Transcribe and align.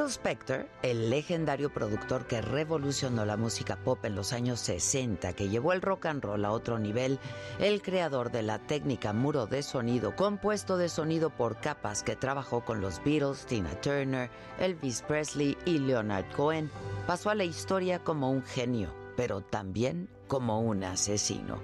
Phil 0.00 0.08
Spector, 0.08 0.66
el 0.80 1.10
legendario 1.10 1.68
productor 1.68 2.26
que 2.26 2.40
revolucionó 2.40 3.26
la 3.26 3.36
música 3.36 3.76
pop 3.76 4.02
en 4.06 4.14
los 4.14 4.32
años 4.32 4.58
60, 4.60 5.34
que 5.34 5.50
llevó 5.50 5.74
el 5.74 5.82
rock 5.82 6.06
and 6.06 6.24
roll 6.24 6.42
a 6.46 6.52
otro 6.52 6.78
nivel, 6.78 7.18
el 7.58 7.82
creador 7.82 8.30
de 8.30 8.40
la 8.40 8.60
técnica 8.60 9.12
muro 9.12 9.46
de 9.46 9.62
sonido, 9.62 10.16
compuesto 10.16 10.78
de 10.78 10.88
sonido 10.88 11.28
por 11.28 11.60
capas 11.60 12.02
que 12.02 12.16
trabajó 12.16 12.64
con 12.64 12.80
los 12.80 13.04
Beatles, 13.04 13.44
Tina 13.44 13.78
Turner, 13.82 14.30
Elvis 14.58 15.02
Presley 15.02 15.58
y 15.66 15.76
Leonard 15.76 16.32
Cohen, 16.34 16.70
pasó 17.06 17.28
a 17.28 17.34
la 17.34 17.44
historia 17.44 17.98
como 17.98 18.30
un 18.30 18.42
genio, 18.42 18.94
pero 19.18 19.42
también 19.42 20.08
como 20.28 20.62
un 20.62 20.82
asesino. 20.82 21.60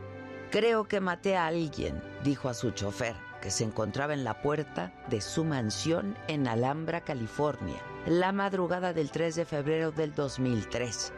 Creo 0.51 0.87
que 0.87 1.01
maté 1.01 1.39
a 1.39 1.47
alguien, 1.47 2.03
dijo 2.23 2.51
a 2.51 2.55
su 2.55 2.71
chofer, 2.73 3.17
que 3.41 3.51
se 3.51 3.65
encontraba 3.65 4.13
en 4.13 4.25
la 4.25 4.43
puerta 4.43 4.93
de 5.09 5.23
su 5.23 5.43
mansión 5.43 6.19
en 6.29 6.47
Alhambra, 6.47 7.01
California 7.01 7.81
la 8.07 8.31
madrugada 8.31 8.93
del 8.93 9.11
3 9.11 9.35
de 9.35 9.45
febrero 9.45 9.91
del 9.91 10.15
2003. 10.15 11.13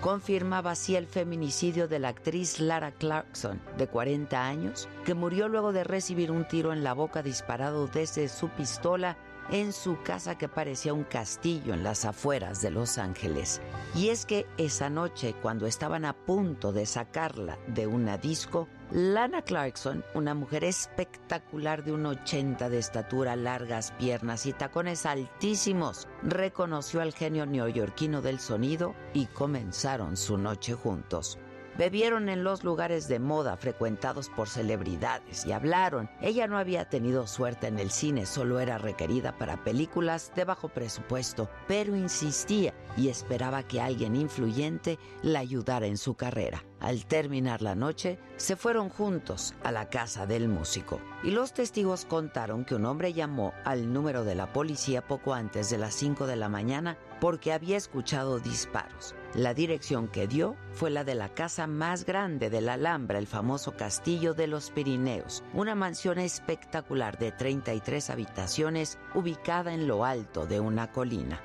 Confirmaba 0.00 0.70
así 0.70 0.96
el 0.96 1.06
feminicidio 1.06 1.86
de 1.86 1.98
la 1.98 2.08
actriz 2.08 2.58
Lara 2.60 2.92
Clarkson, 2.92 3.60
de 3.76 3.86
40 3.86 4.42
años, 4.42 4.88
que 5.04 5.12
murió 5.12 5.48
luego 5.48 5.72
de 5.72 5.84
recibir 5.84 6.30
un 6.30 6.48
tiro 6.48 6.72
en 6.72 6.82
la 6.82 6.94
boca 6.94 7.22
disparado 7.22 7.86
desde 7.86 8.28
su 8.28 8.48
pistola 8.48 9.18
en 9.50 9.72
su 9.74 10.00
casa 10.02 10.38
que 10.38 10.48
parecía 10.48 10.94
un 10.94 11.04
castillo 11.04 11.74
en 11.74 11.82
las 11.82 12.06
afueras 12.06 12.62
de 12.62 12.70
Los 12.70 12.96
Ángeles. 12.96 13.60
Y 13.94 14.08
es 14.08 14.24
que 14.24 14.46
esa 14.56 14.88
noche, 14.88 15.34
cuando 15.42 15.66
estaban 15.66 16.06
a 16.06 16.14
punto 16.14 16.72
de 16.72 16.86
sacarla 16.86 17.58
de 17.66 17.86
una 17.86 18.16
disco, 18.16 18.68
Lana 18.92 19.42
Clarkson, 19.42 20.04
una 20.14 20.34
mujer 20.34 20.64
espectacular 20.64 21.84
de 21.84 21.92
un 21.92 22.06
80 22.06 22.68
de 22.68 22.78
estatura, 22.78 23.36
largas 23.36 23.92
piernas 23.92 24.46
y 24.46 24.52
tacones 24.52 25.06
altísimos, 25.06 26.08
reconoció 26.24 27.00
al 27.00 27.12
genio 27.12 27.46
neoyorquino 27.46 28.20
del 28.20 28.40
sonido 28.40 28.96
y 29.14 29.26
comenzaron 29.26 30.16
su 30.16 30.38
noche 30.38 30.74
juntos. 30.74 31.38
Bebieron 31.78 32.28
en 32.28 32.42
los 32.42 32.64
lugares 32.64 33.06
de 33.06 33.20
moda 33.20 33.56
frecuentados 33.56 34.28
por 34.28 34.48
celebridades 34.48 35.46
y 35.46 35.52
hablaron. 35.52 36.10
Ella 36.20 36.48
no 36.48 36.58
había 36.58 36.88
tenido 36.88 37.28
suerte 37.28 37.68
en 37.68 37.78
el 37.78 37.92
cine, 37.92 38.26
solo 38.26 38.58
era 38.58 38.76
requerida 38.76 39.38
para 39.38 39.62
películas 39.62 40.32
de 40.34 40.44
bajo 40.44 40.68
presupuesto, 40.68 41.48
pero 41.68 41.94
insistía 41.94 42.74
y 42.96 43.08
esperaba 43.08 43.62
que 43.62 43.80
alguien 43.80 44.16
influyente 44.16 44.98
la 45.22 45.38
ayudara 45.38 45.86
en 45.86 45.96
su 45.96 46.16
carrera. 46.16 46.64
Al 46.80 47.04
terminar 47.04 47.60
la 47.60 47.74
noche, 47.74 48.18
se 48.36 48.56
fueron 48.56 48.88
juntos 48.88 49.54
a 49.62 49.70
la 49.70 49.90
casa 49.90 50.26
del 50.26 50.48
músico 50.48 50.98
y 51.22 51.30
los 51.30 51.52
testigos 51.52 52.06
contaron 52.06 52.64
que 52.64 52.74
un 52.74 52.86
hombre 52.86 53.12
llamó 53.12 53.52
al 53.64 53.92
número 53.92 54.24
de 54.24 54.34
la 54.34 54.52
policía 54.52 55.06
poco 55.06 55.34
antes 55.34 55.68
de 55.68 55.76
las 55.76 55.94
5 55.94 56.26
de 56.26 56.36
la 56.36 56.48
mañana 56.48 56.96
porque 57.20 57.52
había 57.52 57.76
escuchado 57.76 58.38
disparos. 58.38 59.14
La 59.34 59.52
dirección 59.52 60.08
que 60.08 60.26
dio 60.26 60.56
fue 60.72 60.90
la 60.90 61.04
de 61.04 61.14
la 61.14 61.28
casa 61.28 61.66
más 61.66 62.06
grande 62.06 62.48
de 62.48 62.62
la 62.62 62.72
Alhambra, 62.72 63.18
el 63.18 63.26
famoso 63.26 63.76
Castillo 63.76 64.32
de 64.32 64.46
los 64.46 64.70
Pirineos, 64.70 65.44
una 65.52 65.74
mansión 65.74 66.18
espectacular 66.18 67.18
de 67.18 67.30
33 67.30 68.08
habitaciones 68.08 68.98
ubicada 69.14 69.74
en 69.74 69.86
lo 69.86 70.04
alto 70.06 70.46
de 70.46 70.60
una 70.60 70.90
colina. 70.90 71.40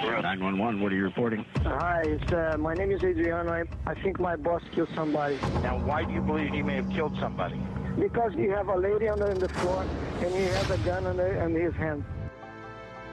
911, 0.00 0.80
what 0.80 0.92
are 0.92 0.96
you 0.96 1.04
reporting? 1.04 1.44
Hi, 1.64 2.02
it's, 2.04 2.32
uh, 2.32 2.56
my 2.58 2.74
name 2.74 2.90
is 2.90 3.02
Adriano. 3.04 3.52
I, 3.52 3.64
I 3.86 3.94
think 4.02 4.18
my 4.18 4.36
boss 4.36 4.62
killed 4.74 4.88
somebody. 4.94 5.36
Now, 5.62 5.78
why 5.78 6.04
do 6.04 6.12
you 6.12 6.20
believe 6.22 6.50
he 6.52 6.62
may 6.62 6.76
have 6.76 6.90
killed 6.90 7.16
somebody? 7.20 7.60
Because 7.98 8.32
you 8.34 8.50
have 8.52 8.68
a 8.68 8.76
lady 8.76 9.08
on 9.08 9.18
the, 9.18 9.30
on 9.30 9.38
the 9.38 9.48
floor 9.48 9.84
and 10.22 10.34
he 10.34 10.44
has 10.44 10.70
a 10.70 10.78
gun 10.78 11.06
on, 11.06 11.16
the, 11.16 11.42
on 11.42 11.54
his 11.54 11.74
hand. 11.74 12.04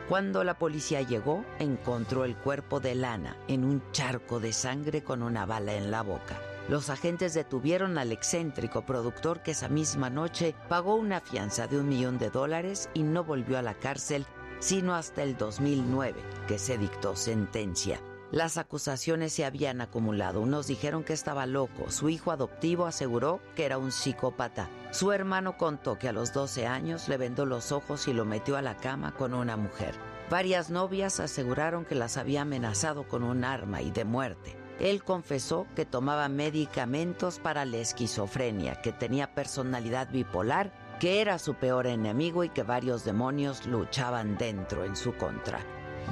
Cuando 0.07 0.43
la 0.43 0.55
policía 0.55 1.01
llegó, 1.03 1.45
encontró 1.59 2.25
el 2.25 2.35
cuerpo 2.35 2.79
de 2.79 2.95
Lana 2.95 3.35
en 3.47 3.63
un 3.63 3.83
charco 3.91 4.39
de 4.39 4.53
sangre 4.53 5.03
con 5.03 5.21
una 5.21 5.45
bala 5.45 5.75
en 5.75 5.91
la 5.91 6.01
boca. 6.01 6.35
Los 6.67 6.89
agentes 6.89 7.35
detuvieron 7.35 7.97
al 7.97 8.11
excéntrico 8.11 8.83
productor 8.83 9.41
que 9.41 9.51
esa 9.51 9.69
misma 9.69 10.09
noche 10.09 10.55
pagó 10.67 10.95
una 10.95 11.19
fianza 11.19 11.67
de 11.67 11.79
un 11.79 11.89
millón 11.89 12.17
de 12.17 12.29
dólares 12.31 12.89
y 12.95 13.03
no 13.03 13.23
volvió 13.23 13.59
a 13.59 13.61
la 13.61 13.75
cárcel 13.75 14.25
sino 14.59 14.95
hasta 14.95 15.23
el 15.23 15.37
2009, 15.37 16.21
que 16.47 16.59
se 16.59 16.77
dictó 16.77 17.15
sentencia. 17.15 17.99
Las 18.31 18.57
acusaciones 18.57 19.33
se 19.33 19.43
habían 19.43 19.81
acumulado. 19.81 20.41
Unos 20.41 20.67
dijeron 20.67 21.03
que 21.03 21.13
estaba 21.13 21.47
loco. 21.47 21.89
Su 21.89 22.09
hijo 22.09 22.31
adoptivo 22.31 22.85
aseguró 22.85 23.39
que 23.55 23.65
era 23.65 23.79
un 23.79 23.91
psicópata. 23.91 24.69
Su 24.91 25.11
hermano 25.11 25.57
contó 25.57 25.97
que 25.97 26.09
a 26.09 26.13
los 26.13 26.31
12 26.31 26.67
años 26.67 27.07
le 27.07 27.17
vendó 27.17 27.47
los 27.47 27.71
ojos 27.71 28.07
y 28.07 28.13
lo 28.13 28.25
metió 28.25 28.55
a 28.55 28.61
la 28.61 28.77
cama 28.77 29.15
con 29.15 29.33
una 29.33 29.57
mujer. 29.57 29.95
Varias 30.29 30.69
novias 30.69 31.19
aseguraron 31.19 31.85
que 31.85 31.95
las 31.95 32.17
había 32.17 32.43
amenazado 32.43 33.07
con 33.07 33.23
un 33.23 33.43
arma 33.43 33.81
y 33.81 33.89
de 33.89 34.05
muerte. 34.05 34.55
Él 34.79 35.03
confesó 35.03 35.65
que 35.75 35.85
tomaba 35.85 36.29
medicamentos 36.29 37.39
para 37.39 37.65
la 37.65 37.77
esquizofrenia, 37.77 38.79
que 38.81 38.91
tenía 38.91 39.33
personalidad 39.33 40.11
bipolar 40.11 40.71
que 40.99 41.21
era 41.21 41.39
su 41.39 41.53
peor 41.55 41.87
enemigo 41.87 42.43
y 42.43 42.49
que 42.49 42.63
varios 42.63 43.05
demonios 43.05 43.65
luchaban 43.65 44.37
dentro 44.37 44.83
en 44.83 44.95
su 44.95 45.15
contra. 45.15 45.59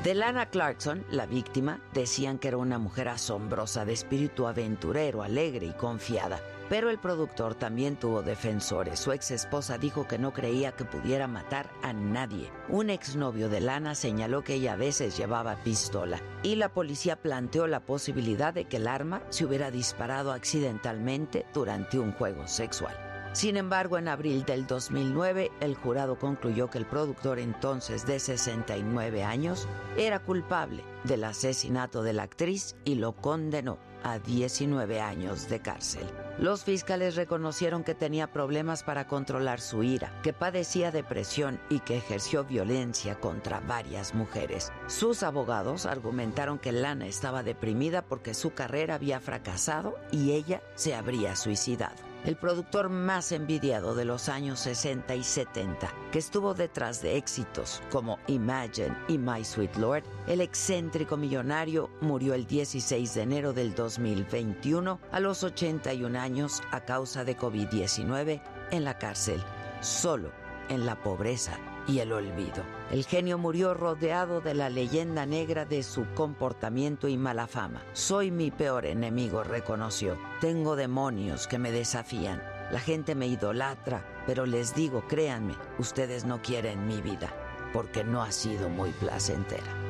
De 0.04 0.14
Lana 0.14 0.46
Clarkson, 0.46 1.04
la 1.10 1.26
víctima, 1.26 1.82
decían 1.94 2.38
que 2.38 2.48
era 2.48 2.58
una 2.58 2.78
mujer 2.78 3.10
asombrosa, 3.10 3.84
de 3.84 3.94
espíritu 3.94 4.48
aventurero, 4.48 5.24
alegre 5.24 5.66
y 5.66 5.74
confiada. 5.74 6.40
Pero 6.70 6.90
el 6.90 7.00
productor 7.00 7.56
también 7.56 7.96
tuvo 7.96 8.22
defensores. 8.22 9.00
Su 9.00 9.12
ex 9.12 9.32
esposa 9.32 9.78
dijo 9.78 10.08
que 10.08 10.20
no 10.20 10.34
creía 10.34 10.74
que 10.74 10.86
pudiera 10.86 11.28
matar 11.28 11.70
a 11.82 11.94
nadie. 11.94 12.52
Un 12.70 12.90
exnovio 12.90 13.50
de 13.50 13.62
Lana 13.62 13.96
señaló 13.96 14.44
que 14.44 14.56
ella 14.56 14.74
a 14.74 14.78
veces 14.78 15.18
llevaba 15.18 15.56
pistola. 15.64 16.22
Y 16.44 16.56
la 16.56 16.70
policía 16.70 17.16
planteó 17.16 17.68
la 17.68 17.80
posibilidad 17.80 18.54
de 18.54 18.66
que 18.66 18.78
el 18.78 18.88
arma 18.88 19.24
se 19.30 19.46
hubiera 19.46 19.72
disparado 19.72 20.32
accidentalmente 20.32 21.46
durante 21.54 22.00
un 22.00 22.12
juego 22.12 22.48
sexual. 22.48 23.07
Sin 23.38 23.56
embargo, 23.56 24.00
en 24.00 24.08
abril 24.08 24.46
del 24.46 24.66
2009, 24.66 25.52
el 25.60 25.76
jurado 25.76 26.18
concluyó 26.18 26.72
que 26.72 26.80
el 26.80 26.88
productor 26.88 27.38
entonces 27.38 28.08
de 28.08 28.20
69 28.20 29.24
años 29.24 29.68
era 29.96 30.18
culpable 30.18 30.84
del 31.04 31.24
asesinato 31.24 32.02
de 32.02 32.14
la 32.14 32.24
actriz 32.24 32.76
y 32.84 32.96
lo 32.96 33.16
condenó 33.16 33.78
a 34.02 34.18
19 34.18 35.02
años 35.02 35.50
de 35.50 35.60
cárcel. 35.60 36.02
Los 36.40 36.64
fiscales 36.64 37.16
reconocieron 37.16 37.84
que 37.84 37.94
tenía 37.94 38.34
problemas 38.34 38.82
para 38.82 39.06
controlar 39.06 39.62
su 39.62 39.84
ira, 39.84 40.20
que 40.24 40.34
padecía 40.34 40.90
depresión 40.90 41.60
y 41.70 41.82
que 41.82 41.98
ejerció 41.98 42.44
violencia 42.44 43.20
contra 43.20 43.60
varias 43.60 44.16
mujeres. 44.16 44.72
Sus 44.88 45.22
abogados 45.22 45.86
argumentaron 45.86 46.58
que 46.58 46.72
Lana 46.72 47.06
estaba 47.06 47.44
deprimida 47.44 48.02
porque 48.02 48.34
su 48.34 48.56
carrera 48.56 48.96
había 48.96 49.20
fracasado 49.20 49.94
y 50.12 50.32
ella 50.32 50.64
se 50.74 50.96
habría 50.96 51.36
suicidado 51.36 52.07
el 52.26 52.36
productor 52.36 52.90
más 52.90 53.32
envidiado 53.32 53.96
de 53.96 54.06
los 54.06 54.30
años 54.30 54.60
60 54.60 55.16
y 55.16 55.24
70, 55.24 55.94
que 56.12 56.20
estuvo 56.20 56.54
detrás 56.54 57.02
de 57.02 57.18
éxitos 57.18 57.82
como 57.92 58.20
Imagine 58.28 58.96
y 59.08 59.18
My 59.18 59.44
Sweet 59.44 59.76
Lord, 59.78 60.04
el 60.28 60.42
excéntrico 60.42 61.18
millonario 61.18 61.90
murió 62.02 62.34
el 62.34 62.46
16 62.48 63.14
de 63.14 63.22
enero 63.22 63.54
del 63.54 63.76
2021 63.76 65.00
a 65.12 65.20
los 65.20 65.44
81 65.44 66.20
años 66.20 66.62
a 66.72 66.82
causa 66.82 67.24
de 67.24 67.38
COVID-19 67.38 68.42
en 68.72 68.84
la 68.84 68.98
cárcel, 68.98 69.42
solo 69.82 70.32
en 70.70 70.86
la 70.86 71.02
pobreza 71.02 71.58
y 71.88 72.00
el 72.00 72.12
olvido. 72.12 72.64
El 72.92 73.06
genio 73.06 73.38
murió 73.38 73.74
rodeado 73.74 74.42
de 74.42 74.54
la 74.54 74.70
leyenda 74.70 75.26
negra 75.26 75.66
de 75.66 75.84
su 75.84 76.06
comportamiento 76.14 77.08
y 77.08 77.18
mala 77.18 77.48
fama. 77.48 77.84
Soy 77.94 78.32
mi 78.32 78.52
peor 78.52 78.86
enemigo, 78.86 79.44
reconoció. 79.44 80.18
Tengo 80.42 80.76
demonios 80.76 81.48
que 81.48 81.58
me 81.58 81.72
desafían. 81.72 82.44
La 82.72 82.80
gente 82.80 83.16
me 83.16 83.28
idolatra, 83.28 84.04
pero 84.26 84.46
les 84.46 84.76
digo, 84.76 85.08
créanme, 85.08 85.56
ustedes 85.80 86.26
no 86.26 86.42
quieren 86.42 86.86
mi 86.86 87.02
vida, 87.02 87.34
porque 87.72 88.04
no 88.04 88.22
ha 88.22 88.32
sido 88.32 88.68
muy 88.68 88.92
placentera. 88.92 89.88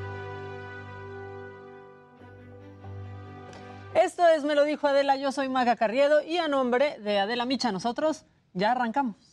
Esto 3.96 4.28
es 4.28 4.44
Me 4.44 4.54
lo 4.54 4.64
dijo 4.64 4.88
Adela, 4.88 5.16
yo 5.16 5.32
soy 5.32 5.50
Maga 5.50 5.76
Carriedo 5.76 6.22
y 6.22 6.38
a 6.38 6.48
nombre 6.48 7.00
de 7.00 7.18
Adela 7.18 7.46
Micha 7.46 7.72
nosotros 7.72 8.26
ya 8.54 8.72
arrancamos. 8.74 9.27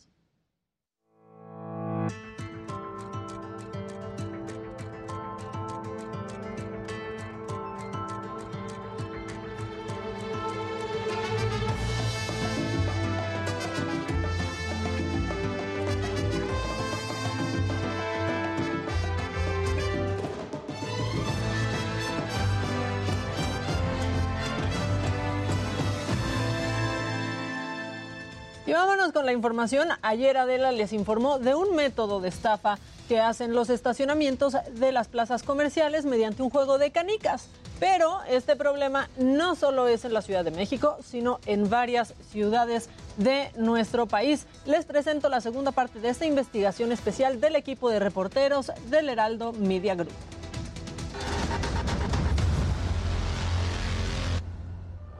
Vámonos 28.75 29.13
con 29.13 29.25
la 29.25 29.31
información. 29.31 29.87
Ayer 30.01 30.37
Adela 30.37 30.73
les 30.73 30.91
informó 30.91 31.39
de 31.39 31.55
un 31.55 31.75
método 31.75 32.19
de 32.19 32.27
estafa 32.27 32.77
que 33.07 33.21
hacen 33.21 33.53
los 33.53 33.69
estacionamientos 33.69 34.53
de 34.73 34.91
las 34.91 35.07
plazas 35.07 35.43
comerciales 35.43 36.05
mediante 36.05 36.43
un 36.43 36.49
juego 36.49 36.77
de 36.77 36.91
canicas. 36.91 37.47
Pero 37.79 38.19
este 38.27 38.55
problema 38.57 39.09
no 39.17 39.55
solo 39.55 39.87
es 39.87 40.03
en 40.03 40.13
la 40.13 40.21
Ciudad 40.21 40.43
de 40.43 40.51
México, 40.51 40.97
sino 41.03 41.39
en 41.45 41.69
varias 41.69 42.13
ciudades 42.31 42.89
de 43.17 43.49
nuestro 43.55 44.07
país. 44.07 44.45
Les 44.65 44.85
presento 44.85 45.29
la 45.29 45.39
segunda 45.39 45.71
parte 45.71 46.01
de 46.01 46.09
esta 46.09 46.25
investigación 46.25 46.91
especial 46.91 47.39
del 47.39 47.55
equipo 47.55 47.89
de 47.89 47.99
reporteros 47.99 48.71
del 48.89 49.07
Heraldo 49.07 49.53
Media 49.53 49.95
Group. 49.95 50.34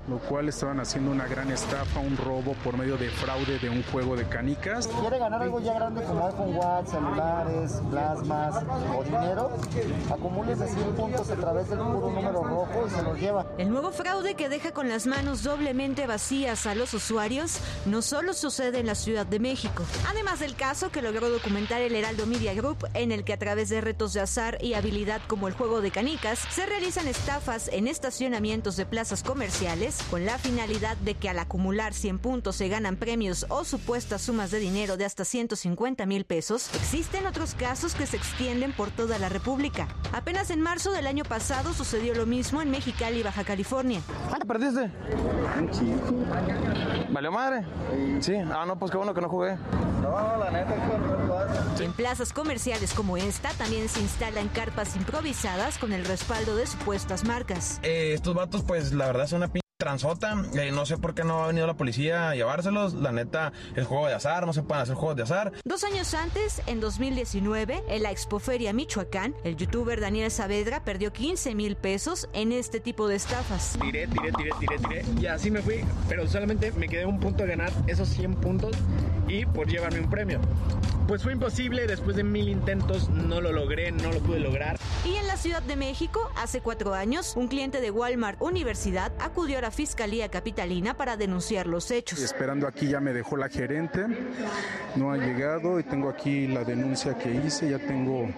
Lo 0.07 0.19
cual 0.19 0.49
estaban 0.49 0.79
haciendo 0.79 1.11
una 1.11 1.27
gran 1.27 1.51
estafa, 1.51 1.99
un 1.99 2.15
robo 2.17 2.53
por 2.63 2.77
medio 2.77 2.97
de 2.97 3.09
fraude 3.09 3.57
de 3.59 3.69
un 3.69 3.83
juego 3.83 4.15
de 4.15 4.27
canicas. 4.27 4.87
¿Quiere 4.87 5.17
ganar 5.17 5.41
algo 5.41 5.59
ya 5.59 5.73
grande 5.73 6.03
como 6.03 6.27
iPhone 6.27 6.55
Watch, 6.55 6.87
celulares, 6.87 7.81
plasmas 7.89 8.63
o 8.95 9.03
dinero? 9.03 9.51
Acumúlese 10.11 10.67
100 10.67 10.95
puntos 10.95 11.29
a 11.29 11.35
través 11.35 11.69
del 11.69 11.79
puro 11.79 12.11
número 12.11 12.43
rojo 12.43 12.85
y 12.87 12.89
se 12.89 13.01
los 13.01 13.19
lleva. 13.19 13.45
El 13.57 13.69
nuevo 13.71 13.91
fraude 13.91 14.35
que 14.35 14.49
deja 14.49 14.71
con 14.71 14.89
las 14.89 15.07
manos 15.07 15.43
doblemente 15.43 16.05
vacías 16.05 16.67
a 16.67 16.75
los 16.75 16.93
usuarios 16.93 17.59
no 17.85 18.01
solo 18.01 18.33
sucede 18.33 18.79
en 18.79 18.85
la 18.85 18.95
Ciudad 18.95 19.25
de 19.25 19.39
México. 19.39 19.83
Además 20.07 20.39
del 20.39 20.55
caso 20.55 20.91
que 20.91 21.01
logró 21.01 21.29
documentar 21.29 21.81
el 21.81 21.95
Heraldo 21.95 22.27
Media 22.27 22.53
Group, 22.53 22.87
en 22.93 23.11
el 23.11 23.23
que 23.23 23.33
a 23.33 23.39
través 23.39 23.69
de 23.69 23.81
retos 23.81 24.13
de 24.13 24.21
azar 24.21 24.57
y 24.61 24.75
habilidad 24.75 25.21
como 25.27 25.47
el 25.47 25.53
juego 25.53 25.81
de 25.81 25.91
canicas, 25.91 26.39
se 26.51 26.65
realizan 26.65 27.07
estafas 27.07 27.69
en 27.69 27.87
estacionamientos 27.87 28.75
de 28.75 28.85
plazas 28.85 29.23
comerciales 29.23 29.94
con 30.09 30.25
la 30.25 30.37
finalidad 30.37 30.97
de 30.97 31.15
que 31.15 31.29
al 31.29 31.39
acumular 31.39 31.93
100 31.93 32.19
puntos 32.19 32.55
se 32.55 32.67
ganan 32.67 32.95
premios 32.95 33.45
o 33.49 33.63
supuestas 33.63 34.21
sumas 34.21 34.51
de 34.51 34.59
dinero 34.59 34.97
de 34.97 35.05
hasta 35.05 35.25
150 35.25 36.05
mil 36.05 36.25
pesos, 36.25 36.69
existen 36.75 37.27
otros 37.27 37.55
casos 37.55 37.95
que 37.95 38.05
se 38.05 38.17
extienden 38.17 38.73
por 38.73 38.91
toda 38.91 39.17
la 39.19 39.29
República. 39.29 39.87
Apenas 40.13 40.49
en 40.49 40.61
marzo 40.61 40.91
del 40.91 41.07
año 41.07 41.23
pasado 41.23 41.73
sucedió 41.73 42.13
lo 42.15 42.25
mismo 42.25 42.61
en 42.61 42.71
Mexicali, 42.71 43.23
Baja 43.23 43.43
California. 43.43 44.01
¿Cuánto 44.29 44.47
perdiste? 44.47 44.91
¿Valió 47.09 47.31
madre? 47.31 47.65
Sí. 48.19 48.35
Ah, 48.35 48.65
no, 48.65 48.77
pues 48.77 48.91
qué 48.91 48.97
bueno 48.97 49.13
que 49.13 49.21
no 49.21 49.29
jugué. 49.29 49.57
No, 50.01 50.37
la 50.37 50.51
neta, 50.51 50.75
En 51.79 51.93
plazas 51.93 52.31
comerciales 52.33 52.93
como 52.93 53.17
esta 53.17 53.49
también 53.53 53.89
se 53.89 54.01
instalan 54.01 54.49
carpas 54.49 54.95
improvisadas 54.95 55.77
con 55.77 55.93
el 55.93 56.05
respaldo 56.05 56.55
de 56.55 56.67
supuestas 56.67 57.23
marcas. 57.23 57.79
Eh, 57.83 58.13
estos 58.13 58.35
vatos, 58.35 58.63
pues 58.63 58.93
la 58.93 59.07
verdad 59.07 59.27
son 59.27 59.37
una 59.37 59.64
transota. 59.85 60.35
Eh, 60.55 60.71
no 60.71 60.83
sé 60.87 60.97
por 60.97 61.13
qué 61.13 61.23
no 61.23 61.43
ha 61.43 61.47
venido 61.47 61.67
la 61.67 61.77
policía 61.77 62.31
a 62.31 62.35
llevárselos. 62.35 62.95
La 62.95 63.11
neta, 63.11 63.53
es 63.75 63.85
juego 63.85 64.07
de 64.07 64.15
azar, 64.15 64.47
no 64.47 64.51
se 64.51 64.63
pueden 64.63 64.81
hacer 64.81 64.95
juegos 64.95 65.15
de 65.15 65.23
azar. 65.23 65.51
Dos 65.63 65.83
años 65.83 66.15
antes, 66.15 66.63
en 66.65 66.79
2019, 66.79 67.83
en 67.87 68.01
la 68.01 68.09
Expoferia 68.09 68.73
Michoacán, 68.73 69.35
el 69.43 69.55
youtuber 69.57 70.01
Daniel 70.01 70.31
Saavedra 70.31 70.83
perdió 70.83 71.13
15 71.13 71.53
mil 71.53 71.75
pesos 71.75 72.27
en 72.33 72.51
este 72.51 72.79
tipo 72.79 73.07
de 73.07 73.17
estafas. 73.17 73.77
Tiré, 73.79 74.07
tiré, 74.07 74.31
tiré, 74.31 74.49
tiré, 74.59 74.77
tiré. 74.79 75.05
Y 75.21 75.27
así 75.27 75.51
me 75.51 75.61
fui, 75.61 75.85
pero 76.09 76.27
solamente 76.27 76.71
me 76.71 76.89
quedé 76.89 77.05
un 77.05 77.19
punto 77.19 77.43
de 77.43 77.49
ganar 77.49 77.71
esos 77.85 78.09
100 78.09 78.35
puntos 78.37 78.75
y 79.27 79.45
por 79.45 79.67
llevarme 79.67 79.99
un 79.99 80.09
premio. 80.09 80.39
Pues 81.07 81.21
fue 81.21 81.33
imposible, 81.33 81.85
después 81.85 82.15
de 82.15 82.23
mil 82.23 82.49
intentos 82.49 83.09
no 83.09 83.39
lo 83.39 83.51
logré, 83.51 83.91
no 83.91 84.11
lo 84.11 84.19
pude 84.21 84.39
lograr. 84.39 84.79
Y 85.05 85.15
en 85.17 85.27
la 85.27 85.37
Ciudad 85.37 85.61
de 85.61 85.75
México, 85.75 86.31
hace 86.35 86.61
cuatro 86.61 86.95
años, 86.95 87.33
un 87.35 87.47
cliente 87.47 87.79
de 87.79 87.91
Walmart 87.91 88.41
Universidad 88.41 89.11
acudió 89.19 89.59
a 89.59 89.61
la 89.61 89.69
Fiscalía 89.75 90.29
Capitalina 90.29 90.95
para 90.95 91.17
denunciar 91.17 91.67
los 91.67 91.91
hechos. 91.91 92.19
Esperando 92.19 92.65
aquí 92.65 92.87
ya 92.87 93.01
me 93.01 93.11
dejó 93.11 93.35
la 93.35 93.49
gerente, 93.49 94.05
no 94.95 95.11
ha 95.11 95.17
llegado 95.17 95.81
y 95.81 95.83
tengo 95.83 96.07
aquí 96.07 96.47
la 96.47 96.63
denuncia 96.63 97.17
que 97.17 97.33
hice, 97.33 97.69
ya 97.69 97.79
tengo 97.79 98.29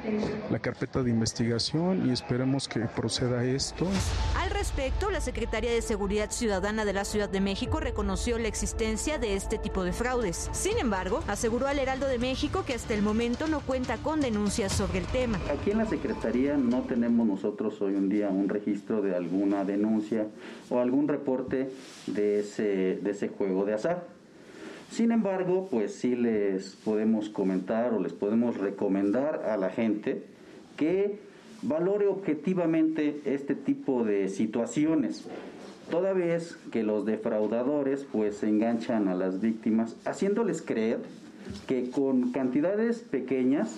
la 0.50 0.57
carpeta 0.57 1.04
de 1.04 1.12
investigación 1.12 2.10
y 2.10 2.12
esperemos 2.12 2.68
que 2.68 2.80
proceda 2.80 3.44
esto. 3.44 3.88
Al 4.36 4.50
respecto, 4.50 5.12
la 5.12 5.22
Secretaría 5.22 5.72
de 5.72 5.84
Seguridad 5.84 6.31
Ciudadana 6.31 6.86
de 6.86 6.94
la 6.94 7.06
Ciudad 7.06 7.30
de 7.30 7.40
México 7.40 7.80
reconoció 7.80 8.40
la 8.40 8.48
existencia 8.48 9.19
de 9.19 9.36
este 9.36 9.60
tipo 9.60 9.83
de 9.83 9.94
fraudes. 9.94 10.50
Sin 10.54 10.80
embargo, 10.80 11.24
aseguró 11.28 11.68
al 11.68 11.78
Heraldo 11.78 12.07
de 12.07 12.18
México 12.18 12.63
que 12.66 12.74
hasta 12.74 12.95
el 12.95 13.04
momento 13.04 13.48
no 13.48 13.60
cuenta 13.60 13.98
con 13.98 14.22
denuncias 14.22 14.72
sobre 14.72 14.98
el 14.98 15.06
tema. 15.06 15.40
Aquí 15.54 15.69
en 15.69 15.78
la 15.78 15.86
Secretaría 15.86 16.57
no 16.57 16.81
tenemos 16.81 17.28
nosotros 17.28 17.80
hoy 17.81 17.95
en 17.95 18.10
día 18.10 18.30
un 18.30 18.50
registro 18.50 19.04
de 19.04 19.16
alguna 19.16 19.63
denuncia 19.63 20.25
o 20.69 20.80
algún 20.80 21.08
reporte 21.08 21.69
de 22.08 22.40
ese, 22.40 23.00
de 23.02 23.12
ese 23.12 23.30
juego 23.30 23.66
de 23.66 23.74
azar. 23.74 24.08
Sin 24.92 25.12
embargo, 25.12 25.68
pues 25.69 25.96
sí 25.96 26.16
les 26.16 26.75
podemos 26.75 27.30
comentar 27.30 27.94
o 27.94 28.00
les 28.00 28.14
podemos 28.14 28.58
recomendar 28.58 29.44
a 29.46 29.58
la 29.58 29.69
gente 29.69 30.24
que 30.78 31.19
valore 31.62 32.08
objetivamente 32.08 33.22
este 33.25 33.56
tipo 33.56 34.04
de 34.04 34.30
situaciones, 34.30 35.25
toda 35.90 36.14
vez 36.14 36.58
que 36.72 36.84
los 36.84 37.06
defraudadores 37.06 38.06
pues 38.12 38.44
enganchan 38.44 39.08
a 39.08 39.16
las 39.16 39.42
víctimas 39.42 39.96
haciéndoles 40.06 40.62
creer 40.62 41.00
que 41.68 41.90
con 41.90 42.31
cantidades 42.31 43.00
pequeñas 43.00 43.75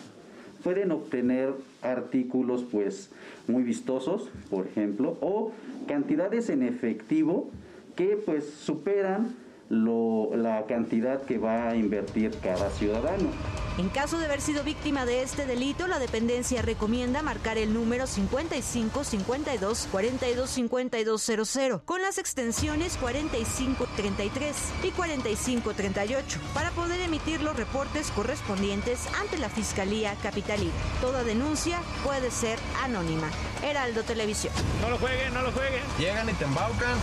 pueden 0.64 0.92
obtener 0.92 1.54
artículos 1.82 2.66
pues 2.70 3.12
muy 3.50 3.64
vistosos, 3.64 4.30
por 4.50 4.68
ejemplo, 4.68 5.18
o 5.22 5.52
cantidades 5.88 6.50
en 6.50 6.64
efectivo 6.64 7.50
que 7.96 8.16
pues 8.16 8.46
superan 8.46 9.36
lo, 9.70 10.36
la 10.36 10.66
cantidad 10.66 11.22
que 11.22 11.38
va 11.38 11.70
a 11.70 11.76
invertir 11.76 12.38
cada 12.42 12.70
ciudadano. 12.72 13.30
En 13.78 13.88
caso 13.88 14.20
de 14.20 14.26
haber 14.26 14.42
sido 14.42 14.64
víctima 14.66 15.06
de 15.06 15.22
este 15.22 15.46
delito, 15.46 15.88
la 15.88 16.00
dependencia 16.00 16.62
recomienda 16.62 17.22
marcar 17.22 17.58
el 17.58 17.74
número 17.74 18.08
55 18.08 19.06
52 19.06 19.88
42 19.90 20.50
5200 20.50 21.82
con 21.86 22.02
las 22.02 22.18
extensiones 22.18 22.98
4533 22.98 24.56
y 24.84 24.92
4538 24.92 26.40
para 26.54 26.72
poder 26.72 27.00
emitir 27.00 27.42
los 27.42 27.56
reportes 27.56 28.12
correspondientes 28.12 29.08
ante 29.18 29.38
la 29.38 29.48
Fiscalía 29.48 30.14
Capitalina. 30.22 30.74
Toda 31.00 31.24
denuncia 31.24 31.80
puede 32.04 32.32
ser 32.32 32.60
anónima. 32.84 33.30
Heraldo 33.64 34.04
Televisión. 34.04 34.54
No 34.82 34.90
lo 34.90 34.98
jueguen, 34.98 35.34
no 35.34 35.42
lo 35.42 35.52
jueguen. 35.52 35.84
Llegan 35.98 36.28
y 36.30 36.34
te 36.34 36.44
embaucan. 36.44 36.98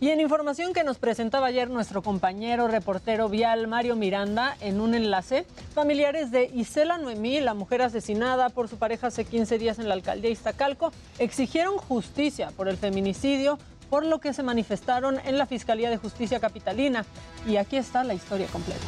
Y 0.00 0.10
en 0.10 0.20
información 0.20 0.72
que 0.74 0.84
nos 0.84 0.98
presentaba 0.98 1.48
ayer 1.48 1.68
nuestro 1.70 2.02
compañero 2.02 2.68
reportero 2.68 3.28
vial 3.28 3.66
Mario 3.66 3.96
Miranda 3.96 4.56
en 4.60 4.80
un 4.80 4.94
enlace, 4.94 5.44
familiares 5.74 6.30
de 6.30 6.44
Isela 6.54 6.98
Noemí, 6.98 7.40
la 7.40 7.52
mujer 7.52 7.82
asesinada 7.82 8.48
por 8.48 8.68
su 8.68 8.76
pareja 8.76 9.08
hace 9.08 9.24
15 9.24 9.58
días 9.58 9.80
en 9.80 9.88
la 9.88 9.94
alcaldía 9.94 10.30
Iztacalco, 10.30 10.92
exigieron 11.18 11.78
justicia 11.78 12.52
por 12.56 12.68
el 12.68 12.76
feminicidio, 12.76 13.58
por 13.90 14.04
lo 14.04 14.20
que 14.20 14.32
se 14.32 14.44
manifestaron 14.44 15.18
en 15.24 15.36
la 15.36 15.46
Fiscalía 15.46 15.90
de 15.90 15.96
Justicia 15.96 16.38
Capitalina. 16.38 17.04
Y 17.44 17.56
aquí 17.56 17.76
está 17.76 18.04
la 18.04 18.14
historia 18.14 18.46
completa. 18.46 18.86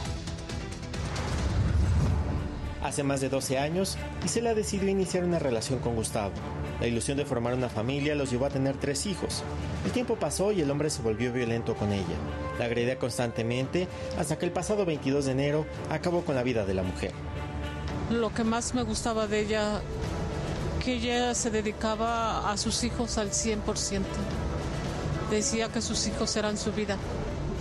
Hace 2.84 3.02
más 3.02 3.20
de 3.20 3.28
12 3.28 3.58
años, 3.58 3.98
Isela 4.24 4.54
decidió 4.54 4.88
iniciar 4.88 5.24
una 5.24 5.40
relación 5.40 5.80
con 5.80 5.96
Gustavo. 5.96 6.32
La 6.80 6.86
ilusión 6.86 7.18
de 7.18 7.26
formar 7.26 7.52
una 7.52 7.68
familia 7.68 8.14
los 8.14 8.30
llevó 8.30 8.46
a 8.46 8.50
tener 8.50 8.74
tres 8.76 9.04
hijos. 9.04 9.42
El 9.84 9.92
tiempo 9.92 10.16
pasó 10.16 10.50
y 10.50 10.62
el 10.62 10.70
hombre 10.70 10.88
se 10.88 11.02
volvió 11.02 11.30
violento 11.30 11.74
con 11.74 11.92
ella. 11.92 12.16
La 12.58 12.64
agredía 12.64 12.98
constantemente 12.98 13.86
hasta 14.18 14.38
que 14.38 14.46
el 14.46 14.52
pasado 14.52 14.86
22 14.86 15.26
de 15.26 15.32
enero 15.32 15.66
acabó 15.90 16.24
con 16.24 16.34
la 16.34 16.42
vida 16.42 16.64
de 16.64 16.72
la 16.72 16.82
mujer. 16.82 17.12
Lo 18.10 18.32
que 18.32 18.44
más 18.44 18.74
me 18.74 18.82
gustaba 18.82 19.26
de 19.26 19.40
ella, 19.40 19.82
que 20.82 20.94
ella 20.94 21.34
se 21.34 21.50
dedicaba 21.50 22.50
a 22.50 22.56
sus 22.56 22.82
hijos 22.82 23.18
al 23.18 23.30
100%. 23.30 24.02
Decía 25.30 25.68
que 25.68 25.82
sus 25.82 26.06
hijos 26.06 26.34
eran 26.36 26.56
su 26.56 26.72
vida, 26.72 26.96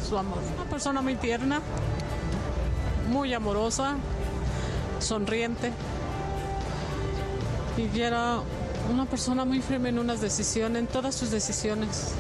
su 0.08 0.18
amor. 0.18 0.40
Una 0.56 0.70
persona 0.70 1.02
muy 1.02 1.16
tierna, 1.16 1.62
muy 3.10 3.34
amorosa, 3.34 3.98
sonriente. 5.00 5.74
Y 7.78 8.00
era 8.00 8.40
una 8.92 9.06
persona 9.06 9.46
muy 9.46 9.62
firme 9.62 9.90
en 9.90 10.00
unas 10.00 10.22
decisiones, 10.22 10.80
en 10.80 10.88
todas 10.88 11.16
sus 11.16 11.32
decisiones. 11.32 12.14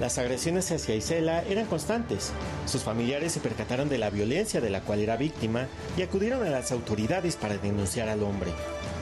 Las 0.00 0.18
agresiones 0.18 0.70
hacia 0.72 0.96
Isela 0.96 1.42
eran 1.42 1.66
constantes. 1.66 2.32
Sus 2.66 2.82
familiares 2.82 3.32
se 3.32 3.40
percataron 3.40 3.88
de 3.88 3.98
la 3.98 4.10
violencia 4.10 4.60
de 4.60 4.70
la 4.70 4.80
cual 4.80 5.00
era 5.00 5.16
víctima 5.16 5.68
y 5.96 6.02
acudieron 6.02 6.44
a 6.44 6.50
las 6.50 6.72
autoridades 6.72 7.36
para 7.36 7.56
denunciar 7.58 8.08
al 8.08 8.22
hombre. 8.22 8.50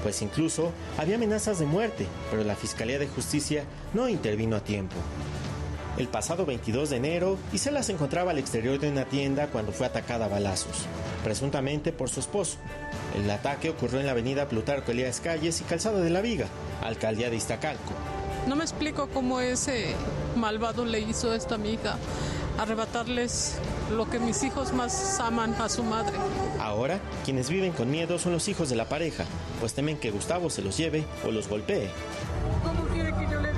Pues 0.02 0.21
incluso 0.21 0.73
había 0.99 1.16
amenazas 1.16 1.59
de 1.59 1.66
muerte, 1.66 2.07
pero 2.30 2.45
la 2.45 2.57
Fiscalía 2.57 2.99
de 2.99 3.09
Justicia 3.09 3.64
no 3.95 4.09
intervino 4.09 4.57
a 4.57 4.61
tiempo. 4.61 4.97
El 6.00 6.09
pasado 6.09 6.47
22 6.47 6.88
de 6.88 6.97
enero, 6.97 7.37
Isela 7.52 7.83
se 7.83 7.92
encontraba 7.92 8.30
al 8.30 8.38
exterior 8.38 8.80
de 8.80 8.88
una 8.88 9.04
tienda 9.04 9.49
cuando 9.49 9.71
fue 9.71 9.85
atacada 9.85 10.25
a 10.25 10.28
balazos, 10.28 10.87
presuntamente 11.23 11.92
por 11.92 12.09
su 12.09 12.21
esposo. 12.21 12.57
El 13.14 13.30
ataque 13.30 13.69
ocurrió 13.69 14.00
en 14.00 14.07
la 14.07 14.12
avenida 14.12 14.49
Plutarco 14.49 14.92
Elías 14.92 15.21
Calles 15.21 15.61
y 15.61 15.64
Calzada 15.64 16.00
de 16.00 16.09
la 16.09 16.23
Viga, 16.23 16.47
alcaldía 16.83 17.28
de 17.28 17.37
Iztacalco. 17.37 17.92
No 18.49 18.57
me 18.57 18.64
explico 18.64 19.11
cómo 19.12 19.42
ese 19.42 19.95
malvado 20.37 20.87
le 20.87 21.00
hizo 21.00 21.35
esto 21.35 21.57
a 21.57 21.59
mi 21.59 21.75
hija. 21.75 21.99
arrebatarles 22.57 23.57
lo 23.95 24.09
que 24.09 24.19
mis 24.19 24.42
hijos 24.42 24.73
más 24.73 25.21
aman 25.21 25.54
a 25.61 25.69
su 25.69 25.83
madre. 25.83 26.16
Ahora, 26.61 26.99
quienes 27.26 27.50
viven 27.50 27.73
con 27.73 27.90
miedo 27.90 28.19
son 28.19 28.33
los 28.33 28.49
hijos 28.49 28.71
de 28.71 28.76
la 28.76 28.88
pareja, 28.88 29.25
pues 29.61 29.75
temen 29.75 29.99
que 29.99 30.11
Gustavo 30.11 30.49
se 30.49 30.62
los 30.62 30.78
lleve 30.78 31.04
o 31.26 31.30
los 31.30 31.47
golpee. 31.47 31.90
¿Cómo 32.64 32.87
quiere 32.88 33.14
que 33.14 33.30
yo 33.30 33.40
le 33.40 33.50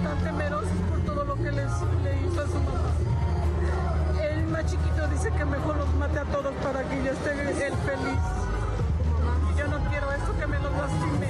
están 0.00 0.18
temerosos 0.24 0.78
por 0.88 0.98
todo 1.00 1.24
lo 1.24 1.34
que 1.36 1.52
les, 1.52 1.72
le 2.02 2.12
hizo 2.24 2.40
a 2.40 2.46
su 2.46 2.58
mamá. 2.64 2.90
El 4.22 4.46
más 4.46 4.64
chiquito 4.64 5.06
dice 5.08 5.30
que 5.30 5.44
mejor 5.44 5.76
los 5.76 5.94
mate 5.94 6.18
a 6.18 6.24
todos 6.24 6.54
para 6.64 6.82
que 6.88 7.04
yo 7.04 7.12
esté 7.12 7.66
él 7.66 7.74
feliz. 7.84 8.22
Y 9.52 9.58
yo 9.58 9.68
no 9.68 9.76
quiero 9.90 10.10
eso 10.12 10.32
que 10.38 10.46
me 10.46 10.58
los 10.58 10.72
lastime. 10.72 11.28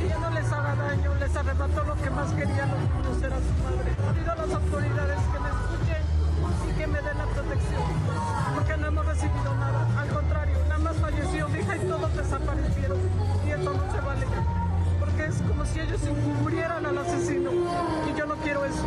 Que 0.00 0.08
ya 0.08 0.18
no 0.18 0.30
les 0.30 0.50
haga 0.50 0.74
daño, 0.76 1.14
les 1.20 1.36
arrebató 1.36 1.84
lo 1.84 1.94
que 1.96 2.10
más 2.10 2.32
querían 2.32 2.70
los 2.70 2.80
niños, 2.80 3.22
era 3.22 3.36
su 3.36 3.52
madre. 3.60 3.90
Pido 4.16 4.32
a 4.32 4.36
las 4.36 4.54
autoridades 4.54 5.20
que 5.28 5.38
me 5.44 5.48
escuchen 5.52 6.02
y 6.68 6.72
que 6.72 6.86
me 6.86 7.02
den 7.02 7.18
la 7.18 7.26
protección. 7.26 7.82
Porque 8.54 8.76
no 8.78 8.86
hemos 8.86 9.06
recibido 9.06 9.54
nada. 9.56 9.86
Al 10.00 10.08
contrario, 10.08 10.58
nada 10.68 10.78
más 10.78 10.96
falleció 10.96 11.48
mi 11.50 11.58
hija 11.58 11.76
y 11.76 11.80
todos 11.80 12.16
desaparecieron. 12.16 12.98
Y 13.46 13.50
eso 13.50 13.74
no 13.74 13.93
es 15.28 15.36
como 15.48 15.64
si 15.64 15.80
ellos 15.80 16.00
encubrieran 16.02 16.84
al 16.84 16.98
asesino. 16.98 17.50
Y 17.52 18.18
yo 18.18 18.26
no 18.26 18.36
quiero 18.36 18.64
eso. 18.64 18.84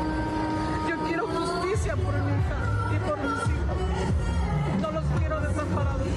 Yo 0.90 0.96
quiero 1.08 1.28
justicia 1.28 1.96
por 1.96 2.14
mi 2.14 2.32
hija 2.32 2.96
y 2.96 3.10
por 3.10 3.18
mis 3.18 3.42
hijos. 3.50 4.82
No 4.82 4.92
los 4.92 5.06
quiero 5.20 5.42
desamparados. 5.42 6.08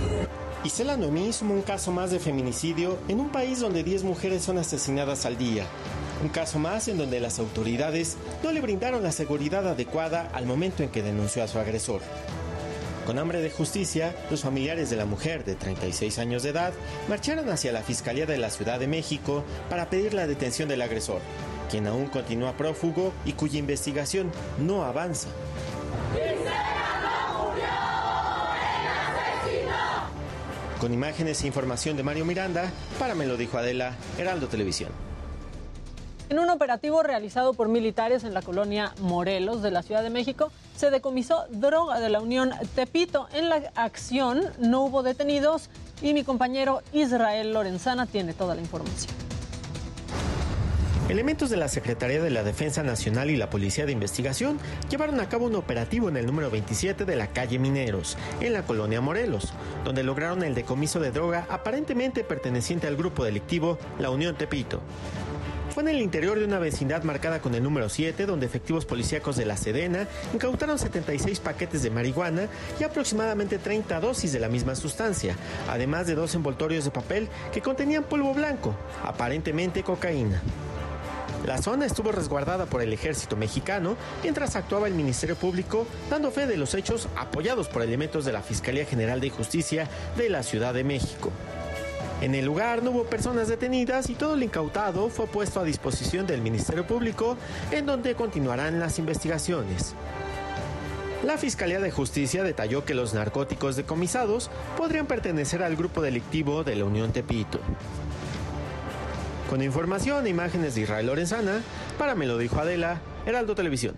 Isela 0.64 0.96
Noemí 0.96 1.32
suma 1.32 1.54
un 1.54 1.62
caso 1.62 1.90
más 1.90 2.10
de 2.10 2.18
feminicidio 2.18 2.98
en 3.08 3.20
un 3.20 3.30
país 3.30 3.60
donde 3.60 3.82
10 3.82 4.04
mujeres 4.04 4.42
son 4.42 4.58
asesinadas 4.58 5.24
al 5.24 5.38
día. 5.38 5.64
Un 6.22 6.28
caso 6.28 6.58
más 6.58 6.86
en 6.88 6.98
donde 6.98 7.18
las 7.18 7.38
autoridades 7.38 8.18
no 8.44 8.52
le 8.52 8.60
brindaron 8.60 9.02
la 9.02 9.12
seguridad 9.12 9.66
adecuada 9.66 10.30
al 10.34 10.44
momento 10.44 10.82
en 10.82 10.90
que 10.90 11.02
denunció 11.02 11.42
a 11.42 11.48
su 11.48 11.58
agresor. 11.58 12.02
Con 13.10 13.18
hambre 13.18 13.42
de 13.42 13.50
justicia, 13.50 14.14
los 14.30 14.42
familiares 14.42 14.88
de 14.88 14.94
la 14.94 15.04
mujer 15.04 15.44
de 15.44 15.56
36 15.56 16.20
años 16.20 16.44
de 16.44 16.50
edad 16.50 16.72
marcharon 17.08 17.50
hacia 17.50 17.72
la 17.72 17.82
Fiscalía 17.82 18.24
de 18.24 18.38
la 18.38 18.50
Ciudad 18.50 18.78
de 18.78 18.86
México 18.86 19.42
para 19.68 19.90
pedir 19.90 20.14
la 20.14 20.28
detención 20.28 20.68
del 20.68 20.80
agresor, 20.80 21.20
quien 21.68 21.88
aún 21.88 22.06
continúa 22.06 22.56
prófugo 22.56 23.12
y 23.24 23.32
cuya 23.32 23.58
investigación 23.58 24.30
no 24.60 24.84
avanza. 24.84 25.28
Con 30.80 30.94
imágenes 30.94 31.42
e 31.42 31.48
información 31.48 31.96
de 31.96 32.04
Mario 32.04 32.24
Miranda, 32.24 32.70
para 33.00 33.16
me 33.16 33.26
lo 33.26 33.36
dijo 33.36 33.58
Adela, 33.58 33.96
Heraldo 34.18 34.46
Televisión. 34.46 35.09
En 36.30 36.38
un 36.38 36.48
operativo 36.48 37.02
realizado 37.02 37.54
por 37.54 37.68
militares 37.68 38.22
en 38.22 38.34
la 38.34 38.40
colonia 38.40 38.94
Morelos 39.00 39.62
de 39.62 39.72
la 39.72 39.82
Ciudad 39.82 40.04
de 40.04 40.10
México, 40.10 40.52
se 40.76 40.92
decomisó 40.92 41.46
droga 41.50 41.98
de 41.98 42.08
la 42.08 42.20
Unión 42.20 42.52
Tepito. 42.76 43.26
En 43.32 43.48
la 43.48 43.56
acción 43.74 44.44
no 44.60 44.82
hubo 44.82 45.02
detenidos 45.02 45.70
y 46.00 46.14
mi 46.14 46.22
compañero 46.22 46.82
Israel 46.92 47.52
Lorenzana 47.52 48.06
tiene 48.06 48.32
toda 48.32 48.54
la 48.54 48.60
información. 48.60 49.12
Elementos 51.08 51.50
de 51.50 51.56
la 51.56 51.66
Secretaría 51.66 52.22
de 52.22 52.30
la 52.30 52.44
Defensa 52.44 52.84
Nacional 52.84 53.30
y 53.30 53.36
la 53.36 53.50
Policía 53.50 53.84
de 53.84 53.90
Investigación 53.90 54.60
llevaron 54.88 55.18
a 55.18 55.28
cabo 55.28 55.46
un 55.46 55.56
operativo 55.56 56.08
en 56.08 56.16
el 56.16 56.26
número 56.26 56.48
27 56.48 57.04
de 57.04 57.16
la 57.16 57.26
calle 57.26 57.58
Mineros, 57.58 58.16
en 58.40 58.52
la 58.52 58.62
colonia 58.62 59.00
Morelos, 59.00 59.52
donde 59.84 60.04
lograron 60.04 60.44
el 60.44 60.54
decomiso 60.54 61.00
de 61.00 61.10
droga 61.10 61.48
aparentemente 61.50 62.22
perteneciente 62.22 62.86
al 62.86 62.94
grupo 62.94 63.24
delictivo 63.24 63.76
La 63.98 64.10
Unión 64.10 64.36
Tepito. 64.36 64.80
Fue 65.72 65.84
en 65.84 65.88
el 65.88 66.00
interior 66.00 66.36
de 66.36 66.44
una 66.44 66.58
vecindad 66.58 67.04
marcada 67.04 67.40
con 67.40 67.54
el 67.54 67.62
número 67.62 67.88
7, 67.88 68.26
donde 68.26 68.44
efectivos 68.44 68.84
policíacos 68.84 69.36
de 69.36 69.46
la 69.46 69.56
Sedena 69.56 70.08
incautaron 70.34 70.80
76 70.80 71.38
paquetes 71.38 71.84
de 71.84 71.90
marihuana 71.90 72.48
y 72.80 72.82
aproximadamente 72.82 73.58
30 73.58 74.00
dosis 74.00 74.32
de 74.32 74.40
la 74.40 74.48
misma 74.48 74.74
sustancia, 74.74 75.36
además 75.68 76.08
de 76.08 76.16
dos 76.16 76.34
envoltorios 76.34 76.84
de 76.84 76.90
papel 76.90 77.28
que 77.52 77.62
contenían 77.62 78.02
polvo 78.02 78.34
blanco, 78.34 78.74
aparentemente 79.04 79.84
cocaína. 79.84 80.42
La 81.46 81.62
zona 81.62 81.86
estuvo 81.86 82.10
resguardada 82.10 82.66
por 82.66 82.82
el 82.82 82.92
ejército 82.92 83.36
mexicano 83.36 83.96
mientras 84.22 84.56
actuaba 84.56 84.88
el 84.88 84.94
Ministerio 84.94 85.36
Público 85.36 85.86
dando 86.10 86.32
fe 86.32 86.46
de 86.48 86.56
los 86.56 86.74
hechos 86.74 87.08
apoyados 87.16 87.68
por 87.68 87.82
elementos 87.82 88.24
de 88.24 88.32
la 88.32 88.42
Fiscalía 88.42 88.84
General 88.84 89.20
de 89.20 89.30
Justicia 89.30 89.88
de 90.16 90.30
la 90.30 90.42
Ciudad 90.42 90.74
de 90.74 90.84
México. 90.84 91.30
En 92.20 92.34
el 92.34 92.44
lugar 92.44 92.82
no 92.82 92.90
hubo 92.90 93.04
personas 93.04 93.48
detenidas 93.48 94.10
y 94.10 94.14
todo 94.14 94.34
el 94.34 94.42
incautado 94.42 95.08
fue 95.08 95.26
puesto 95.26 95.58
a 95.58 95.64
disposición 95.64 96.26
del 96.26 96.42
Ministerio 96.42 96.86
Público 96.86 97.38
en 97.70 97.86
donde 97.86 98.14
continuarán 98.14 98.78
las 98.78 98.98
investigaciones. 98.98 99.94
La 101.24 101.38
Fiscalía 101.38 101.80
de 101.80 101.90
Justicia 101.90 102.42
detalló 102.42 102.84
que 102.84 102.94
los 102.94 103.14
narcóticos 103.14 103.76
decomisados 103.76 104.50
podrían 104.76 105.06
pertenecer 105.06 105.62
al 105.62 105.76
grupo 105.76 106.02
delictivo 106.02 106.62
de 106.62 106.76
la 106.76 106.84
Unión 106.84 107.12
Tepito. 107.12 107.58
Con 109.48 109.62
información 109.62 110.26
e 110.26 110.30
imágenes 110.30 110.74
de 110.74 110.82
Israel 110.82 111.06
Lorenzana, 111.06 111.62
para 111.98 112.14
me 112.14 112.26
lo 112.26 112.36
dijo 112.36 112.60
Adela, 112.60 113.00
Heraldo 113.24 113.54
Televisión. 113.54 113.96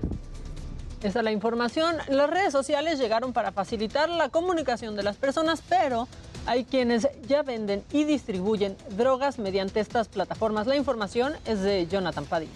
Esa 1.02 1.19
es 1.19 1.25
la 1.25 1.33
información. 1.33 1.97
Las 2.09 2.31
redes 2.31 2.52
sociales 2.52 3.00
llegaron 3.00 3.33
para 3.33 3.50
facilitar 3.50 4.09
la 4.09 4.29
comunicación 4.29 4.95
de 4.95 5.02
las 5.02 5.17
personas, 5.17 5.61
pero 5.69 6.07
hay 6.47 6.65
quienes 6.65 7.09
ya 7.27 7.43
venden 7.43 7.85
y 7.93 8.05
distribuyen 8.05 8.77
drogas 8.97 9.39
mediante 9.39 9.81
estas 9.81 10.09
plataformas. 10.09 10.67
La 10.67 10.77
información 10.77 11.35
es 11.45 11.61
de 11.61 11.87
Jonathan 11.87 12.25
Padilla. 12.25 12.53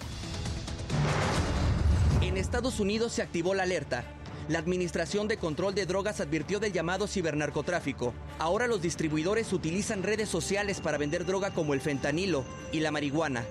En 2.21 2.37
Estados 2.37 2.81
Unidos 2.81 3.13
se 3.13 3.23
activó 3.23 3.55
la 3.55 3.63
alerta. 3.63 4.05
La 4.49 4.59
Administración 4.61 5.27
de 5.27 5.39
Control 5.39 5.75
de 5.75 5.87
Drogas 5.87 6.21
advirtió 6.21 6.61
del 6.61 6.73
llamado 6.73 7.09
cibernarcotráfico. 7.09 8.15
Ahora 8.39 8.69
los 8.69 8.81
distribuidores 8.81 9.53
utilizan 9.53 10.05
redes 10.05 10.29
sociales 10.29 10.81
para 10.81 10.99
vender 10.99 11.25
droga 11.25 11.51
como 11.51 11.75
el 11.75 11.81
fentanilo 11.81 12.45
y 12.71 12.81
la 12.81 12.93
marihuana. 12.93 13.45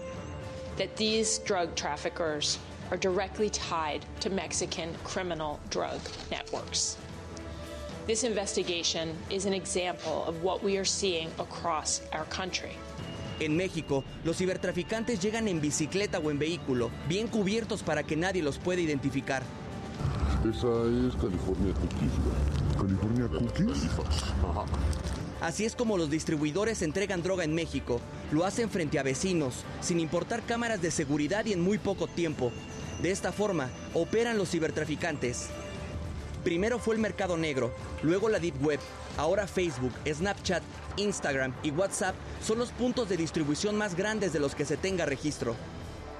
That 0.77 0.95
these 0.95 1.41
drug 1.45 1.73
traffickers 1.75 2.59
are 2.91 2.97
directly 2.97 3.49
tied 3.49 4.01
to 4.21 4.29
Mexican 4.29 4.89
criminal 5.03 5.59
drug 5.69 5.99
networks. 6.29 6.97
This 8.07 8.23
investigation 8.23 9.15
is 9.31 9.47
an 9.47 9.53
example 9.53 10.25
of 10.27 10.43
what 10.43 10.63
we 10.63 10.77
are 10.77 10.85
seeing 10.85 11.27
across 11.39 12.01
our 12.13 12.25
country. 12.25 12.77
En 13.39 13.57
México, 13.57 14.03
los 14.23 14.37
cibertraficantes 14.37 15.19
llegan 15.19 15.47
en 15.47 15.59
bicicleta 15.59 16.19
o 16.19 16.29
en 16.29 16.37
vehículo, 16.37 16.91
bien 17.09 17.27
cubiertos 17.27 17.81
para 17.81 18.03
que 18.03 18.15
nadie 18.15 18.43
los 18.43 18.59
pueda 18.59 18.79
identificar. 18.79 19.41
Esa 20.41 20.67
es 21.07 21.15
California 21.15 21.73
Cookies. 21.73 22.11
¿California 22.77 23.27
Cookies? 23.27 23.89
Así 25.41 25.65
es 25.65 25.75
como 25.75 25.97
los 25.97 26.11
distribuidores 26.11 26.83
entregan 26.83 27.23
droga 27.23 27.43
en 27.43 27.55
México. 27.55 27.99
Lo 28.31 28.45
hacen 28.45 28.69
frente 28.69 28.99
a 28.99 29.03
vecinos, 29.03 29.63
sin 29.81 29.99
importar 29.99 30.43
cámaras 30.43 30.79
de 30.79 30.91
seguridad 30.91 31.43
y 31.47 31.53
en 31.53 31.61
muy 31.61 31.79
poco 31.79 32.05
tiempo. 32.05 32.51
De 33.01 33.09
esta 33.09 33.31
forma, 33.31 33.71
operan 33.95 34.37
los 34.37 34.51
cibertraficantes. 34.51 35.49
Primero 36.45 36.77
fue 36.77 36.93
el 36.93 37.01
mercado 37.01 37.37
negro, 37.37 37.73
luego 38.03 38.29
la 38.29 38.37
Deep 38.37 38.63
Web, 38.63 38.79
ahora 39.17 39.47
Facebook, 39.47 39.91
Snapchat, 40.05 40.61
Instagram 40.95 41.55
y 41.63 41.71
WhatsApp 41.71 42.13
son 42.39 42.59
los 42.59 42.69
puntos 42.69 43.09
de 43.09 43.17
distribución 43.17 43.75
más 43.75 43.95
grandes 43.95 44.31
de 44.31 44.39
los 44.39 44.53
que 44.53 44.63
se 44.63 44.77
tenga 44.77 45.07
registro. 45.07 45.55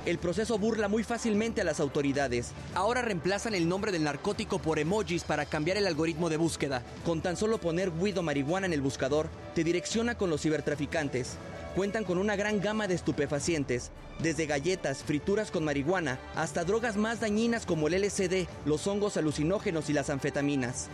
El 0.06 0.20
proceso 0.20 0.60
burla 0.60 0.88
muy 0.88 1.04
fácilmente 1.04 1.62
a 1.62 1.64
las 1.64 1.80
autoridades. 1.80 2.52
Ahora 2.76 3.02
reemplazan 3.02 3.56
el 3.56 3.68
nombre 3.68 3.92
del 3.92 4.04
narcótico 4.04 4.60
por 4.60 4.78
emojis 4.78 5.24
para 5.24 5.48
cambiar 5.48 5.78
el 5.78 5.88
algoritmo 5.88 6.30
de 6.30 6.38
búsqueda. 6.38 6.84
Con 7.04 7.22
tan 7.22 7.36
solo 7.36 7.58
poner 7.58 7.90
weed 7.90 8.20
o 8.20 8.22
marihuana 8.22 8.68
en 8.68 8.74
el 8.74 8.82
buscador, 8.82 9.30
te 9.56 9.64
direcciona 9.64 10.14
con 10.14 10.30
los 10.30 10.42
cibertraficantes. 10.42 11.38
Cuentan 11.76 12.04
con 12.04 12.20
una 12.20 12.36
gran 12.36 12.62
gama 12.62 12.88
de 12.88 12.94
estupefacientes, 12.94 13.90
desde 14.20 14.46
galletas, 14.46 15.04
frituras 15.04 15.50
con 15.50 15.66
marihuana, 15.66 16.20
hasta 16.36 16.64
drogas 16.64 16.98
más 16.98 17.20
dañinas 17.20 17.66
como 17.66 17.88
el 17.88 18.00
LSD, 18.00 18.48
los 18.66 18.86
hongos 18.86 19.18
alucinógenos 19.18 19.90
y 19.90 19.94
las 19.94 20.12
anfetaminas. 20.12 20.88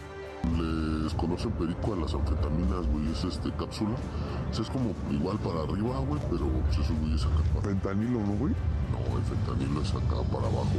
Les 0.58 1.13
conocen 1.15 1.51
perico 1.51 1.94
a 1.94 1.98
las 1.98 2.13
anfetaminas, 2.13 2.88
güey, 2.88 3.12
es 3.12 3.25
este 3.25 3.51
cápsula. 3.60 3.96
O 4.50 4.53
sea, 4.53 4.63
es 4.63 4.72
como 4.72 4.96
igual 5.12 5.38
para 5.39 5.63
arriba, 5.63 6.00
güey, 6.00 6.22
pero 6.32 6.48
pues, 6.48 6.80
esos 6.80 6.98
güeyes 6.98 7.24
acá 7.25 7.44
para 7.53 7.68
Fentanilo, 7.68 8.22
¿no, 8.22 8.34
güey? 8.38 8.56
El 9.18 9.24
fentanilo 9.24 9.82
es 9.82 9.89
acá 9.89 10.22
para 10.32 10.48
abajo. 10.48 10.75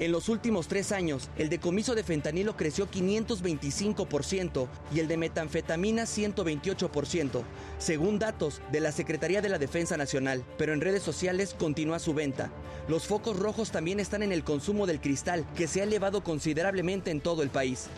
En 0.00 0.12
los 0.12 0.30
últimos 0.30 0.66
tres 0.66 0.92
años, 0.92 1.28
el 1.36 1.50
decomiso 1.50 1.94
de 1.94 2.02
fentanilo 2.02 2.56
creció 2.56 2.90
525% 2.90 4.66
y 4.94 5.00
el 5.00 5.08
de 5.08 5.18
metanfetamina 5.18 6.04
128%, 6.04 7.42
según 7.78 8.18
datos 8.18 8.62
de 8.72 8.80
la 8.80 8.92
Secretaría 8.92 9.42
de 9.42 9.50
la 9.50 9.58
Defensa 9.58 9.98
Nacional. 9.98 10.42
Pero 10.56 10.72
en 10.72 10.80
redes 10.80 11.02
sociales 11.02 11.54
continúa 11.58 11.98
su 11.98 12.14
venta. 12.14 12.50
Los 12.88 13.06
focos 13.06 13.38
rojos 13.38 13.72
también 13.72 14.00
están 14.00 14.22
en 14.22 14.32
el 14.32 14.42
consumo 14.42 14.86
del 14.86 15.02
cristal, 15.02 15.44
que 15.54 15.68
se 15.68 15.82
ha 15.82 15.84
elevado 15.84 16.24
considerablemente 16.24 17.10
en 17.10 17.20
todo 17.20 17.42
el 17.42 17.50
país. 17.50 17.90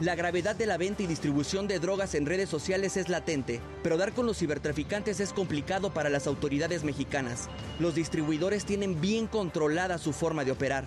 La 0.00 0.14
gravedad 0.14 0.56
de 0.56 0.64
la 0.64 0.78
venta 0.78 1.02
y 1.02 1.06
distribución 1.06 1.68
de 1.68 1.78
drogas 1.78 2.14
en 2.14 2.24
redes 2.24 2.48
sociales 2.48 2.96
es 2.96 3.10
latente, 3.10 3.60
pero 3.82 3.98
dar 3.98 4.14
con 4.14 4.24
los 4.24 4.38
cibertraficantes 4.38 5.20
es 5.20 5.34
complicado 5.34 5.92
para 5.92 6.08
las 6.08 6.26
autoridades 6.26 6.84
mexicanas. 6.84 7.50
Los 7.78 7.96
distribuidores 7.96 8.64
tienen 8.64 8.98
bien 9.02 9.26
controlada 9.26 9.98
su 9.98 10.14
forma 10.14 10.42
de 10.42 10.52
operar. 10.52 10.86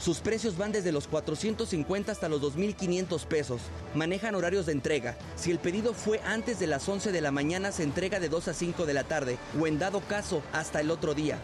Sus 0.00 0.18
precios 0.18 0.58
van 0.58 0.72
desde 0.72 0.90
los 0.90 1.06
450 1.06 2.10
hasta 2.10 2.28
los 2.28 2.42
2.500 2.42 3.26
pesos. 3.26 3.60
Manejan 3.94 4.34
horarios 4.34 4.66
de 4.66 4.72
entrega. 4.72 5.16
Si 5.36 5.52
el 5.52 5.60
pedido 5.60 5.94
fue 5.94 6.20
antes 6.24 6.58
de 6.58 6.66
las 6.66 6.88
11 6.88 7.12
de 7.12 7.20
la 7.20 7.30
mañana, 7.30 7.70
se 7.70 7.84
entrega 7.84 8.18
de 8.18 8.28
2 8.28 8.48
a 8.48 8.54
5 8.54 8.86
de 8.86 8.94
la 8.94 9.04
tarde 9.04 9.38
o 9.60 9.68
en 9.68 9.78
dado 9.78 10.00
caso 10.00 10.42
hasta 10.52 10.80
el 10.80 10.90
otro 10.90 11.14
día. 11.14 11.38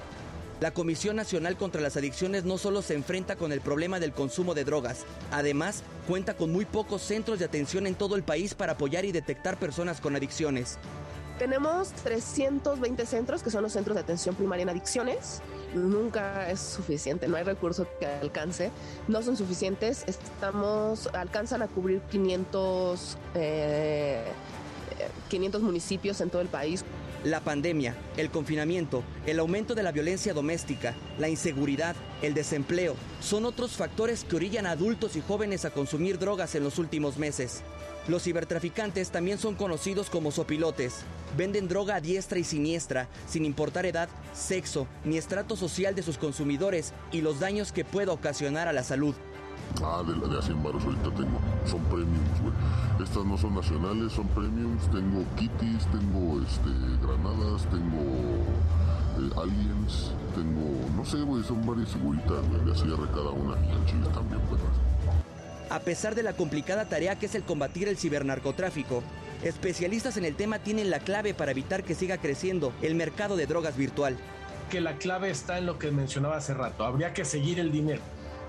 La 0.61 0.70
Comisión 0.70 1.16
Nacional 1.16 1.56
contra 1.56 1.80
las 1.80 1.96
Adicciones 1.96 2.44
no 2.44 2.58
solo 2.58 2.80
se 2.80 2.94
enfrenta 2.94 3.34
con 3.34 3.50
el 3.50 3.61
problema 3.61 3.99
del 3.99 4.12
consumo 4.12 4.54
de 4.54 4.64
drogas, 4.64 5.04
además 5.32 5.82
cuenta 6.06 6.34
con 6.34 6.52
muy 6.52 6.64
pocos 6.64 7.02
centros 7.02 7.40
de 7.40 7.44
atención 7.44 7.87
en 7.88 7.96
todo 7.96 8.14
el 8.14 8.23
país 8.23 8.54
para 8.54 8.73
apoyar 8.73 9.04
y 9.04 9.11
detectar 9.11 9.58
personas 9.58 10.00
con 10.00 10.14
adicciones. 10.14 10.78
Tenemos 11.38 11.90
320 12.04 13.04
centros 13.04 13.42
que 13.42 13.50
son 13.50 13.64
los 13.64 13.73
centros 13.73 13.96
de 13.96 14.02
atención 14.02 14.37
primaria 14.37 14.62
en 14.62 14.68
adicciones. 14.68 15.42
Nunca 15.75 16.49
es 16.49 16.61
suficiente, 16.61 17.26
no 17.26 17.37
hay 17.37 17.42
recurso 17.42 17.88
que 17.99 18.06
alcance. 18.06 18.70
No 19.08 19.20
son 19.23 19.37
suficientes. 19.37 20.04
Estamos, 20.06 21.08
alcanzan 21.12 21.62
a 21.62 21.66
cubrir 21.66 22.00
500, 22.02 23.18
eh, 23.34 24.23
500 25.28 25.62
municipios 25.62 26.20
en 26.20 26.30
todo 26.30 26.40
el 26.40 26.49
país. 26.49 26.84
La 27.24 27.40
pandemia, 27.40 27.96
el 28.18 28.30
confinamiento, 28.30 29.02
el 29.24 29.38
aumento 29.38 29.74
de 29.74 29.82
la 29.82 29.92
violencia 29.92 30.34
doméstica, 30.34 30.94
la 31.18 31.30
inseguridad, 31.30 31.96
el 32.20 32.34
desempleo, 32.34 32.96
son 33.22 33.46
otros 33.46 33.72
factores 33.72 34.24
que 34.24 34.36
orillan 34.36 34.66
a 34.66 34.72
adultos 34.72 35.16
y 35.16 35.22
jóvenes 35.22 35.64
a 35.64 35.70
consumir 35.70 36.18
drogas 36.18 36.54
en 36.54 36.64
los 36.64 36.78
últimos 36.78 37.16
meses. 37.16 37.62
Los 38.08 38.24
cibertraficantes 38.24 39.10
también 39.10 39.38
son 39.38 39.54
conocidos 39.54 40.10
como 40.10 40.32
sopilotes. 40.32 40.96
Venden 41.34 41.66
droga 41.66 41.94
a 41.96 42.00
diestra 42.02 42.38
y 42.38 42.44
siniestra, 42.44 43.08
sin 43.26 43.46
importar 43.46 43.86
edad, 43.86 44.10
sexo 44.34 44.86
ni 45.06 45.16
estrato 45.16 45.56
social 45.56 45.94
de 45.94 46.02
sus 46.02 46.18
consumidores 46.18 46.92
y 47.10 47.22
los 47.22 47.40
daños 47.40 47.72
que 47.72 47.86
pueda 47.86 48.12
ocasionar 48.12 48.68
a 48.68 48.74
la 48.74 48.84
salud. 48.84 49.14
Ah, 49.83 50.02
de 50.06 50.16
la 50.16 50.28
de 50.28 50.38
a 50.38 50.42
100 50.42 50.62
baros 50.62 50.85
ahorita 50.85 51.11
tengo. 51.11 51.38
Son 51.66 51.80
premiums, 51.85 52.40
güey. 52.40 52.54
Estas 53.02 53.25
no 53.25 53.37
son 53.37 53.54
nacionales, 53.54 54.12
son 54.12 54.28
premiums. 54.28 54.90
Tengo 54.90 55.25
kitties, 55.37 55.87
tengo 55.90 56.40
este, 56.42 56.71
granadas, 57.02 57.62
tengo 57.71 58.02
eh, 59.18 59.40
aliens, 59.40 60.12
tengo, 60.35 60.88
no 60.97 61.04
sé, 61.04 61.18
güey, 61.18 61.42
son 61.44 61.64
varias 61.66 61.90
figuritas, 61.90 62.49
güey, 62.49 62.64
de 62.64 62.73
a 62.73 62.75
cierre 62.75 63.09
cada 63.14 63.30
una. 63.30 63.54
Y 63.66 63.71
al 63.71 63.87
chile 63.87 64.06
también, 64.14 64.40
perras. 64.42 64.94
A 65.71 65.80
pesar 65.80 66.14
de 66.14 66.23
la 66.23 66.35
complicada 66.35 66.85
tarea 66.85 67.18
que 67.18 67.26
es 67.26 67.35
el 67.35 67.42
combatir 67.42 67.88
el 67.88 67.97
cibernarcotráfico, 67.97 69.02
especialistas 69.42 70.16
en 70.16 70.25
el 70.25 70.37
tema 70.37 70.59
tienen 70.59 70.90
la 70.90 71.00
clave 71.00 71.35
para 71.35 71.50
evitar 71.50 71.85
que 71.85 71.94
siga 71.94 72.18
creciendo 72.18 72.73
el 72.83 72.94
mercado 72.94 73.37
de 73.37 73.47
drogas 73.47 73.76
virtual. 73.76 74.16
Que 74.71 74.80
la 74.80 74.97
clave 74.99 75.30
está 75.30 75.59
en 75.59 75.66
lo 75.66 75.78
que 75.78 75.90
mencionaba 75.90 76.37
hace 76.37 76.54
rato. 76.54 76.85
Habría 76.85 77.12
que 77.12 77.25
seguir 77.25 77.59
el 77.61 77.73
dinero. 77.73 78.02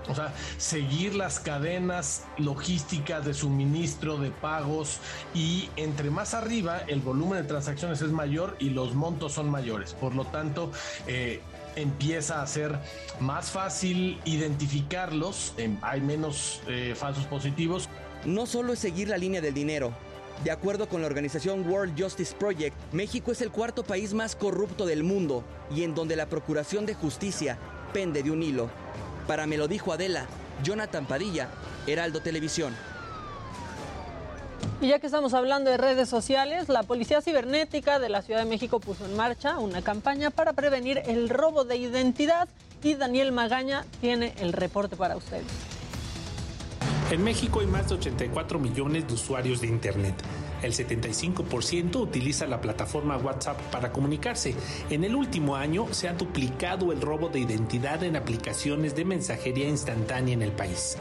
O 0.08 0.16
sea, 0.16 0.34
seguir 0.58 1.16
las 1.16 1.40
cadenas 1.40 2.24
logísticas 2.38 3.26
de 3.26 3.34
suministro, 3.34 4.18
de 4.18 4.32
pagos 4.32 5.00
y 5.34 5.70
entre 5.76 6.10
más 6.10 6.34
arriba 6.34 6.82
el 6.88 7.02
volumen 7.02 7.42
de 7.42 7.48
transacciones 7.48 8.02
es 8.02 8.12
mayor 8.12 8.56
y 8.60 8.70
los 8.70 8.94
montos 8.94 9.34
son 9.34 9.50
mayores. 9.50 9.94
Por 9.94 10.16
lo 10.16 10.26
tanto, 10.26 10.72
eh, 11.08 11.42
empieza 11.76 12.42
a 12.42 12.48
ser 12.48 12.78
más 13.20 13.52
fácil 13.52 14.20
identificarlos, 14.26 15.54
em, 15.58 15.78
hay 15.82 16.02
menos 16.02 16.62
eh, 16.68 16.94
falsos 16.96 17.26
positivos. 17.26 17.90
No 18.26 18.46
solo 18.46 18.74
es 18.74 18.80
seguir 18.80 19.10
la 19.10 19.18
línea 19.18 19.42
del 19.42 19.54
dinero. 19.54 19.94
De 20.44 20.52
acuerdo 20.52 20.90
con 20.90 21.02
la 21.02 21.08
organización 21.08 21.68
World 21.68 22.00
Justice 22.02 22.36
Project, 22.36 22.76
México 22.92 23.32
es 23.32 23.42
el 23.42 23.52
cuarto 23.52 23.84
país 23.84 24.14
más 24.14 24.36
corrupto 24.36 24.86
del 24.86 25.04
mundo 25.04 25.44
y 25.74 25.84
en 25.84 25.96
donde 25.96 26.16
la 26.16 26.28
procuración 26.28 26.86
de 26.86 26.94
justicia 26.94 27.58
pende 27.94 28.22
de 28.22 28.32
un 28.32 28.44
hilo. 28.44 28.70
Para 29.28 29.48
me 29.48 29.58
lo 29.58 29.68
dijo 29.68 29.92
Adela, 29.92 30.26
Jonathan 30.64 31.06
Padilla, 31.06 31.50
Heraldo 31.88 32.22
Televisión. 32.22 32.76
Y 34.82 34.90
ya 34.90 35.00
que 35.00 35.08
estamos 35.08 35.34
hablando 35.34 35.70
de 35.70 35.78
redes 35.78 36.10
sociales, 36.10 36.70
la 36.70 36.84
Policía 36.84 37.22
Cibernética 37.22 37.98
de 38.00 38.10
la 38.10 38.22
Ciudad 38.22 38.42
de 38.42 38.46
México 38.50 38.80
puso 38.80 39.06
en 39.06 39.16
marcha 39.16 39.58
una 39.58 39.82
campaña 39.82 40.32
para 40.32 40.54
prevenir 40.54 41.02
el 41.06 41.30
robo 41.30 41.64
de 41.64 41.78
identidad 41.78 42.48
y 42.84 42.96
Daniel 42.96 43.32
Magaña 43.32 43.86
tiene 44.02 44.34
el 44.40 44.54
reporte 44.54 44.96
para 44.96 45.16
ustedes. 45.16 45.46
En 47.10 47.24
México 47.24 47.62
hay 47.62 47.68
más 47.68 47.90
de 47.90 47.96
84 47.96 48.60
millones 48.60 49.08
de 49.08 49.14
usuarios 49.14 49.62
de 49.62 49.68
Internet. 49.68 50.16
El 50.62 50.74
75% 50.74 51.96
utiliza 51.98 52.48
la 52.48 52.62
plataforma 52.62 53.18
WhatsApp 53.18 53.60
para 53.72 53.92
comunicarse. 53.92 54.56
En 54.90 55.04
el 55.04 55.16
último 55.16 55.56
año 55.56 55.88
se 55.92 56.08
ha 56.08 56.14
duplicado 56.14 56.92
el 56.92 57.02
robo 57.02 57.30
de 57.30 57.40
identidad 57.40 58.04
en 58.04 58.16
aplicaciones 58.16 58.96
de 58.96 59.06
mensajería 59.06 59.68
instantánea 59.68 60.34
en 60.34 60.42
el 60.42 60.52
país. 60.52 60.98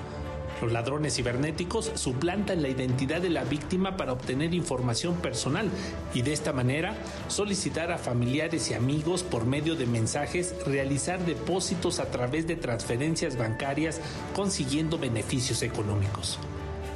Los 0.61 0.73
ladrones 0.73 1.17
cibernéticos 1.17 1.93
suplantan 1.95 2.63
la 2.63 2.69
identidad 2.69 3.21
de 3.21 3.31
la 3.31 3.45
víctima 3.45 3.97
para 3.97 4.13
obtener 4.13 4.55
información 4.55 5.17
personal 5.17 5.69
y 6.15 6.23
de 6.23 6.33
esta 6.33 6.53
manera 6.53 6.97
solicitar 7.29 7.91
a 7.93 7.99
familiares 7.99 8.71
y 8.71 8.75
amigos 8.75 9.23
por 9.23 9.47
medio 9.47 9.75
de 9.75 9.87
mensajes 9.87 10.55
realizar 10.67 11.25
depósitos 11.27 11.99
a 11.99 12.11
través 12.11 12.47
de 12.47 12.57
transferencias 12.57 13.37
bancarias 13.37 14.01
consiguiendo 14.35 14.99
beneficios 14.99 15.63
económicos. 15.63 16.39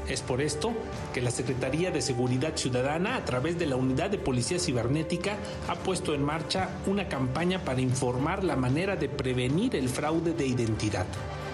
Es 0.08 0.22
por 0.22 0.40
esto 0.40 0.72
que 1.12 1.20
la 1.20 1.30
Secretaría 1.30 1.90
de 1.90 2.00
Seguridad 2.00 2.56
Ciudadana, 2.56 3.16
a 3.16 3.24
través 3.24 3.58
de 3.58 3.66
la 3.66 3.76
Unidad 3.76 4.10
de 4.10 4.18
Policía 4.18 4.58
Cibernética, 4.58 5.36
ha 5.68 5.74
puesto 5.74 6.14
en 6.14 6.22
marcha 6.22 6.70
una 6.86 7.08
campaña 7.08 7.62
para 7.64 7.80
informar 7.80 8.42
la 8.42 8.56
manera 8.56 8.96
de 8.96 9.08
prevenir 9.08 9.76
el 9.76 9.88
fraude 9.88 10.32
de 10.32 10.46
identidad 10.46 11.06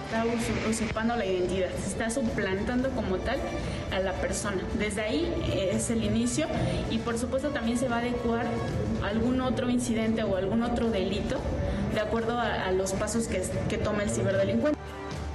está 0.05 0.69
usurpando 0.69 1.15
la 1.15 1.25
identidad, 1.25 1.69
se 1.81 1.89
está 1.89 2.09
suplantando 2.09 2.89
como 2.91 3.17
tal 3.17 3.39
a 3.91 3.99
la 3.99 4.13
persona. 4.13 4.61
Desde 4.77 5.01
ahí 5.01 5.33
eh, 5.47 5.71
es 5.73 5.89
el 5.89 6.03
inicio 6.03 6.47
y 6.91 6.99
por 6.99 7.17
supuesto 7.17 7.49
también 7.49 7.77
se 7.77 7.87
va 7.87 7.97
a 7.97 7.99
adecuar 7.99 8.45
algún 9.03 9.41
otro 9.41 9.69
incidente 9.69 10.23
o 10.23 10.37
algún 10.37 10.63
otro 10.63 10.89
delito 10.89 11.37
de 11.93 12.01
acuerdo 12.01 12.37
a, 12.37 12.71
los 12.71 12.93
pasos 12.93 13.27
que 13.27 13.77
toma 13.77 14.03
el 14.03 14.09
ciberdelincuente. 14.09 14.84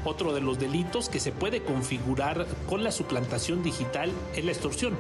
Otro 0.05 0.33
de 0.33 0.41
los 0.41 0.59
delitos 0.59 1.09
que 1.09 1.21
se 1.21 1.31
puede 1.31 1.63
configurar 1.63 2.47
con 2.69 2.83
la 2.83 2.91
suplantación 2.91 3.63
digital 3.63 4.11
es 4.35 4.45
la 4.45 4.53
extorsión. 4.53 4.95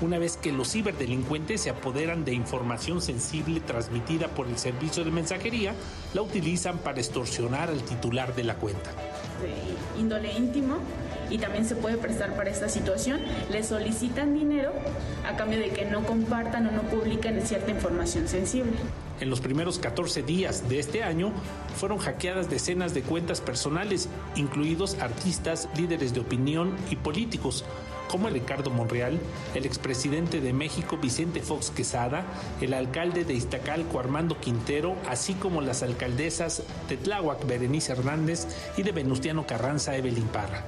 Una 0.00 0.18
vez 0.18 0.36
que 0.36 0.52
los 0.52 0.72
ciberdelincuentes 0.72 1.60
se 1.60 1.70
apoderan 1.70 2.24
de 2.24 2.32
información 2.32 3.02
sensible 3.02 3.60
transmitida 3.60 4.28
por 4.28 4.46
el 4.46 4.56
servicio 4.56 5.04
de 5.04 5.10
mensajería, 5.10 5.74
la 6.14 6.22
utilizan 6.22 6.78
para 6.78 6.98
extorsionar 6.98 7.68
al 7.68 7.82
titular 7.82 8.34
de 8.34 8.44
la 8.44 8.54
cuenta. 8.54 8.90
De 9.42 10.00
índole 10.00 10.32
íntimo 10.32 10.78
y 11.30 11.38
también 11.38 11.64
se 11.64 11.76
puede 11.76 11.96
prestar 11.96 12.34
para 12.34 12.50
esta 12.50 12.68
situación. 12.68 13.20
Le 13.50 13.62
solicitan 13.62 14.34
dinero 14.34 14.72
a 15.28 15.36
cambio 15.36 15.58
de 15.58 15.70
que 15.70 15.84
no 15.84 16.04
compartan 16.04 16.66
o 16.66 16.70
no 16.70 16.82
publiquen 16.82 17.40
cierta 17.46 17.70
información 17.70 18.28
sensible. 18.28 18.72
En 19.20 19.30
los 19.30 19.40
primeros 19.40 19.78
14 19.78 20.22
días 20.22 20.68
de 20.68 20.78
este 20.78 21.02
año 21.02 21.32
fueron 21.76 21.98
hackeadas 21.98 22.48
decenas 22.48 22.94
de 22.94 23.02
cuentas 23.02 23.40
personales, 23.40 24.08
incluidos 24.36 24.96
artistas, 25.00 25.68
líderes 25.76 26.14
de 26.14 26.20
opinión 26.20 26.76
y 26.88 26.96
políticos, 26.96 27.64
como 28.08 28.28
Ricardo 28.28 28.70
Monreal, 28.70 29.18
el 29.54 29.66
expresidente 29.66 30.40
de 30.40 30.52
México 30.52 30.96
Vicente 30.96 31.40
Fox 31.40 31.70
Quesada, 31.70 32.24
el 32.60 32.74
alcalde 32.74 33.24
de 33.24 33.34
Iztacalco 33.34 34.00
Armando 34.00 34.40
Quintero, 34.40 34.94
así 35.08 35.34
como 35.34 35.60
las 35.60 35.82
alcaldesas 35.82 36.62
de 36.88 36.96
Tláhuac 36.96 37.46
Berenice 37.46 37.92
Hernández 37.92 38.46
y 38.76 38.82
de 38.82 38.92
Venustiano 38.92 39.46
Carranza 39.46 39.96
Evelyn 39.96 40.28
Parra. 40.28 40.64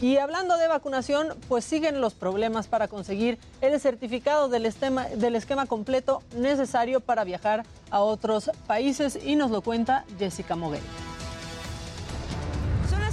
Y 0.00 0.18
hablando 0.18 0.56
de 0.56 0.68
vacunación, 0.68 1.34
pues 1.48 1.64
siguen 1.64 2.00
los 2.00 2.14
problemas 2.14 2.68
para 2.68 2.86
conseguir 2.86 3.36
el 3.60 3.80
certificado 3.80 4.48
del 4.48 4.64
esquema, 4.64 5.66
completo 5.66 6.22
necesario 6.36 7.00
para 7.00 7.24
viajar 7.24 7.66
a 7.90 8.00
otros 8.00 8.50
países 8.68 9.18
y 9.20 9.34
nos 9.34 9.50
lo 9.50 9.60
cuenta 9.60 10.04
Jessica 10.16 10.54
Moguel 10.54 10.82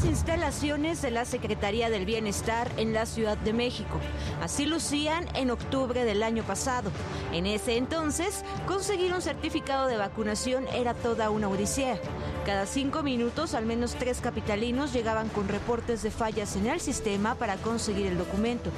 instalaciones 0.06 1.02
de 1.02 1.12
la 1.12 1.26
Secretaría 1.26 1.90
del 1.90 2.06
Bienestar 2.06 2.72
en 2.78 2.94
la 2.94 3.06
Ciudad 3.06 3.38
de 3.38 3.54
México. 3.54 4.00
Así 4.42 4.66
lucían 4.66 5.26
en 5.36 5.52
octubre 5.52 6.06
del 6.06 6.24
año 6.24 6.44
pasado. 6.44 6.92
En 7.34 7.46
ese 7.46 7.78
entonces, 7.78 8.44
conseguir 8.68 9.14
un 9.14 9.22
certificado 9.22 9.88
de 9.88 9.98
vacunación 9.98 10.68
era 10.74 10.94
toda 10.94 11.30
una 11.30 11.50
odisea. 11.50 12.00
Cada 12.46 12.66
cinco 12.68 13.02
minutos, 13.02 13.56
al 13.56 13.66
menos 13.66 13.96
tres 13.96 14.22
capitalinos 14.22 14.94
llegaban 14.94 15.30
con 15.30 15.48
reportes 15.48 16.04
de 16.04 16.12
fallas 16.12 16.56
en 16.56 16.68
el 16.68 16.80
sistema 16.80 17.36
para 17.36 17.58
conseguir 17.58 18.06
el 18.06 18.18
documento. 18.18 18.70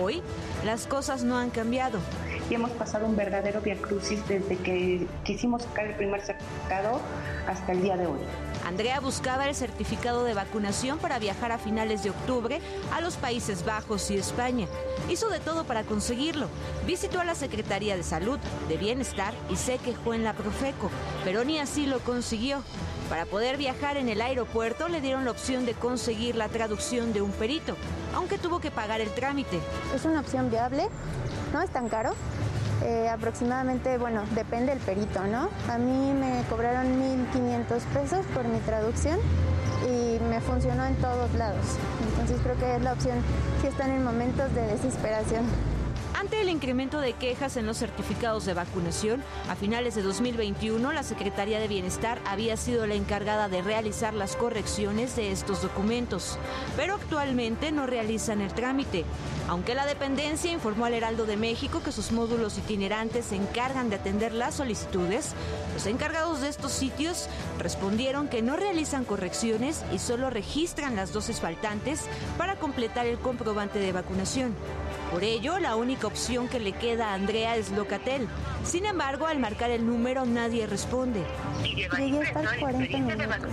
Hoy, 0.00 0.22
las 0.64 0.86
cosas 0.86 1.24
no 1.24 1.38
han 1.38 1.50
cambiado. 1.50 1.98
Y 2.50 2.54
hemos 2.54 2.70
pasado 2.72 3.06
un 3.06 3.16
verdadero 3.16 3.60
viacrucis 3.60 4.26
desde 4.28 4.56
que 4.58 5.06
quisimos 5.24 5.62
sacar 5.62 5.86
el 5.86 5.94
primer 5.94 6.20
certificado 6.20 7.00
hasta 7.48 7.72
el 7.72 7.82
día 7.82 7.96
de 7.96 8.06
hoy. 8.06 8.20
Andrea 8.66 8.98
buscaba 8.98 9.48
el 9.48 9.54
certificado 9.54 10.24
de 10.24 10.34
vacunación 10.34 10.98
para 10.98 11.20
viajar 11.20 11.52
a 11.52 11.58
finales 11.58 12.02
de 12.02 12.10
octubre 12.10 12.60
a 12.92 13.00
los 13.00 13.14
Países 13.14 13.64
Bajos 13.64 14.10
y 14.10 14.16
España. 14.16 14.66
Hizo 15.08 15.28
de 15.28 15.38
todo 15.38 15.62
para 15.62 15.84
conseguirlo. 15.84 16.48
Visitó 16.84 17.20
a 17.20 17.24
la 17.24 17.36
Secretaría 17.36 17.96
de 17.96 18.02
Salud, 18.02 18.40
de 18.68 18.76
Bienestar 18.76 19.34
y 19.48 19.54
se 19.54 19.78
quejó 19.78 20.14
en 20.14 20.24
la 20.24 20.32
Profeco, 20.32 20.90
pero 21.22 21.44
ni 21.44 21.60
así 21.60 21.86
lo 21.86 22.00
consiguió. 22.00 22.60
Para 23.08 23.24
poder 23.24 23.56
viajar 23.56 23.98
en 23.98 24.08
el 24.08 24.20
aeropuerto 24.20 24.88
le 24.88 25.00
dieron 25.00 25.24
la 25.24 25.30
opción 25.30 25.64
de 25.64 25.74
conseguir 25.74 26.34
la 26.34 26.48
traducción 26.48 27.12
de 27.12 27.22
un 27.22 27.30
perito, 27.30 27.76
aunque 28.16 28.36
tuvo 28.36 28.58
que 28.58 28.72
pagar 28.72 29.00
el 29.00 29.14
trámite. 29.14 29.60
Es 29.94 30.04
una 30.04 30.18
opción 30.18 30.50
viable, 30.50 30.88
no 31.52 31.62
es 31.62 31.70
tan 31.70 31.88
caro. 31.88 32.14
Eh, 32.82 33.08
aproximadamente, 33.08 33.96
bueno, 33.98 34.22
depende 34.34 34.72
del 34.72 34.82
perito, 34.82 35.24
¿no? 35.26 35.48
A 35.70 35.78
mí 35.78 36.12
me 36.12 36.42
cobraron 36.48 36.86
1.500 37.32 37.80
pesos 37.94 38.26
por 38.34 38.44
mi 38.46 38.58
traducción 38.60 39.18
y 39.88 40.18
me 40.28 40.40
funcionó 40.40 40.84
en 40.84 40.94
todos 40.96 41.32
lados. 41.34 41.64
Entonces 42.10 42.38
creo 42.42 42.56
que 42.58 42.76
es 42.76 42.82
la 42.82 42.92
opción 42.92 43.18
si 43.60 43.68
están 43.68 43.90
en 43.90 44.04
momentos 44.04 44.54
de 44.54 44.62
desesperación. 44.62 45.46
Ante 46.18 46.40
el 46.40 46.48
incremento 46.48 47.00
de 47.00 47.12
quejas 47.12 47.58
en 47.58 47.66
los 47.66 47.76
certificados 47.76 48.46
de 48.46 48.54
vacunación, 48.54 49.22
a 49.50 49.54
finales 49.54 49.94
de 49.94 50.02
2021 50.02 50.92
la 50.92 51.02
Secretaría 51.02 51.60
de 51.60 51.68
Bienestar 51.68 52.20
había 52.26 52.56
sido 52.56 52.86
la 52.86 52.94
encargada 52.94 53.50
de 53.50 53.60
realizar 53.60 54.14
las 54.14 54.34
correcciones 54.34 55.14
de 55.14 55.30
estos 55.30 55.60
documentos, 55.60 56.38
pero 56.74 56.94
actualmente 56.94 57.70
no 57.70 57.86
realizan 57.86 58.40
el 58.40 58.54
trámite. 58.54 59.04
Aunque 59.48 59.76
la 59.76 59.86
dependencia 59.86 60.50
informó 60.50 60.86
al 60.86 60.94
Heraldo 60.94 61.24
de 61.24 61.36
México 61.36 61.80
que 61.84 61.92
sus 61.92 62.10
módulos 62.10 62.58
itinerantes 62.58 63.26
se 63.26 63.36
encargan 63.36 63.88
de 63.90 63.96
atender 63.96 64.32
las 64.32 64.56
solicitudes, 64.56 65.34
los 65.72 65.86
encargados 65.86 66.40
de 66.40 66.48
estos 66.48 66.72
sitios 66.72 67.28
respondieron 67.58 68.26
que 68.26 68.42
no 68.42 68.56
realizan 68.56 69.04
correcciones 69.04 69.84
y 69.92 70.00
solo 70.00 70.30
registran 70.30 70.96
las 70.96 71.12
dosis 71.12 71.40
faltantes 71.40 72.06
para 72.36 72.56
completar 72.56 73.06
el 73.06 73.18
comprobante 73.18 73.78
de 73.78 73.92
vacunación. 73.92 74.52
Por 75.10 75.22
ello, 75.24 75.58
la 75.58 75.76
única 75.76 76.06
opción 76.06 76.48
que 76.48 76.58
le 76.58 76.72
queda 76.72 77.10
a 77.10 77.14
Andrea 77.14 77.56
es 77.56 77.70
Locatel. 77.70 78.28
Sin 78.64 78.84
embargo, 78.84 79.26
al 79.26 79.38
marcar 79.38 79.70
el 79.70 79.86
número 79.86 80.26
nadie 80.26 80.66
responde. 80.66 81.22
Llegué 81.62 82.22
hasta 82.22 82.58
40 82.58 82.98
minutos. 82.98 83.48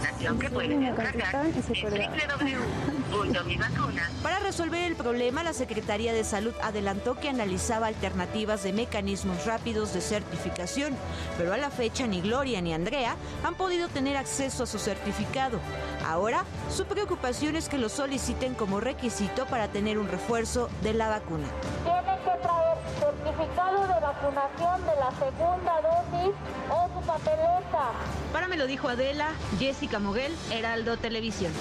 Para 4.24 4.40
resolver 4.40 4.84
el 4.84 4.96
problema, 4.96 5.44
la 5.44 5.54
Secretaría 5.54 6.14
de 6.14 6.24
Salud 6.24 6.54
adelantó 6.62 7.16
que 7.16 7.30
analizaba 7.30 7.88
alternativas 7.88 8.64
de 8.64 8.74
mecanismos 8.74 9.46
rápidos 9.46 9.94
de 9.94 10.02
certificación, 10.02 10.96
pero 11.38 11.54
a 11.54 11.58
la 11.58 11.70
fecha 11.70 12.08
ni 12.08 12.22
Gloria 12.22 12.62
ni 12.62 12.74
Andrea 12.74 13.16
han 13.44 13.56
podido 13.56 13.88
tener 13.90 14.18
acceso 14.18 14.64
a 14.64 14.68
su 14.68 14.80
certificado. 14.80 15.60
Ahora, 16.06 16.46
su 16.70 16.86
preocupación 16.86 17.56
es 17.56 17.70
que 17.70 17.78
lo 17.78 17.90
soliciten 17.90 18.56
como 18.56 18.80
requisito 18.80 19.46
para 19.46 19.70
tener 19.70 19.98
un 19.98 20.08
refuerzo 20.08 20.70
de 20.82 20.94
la 20.94 21.10
vacuna. 21.10 21.48
Tienen 21.84 22.18
que 22.24 22.42
traer 22.42 22.78
certificado 23.00 23.82
de 23.88 24.00
vacunación 24.00 24.82
de 24.86 24.96
la 25.00 25.12
segunda 25.12 25.82
dosis 25.82 26.36
o 26.70 27.00
su 27.00 27.08
papeleta. 27.08 27.92
Para 28.32 28.48
me 28.48 28.58
lo 28.58 28.68
dijo 28.68 28.90
Adela, 28.90 29.30
Jessica 29.60 30.00
Moguel, 30.00 30.36
Heraldo 30.52 30.98
Televisión. 30.98 31.54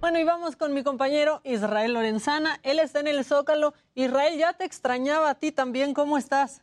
Bueno, 0.00 0.18
y 0.18 0.24
vamos 0.24 0.56
con 0.56 0.74
mi 0.74 0.82
compañero 0.82 1.40
Israel 1.44 1.92
Lorenzana. 1.92 2.58
Él 2.64 2.80
está 2.80 2.98
en 2.98 3.06
el 3.06 3.24
Zócalo. 3.24 3.72
Israel, 3.94 4.36
ya 4.36 4.52
te 4.52 4.64
extrañaba 4.64 5.30
a 5.30 5.34
ti 5.36 5.52
también. 5.52 5.94
¿Cómo 5.94 6.18
estás? 6.18 6.62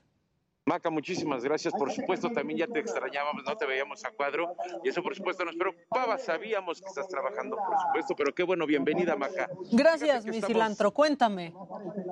Maca, 0.70 0.92
muchísimas 0.92 1.44
gracias. 1.44 1.74
Por 1.74 1.92
supuesto, 1.92 2.30
también 2.30 2.60
ya 2.60 2.68
te 2.68 2.78
extrañábamos, 2.78 3.44
no 3.44 3.58
te 3.58 3.66
veíamos 3.66 4.06
a 4.06 4.12
cuadro. 4.12 4.56
Y 4.84 4.90
eso, 4.90 5.02
por 5.02 5.16
supuesto, 5.16 5.44
nos 5.44 5.56
preocupaba. 5.56 6.20
Sabíamos 6.20 6.80
que 6.80 6.88
estás 6.88 7.08
trabajando, 7.08 7.56
por 7.56 7.80
supuesto, 7.80 8.16
pero 8.16 8.36
qué 8.36 8.44
bueno, 8.44 8.68
bienvenida, 8.68 9.16
Maca. 9.16 9.50
Gracias, 9.72 10.28
mi 10.28 10.44
cilantro. 10.44 10.92
Cuéntame. 10.92 11.56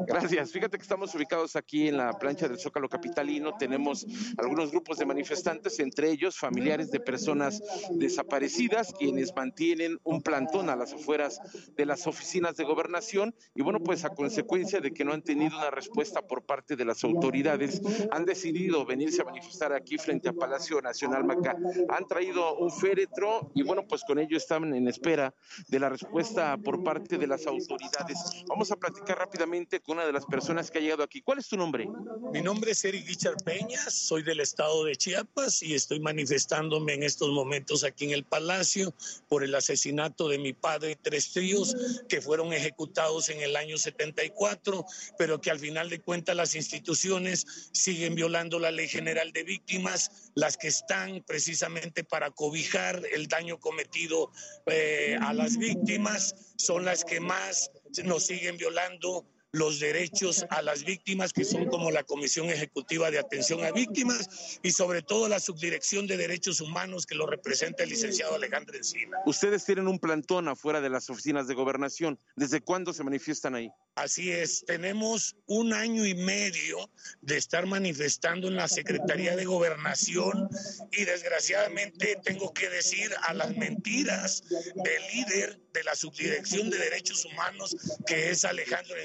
Gracias. 0.08 0.52
Fíjate 0.52 0.76
que 0.80 0.82
estamos 0.82 1.14
ubicados 1.14 1.56
aquí 1.56 1.88
en 1.88 1.98
la 1.98 2.14
plancha 2.14 2.48
del 2.48 2.58
Zócalo 2.58 2.90
Capitalino. 2.90 3.56
Tenemos 3.60 4.08
algunos 4.40 4.72
grupos 4.72 4.98
de 4.98 5.06
manifestantes, 5.06 5.80
entre 5.80 6.10
ellos 6.10 6.36
familiares 6.36 6.90
de 6.90 7.00
personas 7.00 7.62
desaparecidas, 7.92 8.92
quienes 8.98 9.36
mantienen 9.36 10.00
un 10.04 10.24
plantón 10.24 10.72
a 10.72 10.76
las 10.76 10.94
afueras 10.94 11.40
de 11.76 11.86
las 11.86 12.08
oficinas 12.08 12.56
de 12.56 12.64
gobernación. 12.64 13.36
Y 13.54 13.62
bueno, 13.62 13.82
pues 13.82 14.04
a 14.04 14.16
consecuencia 14.16 14.80
de 14.80 14.92
que 14.92 15.06
no 15.06 15.14
han 15.14 15.22
tenido 15.22 15.56
una 15.60 15.70
respuesta 15.70 16.24
por 16.24 16.44
parte 16.44 16.76
de 16.76 16.86
las 16.86 17.04
autoridades, 17.04 17.84
han 18.10 18.26
decidido 18.26 18.47
decidido 18.52 18.86
venirse 18.86 19.22
a 19.22 19.26
manifestar 19.26 19.74
aquí 19.74 19.98
frente 19.98 20.30
a 20.30 20.34
Palacio 20.34 20.82
Nacional 20.82 21.26
Macá. 21.26 21.58
Han 21.90 22.08
traído 22.08 22.56
un 22.58 22.72
féretro 22.72 23.52
y 23.54 23.64
bueno, 23.64 23.86
pues 23.86 24.04
con 24.06 24.20
ello 24.20 24.38
están 24.38 24.74
en 24.74 24.88
espera 24.88 25.34
de 25.68 25.80
la 25.80 25.90
respuesta 25.90 26.58
por 26.58 26.82
parte 26.84 27.18
de 27.18 27.28
las 27.28 27.46
autoridades. 27.46 28.18
Vamos 28.48 28.72
a 28.72 28.78
platicar 28.78 29.18
rápidamente 29.18 29.82
con 29.82 29.98
una 29.98 30.06
de 30.06 30.14
las 30.14 30.26
personas 30.26 30.72
que 30.72 30.78
ha 30.78 30.82
llegado 30.82 31.04
aquí. 31.04 31.22
¿Cuál 31.22 31.40
es 31.40 31.48
tu 31.50 31.58
nombre? 31.58 31.90
Mi 32.32 32.42
nombre 32.42 32.72
es 32.72 32.86
Eric 32.86 33.06
Richard 33.08 33.38
Peña, 33.44 33.80
soy 33.90 34.24
del 34.24 34.40
estado 34.40 34.86
de 34.86 34.96
Chiapas 34.96 35.62
y 35.62 35.74
estoy 35.74 36.00
manifestándome 36.00 36.94
en 36.94 37.04
estos 37.04 37.30
momentos 37.30 37.84
aquí 37.84 38.06
en 38.06 38.12
el 38.12 38.24
Palacio 38.24 38.94
por 39.28 39.44
el 39.44 39.54
asesinato 39.56 40.30
de 40.30 40.38
mi 40.38 40.54
padre 40.54 40.92
y 40.92 40.96
tres 40.96 41.34
tíos 41.34 41.76
que 42.08 42.22
fueron 42.22 42.54
ejecutados 42.54 43.30
en 43.30 43.42
el 43.42 43.56
año 43.56 43.78
74, 43.78 44.86
pero 45.18 45.42
que 45.42 45.52
al 45.52 45.60
final 45.60 45.90
de 45.90 46.00
cuentas 46.00 46.36
las 46.36 46.56
instituciones 46.56 47.70
siguen 47.74 48.16
violando 48.16 48.27
la 48.30 48.72
Ley 48.72 48.88
General 48.88 49.32
de 49.32 49.44
Víctimas, 49.44 50.32
las 50.36 50.58
que 50.58 50.68
están 50.68 51.24
precisamente 51.26 52.04
para 52.04 52.32
cobijar 52.32 53.02
el 53.12 53.28
daño 53.28 53.60
cometido 53.60 54.32
eh, 54.66 55.18
a 55.22 55.34
las 55.34 55.58
víctimas, 55.58 56.36
son 56.58 56.86
las 56.86 57.04
que 57.04 57.20
más 57.20 57.72
nos 58.04 58.26
siguen 58.26 58.58
violando 58.58 59.26
los 59.58 59.80
derechos 59.80 60.46
a 60.50 60.62
las 60.62 60.84
víctimas, 60.84 61.34
que 61.34 61.44
son 61.44 61.66
como 61.66 61.92
la 61.92 62.04
Comisión 62.04 62.50
Ejecutiva 62.50 63.10
de 63.10 63.20
Atención 63.20 63.64
a 63.64 63.72
Víctimas 63.72 64.60
y 64.62 64.72
sobre 64.72 65.02
todo 65.02 65.28
la 65.28 65.40
Subdirección 65.40 66.06
de 66.08 66.18
Derechos 66.18 66.62
Humanos 66.62 67.06
que 67.06 67.16
lo 67.16 67.26
representa 67.26 67.84
el 67.84 67.90
licenciado 67.90 68.36
Alejandro 68.36 68.78
Encina. 68.78 69.18
Ustedes 69.26 69.66
tienen 69.66 69.88
un 69.88 70.00
plantón 70.00 70.48
afuera 70.48 70.80
de 70.80 70.90
las 70.90 71.10
oficinas 71.10 71.48
de 71.48 71.56
gobernación. 71.56 72.20
¿Desde 72.36 72.62
cuándo 72.62 72.94
se 72.94 73.04
manifiestan 73.04 73.56
ahí? 73.56 73.72
Así 73.96 74.32
es, 74.32 74.64
tenemos 74.66 75.36
un 75.48 75.74
año 75.74 76.06
y 76.06 76.14
medio 76.14 76.90
de 77.22 77.38
estar 77.38 77.66
manifestando 77.66 78.48
en 78.48 78.56
la 78.56 78.68
Secretaría 78.68 79.36
de 79.36 79.46
Gobernación 79.46 80.48
y 80.92 81.04
desgraciadamente 81.04 82.20
tengo 82.24 82.54
que 82.54 82.70
decir 82.70 83.12
a 83.24 83.34
las 83.34 83.58
mentiras 83.58 84.44
del 84.50 85.02
líder 85.14 85.60
de 85.74 85.84
la 85.84 85.96
Subdirección 85.96 86.70
de 86.70 86.78
Derechos 86.78 87.26
Humanos, 87.26 87.76
que 88.06 88.30
es 88.30 88.46
Alejandro 88.46 88.96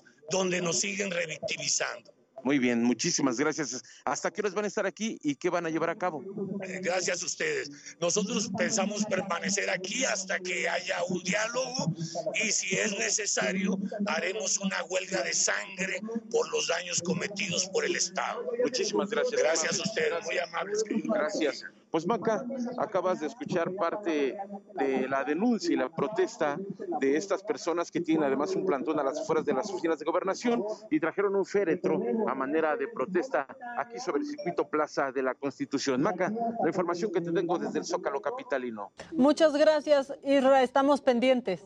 Encinas, 0.00 0.04
donde 0.30 0.60
nos 0.60 0.80
siguen 0.80 1.10
revictimizando. 1.10 2.12
Muy 2.44 2.58
bien, 2.58 2.82
muchísimas 2.82 3.38
gracias. 3.38 3.82
¿Hasta 4.04 4.32
qué 4.32 4.40
horas 4.40 4.54
van 4.54 4.64
a 4.64 4.68
estar 4.68 4.84
aquí 4.84 5.16
y 5.22 5.36
qué 5.36 5.48
van 5.48 5.64
a 5.64 5.70
llevar 5.70 5.90
a 5.90 5.96
cabo? 5.96 6.24
Eh, 6.62 6.80
Gracias 6.82 7.22
a 7.22 7.26
ustedes. 7.26 7.70
Nosotros 8.00 8.50
pensamos 8.58 9.04
permanecer 9.04 9.70
aquí 9.70 10.04
hasta 10.04 10.40
que 10.40 10.68
haya 10.68 11.04
un 11.04 11.22
diálogo 11.22 11.94
y 12.42 12.50
si 12.50 12.76
es 12.76 12.98
necesario 12.98 13.78
haremos 14.06 14.58
una 14.58 14.82
huelga 14.84 15.22
de 15.22 15.34
sangre 15.34 16.00
por 16.30 16.50
los 16.50 16.66
daños 16.66 17.00
cometidos 17.02 17.68
por 17.68 17.84
el 17.84 17.94
Estado. 17.94 18.44
Muchísimas 18.64 19.10
gracias. 19.10 19.40
Gracias 19.40 19.78
a 19.78 19.82
ustedes, 19.82 20.24
muy 20.24 20.38
amables. 20.38 20.82
querido. 20.82 21.14
Gracias. 21.14 21.64
Pues 21.92 22.06
Maca, 22.06 22.42
acabas 22.78 23.20
de 23.20 23.26
escuchar 23.26 23.70
parte 23.74 24.34
de 24.76 25.06
la 25.06 25.24
denuncia 25.24 25.74
y 25.74 25.76
la 25.76 25.90
protesta 25.90 26.58
de 27.00 27.18
estas 27.18 27.42
personas 27.42 27.90
que 27.90 28.00
tienen 28.00 28.24
además 28.24 28.56
un 28.56 28.64
plantón 28.64 28.98
a 28.98 29.02
las 29.02 29.20
afueras 29.20 29.44
de 29.44 29.52
las 29.52 29.70
oficinas 29.70 29.98
de 29.98 30.06
gobernación 30.06 30.64
y 30.90 30.98
trajeron 30.98 31.36
un 31.36 31.44
féretro 31.44 32.00
a 32.26 32.34
manera 32.34 32.78
de 32.78 32.88
protesta 32.88 33.46
aquí 33.76 33.98
sobre 33.98 34.22
el 34.22 34.26
circuito 34.26 34.66
Plaza 34.70 35.12
de 35.12 35.22
la 35.22 35.34
Constitución. 35.34 36.00
Maca, 36.00 36.32
la 36.62 36.66
información 36.66 37.12
que 37.12 37.20
te 37.20 37.30
tengo 37.30 37.58
desde 37.58 37.80
el 37.80 37.84
Zócalo 37.84 38.22
Capitalino. 38.22 38.92
Muchas 39.12 39.52
gracias, 39.52 40.14
Isra. 40.24 40.62
Estamos 40.62 41.02
pendientes. 41.02 41.60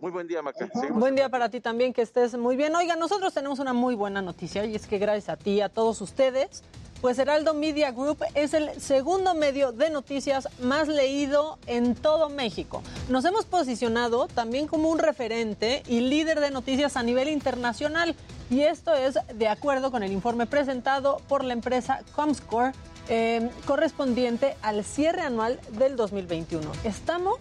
Muy 0.00 0.10
buen 0.10 0.26
día, 0.26 0.42
Maca. 0.42 0.68
Seguimos. 0.74 0.98
Buen 0.98 1.14
día 1.14 1.28
para 1.28 1.48
ti 1.48 1.60
también, 1.60 1.92
que 1.92 2.02
estés 2.02 2.36
muy 2.36 2.56
bien. 2.56 2.74
Oiga, 2.74 2.96
nosotros 2.96 3.32
tenemos 3.32 3.60
una 3.60 3.72
muy 3.72 3.94
buena 3.94 4.20
noticia 4.20 4.64
y 4.64 4.74
es 4.74 4.88
que 4.88 4.98
gracias 4.98 5.28
a 5.28 5.36
ti 5.36 5.52
y 5.52 5.60
a 5.60 5.68
todos 5.68 6.00
ustedes, 6.00 6.64
pues 7.00 7.18
Heraldo 7.18 7.54
Media 7.54 7.92
Group 7.92 8.18
es 8.34 8.54
el 8.54 8.80
segundo 8.80 9.34
medio 9.34 9.72
de 9.72 9.90
noticias 9.90 10.48
más 10.60 10.88
leído 10.88 11.58
en 11.66 11.94
todo 11.94 12.28
México. 12.28 12.82
Nos 13.08 13.24
hemos 13.24 13.44
posicionado 13.46 14.28
también 14.28 14.66
como 14.66 14.90
un 14.90 14.98
referente 14.98 15.82
y 15.86 16.00
líder 16.00 16.40
de 16.40 16.50
noticias 16.50 16.96
a 16.96 17.02
nivel 17.02 17.28
internacional 17.28 18.14
y 18.50 18.62
esto 18.62 18.94
es 18.94 19.18
de 19.34 19.48
acuerdo 19.48 19.90
con 19.90 20.02
el 20.02 20.12
informe 20.12 20.46
presentado 20.46 21.20
por 21.28 21.44
la 21.44 21.52
empresa 21.52 22.00
Comscore 22.14 22.72
eh, 23.08 23.50
correspondiente 23.66 24.56
al 24.62 24.84
cierre 24.84 25.22
anual 25.22 25.58
del 25.72 25.96
2021. 25.96 26.70
Estamos 26.84 27.38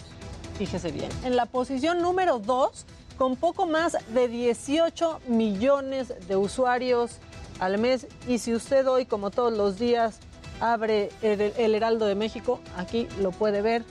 fíjese 0.60 0.92
bien, 0.92 1.10
en 1.24 1.38
la 1.38 1.46
posición 1.46 2.02
número 2.02 2.38
2 2.38 2.86
con 3.18 3.38
poco 3.38 3.66
más 3.66 3.98
de 4.14 4.28
18 4.28 5.22
millones 5.28 6.14
de 6.28 6.36
usuarios 6.36 7.20
al 7.60 7.78
mes. 7.78 8.08
Y 8.28 8.40
si 8.40 8.54
usted 8.54 8.88
hoy, 8.88 9.06
como 9.06 9.32
todos 9.32 9.54
los 9.54 9.78
días, 9.78 10.20
abre 10.60 11.10
el, 11.22 11.76
Heraldo 11.76 12.06
de 12.06 12.16
México, 12.16 12.60
aquí 12.78 13.08
lo 13.20 13.32
puede 13.32 13.62
ver 13.62 13.84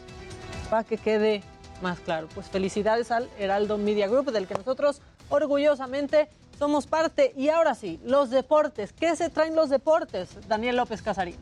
para 0.71 0.85
que 0.85 0.99
quede 0.99 1.43
más 1.83 2.01
claro. 2.01 2.29
Pues 2.35 2.49
felicidades 2.49 3.11
al 3.11 3.29
Heraldo 3.39 3.79
Media 3.79 4.09
Group, 4.09 4.33
del 4.33 4.47
que 4.47 4.55
nosotros 4.55 5.01
orgullosamente 5.29 6.29
somos 6.59 6.87
parte. 6.87 7.33
Y 7.37 7.49
ahora 7.49 7.75
sí, 7.75 8.01
los 8.05 8.31
deportes. 8.31 8.93
¿Qué 8.93 9.15
se 9.17 9.31
traen 9.31 9.55
los 9.55 9.71
deportes? 9.71 10.31
Daniel 10.49 10.77
López 10.77 11.03
Casarín. 11.03 11.37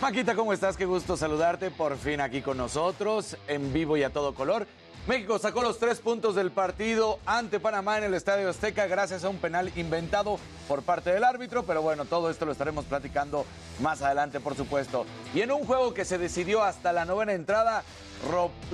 Maquita, 0.00 0.34
¿cómo 0.34 0.52
estás? 0.52 0.76
Qué 0.76 0.84
gusto 0.84 1.16
saludarte 1.16 1.70
por 1.70 1.96
fin 1.96 2.20
aquí 2.20 2.42
con 2.42 2.58
nosotros, 2.58 3.38
en 3.48 3.72
vivo 3.72 3.96
y 3.96 4.02
a 4.02 4.10
todo 4.10 4.34
color. 4.34 4.66
México 5.06 5.38
sacó 5.38 5.60
los 5.60 5.78
tres 5.78 5.98
puntos 6.00 6.34
del 6.34 6.50
partido 6.50 7.18
ante 7.26 7.60
Panamá 7.60 7.98
en 7.98 8.04
el 8.04 8.14
Estadio 8.14 8.48
Azteca 8.48 8.86
gracias 8.86 9.22
a 9.22 9.28
un 9.28 9.36
penal 9.36 9.70
inventado 9.76 10.38
por 10.66 10.82
parte 10.82 11.12
del 11.12 11.24
árbitro, 11.24 11.64
pero 11.64 11.82
bueno, 11.82 12.06
todo 12.06 12.30
esto 12.30 12.46
lo 12.46 12.52
estaremos 12.52 12.86
platicando 12.86 13.44
más 13.80 14.00
adelante, 14.00 14.40
por 14.40 14.56
supuesto. 14.56 15.04
Y 15.34 15.42
en 15.42 15.52
un 15.52 15.66
juego 15.66 15.92
que 15.92 16.06
se 16.06 16.16
decidió 16.16 16.64
hasta 16.64 16.90
la 16.94 17.04
novena 17.04 17.34
entrada, 17.34 17.82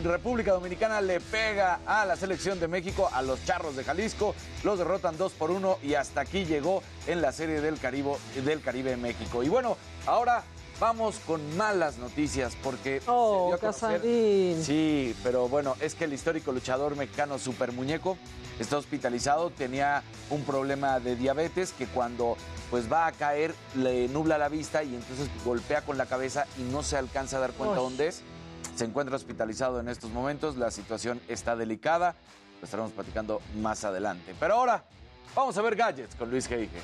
República 0.04 0.52
Dominicana 0.52 1.00
le 1.00 1.20
pega 1.20 1.80
a 1.84 2.04
la 2.04 2.14
selección 2.14 2.60
de 2.60 2.68
México, 2.68 3.10
a 3.12 3.22
los 3.22 3.44
Charros 3.44 3.74
de 3.74 3.82
Jalisco, 3.82 4.36
los 4.62 4.78
derrotan 4.78 5.18
2 5.18 5.32
por 5.32 5.50
1 5.50 5.78
y 5.82 5.94
hasta 5.94 6.20
aquí 6.20 6.44
llegó 6.44 6.84
en 7.08 7.22
la 7.22 7.32
serie 7.32 7.60
del 7.60 7.80
Caribe, 7.80 8.12
del 8.44 8.62
Caribe 8.62 8.96
México. 8.96 9.42
Y 9.42 9.48
bueno, 9.48 9.76
ahora 10.06 10.44
vamos 10.80 11.20
con 11.26 11.56
malas 11.56 11.98
noticias 11.98 12.56
porque 12.62 13.00
Oh, 13.06 13.42
se 13.42 13.46
dio 13.46 13.54
a 13.54 13.58
conocer- 13.72 14.00
Casarín. 14.00 14.64
Sí, 14.64 15.14
pero 15.22 15.48
bueno, 15.48 15.76
es 15.80 15.94
que 15.94 16.04
el 16.04 16.12
histórico 16.12 16.50
luchador 16.52 16.96
mexicano 16.96 17.38
Super 17.38 17.70
Muñeco 17.72 18.16
está 18.58 18.78
hospitalizado, 18.78 19.50
tenía 19.50 20.02
un 20.30 20.42
problema 20.44 20.98
de 20.98 21.16
diabetes 21.16 21.72
que 21.72 21.86
cuando 21.86 22.36
pues 22.70 22.90
va 22.90 23.06
a 23.06 23.12
caer 23.12 23.54
le 23.76 24.08
nubla 24.08 24.38
la 24.38 24.48
vista 24.48 24.82
y 24.82 24.94
entonces 24.94 25.28
golpea 25.44 25.82
con 25.82 25.98
la 25.98 26.06
cabeza 26.06 26.46
y 26.58 26.62
no 26.62 26.82
se 26.82 26.96
alcanza 26.96 27.36
a 27.36 27.40
dar 27.40 27.52
cuenta 27.52 27.76
Uy. 27.78 27.84
dónde 27.84 28.08
es. 28.08 28.22
Se 28.76 28.84
encuentra 28.84 29.16
hospitalizado 29.16 29.80
en 29.80 29.88
estos 29.88 30.10
momentos, 30.10 30.56
la 30.56 30.70
situación 30.70 31.20
está 31.28 31.56
delicada, 31.56 32.14
lo 32.60 32.64
estaremos 32.64 32.92
platicando 32.92 33.42
más 33.60 33.84
adelante. 33.84 34.34
Pero 34.40 34.54
ahora 34.54 34.84
vamos 35.34 35.56
a 35.58 35.62
ver 35.62 35.76
gadgets 35.76 36.14
con 36.14 36.30
Luis 36.30 36.46
Geige. 36.46 36.78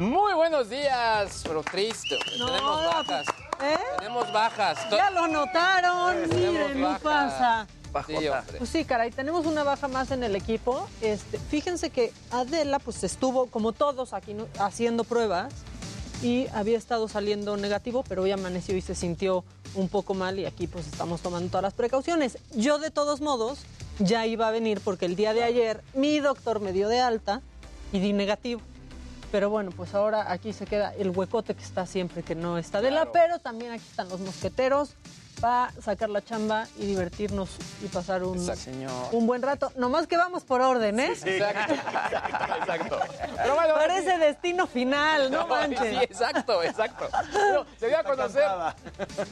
Muy 0.00 0.32
buenos 0.32 0.70
días, 0.70 1.42
pero 1.46 1.62
triste. 1.62 2.18
No, 2.38 2.46
tenemos 2.46 2.84
bajas. 2.86 3.26
¿eh? 3.62 3.76
Tenemos 3.98 4.32
bajas. 4.32 4.78
Ya 4.90 5.10
lo 5.10 5.28
notaron, 5.28 6.26
Tenemos 6.26 6.52
miren, 6.54 6.76
mi 6.76 6.82
bajas. 6.84 7.02
pasa. 7.02 7.66
Sí. 8.06 8.14
Pues 8.56 8.70
sí, 8.70 8.86
caray, 8.86 9.10
tenemos 9.10 9.44
una 9.44 9.62
baja 9.62 9.88
más 9.88 10.10
en 10.10 10.24
el 10.24 10.36
equipo. 10.36 10.88
Este, 11.02 11.38
fíjense 11.38 11.90
que 11.90 12.14
Adela 12.30 12.78
pues 12.78 13.04
estuvo 13.04 13.48
como 13.48 13.72
todos 13.72 14.14
aquí 14.14 14.32
¿no? 14.32 14.46
haciendo 14.58 15.04
pruebas 15.04 15.52
y 16.22 16.46
había 16.54 16.78
estado 16.78 17.06
saliendo 17.06 17.58
negativo, 17.58 18.02
pero 18.08 18.22
hoy 18.22 18.30
amaneció 18.30 18.74
y 18.78 18.80
se 18.80 18.94
sintió 18.94 19.44
un 19.74 19.90
poco 19.90 20.14
mal 20.14 20.38
y 20.38 20.46
aquí 20.46 20.66
pues 20.66 20.86
estamos 20.86 21.20
tomando 21.20 21.50
todas 21.50 21.62
las 21.64 21.74
precauciones. 21.74 22.38
Yo 22.54 22.78
de 22.78 22.90
todos 22.90 23.20
modos 23.20 23.58
ya 23.98 24.24
iba 24.24 24.48
a 24.48 24.50
venir 24.50 24.80
porque 24.82 25.04
el 25.04 25.14
día 25.14 25.34
de 25.34 25.44
ayer 25.44 25.82
mi 25.92 26.20
doctor 26.20 26.60
me 26.60 26.72
dio 26.72 26.88
de 26.88 27.00
alta 27.00 27.42
y 27.92 28.00
di 28.00 28.14
negativo. 28.14 28.62
Pero 29.30 29.48
bueno, 29.48 29.70
pues 29.70 29.94
ahora 29.94 30.32
aquí 30.32 30.52
se 30.52 30.66
queda 30.66 30.92
el 30.94 31.10
huecote 31.10 31.54
que 31.54 31.62
está 31.62 31.86
siempre 31.86 32.22
que 32.22 32.34
no 32.34 32.58
está 32.58 32.80
de 32.80 32.90
la, 32.90 33.12
pero 33.12 33.38
también 33.38 33.72
aquí 33.72 33.84
están 33.88 34.08
los 34.08 34.20
mosqueteros 34.20 34.96
para 35.40 35.72
sacar 35.80 36.10
la 36.10 36.22
chamba 36.22 36.66
y 36.78 36.86
divertirnos 36.86 37.50
y 37.82 37.86
pasar 37.88 38.22
un, 38.24 38.38
un 39.12 39.26
buen 39.26 39.42
rato. 39.42 39.72
Nomás 39.76 40.06
que 40.06 40.16
vamos 40.16 40.44
por 40.44 40.60
orden, 40.60 41.00
¿eh? 41.00 41.12
Exacto. 41.12 41.74
Exacto. 42.60 42.98
Pero 43.36 43.54
bueno, 43.54 43.74
Parece 43.74 44.18
destino 44.18 44.66
final, 44.66 45.30
no 45.30 45.46
manches. 45.46 45.80
Sí, 45.80 45.96
exacto, 46.02 46.62
exacto. 46.62 47.08
Bueno, 47.32 47.66
se 47.78 47.88
dio 47.88 47.98
a 47.98 48.04
conocer, 48.04 48.44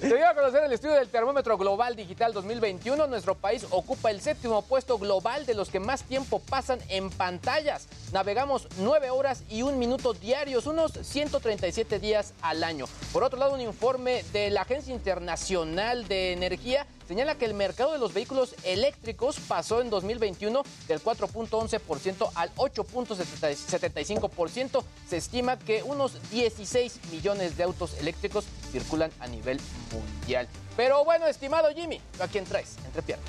se 0.00 0.16
dio 0.16 0.28
a 0.28 0.34
conocer 0.34 0.64
el 0.64 0.72
estudio 0.72 0.94
del 0.94 1.08
termómetro 1.08 1.56
global 1.58 1.96
digital 1.96 2.32
2021. 2.32 3.06
Nuestro 3.06 3.34
país 3.34 3.66
ocupa 3.70 4.11
el 4.11 4.20
séptimo 4.20 4.62
puesto 4.62 4.98
global 4.98 5.46
de 5.46 5.54
los 5.54 5.68
que 5.68 5.80
más 5.80 6.02
tiempo 6.02 6.40
pasan 6.40 6.78
en 6.88 7.11
pantallas. 7.11 7.87
Navegamos 8.12 8.68
nueve 8.78 9.11
horas 9.11 9.42
y 9.48 9.62
un 9.62 9.78
minuto 9.78 10.12
diarios, 10.14 10.66
unos 10.66 10.92
137 10.92 11.98
días 11.98 12.32
al 12.42 12.64
año. 12.64 12.87
Por 13.12 13.22
otro 13.22 13.38
lado, 13.38 13.54
un 13.54 13.61
informe 13.61 14.24
de 14.32 14.50
la 14.50 14.62
Agencia 14.62 14.94
Internacional 14.94 15.88
de 15.96 16.33
Energía 16.33 16.87
señala 17.07 17.37
que 17.37 17.46
el 17.46 17.55
mercado 17.55 17.92
de 17.92 17.98
los 17.98 18.12
vehículos 18.12 18.55
eléctricos 18.64 19.40
pasó 19.40 19.81
en 19.81 19.88
2021 19.88 20.62
del 20.87 21.03
4.11% 21.03 22.31
al 22.35 22.55
8.75%. 22.57 24.85
Se 25.09 25.16
estima 25.16 25.59
que 25.59 25.83
unos 25.83 26.31
16 26.31 27.01
millones 27.11 27.57
de 27.57 27.62
autos 27.62 27.98
eléctricos 27.98 28.44
circulan 28.70 29.11
a 29.20 29.27
nivel 29.27 29.59
mundial. 29.92 30.46
Pero 30.77 31.07
bueno, 31.07 31.27
estimado 31.27 31.70
Jimmy, 31.74 31.98
¿a 32.20 32.29
quién 32.29 32.44
traes? 32.44 32.77
Entre 32.85 33.01
piernas. 33.01 33.27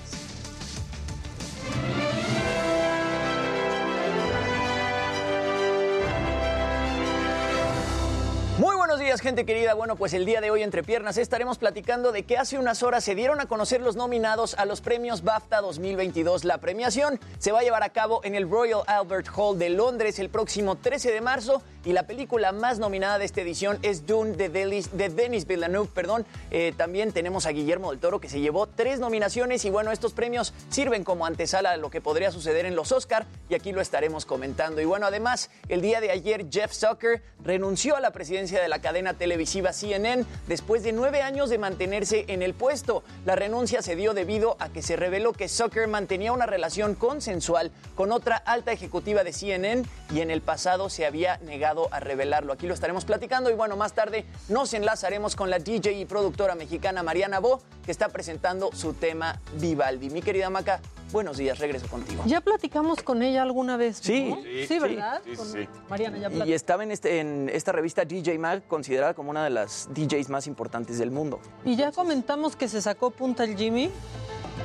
Muy 8.59 8.75
buenos 8.75 8.99
días, 8.99 9.21
gente 9.21 9.45
querida. 9.45 9.73
Bueno, 9.73 9.95
pues 9.95 10.13
el 10.13 10.25
día 10.25 10.41
de 10.41 10.51
hoy, 10.51 10.63
entre 10.63 10.83
piernas, 10.83 11.17
estaremos 11.17 11.57
platicando 11.57 12.11
de 12.11 12.23
que 12.23 12.37
hace 12.37 12.59
unas 12.59 12.83
horas 12.83 13.05
se 13.05 13.15
dieron 13.15 13.39
a 13.39 13.45
conocer 13.45 13.79
los 13.79 13.95
nominados 13.95 14.53
a 14.55 14.65
los 14.65 14.81
premios 14.81 15.23
BAFTA 15.23 15.61
2022. 15.61 16.43
La 16.43 16.57
premiación 16.57 17.21
se 17.37 17.53
va 17.53 17.59
a 17.59 17.63
llevar 17.63 17.83
a 17.83 17.89
cabo 17.91 18.19
en 18.25 18.35
el 18.35 18.49
Royal 18.49 18.81
Albert 18.87 19.27
Hall 19.33 19.57
de 19.57 19.69
Londres 19.69 20.19
el 20.19 20.27
próximo 20.27 20.75
13 20.75 21.09
de 21.09 21.21
marzo 21.21 21.61
y 21.85 21.93
la 21.93 22.03
película 22.03 22.51
más 22.51 22.79
nominada 22.79 23.17
de 23.17 23.23
esta 23.23 23.39
edición 23.39 23.79
es 23.81 24.05
Dune 24.05 24.33
de, 24.35 24.51
Delis- 24.51 24.89
de 24.91 25.07
Denis 25.07 25.47
Villeneuve. 25.47 25.89
Perdón. 25.95 26.25
Eh, 26.51 26.73
también 26.75 27.13
tenemos 27.13 27.45
a 27.45 27.51
Guillermo 27.51 27.91
del 27.91 28.01
Toro 28.01 28.19
que 28.19 28.27
se 28.27 28.41
llevó 28.41 28.67
tres 28.67 28.99
nominaciones 28.99 29.63
y 29.63 29.69
bueno, 29.69 29.93
estos 29.93 30.11
premios 30.11 30.53
sirven 30.69 31.05
como 31.05 31.25
antesala 31.25 31.71
de 31.71 31.77
lo 31.77 31.89
que 31.89 32.01
podría 32.01 32.29
suceder 32.31 32.65
en 32.65 32.75
los 32.75 32.91
Oscar 32.91 33.25
y 33.47 33.53
aquí 33.55 33.71
lo 33.71 33.79
estaremos 33.79 34.25
comentando. 34.25 34.81
Y 34.81 34.85
bueno, 34.85 35.05
además, 35.05 35.49
el 35.69 35.81
día 35.81 36.01
de 36.01 36.11
ayer 36.11 36.47
Jeff 36.51 36.73
Zucker 36.73 37.23
renunció 37.41 37.95
a 37.95 38.01
la 38.01 38.11
presidencia 38.11 38.48
de 38.57 38.67
la 38.69 38.79
cadena 38.79 39.13
televisiva 39.13 39.73
CNN 39.73 40.25
después 40.47 40.81
de 40.83 40.91
nueve 40.91 41.21
años 41.21 41.49
de 41.49 41.57
mantenerse 41.57 42.25
en 42.27 42.41
el 42.41 42.53
puesto. 42.53 43.03
La 43.25 43.35
renuncia 43.35 43.81
se 43.81 43.95
dio 43.95 44.13
debido 44.13 44.55
a 44.59 44.69
que 44.69 44.81
se 44.81 44.95
reveló 44.95 45.33
que 45.33 45.47
Zucker 45.47 45.87
mantenía 45.87 46.31
una 46.31 46.45
relación 46.45 46.95
consensual 46.95 47.71
con 47.95 48.11
otra 48.11 48.37
alta 48.37 48.71
ejecutiva 48.71 49.23
de 49.23 49.33
CNN 49.33 49.83
y 50.13 50.21
en 50.21 50.31
el 50.31 50.41
pasado 50.41 50.89
se 50.89 51.05
había 51.05 51.37
negado 51.39 51.87
a 51.91 51.99
revelarlo. 51.99 52.53
Aquí 52.53 52.65
lo 52.65 52.73
estaremos 52.73 53.05
platicando 53.05 53.51
y 53.51 53.53
bueno, 53.53 53.75
más 53.77 53.93
tarde 53.93 54.25
nos 54.47 54.73
enlazaremos 54.73 55.35
con 55.35 55.49
la 55.49 55.59
DJ 55.59 55.91
y 55.93 56.05
productora 56.05 56.55
mexicana 56.55 57.03
Mariana 57.03 57.39
Bo, 57.39 57.61
que 57.85 57.91
está 57.91 58.09
presentando 58.09 58.71
su 58.73 58.93
tema 58.93 59.39
Vivaldi. 59.59 60.09
Mi 60.09 60.21
querida 60.21 60.49
Maca, 60.49 60.79
buenos 61.11 61.37
días, 61.37 61.59
regreso 61.59 61.87
contigo. 61.87 62.23
Ya 62.25 62.41
platicamos 62.41 63.03
con 63.03 63.21
ella 63.21 63.41
alguna 63.43 63.77
vez. 63.77 63.97
¿no? 63.99 64.03
Sí. 64.05 64.35
sí, 64.43 64.67
Sí, 64.67 64.79
¿verdad? 64.79 65.21
sí, 65.23 65.31
sí, 65.31 65.35
Con 65.37 65.51
sí. 65.51 65.67
Mariana, 65.89 66.17
ya 66.17 66.27
Y 66.27 66.29
platicamos. 66.29 66.49
estaba 66.55 66.83
en, 66.83 66.91
este, 66.91 67.19
en 67.19 67.49
esta 67.53 67.71
revista 67.71 68.05
DJ 68.05 68.38
Mag, 68.39 68.63
considerada 68.67 69.13
como 69.13 69.29
una 69.29 69.43
de 69.43 69.49
las 69.51 69.87
DJs 69.93 70.29
más 70.29 70.47
importantes 70.47 70.97
del 70.97 71.11
mundo. 71.11 71.39
Y 71.65 71.75
ya 71.75 71.91
comentamos 71.91 72.55
que 72.55 72.67
se 72.67 72.81
sacó 72.81 73.11
punta 73.11 73.43
el 73.43 73.55
Jimmy. 73.55 73.91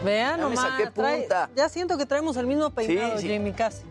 Vean 0.05 0.41
Ya 0.41 0.49
me 0.49 0.87
trae- 0.91 1.29
ya 1.55 1.69
siento 1.69 1.97
que 1.99 2.07
traemos 2.07 2.37
el 2.37 2.47
mismo 2.47 2.71
peinado, 2.71 3.19
sí. 3.19 3.29
Jimmy, 3.29 3.53
casi. 3.53 3.83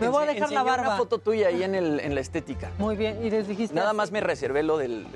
Me 0.00 0.08
voy 0.08 0.22
a 0.24 0.26
dejar 0.26 0.50
la 0.50 0.62
barba. 0.62 0.88
una 0.88 0.96
foto 0.96 1.18
tuya 1.18 1.48
ahí 1.48 1.62
en, 1.62 1.74
el- 1.74 2.00
en 2.00 2.14
la 2.14 2.22
estética. 2.22 2.70
Muy 2.78 2.96
bien, 2.96 3.22
y 3.22 3.28
les 3.30 3.46
dijiste 3.46 3.74
Nada 3.74 3.90
así. 3.90 3.96
más 3.98 4.10
me 4.10 4.20
reservé 4.22 4.62
lo 4.62 4.78
del 4.78 5.06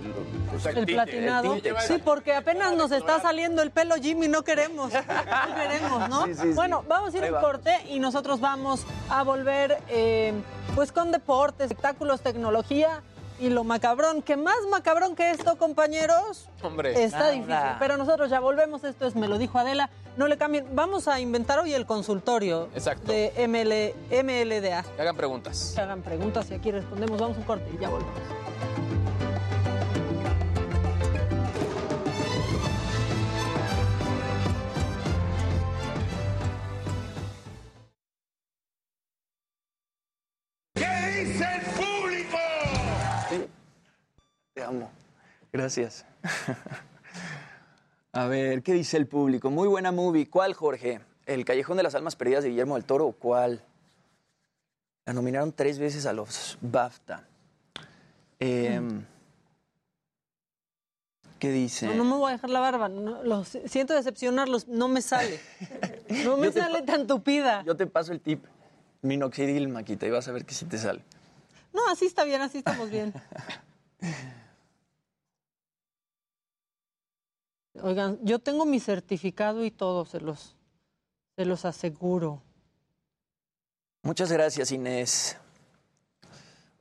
el 0.77 0.87
platinado. 0.87 1.57
sí, 1.87 1.99
porque 2.05 2.35
apenas 2.35 2.77
nos 2.77 2.93
está 2.93 3.19
saliendo 3.21 3.63
el 3.63 3.71
pelo, 3.71 3.95
Jimmy, 3.97 4.29
no 4.29 4.43
queremos. 4.45 4.93
No 5.49 5.55
queremos, 5.55 6.09
¿no? 6.11 6.27
Sí, 6.27 6.35
sí, 6.35 6.41
sí. 6.43 6.49
Bueno, 6.53 6.85
vamos 6.87 7.15
a 7.15 7.17
ir 7.17 7.25
a 7.25 7.27
un 7.29 7.33
vamos. 7.33 7.51
corte 7.51 7.75
y 7.89 7.99
nosotros 7.99 8.41
vamos 8.41 8.85
a 9.09 9.23
volver 9.23 9.79
eh, 9.89 10.35
pues 10.75 10.93
con 10.93 11.11
deportes, 11.13 11.69
espectáculos, 11.71 12.21
tecnología 12.21 13.03
y 13.40 13.51
lo 13.51 13.64
macabrón. 13.64 14.23
¿Qué 14.23 14.37
más 14.37 14.57
macabrón 14.70 15.16
que 15.16 15.31
esto, 15.31 15.57
compañeros? 15.57 16.49
Hombre. 16.62 17.03
Está 17.05 17.18
Nada. 17.18 17.31
difícil, 17.33 17.77
pero 17.79 17.97
nosotros 17.97 18.31
ya 18.31 18.40
volvemos. 18.40 18.85
Esto 18.85 19.07
es 19.07 19.14
Me 19.16 19.29
lo 19.29 19.38
dijo 19.38 19.59
Adela. 19.59 19.90
No 20.16 20.29
le 20.29 20.38
cambien. 20.38 20.66
Vamos 20.73 21.09
a 21.09 21.20
inventar 21.20 21.59
hoy 21.59 21.75
el 21.75 21.87
consultorio 21.87 22.68
Exacto. 22.75 23.11
de 23.12 23.33
ML, 23.49 23.94
MLDA. 24.23 24.83
Que 24.97 25.03
hagan 25.03 25.16
preguntas. 25.16 25.73
Que 25.75 25.81
hagan 25.81 26.03
preguntas 26.03 26.51
y 26.51 26.55
aquí 26.55 26.70
respondemos. 26.70 27.20
Vamos 27.20 27.37
a 27.37 27.40
un 27.40 27.47
corte 27.47 27.68
y 27.75 27.79
ya 27.81 27.88
volvemos. 27.88 28.14
¿Qué 40.75 41.25
dice 41.25 41.44
el? 41.44 41.84
Te 44.55 44.62
amo. 44.62 44.90
Gracias. 45.53 46.05
A 48.12 48.27
ver, 48.27 48.62
¿qué 48.62 48.73
dice 48.73 48.97
el 48.97 49.09
público? 49.09 49.51
Muy 49.51 49.67
buena 49.67 49.90
movie. 49.90 50.29
¿Cuál, 50.31 50.55
Jorge? 50.55 51.01
¿El 51.27 51.45
Callejón 51.45 51.77
de 51.77 51.83
las 51.83 51.97
Almas 51.97 52.14
Perdidas 52.14 52.45
de 52.45 52.51
Guillermo 52.51 52.77
del 52.77 52.85
Toro 52.85 53.07
o 53.07 53.12
cuál? 53.12 53.64
La 55.07 55.12
nominaron 55.12 55.53
tres 55.53 55.79
veces 55.81 56.07
a 56.07 56.12
los 56.12 56.57
BAFTA. 56.61 57.25
Em, 58.38 59.05
¿Qué 61.40 61.51
dice? 61.51 61.88
No, 61.88 61.95
no 61.95 62.05
me 62.05 62.12
voy 62.17 62.29
a 62.31 62.33
dejar 62.35 62.51
la 62.51 62.61
barba. 62.61 62.88
no, 62.88 63.23
lo 63.25 63.45
si- 63.45 63.67
siento 63.69 63.95
decepcionarlos. 63.95 64.69
No 64.69 64.88
me 64.88 65.03
sale. 65.03 65.40
No 66.25 66.37
me 66.37 66.51
te 66.51 66.61
sale 66.61 66.83
tan 66.83 67.07
tupida. 67.07 67.64
Yo 67.64 67.77
te 67.77 67.87
paso 67.87 68.12
el 68.12 68.21
tip. 68.21 68.45
Minoxidil, 69.03 69.69
Maquita, 69.69 70.07
y 70.07 70.11
vas 70.11 70.29
a 70.29 70.33
ver 70.33 70.45
que 70.45 70.55
sí 70.55 70.64
te 70.67 70.79
sale. 70.79 71.03
No, 71.73 71.81
así 71.90 72.07
está 72.07 72.25
bien, 72.25 72.40
así 72.40 72.59
estamos 72.59 72.88
bien. 72.90 73.12
Oigan, 77.83 78.19
yo 78.23 78.39
tengo 78.39 78.65
mi 78.65 78.79
certificado 78.79 79.65
y 79.65 79.71
todo, 79.71 80.05
se 80.05 80.21
los, 80.21 80.57
se 81.37 81.45
los 81.45 81.65
aseguro. 81.65 82.43
Muchas 84.03 84.31
gracias, 84.31 84.71
Inés. 84.71 85.37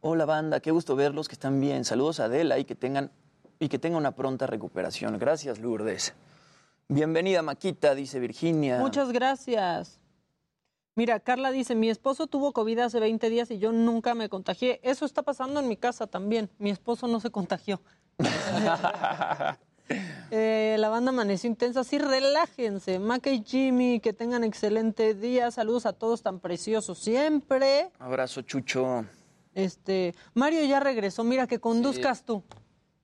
Hola, 0.01 0.25
banda, 0.25 0.59
qué 0.59 0.71
gusto 0.71 0.95
verlos, 0.95 1.27
que 1.27 1.33
están 1.33 1.59
bien. 1.59 1.85
Saludos 1.85 2.19
a 2.19 2.25
Adela 2.25 2.59
y 2.59 2.65
que 2.65 2.75
tengan, 2.75 3.11
y 3.59 3.69
que 3.69 3.79
tenga 3.79 3.97
una 3.97 4.11
pronta 4.11 4.45
recuperación. 4.45 5.17
Gracias, 5.17 5.59
Lourdes. 5.59 6.13
Bienvenida, 6.89 7.41
Maquita, 7.41 7.95
dice 7.95 8.19
Virginia. 8.19 8.79
Muchas 8.79 9.11
gracias. 9.11 9.99
Mira, 10.95 11.19
Carla 11.21 11.49
dice, 11.49 11.73
mi 11.73 11.89
esposo 11.89 12.27
tuvo 12.27 12.51
COVID 12.51 12.79
hace 12.79 12.99
20 12.99 13.29
días 13.29 13.49
y 13.49 13.57
yo 13.57 13.71
nunca 13.71 14.13
me 14.13 14.29
contagié. 14.29 14.79
Eso 14.83 15.05
está 15.05 15.23
pasando 15.23 15.59
en 15.59 15.67
mi 15.67 15.77
casa 15.77 16.05
también. 16.05 16.51
Mi 16.59 16.69
esposo 16.69 17.07
no 17.07 17.19
se 17.19 17.31
contagió. 17.31 17.81
Eh, 20.31 20.75
la 20.79 20.89
banda 20.89 21.09
amaneció 21.09 21.49
intensa. 21.49 21.83
Sí, 21.83 21.97
relájense. 21.97 22.99
Maca 22.99 23.29
y 23.29 23.43
Jimmy, 23.43 23.99
que 23.99 24.13
tengan 24.13 24.43
excelente 24.43 25.13
día. 25.13 25.51
Saludos 25.51 25.85
a 25.85 25.93
todos 25.93 26.21
tan 26.21 26.39
preciosos 26.39 26.99
siempre. 26.99 27.91
Abrazo, 27.99 28.41
Chucho. 28.41 29.05
Este, 29.53 30.15
Mario 30.33 30.63
ya 30.65 30.79
regresó. 30.79 31.23
Mira, 31.23 31.47
que 31.47 31.59
conduzcas 31.59 32.23
tú. 32.23 32.43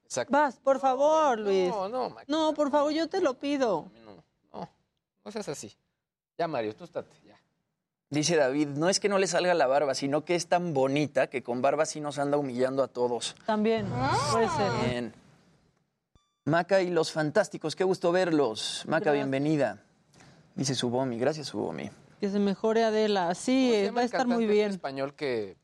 Exacto. 0.06 0.32
Vas, 0.32 0.58
por 0.58 0.80
favor, 0.80 1.38
Luis. 1.40 1.70
No, 1.70 1.88
no, 1.88 2.10
Maca. 2.10 2.26
No, 2.28 2.54
por 2.54 2.72
favor, 2.72 2.92
yo 2.92 3.08
te 3.08 3.22
lo 3.22 3.36
pido. 3.36 3.92
No 5.24 5.32
seas 5.32 5.50
así. 5.50 5.72
Ya, 6.38 6.48
Mario, 6.48 6.76
tú 6.76 6.86
estate. 6.86 7.12
Ya. 7.28 7.40
Dice 8.10 8.36
David, 8.36 8.70
no 8.70 8.90
es 8.90 9.00
que 9.00 9.10
no 9.10 9.20
le 9.20 9.28
salga 9.28 9.54
la 9.54 9.68
barba, 9.68 9.94
sino 9.94 10.26
que 10.26 10.34
es 10.34 10.48
tan 10.48 10.74
bonita 10.74 11.28
que 11.28 11.44
con 11.44 11.62
barba 11.62 11.86
sí 11.86 12.02
nos 12.02 12.18
anda 12.18 12.38
humillando 12.38 12.82
a 12.82 12.88
todos. 12.88 13.36
También, 13.46 13.86
puede 14.32 14.50
ser. 14.50 14.72
Bien. 14.90 15.14
Maca 16.50 16.82
y 16.82 16.90
los 16.90 17.12
fantásticos, 17.12 17.76
qué 17.76 17.84
gusto 17.84 18.12
verlos. 18.12 18.84
Maca, 18.88 19.06
Gracias. 19.06 19.16
bienvenida. 19.16 19.84
Dice 20.56 20.76
Subomi, 20.76 21.18
gracias 21.18 21.48
Subomi. 21.48 21.90
Que 22.20 22.30
se 22.30 22.40
mejore 22.40 22.84
Adela. 22.84 23.34
Sí, 23.36 23.68
¿Cómo 23.68 23.72
se 23.72 23.80
eh, 23.82 23.86
llama 23.86 23.96
va 23.96 24.02
a 24.02 24.06
estar 24.06 24.28
muy 24.28 24.46
bien. 24.46 24.72
español 24.72 25.14
que, 25.14 25.56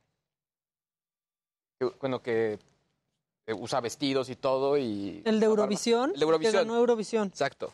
que, 1.80 1.86
bueno, 2.00 2.22
que 2.22 2.60
eh, 3.48 3.54
usa 3.54 3.82
vestidos 3.82 4.30
y 4.30 4.36
todo 4.36 4.78
y... 4.78 5.22
El 5.26 5.40
de 5.40 5.48
Eurovisión. 5.48 6.12
El 6.14 6.20
de 6.20 6.24
Eurovisión. 6.24 6.54
Que 6.54 6.58
ganó 6.60 6.76
Eurovisión. 6.78 7.28
Exacto. 7.28 7.74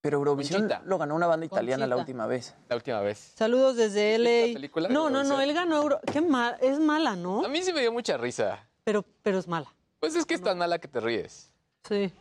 Pero 0.00 0.18
Eurovisión 0.18 0.62
Conchita. 0.62 0.82
lo 0.86 0.98
ganó 0.98 1.16
una 1.16 1.26
banda 1.26 1.46
italiana 1.46 1.86
la 1.86 1.96
última 1.96 2.28
vez. 2.28 2.54
La 2.68 2.76
última 2.76 3.00
vez. 3.00 3.32
Saludos 3.34 3.74
desde 3.74 4.16
¿Viste 4.16 4.40
LA. 4.40 4.46
la 4.46 4.54
película 4.54 4.88
no, 4.88 5.10
no, 5.10 5.24
no, 5.24 5.40
él 5.40 5.52
ganó 5.52 5.76
Euro. 5.82 6.00
Qué 6.12 6.20
mal, 6.20 6.56
es 6.60 6.78
mala, 6.78 7.16
¿no? 7.16 7.44
A 7.44 7.48
mí 7.48 7.60
sí 7.62 7.72
me 7.72 7.80
dio 7.80 7.92
mucha 7.92 8.16
risa. 8.16 8.65
Pero, 8.86 9.04
pero 9.24 9.38
es 9.38 9.48
mala. 9.48 9.66
Pues 9.98 10.14
es 10.14 10.24
que 10.24 10.34
es 10.34 10.40
tan 10.42 10.58
mala 10.58 10.78
que 10.78 10.86
te 10.86 11.00
ríes. 11.00 11.50
Sí. 11.88 12.12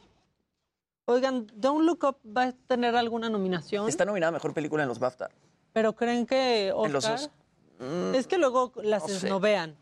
Oigan, 1.06 1.46
Don't 1.54 1.86
Look 1.86 2.04
Up 2.04 2.18
va 2.26 2.46
a 2.46 2.52
tener 2.54 2.96
alguna 2.96 3.30
nominación. 3.30 3.88
Está 3.88 4.04
nominada 4.04 4.30
a 4.30 4.32
Mejor 4.32 4.56
Película 4.56 4.82
en 4.82 4.90
los 4.90 4.98
BAFTA. 4.98 5.30
Pero 5.74 5.94
creen 5.96 6.26
que 6.26 6.72
Oscar. 6.74 6.88
En 6.88 6.94
los 6.94 7.06
Os- 7.06 7.30
Mm, 7.78 8.16
Es 8.16 8.26
que 8.26 8.38
luego 8.38 8.72
las 8.84 9.06
no 9.06 9.14
esnovean, 9.14 9.76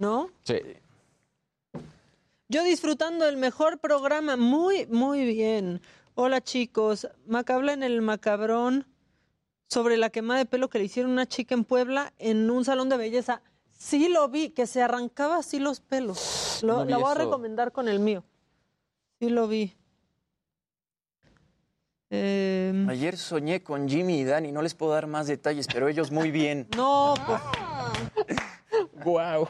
¿no? 0.00 0.28
Sí. 0.42 0.58
Yo 2.48 2.64
disfrutando 2.64 3.24
del 3.24 3.36
mejor 3.36 3.78
programa, 3.78 4.36
muy, 4.36 4.86
muy 4.86 5.24
bien. 5.24 5.80
Hola 6.16 6.40
chicos, 6.40 7.06
Macabla 7.28 7.74
en 7.74 7.84
el 7.84 8.02
macabrón 8.02 8.86
sobre 9.70 9.96
la 9.98 10.10
quema 10.10 10.36
de 10.36 10.46
pelo 10.46 10.68
que 10.68 10.78
le 10.80 10.84
hicieron 10.86 11.12
a 11.12 11.14
una 11.14 11.26
chica 11.26 11.54
en 11.54 11.62
Puebla 11.64 12.12
en 12.18 12.50
un 12.50 12.64
salón 12.64 12.88
de 12.88 12.96
belleza. 12.96 13.40
Sí 13.76 14.08
lo 14.08 14.28
vi, 14.28 14.50
que 14.50 14.66
se 14.66 14.82
arrancaba 14.82 15.36
así 15.36 15.58
los 15.58 15.80
pelos. 15.80 16.60
Lo, 16.62 16.78
No 16.78 16.84
la 16.84 16.98
voy 16.98 17.10
a 17.10 17.14
recomendar 17.14 17.72
con 17.72 17.88
el 17.88 18.00
mío. 18.00 18.24
Sí 19.18 19.28
lo 19.28 19.48
vi. 19.48 19.74
Em, 22.08 22.88
Ayer 22.88 23.16
soñé 23.16 23.62
con 23.62 23.88
Jimmy 23.88 24.20
y 24.20 24.24
Dani, 24.24 24.52
no 24.52 24.62
les 24.62 24.74
puedo 24.74 24.92
dar 24.92 25.06
más 25.06 25.26
detalles, 25.26 25.66
pero 25.66 25.88
ellos 25.88 26.10
muy 26.10 26.30
bien. 26.30 26.68
no, 26.76 27.14
pues, 27.26 27.40
Guau. 29.04 29.48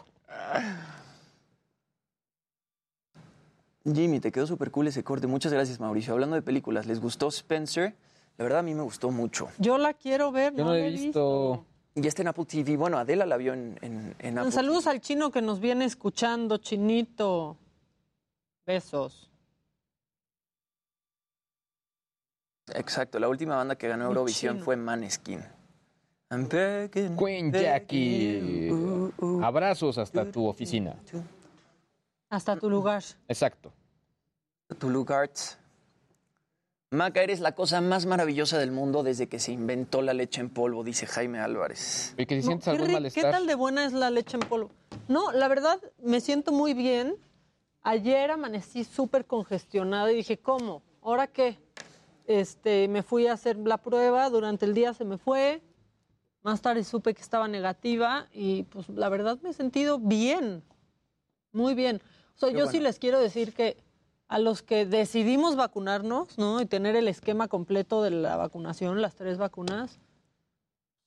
Jimmy, 3.84 4.18
te 4.20 4.32
quedó 4.32 4.46
súper 4.46 4.70
cool 4.70 4.88
ese 4.88 5.04
corte. 5.04 5.26
Muchas 5.26 5.52
gracias, 5.52 5.78
Mauricio. 5.78 6.12
Hablando 6.12 6.34
de 6.34 6.42
películas, 6.42 6.86
¿les 6.86 7.00
gustó 7.00 7.28
Spencer? 7.28 7.94
La 8.36 8.42
verdad 8.42 8.60
a 8.60 8.62
mí 8.62 8.74
me 8.74 8.82
gustó 8.82 9.10
mucho. 9.10 9.48
yo 9.58 9.78
la 9.78 9.94
quiero 9.94 10.32
ver. 10.32 10.54
Yo 10.54 10.64
no 10.64 10.72
la 10.72 10.78
he 10.78 10.90
visto... 10.90 11.64
Y 11.96 12.06
está 12.06 12.20
en 12.20 12.28
Apple 12.28 12.44
TV. 12.44 12.76
Bueno, 12.76 12.98
Adela 12.98 13.24
la 13.24 13.38
vio 13.38 13.54
en, 13.54 13.78
en, 13.80 14.14
en 14.18 14.38
Apple 14.38 14.52
Saludos 14.52 14.86
al 14.86 15.00
chino 15.00 15.30
que 15.30 15.40
nos 15.40 15.60
viene 15.60 15.86
escuchando, 15.86 16.58
chinito. 16.58 17.56
Besos. 18.66 19.30
Exacto, 22.74 23.18
la 23.18 23.28
última 23.28 23.56
banda 23.56 23.76
que 23.76 23.88
ganó 23.88 24.04
Eurovisión 24.04 24.60
fue 24.60 24.76
Maneskin. 24.76 25.40
Queen 27.18 27.52
Jackie. 27.52 28.70
Uh, 28.70 29.12
uh. 29.18 29.44
Abrazos 29.44 29.96
hasta 29.96 30.30
tu 30.30 30.46
oficina. 30.46 30.96
Hasta 32.28 32.56
tu 32.56 32.68
lugar. 32.68 33.02
Exacto. 33.28 33.72
Tu 34.78 34.90
Lugarts. 34.90 35.58
Maca, 36.90 37.22
eres 37.22 37.40
la 37.40 37.52
cosa 37.52 37.80
más 37.80 38.06
maravillosa 38.06 38.58
del 38.58 38.70
mundo 38.70 39.02
desde 39.02 39.28
que 39.28 39.40
se 39.40 39.50
inventó 39.52 40.02
la 40.02 40.14
leche 40.14 40.40
en 40.40 40.50
polvo, 40.50 40.84
dice 40.84 41.06
Jaime 41.06 41.40
Álvarez. 41.40 42.14
¿Y 42.16 42.26
que 42.26 42.36
si 42.36 42.42
sientes 42.46 42.64
¿Qué, 42.66 42.70
algún 42.70 42.88
ri- 42.88 42.92
malestar? 42.92 43.24
¿Qué 43.24 43.30
tal 43.30 43.46
de 43.46 43.54
buena 43.56 43.84
es 43.84 43.92
la 43.92 44.10
leche 44.10 44.36
en 44.40 44.48
polvo? 44.48 44.70
No, 45.08 45.32
la 45.32 45.48
verdad, 45.48 45.80
me 46.02 46.20
siento 46.20 46.52
muy 46.52 46.74
bien. 46.74 47.16
Ayer 47.82 48.30
amanecí 48.30 48.84
súper 48.84 49.26
congestionada 49.26 50.12
y 50.12 50.16
dije, 50.16 50.38
¿cómo? 50.38 50.82
¿Ahora 51.02 51.26
qué? 51.26 51.58
Este, 52.26 52.86
me 52.88 53.02
fui 53.02 53.26
a 53.26 53.32
hacer 53.32 53.56
la 53.56 53.78
prueba, 53.78 54.30
durante 54.30 54.64
el 54.64 54.74
día 54.74 54.94
se 54.94 55.04
me 55.04 55.18
fue. 55.18 55.62
Más 56.42 56.62
tarde 56.62 56.84
supe 56.84 57.14
que 57.14 57.22
estaba 57.22 57.48
negativa 57.48 58.28
y 58.32 58.62
pues 58.64 58.88
la 58.88 59.08
verdad 59.08 59.38
me 59.42 59.50
he 59.50 59.52
sentido 59.52 59.98
bien, 59.98 60.62
muy 61.50 61.74
bien. 61.74 62.00
O 62.36 62.38
sea, 62.38 62.50
Qué 62.50 62.58
yo 62.58 62.68
sí 62.68 62.78
les 62.78 63.00
quiero 63.00 63.18
decir 63.18 63.52
que 63.52 63.76
a 64.28 64.38
los 64.38 64.62
que 64.62 64.86
decidimos 64.86 65.56
vacunarnos, 65.56 66.36
¿no? 66.38 66.60
Y 66.60 66.66
tener 66.66 66.96
el 66.96 67.08
esquema 67.08 67.48
completo 67.48 68.02
de 68.02 68.10
la 68.10 68.36
vacunación, 68.36 69.00
las 69.00 69.14
tres 69.14 69.38
vacunas, 69.38 69.98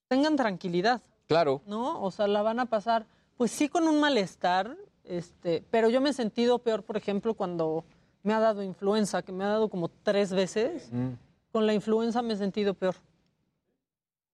tengan 0.08 0.36
tranquilidad. 0.36 1.02
Claro. 1.28 1.62
¿no? 1.68 2.02
O 2.02 2.10
sea, 2.12 2.28
la 2.28 2.42
van 2.42 2.60
a 2.60 2.66
pasar, 2.66 3.06
pues 3.38 3.52
sí 3.52 3.70
con 3.70 3.88
un 3.88 4.00
malestar, 4.00 4.76
este, 5.04 5.64
pero 5.70 5.90
yo 5.90 6.02
me 6.02 6.10
he 6.10 6.14
sentido 6.14 6.60
peor, 6.60 6.82
por 6.84 6.98
ejemplo, 6.98 7.34
cuando 7.36 7.84
me 8.24 8.34
ha 8.34 8.40
dado 8.40 8.64
influenza, 8.64 9.22
que 9.22 9.32
me 9.32 9.44
ha 9.44 9.48
dado 9.50 9.70
como 9.70 9.90
tres 9.90 10.34
veces. 10.34 10.90
Mm. 10.92 11.10
Con 11.52 11.68
la 11.68 11.74
influenza 11.74 12.22
me 12.22 12.34
he 12.34 12.38
sentido 12.38 12.74
peor. 12.74 12.96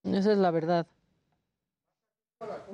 Esa 0.04 0.32
es 0.32 0.38
la 0.38 0.52
verdad. 0.52 0.86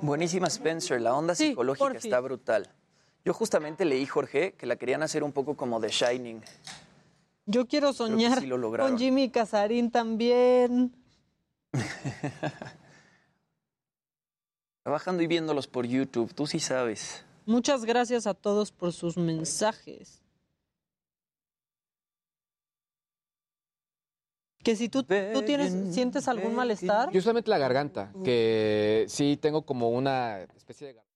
Buenísima 0.00 0.48
Spencer, 0.48 1.00
la 1.00 1.14
onda 1.14 1.34
Sí, 1.34 1.48
psicológica 1.48 1.84
porfis. 1.84 2.04
está 2.04 2.20
brutal. 2.20 2.68
Yo 3.24 3.32
justamente 3.32 3.84
leí, 3.84 4.04
Jorge, 4.06 4.54
que 4.54 4.66
la 4.66 4.76
querían 4.76 5.02
hacer 5.02 5.22
un 5.22 5.32
poco 5.32 5.56
como 5.56 5.80
The 5.80 5.88
Shining. 5.88 6.42
Yo 7.46 7.66
quiero 7.66 7.92
soñar 7.92 8.40
sí 8.40 8.46
lo 8.46 8.58
lograron. 8.58 8.92
con 8.92 8.98
Jimmy 8.98 9.30
Casarín 9.30 9.90
también. 9.90 10.94
Trabajando 14.82 15.22
y 15.22 15.28
viéndolos 15.28 15.68
por 15.68 15.86
YouTube, 15.86 16.34
tú 16.34 16.46
sí 16.46 16.58
sabes. 16.58 17.24
Muchas 17.46 17.84
gracias 17.84 18.26
a 18.26 18.34
todos 18.34 18.72
por 18.72 18.92
sus 18.92 19.16
mensajes. 19.16 20.20
Que 24.62 24.76
si 24.76 24.88
tú, 24.88 25.02
tú 25.02 25.42
tienes, 25.44 25.92
sientes 25.92 26.28
algún 26.28 26.54
malestar, 26.54 27.10
Yo 27.10 27.20
solamente 27.20 27.50
la 27.50 27.58
garganta, 27.58 28.12
que 28.24 29.06
sí 29.08 29.36
tengo 29.36 29.62
como 29.62 29.90
una 29.90 30.40
especie 30.56 30.88
de... 30.88 31.11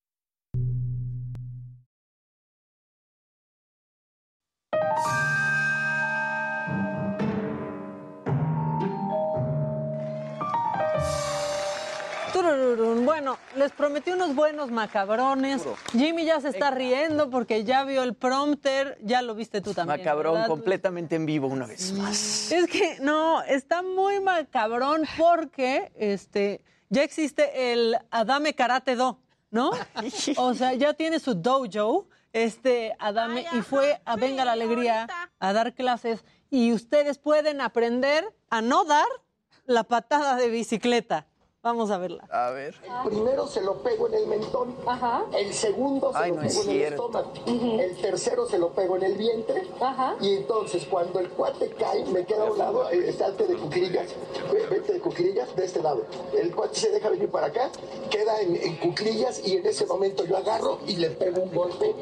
Bueno, 13.05 13.39
les 13.57 13.73
prometí 13.73 14.11
unos 14.11 14.35
buenos 14.35 14.71
macabrones. 14.71 15.63
Jimmy 15.93 16.25
ya 16.25 16.41
se 16.41 16.49
está 16.49 16.71
riendo 16.71 17.31
porque 17.31 17.65
ya 17.65 17.85
vio 17.85 18.03
el 18.03 18.15
prompter. 18.15 18.99
Ya 19.03 19.23
lo 19.23 19.35
viste 19.35 19.61
tú 19.61 19.75
también. 19.75 20.01
Macabrón, 20.01 20.35
¿verdad? 20.35 20.49
completamente 20.49 21.17
en 21.17 21.27
vivo 21.27 21.47
una 21.49 21.67
vez 21.67 21.93
más. 21.93 22.53
Es 22.53 22.67
que 22.69 22.99
no, 23.01 23.43
está 23.43 23.83
muy 23.83 24.21
macabrón 24.21 25.03
porque 25.17 25.93
este 25.97 26.61
ya 26.89 27.03
existe 27.03 27.73
el 27.73 27.97
Adame 28.11 28.55
Karate 28.55 28.97
Do, 28.97 29.19
¿no? 29.51 29.71
O 30.37 30.55
sea, 30.55 30.75
ya 30.75 30.95
tiene 30.95 31.19
su 31.19 31.35
dojo, 31.35 32.09
este 32.45 32.95
Adame, 32.99 33.47
y 33.53 33.63
fue 33.63 34.01
a 34.05 34.17
Venga 34.17 34.45
la 34.45 34.53
Alegría 34.53 35.07
a 35.39 35.53
dar 35.53 35.75
clases. 35.75 36.25
Y 36.51 36.73
ustedes 36.73 37.19
pueden 37.19 37.61
aprender 37.61 38.25
a 38.51 38.61
no 38.61 38.85
dar 38.85 39.07
la 39.65 39.85
patada 39.85 40.37
de 40.37 40.49
bicicleta. 40.49 41.27
Vamos 41.67 41.91
a 41.91 41.99
verla. 41.99 42.23
A 42.31 42.51
ver. 42.51 42.77
Primero 43.05 43.49
se 43.49 43.61
lo 43.61 43.75
pego 43.83 44.07
en 44.07 44.15
el 44.15 44.27
mentón, 44.29 44.73
el 45.37 45.53
segundo 45.53 46.13
se 46.13 46.19
Ay, 46.19 46.31
lo 46.31 46.37
no 46.37 46.43
es 46.43 46.57
pego 46.57 46.71
en 46.71 46.77
el 46.77 46.93
estómago, 46.93 47.33
el 47.81 47.97
tercero 47.97 48.47
se 48.47 48.59
lo 48.59 48.69
pego 48.71 48.97
en 48.99 49.03
el 49.03 49.15
vientre, 49.15 49.67
y 50.21 50.35
entonces 50.37 50.87
cuando 50.89 51.19
el 51.19 51.29
cuate 51.31 51.71
cae, 51.71 52.05
me 52.07 52.25
queda 52.25 52.47
a 52.47 52.53
un 52.53 52.59
lado, 52.59 52.89
eh, 52.91 53.13
salte 53.13 53.49
de 53.49 53.57
cuclillas, 53.57 54.15
ve- 54.53 54.67
vete 54.71 54.93
de 54.93 55.01
cuclillas 55.01 55.57
de 55.57 55.65
este 55.65 55.83
lado. 55.83 56.03
El 56.39 56.55
cuate 56.55 56.77
se 56.77 56.91
deja 56.93 57.09
venir 57.11 57.29
para 57.33 57.49
acá, 57.49 57.69
queda 58.11 58.41
en, 58.43 58.55
en 58.55 58.77
cuclillas 58.77 59.45
y 59.45 59.57
en 59.57 59.67
ese 59.67 59.87
momento 59.87 60.25
yo 60.25 60.37
agarro 60.37 60.79
y 60.87 60.95
le 60.97 61.11
pego 61.11 61.43
un 61.43 61.53
golpe 61.53 61.97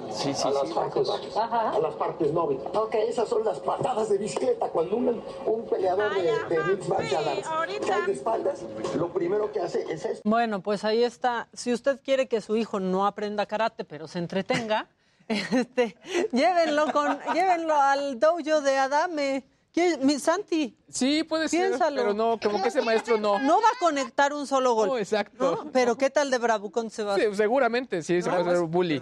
a, 0.44 0.50
las 0.50 0.70
partes 0.74 1.08
bajas, 1.08 1.36
a 1.74 1.78
las 1.78 1.94
partes 1.94 2.32
nobles. 2.34 2.60
Esas 2.92 3.30
son 3.30 3.44
las 3.46 3.60
patadas 3.60 4.10
de 4.10 4.18
bicicleta. 4.18 4.68
Cuando 4.68 4.96
un, 4.96 5.22
un 5.46 5.62
peleador 5.66 6.14
de, 6.14 6.22
de 6.22 6.62
mixed 6.64 6.88
martial 6.88 7.24
arts 7.28 7.48
cae 7.86 8.02
de 8.06 8.12
espaldas, 8.12 8.60
lo 8.96 9.08
primero 9.08 9.50
que 9.54 9.60
hace 9.60 9.82
es 9.90 10.04
esto. 10.04 10.20
Bueno, 10.28 10.60
pues 10.60 10.84
ahí 10.84 11.02
está. 11.02 11.48
Si 11.54 11.72
usted 11.72 12.00
quiere 12.04 12.28
que 12.28 12.40
su 12.42 12.56
hijo 12.56 12.80
no 12.80 13.06
aprenda 13.06 13.46
karate, 13.46 13.84
pero 13.84 14.06
se 14.08 14.18
entretenga, 14.18 14.88
este, 15.28 15.96
llévenlo 16.32 16.92
con, 16.92 17.18
llévenlo 17.32 17.74
al 17.80 18.18
dojo 18.20 18.60
de 18.60 18.76
Adame. 18.76 19.44
¿Qué- 19.72 19.96
Mi 19.98 20.18
Santi. 20.20 20.76
Sí, 20.88 21.24
puede 21.24 21.48
ser, 21.48 21.68
Piénsalo. 21.70 21.96
pero 22.02 22.14
no, 22.14 22.38
como 22.40 22.62
que 22.62 22.68
ese 22.68 22.80
maestro 22.82 23.16
no. 23.18 23.40
No 23.40 23.60
va 23.60 23.68
a 23.68 23.78
conectar 23.80 24.32
un 24.32 24.46
solo 24.46 24.74
gol. 24.74 24.88
No, 24.88 24.98
exacto. 24.98 25.62
¿no? 25.64 25.70
Pero 25.72 25.96
¿qué 25.96 26.10
tal 26.10 26.30
de 26.30 26.38
Bravucón 26.38 26.90
se 26.90 27.02
va? 27.02 27.16
Sí, 27.16 27.22
seguramente, 27.34 28.02
sí, 28.02 28.22
se 28.22 28.28
No, 28.30 28.36
puede 28.44 28.56
ser 28.56 28.66
bully. 28.66 29.00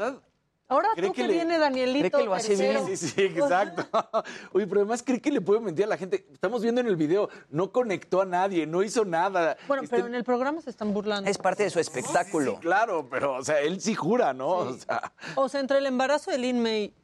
Ahora 0.73 0.89
¿Cree 0.95 1.09
tú 1.09 1.13
que 1.15 1.23
que, 1.23 1.29
le- 1.29 1.35
viene 1.35 1.59
Danielito 1.59 2.09
cree 2.11 2.21
que 2.23 2.27
lo 2.27 2.35
hace 2.35 2.49
tercero. 2.57 2.85
bien? 2.85 2.97
Sí, 2.97 3.09
sí, 3.09 3.23
exacto. 3.23 3.87
Oye, 4.53 4.67
pero 4.67 4.81
además 4.81 5.03
cree 5.03 5.21
que 5.21 5.31
le 5.31 5.41
puede 5.41 5.61
mentir 5.61 5.85
a 5.85 5.89
la 5.89 5.97
gente. 5.97 6.27
Estamos 6.33 6.63
viendo 6.63 6.81
en 6.81 6.87
el 6.87 6.97
video, 6.97 7.29
no 7.51 7.71
conectó 7.73 8.21
a 8.23 8.25
nadie, 8.25 8.67
no 8.67 8.83
hizo 8.83 9.05
nada. 9.05 9.57
Bueno, 9.69 9.83
Este, 9.83 9.97
pero 9.97 10.07
en 10.09 10.15
el 10.15 10.25
programa 10.25 10.61
se 10.61 10.71
están 10.71 10.93
burlando. 10.93 11.29
Es 11.31 11.39
parte 11.39 11.63
de 11.65 11.71
su 11.71 11.79
espectáculo. 11.81 12.53
sí, 12.53 12.59
claro, 12.61 13.09
pero, 13.11 13.35
o 13.35 13.45
sea, 13.45 13.61
él 13.61 13.81
sí 13.81 13.95
jura, 13.95 14.33
¿no? 14.33 14.49
O 14.49 14.73
sea, 14.75 15.13
O 15.37 15.49
sea, 15.49 15.61
entre 15.61 15.79
el 15.79 15.87
embarazo 15.87 16.31
de 16.31 16.39
Lin 16.39 16.61
May 16.63 16.95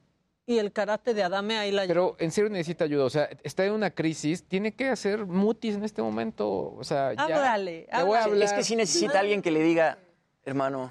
y 0.47 0.57
el 0.59 0.73
karate 0.73 1.13
de 1.13 1.23
Adame, 1.23 1.59
ahí 1.59 1.71
la 1.71 1.87
Pero 1.87 2.17
en 2.19 2.31
serio 2.31 2.49
necesita 2.49 2.85
ayuda, 2.85 3.05
o 3.05 3.11
sea, 3.11 3.29
está 3.43 3.67
en 3.67 3.73
una 3.75 3.91
crisis, 3.91 4.45
tiene 4.45 4.73
que 4.75 4.89
hacer 4.89 5.27
mutis 5.27 5.75
en 5.75 5.85
este 5.85 6.01
momento, 6.01 6.49
o 6.75 6.83
sea, 6.85 7.13
ya. 7.13 7.23
Háblale, 7.25 7.73
Le 7.81 7.87
voy 7.87 7.93
a 7.93 7.99
háblale. 8.01 8.23
hablar. 8.23 8.43
Es 8.45 8.53
que 8.55 8.65
sí 8.65 8.75
necesita 8.75 9.21
alguien 9.21 9.43
que 9.43 9.51
le 9.51 9.61
diga, 9.63 9.99
hermano, 10.47 10.91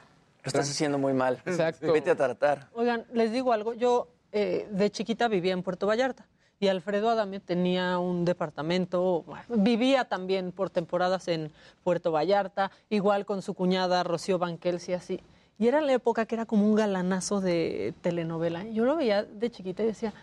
lo 0.53 0.59
estás 0.59 0.69
haciendo 0.71 0.97
muy 0.97 1.13
mal. 1.13 1.41
Exacto. 1.45 1.91
Vete 1.91 2.11
a 2.11 2.15
tratar. 2.15 2.69
Oigan, 2.73 3.05
les 3.13 3.31
digo 3.31 3.51
algo. 3.53 3.73
Yo 3.73 4.07
eh, 4.31 4.67
de 4.71 4.89
chiquita 4.91 5.27
vivía 5.27 5.53
en 5.53 5.63
Puerto 5.63 5.87
Vallarta 5.87 6.25
y 6.59 6.67
Alfredo 6.69 7.09
Adame 7.09 7.39
tenía 7.39 7.99
un 7.99 8.25
departamento. 8.25 9.23
bueno, 9.23 9.43
vivía 9.49 10.05
también 10.05 10.51
por 10.51 10.69
temporadas 10.69 11.27
en 11.27 11.51
Puerto 11.83 12.11
Vallarta, 12.11 12.71
igual 12.89 13.25
con 13.25 13.41
su 13.41 13.53
cuñada 13.53 14.03
Rocío 14.03 14.39
Banquels 14.39 14.89
y 14.89 14.93
así. 14.93 15.19
Y 15.59 15.67
era 15.67 15.81
la 15.81 15.93
época 15.93 16.25
que 16.27 16.35
era 16.35 16.45
como 16.45 16.65
un 16.67 16.75
galanazo 16.75 17.41
de 17.41 17.93
telenovela. 18.01 18.63
Yo 18.65 18.85
lo 18.85 18.95
veía 18.95 19.23
de 19.23 19.49
chiquita 19.49 19.81
y 19.83 19.87
decía, 19.87 20.13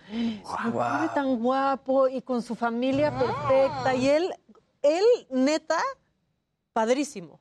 Guau. 0.45 0.81
"Ay, 0.81 1.09
tan 1.15 1.39
guapo 1.41 2.07
y 2.09 2.23
con 2.23 2.41
su 2.41 2.55
familia 2.55 3.11
perfecta. 3.19 3.95
Y 3.97 4.09
él, 4.09 4.33
él, 4.83 5.05
neta, 5.31 5.79
padrísimo. 6.73 7.41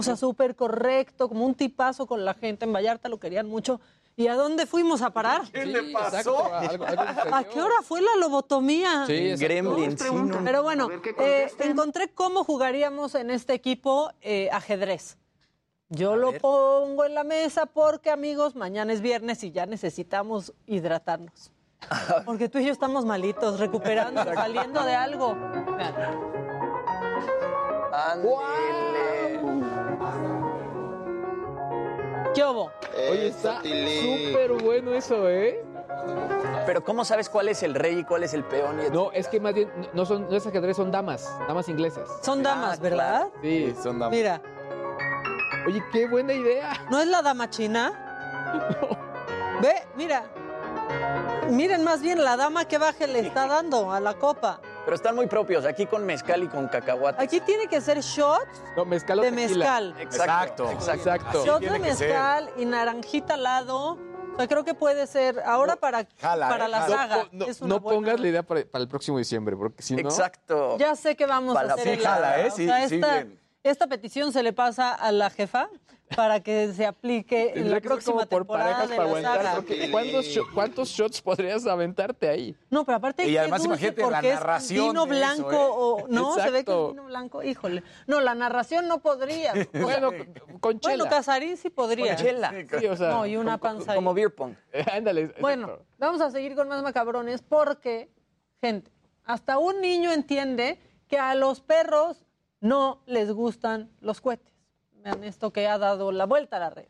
O 0.00 0.02
sea, 0.02 0.16
súper 0.16 0.56
correcto, 0.56 1.28
como 1.28 1.44
un 1.46 1.54
tipazo 1.54 2.06
con 2.06 2.24
la 2.24 2.34
gente. 2.34 2.64
En 2.64 2.72
Vallarta 2.72 3.08
lo 3.08 3.18
querían 3.20 3.46
mucho. 3.48 3.80
¿Y 4.16 4.26
a 4.26 4.34
dónde 4.34 4.66
fuimos 4.66 5.00
a 5.02 5.10
parar? 5.10 5.42
¿Qué 5.52 5.64
le 5.64 5.78
Exacto, 5.92 6.34
pasó? 6.34 6.54
algo- 6.54 6.84
algo 6.84 7.02
sucedió. 7.14 7.34
¿A 7.34 7.44
qué 7.44 7.62
hora 7.62 7.74
fue 7.82 8.02
la 8.02 8.16
lobotomía? 8.20 9.04
Sí. 9.06 9.34
Gremlin, 9.36 9.96
sí, 9.98 10.04
no. 10.12 10.44
Pero 10.44 10.62
bueno, 10.62 10.88
eh, 11.18 11.50
encontré 11.60 12.08
cómo 12.12 12.44
jugaríamos 12.44 13.14
en 13.14 13.30
este 13.30 13.54
equipo 13.54 14.10
eh, 14.20 14.48
ajedrez. 14.52 15.16
Yo 15.88 16.12
A 16.12 16.16
lo 16.16 16.32
ver. 16.32 16.40
pongo 16.40 17.04
en 17.04 17.14
la 17.14 17.24
mesa 17.24 17.66
porque, 17.66 18.10
amigos, 18.10 18.54
mañana 18.56 18.92
es 18.92 19.00
viernes 19.00 19.42
y 19.42 19.52
ya 19.52 19.66
necesitamos 19.66 20.52
hidratarnos. 20.66 21.50
Porque 22.26 22.50
tú 22.50 22.58
y 22.58 22.66
yo 22.66 22.72
estamos 22.72 23.06
malitos, 23.06 23.58
recuperando, 23.58 24.22
saliendo 24.22 24.84
de 24.84 24.94
algo. 24.94 25.34
¿Qué 32.34 32.44
hubo? 32.44 32.70
Oye, 33.10 33.28
está 33.28 33.60
súper 33.62 34.52
bueno 34.62 34.92
eso, 34.94 35.28
¿eh? 35.28 35.64
Pero 36.66 36.84
¿cómo 36.84 37.04
sabes 37.04 37.28
cuál 37.28 37.48
es 37.48 37.62
el 37.62 37.74
rey 37.74 37.98
y 38.00 38.04
cuál 38.04 38.22
es 38.24 38.34
el 38.34 38.44
peón? 38.44 38.80
Y 38.86 38.90
No, 38.90 39.10
es 39.12 39.26
que 39.28 39.40
más 39.40 39.54
bien 39.54 39.70
no- 39.76 39.88
no 39.92 40.06
son 40.06 40.28
no 40.30 40.36
es 40.36 40.46
ajedrez, 40.46 40.76
son 40.76 40.90
damas, 40.90 41.28
damas 41.48 41.68
inglesas. 41.68 42.08
Son 42.22 42.42
damas, 42.42 42.78
Ah, 42.78 42.82
¿verdad? 42.82 43.26
Sí. 43.42 43.74
son 43.82 43.98
damas. 43.98 44.16
Mira, 44.16 44.40
Oye, 45.66 45.82
qué 45.92 46.06
buena 46.08 46.32
idea. 46.32 46.72
¿no 46.90 47.00
es 47.00 47.06
la 47.06 47.20
dama 47.22 47.50
china? 47.50 47.92
Ve, 49.60 49.74
mira. 49.96 50.24
Miren 51.50 51.84
más 51.84 52.00
bien 52.00 52.22
la 52.24 52.36
dama 52.36 52.64
que 52.66 52.78
baje 52.78 53.06
le 53.06 53.20
está 53.20 53.46
dando 53.46 53.92
a 53.92 54.00
la 54.00 54.14
copa. 54.14 54.60
Pero 54.84 54.94
están 54.94 55.14
muy 55.14 55.26
propios, 55.26 55.64
aquí 55.66 55.86
con 55.86 56.04
mezcal 56.06 56.42
y 56.42 56.48
con 56.48 56.66
cacahuate. 56.68 57.22
Aquí 57.22 57.40
tiene 57.40 57.66
que 57.66 57.80
ser 57.80 58.00
shot 58.00 58.46
No, 58.76 58.84
mezcal 58.84 59.18
o 59.18 59.22
de 59.22 59.30
tequila. 59.30 59.48
mezcal. 59.80 59.94
Exacto, 59.98 60.70
Exacto. 60.70 60.72
exacto. 60.72 61.10
Exacto. 61.10 61.44
Shot 61.46 61.60
de 61.60 61.78
mezcal 61.78 62.50
y 62.56 62.64
naranjita 62.64 63.34
al 63.34 63.42
lado. 63.42 63.98
O 64.32 64.36
sea, 64.38 64.48
creo 64.48 64.64
que 64.64 64.74
puede 64.74 65.06
ser 65.06 65.38
ahora 65.44 65.76
para, 65.76 66.06
jala, 66.18 66.48
para 66.48 66.64
eh, 66.66 66.68
la 66.68 66.80
jala. 66.80 66.96
saga. 66.96 67.28
No, 67.32 67.46
buena- 67.46 67.80
pongas 67.80 68.20
la 68.20 68.28
idea 68.28 68.42
para, 68.42 68.64
para 68.64 68.82
el 68.82 68.88
próximo 68.88 69.18
diciembre, 69.18 69.54
porque 69.56 69.82
si 69.82 69.94
no... 69.94 70.00
Exacto. 70.00 70.78
Ya 70.78 70.96
sé 70.96 71.14
que 71.14 71.26
vamos 71.26 71.52
Para 71.54 71.64
a 71.64 71.68
la 71.68 71.74
hacer 71.74 71.88
el 71.88 71.98
fijada, 71.98 72.32
agua. 72.34 72.46
¿eh? 72.46 72.48
O 72.50 72.56
Sí, 72.56 72.66
sea, 72.66 72.88
sí, 72.88 72.94
esta, 72.94 73.14
bien. 73.16 73.40
esta 73.62 73.86
petición 73.86 74.32
se 74.32 74.42
le 74.42 74.52
pasa 74.54 74.94
a 74.94 75.12
la 75.12 75.28
jefa 75.30 75.68
para 76.16 76.40
que 76.40 76.72
se 76.72 76.84
aplique 76.86 77.52
en 77.54 77.70
la 77.70 77.80
próxima 77.80 78.14
como 78.14 78.26
por 78.26 78.40
temporada 78.42 78.70
parejas 78.70 78.90
de 78.90 78.96
para 78.96 79.08
la 79.08 79.50
aguantar, 79.52 79.90
¿cuántos, 79.92 80.26
sho- 80.26 80.46
¿cuántos 80.54 80.88
shots 80.88 81.22
podrías 81.22 81.66
aventarte 81.66 82.28
ahí? 82.28 82.56
No, 82.68 82.84
pero 82.84 82.96
aparte 82.98 83.26
Y 83.28 83.36
además, 83.36 83.64
imagínate 83.64 84.00
la 84.02 84.08
porque 84.08 84.28
es 84.28 84.34
narración 84.34 84.88
vino 84.88 85.04
eso, 85.04 85.08
blanco 85.08 85.52
¿eh? 85.52 85.56
o 85.60 86.06
no, 86.08 86.34
se 86.34 86.40
ve 86.40 86.46
que 86.50 86.56
es 86.56 86.56
Exacto. 86.58 86.88
vino 86.90 87.04
blanco, 87.04 87.42
híjole. 87.42 87.82
No, 88.06 88.20
la 88.20 88.34
narración 88.34 88.88
no 88.88 89.00
podría. 89.00 89.52
Bueno, 89.72 90.10
con 90.60 90.80
chela. 90.80 90.96
bueno, 90.96 91.10
Casarín 91.10 91.56
sí 91.56 91.70
podría. 91.70 92.16
Con 92.16 92.24
chela. 92.24 92.52
Sí, 92.78 92.86
o 92.86 92.96
sea, 92.96 93.10
no, 93.10 93.26
y 93.26 93.36
una 93.36 93.58
como, 93.58 93.74
panza 93.76 93.94
como 93.94 94.10
ahí. 94.10 94.16
beer 94.16 94.34
pong. 94.34 94.54
Ándale. 94.92 95.34
Bueno, 95.40 95.66
exacto. 95.68 95.86
vamos 95.98 96.20
a 96.20 96.30
seguir 96.30 96.54
con 96.56 96.68
más 96.68 96.82
macabrones 96.82 97.42
porque, 97.42 98.10
gente, 98.60 98.90
hasta 99.24 99.58
un 99.58 99.80
niño 99.80 100.12
entiende 100.12 100.78
que 101.08 101.18
a 101.18 101.34
los 101.34 101.60
perros 101.60 102.24
no 102.60 103.02
les 103.06 103.32
gustan 103.32 103.90
los 104.00 104.20
cohetes. 104.20 104.49
Vean 105.02 105.24
esto 105.24 105.50
que 105.50 105.66
ha 105.66 105.78
dado 105.78 106.12
la 106.12 106.26
vuelta 106.26 106.56
a 106.56 106.60
la 106.60 106.70
red. 106.70 106.86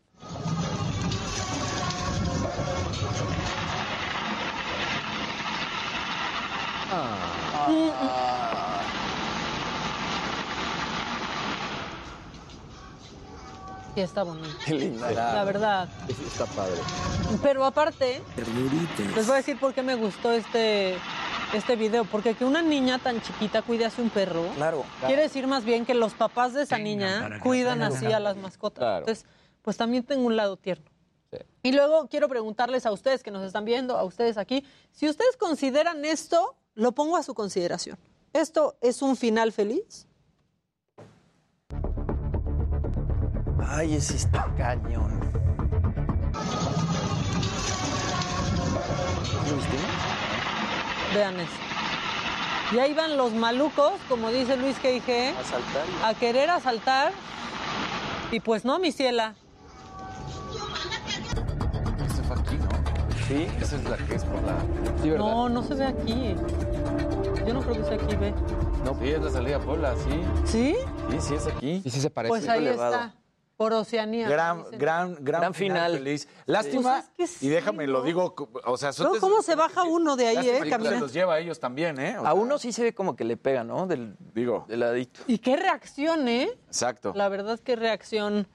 Sí, 13.95 14.01
está 14.01 14.23
bonito. 14.23 14.49
Qué 14.65 14.75
linda. 14.75 15.11
La 15.13 15.45
verdad. 15.45 15.89
Está 16.09 16.47
padre. 16.47 16.81
Pero 17.43 17.65
aparte, 17.65 18.23
les 19.15 19.27
voy 19.27 19.35
a 19.35 19.37
decir 19.37 19.59
por 19.59 19.73
qué 19.73 19.83
me 19.83 19.95
gustó 19.95 20.33
este, 20.33 20.97
este 21.55 21.77
video. 21.77 22.05
Porque 22.05 22.35
que 22.35 22.45
una 22.45 22.63
niña 22.63 22.99
tan 22.99 23.21
chiquita 23.21 23.63
cuide 23.63 23.87
así 23.87 24.01
un 24.01 24.11
perro, 24.11 24.45
Claro. 24.57 24.85
quiere 25.07 25.23
decir 25.23 25.47
más 25.47 25.65
bien 25.65 25.85
que 25.87 25.95
los 25.95 26.15
papás 26.15 26.55
de 26.55 26.63
esa 26.63 26.79
niña 26.79 27.41
cuidan 27.43 27.83
así 27.83 28.07
a 28.07 28.21
las 28.21 28.37
mascotas. 28.37 28.79
Claro. 28.79 28.99
Entonces, 29.01 29.27
pues 29.63 29.77
también 29.77 30.05
tengo 30.05 30.27
un 30.27 30.37
lado 30.37 30.57
tierno. 30.57 30.91
Sí. 31.33 31.39
Y 31.63 31.73
luego 31.73 32.09
quiero 32.09 32.29
preguntarles 32.29 32.87
a 32.87 32.93
ustedes 32.93 33.23
que 33.23 33.31
nos 33.31 33.45
están 33.45 33.65
viendo, 33.65 33.97
a 33.97 34.05
ustedes 34.05 34.37
aquí, 34.39 34.65
si 34.91 35.09
ustedes 35.09 35.37
consideran 35.37 36.05
esto, 36.05 36.57
lo 36.75 36.93
pongo 36.93 37.17
a 37.17 37.23
su 37.23 37.35
consideración. 37.35 37.99
¿Esto 38.33 38.77
es 38.81 39.03
un 39.03 39.17
final 39.17 39.53
feliz? 39.53 40.07
Ay, 43.67 43.95
ese 43.95 44.17
está 44.17 44.53
cañón. 44.57 45.21
¿Lo 49.49 49.57
viste? 49.57 49.77
Vean 51.15 51.39
eso. 51.41 51.53
Y 52.73 52.79
ahí 52.79 52.95
van 52.95 53.17
los 53.17 53.33
malucos, 53.33 53.93
como 54.09 54.31
dice 54.31 54.57
Luis 54.57 54.77
G.I.G., 54.81 55.35
A 55.37 55.45
saltar. 55.45 55.85
y- 55.89 56.05
a 56.05 56.15
querer 56.15 56.51
asaltar. 56.51 57.13
Y 58.31 58.39
pues 58.41 58.65
no, 58.65 58.79
mi 58.79 58.93
ciela. 58.93 59.35
Ese 62.07 62.23
fue 62.23 62.37
aquí, 62.37 62.57
¿no? 62.57 62.69
Sí. 63.27 63.49
Esa 63.61 63.77
es 63.77 63.85
la 63.85 63.97
que 63.97 64.15
es 64.15 64.25
por 64.25 64.41
la. 64.43 64.57
Sí, 65.03 65.11
¿verdad? 65.11 65.25
No, 65.27 65.49
no 65.49 65.63
se 65.65 65.75
ve 65.75 65.85
aquí. 65.87 66.35
Yo 67.47 67.55
no 67.55 67.61
creo 67.63 67.75
que 67.75 67.85
sea 67.85 67.95
aquí, 67.95 68.17
ve. 68.17 68.33
No, 68.85 68.95
sí, 69.01 69.11
es 69.11 69.21
la 69.21 69.31
salida 69.31 69.57
a 69.57 69.61
Puebla, 69.61 69.95
sí. 69.97 70.21
¿Sí? 70.45 70.77
Sí, 71.11 71.17
sí, 71.21 71.35
es 71.35 71.47
aquí. 71.49 71.83
Y 71.85 71.91
sí 71.91 72.01
se 72.01 72.11
parece. 72.11 72.29
Pues 72.31 72.49
ahí 72.49 72.59
elevado. 72.61 72.95
está. 72.95 73.15
Por 73.61 73.75
Oceanía. 73.75 74.27
Gran, 74.27 74.65
dicen. 74.65 74.79
gran, 74.79 75.15
gran, 75.21 75.41
Gran 75.43 75.53
final. 75.55 75.93
feliz. 75.93 76.27
Lástima, 76.47 77.05
Pues 77.15 77.31
es 77.33 77.41
que 77.41 77.45
y 77.45 77.49
déjame 77.51 77.87
¿no? 77.87 77.93
lo 77.93 78.03
digo, 78.03 78.35
o 78.65 78.77
sea, 78.79 78.91
son 78.91 79.13
No, 79.13 79.21
¿Cómo 79.21 79.43
se 79.43 79.55
baja 79.55 79.83
uno 79.83 80.17
de 80.17 80.29
ahí, 80.29 80.37
lástima 80.37 80.67
eh? 80.67 80.71
Caminando. 80.71 81.01
los 81.01 81.13
lleva 81.13 81.35
a 81.35 81.39
ellos 81.41 81.61
también, 81.61 82.01
¿eh? 82.01 82.17
O 82.17 82.23
A 82.23 82.25
sea, 82.25 82.33
uno 82.33 82.59
sí 82.59 82.73
se 82.73 82.83
ve 82.85 82.95
como 82.95 83.17
que 83.17 83.25
le 83.25 83.37
pega, 83.37 83.63
¿no? 83.63 83.87
Del, 83.87 84.17
Digo, 84.33 84.65
del 84.67 84.81
ladito. 84.81 85.21
Y 85.27 85.37
qué 85.41 85.57
reacción, 85.59 86.27
¿eh? 86.27 86.49
exacto. 86.69 87.13
La 87.15 87.29
verdad, 87.29 87.61
qué 87.63 87.77
reacción. 87.77 88.49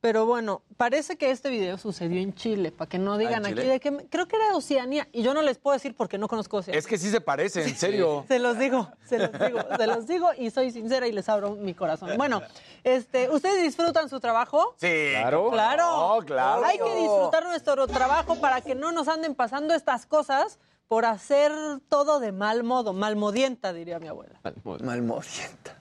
Pero 0.00 0.24
bueno, 0.24 0.62
parece 0.78 1.16
que 1.16 1.30
este 1.30 1.50
video 1.50 1.76
sucedió 1.76 2.22
en 2.22 2.34
Chile, 2.34 2.72
para 2.72 2.88
que 2.88 2.98
no 2.98 3.18
digan 3.18 3.44
¿en 3.44 3.52
aquí 3.52 3.66
de 3.66 3.80
que 3.80 3.94
creo 4.08 4.26
que 4.26 4.36
era 4.36 4.56
Oceanía 4.56 5.06
y 5.12 5.22
yo 5.22 5.34
no 5.34 5.42
les 5.42 5.58
puedo 5.58 5.74
decir 5.74 5.94
porque 5.94 6.16
no 6.16 6.26
conozco 6.26 6.56
Oceanía. 6.58 6.78
Es 6.78 6.86
que 6.86 6.96
sí 6.96 7.10
se 7.10 7.20
parece, 7.20 7.64
en 7.64 7.76
serio. 7.76 8.24
Se 8.28 8.38
los 8.38 8.58
digo, 8.58 8.90
se 9.04 9.18
los 9.18 9.32
digo, 9.32 9.60
se 9.76 9.86
los 9.86 10.06
digo 10.06 10.30
y 10.38 10.50
soy 10.50 10.70
sincera 10.70 11.06
y 11.06 11.12
les 11.12 11.28
abro 11.28 11.50
mi 11.50 11.74
corazón. 11.74 12.16
Bueno, 12.16 12.40
este, 12.82 13.28
¿ustedes 13.28 13.62
disfrutan 13.62 14.08
su 14.08 14.20
trabajo? 14.20 14.74
Sí. 14.78 15.10
Claro. 15.10 15.50
Claro. 15.50 16.16
No, 16.18 16.24
claro. 16.24 16.64
Hay 16.64 16.78
que 16.78 16.94
disfrutar 16.96 17.44
nuestro 17.44 17.86
trabajo 17.86 18.40
para 18.40 18.62
que 18.62 18.74
no 18.74 18.92
nos 18.92 19.06
anden 19.08 19.34
pasando 19.34 19.74
estas 19.74 20.06
cosas 20.06 20.58
por 20.88 21.04
hacer 21.04 21.52
todo 21.88 22.20
de 22.20 22.32
mal 22.32 22.64
modo, 22.64 22.94
malmodienta, 22.94 23.72
diría 23.74 23.98
mi 23.98 24.08
abuela. 24.08 24.40
Malmodienta. 24.64 25.76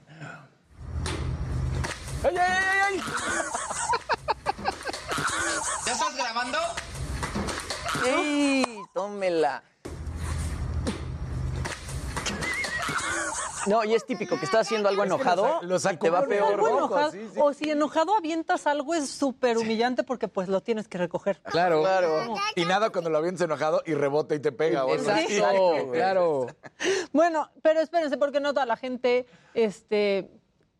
¡Ay, 2.22 2.36
ay, 2.36 2.38
ay, 2.38 3.02
ay! 3.02 3.99
¿Ya 5.90 5.94
estás 5.96 6.16
grabando? 6.16 6.58
¡Ey! 8.06 8.64
Tómela. 8.94 9.64
No, 13.66 13.84
y 13.84 13.96
es 13.96 14.06
típico 14.06 14.38
que 14.38 14.46
estás 14.46 14.62
haciendo 14.68 14.88
algo 14.88 15.04
enojado 15.04 15.60
lo 15.64 15.80
sa- 15.80 15.90
lo 15.90 15.96
y 15.96 15.98
te 16.00 16.10
va 16.12 16.28
peor. 16.28 16.54
Algo 16.54 16.68
rojo, 16.68 16.78
enojado, 16.78 17.12
sí, 17.12 17.28
sí. 17.34 17.40
O 17.42 17.54
si 17.54 17.72
enojado 17.72 18.16
avientas 18.16 18.68
algo 18.68 18.94
es 18.94 19.10
súper 19.10 19.58
humillante 19.58 20.04
porque 20.04 20.28
pues 20.28 20.48
lo 20.48 20.62
tienes 20.62 20.88
que 20.88 21.00
recoger. 21.00 21.42
Claro. 21.42 21.82
Claro. 21.82 22.36
Y 22.56 22.66
nada 22.66 22.92
cuando 22.92 23.10
lo 23.10 23.18
avientes 23.18 23.42
enojado 23.44 23.82
y 23.88 23.96
rebota 23.96 24.36
y 24.36 24.40
te 24.40 24.52
pega. 24.52 24.86
Exacto, 24.92 25.90
claro. 25.92 26.48
Bueno, 27.14 27.50
pero 27.64 27.82
espérense 27.82 28.18
porque 28.18 28.40
no 28.40 28.54
toda 28.54 28.68
la 28.68 28.78
gente 28.78 29.26
este, 29.56 30.30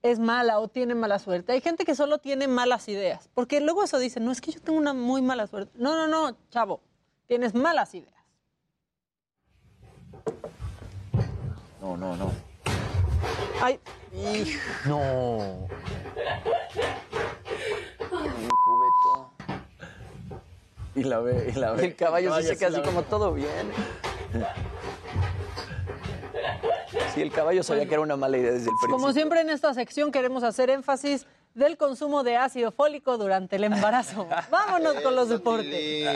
es 0.02 0.20
mala 0.20 0.60
o 0.60 0.68
tiene 0.68 0.96
mala 0.96 1.20
suerte. 1.20 1.52
Hay 1.54 1.62
gente 1.62 1.86
que 1.86 1.96
solo 1.96 2.20
tiene 2.20 2.48
malas 2.48 2.88
ideas. 2.88 3.30
Porque 3.34 3.60
luego 3.60 3.84
eso 3.84 4.00
dicen, 4.00 4.26
no, 4.26 4.32
es 4.32 4.42
que 4.42 4.52
yo 4.52 4.62
tengo 4.62 4.78
una 4.78 4.94
muy 4.94 5.22
mala 5.22 5.48
suerte. 5.48 5.72
No, 5.76 5.96
no, 5.96 6.08
no, 6.08 6.38
chavo, 6.50 6.82
tienes 7.28 7.54
malas 7.54 7.94
ideas. 7.94 8.14
No, 11.82 11.98
no, 11.98 12.16
no. 12.16 12.32
Ay, 13.62 13.80
No. 14.86 15.68
Un 18.12 18.50
cubeto. 18.50 19.32
Y 20.96 21.04
la 21.04 21.20
ve, 21.20 21.52
y 21.54 21.60
la 21.60 21.72
ve. 21.74 21.86
el 21.88 21.96
caballo 21.96 22.34
se 22.42 22.56
la 22.56 22.68
así 22.68 22.80
ve. 22.80 22.82
como 22.82 23.04
todo 23.04 23.34
bien. 23.34 23.72
Sí, 27.20 27.24
el 27.24 27.32
caballo 27.32 27.64
sabía 27.64 27.86
que 27.86 27.94
era 27.94 28.02
una 28.02 28.16
mala 28.16 28.38
idea 28.38 28.52
desde 28.52 28.70
el 28.70 28.76
principio. 28.80 28.96
como 28.96 29.12
siempre 29.12 29.42
en 29.42 29.50
esta 29.50 29.74
sección 29.74 30.10
queremos 30.10 30.44
hacer 30.44 30.70
énfasis 30.70 31.26
del 31.54 31.76
consumo 31.76 32.24
de 32.24 32.38
ácido 32.38 32.72
fólico 32.72 33.18
durante 33.18 33.58
el 33.58 33.66
embarazo. 33.66 34.26
Vámonos 34.50 34.96
con 35.02 35.16
los 35.16 35.28
deportes. 35.28 36.08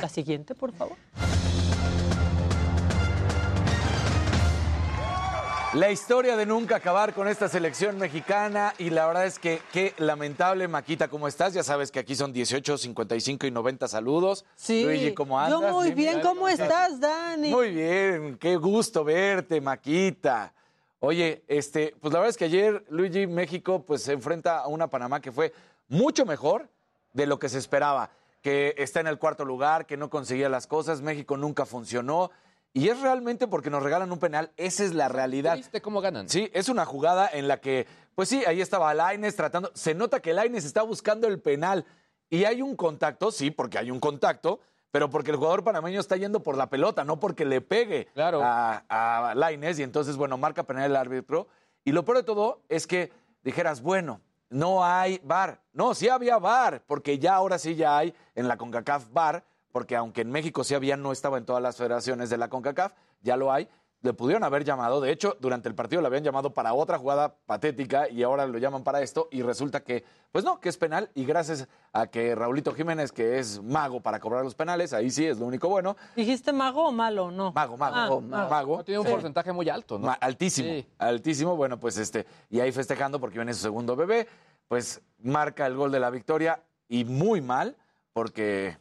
La 0.00 0.08
siguiente, 0.08 0.56
por 0.56 0.72
favor. 0.72 0.96
La 5.74 5.90
historia 5.90 6.34
de 6.38 6.46
nunca 6.46 6.76
acabar 6.76 7.12
con 7.12 7.28
esta 7.28 7.46
selección 7.46 7.98
mexicana 7.98 8.72
y 8.78 8.88
la 8.88 9.06
verdad 9.06 9.26
es 9.26 9.38
que 9.38 9.60
qué 9.70 9.92
lamentable, 9.98 10.66
Maquita, 10.66 11.08
¿cómo 11.08 11.28
estás? 11.28 11.52
Ya 11.52 11.62
sabes 11.62 11.90
que 11.90 11.98
aquí 11.98 12.16
son 12.16 12.32
18, 12.32 12.78
55 12.78 13.46
y 13.46 13.50
90 13.50 13.86
saludos. 13.86 14.46
Sí. 14.56 14.84
Luigi, 14.84 15.12
¿cómo 15.12 15.38
andas? 15.38 15.60
Yo 15.60 15.70
muy 15.70 15.90
bien, 15.90 16.22
¿cómo 16.22 16.48
estás, 16.48 16.98
Dani? 16.98 17.50
Muy 17.50 17.72
bien, 17.72 18.38
qué 18.38 18.56
gusto 18.56 19.04
verte, 19.04 19.60
Maquita. 19.60 20.54
Oye, 21.00 21.44
este, 21.48 21.94
pues 22.00 22.14
la 22.14 22.20
verdad 22.20 22.30
es 22.30 22.38
que 22.38 22.46
ayer 22.46 22.86
Luigi 22.88 23.26
México 23.26 23.84
pues 23.86 24.02
se 24.02 24.14
enfrenta 24.14 24.60
a 24.60 24.68
una 24.68 24.88
Panamá 24.88 25.20
que 25.20 25.32
fue 25.32 25.52
mucho 25.88 26.24
mejor 26.24 26.70
de 27.12 27.26
lo 27.26 27.38
que 27.38 27.50
se 27.50 27.58
esperaba, 27.58 28.10
que 28.40 28.74
está 28.78 29.00
en 29.00 29.06
el 29.06 29.18
cuarto 29.18 29.44
lugar, 29.44 29.84
que 29.84 29.98
no 29.98 30.08
conseguía 30.08 30.48
las 30.48 30.66
cosas, 30.66 31.02
México 31.02 31.36
nunca 31.36 31.66
funcionó 31.66 32.30
y 32.78 32.88
es 32.88 33.00
realmente 33.00 33.46
porque 33.48 33.70
nos 33.70 33.82
regalan 33.82 34.10
un 34.12 34.18
penal, 34.18 34.50
esa 34.56 34.84
es 34.84 34.94
la 34.94 35.08
realidad. 35.08 35.56
¿Viste 35.56 35.80
cómo 35.82 36.00
ganan? 36.00 36.28
Sí, 36.28 36.50
es 36.54 36.68
una 36.68 36.84
jugada 36.84 37.28
en 37.32 37.48
la 37.48 37.60
que, 37.60 37.86
pues 38.14 38.28
sí, 38.28 38.44
ahí 38.46 38.60
estaba 38.60 38.92
Laines 38.94 39.34
tratando, 39.36 39.70
se 39.74 39.94
nota 39.94 40.20
que 40.20 40.32
Laines 40.32 40.64
está 40.64 40.82
buscando 40.82 41.26
el 41.26 41.40
penal 41.40 41.84
y 42.30 42.44
hay 42.44 42.62
un 42.62 42.76
contacto, 42.76 43.30
sí, 43.32 43.50
porque 43.50 43.78
hay 43.78 43.90
un 43.90 44.00
contacto, 44.00 44.60
pero 44.90 45.10
porque 45.10 45.30
el 45.30 45.36
jugador 45.36 45.64
panameño 45.64 46.00
está 46.00 46.16
yendo 46.16 46.42
por 46.42 46.56
la 46.56 46.68
pelota, 46.70 47.04
no 47.04 47.18
porque 47.20 47.44
le 47.44 47.60
pegue 47.60 48.06
Claro. 48.14 48.40
a, 48.42 48.84
a 48.88 49.34
Lainez 49.34 49.78
y 49.78 49.82
entonces, 49.82 50.16
bueno, 50.16 50.38
marca 50.38 50.62
penal 50.62 50.84
el 50.90 50.96
árbitro. 50.96 51.48
Y 51.84 51.92
lo 51.92 52.04
peor 52.04 52.18
de 52.18 52.22
todo 52.24 52.62
es 52.68 52.86
que 52.86 53.12
dijeras, 53.42 53.82
bueno, 53.82 54.20
no 54.50 54.84
hay 54.84 55.20
VAR. 55.24 55.60
No, 55.72 55.94
sí 55.94 56.08
había 56.08 56.38
VAR, 56.38 56.82
porque 56.86 57.18
ya 57.18 57.34
ahora 57.34 57.58
sí 57.58 57.74
ya 57.76 57.98
hay 57.98 58.14
en 58.34 58.48
la 58.48 58.56
CONCACAF 58.56 59.12
VAR, 59.12 59.44
porque 59.72 59.96
aunque 59.96 60.22
en 60.22 60.30
México 60.30 60.64
sí 60.64 60.74
había, 60.74 60.96
no 60.96 61.12
estaba 61.12 61.38
en 61.38 61.44
todas 61.44 61.62
las 61.62 61.76
federaciones 61.76 62.30
de 62.30 62.38
la 62.38 62.48
CONCACAF, 62.48 62.92
ya 63.22 63.36
lo 63.36 63.52
hay. 63.52 63.68
le 64.00 64.12
pudieron 64.12 64.44
haber 64.44 64.62
llamado. 64.62 65.00
De 65.00 65.10
hecho, 65.10 65.36
durante 65.40 65.68
el 65.68 65.74
partido 65.74 66.00
le 66.00 66.06
habían 66.06 66.22
llamado 66.22 66.54
para 66.54 66.72
otra 66.72 66.98
jugada 66.98 67.34
patética 67.46 68.08
y 68.08 68.22
ahora 68.22 68.46
lo 68.46 68.56
llaman 68.58 68.84
para 68.84 69.02
esto 69.02 69.26
y 69.32 69.42
resulta 69.42 69.80
que, 69.82 70.04
pues 70.30 70.44
no, 70.44 70.60
que 70.60 70.68
es 70.68 70.76
penal 70.76 71.10
y 71.16 71.24
gracias 71.24 71.66
a 71.92 72.06
que 72.06 72.32
Raulito 72.36 72.72
Jiménez, 72.72 73.10
que 73.10 73.40
es 73.40 73.60
mago 73.60 74.00
para 74.00 74.20
cobrar 74.20 74.44
los 74.44 74.54
penales, 74.54 74.92
ahí 74.92 75.10
sí 75.10 75.26
es 75.26 75.40
lo 75.40 75.46
único 75.46 75.68
bueno. 75.68 75.96
¿Dijiste 76.14 76.52
mago 76.52 76.86
o 76.86 76.92
malo? 76.92 77.32
No. 77.32 77.50
Mago, 77.50 77.76
mago, 77.76 77.96
Ah, 77.96 78.08
oh, 78.12 78.20
mago. 78.20 78.48
mago. 78.50 78.84
Tiene 78.84 79.00
un 79.00 79.06
Sí. 79.06 79.12
porcentaje 79.12 79.50
muy 79.52 79.68
alto, 79.68 79.98
¿no? 79.98 80.06
Ma- 80.06 80.12
altísimo, 80.20 80.68
Sí. 80.68 80.86
altísimo. 80.98 81.56
Bueno, 81.56 81.80
pues 81.80 81.98
este, 81.98 82.24
y 82.50 82.60
ahí 82.60 82.70
festejando 82.70 83.18
porque 83.18 83.38
viene 83.38 83.52
su 83.52 83.62
segundo 83.62 83.96
bebé, 83.96 84.28
pues 84.68 85.02
marca 85.24 85.66
el 85.66 85.74
gol 85.74 85.90
de 85.90 85.98
la 85.98 86.10
victoria 86.10 86.62
y 86.88 87.04
muy 87.04 87.40
mal 87.40 87.76
porque 88.12 88.78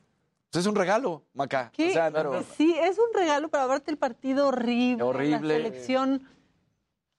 pues, 0.51 0.63
es 0.63 0.67
un 0.67 0.75
regalo, 0.75 1.25
Maca. 1.33 1.71
Sí, 1.75 2.75
es 2.79 2.97
un 2.97 3.13
regalo 3.13 3.49
para 3.49 3.67
verte 3.67 3.91
el 3.91 3.97
partido 3.97 4.47
horrible. 4.47 5.03
Horrible. 5.03 5.59
La 5.59 5.63
selección. 5.63 6.27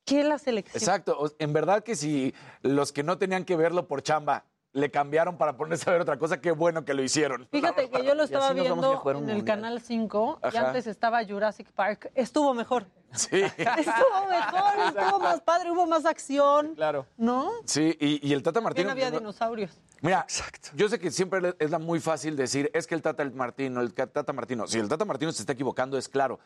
¿Qué 0.04 0.24
la 0.24 0.38
selección? 0.38 0.80
Exacto. 0.80 1.34
En 1.38 1.52
verdad 1.52 1.84
que 1.84 1.94
si 1.94 2.34
los 2.62 2.92
que 2.92 3.02
no 3.02 3.18
tenían 3.18 3.44
que 3.44 3.56
verlo 3.56 3.86
por 3.86 4.02
chamba 4.02 4.46
le 4.78 4.90
cambiaron 4.90 5.36
para 5.36 5.56
ponerse 5.56 5.88
a 5.90 5.92
ver 5.92 6.02
otra 6.02 6.18
cosa, 6.18 6.40
qué 6.40 6.50
bueno 6.52 6.84
que 6.84 6.94
lo 6.94 7.02
hicieron. 7.02 7.46
Fíjate 7.50 7.90
que 7.90 8.04
yo 8.04 8.14
lo 8.14 8.22
Y 8.22 8.24
estaba 8.24 8.52
viendo 8.52 9.02
en 9.04 9.08
el 9.08 9.14
mundial. 9.16 9.44
canal 9.44 9.80
5 9.80 10.40
y 10.42 10.46
Ajá. 10.46 10.68
antes 10.68 10.86
estaba 10.86 11.24
Jurassic 11.24 11.70
Park. 11.72 12.10
Estuvo 12.14 12.54
mejor. 12.54 12.86
Sí. 13.12 13.40
Estuvo 13.56 14.26
mejor, 14.28 14.86
estuvo 14.86 15.18
más 15.18 15.40
padre, 15.40 15.70
hubo 15.70 15.86
más 15.86 16.04
acción. 16.04 16.74
Claro. 16.74 17.06
¿No? 17.16 17.50
Sí, 17.64 17.96
y, 17.98 18.26
y 18.28 18.34
el 18.34 18.42
Tata 18.42 18.60
Ya 18.60 18.64
Martino. 18.64 18.86
no 18.88 18.92
había 18.92 19.10
dinosaurios. 19.10 19.80
Mira, 20.02 20.26
yo 20.74 20.88
sé 20.90 20.98
que 20.98 21.10
siempre 21.10 21.54
es 21.58 21.70
la 21.70 21.78
muy 21.78 22.00
fácil 22.00 22.36
decir, 22.36 22.70
es 22.74 22.86
que 22.86 22.94
el 22.94 23.00
Tata 23.00 23.24
Martino, 23.32 23.80
el 23.80 23.94
Tata 23.94 24.30
Martino. 24.34 24.66
Si 24.66 24.78
el 24.78 24.88
Tata 24.90 25.06
Martino 25.06 25.32
se 25.32 25.40
está 25.42 25.54
equivocando, 25.54 25.96
es 25.96 26.06
claro. 26.06 26.38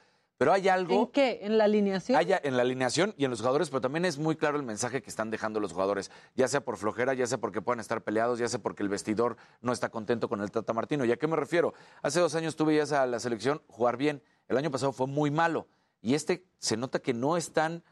Pero 0.43 0.53
hay 0.55 0.69
algo. 0.69 1.03
¿En 1.03 1.07
qué? 1.07 1.39
¿En 1.43 1.57
la 1.57 1.65
alineación? 1.65 2.19
Haya 2.19 2.41
en 2.43 2.57
la 2.57 2.63
alineación 2.63 3.15
y 3.17 3.25
en 3.25 3.31
los 3.31 3.39
jugadores, 3.39 3.71
pero 3.71 3.81
también 3.81 4.05
es 4.05 4.19
muy 4.19 4.35
claro 4.35 4.57
el 4.57 4.65
mensaje 4.65 5.01
que 5.01 5.09
están 5.09 5.31
dejando 5.31 5.61
los 5.61 5.73
jugadores, 5.73 6.11
ya 6.35 6.49
sea 6.49 6.61
por 6.65 6.77
flojera, 6.79 7.15
ya 7.15 7.29
sea 7.29 7.39
porque 7.39 7.63
puedan 7.63 7.79
estar 7.79 8.03
peleados, 8.03 8.41
ya 8.41 8.49
sea 8.49 8.59
porque 8.59 8.83
el 8.83 8.89
vestidor 8.89 9.37
no 9.61 9.73
está 9.73 9.89
contento 9.91 10.29
con 10.29 10.41
el 10.41 10.51
Tata 10.51 10.73
Martino. 10.73 11.05
¿Y 11.05 11.13
a 11.13 11.17
qué 11.17 11.29
me 11.29 11.37
refiero? 11.37 11.75
Hace 12.03 12.19
dos 12.19 12.35
años 12.35 12.57
tú 12.57 12.65
veías 12.65 12.91
a 12.91 13.07
la 13.07 13.21
selección 13.21 13.63
jugar 13.69 13.97
bien, 13.97 14.21
el 14.49 14.57
año 14.57 14.73
pasado 14.73 14.91
fue 14.91 15.07
muy 15.07 15.31
malo, 15.31 15.69
y 16.01 16.15
este 16.15 16.45
se 16.59 16.77
nota 16.77 16.99
que 16.99 17.15
no 17.15 17.37
están 17.37 17.85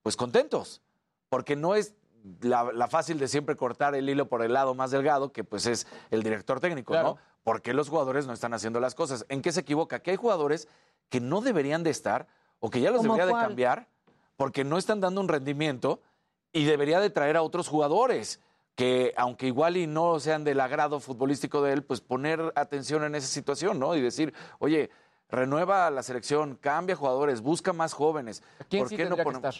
pues 0.00 0.16
contentos, 0.16 0.80
porque 1.28 1.56
no 1.56 1.74
es 1.74 1.94
la, 2.40 2.72
la 2.72 2.88
fácil 2.88 3.18
de 3.18 3.28
siempre 3.28 3.54
cortar 3.54 3.94
el 3.94 4.08
hilo 4.08 4.30
por 4.30 4.42
el 4.42 4.54
lado 4.54 4.74
más 4.74 4.90
delgado, 4.92 5.30
que 5.30 5.44
pues 5.44 5.66
es 5.66 5.86
el 6.10 6.22
director 6.22 6.58
técnico, 6.58 6.94
Claro. 6.94 7.08
¿no? 7.16 7.27
Porque 7.42 7.74
los 7.74 7.88
jugadores 7.88 8.26
no 8.26 8.32
están 8.32 8.54
haciendo 8.54 8.80
las 8.80 8.94
cosas. 8.94 9.24
¿En 9.28 9.42
qué 9.42 9.52
se 9.52 9.60
equivoca? 9.60 10.00
Que 10.00 10.12
hay 10.12 10.16
jugadores 10.16 10.68
que 11.08 11.20
no 11.20 11.40
deberían 11.40 11.82
de 11.82 11.90
estar 11.90 12.26
o 12.60 12.70
que 12.70 12.80
ya 12.80 12.90
los 12.90 13.00
¿Cómo 13.02 13.14
debería 13.14 13.34
de 13.34 13.42
cambiar 13.42 13.88
porque 14.36 14.64
no 14.64 14.78
están 14.78 15.00
dando 15.00 15.20
un 15.20 15.28
rendimiento 15.28 16.00
y 16.52 16.64
debería 16.64 17.00
de 17.00 17.10
traer 17.10 17.36
a 17.36 17.42
otros 17.42 17.68
jugadores 17.68 18.40
que 18.74 19.12
aunque 19.16 19.48
igual 19.48 19.76
y 19.76 19.88
no 19.88 20.20
sean 20.20 20.44
del 20.44 20.60
agrado 20.60 21.00
futbolístico 21.00 21.62
de 21.62 21.72
él, 21.72 21.82
pues 21.82 22.00
poner 22.00 22.52
atención 22.54 23.02
en 23.02 23.16
esa 23.16 23.26
situación, 23.26 23.80
¿no? 23.80 23.96
Y 23.96 24.00
decir, 24.00 24.32
oye, 24.60 24.90
renueva 25.28 25.90
la 25.90 26.04
selección, 26.04 26.54
cambia 26.54 26.94
jugadores, 26.94 27.40
busca 27.40 27.72
más 27.72 27.92
jóvenes. 27.92 28.42
¿Quién 28.68 28.82
¿Por 28.82 28.88
sí 28.88 28.96
qué 28.96 29.06
no 29.06 29.16
que 29.16 29.22
estar? 29.22 29.54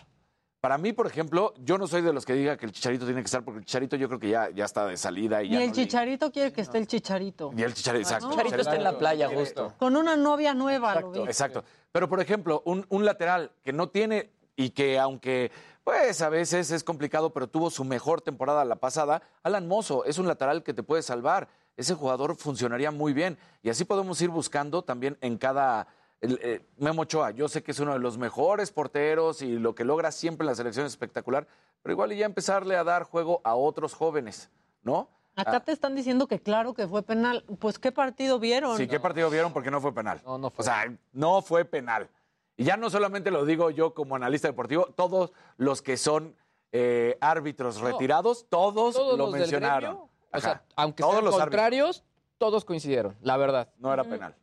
Para 0.61 0.77
mí, 0.77 0.93
por 0.93 1.07
ejemplo, 1.07 1.55
yo 1.59 1.79
no 1.79 1.87
soy 1.87 2.03
de 2.03 2.13
los 2.13 2.27
que 2.27 2.33
diga 2.33 2.57
que 2.57 2.67
el 2.67 2.73
Chicharito 2.73 3.05
tiene 3.05 3.21
que 3.21 3.27
estar, 3.27 3.45
porque 3.45 3.61
el 3.61 3.65
Chicharito 3.65 3.95
yo 3.95 4.09
creo 4.09 4.19
que 4.19 4.29
ya, 4.29 4.51
ya 4.51 4.65
está 4.65 4.87
de 4.87 4.97
salida 4.97 5.41
y 5.41 5.47
Y 5.47 5.51
ya 5.51 5.61
el 5.63 5.69
no 5.71 5.75
le- 5.77 5.83
chicharito 5.83 6.33
quiere 6.33 6.53
que 6.53 6.63
esté 6.63 6.79
el 6.79 6.89
chicharito. 6.89 7.53
y 7.57 7.63
el 7.63 7.75
Chicharito, 7.75 8.03
exacto. 8.03 8.31
Chicharito 8.31 8.57
está 8.57 8.75
en 8.75 8.83
la 8.83 8.99
playa, 8.99 9.29
justo. 9.33 9.75
Con 9.79 9.95
una 9.95 10.17
novia 10.17 10.55
nueva, 10.55 11.01
lo 11.01 11.13
vi. 11.13 11.21
Exacto. 11.21 11.63
Pero, 11.93 12.09
por 12.09 12.21
ejemplo, 12.21 12.63
un, 12.65 12.85
un 12.89 13.05
lateral 13.05 13.53
que 13.65 13.73
no 13.73 13.89
tiene 13.91 14.33
y 14.57 14.71
que 14.71 14.99
aunque, 14.99 15.53
pues, 15.85 16.21
a 16.23 16.29
veces 16.29 16.73
es 16.73 16.83
complicado, 16.83 17.33
pero 17.33 17.47
tuvo 17.49 17.71
su 17.71 17.85
mejor 17.85 18.21
temporada 18.21 18.65
la 18.65 18.77
pasada, 18.77 19.23
Alan 19.45 19.69
Mozo 19.69 20.05
es 20.07 20.19
un 20.19 20.27
lateral 20.27 20.65
que 20.65 20.75
te 20.75 20.83
puede 20.83 21.03
salvar. 21.03 21.47
Ese 21.77 21.95
jugador 21.95 22.35
funcionaría 22.35 22.91
muy 22.91 23.13
bien. 23.13 23.39
Y 23.63 23.71
así 23.71 23.85
podemos 23.85 24.21
ir 24.21 24.31
buscando 24.31 24.83
también 24.83 25.17
en 25.21 25.39
cada... 25.39 25.87
el, 26.21 26.39
eh, 26.43 26.61
Memo 26.79 27.03
Ochoa, 27.03 27.31
yo 27.31 27.49
sé 27.49 27.63
que 27.63 27.71
es 27.71 27.81
uno 27.81 27.93
de 27.93 27.99
los 27.99 28.19
mejores 28.19 28.73
porteros 28.73 29.43
y 29.43 29.59
lo 29.59 29.75
que 29.75 29.85
logra 29.85 30.11
siempre 30.13 30.45
en 30.45 30.49
la 30.49 30.55
selección 30.55 30.87
es 30.87 30.93
espectacular, 30.93 31.47
pero 31.83 31.93
igual 31.93 32.13
y 32.13 32.19
ya 32.19 32.27
empezarle 32.27 32.77
a 32.77 32.85
dar 32.85 33.05
juego 33.05 33.41
a 33.45 33.55
otros 33.55 33.95
jóvenes, 33.95 34.51
¿no? 34.83 35.09
Acá 35.37 35.61
te 35.61 35.71
están 35.71 35.95
diciendo 35.95 36.27
que 36.27 36.41
claro 36.41 36.75
que 36.75 36.89
fue 36.89 37.05
penal. 37.05 37.45
Pues, 37.61 37.79
¿qué 37.79 37.93
partido 37.93 38.41
vieron? 38.41 38.77
Sí, 38.77 38.89
¿qué 38.89 38.99
partido 38.99 39.31
vieron? 39.31 39.53
Porque 39.53 39.71
no 39.71 39.81
fue 39.81 39.95
penal. 39.95 40.21
No, 40.25 40.37
no 40.37 40.51
fue. 40.51 40.63
O 40.63 40.65
sea, 40.65 40.93
no 41.13 41.43
fue 41.43 41.65
penal. 41.65 42.11
Y 42.57 42.65
ya 42.65 42.77
no 42.77 42.91
solamente 42.91 43.31
lo 43.31 43.45
digo 43.45 43.71
yo 43.71 43.95
como 43.95 44.17
analista 44.17 44.49
deportivo, 44.49 44.87
todos 44.97 45.31
los 45.57 45.81
que 45.81 45.97
son 45.97 46.35
eh, 46.73 47.17
árbitros 47.21 47.81
retirados, 47.81 48.47
todos, 48.49 48.97
Todos 48.97 49.17
lo 49.17 49.27
los 49.27 49.33
mencionaron. 49.33 49.91
gremio, 49.93 50.11
O 50.33 50.41
sea, 50.41 50.65
aunque 50.75 51.03
Todos 51.05 51.15
sean 51.15 51.25
los 51.25 51.35
árbitros. 51.35 51.51
contrarios, 51.51 52.05
todos 52.39 52.65
coincidieron, 52.65 53.17
la 53.21 53.37
verdad. 53.37 53.69
No 53.79 53.93
era 53.93 54.03
penal. 54.03 54.35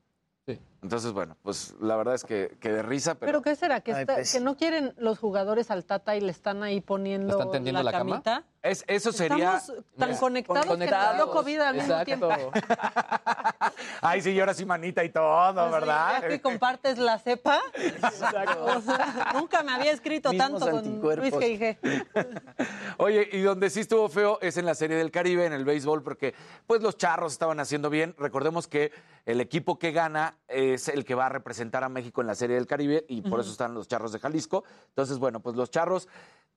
Sí. 0.48 0.58
Entonces, 0.86 1.14
bueno, 1.14 1.36
pues 1.42 1.74
la 1.80 1.96
verdad 1.96 2.14
es 2.14 2.24
que, 2.24 2.58
que 2.62 2.72
de 2.72 2.84
risa, 2.84 3.16
pero... 3.16 3.26
¿Pero 3.32 3.42
qué 3.42 3.56
será? 3.56 3.82
¿Que, 3.82 3.92
Ay, 3.92 4.02
está- 4.02 4.14
pues. 4.14 4.32
que 4.32 4.40
no 4.40 4.56
quieren 4.56 4.94
los 4.98 5.18
jugadores 5.18 5.72
al 5.72 5.84
Tata 5.84 6.16
y 6.16 6.22
le 6.22 6.30
están 6.30 6.62
ahí 6.62 6.80
poniendo 6.80 7.26
¿Le 7.26 7.40
están 7.40 7.52
tendiendo 7.52 7.82
la 7.82 7.92
cama? 7.92 8.22
camita? 8.22 8.44
Es, 8.62 8.84
eso 8.88 9.12
sería... 9.12 9.56
Estamos 9.58 9.66
tan 9.98 10.10
Mira, 10.10 10.20
conectados, 10.20 10.66
que 10.78 10.92
nos 10.92 11.16
dio 11.16 11.32
COVID 11.32 11.60
al 11.60 11.76
mismo 11.76 11.94
Exacto. 12.00 12.28
tiempo. 12.30 12.52
Ay, 14.02 14.22
sí, 14.22 14.32
y 14.32 14.40
ahora 14.40 14.54
sí 14.54 14.64
manita 14.66 15.04
y 15.04 15.10
todo, 15.10 15.54
Pues 15.56 15.66
sí, 15.66 15.72
¿verdad? 15.72 16.22
ya 16.22 16.28
que 16.28 16.42
compartes 16.42 16.98
la 17.00 17.18
cepa. 17.18 17.60
O 18.06 18.82
sea, 18.82 19.32
nunca 19.34 19.64
me 19.64 19.72
había 19.72 19.92
escrito 19.92 20.32
Mismos 20.32 20.60
tanto 20.62 20.72
con. 21.02 21.18
Luis 21.18 21.34
G. 21.34 21.78
Oye, 22.98 23.28
y 23.32 23.42
donde 23.42 23.70
sí 23.70 23.82
estuvo 23.82 24.08
feo 24.10 24.40
es 24.42 24.58
en 24.58 24.66
la 24.66 24.76
Serie 24.76 24.98
del 24.98 25.12
Caribe, 25.12 25.46
en 25.46 25.54
el 25.54 25.66
béisbol, 25.66 26.04
porque 26.04 26.34
pues 26.68 26.82
los 26.82 26.98
charros 26.98 27.34
estaban 27.34 27.60
haciendo 27.60 27.90
bien. 27.90 28.16
Recordemos 28.18 28.68
que 28.68 28.92
el 29.26 29.42
equipo 29.42 29.80
que 29.80 29.92
gana 29.92 30.38
es 30.76 30.88
el 30.88 31.04
que 31.04 31.16
va 31.16 31.26
a 31.26 31.30
representar 31.30 31.84
a 31.84 31.90
México 31.90 32.22
en 32.22 32.28
la 32.28 32.36
Serie 32.36 32.56
del 32.56 32.68
Caribe 32.68 33.06
y 33.10 33.22
por 33.22 33.40
eso 33.40 33.52
están 33.52 33.74
los 33.74 33.88
charros 33.88 34.12
de 34.12 34.20
Jalisco. 34.20 34.64
Entonces, 34.90 35.18
bueno, 35.18 35.40
pues 35.40 35.56
los 35.56 35.72
charros 35.72 36.08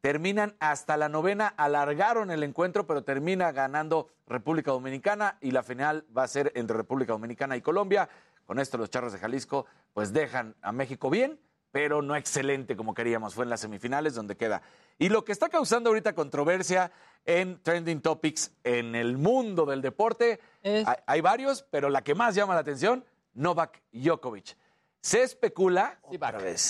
terminan 0.00 0.56
hasta 0.60 0.96
la 0.96 1.08
novena, 1.08 1.48
alargaron 1.56 2.30
el 2.30 2.42
encuentro, 2.42 2.86
pero 2.86 3.02
termina 3.02 3.50
ganando 3.52 4.08
República 4.26 4.70
Dominicana 4.70 5.38
y 5.40 5.50
la 5.50 5.62
final 5.62 6.04
va 6.16 6.24
a 6.24 6.28
ser 6.28 6.52
entre 6.54 6.76
República 6.76 7.12
Dominicana 7.12 7.56
y 7.56 7.62
Colombia. 7.62 8.08
Con 8.44 8.58
esto 8.58 8.78
los 8.78 8.90
charros 8.90 9.12
de 9.12 9.18
Jalisco 9.18 9.66
pues 9.92 10.12
dejan 10.12 10.54
a 10.62 10.72
México 10.72 11.10
bien, 11.10 11.38
pero 11.70 12.00
no 12.02 12.16
excelente 12.16 12.76
como 12.76 12.94
queríamos. 12.94 13.34
Fue 13.34 13.44
en 13.44 13.50
las 13.50 13.60
semifinales 13.60 14.14
donde 14.14 14.36
queda. 14.36 14.62
Y 14.98 15.08
lo 15.08 15.24
que 15.24 15.32
está 15.32 15.48
causando 15.48 15.90
ahorita 15.90 16.14
controversia 16.14 16.92
en 17.24 17.62
Trending 17.62 18.00
Topics 18.00 18.52
en 18.64 18.94
el 18.94 19.18
mundo 19.18 19.66
del 19.66 19.82
deporte, 19.82 20.40
hay, 20.64 20.84
hay 21.06 21.20
varios, 21.20 21.62
pero 21.70 21.90
la 21.90 22.02
que 22.02 22.14
más 22.14 22.34
llama 22.34 22.54
la 22.54 22.60
atención, 22.60 23.04
Novak 23.39 23.82
Djokovic. 23.93 24.57
Se 25.01 25.22
especula 25.22 25.99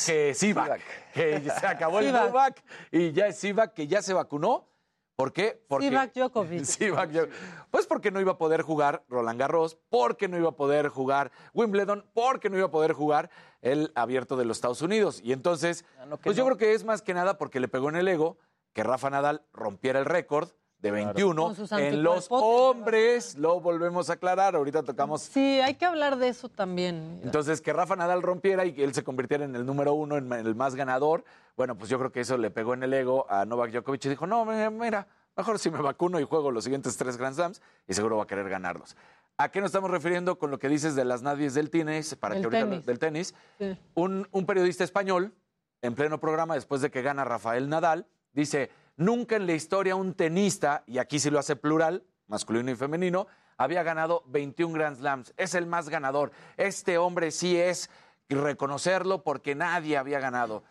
que 0.06 0.34
Sivak, 0.34 0.80
que 1.14 1.40
se 1.58 1.66
acabó 1.66 1.98
el 2.00 2.06
Sivak. 2.06 2.26
Novak 2.26 2.64
y 2.92 3.12
ya 3.12 3.26
es 3.28 3.38
Sivak 3.38 3.72
que 3.74 3.86
ya 3.86 4.02
se 4.02 4.12
vacunó. 4.12 4.68
¿Por 5.16 5.32
qué? 5.32 5.64
Porque 5.66 5.88
Sivak 5.88 6.12
Djokovic. 6.14 6.64
Sivak 6.64 7.10
Djo- 7.10 7.28
Pues 7.70 7.86
porque 7.86 8.10
no 8.10 8.20
iba 8.20 8.32
a 8.32 8.38
poder 8.38 8.62
jugar 8.62 9.02
Roland 9.08 9.40
Garros, 9.40 9.78
porque 9.88 10.28
no 10.28 10.36
iba 10.36 10.50
a 10.50 10.56
poder 10.56 10.88
jugar 10.88 11.32
Wimbledon, 11.54 12.04
porque 12.14 12.50
no 12.50 12.58
iba 12.58 12.66
a 12.66 12.70
poder 12.70 12.92
jugar 12.92 13.30
el 13.62 13.90
abierto 13.96 14.36
de 14.36 14.44
los 14.44 14.58
Estados 14.58 14.82
Unidos. 14.82 15.20
Y 15.24 15.32
entonces, 15.32 15.84
pues 16.22 16.36
yo 16.36 16.44
creo 16.44 16.56
que 16.58 16.74
es 16.74 16.84
más 16.84 17.02
que 17.02 17.14
nada 17.14 17.38
porque 17.38 17.58
le 17.60 17.66
pegó 17.68 17.88
en 17.88 17.96
el 17.96 18.06
ego 18.08 18.38
que 18.74 18.84
Rafa 18.84 19.10
Nadal 19.10 19.44
rompiera 19.52 19.98
el 19.98 20.04
récord 20.04 20.50
de 20.80 20.90
21 20.92 21.42
Con 21.42 21.56
sus 21.56 21.72
en 21.72 22.02
los 22.02 22.26
hombres. 22.30 23.36
Lo 23.36 23.60
volvemos 23.60 24.10
a 24.10 24.14
aclarar, 24.14 24.54
ahorita 24.54 24.82
tocamos 24.82 25.22
Sí, 25.22 25.60
hay 25.60 25.74
que 25.74 25.84
hablar 25.84 26.16
de 26.16 26.28
eso 26.28 26.48
también. 26.48 27.20
entonces, 27.24 27.60
que 27.60 27.72
Rafa 27.72 27.96
Nadal 27.96 28.22
rompiera 28.22 28.64
y 28.64 28.72
que 28.72 28.84
él 28.84 28.94
se 28.94 29.02
convirtiera 29.02 29.44
en 29.44 29.56
el 29.56 29.66
número 29.66 29.92
uno, 29.94 30.16
en 30.16 30.32
el 30.32 30.54
más 30.54 30.74
ganador, 30.74 31.24
bueno, 31.56 31.76
pues 31.76 31.90
yo 31.90 31.98
creo 31.98 32.12
que 32.12 32.20
eso 32.20 32.36
le 32.38 32.50
pegó 32.50 32.74
en 32.74 32.82
el 32.84 32.94
ego 32.94 33.26
a 33.28 33.44
Novak 33.44 33.72
Djokovic 33.72 34.04
y 34.04 34.08
dijo, 34.10 34.26
no, 34.26 34.44
mira, 34.44 35.06
mejor 35.36 35.58
si 35.58 35.70
me 35.70 35.80
vacuno 35.80 36.20
y 36.20 36.24
juego 36.24 36.50
los 36.52 36.64
siguientes 36.64 36.96
tres 36.96 37.16
Grand 37.16 37.34
Slams 37.34 37.60
y 37.88 37.94
seguro 37.94 38.16
va 38.18 38.22
a 38.24 38.26
querer 38.26 38.48
ganarlos. 38.48 38.96
¿A 39.36 39.50
qué 39.50 39.60
nos 39.60 39.68
estamos 39.68 39.90
refiriendo 39.90 40.38
con 40.38 40.50
lo 40.50 40.58
que 40.58 40.68
dices 40.68 40.94
de 40.96 41.04
las 41.04 41.22
nadies 41.22 41.54
del 41.54 41.70
tenis? 41.70 42.14
Para 42.16 42.34
Del 42.34 42.42
que 42.42 42.56
ahorita 42.56 42.70
tenis. 42.70 42.86
del 42.86 42.98
tenis. 42.98 43.34
Sí. 43.58 43.76
Un, 43.94 44.26
un 44.32 44.46
periodista 44.46 44.82
español, 44.84 45.32
en 45.80 45.94
pleno 45.94 46.18
programa, 46.18 46.54
después 46.54 46.80
de 46.80 46.90
que 46.90 47.02
gana 47.02 47.24
Rafael 47.24 47.68
Nadal, 47.68 48.06
dice, 48.32 48.70
nunca 48.98 49.36
en 49.36 49.46
la 49.46 49.54
historia 49.54 49.96
un 49.96 50.12
tenista, 50.12 50.84
y 50.86 50.98
aquí 50.98 51.18
sí 51.18 51.30
lo 51.30 51.38
hace 51.38 51.56
plural, 51.56 52.04
masculino 52.26 52.70
y 52.70 52.76
femenino, 52.76 53.26
había 53.56 53.82
ganado 53.82 54.22
21 54.26 54.74
Grand 54.74 54.98
Slams. 54.98 55.32
Es 55.36 55.54
el 55.54 55.66
más 55.66 55.88
ganador. 55.88 56.30
Este 56.58 56.98
hombre 56.98 57.30
sí 57.30 57.56
es 57.56 57.88
reconocerlo 58.28 59.22
porque 59.22 59.54
nadie 59.54 59.96
había 59.96 60.20
ganado. 60.20 60.62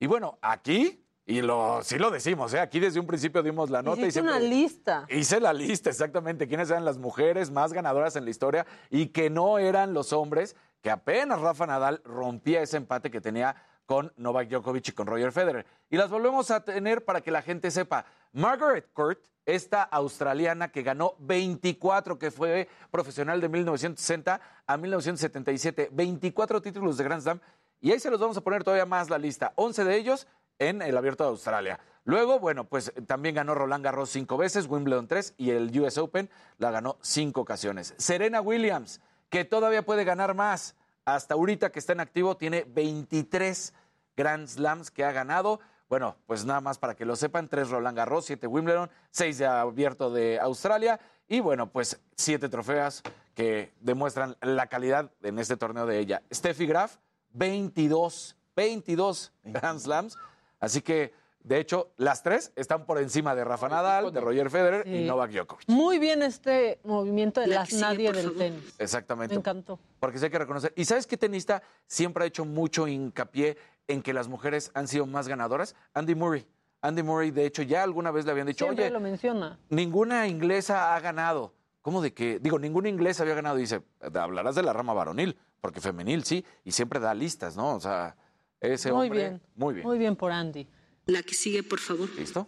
Y 0.00 0.06
bueno, 0.06 0.38
aquí, 0.42 1.04
y 1.26 1.42
lo, 1.42 1.82
sí 1.84 1.98
lo 1.98 2.10
decimos, 2.10 2.52
¿eh? 2.54 2.60
aquí 2.60 2.80
desde 2.80 2.98
un 2.98 3.06
principio 3.06 3.42
dimos 3.42 3.70
la 3.70 3.82
nota 3.82 4.10
siempre... 4.10 4.34
una 4.34 4.40
lista. 4.40 5.06
Hice 5.08 5.38
la 5.40 5.52
lista, 5.52 5.90
exactamente, 5.90 6.48
quiénes 6.48 6.70
eran 6.70 6.84
las 6.84 6.98
mujeres 6.98 7.50
más 7.50 7.72
ganadoras 7.72 8.16
en 8.16 8.24
la 8.24 8.30
historia 8.30 8.66
y 8.90 9.08
que 9.08 9.30
no 9.30 9.58
eran 9.58 9.94
los 9.94 10.12
hombres, 10.12 10.56
que 10.80 10.90
apenas 10.90 11.40
Rafa 11.40 11.66
Nadal 11.66 12.00
rompía 12.04 12.62
ese 12.62 12.78
empate 12.78 13.10
que 13.10 13.20
tenía 13.20 13.54
con 13.92 14.10
Novak 14.16 14.48
Djokovic 14.48 14.88
y 14.88 14.92
con 14.92 15.06
Roger 15.06 15.32
Federer. 15.32 15.66
Y 15.90 15.98
las 15.98 16.08
volvemos 16.08 16.50
a 16.50 16.64
tener 16.64 17.04
para 17.04 17.20
que 17.20 17.30
la 17.30 17.42
gente 17.42 17.70
sepa. 17.70 18.06
Margaret 18.32 18.90
Court, 18.94 19.20
esta 19.44 19.82
australiana 19.82 20.72
que 20.72 20.82
ganó 20.82 21.14
24, 21.18 22.18
que 22.18 22.30
fue 22.30 22.68
profesional 22.90 23.42
de 23.42 23.50
1960 23.50 24.40
a 24.66 24.76
1977, 24.78 25.90
24 25.92 26.62
títulos 26.62 26.96
de 26.96 27.04
Grand 27.04 27.20
Slam. 27.20 27.40
Y 27.82 27.92
ahí 27.92 28.00
se 28.00 28.10
los 28.10 28.18
vamos 28.18 28.34
a 28.38 28.40
poner 28.40 28.64
todavía 28.64 28.86
más 28.86 29.10
la 29.10 29.18
lista. 29.18 29.52
11 29.56 29.84
de 29.84 29.94
ellos 29.94 30.26
en 30.58 30.80
el 30.80 30.96
Abierto 30.96 31.24
de 31.24 31.30
Australia. 31.30 31.78
Luego, 32.04 32.38
bueno, 32.38 32.64
pues 32.64 32.94
también 33.06 33.34
ganó 33.34 33.54
Roland 33.54 33.84
Garros 33.84 34.08
cinco 34.08 34.38
veces, 34.38 34.68
Wimbledon 34.68 35.06
tres 35.06 35.34
y 35.36 35.50
el 35.50 35.78
US 35.78 35.98
Open 35.98 36.30
la 36.56 36.70
ganó 36.70 36.96
cinco 37.02 37.42
ocasiones. 37.42 37.92
Serena 37.98 38.40
Williams, 38.40 39.02
que 39.28 39.44
todavía 39.44 39.84
puede 39.84 40.04
ganar 40.04 40.34
más. 40.34 40.76
Hasta 41.04 41.34
ahorita 41.34 41.72
que 41.72 41.80
está 41.80 41.92
en 41.92 42.00
activo, 42.00 42.36
tiene 42.36 42.64
23 42.64 43.74
Grand 44.16 44.46
Slams 44.46 44.90
que 44.90 45.04
ha 45.04 45.12
ganado. 45.12 45.60
Bueno, 45.88 46.16
pues 46.26 46.44
nada 46.44 46.60
más 46.60 46.78
para 46.78 46.94
que 46.94 47.04
lo 47.04 47.16
sepan, 47.16 47.48
tres 47.48 47.68
Roland 47.70 47.96
Garros, 47.96 48.24
siete 48.24 48.46
Wimbledon, 48.46 48.90
seis 49.10 49.38
de 49.38 49.46
Abierto 49.46 50.10
de 50.10 50.40
Australia 50.40 50.98
y 51.28 51.40
bueno, 51.40 51.70
pues 51.70 52.00
siete 52.16 52.48
trofeas 52.48 53.02
que 53.34 53.72
demuestran 53.80 54.36
la 54.40 54.66
calidad 54.66 55.10
en 55.22 55.38
este 55.38 55.56
torneo 55.56 55.86
de 55.86 55.98
ella. 55.98 56.22
Steffi 56.32 56.66
Graf, 56.66 56.96
22, 57.30 58.36
22 58.54 59.32
Grand 59.44 59.80
Slams. 59.80 60.18
Así 60.60 60.82
que, 60.82 61.14
de 61.44 61.58
hecho, 61.58 61.92
las 61.96 62.22
tres 62.22 62.52
están 62.56 62.86
por 62.86 62.98
encima 62.98 63.34
de 63.34 63.44
Rafa 63.44 63.68
Nadal, 63.68 64.12
de 64.12 64.20
Roger 64.20 64.48
Federer 64.50 64.86
y. 64.86 65.04
Novak 65.06 65.32
Djokovic. 65.32 65.68
Muy 65.68 65.98
bien 65.98 66.22
este 66.22 66.80
movimiento 66.84 67.40
de 67.40 67.48
La 67.48 67.56
las 67.56 67.72
nadie 67.72 68.12
del 68.12 68.32
tenis. 68.36 68.74
Exactamente. 68.78 69.34
Me 69.34 69.40
encantó. 69.40 69.78
Porque 69.98 70.18
sí 70.18 70.24
hay 70.26 70.30
que 70.30 70.38
reconocer. 70.38 70.72
¿Y 70.76 70.84
sabes 70.84 71.06
qué 71.06 71.16
tenista 71.16 71.62
siempre 71.86 72.24
ha 72.24 72.26
hecho 72.26 72.44
mucho 72.44 72.86
hincapié 72.86 73.56
en 73.88 74.02
que 74.02 74.12
las 74.12 74.28
mujeres 74.28 74.70
han 74.74 74.86
sido 74.88 75.06
más 75.06 75.26
ganadoras? 75.28 75.74
Andy 75.94 76.14
Murray. 76.14 76.46
Andy 76.80 77.02
Murray, 77.02 77.30
de 77.30 77.46
hecho, 77.46 77.62
ya 77.62 77.82
alguna 77.82 78.10
vez 78.10 78.24
le 78.24 78.32
habían 78.32 78.46
dicho, 78.48 78.64
Siempre 78.64 78.84
oye, 78.86 78.92
lo 78.92 79.00
menciona. 79.00 79.58
ninguna 79.68 80.26
inglesa 80.26 80.94
ha 80.96 81.00
ganado. 81.00 81.54
¿Cómo 81.80 82.00
de 82.02 82.12
que? 82.14 82.38
Digo, 82.38 82.58
ninguna 82.58 82.88
inglesa 82.88 83.22
había 83.24 83.34
ganado. 83.34 83.56
Dice, 83.56 83.82
hablarás 84.14 84.54
de 84.54 84.62
la 84.62 84.72
rama 84.72 84.92
varonil, 84.92 85.36
porque 85.60 85.80
femenil 85.80 86.24
sí, 86.24 86.44
y 86.64 86.70
siempre 86.72 87.00
da 87.00 87.14
listas, 87.14 87.56
¿no? 87.56 87.74
O 87.74 87.80
sea, 87.80 88.16
ese 88.60 88.92
Muy 88.92 89.06
hombre. 89.06 89.18
bien. 89.20 89.42
Muy 89.56 89.74
bien. 89.74 89.86
Muy 89.86 89.98
bien 89.98 90.14
por 90.16 90.30
Andy. 90.32 90.68
La 91.06 91.22
que 91.22 91.34
sigue, 91.34 91.62
por 91.62 91.80
favor. 91.80 92.08
¿Listo? 92.16 92.46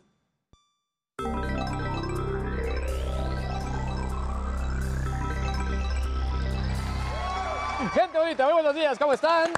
Gente 7.92 8.18
bonita, 8.18 8.44
muy 8.46 8.54
buenos 8.54 8.74
días, 8.74 8.98
¿cómo 8.98 9.12
están? 9.12 9.52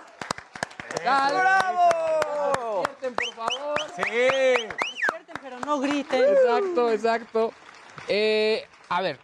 ¿Qué 0.91 1.05
tal? 1.05 1.33
¡Bravo! 1.33 2.83
Despierten, 2.83 3.15
por 3.15 3.35
favor. 3.35 3.81
Sí. 3.97 4.03
Despierten, 4.03 5.37
pero 5.41 5.61
no 5.61 5.81
griten. 5.81 6.25
Exacto, 6.25 6.91
exacto. 6.91 7.53
Eh, 8.09 8.67
a 8.89 9.03
ver, 9.03 9.19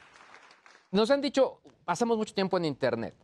nos 0.91 1.11
han 1.11 1.21
dicho, 1.21 1.61
pasamos 1.85 2.17
mucho 2.17 2.35
tiempo 2.35 2.57
en 2.59 2.67
Internet, 2.67 3.15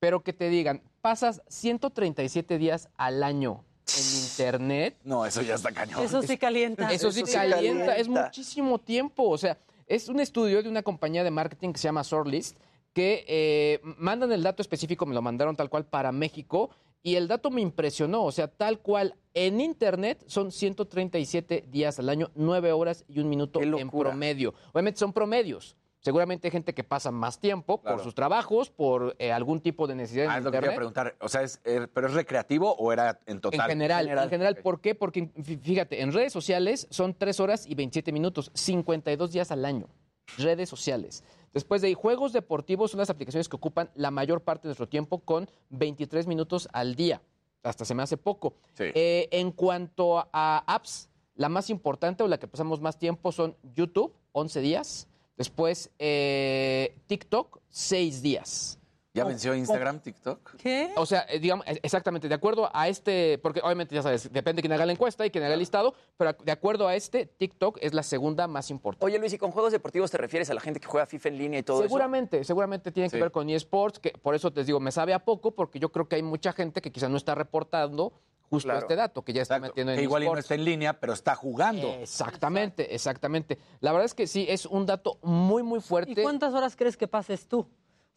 pero 0.00 0.22
que 0.22 0.32
te 0.32 0.48
digan, 0.48 0.82
pasas 1.00 1.42
137 1.48 2.58
días 2.58 2.88
al 2.96 3.22
año 3.22 3.64
en 3.96 4.22
Internet. 4.22 4.96
No, 5.04 5.24
eso 5.24 5.42
ya 5.42 5.54
está 5.54 5.72
cañón. 5.72 6.02
Eso 6.02 6.22
sí 6.22 6.36
calienta. 6.36 6.92
Eso 6.92 7.10
sí 7.12 7.22
calienta, 7.22 7.96
es 7.96 8.08
muchísimo 8.08 8.78
tiempo. 8.78 9.28
O 9.28 9.38
sea, 9.38 9.58
es 9.86 10.08
un 10.08 10.20
estudio 10.20 10.62
de 10.62 10.68
una 10.68 10.82
compañía 10.82 11.24
de 11.24 11.30
marketing 11.30 11.72
que 11.72 11.78
se 11.78 11.88
llama 11.88 12.04
Sorlist, 12.04 12.58
que 12.92 13.24
eh, 13.28 13.80
mandan 13.96 14.32
el 14.32 14.42
dato 14.42 14.62
específico, 14.62 15.06
me 15.06 15.14
lo 15.14 15.22
mandaron 15.22 15.56
tal 15.56 15.70
cual 15.70 15.86
para 15.86 16.12
México, 16.12 16.70
y 17.02 17.14
el 17.14 17.28
dato 17.28 17.50
me 17.50 17.60
impresionó. 17.60 18.24
O 18.24 18.32
sea, 18.32 18.48
tal 18.48 18.80
cual, 18.80 19.14
en 19.34 19.60
Internet 19.60 20.24
son 20.26 20.52
137 20.52 21.64
días 21.70 21.98
al 21.98 22.08
año, 22.08 22.30
9 22.34 22.72
horas 22.72 23.04
y 23.08 23.20
un 23.20 23.28
minuto 23.28 23.60
en 23.62 23.90
promedio. 23.90 24.54
Obviamente 24.72 24.98
son 24.98 25.12
promedios. 25.12 25.76
Seguramente 26.00 26.46
hay 26.48 26.52
gente 26.52 26.74
que 26.74 26.84
pasa 26.84 27.10
más 27.10 27.40
tiempo 27.40 27.80
Claro. 27.80 27.96
por 27.96 28.04
sus 28.04 28.14
trabajos, 28.14 28.70
por 28.70 29.16
eh, 29.18 29.32
algún 29.32 29.60
tipo 29.60 29.86
de 29.86 29.96
necesidad 29.96 30.26
Ah, 30.28 30.32
en 30.34 30.38
es 30.38 30.44
lo 30.44 30.50
que 30.52 30.58
quería 30.60 30.76
preguntar. 30.76 31.16
O 31.20 31.28
sea, 31.28 31.42
es, 31.42 31.60
er- 31.64 31.88
¿pero 31.92 32.06
es 32.06 32.14
recreativo 32.14 32.72
o 32.76 32.92
era 32.92 33.18
en 33.26 33.40
total? 33.40 33.60
En 33.62 33.66
general, 33.66 34.08
en 34.08 34.30
general, 34.30 34.56
¿por 34.56 34.80
qué? 34.80 34.94
Porque 34.94 35.24
fí- 35.34 35.60
fíjate, 35.60 36.00
en 36.02 36.12
redes 36.12 36.32
sociales 36.32 36.86
son 36.90 37.14
3 37.14 37.40
horas 37.40 37.66
y 37.66 37.74
27 37.74 38.12
minutos, 38.12 38.50
52 38.54 39.32
días 39.32 39.50
al 39.50 39.64
año. 39.64 39.88
Redes 40.36 40.68
sociales. 40.68 41.24
Después 41.52 41.80
de 41.80 41.88
ahí, 41.88 41.94
juegos 41.94 42.32
deportivos 42.32 42.90
son 42.92 42.98
las 42.98 43.10
aplicaciones 43.10 43.48
que 43.48 43.56
ocupan 43.56 43.90
la 43.94 44.10
mayor 44.10 44.42
parte 44.42 44.62
de 44.62 44.68
nuestro 44.68 44.88
tiempo 44.88 45.18
con 45.20 45.50
23 45.70 46.26
minutos 46.26 46.68
al 46.72 46.94
día. 46.94 47.22
Hasta 47.64 47.84
se 47.84 47.94
me 47.94 48.02
hace 48.04 48.16
poco. 48.16 48.54
Eh, 48.78 49.26
en 49.32 49.50
cuanto 49.50 50.28
a 50.32 50.62
apps, 50.66 51.08
la 51.34 51.48
más 51.48 51.70
importante 51.70 52.22
o 52.22 52.28
la 52.28 52.38
que 52.38 52.46
pasamos 52.46 52.80
más 52.80 52.98
tiempo 52.98 53.32
son 53.32 53.56
YouTube, 53.74 54.14
11 54.32 54.60
días. 54.60 55.07
Después 55.38 55.90
eh, 56.00 56.96
TikTok, 57.06 57.60
6 57.70 58.22
días. 58.22 58.78
¿Ya 59.14 59.24
venció 59.24 59.54
Instagram, 59.54 60.00
TikTok? 60.00 60.56
¿Qué? 60.56 60.92
O 60.96 61.06
sea, 61.06 61.26
eh, 61.28 61.40
digamos, 61.40 61.66
eh, 61.66 61.80
exactamente, 61.82 62.28
de 62.28 62.34
acuerdo 62.34 62.70
a 62.72 62.88
este, 62.88 63.38
porque 63.38 63.60
obviamente 63.64 63.94
ya 63.94 64.02
sabes, 64.02 64.32
depende 64.32 64.58
de 64.58 64.62
quién 64.62 64.72
haga 64.72 64.84
la 64.84 64.92
encuesta 64.92 65.24
y 65.24 65.30
quién 65.30 65.42
haga 65.44 65.54
el 65.54 65.60
listado, 65.60 65.94
pero 66.16 66.34
de 66.34 66.52
acuerdo 66.52 66.86
a 66.86 66.94
este, 66.94 67.26
TikTok 67.26 67.78
es 67.80 67.94
la 67.94 68.02
segunda 68.02 68.46
más 68.46 68.70
importante. 68.70 69.04
Oye, 69.04 69.18
Luis, 69.18 69.32
¿y 69.32 69.38
con 69.38 69.50
juegos 69.50 69.72
deportivos 69.72 70.10
te 70.10 70.18
refieres 70.18 70.50
a 70.50 70.54
la 70.54 70.60
gente 70.60 70.78
que 70.78 70.86
juega 70.86 71.06
FIFA 71.06 71.28
en 71.30 71.38
línea 71.38 71.60
y 71.60 71.62
todo 71.62 71.82
seguramente, 71.82 72.44
seguramente 72.44 72.92
tiene 72.92 73.08
que 73.08 73.20
ver 73.20 73.30
con 73.32 73.48
eSports, 73.48 73.98
que 73.98 74.10
por 74.10 74.34
eso 74.34 74.52
te 74.52 74.62
digo, 74.62 74.78
me 74.78 74.92
sabe 74.92 75.14
a 75.14 75.24
poco, 75.24 75.52
porque 75.52 75.78
yo 75.80 75.90
creo 75.90 76.08
que 76.08 76.16
hay 76.16 76.22
mucha 76.22 76.52
gente 76.52 76.80
que 76.80 76.92
quizá 76.92 77.08
no 77.08 77.16
está 77.16 77.34
reportando 77.34 78.12
justo 78.50 78.66
Claro. 78.68 78.80
este 78.80 78.96
dato, 78.96 79.22
que 79.22 79.32
ya 79.32 79.42
está 79.42 79.58
metiendo 79.58 79.92
en 79.92 79.98
Que 79.98 80.02
igual 80.04 80.22
y 80.22 80.26
no 80.26 80.30
eSports. 80.32 80.44
está 80.44 80.54
en 80.54 80.64
línea, 80.64 80.98
pero 81.00 81.12
está 81.12 81.34
jugando. 81.34 81.88
Exactamente, 81.88 82.94
exactamente. 82.94 83.58
La 83.80 83.92
verdad 83.92 84.06
es 84.06 84.14
que 84.14 84.26
sí, 84.26 84.46
es 84.48 84.66
un 84.66 84.86
dato 84.86 85.18
muy, 85.22 85.62
muy 85.62 85.80
fuerte. 85.80 86.12
¿Y 86.12 86.22
cuántas 86.22 86.52
horas 86.54 86.74
crees 86.76 86.96
que 86.96 87.08
pases 87.08 87.46
tú? 87.46 87.60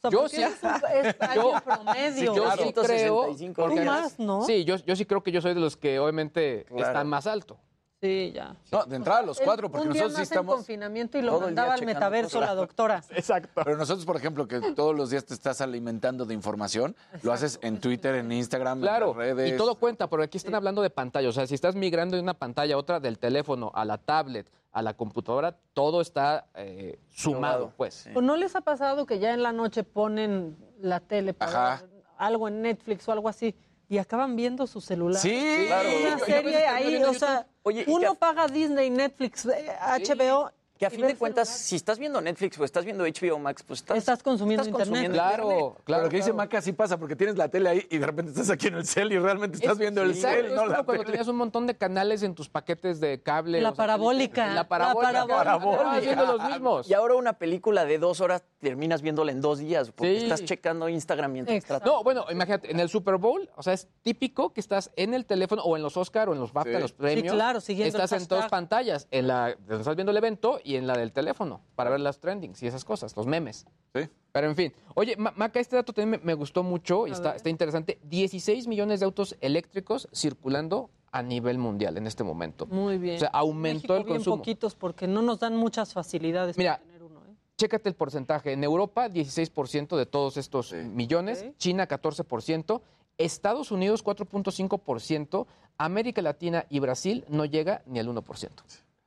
O 0.03 0.09
sea, 0.09 0.09
Yo 0.09 0.19
porque 0.21 0.35
sí. 0.35 0.41
eres 0.41 0.63
un- 0.63 0.69
es 1.05 1.15
alguien 1.19 1.61
promedio. 1.63 2.35
yo 2.35 2.57
sí 2.57 2.73
creo. 2.73 3.35
Tú 3.69 3.75
más, 3.83 4.17
¿no? 4.19 4.43
Sí, 4.45 4.63
yo, 4.65 4.77
yo 4.77 4.95
sí 4.95 5.05
creo 5.05 5.21
que 5.21 5.31
yo 5.31 5.41
soy 5.41 5.53
de 5.53 5.59
los 5.59 5.77
que 5.77 5.99
obviamente 5.99 6.65
están 6.75 7.07
más 7.07 7.27
alto. 7.27 7.59
Sí, 8.01 8.31
ya. 8.33 8.55
No, 8.71 8.83
de 8.85 8.95
entrada 8.95 9.21
los 9.21 9.39
cuatro, 9.39 9.69
porque 9.69 9.87
un 9.87 9.93
día 9.93 10.01
nosotros 10.03 10.15
sí 10.17 10.21
más 10.21 10.31
en 10.31 10.33
estamos... 10.33 10.55
confinamiento 10.55 11.19
y 11.19 11.21
lo 11.21 11.39
mandaba 11.39 11.75
al 11.75 11.85
metaverso 11.85 12.39
cosas. 12.39 12.49
la 12.49 12.55
doctora. 12.55 13.03
Exacto. 13.11 13.61
Pero 13.63 13.77
nosotros, 13.77 14.05
por 14.07 14.15
ejemplo, 14.17 14.47
que 14.47 14.59
todos 14.73 14.95
los 14.95 15.11
días 15.11 15.23
te 15.23 15.35
estás 15.35 15.61
alimentando 15.61 16.25
de 16.25 16.33
información, 16.33 16.95
lo 17.21 17.31
haces 17.31 17.59
en 17.61 17.79
Twitter, 17.79 18.15
en 18.15 18.31
Instagram, 18.31 18.79
en 18.79 18.81
Claro, 18.81 19.07
las 19.09 19.15
redes. 19.17 19.53
y 19.53 19.55
todo 19.55 19.75
cuenta, 19.75 20.09
pero 20.09 20.23
aquí 20.23 20.39
están 20.39 20.55
hablando 20.55 20.81
de 20.81 20.89
pantalla. 20.89 21.29
O 21.29 21.31
sea, 21.31 21.45
si 21.45 21.53
estás 21.53 21.75
migrando 21.75 22.15
de 22.15 22.23
una 22.23 22.33
pantalla 22.33 22.73
a 22.73 22.77
otra, 22.79 22.99
del 22.99 23.19
teléfono 23.19 23.71
a 23.75 23.85
la 23.85 23.99
tablet, 23.99 24.49
a 24.71 24.81
la 24.81 24.95
computadora, 24.95 25.55
todo 25.73 26.01
está 26.01 26.47
eh, 26.55 26.97
sumado, 27.09 27.71
pues. 27.77 28.09
¿O 28.15 28.21
no 28.21 28.35
les 28.35 28.55
ha 28.55 28.61
pasado 28.61 29.05
que 29.05 29.19
ya 29.19 29.31
en 29.33 29.43
la 29.43 29.51
noche 29.51 29.83
ponen 29.83 30.57
la 30.79 31.01
tele 31.01 31.35
para 31.35 31.73
Ajá. 31.73 31.85
algo 32.17 32.47
en 32.47 32.63
Netflix 32.63 33.07
o 33.07 33.11
algo 33.11 33.29
así 33.29 33.53
y 33.89 33.99
acaban 33.99 34.35
viendo 34.35 34.65
su 34.65 34.81
celular? 34.81 35.21
Sí, 35.21 35.65
claro. 35.67 35.89
Una 36.01 36.17
serie 36.17 36.65
ahí, 36.65 37.03
o 37.03 37.13
sea. 37.13 37.45
Oye, 37.63 37.85
uno 37.87 38.15
paga 38.15 38.47
Disney, 38.47 38.89
Netflix, 38.89 39.45
HBO. 39.45 40.49
Que 40.81 40.87
a 40.87 40.89
y 40.89 40.95
fin 40.95 41.05
de 41.05 41.15
cuentas, 41.15 41.47
si 41.47 41.75
estás 41.75 41.99
viendo 41.99 42.19
Netflix 42.21 42.57
o 42.59 42.63
estás 42.65 42.83
viendo 42.85 43.03
HBO 43.05 43.37
Max, 43.37 43.61
pues 43.61 43.81
estás, 43.81 43.99
Estás 43.99 44.23
consumiendo 44.23 44.63
estás 44.63 44.87
internet. 44.87 45.11
consumiendo 45.11 45.77
Claro, 45.85 46.03
lo 46.05 46.09
que 46.09 46.15
dice 46.15 46.33
Maca 46.33 46.59
sí 46.59 46.71
pasa, 46.73 46.97
porque 46.97 47.15
tienes 47.15 47.37
la 47.37 47.49
tele 47.49 47.69
ahí 47.69 47.87
y 47.91 47.99
de 47.99 48.05
repente 48.07 48.31
estás 48.31 48.49
aquí 48.49 48.65
en 48.69 48.73
el 48.73 48.87
cel 48.87 49.11
y 49.11 49.19
realmente 49.19 49.57
estás 49.57 49.73
Es- 49.73 49.77
viendo 49.77 50.01
el 50.01 50.09
Exacto, 50.09 50.37
cel, 50.37 50.45
es 50.47 50.51
no 50.53 50.57
como 50.63 50.69
la 50.71 50.75
cuando 50.83 50.93
tele. 51.03 51.11
tenías 51.11 51.27
un 51.27 51.35
montón 51.35 51.67
de 51.67 51.75
canales 51.77 52.23
en 52.23 52.33
tus 52.33 52.49
paquetes 52.49 52.99
de 52.99 53.21
cable. 53.21 53.61
La 53.61 53.69
sea, 53.69 53.75
parabólica, 53.75 54.47
La 54.47 54.53
la 54.55 54.67
parabólica. 54.67 55.27
parabólica. 55.27 55.99
Viendo 55.99 56.25
los 56.25 56.43
mismos. 56.49 56.89
Y 56.89 56.95
ahora 56.95 57.13
una 57.13 57.33
película 57.33 57.85
de 57.85 57.99
dos 57.99 58.19
horas 58.19 58.41
terminas 58.59 59.03
viéndola 59.03 59.31
en 59.31 59.39
dos 59.39 59.59
días 59.59 59.91
porque 59.91 60.17
Sí. 60.17 60.23
estás 60.23 60.43
checando 60.45 60.89
Instagram 60.89 61.31
mientras 61.31 61.63
tratas. 61.63 61.85
No, 61.87 62.03
bueno, 62.03 62.25
imagínate, 62.31 62.71
en 62.71 62.79
el 62.79 62.89
Super 62.89 63.17
Bowl, 63.17 63.47
o 63.55 63.61
sea, 63.61 63.73
es 63.73 63.87
típico 64.01 64.51
que 64.51 64.59
estás 64.59 64.89
en 64.95 65.13
el 65.13 65.27
teléfono 65.27 65.61
o 65.61 65.77
en 65.77 65.83
los 65.83 65.95
Oscar 65.95 66.27
o 66.29 66.33
en 66.33 66.39
los 66.39 66.51
BAFTA, 66.53 66.77
Sí. 66.77 66.81
los 66.81 66.91
premios. 66.93 67.21
Sí, 67.33 67.35
claro, 67.37 67.61
siguiendo 67.61 67.95
el 67.99 68.03
Estás 68.03 68.19
en 68.19 68.27
dos 68.27 68.47
pantallas, 68.47 69.07
en 69.11 69.27
la 69.27 69.51
estás 69.69 69.95
viendo 69.95 70.09
el 70.09 70.17
evento 70.17 70.59
y 70.63 70.70
en 70.75 70.87
la 70.87 70.97
del 70.97 71.11
teléfono, 71.11 71.61
para 71.75 71.89
ver 71.89 71.99
las 71.99 72.19
trendings 72.19 72.61
y 72.63 72.67
esas 72.67 72.83
cosas, 72.85 73.15
los 73.15 73.25
memes. 73.27 73.65
Sí. 73.93 74.07
Pero 74.31 74.47
en 74.49 74.55
fin, 74.55 74.73
oye, 74.95 75.15
Ma- 75.17 75.33
Maca, 75.35 75.59
este 75.59 75.75
dato 75.75 75.91
también 75.93 76.21
me, 76.21 76.25
me 76.25 76.33
gustó 76.33 76.63
mucho 76.63 77.07
y 77.07 77.11
está, 77.11 77.35
está 77.35 77.49
interesante. 77.49 77.99
16 78.03 78.67
millones 78.67 78.99
de 79.01 79.05
autos 79.05 79.35
eléctricos 79.41 80.07
circulando 80.13 80.89
a 81.11 81.21
nivel 81.21 81.57
mundial 81.57 81.97
en 81.97 82.07
este 82.07 82.23
momento. 82.23 82.65
Muy 82.67 82.97
bien. 82.97 83.17
O 83.17 83.19
sea, 83.19 83.29
aumentó 83.29 83.73
México 83.75 83.95
el 83.97 84.03
bien 84.05 84.15
consumo. 84.17 84.37
poquitos 84.37 84.75
porque 84.75 85.07
no 85.07 85.21
nos 85.21 85.39
dan 85.39 85.57
muchas 85.57 85.91
facilidades 85.91 86.57
Mira, 86.57 86.75
para 86.77 86.83
tener 86.85 87.03
uno. 87.03 87.19
¿eh? 87.25 87.35
Chécate 87.57 87.89
el 87.89 87.95
porcentaje. 87.95 88.53
En 88.53 88.63
Europa, 88.63 89.09
16% 89.09 89.97
de 89.97 90.05
todos 90.05 90.37
estos 90.37 90.71
millones. 90.71 91.43
Ok. 91.45 91.57
China, 91.57 91.87
14%. 91.87 92.81
Estados 93.17 93.71
Unidos, 93.71 94.03
4.5%. 94.05 95.45
América 95.77 96.21
Latina 96.21 96.65
y 96.69 96.79
Brasil 96.79 97.25
no 97.27 97.43
llega 97.45 97.81
ni 97.85 97.99
al 97.99 98.07
1%. 98.07 98.49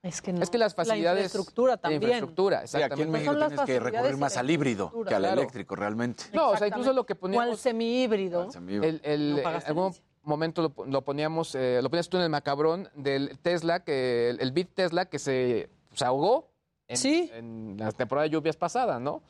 Es 0.04 0.20
que, 0.22 0.32
no. 0.32 0.42
Es 0.42 0.50
que 0.50 0.58
las 0.58 0.74
facilidades... 0.74 1.18
La 1.20 1.24
infraestructura 1.24 1.72
La 1.72 1.76
también. 1.78 2.02
infraestructura, 2.02 2.66
Sí, 2.66 2.76
aquí 2.76 2.76
en 2.76 2.82
exactamente. 2.84 3.12
México 3.12 3.32
las 3.34 3.48
tienes 3.48 3.66
que 3.66 3.80
recurrir 3.80 4.16
más 4.18 4.34
la 4.34 4.40
al 4.40 4.50
híbrido 4.50 4.90
que 5.08 5.14
al 5.14 5.22
Claro. 5.22 5.40
eléctrico, 5.40 5.74
realmente. 5.76 6.24
No, 6.32 6.50
o 6.50 6.56
sea, 6.56 6.66
incluso 6.68 6.92
lo 6.92 7.04
que 7.06 7.14
O 7.14 7.18
poníamos... 7.18 7.48
al 7.48 7.56
semihíbrido. 7.56 8.48
El, 8.68 9.00
el- 9.02 9.36
No 9.36 9.42
pagas 9.42 9.66
algún- 9.66 9.94
momento 10.22 10.62
lo, 10.76 10.84
lo 10.86 11.02
poníamos, 11.02 11.54
eh, 11.54 11.80
lo 11.82 11.90
ponías 11.90 12.08
tú 12.08 12.16
en 12.18 12.22
el 12.24 12.30
macabrón 12.30 12.88
del 12.94 13.38
Tesla, 13.40 13.82
que 13.84 14.30
el, 14.30 14.40
el 14.40 14.52
Bit 14.52 14.74
Tesla 14.74 15.06
que 15.06 15.18
se, 15.18 15.68
se 15.92 16.04
ahogó 16.04 16.50
en, 16.88 16.96
Sí. 16.98 17.30
en 17.34 17.76
la 17.78 17.90
temporada 17.92 18.24
de 18.24 18.30
lluvias 18.30 18.56
pasada, 18.56 18.98
¿no? 19.00 19.22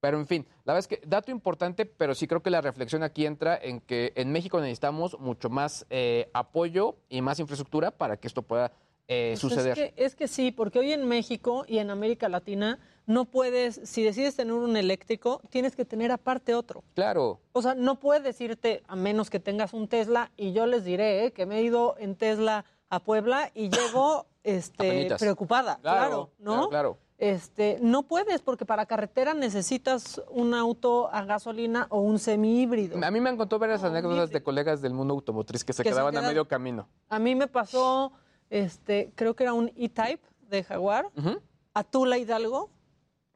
Pero 0.00 0.18
en 0.18 0.26
fin, 0.26 0.46
la 0.64 0.72
verdad 0.72 0.78
es 0.78 0.88
que 0.88 1.06
dato 1.06 1.30
importante, 1.30 1.84
pero 1.84 2.14
sí 2.14 2.26
creo 2.26 2.42
que 2.42 2.48
la 2.50 2.62
reflexión 2.62 3.02
aquí 3.02 3.26
entra 3.26 3.58
en 3.60 3.80
que 3.80 4.12
en 4.16 4.32
México 4.32 4.58
necesitamos 4.60 5.18
mucho 5.20 5.50
más 5.50 5.84
eh, 5.90 6.30
apoyo 6.32 6.96
y 7.10 7.20
más 7.20 7.38
infraestructura 7.38 7.90
para 7.90 8.16
que 8.16 8.26
esto 8.26 8.40
pueda 8.40 8.72
eh, 9.10 9.30
Pues 9.32 9.40
suceder. 9.40 9.78
Es 9.78 9.92
que, 9.92 10.04
es 10.04 10.14
que 10.14 10.28
sí, 10.28 10.52
porque 10.52 10.78
hoy 10.78 10.92
en 10.92 11.06
México 11.06 11.64
y 11.66 11.78
en 11.78 11.90
América 11.90 12.28
Latina 12.28 12.78
no 13.06 13.24
puedes, 13.24 13.80
si 13.84 14.04
decides 14.04 14.36
tener 14.36 14.54
un 14.54 14.76
eléctrico, 14.76 15.40
tienes 15.50 15.74
que 15.74 15.84
tener 15.84 16.12
aparte 16.12 16.54
otro. 16.54 16.84
Claro. 16.94 17.40
O 17.52 17.60
sea, 17.60 17.74
no 17.74 17.96
puedes 17.98 18.40
irte 18.40 18.82
a 18.86 18.94
menos 18.94 19.28
que 19.28 19.40
tengas 19.40 19.72
un 19.74 19.88
Tesla 19.88 20.30
y 20.36 20.52
yo 20.52 20.66
les 20.66 20.84
diré 20.84 21.24
¿eh? 21.24 21.32
que 21.32 21.44
me 21.44 21.58
he 21.58 21.62
ido 21.62 21.96
en 21.98 22.14
Tesla 22.14 22.64
a 22.88 23.00
Puebla 23.00 23.50
y 23.54 23.68
llego 23.68 24.26
este, 24.44 24.86
Apenitas. 24.86 25.20
preocupada, 25.20 25.78
claro, 25.82 25.98
Claro, 26.00 26.30
¿no? 26.38 26.68
claro, 26.68 26.70
claro. 26.70 26.98
Este, 27.18 27.78
no 27.82 28.04
puedes 28.04 28.40
porque 28.40 28.64
para 28.64 28.86
carretera 28.86 29.34
necesitas 29.34 30.22
un 30.30 30.54
auto 30.54 31.12
a 31.12 31.22
gasolina 31.24 31.86
o 31.90 32.00
un 32.00 32.18
semi 32.18 32.62
híbrido. 32.62 32.98
A 33.04 33.10
mí 33.10 33.20
me 33.20 33.28
han 33.28 33.36
contado 33.36 33.58
varias 33.58 33.84
anécdotas 33.84 34.30
de 34.30 34.42
colegas 34.42 34.80
del 34.80 34.94
mundo 34.94 35.12
automotriz 35.12 35.62
que 35.62 35.74
se 35.74 35.82
Que 35.82 35.90
se 35.90 35.92
quedaban 35.92 36.16
a 36.16 36.22
medio 36.22 36.48
camino. 36.48 36.88
A 37.10 37.18
mí 37.18 37.34
me 37.34 37.46
pasó, 37.46 38.12
este, 38.50 39.12
creo 39.14 39.34
que 39.34 39.44
era 39.44 39.52
un 39.54 39.72
E-Type 39.76 40.22
de 40.48 40.64
Jaguar, 40.64 41.06
a 41.74 41.84
Tula 41.84 42.18
Hidalgo. 42.18 42.68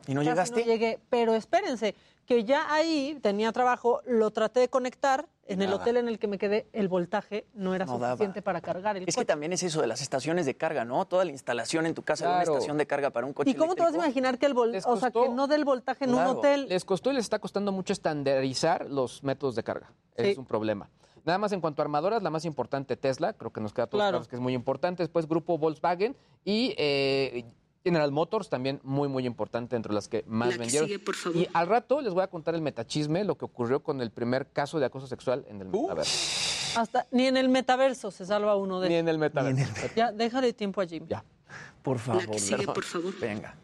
¿Y 0.07 0.13
no 0.15 0.21
Casi 0.21 0.31
llegaste? 0.31 0.61
No 0.61 0.67
llegué, 0.67 1.01
pero 1.09 1.35
espérense, 1.35 1.95
que 2.27 2.45
ya 2.45 2.73
ahí 2.75 3.19
tenía 3.23 3.53
trabajo, 3.53 4.01
lo 4.05 4.31
traté 4.33 4.61
de 4.61 4.69
conectar 4.69 5.27
en 5.47 5.61
el 5.63 5.73
hotel 5.73 5.99
en 5.99 6.09
el 6.09 6.19
que 6.19 6.27
me 6.27 6.39
quedé, 6.39 6.67
el 6.73 6.89
voltaje 6.89 7.47
no 7.55 7.75
era 7.75 7.85
No 7.85 7.99
daba. 7.99 8.15
suficiente 8.15 8.41
para 8.43 8.61
cargar 8.63 8.97
el 8.97 9.05
Es 9.07 9.15
que 9.15 9.25
también 9.27 9.53
es 9.53 9.63
eso 9.63 9.81
de 9.83 9.87
las 9.87 10.01
estaciones 10.03 10.47
de 10.47 10.57
carga, 10.57 10.85
¿no? 10.87 11.05
Toda 11.07 11.25
la 11.27 11.31
instalación 11.33 11.85
en 11.87 11.95
tu 11.95 12.03
casa 12.03 12.25
de 12.25 12.31
Claro. 12.31 12.51
una 12.51 12.59
estación 12.59 12.79
de 12.79 12.87
carga 12.87 13.11
para 13.11 13.27
un 13.27 13.35
coche 13.35 13.51
¿Y 13.51 13.55
cómo 13.55 13.75
te 13.75 13.83
vas 13.83 13.89
a 13.89 13.97
eléctrico. 13.97 14.07
imaginar 14.21 14.39
que 14.39 14.47
el 14.47 14.55
vol 14.55 14.75
o 14.85 14.97
sea, 14.97 15.11
que 15.11 15.29
no 15.29 15.47
del 15.47 15.65
voltaje 15.67 16.05
en 16.05 16.15
un 16.15 16.23
hotel? 16.23 16.67
Les 16.69 16.85
costó 16.87 17.11
y 17.11 17.15
les 17.15 17.25
está 17.25 17.39
costando 17.39 17.73
mucho 17.73 17.93
estandarizar 17.93 18.91
los 18.91 19.23
métodos 19.23 19.55
de 19.55 19.63
carga. 19.63 19.93
Sí. 20.17 20.29
Es 20.29 20.39
un 20.39 20.47
problema. 20.47 20.89
Nada 21.25 21.39
más 21.39 21.53
en 21.53 21.61
cuanto 21.61 21.81
a 21.81 21.85
armadoras, 21.85 22.23
la 22.23 22.31
más 22.31 22.45
importante 22.45 22.97
Tesla, 22.97 23.33
creo 23.33 23.53
que 23.53 23.61
nos 23.61 23.73
queda 23.73 23.85
a 23.85 23.87
todos 23.87 23.99
Claro. 24.01 24.11
claros 24.17 24.29
que 24.29 24.37
es 24.37 24.43
muy 24.43 24.53
importante. 24.55 25.03
Después 25.03 25.27
Grupo 25.27 25.57
Volkswagen 25.59 26.17
y 26.45 26.75
eh, 26.77 27.45
General 27.83 28.11
Motors 28.13 28.49
también 28.49 28.81
muy, 28.83 29.09
muy 29.09 29.27
importante 29.27 29.77
entre 29.77 29.93
las 29.93 30.09
que 30.09 30.25
más 30.27 30.49
La 30.49 30.53
que 30.55 30.59
vendieron. 30.61 30.89
sigue, 30.89 30.99
por 30.99 31.15
favor. 31.15 31.39
Y 31.39 31.49
al 31.53 31.67
rato 31.67 32.01
les 32.01 32.13
voy 32.15 32.23
a 32.23 32.27
contar 32.29 32.55
el 32.55 32.63
metachisme, 32.63 33.25
lo 33.25 33.37
que 33.37 33.45
ocurrió 33.45 33.83
con 33.83 34.01
el 34.01 34.11
primer 34.11 34.47
caso 34.51 34.79
de 34.79 34.87
acoso 34.87 35.07
sexual 35.07 35.45
en 35.49 35.61
el 35.61 35.69
metaverso. 35.69 36.81
Hasta 36.81 37.07
ni 37.11 37.27
en 37.27 37.37
el 37.37 37.49
metaverso 37.49 38.11
se 38.11 38.27
salva 38.27 38.57
uno 38.57 38.81
de 38.81 38.89
Ni 38.89 38.95
en 38.97 39.09
el 39.09 39.19
metaverso. 39.19 39.65
Ya, 39.97 40.13
déjale 40.13 40.53
tiempo 40.53 40.81
a 40.81 40.87
Jim. 40.87 41.07
Ya. 41.09 41.25
Por 41.83 41.99
favor, 41.99 42.27
que 42.31 42.39
sigue, 42.39 42.65
por 42.67 42.83
favor. 42.85 43.13
Venga. 43.21 43.55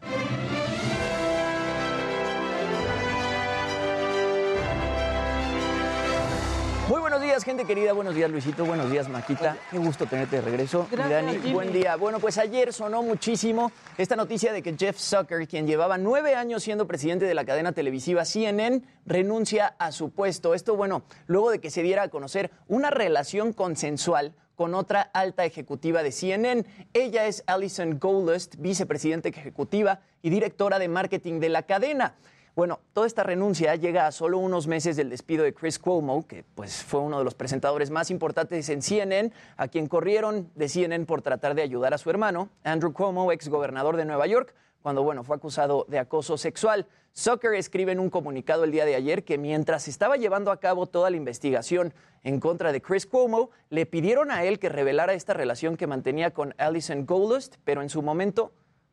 Muy 6.91 6.99
buenos 6.99 7.21
días, 7.21 7.45
gente 7.45 7.63
querida. 7.63 7.93
Buenos 7.93 8.13
días, 8.13 8.29
Luisito. 8.29 8.65
Buenos 8.65 8.91
días, 8.91 9.07
Maquita. 9.07 9.55
Qué 9.71 9.77
gusto 9.77 10.07
tenerte 10.07 10.35
de 10.35 10.41
regreso. 10.41 10.89
Gracias, 10.91 11.25
Dani, 11.25 11.39
Jimmy. 11.39 11.53
buen 11.53 11.71
día. 11.71 11.95
Bueno, 11.95 12.19
pues 12.19 12.37
ayer 12.37 12.73
sonó 12.73 13.01
muchísimo 13.01 13.71
esta 13.97 14.17
noticia 14.17 14.51
de 14.51 14.61
que 14.61 14.75
Jeff 14.77 14.97
Zucker, 14.97 15.47
quien 15.47 15.65
llevaba 15.65 15.97
nueve 15.97 16.35
años 16.35 16.63
siendo 16.63 16.87
presidente 16.87 17.23
de 17.23 17.33
la 17.33 17.45
cadena 17.45 17.71
televisiva 17.71 18.25
CNN, 18.25 18.81
renuncia 19.05 19.67
a 19.79 19.93
su 19.93 20.09
puesto. 20.09 20.53
Esto, 20.53 20.75
bueno, 20.75 21.03
luego 21.27 21.49
de 21.49 21.61
que 21.61 21.69
se 21.69 21.81
diera 21.81 22.03
a 22.03 22.07
conocer 22.09 22.51
una 22.67 22.89
relación 22.89 23.53
consensual 23.53 24.35
con 24.57 24.75
otra 24.75 24.99
alta 25.13 25.45
ejecutiva 25.45 26.03
de 26.03 26.11
CNN. 26.11 26.65
Ella 26.91 27.25
es 27.25 27.45
Alison 27.47 27.99
Goldust, 27.99 28.55
vicepresidenta 28.57 29.29
ejecutiva 29.29 30.01
y 30.21 30.29
directora 30.29 30.77
de 30.77 30.89
marketing 30.89 31.39
de 31.39 31.47
la 31.47 31.63
cadena. 31.63 32.15
Bueno, 32.53 32.81
toda 32.91 33.07
esta 33.07 33.23
renuncia 33.23 33.73
llega 33.77 34.07
a 34.07 34.11
solo 34.11 34.37
unos 34.37 34.67
meses 34.67 34.97
del 34.97 35.09
despido 35.09 35.45
de 35.45 35.53
Chris 35.53 35.79
Cuomo, 35.79 36.27
que 36.27 36.43
pues 36.53 36.83
fue 36.83 36.99
uno 36.99 37.17
de 37.17 37.23
los 37.23 37.33
presentadores 37.33 37.91
más 37.91 38.11
importantes 38.11 38.67
en 38.67 38.81
CNN, 38.81 39.31
a 39.55 39.69
quien 39.69 39.87
corrieron 39.87 40.51
de 40.55 40.67
CNN 40.67 41.05
por 41.05 41.21
tratar 41.21 41.55
de 41.55 41.61
ayudar 41.61 41.93
a 41.93 41.97
su 41.97 42.09
hermano, 42.09 42.49
Andrew 42.65 42.91
Cuomo, 42.91 43.31
ex 43.31 43.47
gobernador 43.47 43.95
de 43.95 44.03
Nueva 44.03 44.27
York, 44.27 44.53
cuando 44.81 45.01
bueno, 45.01 45.23
fue 45.23 45.37
acusado 45.37 45.85
de 45.87 45.99
acoso 45.99 46.37
sexual. 46.37 46.87
Zucker 47.15 47.53
escribe 47.53 47.93
en 47.93 48.01
un 48.01 48.09
comunicado 48.09 48.65
el 48.65 48.71
día 48.71 48.83
de 48.83 48.95
ayer 48.95 49.23
que 49.23 49.37
mientras 49.37 49.87
estaba 49.87 50.17
llevando 50.17 50.51
a 50.51 50.59
cabo 50.59 50.87
toda 50.87 51.09
la 51.09 51.15
investigación 51.15 51.93
en 52.23 52.41
contra 52.41 52.73
de 52.73 52.81
Chris 52.81 53.05
Cuomo, 53.05 53.51
le 53.69 53.85
pidieron 53.85 54.29
a 54.29 54.43
él 54.43 54.59
que 54.59 54.67
revelara 54.67 55.13
esta 55.13 55.33
relación 55.33 55.77
que 55.77 55.87
mantenía 55.87 56.31
con 56.31 56.53
Alison 56.57 57.05
Goldust, 57.05 57.55
pero 57.63 57.81
en 57.81 57.89
su 57.89 58.01
momento 58.01 58.51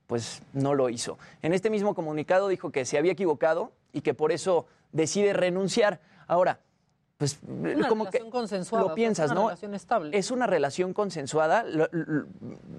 pues 0.09 0.43
no 0.55 0.75
lo 0.75 0.89
hizo. 0.89 1.19
En 1.43 1.53
este 1.53 1.71
mismo 1.71 1.95
comunicado 1.95 2.49
dijo 2.49 2.73
que 2.73 2.85
se 2.87 2.99
había 2.99 3.13
equivocado 3.13 3.73
y 3.93 4.01
que 4.01 4.15
por 4.15 4.33
eso 4.33 4.67
decide 4.91 5.35
renunciar. 5.35 6.01
Ahora, 6.27 6.61
pues 7.19 7.39
Una 7.47 7.89
como 7.89 8.09
que 8.09 8.21
consensuada, 8.31 8.89
lo 8.89 8.95
piensas, 8.95 9.31
una 9.33 9.41
¿no? 9.41 9.47
relación 9.49 9.75
estable. 9.75 10.17
Es 10.17 10.31
una 10.31 10.47
relación 10.47 10.95
consensuada, 10.95 11.65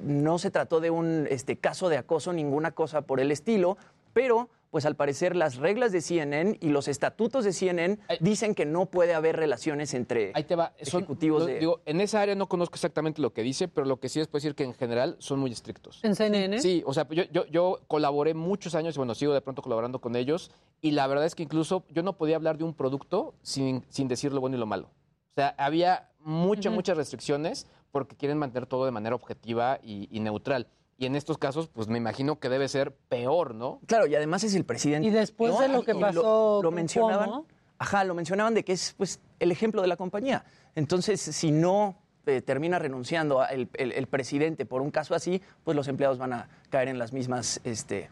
no 0.02 0.40
se 0.40 0.50
trató 0.50 0.80
de 0.80 0.90
un 0.90 1.28
este, 1.30 1.56
caso 1.56 1.88
de 1.88 1.98
acoso, 1.98 2.34
ninguna 2.34 2.72
cosa 2.72 3.02
por 3.04 3.20
el 3.20 3.32
estilo, 3.32 3.78
pero 4.12 4.50
pues 4.72 4.86
al 4.86 4.96
parecer 4.96 5.36
las 5.36 5.56
reglas 5.58 5.92
de 5.92 6.02
CNN 6.02 6.58
y 6.62 6.70
los 6.70 6.88
estatutos 6.88 7.44
de 7.44 7.54
CNN 7.54 7.98
dicen 8.20 8.54
que 8.54 8.66
no 8.66 8.86
puede 8.86 9.14
haber 9.16 9.36
relaciones 9.36 9.94
entre 9.94 10.32
Ahí 10.36 10.44
te 10.44 10.56
va. 10.56 10.74
Son- 10.84 11.02
ejecutivos 11.02 11.42
lo- 11.42 11.48
de... 11.48 11.60
digo, 11.60 11.82
en 11.86 12.02
esa 12.02 12.22
área 12.22 12.36
no 12.36 12.48
conozco 12.48 12.76
exactamente 12.76 13.22
lo 13.22 13.34
que 13.34 13.42
dice, 13.42 13.68
pero 13.68 13.86
lo 13.88 14.00
que 14.00 14.10
sí 14.10 14.20
es 14.20 14.28
puedo 14.28 14.42
decir 14.42 14.56
que 14.56 14.64
en 14.64 14.74
general 14.74 15.16
son 15.20 15.40
muy 15.40 15.52
estrictos. 15.52 16.00
¿En 16.04 16.16
CNN? 16.16 16.60
Sí, 16.62 16.84
o 16.86 16.94
sea, 16.94 17.08
yo, 17.10 17.24
yo, 17.32 17.46
yo 17.48 17.80
colaboré 17.88 18.34
muchos 18.34 18.76
años 18.76 18.96
y 18.96 19.00
bueno, 19.00 19.16
sigo 19.16 19.34
de 19.34 19.42
pronto 19.42 19.62
colaborando 19.62 20.00
con 20.00 20.16
ellos 20.16 20.52
y 20.82 20.92
la 20.92 21.08
verdad 21.08 21.26
es 21.26 21.34
que 21.36 21.44
incluso 21.44 21.84
yo 21.90 22.04
no 22.04 22.14
podía 22.18 22.36
hablar 22.36 22.58
de 22.58 22.64
un 22.64 22.74
producto 22.74 23.34
sin, 23.42 23.84
sin 23.90 24.08
decir 24.08 24.34
lo 24.34 24.40
bueno 24.42 24.56
y 24.56 24.60
lo 24.60 24.66
malo. 24.68 24.88
O 25.32 25.36
sea, 25.36 25.56
había 25.58 26.10
muchas, 26.20 26.72
muchas 26.74 26.98
restricciones 26.98 27.66
porque 27.92 28.16
quieren 28.16 28.38
mantener 28.38 28.68
todo 28.68 28.86
de 28.86 28.92
manera 28.92 29.16
objetiva 29.16 29.80
y, 29.82 30.08
y 30.16 30.20
neutral. 30.20 30.68
Y 31.00 31.06
en 31.06 31.16
estos 31.16 31.38
casos, 31.38 31.70
pues 31.70 31.88
me 31.88 31.98
imagino 31.98 32.40
que 32.40 32.50
debe 32.50 32.68
ser 32.68 32.92
peor, 32.94 33.56
¿no? 33.56 33.80
Claro, 33.88 34.06
y 34.06 34.16
además 34.16 34.44
es 34.44 34.54
el 34.54 34.66
presidente. 34.66 35.08
Y 35.08 35.12
después 35.12 35.58
de 35.58 35.70
lo 35.70 35.82
que 35.84 35.94
Y 35.94 36.00
pasó 36.02 36.60
lo, 36.62 36.72
mencionaban. 36.72 37.44
Ajá, 37.78 38.04
lo 38.04 38.14
mencionaban 38.14 38.54
de 38.54 38.66
que 38.66 38.74
es 38.74 38.96
pues 38.98 39.22
el 39.40 39.50
ejemplo 39.54 39.82
de 39.82 39.88
la 39.88 39.96
compañía. 39.96 40.44
Entonces, 40.76 41.22
si 41.22 41.52
no 41.52 41.96
eh, 42.26 42.42
termina 42.42 42.80
renunciando 42.80 43.40
a 43.40 43.46
el, 43.48 43.70
el- 43.76 43.94
el 43.94 44.08
presidente 44.08 44.66
por 44.66 44.82
un 44.82 44.92
caso 44.92 45.16
así, 45.16 45.42
pues 45.64 45.78
los 45.78 45.88
empleados 45.88 46.18
van 46.18 46.34
a 46.34 46.50
caer 46.70 46.90
en 46.90 47.00
las 47.00 47.14
mismas 47.14 47.62
este, 47.64 48.10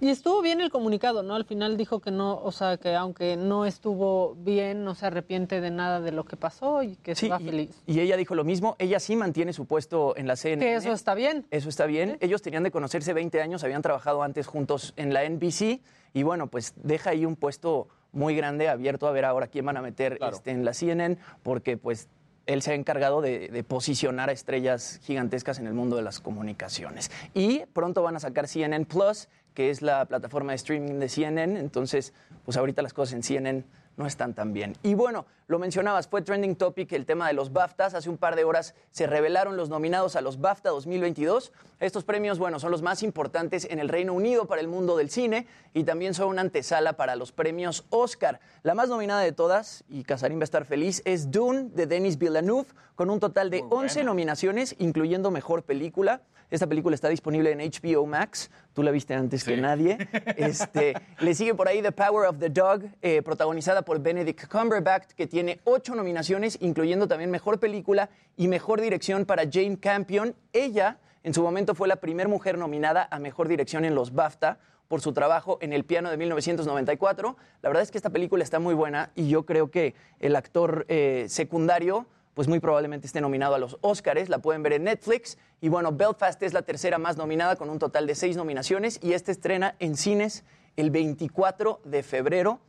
Y 0.00 0.08
estuvo 0.08 0.42
bien 0.42 0.60
el 0.60 0.70
comunicado, 0.70 1.22
¿no? 1.22 1.34
Al 1.34 1.44
final 1.44 1.76
dijo 1.76 2.00
que 2.00 2.10
no, 2.10 2.40
o 2.42 2.52
sea, 2.52 2.76
que 2.76 2.94
aunque 2.94 3.36
no 3.36 3.66
estuvo 3.66 4.34
bien, 4.36 4.84
no 4.84 4.94
se 4.94 5.06
arrepiente 5.06 5.60
de 5.60 5.70
nada 5.70 6.00
de 6.00 6.12
lo 6.12 6.24
que 6.24 6.36
pasó 6.36 6.82
y 6.82 6.96
que 6.96 7.14
se 7.14 7.28
va 7.28 7.38
feliz. 7.38 7.82
Y 7.86 8.00
ella 8.00 8.16
dijo 8.16 8.34
lo 8.34 8.44
mismo, 8.44 8.76
ella 8.78 9.00
sí 9.00 9.16
mantiene 9.16 9.52
su 9.52 9.66
puesto 9.66 10.16
en 10.16 10.26
la 10.26 10.36
CNN. 10.36 10.64
Que 10.64 10.74
eso 10.74 10.92
está 10.92 11.14
bien. 11.14 11.46
Eso 11.50 11.68
está 11.68 11.86
bien. 11.86 12.16
Ellos 12.20 12.42
tenían 12.42 12.62
de 12.62 12.70
conocerse 12.70 13.12
20 13.12 13.40
años, 13.40 13.64
habían 13.64 13.82
trabajado 13.82 14.22
antes 14.22 14.46
juntos 14.46 14.92
en 14.96 15.12
la 15.12 15.28
NBC 15.28 15.80
y 16.14 16.22
bueno, 16.22 16.46
pues 16.46 16.74
deja 16.76 17.10
ahí 17.10 17.26
un 17.26 17.36
puesto 17.36 17.88
muy 18.12 18.34
grande 18.34 18.68
abierto 18.68 19.06
a 19.06 19.12
ver 19.12 19.24
ahora 19.24 19.48
quién 19.48 19.66
van 19.66 19.76
a 19.76 19.82
meter 19.82 20.18
este, 20.32 20.50
en 20.50 20.64
la 20.64 20.72
CNN 20.72 21.18
porque 21.42 21.76
pues 21.76 22.08
él 22.46 22.62
se 22.62 22.70
ha 22.70 22.74
encargado 22.74 23.20
de, 23.20 23.48
de 23.48 23.64
posicionar 23.64 24.30
a 24.30 24.32
estrellas 24.32 25.00
gigantescas 25.02 25.58
en 25.58 25.66
el 25.66 25.74
mundo 25.74 25.96
de 25.96 26.02
las 26.02 26.20
comunicaciones. 26.20 27.10
Y 27.34 27.66
pronto 27.72 28.02
van 28.02 28.16
a 28.16 28.20
sacar 28.20 28.48
CNN 28.48 28.86
Plus, 28.86 29.28
que 29.56 29.70
es 29.70 29.80
la 29.80 30.04
plataforma 30.04 30.52
de 30.52 30.56
streaming 30.56 31.00
de 31.00 31.08
CNN, 31.08 31.58
entonces 31.58 32.12
pues 32.44 32.58
ahorita 32.58 32.82
las 32.82 32.92
cosas 32.92 33.14
en 33.14 33.22
CNN 33.22 33.64
no 33.96 34.06
están 34.06 34.34
tan 34.34 34.52
bien. 34.52 34.76
Y 34.82 34.94
bueno, 34.94 35.24
lo 35.46 35.58
mencionabas, 35.58 36.06
fue 36.08 36.20
trending 36.20 36.56
topic 36.56 36.92
el 36.92 37.06
tema 37.06 37.26
de 37.26 37.32
los 37.32 37.54
BAFTAs. 37.54 37.94
Hace 37.94 38.10
un 38.10 38.18
par 38.18 38.36
de 38.36 38.44
horas 38.44 38.74
se 38.90 39.06
revelaron 39.06 39.56
los 39.56 39.70
nominados 39.70 40.14
a 40.14 40.20
los 40.20 40.38
BAFTA 40.38 40.68
2022. 40.68 41.52
Estos 41.80 42.04
premios, 42.04 42.38
bueno, 42.38 42.60
son 42.60 42.70
los 42.70 42.82
más 42.82 43.02
importantes 43.02 43.66
en 43.70 43.78
el 43.78 43.88
Reino 43.88 44.12
Unido 44.12 44.46
para 44.46 44.60
el 44.60 44.68
mundo 44.68 44.98
del 44.98 45.08
cine 45.08 45.46
y 45.72 45.84
también 45.84 46.12
son 46.12 46.28
una 46.28 46.42
antesala 46.42 46.92
para 46.98 47.16
los 47.16 47.32
premios 47.32 47.86
Oscar. 47.88 48.40
La 48.62 48.74
más 48.74 48.90
nominada 48.90 49.22
de 49.22 49.32
todas, 49.32 49.84
y 49.88 50.04
Casarín 50.04 50.38
va 50.38 50.42
a 50.42 50.44
estar 50.44 50.66
feliz, 50.66 51.00
es 51.06 51.30
Dune 51.30 51.70
de 51.72 51.86
Denis 51.86 52.18
Villeneuve, 52.18 52.68
con 52.94 53.08
un 53.08 53.20
total 53.20 53.48
de 53.48 53.64
11 53.70 54.04
nominaciones, 54.04 54.76
incluyendo 54.78 55.30
Mejor 55.30 55.62
Película. 55.62 56.20
Esta 56.48 56.68
película 56.68 56.94
está 56.94 57.08
disponible 57.08 57.50
en 57.50 57.58
HBO 57.58 58.06
Max. 58.06 58.50
Tú 58.76 58.82
la 58.82 58.90
viste 58.90 59.14
antes 59.14 59.42
que 59.42 59.56
nadie. 59.56 59.96
Este, 60.36 60.92
le 61.20 61.34
sigue 61.34 61.54
por 61.54 61.66
ahí 61.66 61.80
The 61.80 61.92
Power 61.92 62.28
of 62.28 62.38
the 62.38 62.50
Dog, 62.50 62.82
eh, 63.00 63.22
protagonizada 63.22 63.80
por 63.80 64.00
Benedict 64.00 64.48
Cumberbatch, 64.48 65.12
que 65.12 65.26
tiene 65.26 65.60
ocho 65.64 65.94
nominaciones, 65.94 66.58
incluyendo 66.60 67.08
también 67.08 67.30
Mejor 67.30 67.58
Película 67.58 68.10
y 68.36 68.48
Mejor 68.48 68.82
Dirección 68.82 69.24
para 69.24 69.44
Jane 69.50 69.78
Campion. 69.78 70.34
Ella, 70.52 70.98
en 71.22 71.32
su 71.32 71.42
momento, 71.42 71.74
fue 71.74 71.88
la 71.88 71.96
primera 71.96 72.28
mujer 72.28 72.58
nominada 72.58 73.08
a 73.10 73.18
Mejor 73.18 73.48
Dirección 73.48 73.86
en 73.86 73.94
los 73.94 74.12
BAFTA 74.12 74.58
por 74.88 75.00
su 75.00 75.14
trabajo 75.14 75.56
en 75.62 75.72
El 75.72 75.84
piano 75.84 76.10
de 76.10 76.18
1994. 76.18 77.34
La 77.62 77.70
verdad 77.70 77.82
es 77.82 77.90
que 77.90 77.96
esta 77.96 78.10
película 78.10 78.44
está 78.44 78.58
muy 78.58 78.74
buena 78.74 79.10
y 79.14 79.30
yo 79.30 79.46
creo 79.46 79.70
que 79.70 79.94
el 80.20 80.36
actor 80.36 80.84
eh, 80.90 81.24
secundario 81.30 82.04
pues 82.36 82.48
muy 82.48 82.60
probablemente 82.60 83.06
esté 83.06 83.22
nominado 83.22 83.54
a 83.54 83.58
los 83.58 83.78
Oscars. 83.80 84.28
La 84.28 84.40
pueden 84.40 84.62
ver 84.62 84.74
en 84.74 84.84
Netflix. 84.84 85.38
Y 85.62 85.70
bueno, 85.70 85.90
Belfast 85.90 86.42
es 86.42 86.52
la 86.52 86.60
tercera 86.60 86.98
más 86.98 87.16
nominada 87.16 87.56
con 87.56 87.70
un 87.70 87.78
total 87.78 88.06
de 88.06 88.14
seis 88.14 88.36
nominaciones 88.36 89.00
y 89.02 89.14
esta 89.14 89.32
estrena 89.32 89.74
en 89.78 89.96
cines 89.96 90.44
el 90.76 90.90
24 90.90 91.80
de 91.84 92.02
febrero. 92.02 92.60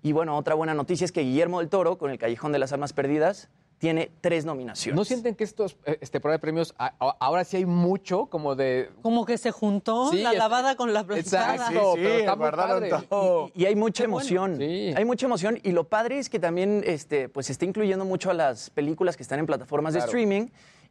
Y 0.00 0.12
bueno, 0.12 0.36
otra 0.36 0.54
buena 0.54 0.74
noticia 0.74 1.04
es 1.04 1.10
que 1.10 1.22
Guillermo 1.22 1.58
del 1.58 1.68
Toro, 1.68 1.98
con 1.98 2.12
El 2.12 2.18
Callejón 2.18 2.52
de 2.52 2.60
las 2.60 2.72
Almas 2.72 2.92
Perdidas, 2.92 3.48
tiene 3.78 4.10
tres 4.22 4.44
nominaciones. 4.46 4.96
¿No 4.96 5.04
sienten 5.04 5.34
que 5.34 5.44
estos 5.44 5.76
eh, 5.84 5.98
este 6.00 6.18
programa 6.18 6.36
de 6.36 6.40
premios 6.40 6.74
a- 6.78 6.94
a- 6.98 7.16
ahora 7.20 7.44
sí 7.44 7.58
hay 7.58 7.66
mucho 7.66 8.26
como 8.26 8.54
de 8.54 8.90
Como 9.02 9.26
que 9.26 9.36
se 9.36 9.50
juntó 9.50 10.10
Sí, 10.10 10.22
la 10.22 10.32
es- 10.32 10.38
lavada 10.38 10.76
con 10.76 10.94
la 10.94 11.04
planchada. 11.04 11.54
Exacto, 11.56 11.92
pero 11.96 12.08
está 12.08 12.36
muy 12.36 12.42
guardaron 12.42 12.88
padre. 12.88 13.06
todo. 13.08 13.50
Y, 13.54 13.62
y 13.62 13.66
hay 13.66 13.76
mucha 13.76 14.04
Qué 14.04 14.08
bueno. 14.08 14.26
emoción. 14.30 14.60
Hay 14.96 15.04
mucha 15.04 15.26
emoción. 15.26 15.58
Y 15.62 15.72
lo 15.72 15.84
padre 15.84 16.18
es 16.18 16.30
que 16.30 16.38
también 16.38 16.82
este, 16.86 17.28
pues, 17.28 17.46
se 17.46 17.52
está 17.52 17.66
incluyendo 17.66 18.04
mucho 18.06 18.30
a 18.30 18.34
las 18.34 18.70
películas 18.70 19.16
que 19.16 19.22
están 19.22 19.38
en 19.40 19.46
plataformas 19.46 19.92
de 19.92 20.00
streaming. 20.00 20.46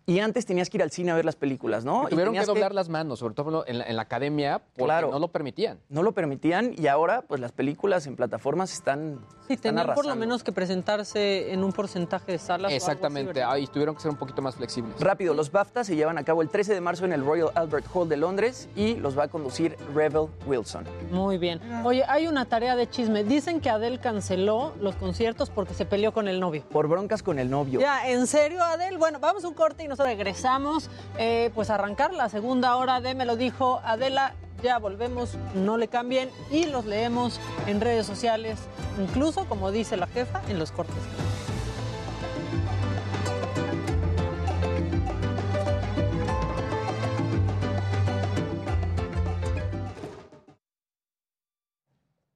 Y 0.08 0.20
antes 0.20 0.46
tenías 0.46 0.70
que 0.70 0.78
ir 0.78 0.84
al 0.84 0.92
cine 0.92 1.12
a 1.12 1.16
ver 1.16 1.26
las 1.26 1.36
películas, 1.36 1.84
¿no? 1.84 2.04
Y 2.04 2.08
Y 2.08 2.10
tuvieron 2.10 2.34
que 2.36 2.46
doblar 2.46 2.74
las 2.76 2.90
manos, 2.90 3.20
sobre 3.20 3.34
todo 3.34 3.66
en 3.68 3.80
la, 3.80 3.86
en 3.86 3.96
la 3.96 4.04
academia, 4.04 4.60
porque 4.60 4.84
Claro. 4.84 5.10
no 5.12 5.18
lo 5.20 5.30
permitían. 5.30 5.80
No 5.90 6.04
lo 6.04 6.12
permitían 6.12 6.74
y 6.78 6.88
ahora 6.88 7.24
pues 7.24 7.42
las 7.42 7.52
películas 7.52 8.06
en 8.06 8.16
plataformas 8.16 8.72
están, 8.72 9.20
Sí, 9.48 9.54
están 9.54 9.76
tenían 9.76 9.96
por 9.96 10.06
lo 10.06 10.16
menos 10.16 10.44
que 10.44 10.52
presentarse 10.52 11.52
en 11.54 11.64
un 11.64 11.72
porcentaje 11.74 12.34
de 12.34 12.38
salas. 12.38 12.50
o 12.50 12.54
algo 12.56 12.68
así, 12.68 12.76
Exactamente, 12.76 13.34
¿verdad? 13.34 13.52
ahí 13.54 13.66
tuvieron 13.68 13.96
que 13.96 14.02
ser 14.02 14.12
un 14.12 14.18
poquito 14.18 14.42
más 14.42 14.56
flexibles. 14.56 15.00
Rápido, 15.00 15.34
los 15.34 15.52
BAFTA 15.52 15.84
se 15.84 15.96
llevan 15.96 16.18
a 16.20 16.24
cabo 16.24 16.42
el 16.44 16.50
13 16.50 16.74
de 16.74 16.82
marzo 16.82 17.06
en 17.06 17.14
el 17.14 17.26
Royal 17.26 17.50
Albert 17.56 17.88
Hall 17.94 18.08
de 18.08 18.18
Londres 18.18 18.70
y 18.76 18.96
los 18.96 19.18
va 19.18 19.24
a 19.24 19.28
conducir 19.28 19.76
Rebel 19.96 20.28
Wilson. 20.46 20.86
Muy 21.12 21.38
bien. 21.40 21.60
Oye, 21.84 22.04
hay 22.08 22.28
una 22.28 22.46
tarea 22.46 22.76
de 22.76 22.88
chisme. 22.90 23.24
Dicen 23.24 23.60
que 23.60 23.70
Adele 23.72 24.00
canceló 24.00 24.74
los 24.80 24.96
conciertos 24.96 25.50
porque 25.50 25.74
se 25.74 25.86
peleó 25.86 26.14
con 26.14 26.28
el 26.28 26.40
novio. 26.40 26.64
Por 26.70 26.88
broncas 26.88 27.24
con 27.24 27.40
el 27.40 27.50
novio. 27.50 27.80
Ya, 27.80 28.10
¿en 28.10 28.28
serio, 28.28 28.62
Adel? 28.64 28.98
Bueno, 29.00 29.20
vamos 29.20 29.44
a 29.44 29.48
un 29.48 29.54
corte 29.56 29.84
y 29.84 29.88
nosotros 29.96 30.14
regresamos, 30.18 30.90
eh, 31.18 31.52
pues 31.56 31.70
a 31.70 31.76
arrancar 31.76 32.14
la 32.14 32.28
segunda 32.28 32.76
hora 32.76 33.00
de 33.00 33.16
Me 33.16 33.24
lo 33.24 33.38
dijo 33.38 33.80
Adela. 33.86 34.36
Ya 34.62 34.78
volvemos, 34.78 35.38
no 35.54 35.78
le 35.78 35.88
cambien 35.88 36.30
y 36.52 36.66
los 36.66 36.86
leemos 36.86 37.40
en 37.66 37.80
redes 37.80 38.06
sociales, 38.06 38.60
incluso, 39.00 39.46
como 39.48 39.72
dice 39.72 39.96
la 39.96 40.08
jefa, 40.08 40.42
en 40.50 40.60
los 40.60 40.74
cortes. 40.74 40.96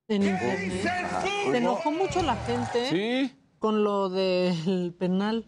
En 0.08 0.24
internet. 0.24 0.84
Se 1.52 1.58
enojó 1.58 1.92
mucho 1.92 2.22
la 2.24 2.36
gente 2.36 2.90
Sí. 2.90 3.36
con 3.60 3.84
lo 3.84 4.10
del 4.10 4.94
penal. 4.98 5.46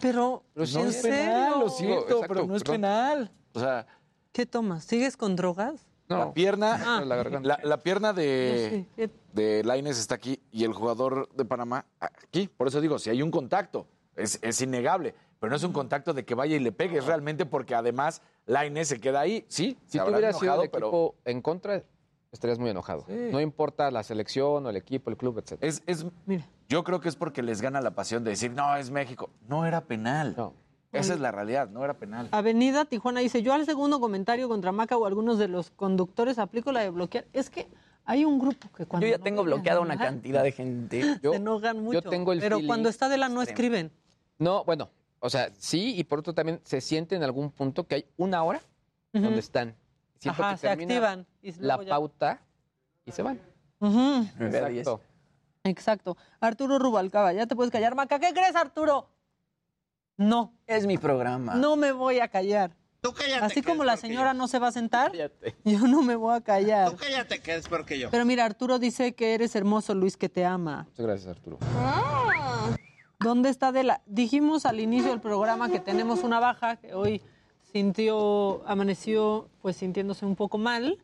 Pero, 0.00 0.42
Pero 0.54 0.64
¿en 0.66 0.92
serio? 0.92 1.58
lo 1.58 1.68
siento, 1.70 2.20
pero 2.26 2.46
no 2.46 2.56
es 2.56 2.62
penal. 2.64 3.30
O 3.54 3.60
sea, 3.60 3.86
¿Qué 4.32 4.46
tomas? 4.46 4.84
¿Sigues 4.84 5.16
con 5.16 5.36
drogas? 5.36 5.86
la 6.08 6.32
pierna, 6.34 6.74
Ah. 6.98 7.00
La 7.04 7.24
la, 7.40 7.58
la 7.62 7.76
pierna 7.82 8.12
de, 8.12 8.86
de 9.32 9.64
Laines 9.64 9.98
está 9.98 10.14
aquí 10.16 10.40
y 10.52 10.64
el 10.64 10.72
jugador 10.72 11.28
de 11.34 11.44
Panamá 11.44 11.86
aquí. 11.98 12.46
Por 12.48 12.68
eso 12.68 12.80
digo, 12.80 12.98
si 12.98 13.10
hay 13.10 13.22
un 13.22 13.30
contacto, 13.30 13.86
es, 14.16 14.38
es 14.42 14.60
innegable. 14.60 15.14
Pero 15.40 15.50
no 15.50 15.56
es 15.56 15.62
un 15.64 15.72
contacto 15.72 16.12
de 16.12 16.24
que 16.24 16.34
vaya 16.34 16.56
y 16.56 16.60
le 16.60 16.72
pegue, 16.72 16.98
es 16.98 17.06
realmente 17.06 17.46
porque 17.46 17.74
además 17.74 18.22
Laines 18.46 18.88
se 18.88 19.00
queda 19.00 19.20
ahí. 19.20 19.44
Sí, 19.48 19.76
Si 19.86 19.98
tú 19.98 20.04
hubieras 20.06 20.38
sido 20.38 20.62
el 20.62 20.70
pero 20.70 20.86
equipo 20.88 21.14
en 21.24 21.40
contra, 21.42 21.82
estarías 22.32 22.58
muy 22.58 22.70
enojado. 22.70 23.04
Sí. 23.08 23.28
No 23.32 23.40
importa 23.40 23.90
la 23.90 24.02
selección 24.02 24.66
o 24.66 24.70
el 24.70 24.76
equipo, 24.76 25.10
el 25.10 25.16
club, 25.16 25.38
etc. 25.38 25.58
es, 25.62 25.82
es- 25.86 26.04
yo 26.68 26.84
creo 26.84 27.00
que 27.00 27.08
es 27.08 27.16
porque 27.16 27.42
les 27.42 27.60
gana 27.60 27.80
la 27.80 27.92
pasión 27.92 28.24
de 28.24 28.30
decir, 28.30 28.52
no, 28.52 28.76
es 28.76 28.90
México. 28.90 29.30
No 29.48 29.66
era 29.66 29.82
penal. 29.82 30.34
Esa 30.92 31.14
es 31.14 31.20
la 31.20 31.32
realidad, 31.32 31.68
no 31.70 31.84
era 31.84 31.94
penal. 31.94 32.28
Avenida 32.30 32.84
Tijuana 32.84 33.20
dice, 33.20 33.42
yo 33.42 33.52
al 33.52 33.66
segundo 33.66 33.98
comentario 33.98 34.48
contra 34.48 34.70
Maca 34.70 34.96
o 34.96 35.06
algunos 35.06 35.38
de 35.38 35.48
los 35.48 35.70
conductores 35.70 36.38
aplico 36.38 36.70
la 36.70 36.80
de 36.80 36.90
bloquear. 36.90 37.26
Es 37.32 37.50
que 37.50 37.66
hay 38.04 38.24
un 38.24 38.38
grupo 38.38 38.68
que 38.76 38.86
cuando 38.86 39.06
Yo 39.06 39.12
ya 39.12 39.18
no 39.18 39.24
tengo 39.24 39.42
bloqueada 39.42 39.80
una 39.80 39.98
cantidad 39.98 40.42
de 40.44 40.52
gente. 40.52 41.02
se 41.22 41.36
enojan 41.36 41.82
mucho. 41.82 42.02
tengo 42.02 42.32
el 42.32 42.38
pero 42.40 42.56
feeling 42.56 42.68
cuando 42.68 42.88
está 42.88 43.08
de 43.08 43.18
la 43.18 43.28
no 43.28 43.42
escriben. 43.42 43.90
No, 44.38 44.64
bueno, 44.64 44.90
o 45.18 45.30
sea, 45.30 45.50
sí, 45.58 45.94
y 45.96 46.04
por 46.04 46.20
otro 46.20 46.32
también 46.32 46.60
se 46.64 46.80
siente 46.80 47.16
en 47.16 47.22
algún 47.24 47.50
punto 47.50 47.86
que 47.86 47.96
hay 47.96 48.06
una 48.16 48.42
hora 48.44 48.60
donde 49.12 49.40
están. 49.40 49.74
Siento 50.18 50.42
Ajá, 50.42 50.52
que 50.52 50.58
se 50.58 50.68
activan. 50.68 51.26
Y 51.42 51.52
la 51.60 51.82
ya- 51.82 51.90
pauta 51.90 52.40
y 53.04 53.10
se 53.12 53.22
van. 53.22 53.40
Ujú. 53.80 54.26
Exacto. 54.40 55.00
Exacto. 55.64 56.16
Arturo 56.40 56.78
Rubalcaba, 56.78 57.32
ya 57.32 57.46
te 57.46 57.56
puedes 57.56 57.72
callar, 57.72 57.94
Maca. 57.94 58.18
¿Qué 58.18 58.32
crees, 58.32 58.54
Arturo? 58.54 59.08
No. 60.16 60.52
Es 60.66 60.86
mi 60.86 60.98
programa. 60.98 61.54
No 61.54 61.76
me 61.76 61.92
voy 61.92 62.20
a 62.20 62.28
callar. 62.28 62.76
Así 63.42 63.60
como 63.60 63.84
la 63.84 63.98
señora 63.98 64.32
no 64.32 64.48
se 64.48 64.58
va 64.58 64.68
a 64.68 64.72
sentar, 64.72 65.12
yo 65.64 65.78
no 65.80 66.00
me 66.00 66.16
voy 66.16 66.34
a 66.34 66.40
callar. 66.40 66.90
Tú 66.90 66.96
cállate, 66.96 67.40
que 67.40 67.54
es 67.54 67.68
peor 67.68 67.84
que 67.84 67.98
yo. 67.98 68.10
Pero 68.10 68.24
mira, 68.24 68.46
Arturo 68.46 68.78
dice 68.78 69.14
que 69.14 69.34
eres 69.34 69.54
hermoso, 69.56 69.94
Luis, 69.94 70.16
que 70.16 70.30
te 70.30 70.44
ama. 70.46 70.86
Muchas 70.88 71.06
gracias, 71.06 71.28
Arturo. 71.28 71.58
¿Dónde 73.20 73.50
está 73.50 73.68
Adela? 73.68 74.00
Dijimos 74.06 74.64
al 74.64 74.80
inicio 74.80 75.10
del 75.10 75.20
programa 75.20 75.68
que 75.68 75.80
tenemos 75.80 76.22
una 76.22 76.40
baja, 76.40 76.76
que 76.76 76.94
hoy 76.94 77.20
sintió, 77.72 78.66
amaneció 78.66 79.50
pues 79.60 79.76
sintiéndose 79.76 80.24
un 80.24 80.36
poco 80.36 80.56
mal. 80.56 80.98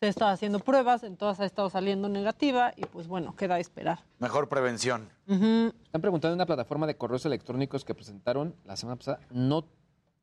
Se 0.00 0.06
ha 0.06 0.10
estado 0.10 0.30
haciendo 0.30 0.60
pruebas, 0.60 1.02
en 1.02 1.16
todas 1.16 1.40
ha 1.40 1.44
estado 1.44 1.68
saliendo 1.70 2.08
negativa 2.08 2.72
y 2.76 2.82
pues 2.86 3.08
bueno, 3.08 3.34
queda 3.34 3.56
a 3.56 3.58
esperar. 3.58 3.98
Mejor 4.20 4.48
prevención. 4.48 5.08
Ujú. 5.26 5.72
Están 5.82 6.00
preguntando 6.00 6.34
en 6.34 6.38
una 6.38 6.46
plataforma 6.46 6.86
de 6.86 6.96
correos 6.96 7.26
electrónicos 7.26 7.84
que 7.84 7.96
presentaron 7.96 8.54
la 8.64 8.76
semana 8.76 8.94
pasada. 8.94 9.18
No, 9.30 9.64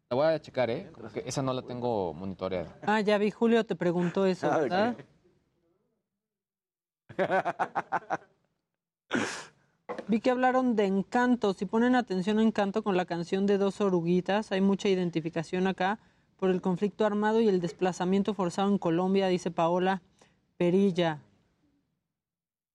la 0.10 0.16
voy 0.16 0.28
a 0.28 0.40
checar, 0.40 0.70
¿eh? 0.70 0.90
Porque 0.96 1.24
esa 1.26 1.42
no 1.42 1.52
la 1.52 1.62
tengo 1.62 2.14
monitoreada. 2.14 2.74
Ah, 2.84 3.02
ya 3.02 3.18
vi, 3.18 3.32
Julio 3.32 3.66
te 3.66 3.76
preguntó 3.76 4.26
eso, 4.26 4.50
Ah, 4.50 4.60
¿de 4.60 4.70
¿verdad? 4.70 4.96
Vi 10.08 10.20
que 10.22 10.32
hablaron 10.32 10.76
de 10.76 10.86
Encanto. 10.86 11.54
Si 11.54 11.66
ponen 11.66 11.96
atención 11.96 12.40
a 12.40 12.44
Encanto 12.44 12.82
con 12.84 12.96
la 12.96 13.06
canción 13.06 13.46
de 13.46 13.58
Dos 13.58 13.82
Oruguitas, 13.82 14.52
hay 14.54 14.62
mucha 14.62 14.88
identificación 14.88 15.68
acá 15.68 16.00
por 16.38 16.50
el 16.50 16.62
conflicto 16.62 17.06
armado 17.06 17.40
y 17.42 17.48
el 17.48 17.62
desplazamiento 17.62 18.34
forzado 18.34 18.70
en 18.70 18.78
Colombia, 18.78 19.28
dice 19.28 19.52
Paola 19.52 20.02
Perilla. 20.58 21.20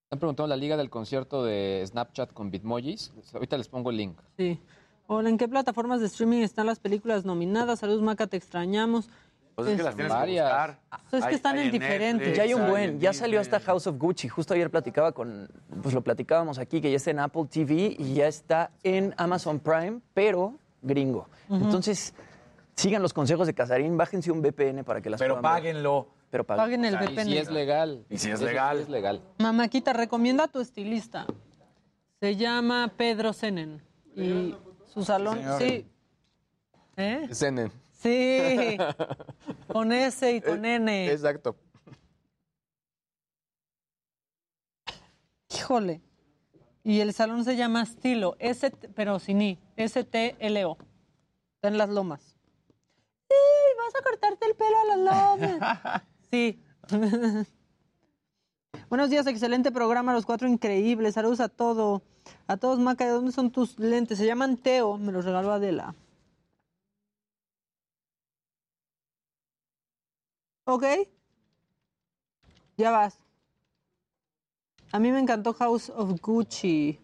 Están 0.04 0.18
preguntando 0.18 0.48
la 0.48 0.56
liga 0.56 0.76
del 0.76 0.90
concierto 0.90 1.44
de 1.44 1.84
Snapchat 1.86 2.32
con 2.32 2.50
Bitmojis. 2.50 3.12
Ahorita 3.32 3.56
les 3.56 3.68
pongo 3.68 3.90
el 3.90 3.96
link. 3.96 4.18
Sí. 4.36 4.58
Hola, 5.06 5.28
¿en 5.28 5.38
qué 5.38 5.48
plataformas 5.48 6.00
de 6.00 6.06
streaming 6.06 6.38
están 6.42 6.66
las 6.66 6.78
películas 6.80 7.24
nominadas? 7.24 7.80
Saludos, 7.80 8.02
Maca, 8.02 8.26
te 8.26 8.36
extrañamos. 8.36 9.08
Pues 9.56 9.68
es 9.68 9.76
que 9.76 9.82
las 9.82 9.94
tienes 9.94 10.12
que 10.12 10.18
Varias. 10.18 10.46
buscar. 10.46 10.80
Es 11.12 11.20
que 11.20 11.26
Hay- 11.28 11.34
están 11.34 11.58
hay 11.58 11.66
en 11.66 11.72
diferentes. 11.72 12.36
Ya 12.36 12.44
hay 12.44 12.54
un 12.54 12.68
buen, 12.68 12.90
en 12.90 13.00
ya 13.00 13.12
salió 13.12 13.40
hasta 13.40 13.60
House 13.60 13.86
of 13.88 13.98
Gucci. 13.98 14.28
Justo 14.28 14.54
ayer 14.54 14.70
platicaba 14.70 15.12
con, 15.12 15.48
pues 15.82 15.94
lo 15.94 16.00
platicábamos 16.02 16.58
aquí, 16.58 16.80
que 16.80 16.90
ya 16.90 16.96
está 16.96 17.10
en 17.10 17.18
Apple 17.18 17.44
TV 17.50 17.94
y 17.98 18.14
ya 18.14 18.26
está 18.26 18.70
en 18.82 19.12
Amazon 19.18 19.58
Prime, 19.58 20.00
pero 20.14 20.54
gringo. 20.82 21.28
Entonces, 21.50 22.14
sigan 22.76 23.02
los 23.02 23.12
consejos 23.12 23.46
de 23.46 23.54
Casarín, 23.54 23.96
bájense 23.96 24.30
un 24.30 24.40
VPN 24.42 24.84
para 24.84 25.00
que 25.00 25.10
las 25.10 25.20
Pero 25.20 25.34
puedan 25.40 25.54
ver. 25.54 25.62
páguenlo. 25.62 26.08
Pero 26.30 26.44
paguen. 26.44 26.62
Paguen 26.64 26.84
el 26.84 26.94
Y 26.94 26.96
VPN. 27.14 27.24
si 27.24 27.38
es 27.38 27.50
legal. 27.50 28.04
Y 28.08 28.18
si 28.18 28.30
es 28.30 28.40
legal. 28.40 28.78
es 28.78 28.88
legal. 28.88 29.20
Mamáquita, 29.38 29.92
recomienda 29.92 30.44
a 30.44 30.48
tu 30.48 30.60
estilista. 30.60 31.26
Se 32.20 32.36
llama 32.36 32.92
Pedro 32.96 33.32
Senen. 33.32 33.82
Y 34.14 34.54
su 34.92 35.04
salón, 35.04 35.40
sí. 35.58 35.86
¿Eh? 36.96 37.28
Zenen. 37.32 37.72
Sí. 37.92 38.76
Con 39.66 39.92
S 39.92 40.32
y 40.32 40.40
con 40.40 40.64
N. 40.64 41.10
Exacto. 41.10 41.56
Híjole. 45.54 46.00
Y 46.82 47.00
el 47.00 47.12
salón 47.12 47.44
se 47.44 47.56
llama 47.56 47.84
Stilo, 47.84 48.36
S, 48.38 48.70
pero 48.94 49.18
sin 49.18 49.42
I, 49.42 49.58
S-T-L-O. 49.76 50.78
Está 51.56 51.68
en 51.68 51.76
las 51.78 51.90
lomas. 51.90 52.29
¡Sí! 53.30 53.36
Vas 53.78 53.94
a 53.94 54.02
cortarte 54.02 54.46
el 54.46 54.54
pelo 54.56 54.76
a 54.78 54.84
las 54.84 54.98
lomas. 54.98 56.02
Sí. 56.30 56.62
Buenos 58.88 59.10
días, 59.10 59.26
excelente 59.26 59.72
programa, 59.72 60.12
los 60.12 60.24
cuatro 60.24 60.46
increíbles. 60.46 61.14
Saludos 61.14 61.40
a 61.40 61.48
todo. 61.48 62.02
A 62.46 62.56
todos, 62.56 62.78
Maca, 62.78 63.04
¿de 63.04 63.10
dónde 63.10 63.32
son 63.32 63.50
tus 63.50 63.80
lentes? 63.80 64.18
Se 64.18 64.26
llaman 64.26 64.56
Teo, 64.56 64.96
me 64.96 65.10
los 65.10 65.24
regaló 65.24 65.50
Adela. 65.50 65.96
¿Ok? 70.66 70.84
Ya 72.76 72.92
vas. 72.92 73.18
A 74.92 75.00
mí 75.00 75.10
me 75.10 75.18
encantó 75.18 75.52
House 75.54 75.90
of 75.90 76.20
Gucci. 76.20 77.00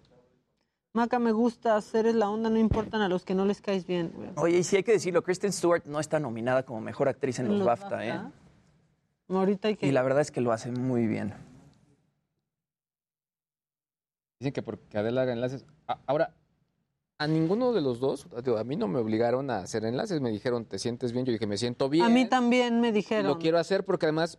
Maca, 0.97 1.19
me 1.19 1.31
gusta, 1.31 1.79
eres 1.93 2.15
la 2.15 2.31
onda, 2.31 2.49
no 2.49 2.59
importan 2.59 3.03
a 3.03 3.09
los 3.11 3.23
que 3.23 3.35
no 3.35 3.45
les 3.45 3.61
caes 3.61 3.87
bien. 3.87 4.13
Oye, 4.37 4.57
y 4.57 4.65
sí 4.65 4.77
hay 4.77 4.83
que 4.83 4.93
decirlo, 4.93 5.23
Kristen 5.23 5.53
Stewart 5.53 5.85
no 5.85 6.01
está 6.01 6.19
nominada 6.19 6.63
como 6.65 6.81
mejor 6.81 7.07
actriz 7.07 7.39
en 7.39 7.49
los, 7.49 7.59
Los 7.59 7.67
BAFTA, 7.67 8.07
¿eh? 8.07 8.21
Ahorita 9.29 9.69
hay 9.69 9.77
que... 9.77 9.87
Y 9.87 9.93
la 9.93 10.03
verdad 10.03 10.23
es 10.23 10.31
que 10.31 10.41
lo 10.41 10.53
hace 10.53 10.71
muy 10.73 11.07
bien. 11.07 11.35
Dicen 14.41 14.55
que 14.55 14.63
porque 14.63 14.97
Adela 14.97 15.21
haga 15.21 15.35
enlaces. 15.35 15.67
Ahora, 16.07 16.33
A 17.19 17.27
ninguno 17.27 17.75
de 17.75 17.83
los 17.83 18.01
dos, 18.01 18.27
a 18.59 18.65
mí 18.65 18.77
no 18.77 18.89
me 18.89 18.99
obligaron 18.99 19.51
a 19.51 19.59
hacer 19.59 19.85
enlaces, 19.85 20.23
me 20.23 20.31
dijeron, 20.31 20.65
¿te 20.65 20.79
sientes 20.79 21.13
bien? 21.13 21.27
Yo 21.27 21.33
dije, 21.33 21.47
me 21.47 21.59
siento 21.59 21.91
bien. 21.91 22.07
A 22.07 22.09
mí 22.09 22.27
también 22.27 22.81
me 22.81 22.91
dijeron. 22.91 23.27
Lo 23.27 23.39
quiero 23.39 23.59
hacer 23.59 23.85
porque 23.85 24.07
además, 24.07 24.39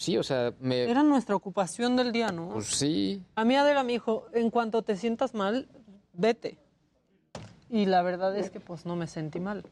sí, 0.00 0.16
o 0.16 0.22
sea, 0.22 0.52
me... 0.60 0.82
Era 0.90 1.02
nuestra 1.02 1.36
ocupación 1.36 1.94
del 1.94 2.10
día, 2.10 2.32
¿no? 2.32 2.48
Pues 2.48 2.66
sí. 2.66 3.22
A 3.34 3.44
mí 3.44 3.54
Adela 3.54 3.84
me 3.84 3.92
dijo, 3.92 4.26
en 4.32 4.50
cuanto 4.50 4.82
te 4.82 4.96
sientas 4.96 5.34
mal, 5.34 5.68
vete. 6.14 6.56
Y 7.68 7.84
la 7.86 8.02
verdad 8.02 8.36
es 8.36 8.50
que 8.50 8.58
pues 8.60 8.86
no 8.86 8.96
me 8.96 9.06
sentí 9.06 9.38
mal. 9.38 9.62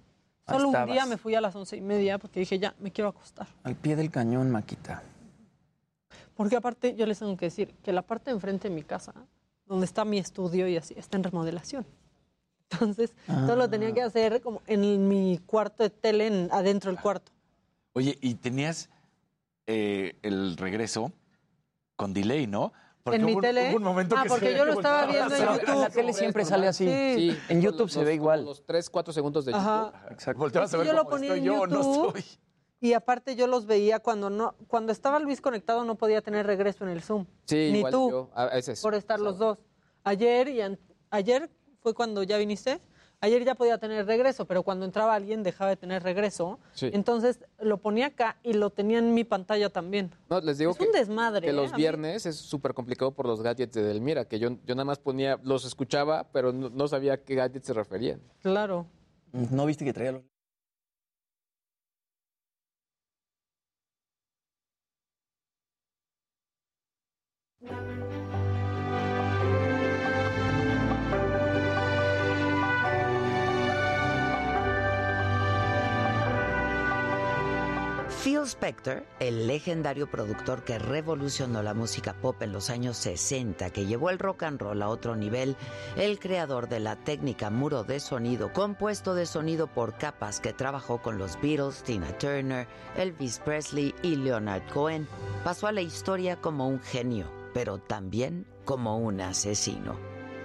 Ahí 0.47 0.57
Solo 0.59 0.69
un 0.69 0.87
día 0.93 1.05
me 1.07 1.17
fui 1.17 1.35
a 1.35 1.41
las 1.41 1.57
once 1.57 1.77
y 1.77 1.81
media 1.81 2.19
porque 2.19 2.41
dije, 2.41 2.59
ya, 2.59 2.75
me 2.79 2.93
quiero 2.93 3.09
acostar. 3.09 3.49
Al 3.65 3.75
pie 3.75 3.97
del 3.97 4.11
cañón, 4.11 4.51
Maquita. 4.51 5.03
Porque 6.37 6.57
aparte, 6.57 6.95
yo 6.95 7.07
les 7.07 7.19
tengo 7.19 7.37
que 7.37 7.47
decir 7.47 7.75
que 7.83 7.93
la 7.93 8.03
parte 8.03 8.31
de 8.31 8.35
enfrente 8.37 8.69
de 8.69 8.75
mi 8.75 8.83
casa, 8.83 9.13
donde 9.67 9.87
está 9.87 10.05
mi 10.05 10.19
estudio 10.19 10.69
y 10.69 10.77
así, 10.77 10.95
está 10.97 11.17
en 11.17 11.25
remodelación. 11.25 11.85
Entonces, 12.71 13.15
todo 13.27 13.57
lo 13.57 13.69
tenía 13.69 13.93
que 13.93 14.03
hacer 14.03 14.41
como 14.43 14.63
en 14.67 15.09
mi 15.09 15.39
cuarto 15.47 15.83
de 15.83 15.91
tele, 15.91 16.27
en- 16.29 16.49
adentro 16.53 16.93
del 16.93 17.01
cuarto. 17.01 17.33
Oye, 17.95 18.17
y 18.21 18.35
tenías 18.35 18.89
eh, 19.69 20.19
el 20.23 20.57
regreso 20.57 21.13
con 21.95 22.13
delay, 22.15 22.47
¿no? 22.47 22.73
¿En 23.05 23.25
mi 23.25 23.33
hubo 23.33 23.39
un- 23.39 23.43
tele? 23.43 23.69
hubo 23.71 23.77
un 23.77 23.83
momento 23.83 24.15
Ah, 24.19 24.23
que 24.25 24.29
porque 24.29 24.51
se 24.53 24.57
yo 24.59 24.65
lo 24.65 24.73
estaba 24.73 25.07
viendo 25.07 25.35
en 25.35 25.43
a 25.43 25.55
YouTube. 25.55 25.69
En 25.75 25.81
la 25.81 25.91
tele 25.91 26.13
siempre 26.13 26.45
sale 26.45 26.67
así. 26.69 26.85
Sí. 26.87 27.39
En 27.49 27.61
YouTube 27.63 27.89
se 27.91 28.03
ve 28.05 28.15
igual. 28.15 28.45
Los 28.45 28.65
3, 28.67 28.91
4 28.91 29.13
segundos 29.13 29.45
de 29.45 29.55
Ajá. 29.55 29.93
YouTube. 29.95 30.13
Exacto. 30.13 30.39
Volteabas 30.41 30.75
a 30.75 30.77
ver 30.79 30.87
yo 30.87 30.93
lo 30.95 30.99
cómo 31.05 31.11
ponía 31.11 31.29
estoy 31.35 31.39
en 31.39 31.45
yo 31.45 31.61
o 31.63 31.67
no 31.67 31.77
YouTube. 31.83 32.17
estoy. 32.19 32.39
Y 32.81 32.93
aparte 32.93 33.35
yo 33.35 33.47
los 33.47 33.67
veía 33.67 33.99
cuando 33.99 34.31
no, 34.31 34.55
cuando 34.69 34.93
estaba 34.93 35.19
Luis 35.19 35.41
conectado 35.41 35.85
no 35.85 35.97
podía 35.97 36.21
tener 36.23 36.47
regreso 36.47 36.85
en 36.85 36.91
el 36.91 37.03
Zoom. 37.03 37.27
Sí, 37.47 37.71
Ni 37.73 37.79
igual 37.79 37.93
tú. 37.93 38.11
yo, 38.11 38.31
a 38.35 38.47
veces. 38.47 38.81
Por 38.83 38.95
estar 38.95 39.19
los 39.21 39.39
dos. 39.39 39.59
Ayer 40.05 40.49
y 40.49 40.61
an- 40.61 40.79
ayer 41.11 41.51
fue 41.81 41.93
cuando 41.95 42.23
ya 42.23 42.37
viniste. 42.39 42.81
Ayer 43.21 43.45
ya 43.45 43.57
podía 43.57 43.79
tener 43.79 44.07
regreso, 44.07 44.45
pero 44.47 44.63
cuando 44.63 44.85
entraba 44.85 45.13
alguien 45.15 45.43
dejaba 45.43 45.71
de 45.71 45.77
tener 45.77 46.05
regreso. 46.05 46.61
Sí. 46.73 46.89
Entonces 46.93 47.41
lo 47.59 47.79
ponía 47.79 48.07
acá 48.07 48.37
y 48.45 48.53
lo 48.53 48.71
tenía 48.71 48.99
en 49.01 49.13
mi 49.13 49.25
pantalla 49.25 49.71
también. 49.71 50.13
No, 50.31 50.41
les 50.41 50.59
digo 50.59 50.71
Es 50.71 50.79
que, 50.79 50.85
un 50.85 50.93
desmadre. 50.93 51.47
que 51.47 51.51
¿eh? 51.51 51.53
los 51.53 51.73
A 51.73 51.77
mí- 51.77 51.83
viernes 51.83 52.27
es 52.27 52.37
súper 52.37 52.75
complicado 52.75 53.11
por 53.11 53.27
los 53.27 53.43
gadgets 53.43 53.75
de 53.75 53.83
Delmira, 53.83 54.27
que 54.29 54.39
yo, 54.39 54.51
yo 54.65 54.75
nada 54.77 54.85
más 54.85 55.01
ponía, 55.01 55.41
los 55.43 55.65
escuchaba, 55.65 56.29
pero 56.33 56.53
no, 56.53 56.69
no 56.71 56.87
sabía 56.87 57.15
a 57.15 57.17
qué 57.17 57.35
gadgets 57.35 57.67
se 57.67 57.73
referían. 57.73 58.21
Claro. 58.41 58.87
¿No 59.33 59.67
viste 59.67 59.85
que 59.85 59.93
traía 59.93 60.13
los... 60.13 60.23
Phil 78.23 78.43
Spector, 78.47 79.05
el 79.21 79.47
legendario 79.47 80.11
productor 80.11 80.65
que 80.65 80.81
revolucionó 80.81 81.63
la 81.63 81.73
música 81.73 82.15
pop 82.15 82.43
en 82.43 82.53
los 82.53 82.69
años 82.69 82.97
60, 82.97 83.71
que 83.71 83.87
llevó 83.87 84.11
el 84.11 84.19
rock 84.19 84.43
and 84.43 84.61
roll 84.61 84.83
a 84.83 84.89
otro 84.89 85.15
nivel, 85.15 85.57
el 85.97 86.19
creador 86.19 86.69
de 86.69 86.81
la 86.81 86.97
técnica 86.97 87.49
muro 87.49 87.85
de 87.85 88.01
sonido, 88.01 88.53
compuesto 88.53 89.15
de 89.15 89.25
sonido 89.25 89.69
por 89.69 89.97
capas 89.99 90.41
que 90.41 90.53
trabajó 90.53 91.01
con 91.01 91.17
los 91.17 91.41
Beatles, 91.41 91.85
Tina 91.85 92.09
Turner, 92.19 92.67
Elvis 92.97 93.39
Presley 93.39 93.95
y 94.03 94.17
Leonard 94.17 94.69
Cohen, 94.73 95.07
pasó 95.45 95.69
a 95.69 95.73
la 95.73 95.81
historia 95.81 96.41
como 96.41 96.67
un 96.67 96.81
genio, 96.81 97.31
pero 97.55 97.79
también 97.79 98.47
como 98.65 98.99
un 98.99 99.21
asesino. 99.21 99.97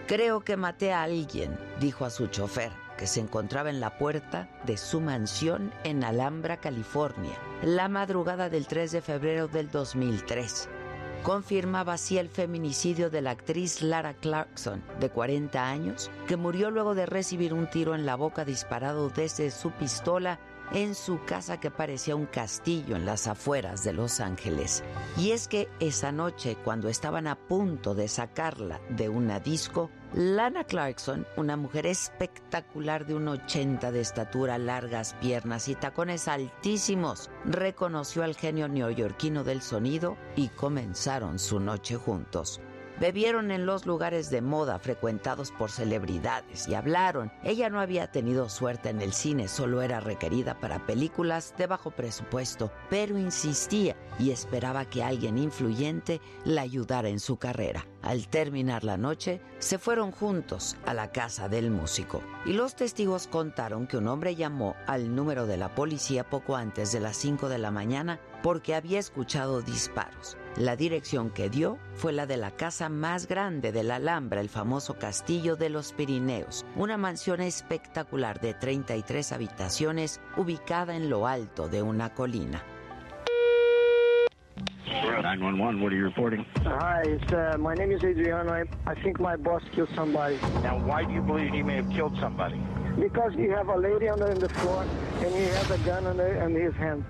Creo 0.06 0.42
que 0.42 0.58
maté 0.58 0.94
a 0.94 1.04
alguien, 1.04 1.58
dijo 1.80 2.06
a 2.06 2.12
su 2.12 2.28
chofer, 2.28 2.72
se 3.08 3.20
encontraba 3.20 3.70
en 3.70 3.80
la 3.80 3.98
puerta 3.98 4.50
de 4.66 4.78
su 4.78 5.02
mansión 5.02 5.72
en 5.84 6.04
Alhambra, 6.04 6.58
California, 6.58 7.38
la 7.62 7.88
madrugada 7.88 8.50
del 8.50 8.68
3 8.68 8.92
de 8.92 9.02
febrero 9.02 9.48
del 9.48 9.70
2003. 9.70 10.70
Confirmaba 11.24 11.94
así 11.94 12.18
el 12.18 12.28
feminicidio 12.28 13.10
de 13.10 13.22
la 13.22 13.32
actriz 13.32 13.82
Lara 13.82 14.14
Clarkson, 14.14 14.84
de 15.00 15.10
40 15.10 15.66
años, 15.66 16.12
que 16.28 16.36
murió 16.36 16.70
luego 16.70 16.96
de 16.96 17.06
recibir 17.06 17.54
un 17.54 17.70
tiro 17.70 17.96
en 17.96 18.06
la 18.06 18.16
boca 18.16 18.44
disparado 18.44 19.10
desde 19.10 19.50
su 19.50 19.72
pistola 19.72 20.40
en 20.74 20.96
su 20.96 21.24
casa 21.24 21.60
que 21.60 21.72
parecía 21.72 22.16
un 22.16 22.26
castillo 22.26 22.96
en 22.96 23.06
las 23.06 23.28
afueras 23.28 23.84
de 23.84 23.94
Los 23.94 24.20
Ángeles. 24.20 24.84
Y 25.18 25.32
es 25.32 25.48
que 25.48 25.70
esa 25.80 26.12
noche, 26.12 26.58
cuando 26.64 26.90
estaban 26.90 27.28
a 27.28 27.36
punto 27.36 27.94
de 27.96 28.08
sacarla 28.08 28.82
de 28.90 29.10
una 29.10 29.40
disco, 29.40 29.90
Lana 30.16 30.64
Clarkson, 30.64 31.26
una 31.38 31.58
mujer 31.58 31.88
espectacular 31.88 33.08
de 33.08 33.16
un 33.16 33.28
80 33.28 33.92
de 33.92 34.00
estatura, 34.00 34.60
largas 34.60 35.16
piernas 35.16 35.68
y 35.68 35.74
tacones 35.74 36.28
altísimos, 36.28 37.32
reconoció 37.46 38.24
al 38.24 38.36
genio 38.36 38.68
neoyorquino 38.68 39.44
del 39.44 39.64
sonido 39.64 40.16
y 40.36 40.50
comenzaron 40.50 41.40
su 41.40 41.60
noche 41.60 41.96
juntos. 41.96 42.62
Bebieron 43.04 43.52
en 43.52 43.66
los 43.66 43.86
lugares 43.86 44.30
de 44.30 44.42
moda 44.42 44.80
frecuentados 44.80 45.52
por 45.52 45.70
celebridades 45.70 46.70
y 46.70 46.74
hablaron. 46.74 47.34
Ella 47.44 47.70
no 47.70 47.82
había 47.82 48.10
tenido 48.14 48.48
suerte 48.48 48.88
en 48.88 49.02
el 49.02 49.12
cine, 49.12 49.50
solo 49.50 49.82
era 49.82 50.00
requerida 50.00 50.58
para 50.58 50.86
películas 50.86 51.54
de 51.58 51.68
bajo 51.68 51.92
presupuesto, 51.92 52.72
pero 52.90 53.18
insistía 53.18 53.98
y 54.20 54.32
esperaba 54.32 54.86
que 54.86 55.04
alguien 55.04 55.38
influyente 55.38 56.22
la 56.46 56.62
ayudara 56.62 57.10
en 57.10 57.20
su 57.20 57.36
carrera. 57.36 57.86
Al 58.02 58.30
terminar 58.30 58.86
la 58.86 58.96
noche, 58.96 59.42
se 59.60 59.80
fueron 59.80 60.14
juntos 60.14 60.78
a 60.86 60.94
la 60.94 61.12
casa 61.12 61.50
del 61.50 61.72
músico. 61.72 62.22
Y 62.46 62.54
los 62.54 62.74
testigos 62.74 63.28
contaron 63.28 63.86
que 63.86 63.98
un 63.98 64.08
hombre 64.08 64.36
llamó 64.36 64.78
al 64.88 65.14
número 65.14 65.46
de 65.46 65.58
la 65.58 65.76
policía 65.76 66.30
poco 66.30 66.56
antes 66.56 66.94
de 66.94 67.02
las 67.02 67.18
5 67.18 67.50
de 67.50 67.58
la 67.58 67.70
mañana 67.70 68.22
porque 68.42 68.76
había 68.76 69.00
escuchado 69.00 69.62
disparos. 69.62 70.38
La 70.58 70.76
dirección 70.76 71.32
que 71.32 71.50
dio 71.50 71.80
fue 71.96 72.14
la 72.14 72.28
de 72.28 72.38
la 72.38 72.52
casa 72.52 72.88
más 72.88 73.28
grande 73.28 73.72
de 73.72 73.84
la 73.84 73.96
Alhambra, 73.96 74.40
el 74.40 74.50
famoso 74.50 75.00
Castillo 75.00 75.56
de 75.56 75.72
los 75.72 75.94
Pirineos, 75.94 76.64
una 76.76 76.96
mansión 76.96 77.42
espectacular 77.42 78.40
de 78.40 78.54
33 78.54 79.32
habitaciones 79.32 80.22
ubicada 80.38 80.96
en 80.96 81.10
lo 81.10 81.26
alto 81.26 81.70
de 81.70 81.82
una 81.82 82.14
colina. 82.14 82.62
911, 85.24 85.82
what 85.82 85.92
are 85.92 85.98
you 85.98 86.04
reporting? 86.04 86.46
Hi, 86.66 87.02
it's, 87.04 87.34
uh, 87.34 87.58
my 87.58 87.74
name 87.74 87.92
is 87.92 88.04
Adriano. 88.04 88.52
I, 88.52 88.66
I 88.86 88.94
think 89.02 89.20
my 89.20 89.36
boss 89.36 89.64
killed 89.74 89.90
somebody. 89.96 90.38
Now, 90.62 90.78
why 90.78 91.04
do 91.04 91.14
you 91.14 91.22
believe 91.22 91.52
he 91.52 91.64
may 91.64 91.78
have 91.78 91.90
killed 91.90 92.16
somebody? 92.20 92.62
Because 93.00 93.34
you 93.36 93.50
have 93.52 93.70
a 93.70 93.76
lady 93.76 94.08
on 94.08 94.20
the, 94.20 94.30
on 94.30 94.40
the 94.40 94.50
floor 94.50 94.86
and 95.24 95.34
he 95.34 95.46
has 95.46 95.72
a 95.72 95.80
gun 95.80 96.06
on, 96.06 96.18
the, 96.18 96.44
on 96.44 96.54
his 96.54 96.76
hand. 96.76 97.04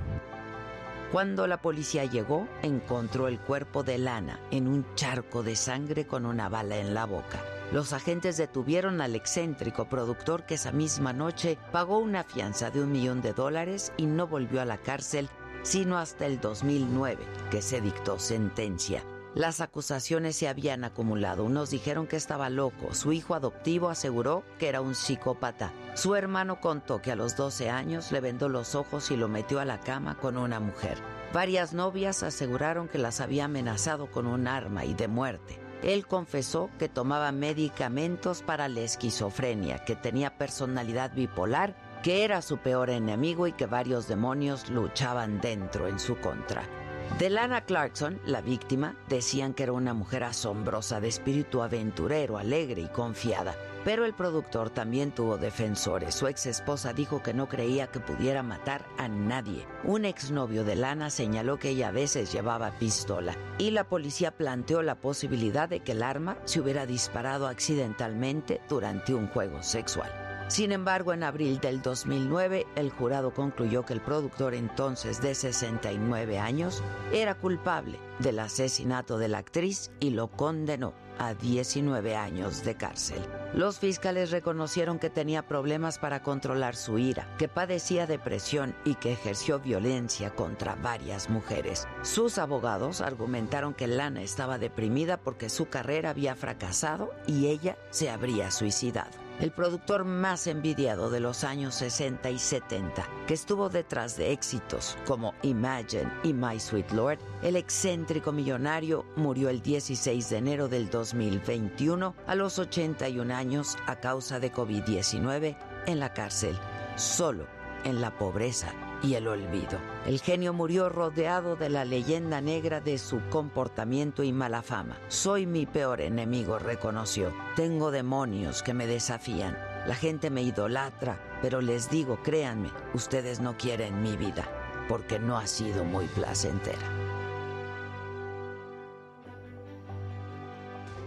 Cuando 1.14 1.45
la 1.45 1.61
policía 1.61 2.05
llegó, 2.05 2.47
encontró 2.64 3.28
el 3.28 3.39
cuerpo 3.39 3.84
de 3.84 3.99
Lana 3.99 4.39
en 4.49 4.68
un 4.68 4.84
charco 4.95 5.43
de 5.43 5.55
sangre 5.55 6.07
con 6.07 6.26
una 6.26 6.49
bala 6.49 6.78
en 6.78 6.95
la 6.95 7.05
boca. 7.05 7.39
Los 7.72 7.93
agentes 7.93 8.36
detuvieron 8.36 8.99
al 8.99 9.14
excéntrico 9.14 9.88
productor 9.88 10.47
que 10.47 10.55
esa 10.55 10.72
misma 10.72 11.14
noche 11.14 11.60
pagó 11.72 11.99
una 11.99 12.23
fianza 12.23 12.72
de 12.72 12.81
un 12.81 12.91
millón 12.91 13.22
de 13.22 13.34
dólares 13.34 13.94
y 13.95 14.07
no 14.07 14.26
volvió 14.26 14.60
a 14.60 14.65
la 14.65 14.80
cárcel 14.80 15.30
sino 15.61 15.99
hasta 15.99 16.26
el 16.26 16.41
2009, 16.41 17.23
que 17.52 17.61
se 17.61 17.80
dictó 17.80 18.18
sentencia. 18.18 19.03
Las 19.35 19.61
acusaciones 19.61 20.35
se 20.35 20.47
habían 20.47 20.84
acumulado. 20.84 21.43
Unos 21.43 21.72
dijeron 21.72 22.05
que 22.05 22.18
estaba 22.18 22.51
loco. 22.51 22.93
Su 22.93 23.14
hijo 23.14 23.34
adoptivo 23.34 23.89
aseguró 23.89 24.43
que 24.60 24.69
era 24.69 24.80
un 24.80 24.93
psicópata. 24.93 25.73
Su 25.95 26.15
hermano 26.15 26.61
contó 26.61 27.01
que 27.01 27.11
a 27.11 27.15
los 27.15 27.35
12 27.35 27.72
años 27.72 28.11
le 28.11 28.22
vendó 28.22 28.47
los 28.47 28.76
ojos 28.76 29.10
y 29.10 29.18
lo 29.18 29.27
metió 29.27 29.60
a 29.60 29.65
la 29.65 29.80
cama 29.80 30.19
con 30.19 30.38
una 30.38 30.60
mujer. 30.60 30.99
Varias 31.34 31.73
novias 31.73 32.22
aseguraron 32.22 32.88
que 32.88 32.99
las 32.99 33.22
había 33.22 33.45
amenazado 33.45 34.11
con 34.11 34.27
un 34.27 34.47
arma 34.47 34.85
y 34.85 34.93
de 34.93 35.07
muerte. 35.07 35.60
Él 35.81 36.05
confesó 36.05 36.69
que 36.77 36.88
tomaba 36.88 37.31
medicamentos 37.31 38.43
para 38.43 38.68
la 38.68 38.81
esquizofrenia, 38.81 39.84
que 39.84 39.95
tenía 39.95 40.38
personalidad 40.38 41.11
bipolar, 41.15 41.76
que 42.03 42.23
era 42.23 42.43
su 42.43 42.60
peor 42.60 42.91
enemigo 42.91 43.47
y 43.47 43.51
que 43.51 43.65
varios 43.65 44.07
demonios 44.07 44.69
luchaban 44.69 45.41
dentro 45.41 45.88
en 45.88 45.99
su 45.99 46.18
contra. 46.18 46.82
De 47.19 47.30
Lana 47.30 47.61
Clarkson, 47.61 48.19
la 48.25 48.41
víctima, 48.41 48.95
decían 49.07 49.53
que 49.53 49.63
era 49.63 49.71
una 49.71 49.93
mujer 49.93 50.23
asombrosa 50.23 50.99
de 50.99 51.09
espíritu 51.09 51.61
aventurero, 51.61 52.38
alegre 52.38 52.81
y 52.81 52.88
confiada. 52.88 53.55
Pero 53.85 54.05
el 54.05 54.13
productor 54.13 54.69
también 54.69 55.11
tuvo 55.11 55.38
defensores. 55.38 56.15
Su 56.15 56.27
ex 56.27 56.45
esposa 56.45 56.93
dijo 56.93 57.21
que 57.21 57.34
no 57.34 57.47
creía 57.47 57.88
que 57.88 57.99
pudiera 57.99 58.41
matar 58.41 58.85
a 58.97 59.07
nadie. 59.07 59.67
Un 59.84 60.05
exnovio 60.05 60.63
de 60.63 60.75
Lana 60.75 61.09
señaló 61.09 61.59
que 61.59 61.69
ella 61.69 61.89
a 61.89 61.91
veces 61.91 62.31
llevaba 62.31 62.71
pistola. 62.80 63.35
Y 63.57 63.71
la 63.71 63.84
policía 63.84 64.31
planteó 64.31 64.81
la 64.81 64.95
posibilidad 64.95 65.69
de 65.69 65.81
que 65.81 65.91
el 65.91 66.01
arma 66.01 66.38
se 66.45 66.61
hubiera 66.61 66.85
disparado 66.85 67.47
accidentalmente 67.47 68.61
durante 68.69 69.13
un 69.13 69.27
juego 69.27 69.61
sexual. 69.61 70.23
Sin 70.53 70.71
embargo, 70.71 71.13
en 71.13 71.23
abril 71.23 71.59
del 71.59 71.81
2009, 71.81 72.67
el 72.75 72.91
jurado 72.91 73.34
concluyó 73.34 73.88
que 73.88 73.93
el 73.93 74.01
productor 74.01 74.53
entonces 74.53 75.19
de 75.19 75.34
69 75.34 76.38
años 76.38 76.84
era 77.11 77.34
culpable 77.34 77.97
del 78.19 78.38
asesinato 78.38 79.17
de 79.17 79.30
la 79.30 79.39
actriz 79.39 79.89
y 79.99 80.11
lo 80.11 80.27
condenó 80.27 80.93
a 81.17 81.34
19 81.34 82.15
años 82.15 82.63
de 82.63 82.75
cárcel. 82.75 83.17
Los 83.55 83.80
fiscales 83.80 84.30
reconocieron 84.30 84.99
que 84.99 85.09
tenía 85.09 85.47
problemas 85.47 85.97
para 85.97 86.21
controlar 86.21 86.75
su 86.75 86.99
ira, 86.99 87.27
que 87.39 87.47
padecía 87.47 88.05
depresión 88.05 88.75
y 88.85 88.93
que 88.93 89.11
ejerció 89.11 89.59
violencia 89.59 90.35
contra 90.35 90.75
varias 90.75 91.31
mujeres. 91.31 91.88
Sus 92.03 92.38
abogados 92.38 93.01
argumentaron 93.01 93.73
que 93.73 93.88
Lana 93.88 94.21
estaba 94.21 94.59
deprimida 94.59 95.17
porque 95.17 95.49
su 95.49 95.67
carrera 95.69 96.11
había 96.11 96.35
fracasado 96.35 97.09
y 97.25 97.47
ella 97.47 97.75
se 97.89 98.11
habría 98.11 98.51
suicidado 98.51 99.23
el 99.39 99.51
productor 99.51 100.05
más 100.05 100.47
envidiado 100.47 101.10
de 101.10 101.19
los 101.19 101.43
años 101.43 101.76
60 101.76 102.30
y 102.30 102.39
70, 102.39 103.07
que 103.27 103.34
estuvo 103.34 103.69
detrás 103.69 104.18
de 104.18 104.31
éxitos 104.31 104.97
como 105.05 105.34
Imagine 105.41 106.11
y 106.23 106.34
My 106.34 106.60
Sweet 106.60 106.91
Lord, 106.91 107.19
el 107.41 107.55
excéntrico 107.55 108.31
millonario 108.31 109.05
murió 109.15 109.49
el 109.49 109.61
16 109.61 110.30
de 110.30 110.38
enero 110.38 110.68
del 110.68 110.89
2021 110.89 112.15
a 112.27 112.35
los 112.35 112.60
81 112.60 113.34
años 113.34 113.77
a 113.88 113.95
causa 113.97 114.39
de 114.39 114.51
COVID-19 114.51 115.57
en 115.88 115.99
la 115.99 116.14
cárcel, 116.14 116.57
solo 116.95 117.45
en 117.84 118.01
la 118.01 118.18
pobreza 118.18 118.73
y 119.03 119.15
el 119.15 119.27
olvido. 119.27 119.77
El 120.07 120.19
genio 120.21 120.53
murió 120.53 120.89
rodeado 120.89 121.55
de 121.55 121.69
la 121.69 121.85
leyenda 121.85 122.41
negra 122.41 122.80
de 122.81 122.97
su 122.97 123.21
comportamiento 123.30 124.23
y 124.23 124.31
mala 124.31 124.63
fama. 124.63 124.97
Soy 125.09 125.45
mi 125.45 125.65
peor 125.65 126.01
enemigo, 126.01 126.57
reconoció. 126.57 127.34
Tengo 127.55 127.91
demonios 127.91 128.63
que 128.63 128.73
me 128.73 128.88
desafían. 128.88 129.57
La 129.85 129.95
gente 129.95 130.30
me 130.30 130.41
idolatra, 130.41 131.19
pero 131.41 131.61
les 131.61 131.89
digo, 131.89 132.19
créanme, 132.23 132.69
ustedes 132.93 133.41
no 133.41 133.57
quieren 133.57 134.01
mi 134.01 134.15
vida, 134.15 134.47
porque 134.88 135.19
no 135.19 135.38
ha 135.38 135.45
sido 135.45 135.84
muy 135.84 136.05
placentera. 136.07 137.02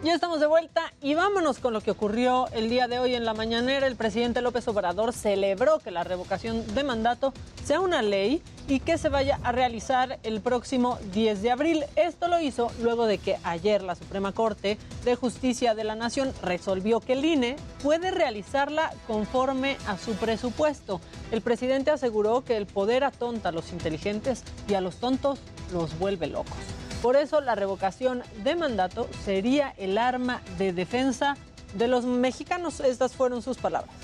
Ya 0.06 0.14
estamos 0.14 0.38
de 0.38 0.46
vuelta 0.46 0.92
y 1.02 1.14
vámonos 1.14 1.58
con 1.58 1.72
lo 1.72 1.80
que 1.80 1.90
ocurrió 1.90 2.46
el 2.52 2.70
día 2.70 2.86
de 2.86 3.00
hoy 3.00 3.16
en 3.16 3.24
la 3.24 3.34
mañanera. 3.34 3.88
El 3.88 3.96
presidente 3.96 4.40
López 4.40 4.68
Obrador 4.68 5.12
celebró 5.12 5.80
que 5.80 5.90
la 5.90 6.04
revocación 6.04 6.64
de 6.76 6.84
mandato 6.84 7.32
sea 7.64 7.80
una 7.80 8.02
ley 8.02 8.40
y 8.68 8.78
que 8.78 8.98
se 8.98 9.08
vaya 9.08 9.40
a 9.42 9.50
realizar 9.50 10.20
el 10.22 10.40
próximo 10.40 10.96
10 11.12 11.42
de 11.42 11.50
abril. 11.50 11.84
Esto 11.96 12.28
lo 12.28 12.38
hizo 12.38 12.70
luego 12.82 13.06
de 13.06 13.18
que 13.18 13.36
ayer 13.42 13.82
la 13.82 13.96
Suprema 13.96 14.30
Corte 14.30 14.78
de 15.04 15.16
Justicia 15.16 15.74
de 15.74 15.82
la 15.82 15.96
Nación 15.96 16.32
resolvió 16.40 17.00
que 17.00 17.14
el 17.14 17.24
INE 17.24 17.56
puede 17.82 18.12
realizarla 18.12 18.92
conforme 19.08 19.76
a 19.88 19.98
su 19.98 20.12
presupuesto. 20.12 21.00
El 21.32 21.40
presidente 21.40 21.90
aseguró 21.90 22.44
que 22.44 22.56
el 22.56 22.66
poder 22.66 23.02
atonta 23.02 23.48
a 23.48 23.52
los 23.52 23.72
inteligentes 23.72 24.44
y 24.68 24.74
a 24.74 24.80
los 24.80 24.98
tontos 24.98 25.40
los 25.72 25.98
vuelve 25.98 26.28
locos. 26.28 26.85
Por 27.06 27.14
eso 27.14 27.40
la 27.40 27.54
revocación 27.54 28.24
de 28.42 28.56
mandato 28.56 29.08
sería 29.24 29.72
el 29.78 29.96
arma 29.96 30.40
de 30.58 30.72
defensa 30.72 31.36
de 31.74 31.86
los 31.86 32.04
mexicanos. 32.04 32.80
Estas 32.80 33.14
fueron 33.14 33.42
sus 33.42 33.58
palabras. 33.58 33.94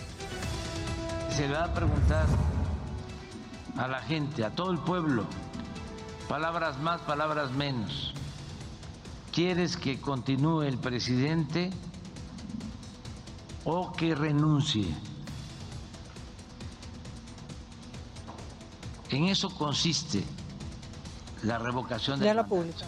Se 1.28 1.48
le 1.48 1.54
va 1.54 1.64
a 1.64 1.74
preguntar 1.74 2.26
a 3.76 3.88
la 3.88 3.98
gente, 4.02 4.44
a 4.44 4.50
todo 4.50 4.70
el 4.70 4.78
pueblo, 4.78 5.24
palabras 6.28 6.78
más, 6.78 7.00
palabras 7.00 7.50
menos. 7.50 8.14
¿Quieres 9.32 9.76
que 9.76 10.00
continúe 10.00 10.62
el 10.62 10.78
presidente 10.78 11.70
o 13.64 13.92
que 13.94 14.14
renuncie? 14.14 14.86
En 19.10 19.24
eso 19.24 19.50
consiste 19.50 20.22
la 21.42 21.58
revocación 21.58 22.18
de 22.20 22.26
ya 22.26 22.34
la 22.34 22.46
pública. 22.46 22.84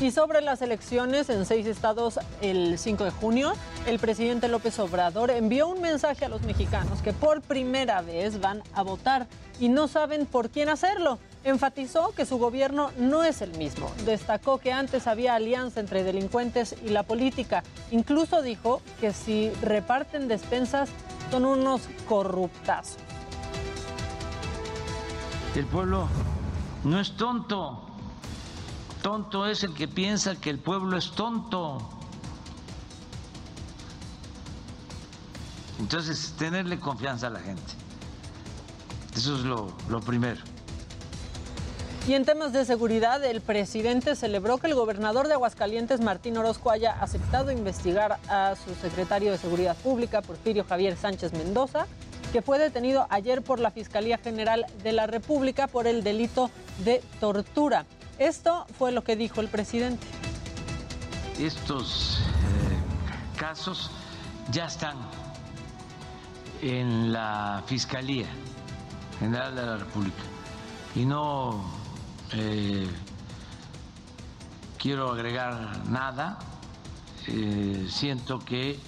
Y 0.00 0.12
sobre 0.12 0.40
las 0.40 0.62
elecciones 0.62 1.28
en 1.28 1.44
seis 1.44 1.66
estados 1.66 2.18
el 2.40 2.78
5 2.78 3.04
de 3.04 3.10
junio, 3.10 3.52
el 3.86 3.98
presidente 3.98 4.48
López 4.48 4.78
Obrador 4.78 5.30
envió 5.30 5.68
un 5.68 5.82
mensaje 5.82 6.24
a 6.24 6.30
los 6.30 6.40
mexicanos 6.40 7.02
que 7.02 7.12
por 7.12 7.42
primera 7.42 8.00
vez 8.00 8.40
van 8.40 8.62
a 8.72 8.82
votar 8.82 9.26
y 9.58 9.68
no 9.68 9.88
saben 9.88 10.24
por 10.24 10.48
quién 10.48 10.70
hacerlo. 10.70 11.18
Enfatizó 11.44 12.14
que 12.14 12.24
su 12.24 12.38
gobierno 12.38 12.92
no 12.96 13.24
es 13.24 13.42
el 13.42 13.56
mismo. 13.58 13.92
Destacó 14.06 14.56
que 14.56 14.72
antes 14.72 15.06
había 15.06 15.34
alianza 15.34 15.80
entre 15.80 16.02
delincuentes 16.02 16.76
y 16.82 16.88
la 16.88 17.02
política. 17.02 17.62
Incluso 17.90 18.40
dijo 18.40 18.80
que 19.02 19.12
si 19.12 19.50
reparten 19.60 20.28
despensas 20.28 20.88
son 21.30 21.44
unos 21.44 21.82
corruptazos. 22.08 22.96
El 25.54 25.66
pueblo 25.66 26.08
no 26.84 27.00
es 27.00 27.16
tonto. 27.16 27.86
Tonto 29.02 29.46
es 29.46 29.64
el 29.64 29.74
que 29.74 29.88
piensa 29.88 30.36
que 30.36 30.50
el 30.50 30.58
pueblo 30.58 30.96
es 30.96 31.10
tonto. 31.12 31.78
Entonces, 35.78 36.34
tenerle 36.38 36.78
confianza 36.78 37.28
a 37.28 37.30
la 37.30 37.40
gente. 37.40 37.72
Eso 39.16 39.36
es 39.36 39.42
lo, 39.42 39.72
lo, 39.88 40.00
primero. 40.00 40.40
Y 42.06 42.12
en 42.12 42.24
temas 42.24 42.52
de 42.52 42.64
seguridad, 42.64 43.24
el 43.24 43.40
presidente 43.40 44.14
celebró 44.14 44.58
que 44.58 44.66
el 44.66 44.74
gobernador 44.74 45.26
de 45.26 45.34
Aguascalientes, 45.34 46.00
Martín 46.00 46.36
Orozco, 46.36 46.70
haya 46.70 46.92
aceptado 47.00 47.50
investigar 47.50 48.18
a 48.28 48.54
su 48.56 48.74
secretario 48.74 49.32
de 49.32 49.38
Seguridad 49.38 49.76
Pública, 49.76 50.20
Porfirio 50.20 50.64
Javier 50.64 50.96
Sánchez 50.96 51.32
Mendoza, 51.32 51.86
que 52.32 52.42
fue 52.42 52.58
detenido 52.58 53.06
ayer 53.10 53.42
por 53.42 53.58
la 53.58 53.70
Fiscalía 53.70 54.18
General 54.18 54.64
de 54.82 54.92
la 54.92 55.06
República 55.06 55.66
por 55.66 55.86
el 55.86 56.02
delito 56.04 56.50
de 56.84 57.02
tortura. 57.18 57.86
Esto 58.18 58.66
fue 58.78 58.92
lo 58.92 59.02
que 59.02 59.16
dijo 59.16 59.40
el 59.40 59.48
presidente. 59.48 60.06
Estos 61.38 62.20
eh, 62.20 63.38
casos 63.38 63.90
ya 64.50 64.66
están 64.66 64.96
en 66.62 67.12
la 67.12 67.62
Fiscalía 67.66 68.26
General 69.18 69.54
de 69.54 69.62
la 69.66 69.76
República 69.78 70.22
y 70.94 71.04
no 71.04 71.64
eh, 72.32 72.88
quiero 74.78 75.10
agregar 75.10 75.88
nada. 75.88 76.38
Eh, 77.26 77.86
siento 77.88 78.38
que 78.38 78.78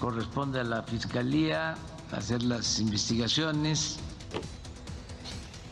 corresponde 0.00 0.60
a 0.60 0.64
la 0.64 0.82
Fiscalía 0.82 1.76
hacer 2.12 2.42
las 2.42 2.78
investigaciones. 2.78 3.98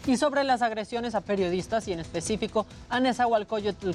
Y 0.07 0.17
sobre 0.17 0.45
las 0.45 0.63
agresiones 0.63 1.15
a 1.15 1.21
periodistas 1.21 1.87
y 1.87 1.93
en 1.93 2.01
específico 2.01 2.67
a 2.89 3.01
Nezahualcóyotl 3.01 3.91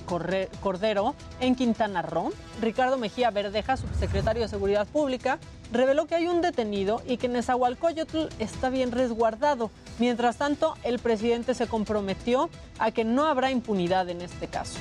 Cordero 0.61 1.15
en 1.39 1.55
Quintana 1.55 2.03
Roo, 2.03 2.31
Ricardo 2.61 2.97
Mejía 2.97 3.31
Verdeja, 3.31 3.75
subsecretario 3.75 4.43
de 4.43 4.47
Seguridad 4.47 4.87
Pública, 4.87 5.39
reveló 5.71 6.05
que 6.05 6.15
hay 6.15 6.27
un 6.27 6.41
detenido 6.41 7.01
y 7.07 7.17
que 7.17 7.27
Nezahualcóyotl 7.27 8.27
está 8.37 8.69
bien 8.69 8.91
resguardado. 8.91 9.71
Mientras 9.97 10.37
tanto, 10.37 10.75
el 10.83 10.99
presidente 10.99 11.55
se 11.55 11.67
comprometió 11.67 12.49
a 12.77 12.91
que 12.91 13.03
no 13.03 13.25
habrá 13.25 13.49
impunidad 13.49 14.07
en 14.09 14.21
este 14.21 14.47
caso. 14.47 14.77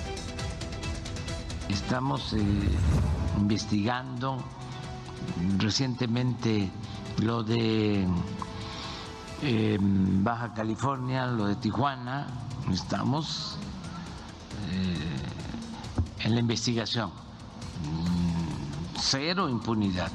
Estamos 1.70 2.35
eh, 2.35 2.39
investigando 3.39 4.45
recientemente 5.59 6.69
lo 7.19 7.43
de 7.43 8.07
eh, 9.43 9.78
Baja 9.81 10.55
California, 10.55 11.27
lo 11.27 11.47
de 11.47 11.57
Tijuana, 11.57 12.27
estamos 12.73 13.57
eh, 14.73 16.24
en 16.24 16.35
la 16.35 16.41
investigación. 16.41 17.11
Mm, 17.11 18.97
cero 18.99 19.49
impunidad. 19.49 20.12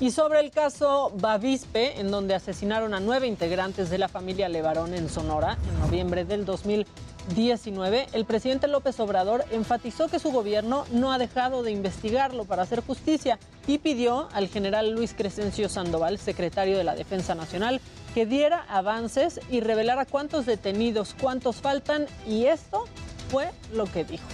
Y 0.00 0.12
sobre 0.12 0.40
el 0.40 0.52
caso 0.52 1.12
Bavispe, 1.16 2.00
en 2.00 2.10
donde 2.10 2.34
asesinaron 2.34 2.94
a 2.94 3.00
nueve 3.00 3.26
integrantes 3.26 3.90
de 3.90 3.98
la 3.98 4.08
familia 4.08 4.48
Levarón 4.48 4.94
en 4.94 5.08
Sonora 5.08 5.58
en 5.68 5.80
noviembre 5.80 6.24
del 6.24 6.44
2000. 6.44 6.86
19, 7.34 8.06
el 8.12 8.24
presidente 8.24 8.68
López 8.68 8.98
Obrador 9.00 9.44
enfatizó 9.50 10.08
que 10.08 10.18
su 10.18 10.30
gobierno 10.30 10.84
no 10.92 11.12
ha 11.12 11.18
dejado 11.18 11.62
de 11.62 11.70
investigarlo 11.70 12.44
para 12.44 12.62
hacer 12.62 12.82
justicia 12.82 13.38
y 13.66 13.78
pidió 13.78 14.28
al 14.32 14.48
general 14.48 14.92
Luis 14.92 15.14
Crescencio 15.16 15.68
Sandoval, 15.68 16.18
secretario 16.18 16.78
de 16.78 16.84
la 16.84 16.94
Defensa 16.94 17.34
Nacional, 17.34 17.80
que 18.14 18.26
diera 18.26 18.64
avances 18.68 19.40
y 19.50 19.60
revelara 19.60 20.06
cuántos 20.06 20.46
detenidos, 20.46 21.14
cuántos 21.20 21.56
faltan 21.56 22.06
y 22.26 22.46
esto 22.46 22.84
fue 23.30 23.50
lo 23.74 23.84
que 23.84 24.04
dijo. 24.04 24.24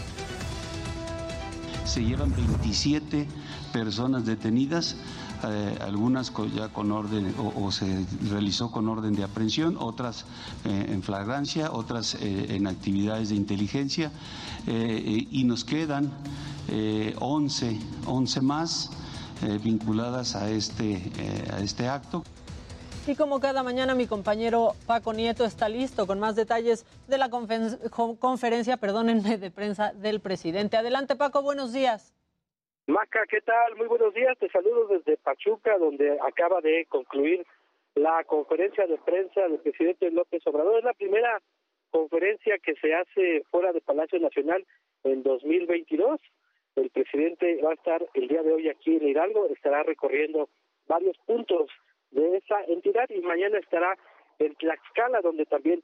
Se 1.84 2.02
llevan 2.02 2.34
27 2.34 3.26
personas 3.72 4.24
detenidas 4.24 4.96
eh, 5.42 5.78
algunas 5.80 6.32
ya 6.54 6.68
con 6.68 6.90
orden 6.92 7.34
o, 7.38 7.70
se 7.70 8.06
realizó 8.30 8.70
con 8.70 8.88
orden 8.88 9.14
de 9.14 9.24
aprehensión, 9.24 9.76
otras 9.78 10.24
eh, 10.64 10.86
en 10.88 11.02
flagrancia, 11.02 11.72
otras 11.72 12.14
eh, 12.14 12.46
en 12.50 12.66
actividades 12.66 13.28
de 13.28 13.34
inteligencia 13.34 14.10
y 14.66 15.44
nos 15.44 15.62
quedan 15.64 16.10
11, 17.18 17.78
11 18.06 18.40
más 18.40 18.90
vinculadas 19.62 20.36
a 20.36 20.48
este, 20.48 21.12
a 21.52 21.60
este 21.60 21.86
acto. 21.86 22.24
Y 23.06 23.14
como 23.14 23.40
cada 23.40 23.62
mañana, 23.62 23.94
mi 23.94 24.06
compañero 24.06 24.74
Paco 24.86 25.12
Nieto 25.12 25.44
está 25.44 25.68
listo 25.68 26.06
con 26.06 26.18
más 26.18 26.34
detalles 26.34 26.86
de 27.06 27.18
la 27.18 27.28
conferencia, 27.28 28.78
perdónenme, 28.78 29.36
de 29.36 29.50
prensa 29.50 29.92
del 29.92 30.20
presidente. 30.20 30.78
Adelante, 30.78 31.14
Paco, 31.14 31.42
buenos 31.42 31.74
días. 31.74 32.14
Maca, 32.86 33.24
¿qué 33.26 33.40
tal? 33.40 33.76
Muy 33.76 33.86
buenos 33.86 34.12
días. 34.12 34.36
Te 34.38 34.50
saludo 34.50 34.86
desde 34.88 35.16
Pachuca, 35.16 35.78
donde 35.78 36.18
acaba 36.20 36.60
de 36.60 36.84
concluir 36.84 37.46
la 37.94 38.22
conferencia 38.24 38.86
de 38.86 38.98
prensa 38.98 39.40
del 39.48 39.58
presidente 39.60 40.10
López 40.10 40.46
Obrador. 40.46 40.78
Es 40.78 40.84
la 40.84 40.92
primera 40.92 41.40
conferencia 41.90 42.58
que 42.58 42.74
se 42.74 42.94
hace 42.94 43.42
fuera 43.50 43.72
de 43.72 43.80
Palacio 43.80 44.18
Nacional 44.18 44.66
en 45.02 45.22
2022. 45.22 46.20
El 46.76 46.90
presidente 46.90 47.58
va 47.62 47.70
a 47.70 47.74
estar 47.74 48.04
el 48.12 48.28
día 48.28 48.42
de 48.42 48.52
hoy 48.52 48.68
aquí 48.68 48.96
en 48.96 49.08
Hidalgo, 49.08 49.46
estará 49.46 49.82
recorriendo 49.82 50.50
varios 50.86 51.16
puntos 51.24 51.70
de 52.10 52.36
esa 52.36 52.64
entidad 52.64 53.08
y 53.08 53.22
mañana 53.22 53.60
estará 53.60 53.96
en 54.38 54.54
Tlaxcala, 54.56 55.22
donde 55.22 55.46
también 55.46 55.82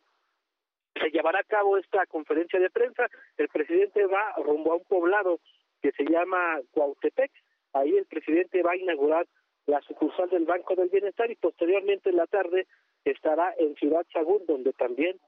se 1.01 1.09
llevará 1.09 1.39
a 1.39 1.45
cabo 1.45 1.79
esta 1.79 2.05
conferencia 2.05 2.61
de 2.61 2.69
prensa. 2.69 3.07
El 3.39 3.49
presidente 3.49 4.05
va 4.05 4.35
rumbo 4.45 4.73
a 4.73 4.77
un 4.77 4.85
poblado 4.85 5.41
que 5.83 5.93
se 5.93 6.05
llama 6.05 6.61
Cuautepec. 6.73 7.31
Ahí 7.73 7.97
el 7.97 8.07
presidente 8.07 8.63
va 8.63 8.73
a 8.73 8.77
inaugurar 8.77 9.27
la 9.67 9.81
sucursal 9.83 10.29
del 10.31 10.45
Banco 10.45 10.75
del 10.75 10.89
Bienestar 10.89 11.31
y 11.31 11.37
posteriormente 11.37 12.11
en 12.11 12.17
la 12.17 12.27
tarde 12.27 12.67
estará 13.05 13.55
en 13.59 13.75
Ciudad 13.77 14.07
Sagún, 14.13 14.45
donde 14.47 14.73
también 14.73 15.19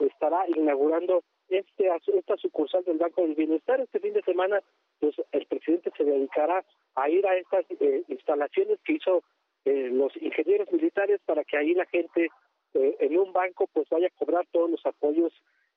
estará 0.00 0.46
inaugurando 0.48 1.22
este 1.48 1.90
esta 2.14 2.36
sucursal 2.36 2.84
del 2.84 2.98
Banco 2.98 3.22
del 3.22 3.34
Bienestar. 3.34 3.80
Este 3.80 4.00
fin 4.00 4.12
de 4.12 4.22
semana, 4.22 4.60
pues 5.00 5.14
el 5.32 5.46
presidente 5.46 5.90
se 5.96 6.04
dedicará 6.04 6.64
a 6.94 7.08
ir 7.08 7.26
a 7.26 7.36
estas 7.36 7.64
eh, 7.80 8.02
instalaciones 8.08 8.78
que 8.84 8.94
hizo 8.94 9.22
eh, 9.64 9.90
los 9.92 10.14
ingenieros 10.20 10.70
militares 10.72 11.20
para 11.24 11.44
que 11.44 11.56
ahí 11.56 11.74
la 11.74 11.86
gente 11.86 12.28
eh, 12.74 12.96
en 13.00 13.18
un 13.18 13.32
banco 13.32 13.68
pues 13.72 13.88
vaya 13.88 14.08
a 14.08 14.18
cobrar 14.18 14.46
todos 14.52 14.70
los 14.70 14.84
apoyos 14.84 15.32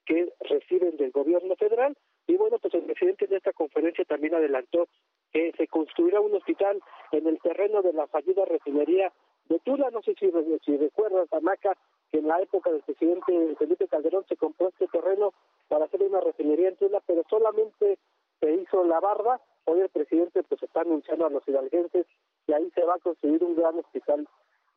que 0.06 0.32
reciben 0.42 0.98
del 0.98 1.12
gobierno 1.12 1.56
federal. 1.56 1.96
Y 2.30 2.38
bueno, 2.38 2.60
pues 2.60 2.72
el 2.76 2.84
presidente 2.84 3.26
en 3.26 3.34
esta 3.34 3.52
conferencia 3.54 4.06
también 4.06 4.36
adelantó 4.36 4.88
que 5.34 5.52
se 5.58 5.68
construirá 5.68 6.22
un 6.22 6.36
hospital 6.36 6.80
en 7.12 7.26
el 7.26 7.40
terreno 7.40 7.82
de 7.82 7.92
la 7.92 8.06
fallida 8.06 8.46
refinería 8.46 9.12
de 9.46 9.58
Tula. 9.62 9.90
No 9.90 10.04
sé 10.04 10.14
si, 10.14 10.32
si 10.64 10.78
recuerdas, 10.78 11.28
Amaca, 11.34 11.76
que 12.12 12.20
en 12.20 12.28
la 12.28 12.40
época 12.40 12.72
del 12.72 12.84
presidente 12.84 13.56
Felipe 13.58 13.88
Calderón 13.88 14.26
se 14.30 14.38
compró 14.38 14.68
este 14.68 14.86
terreno 14.90 15.34
para 15.70 15.86
hacer 15.86 16.04
una 16.04 16.22
refinería 16.22 16.70
en 16.70 16.76
Tula, 16.76 17.02
pero 17.08 17.24
solamente 17.28 17.98
se 18.40 18.52
hizo 18.54 18.84
la 18.84 19.00
barba. 19.00 19.42
Hoy 19.66 19.80
el 19.80 19.90
presidente 19.90 20.44
pues 20.44 20.62
está 20.62 20.82
anunciando 20.82 21.26
a 21.26 21.32
los 21.32 21.48
hidalguenses 21.48 22.06
que 22.46 22.54
ahí 22.54 22.70
se 22.76 22.86
va 22.86 22.94
a 22.94 23.00
construir 23.00 23.44
un 23.44 23.56
gran 23.56 23.76
hospital 23.80 24.28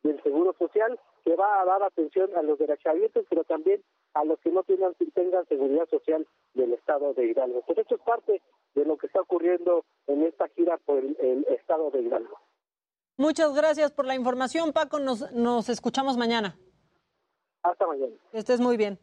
del 0.01 0.19
Seguro 0.23 0.55
Social 0.57 0.99
que 1.23 1.35
va 1.35 1.61
a 1.61 1.65
dar 1.65 1.83
atención 1.83 2.35
a 2.35 2.41
los 2.41 2.57
derechohabientes, 2.57 3.27
pero 3.29 3.43
también 3.43 3.83
a 4.13 4.23
los 4.25 4.39
que 4.39 4.51
no 4.51 4.63
tengan, 4.63 4.93
tengan 5.13 5.47
seguridad 5.47 5.87
social 5.89 6.27
del 6.53 6.73
estado 6.73 7.13
de 7.13 7.27
Hidalgo. 7.27 7.61
Pues 7.65 7.77
esto 7.79 7.95
es 7.95 8.01
parte 8.01 8.41
de 8.75 8.85
lo 8.85 8.97
que 8.97 9.07
está 9.07 9.21
ocurriendo 9.21 9.85
en 10.07 10.23
esta 10.23 10.47
gira 10.49 10.77
por 10.77 10.99
el, 10.99 11.17
el 11.19 11.45
estado 11.49 11.89
de 11.91 12.01
Hidalgo. 12.01 12.37
Muchas 13.17 13.53
gracias 13.53 13.91
por 13.91 14.05
la 14.05 14.15
información, 14.15 14.73
Paco. 14.73 14.99
Nos, 14.99 15.31
nos 15.33 15.69
escuchamos 15.69 16.17
mañana. 16.17 16.57
Hasta 17.61 17.87
mañana. 17.87 18.15
Que 18.31 18.39
estés 18.39 18.59
muy 18.59 18.77
bien. 18.77 18.99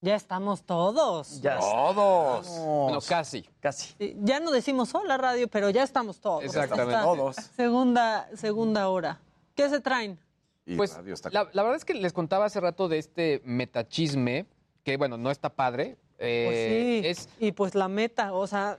Ya 0.00 0.14
estamos 0.14 0.62
todos. 0.62 1.40
Ya 1.42 1.58
Todos. 1.58 2.46
Bueno, 2.48 3.00
casi. 3.08 3.42
Casi. 3.60 3.94
Ya 4.20 4.38
no 4.38 4.52
decimos 4.52 4.94
hola 4.94 5.16
radio, 5.16 5.48
pero 5.48 5.70
ya 5.70 5.82
estamos 5.82 6.20
todos. 6.20 6.44
Exactamente. 6.44 6.92
Esta 6.92 7.02
Todos. 7.02 7.36
Segunda, 7.56 8.28
segunda 8.36 8.88
hora. 8.90 9.20
¿Qué 9.56 9.68
se 9.68 9.80
traen? 9.80 10.16
Y 10.64 10.76
Pues 10.76 10.94
radio 10.94 11.14
está 11.14 11.30
la, 11.30 11.48
la 11.52 11.62
verdad 11.62 11.76
es 11.76 11.84
que 11.84 11.94
les 11.94 12.12
contaba 12.12 12.44
hace 12.44 12.60
rato 12.60 12.88
de 12.88 12.98
este 12.98 13.42
metachisme, 13.44 14.46
que 14.84 14.96
bueno, 14.96 15.16
no 15.16 15.32
está 15.32 15.48
padre. 15.50 15.96
Eh, 16.18 17.02
Pues 17.02 17.18
es, 17.18 17.24
sí. 17.24 17.46
Y 17.46 17.52
pues 17.52 17.74
la 17.74 17.88
meta, 17.88 18.32
o 18.34 18.46
sea, 18.46 18.78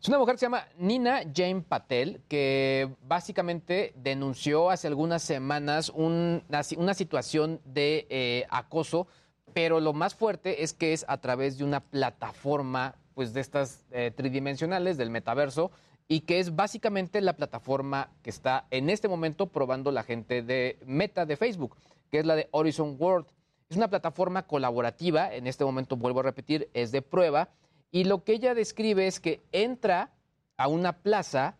es 0.00 0.08
una 0.08 0.18
mujer 0.18 0.36
que 0.36 0.38
se 0.38 0.46
llama 0.46 0.66
Nina 0.78 1.20
Jane 1.34 1.60
Patel, 1.60 2.22
que 2.26 2.88
básicamente 3.02 3.92
denunció 3.96 4.70
hace 4.70 4.86
algunas 4.86 5.22
semanas 5.22 5.90
un- 5.90 6.42
una, 6.48 6.62
si- 6.62 6.76
una 6.76 6.94
situación 6.94 7.60
de 7.66 8.06
eh, 8.08 8.46
acoso, 8.48 9.06
pero 9.52 9.80
lo 9.80 9.92
más 9.92 10.14
fuerte 10.14 10.62
es 10.62 10.72
que 10.72 10.92
es 10.92 11.04
a 11.08 11.18
través 11.18 11.58
de 11.58 11.64
una 11.64 11.80
plataforma 11.80 12.94
pues 13.14 13.32
de 13.32 13.40
estas 13.40 13.84
eh, 13.90 14.12
tridimensionales 14.14 14.96
del 14.96 15.10
metaverso 15.10 15.70
y 16.08 16.20
que 16.22 16.40
es 16.40 16.56
básicamente 16.56 17.20
la 17.20 17.34
plataforma 17.34 18.10
que 18.22 18.30
está 18.30 18.66
en 18.70 18.90
este 18.90 19.08
momento 19.08 19.46
probando 19.46 19.92
la 19.92 20.02
gente 20.02 20.42
de 20.42 20.78
Meta 20.84 21.24
de 21.24 21.36
Facebook, 21.36 21.76
que 22.10 22.18
es 22.18 22.26
la 22.26 22.34
de 22.34 22.48
Horizon 22.50 22.96
World. 22.98 23.26
Es 23.68 23.76
una 23.76 23.88
plataforma 23.88 24.42
colaborativa, 24.46 25.32
en 25.32 25.46
este 25.46 25.64
momento 25.64 25.96
vuelvo 25.96 26.20
a 26.20 26.24
repetir, 26.24 26.68
es 26.74 26.90
de 26.90 27.02
prueba, 27.02 27.50
y 27.92 28.04
lo 28.04 28.24
que 28.24 28.32
ella 28.32 28.54
describe 28.54 29.06
es 29.06 29.20
que 29.20 29.40
entra 29.52 30.10
a 30.56 30.66
una 30.66 30.94
plaza 30.94 31.56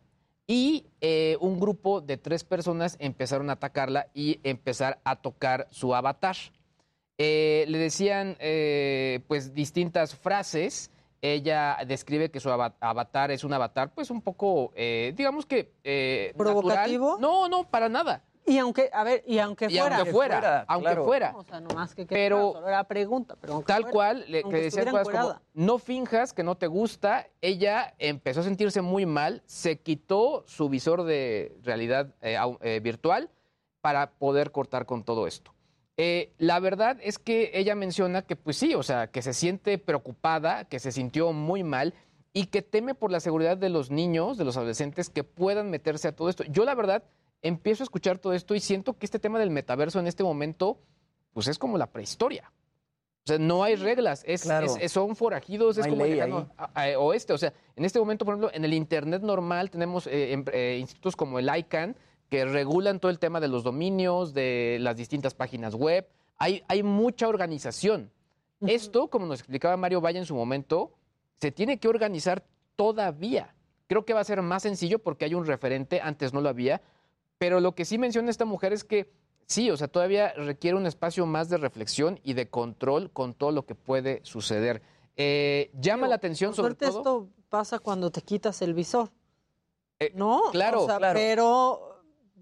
y 0.48 0.86
eh, 1.00 1.36
un 1.40 1.60
grupo 1.60 2.00
de 2.00 2.16
tres 2.16 2.42
personas 2.42 2.96
empezaron 2.98 3.50
a 3.50 3.52
atacarla 3.52 4.08
y 4.14 4.40
empezar 4.42 5.00
a 5.04 5.14
tocar 5.14 5.68
su 5.70 5.94
avatar. 5.94 6.36
Eh, 7.22 7.66
le 7.68 7.76
decían 7.76 8.36
eh, 8.40 9.20
pues 9.28 9.52
distintas 9.52 10.14
frases. 10.14 10.90
Ella 11.20 11.76
describe 11.86 12.30
que 12.30 12.40
su 12.40 12.48
ava- 12.48 12.74
avatar 12.80 13.30
es 13.30 13.44
un 13.44 13.52
avatar 13.52 13.92
pues 13.92 14.10
un 14.10 14.22
poco, 14.22 14.72
eh, 14.74 15.12
digamos 15.14 15.44
que... 15.44 15.70
eh, 15.84 16.32
natural. 16.34 16.54
¿Provocativo? 16.54 17.18
No, 17.20 17.46
no, 17.46 17.64
para 17.68 17.90
nada. 17.90 18.24
y 18.46 18.56
aunque, 18.56 18.88
a 18.90 19.04
ver, 19.04 19.22
y 19.26 19.38
aunque 19.38 19.66
Y 19.66 19.76
fuera. 19.78 19.96
aunque 19.98 20.12
fuera, 20.12 20.34
fuera, 20.40 20.64
aunque 20.66 20.86
claro. 20.86 21.04
fuera. 21.04 21.32
O 21.36 21.44
sea, 21.44 21.60
nomás 21.60 21.94
que, 21.94 22.06
que 22.06 22.14
Pero- 22.14 22.38
fuera, 22.38 22.52
solo 22.54 22.68
era 22.68 22.84
pregunta, 22.84 23.36
pero 23.38 23.52
aunque 23.52 23.66
Tal 23.70 23.82
fuera, 23.82 23.92
cual, 23.92 24.24
le, 24.28 24.40
aunque 24.40 24.56
que 24.56 24.62
decían 24.64 24.90
cosas 24.90 25.08
como, 25.10 25.40
no 25.52 25.76
finjas 25.78 26.32
que 26.32 26.42
no 26.42 26.54
te 26.56 26.68
gusta. 26.68 27.26
Ella 27.42 27.92
empezó 27.98 28.40
a 28.40 28.44
sentirse 28.44 28.80
muy 28.80 29.04
mal, 29.04 29.42
se 29.44 29.78
quitó 29.78 30.42
su 30.46 30.70
visor 30.70 31.02
de 31.02 31.54
realidad 31.62 32.14
eh, 32.22 32.38
eh, 32.62 32.80
virtual 32.82 33.28
para 33.82 34.12
poder 34.12 34.52
cortar 34.52 34.86
con 34.86 35.04
todo 35.04 35.26
esto. 35.26 35.52
Eh, 36.02 36.32
la 36.38 36.58
verdad 36.60 36.96
es 37.02 37.18
que 37.18 37.50
ella 37.52 37.74
menciona 37.74 38.22
que, 38.22 38.34
pues 38.34 38.56
sí, 38.56 38.74
o 38.74 38.82
sea, 38.82 39.08
que 39.08 39.20
se 39.20 39.34
siente 39.34 39.76
preocupada, 39.76 40.64
que 40.64 40.78
se 40.78 40.92
sintió 40.92 41.32
muy 41.32 41.62
mal 41.62 41.92
y 42.32 42.46
que 42.46 42.62
teme 42.62 42.94
por 42.94 43.10
la 43.10 43.20
seguridad 43.20 43.58
de 43.58 43.68
los 43.68 43.90
niños, 43.90 44.38
de 44.38 44.44
los 44.44 44.56
adolescentes 44.56 45.10
que 45.10 45.24
puedan 45.24 45.68
meterse 45.68 46.08
a 46.08 46.12
todo 46.16 46.30
esto. 46.30 46.44
Yo, 46.44 46.64
la 46.64 46.74
verdad, 46.74 47.02
empiezo 47.42 47.82
a 47.82 47.84
escuchar 47.84 48.18
todo 48.18 48.32
esto 48.32 48.54
y 48.54 48.60
siento 48.60 48.96
que 48.96 49.04
este 49.04 49.18
tema 49.18 49.38
del 49.38 49.50
metaverso 49.50 49.98
en 50.00 50.06
este 50.06 50.22
momento, 50.24 50.78
pues 51.34 51.48
es 51.48 51.58
como 51.58 51.76
la 51.76 51.88
prehistoria. 51.88 52.50
O 53.24 53.26
sea, 53.26 53.38
no 53.38 53.62
hay 53.62 53.76
reglas, 53.76 54.22
es, 54.26 54.42
Claro. 54.44 54.64
es- 54.66 54.76
es- 54.80 54.92
son 54.92 55.14
forajidos, 55.16 55.76
No 55.76 55.82
es 55.84 55.88
como 55.90 56.04
el 56.06 56.22
a- 56.22 56.70
a- 56.72 56.98
oeste. 56.98 57.34
O 57.34 57.38
sea, 57.38 57.52
en 57.76 57.84
este 57.84 57.98
momento, 57.98 58.24
por 58.24 58.32
ejemplo, 58.34 58.50
en 58.54 58.64
el 58.64 58.72
Internet 58.72 59.20
normal 59.22 59.70
tenemos 59.70 60.06
eh, 60.06 60.32
em- 60.32 60.46
eh, 60.52 60.78
institutos 60.80 61.14
como 61.14 61.38
el 61.38 61.50
ICANN 61.54 61.94
que 62.30 62.44
regulan 62.44 63.00
todo 63.00 63.10
el 63.10 63.18
tema 63.18 63.40
de 63.40 63.48
los 63.48 63.64
dominios, 63.64 64.32
de 64.32 64.78
las 64.80 64.96
distintas 64.96 65.34
páginas 65.34 65.74
web. 65.74 66.08
Hay, 66.38 66.62
hay 66.68 66.82
mucha 66.82 67.28
organización. 67.28 68.10
Esto, 68.66 69.08
como 69.08 69.26
nos 69.26 69.40
explicaba 69.40 69.76
Mario 69.76 70.00
Valle 70.00 70.18
en 70.18 70.26
su 70.26 70.34
momento, 70.34 70.92
se 71.40 71.50
tiene 71.50 71.78
que 71.78 71.88
organizar 71.88 72.44
todavía. 72.76 73.54
Creo 73.88 74.04
que 74.04 74.14
va 74.14 74.20
a 74.20 74.24
ser 74.24 74.40
más 74.42 74.62
sencillo 74.62 75.00
porque 75.00 75.24
hay 75.24 75.34
un 75.34 75.46
referente, 75.46 76.00
antes 76.00 76.32
no 76.32 76.40
lo 76.40 76.48
había, 76.48 76.80
pero 77.38 77.58
lo 77.58 77.74
que 77.74 77.84
sí 77.84 77.98
menciona 77.98 78.30
esta 78.30 78.44
mujer 78.44 78.72
es 78.72 78.84
que 78.84 79.10
sí, 79.46 79.70
o 79.70 79.76
sea, 79.76 79.88
todavía 79.88 80.32
requiere 80.34 80.76
un 80.76 80.86
espacio 80.86 81.26
más 81.26 81.48
de 81.48 81.56
reflexión 81.56 82.20
y 82.22 82.34
de 82.34 82.48
control 82.48 83.10
con 83.10 83.34
todo 83.34 83.50
lo 83.50 83.66
que 83.66 83.74
puede 83.74 84.20
suceder. 84.24 84.82
Eh, 85.16 85.70
llama 85.80 86.06
la 86.06 86.14
atención 86.14 86.54
sobre 86.54 86.74
todo. 86.74 86.98
esto 86.98 87.28
pasa 87.48 87.80
cuando 87.80 88.10
te 88.10 88.22
quitas 88.22 88.62
el 88.62 88.74
visor. 88.74 89.10
Eh, 89.98 90.12
no, 90.14 90.42
claro, 90.52 90.84
o 90.84 90.86
sea, 90.86 90.98
claro. 90.98 91.18
pero... 91.18 91.89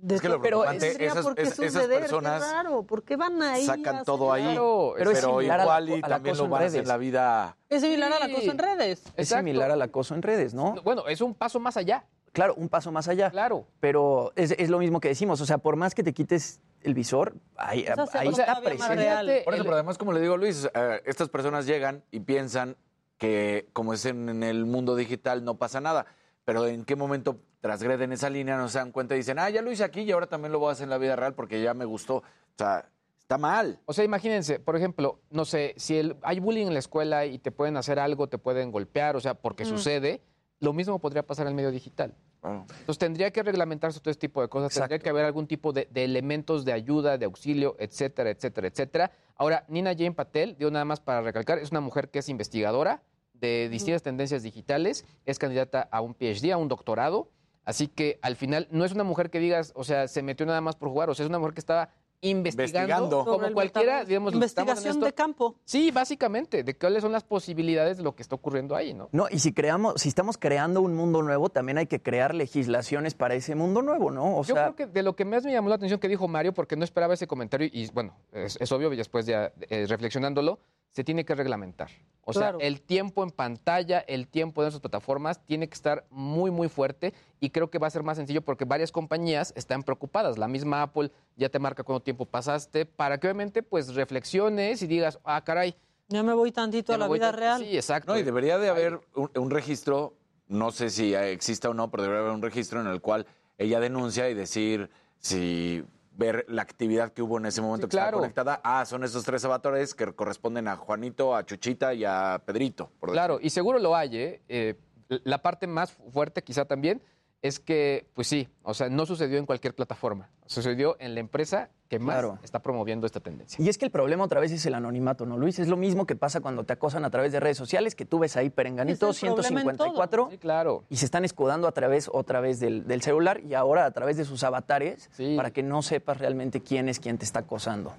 de 0.00 0.14
Es 0.16 0.20
que 0.20 0.28
lo 0.28 0.40
pero 0.40 0.58
preocupante, 0.58 0.86
tendría 0.88 1.08
esas- 1.10 1.24
por 1.24 1.34
qué 1.34 1.42
es- 1.42 1.58
esas 1.58 1.72
suceder, 1.72 2.00
personas 2.00 2.52
raro, 2.52 2.82
¿por 2.84 3.02
qué 3.02 3.16
van 3.16 3.42
ahí? 3.42 3.64
Sacan 3.64 4.04
todo 4.04 4.32
ahí, 4.32 4.42
Claro, 4.44 4.94
pero 4.96 5.10
es 5.10 5.18
pero 5.20 5.38
al 5.38 5.44
igual 5.44 5.88
y 5.88 5.92
al 5.94 6.00
también 6.02 6.36
lo 6.36 6.48
van 6.48 6.62
a 6.62 6.66
hacer 6.66 6.80
en 6.82 6.88
la 6.88 6.96
vida. 6.96 7.56
Es 7.68 7.82
similar 7.82 8.12
al 8.12 8.22
Sí. 8.28 8.32
acoso 8.36 8.50
en 8.52 8.58
redes. 8.58 9.00
Es 9.00 9.12
Exacto. 9.16 9.36
similar 9.44 9.70
al 9.70 9.82
acoso 9.82 10.14
en 10.14 10.22
redes, 10.22 10.54
¿no? 10.54 10.74
Bueno, 10.84 11.06
es 11.08 11.20
un 11.20 11.34
paso 11.34 11.58
más 11.60 11.76
allá. 11.76 12.04
Claro, 12.32 12.54
un 12.56 12.68
paso 12.68 12.92
más 12.92 13.08
allá. 13.08 13.30
Claro. 13.30 13.66
Pero 13.80 14.32
es, 14.36 14.52
es 14.52 14.70
lo 14.70 14.78
mismo 14.78 15.00
que 15.00 15.08
decimos, 15.08 15.40
o 15.40 15.46
sea, 15.46 15.58
por 15.58 15.76
más 15.76 15.94
que 15.94 16.02
te 16.02 16.12
quites 16.12 16.60
el 16.82 16.94
visor, 16.94 17.34
ahí, 17.56 17.82
O 17.82 17.94
sea, 17.94 18.06
se 18.06 18.18
ahí 18.18 18.28
vuelve 18.28 18.42
está 18.42 18.60
presente. 18.60 19.42
Por 19.44 19.54
eso, 19.54 19.62
el- 19.62 19.66
pero 19.66 19.74
además, 19.74 19.98
como 19.98 20.12
le 20.12 20.20
digo 20.20 20.34
a 20.34 20.36
Luis, 20.36 20.68
eh, 20.72 21.02
estas 21.06 21.28
personas 21.28 21.66
llegan 21.66 22.04
y 22.12 22.20
piensan 22.20 22.76
que, 23.16 23.68
como 23.72 23.94
es 23.94 24.04
en, 24.04 24.28
en 24.28 24.42
el 24.44 24.64
mundo 24.64 24.94
digital, 24.94 25.42
no 25.44 25.56
pasa 25.56 25.80
nada. 25.80 26.06
Pero 26.44 26.66
en 26.66 26.84
qué 26.84 26.94
momento 26.94 27.40
transgreden 27.60 28.12
esa 28.12 28.30
línea, 28.30 28.56
no 28.56 28.68
se 28.68 28.78
dan 28.78 28.92
cuenta 28.92 29.14
y 29.14 29.18
dicen, 29.18 29.38
ah, 29.38 29.50
ya 29.50 29.62
lo 29.62 29.70
hice 29.72 29.84
aquí 29.84 30.02
y 30.02 30.10
ahora 30.12 30.26
también 30.26 30.52
lo 30.52 30.58
voy 30.58 30.68
a 30.68 30.72
hacer 30.72 30.84
en 30.84 30.90
la 30.90 30.98
vida 30.98 31.16
real 31.16 31.34
porque 31.34 31.60
ya 31.62 31.74
me 31.74 31.84
gustó. 31.84 32.16
O 32.16 32.22
sea, 32.56 32.88
Está 33.20 33.36
mal. 33.36 33.78
O 33.84 33.92
sea, 33.92 34.04
imagínense, 34.06 34.58
por 34.58 34.74
ejemplo, 34.74 35.20
no 35.30 35.44
sé, 35.44 35.74
si 35.76 35.98
el- 35.98 36.16
hay 36.22 36.40
bullying 36.40 36.66
en 36.68 36.72
la 36.72 36.78
escuela 36.78 37.26
y 37.26 37.38
te 37.38 37.50
pueden 37.52 37.76
hacer 37.76 37.98
algo, 37.98 38.26
te 38.26 38.38
pueden 38.38 38.72
golpear, 38.72 39.16
o 39.16 39.20
sea, 39.20 39.34
porque 39.34 39.64
Mm. 39.64 39.66
sucede, 39.66 40.22
lo 40.60 40.72
mismo 40.72 40.98
podría 40.98 41.22
pasar 41.26 41.44
en 41.44 41.48
el 41.50 41.54
medio 41.54 41.70
digital. 41.70 42.14
Entonces 42.42 42.96
tendría 42.98 43.30
que 43.30 43.42
reglamentarse 43.42 44.00
todo 44.00 44.10
este 44.12 44.28
tipo 44.28 44.40
de 44.40 44.48
cosas, 44.48 44.72
tendría 44.72 44.98
que 44.98 45.10
haber 45.10 45.26
algún 45.26 45.46
tipo 45.46 45.74
de, 45.74 45.88
de 45.90 46.04
elementos 46.04 46.64
de 46.64 46.72
ayuda, 46.72 47.18
de 47.18 47.26
auxilio, 47.26 47.76
etcétera, 47.78 48.30
etcétera, 48.30 48.68
etcétera. 48.68 49.10
Ahora, 49.36 49.64
Nina 49.68 49.92
Jane 49.92 50.12
Patel, 50.12 50.56
digo 50.58 50.70
nada 50.70 50.86
más 50.86 51.00
para 51.00 51.20
recalcar, 51.20 51.58
es 51.58 51.70
una 51.70 51.80
mujer 51.82 52.08
que 52.08 52.20
es 52.20 52.30
investigadora 52.30 53.02
de 53.34 53.68
distintas 53.68 54.02
tendencias 54.02 54.42
digitales, 54.42 55.04
es 55.26 55.38
candidata 55.38 55.86
a 55.90 56.00
un 56.00 56.14
PhD, 56.14 56.50
a 56.52 56.56
un 56.56 56.68
doctorado, 56.68 57.28
así 57.68 57.86
que 57.86 58.18
al 58.22 58.34
final 58.34 58.66
no 58.70 58.86
es 58.86 58.92
una 58.92 59.04
mujer 59.04 59.28
que 59.28 59.38
digas, 59.40 59.72
o 59.76 59.84
sea, 59.84 60.08
se 60.08 60.22
metió 60.22 60.46
nada 60.46 60.62
más 60.62 60.74
por 60.74 60.88
jugar, 60.88 61.10
o 61.10 61.14
sea, 61.14 61.24
es 61.24 61.28
una 61.28 61.38
mujer 61.38 61.52
que 61.52 61.60
estaba 61.60 61.90
investigando, 62.22 63.18
Investigando. 63.20 63.24
como 63.26 63.52
cualquiera, 63.52 64.04
digamos, 64.06 64.32
los 64.32 64.40
que 64.40 64.46
estamos 64.46 64.70
en 64.70 64.76
Investigación 64.78 65.04
de 65.04 65.12
campo. 65.12 65.54
Sí, 65.66 65.90
básicamente, 65.90 66.64
de 66.64 66.74
cuáles 66.76 67.02
son 67.02 67.12
las 67.12 67.24
posibilidades 67.24 67.98
de 67.98 68.02
lo 68.02 68.16
que 68.16 68.22
está 68.22 68.34
ocurriendo 68.36 68.74
ahí, 68.74 68.94
¿no? 68.94 69.10
No, 69.12 69.26
y 69.30 69.38
si 69.38 69.52
creamos, 69.52 70.00
si 70.00 70.08
estamos 70.08 70.38
creando 70.38 70.80
un 70.80 70.94
mundo 70.94 71.22
nuevo, 71.22 71.50
también 71.50 71.76
hay 71.76 71.86
que 71.86 72.00
crear 72.00 72.34
legislaciones 72.34 73.14
para 73.14 73.34
ese 73.34 73.54
mundo 73.54 73.82
nuevo, 73.82 74.10
¿no? 74.10 74.38
O 74.38 74.44
Yo 74.44 74.54
sea, 74.54 74.64
creo 74.64 74.74
que 74.74 74.86
de 74.86 75.02
lo 75.02 75.14
que 75.14 75.26
más 75.26 75.44
me 75.44 75.52
llamó 75.52 75.68
la 75.68 75.74
atención 75.74 76.00
que 76.00 76.08
dijo 76.08 76.26
Mario, 76.26 76.54
porque 76.54 76.74
no 76.74 76.84
esperaba 76.84 77.12
ese 77.14 77.26
comentario, 77.26 77.68
y 77.70 77.88
bueno, 77.92 78.14
es, 78.32 78.56
es 78.60 78.72
obvio, 78.72 78.90
y 78.92 78.96
después 78.96 79.26
ya 79.26 79.52
eh, 79.68 79.84
reflexionándolo, 79.86 80.58
se 80.98 81.04
tiene 81.04 81.24
que 81.24 81.36
reglamentar. 81.36 81.90
O 82.24 82.32
Claro. 82.32 82.58
sea, 82.58 82.66
el 82.66 82.80
tiempo 82.80 83.22
en 83.22 83.30
pantalla, 83.30 84.00
el 84.00 84.26
tiempo 84.26 84.62
de 84.64 84.70
esas 84.70 84.80
plataformas 84.80 85.38
tiene 85.46 85.68
que 85.68 85.74
estar 85.74 86.04
muy, 86.10 86.50
muy 86.50 86.68
fuerte 86.68 87.14
y 87.38 87.50
creo 87.50 87.70
que 87.70 87.78
va 87.78 87.86
a 87.86 87.90
ser 87.90 88.02
más 88.02 88.16
sencillo 88.16 88.42
porque 88.42 88.64
varias 88.64 88.90
compañías 88.90 89.52
están 89.54 89.84
preocupadas. 89.84 90.38
La 90.38 90.48
misma 90.48 90.82
Apple 90.82 91.12
ya 91.36 91.50
te 91.50 91.60
marca 91.60 91.84
cuánto 91.84 92.02
tiempo 92.02 92.26
pasaste 92.26 92.84
para 92.84 93.18
que 93.20 93.28
obviamente 93.28 93.62
pues 93.62 93.94
reflexiones 93.94 94.82
y 94.82 94.88
digas, 94.88 95.20
ah, 95.22 95.40
caray. 95.44 95.76
Ya 96.08 96.24
me 96.24 96.34
voy 96.34 96.50
tantito 96.50 96.92
a 96.92 96.98
la 96.98 97.06
vida 97.06 97.30
real. 97.30 97.60
Sí, 97.62 97.76
exacto. 97.76 98.12
No, 98.12 98.18
y 98.18 98.24
debería 98.24 98.58
de 98.58 98.68
haber 98.70 99.00
un, 99.14 99.30
un 99.36 99.50
registro, 99.52 100.14
no 100.48 100.72
sé 100.72 100.90
si 100.90 101.14
exista 101.14 101.70
o 101.70 101.74
no, 101.74 101.92
pero 101.92 102.02
debería 102.02 102.22
haber 102.22 102.34
un 102.34 102.42
registro 102.42 102.80
en 102.80 102.88
el 102.88 103.00
cual 103.00 103.24
ella 103.56 103.78
denuncia 103.78 104.28
y 104.28 104.34
decir 104.34 104.90
si 105.20 105.84
ver 106.18 106.44
la 106.48 106.62
actividad 106.62 107.12
que 107.12 107.22
hubo 107.22 107.38
en 107.38 107.46
ese 107.46 107.62
momento 107.62 107.86
Sí, 107.86 107.92
que 107.92 107.96
estaba 107.96 108.12
conectada. 108.12 108.60
Ah, 108.64 108.84
son 108.84 109.04
esos 109.04 109.24
tres 109.24 109.44
avatares 109.44 109.94
que 109.94 110.12
corresponden 110.12 110.66
a 110.66 110.76
Juanito, 110.76 111.34
a 111.34 111.46
Chuchita 111.46 111.94
y 111.94 112.04
a 112.04 112.42
Pedrito. 112.44 112.90
Por 112.98 113.12
Claro, 113.12 113.38
y 113.40 113.50
seguro 113.50 113.78
lo 113.78 113.94
hay, 113.96 114.16
¿eh? 114.16 114.42
Eh, 114.48 114.74
La 115.08 115.40
parte 115.40 115.66
más 115.66 115.92
fuerte 115.92 116.42
quizá 116.42 116.64
también 116.64 117.00
es 117.40 117.60
que, 117.60 118.10
pues 118.14 118.26
sí, 118.26 118.48
o 118.62 118.74
sea, 118.74 118.88
no 118.90 119.06
sucedió 119.06 119.38
en 119.38 119.46
cualquier 119.46 119.74
plataforma. 119.76 120.28
Sucedió 120.46 120.96
en 120.98 121.14
la 121.14 121.20
empresa 121.20 121.70
que 121.88 121.98
más 121.98 122.16
Claro. 122.16 122.38
está 122.42 122.58
promoviendo 122.60 123.06
esta 123.06 123.20
tendencia. 123.20 123.64
y 123.64 123.68
es 123.68 123.78
que 123.78 123.86
el 123.86 123.90
problema 123.90 124.24
otra 124.24 124.40
vez 124.40 124.52
es 124.52 124.64
el 124.66 124.74
anonimato, 124.74 125.24
¿no, 125.24 125.38
Luis? 125.38 125.58
Es 125.58 125.68
lo 125.68 125.76
mismo 125.76 126.06
que 126.06 126.16
pasa 126.16 126.40
cuando 126.40 126.64
te 126.64 126.74
acosan 126.74 127.04
a 127.04 127.10
través 127.10 127.32
de 127.32 127.40
redes 127.40 127.56
sociales, 127.56 127.94
que 127.94 128.04
tú 128.04 128.18
ves 128.18 128.36
ahí 128.36 128.50
Perenganito 128.50 129.08
Es 129.10 129.22
el 129.22 129.32
problema 129.32 129.60
en 129.60 129.66
154 129.66 130.28
Sí, 130.30 130.38
claro. 130.38 130.84
y 130.90 130.96
se 130.96 131.04
están 131.06 131.24
escudando 131.24 131.66
a 131.66 131.72
través 131.72 132.10
otra 132.12 132.40
vez 132.40 132.60
del, 132.60 132.86
del 132.86 133.00
celular 133.02 133.40
y 133.40 133.54
ahora 133.54 133.86
a 133.86 133.90
través 133.90 134.16
de 134.18 134.24
sus 134.24 134.44
avatares 134.44 135.08
Sí. 135.12 135.34
para 135.36 135.50
que 135.50 135.62
no 135.62 135.80
sepas 135.82 136.18
realmente 136.18 136.60
quién 136.62 136.88
es 136.88 137.00
quien 137.00 137.16
te 137.18 137.24
está 137.24 137.40
acosando. 137.40 137.94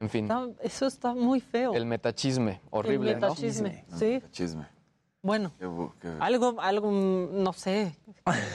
En 0.00 0.08
fin, 0.08 0.24
Está- 0.24 0.48
eso 0.62 0.86
está 0.86 1.14
muy 1.14 1.40
feo. 1.40 1.74
el 1.74 1.84
metachisme, 1.84 2.60
horrible, 2.70 3.12
El 3.12 3.20
¿no? 3.20 3.28
metachisme, 3.28 3.84
sí. 3.98 4.22
Chisme. 4.30 4.66
Bueno, 5.22 5.52
Qué 5.58 5.66
bu- 5.66 5.92
qué- 6.00 6.08
algo, 6.18 6.56
algo, 6.60 6.90
mm, 6.90 7.42
no 7.42 7.52
sé, 7.52 7.94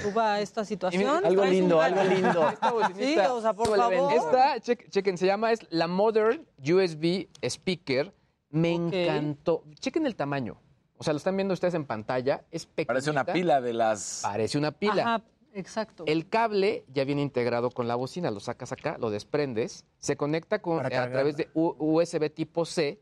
suba 0.02 0.40
esta 0.40 0.66
situación. 0.66 1.24
algo 1.24 1.46
lindo, 1.46 1.80
algo 1.80 2.04
lindo. 2.04 2.50
Esta 2.50 2.70
Sí, 2.70 2.74
bocinita, 2.76 3.34
o 3.34 3.42
sea, 3.42 3.54
por 3.54 3.76
favor. 3.76 4.14
Esta, 4.14 4.60
chequen, 4.60 4.90
chequen, 4.90 5.18
se 5.18 5.28
llama, 5.28 5.52
es 5.52 5.60
la 5.70 5.88
Modern 5.88 6.46
USB 6.60 7.28
Speaker. 7.44 8.14
Me 8.50 8.74
encantó. 8.74 9.64
Chequen 9.80 10.06
el 10.08 10.16
tamaño. 10.16 10.58
O 10.98 11.04
sea, 11.04 11.14
lo 11.14 11.18
están 11.18 11.36
viendo 11.36 11.54
ustedes 11.54 11.74
en 11.74 11.86
pantalla. 11.86 12.46
Es 12.52 12.66
pequeñita. 12.66 12.88
Parece 12.94 13.12
una 13.12 13.26
pila 13.26 13.60
de 13.62 13.74
las... 13.74 14.22
Parece 14.24 14.58
una 14.58 14.72
pila. 14.72 15.02
Ajá, 15.16 15.24
exacto. 15.54 16.06
El 16.08 16.30
cable 16.30 16.86
ya 16.88 17.04
viene 17.04 17.22
integrado 17.22 17.70
con 17.70 17.88
la 17.88 17.96
bocina, 17.96 18.32
lo 18.32 18.40
sacas 18.40 18.72
acá, 18.72 18.98
lo 18.98 19.10
desprendes, 19.10 19.84
se 20.00 20.16
conecta 20.16 20.62
con, 20.62 20.84
a 20.86 20.90
través 20.90 21.36
de 21.38 21.50
U- 21.54 21.76
USB 21.78 22.30
tipo 22.34 22.64
C, 22.66 23.02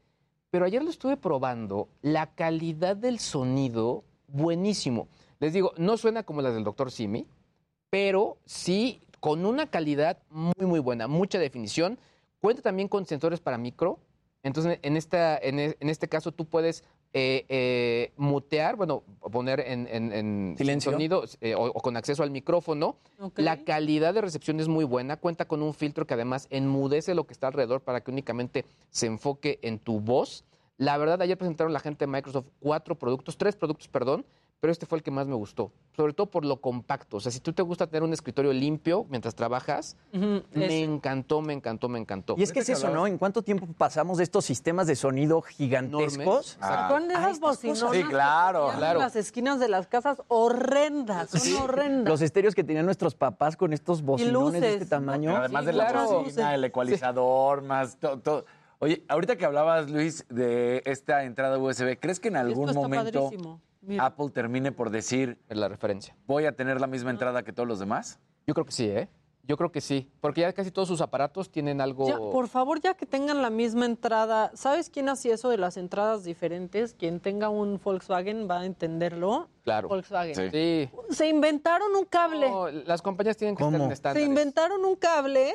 pero 0.54 0.66
ayer 0.66 0.84
lo 0.84 0.92
estuve 0.92 1.18
probando, 1.18 1.90
la 2.04 2.28
calidad 2.28 2.96
del 2.96 3.18
sonido, 3.18 4.04
buenísimo. 4.28 5.08
Les 5.40 5.52
digo, 5.52 5.74
no 5.78 5.98
suena 5.98 6.22
como 6.22 6.44
las 6.44 6.54
del 6.54 6.64
Dr. 6.64 6.92
Simi, 6.92 7.26
pero 7.90 8.38
sí 8.46 9.02
con 9.20 9.48
una 9.48 9.66
calidad 9.72 10.20
muy, 10.30 10.68
muy 10.68 10.80
buena, 10.80 11.08
mucha 11.08 11.40
definición. 11.40 11.98
Cuenta 12.40 12.62
también 12.62 12.88
con 12.88 13.08
sensores 13.08 13.40
para 13.40 13.58
micro. 13.58 13.98
Entonces, 14.44 14.78
en, 14.84 14.96
esta, 14.96 15.40
en, 15.40 15.58
e- 15.58 15.76
en 15.80 15.90
este 15.90 16.08
caso, 16.08 16.32
tú 16.32 16.46
puedes 16.46 16.84
eh, 17.14 17.46
eh, 17.48 18.12
mutear, 18.18 18.76
bueno, 18.76 19.04
poner 19.32 19.60
en, 19.60 19.88
en- 19.90 20.12
en 20.12 20.56
Silencio. 20.58 20.92
sonido 20.92 21.24
eh, 21.42 21.54
o, 21.56 21.66
o 21.68 21.74
con 21.82 21.96
acceso 21.96 22.24
al 22.24 22.32
micrófono. 22.32 22.98
La 23.36 23.64
calidad 23.64 24.14
de 24.14 24.22
recepción 24.22 24.60
es 24.60 24.68
muy 24.68 24.84
buena. 24.84 25.18
Cuenta 25.18 25.46
con 25.46 25.62
un 25.62 25.74
filtro 25.74 26.08
que 26.08 26.16
además 26.16 26.48
enmudece 26.50 27.14
lo 27.16 27.26
que 27.26 27.34
está 27.34 27.48
alrededor 27.48 27.82
para 27.82 28.02
que 28.02 28.12
únicamente 28.12 28.66
se 28.90 29.06
enfoque 29.08 29.60
en 29.62 29.80
tu 29.80 30.00
voz. 30.00 30.44
La 30.78 30.98
verdad, 30.98 31.22
ayer 31.22 31.38
presentaron 31.38 31.72
la 31.72 31.80
gente 31.80 32.06
de 32.06 32.12
Microsoft 32.12 32.48
cuatro 32.60 32.96
productos, 32.96 33.38
tres 33.38 33.56
productos, 33.56 33.88
perdón, 33.88 34.26
pero 34.64 34.72
este 34.72 34.86
fue 34.86 34.98
el 34.98 35.04
que 35.04 35.12
más 35.12 35.28
me 35.28 35.36
gustó. 35.36 35.74
Sobre 35.94 36.14
todo 36.14 36.28
por 36.28 36.46
lo 36.46 36.62
compacto. 36.62 37.18
O 37.18 37.20
sea, 37.20 37.34
si 37.34 37.42
tú 37.42 37.52
te 37.52 37.62
gusta 37.62 37.88
tener 37.88 38.02
un 38.02 38.14
escritorio 38.14 38.54
limpio 38.54 39.06
mientras 39.10 39.36
trabajas, 39.36 39.98
me 40.14 40.82
encantó, 40.82 41.42
me 41.42 41.52
encantó, 41.52 41.90
me 41.90 42.00
encantó. 42.00 42.36
Y 42.38 42.44
es 42.44 42.54
que 42.54 42.60
es 42.62 42.70
eso, 42.70 42.88
¿no? 42.88 43.06
¿En 43.06 43.18
cuánto 43.18 43.42
tiempo 43.42 43.68
pasamos 43.78 44.20
de 44.20 44.24
estos 44.24 44.46
sistemas 44.46 44.88
de 44.88 44.96
sonido 44.96 45.42
gigantescos? 45.42 46.58
¿Se 46.62 46.66
acuerdan 46.66 47.10
de 47.10 47.16
a 47.16 47.24
esas 47.24 47.42
bocinonas? 47.42 47.92
Sí, 47.92 48.04
que 48.04 48.08
claro, 48.08 48.72
en 48.72 48.78
claro. 48.78 49.00
las 49.00 49.18
esquinas 49.18 49.60
de 49.60 49.68
las 49.68 49.88
casas 49.88 50.22
horrendas, 50.30 51.32
son 51.32 51.62
horrendas. 51.62 52.08
Los 52.10 52.22
estéreos 52.22 52.56
que 52.56 52.64
tenían 52.64 52.86
nuestros 52.86 53.16
papás 53.16 53.58
con 53.58 53.74
estos 53.74 54.02
bocinones 54.02 54.62
de 54.62 54.76
este 54.76 54.86
tamaño. 54.86 55.32
Pero 55.32 55.44
además 55.44 55.64
Sí, 55.64 55.66
de 55.66 55.74
la 55.74 55.88
claro. 55.88 56.22
bocina, 56.22 56.56
el 56.56 56.64
ecualizador, 56.64 57.64
más 57.64 57.98
todo, 57.98 58.18
todo. 58.22 58.46
Oye, 58.80 59.04
ahorita 59.10 59.36
que 59.36 59.44
hablabas, 59.44 59.92
Luis, 59.92 60.26
de 60.30 60.84
esta 60.86 61.26
entrada 61.26 61.58
USB, 61.58 62.00
¿crees 62.00 62.22
que 62.22 62.30
en 62.30 62.38
algún 62.38 62.70
Esto 62.70 62.80
está 62.80 62.80
momento 62.80 63.24
padrísimo. 63.30 63.62
Mira. 63.86 64.06
Apple 64.06 64.30
termine 64.30 64.72
por 64.72 64.90
decir, 64.90 65.38
Es 65.50 65.58
la 65.58 65.68
referencia. 65.68 66.16
voy 66.26 66.46
a 66.46 66.56
tener 66.56 66.80
la 66.82 66.88
misma 66.88 67.12
entrada 67.12 67.44
que 67.44 67.54
todos 67.54 67.68
los 67.68 67.80
demás? 67.80 68.20
Yo 68.48 68.54
creo 68.54 68.66
que 68.66 68.72
sí, 68.72 68.86
¿eh? 68.88 69.10
Yo 69.46 69.58
creo 69.58 69.74
que 69.74 69.82
sí. 69.82 70.10
Porque 70.22 70.40
ya 70.40 70.54
casi 70.54 70.72
todos 70.72 70.88
sus 70.88 71.02
aparatos 71.02 71.52
tienen 71.52 71.82
algo. 71.82 72.08
Ya, 72.08 72.18
por 72.18 72.48
favor, 72.48 72.80
ya 72.80 72.94
que 72.94 73.06
tengan 73.06 73.42
la 73.42 73.50
misma 73.50 73.86
entrada, 73.86 74.52
¿sabes 74.54 74.90
quién 74.90 75.10
hacía 75.10 75.34
eso 75.34 75.50
de 75.50 75.58
las 75.58 75.76
entradas 75.76 76.24
diferentes? 76.24 76.94
Quien 76.94 77.20
tenga 77.20 77.50
un 77.50 77.78
Volkswagen 77.84 78.48
va 78.50 78.62
a 78.62 78.66
entenderlo. 78.66 79.50
Claro. 79.64 79.90
Volkswagen. 79.90 80.34
Sí. 80.34 80.50
Sí. 80.50 80.90
Se 81.14 81.28
inventaron 81.28 81.94
un 81.94 82.06
cable. 82.06 82.50
No, 82.50 82.72
las 82.72 83.02
compañías 83.02 83.36
tienen 83.36 83.58
que 83.58 83.64
¿Cómo? 83.66 83.76
estar 83.76 83.84
en 83.84 83.90
Se 83.90 83.94
estándares. 83.96 84.28
inventaron 84.30 84.86
un 84.86 84.96
cable 84.96 85.52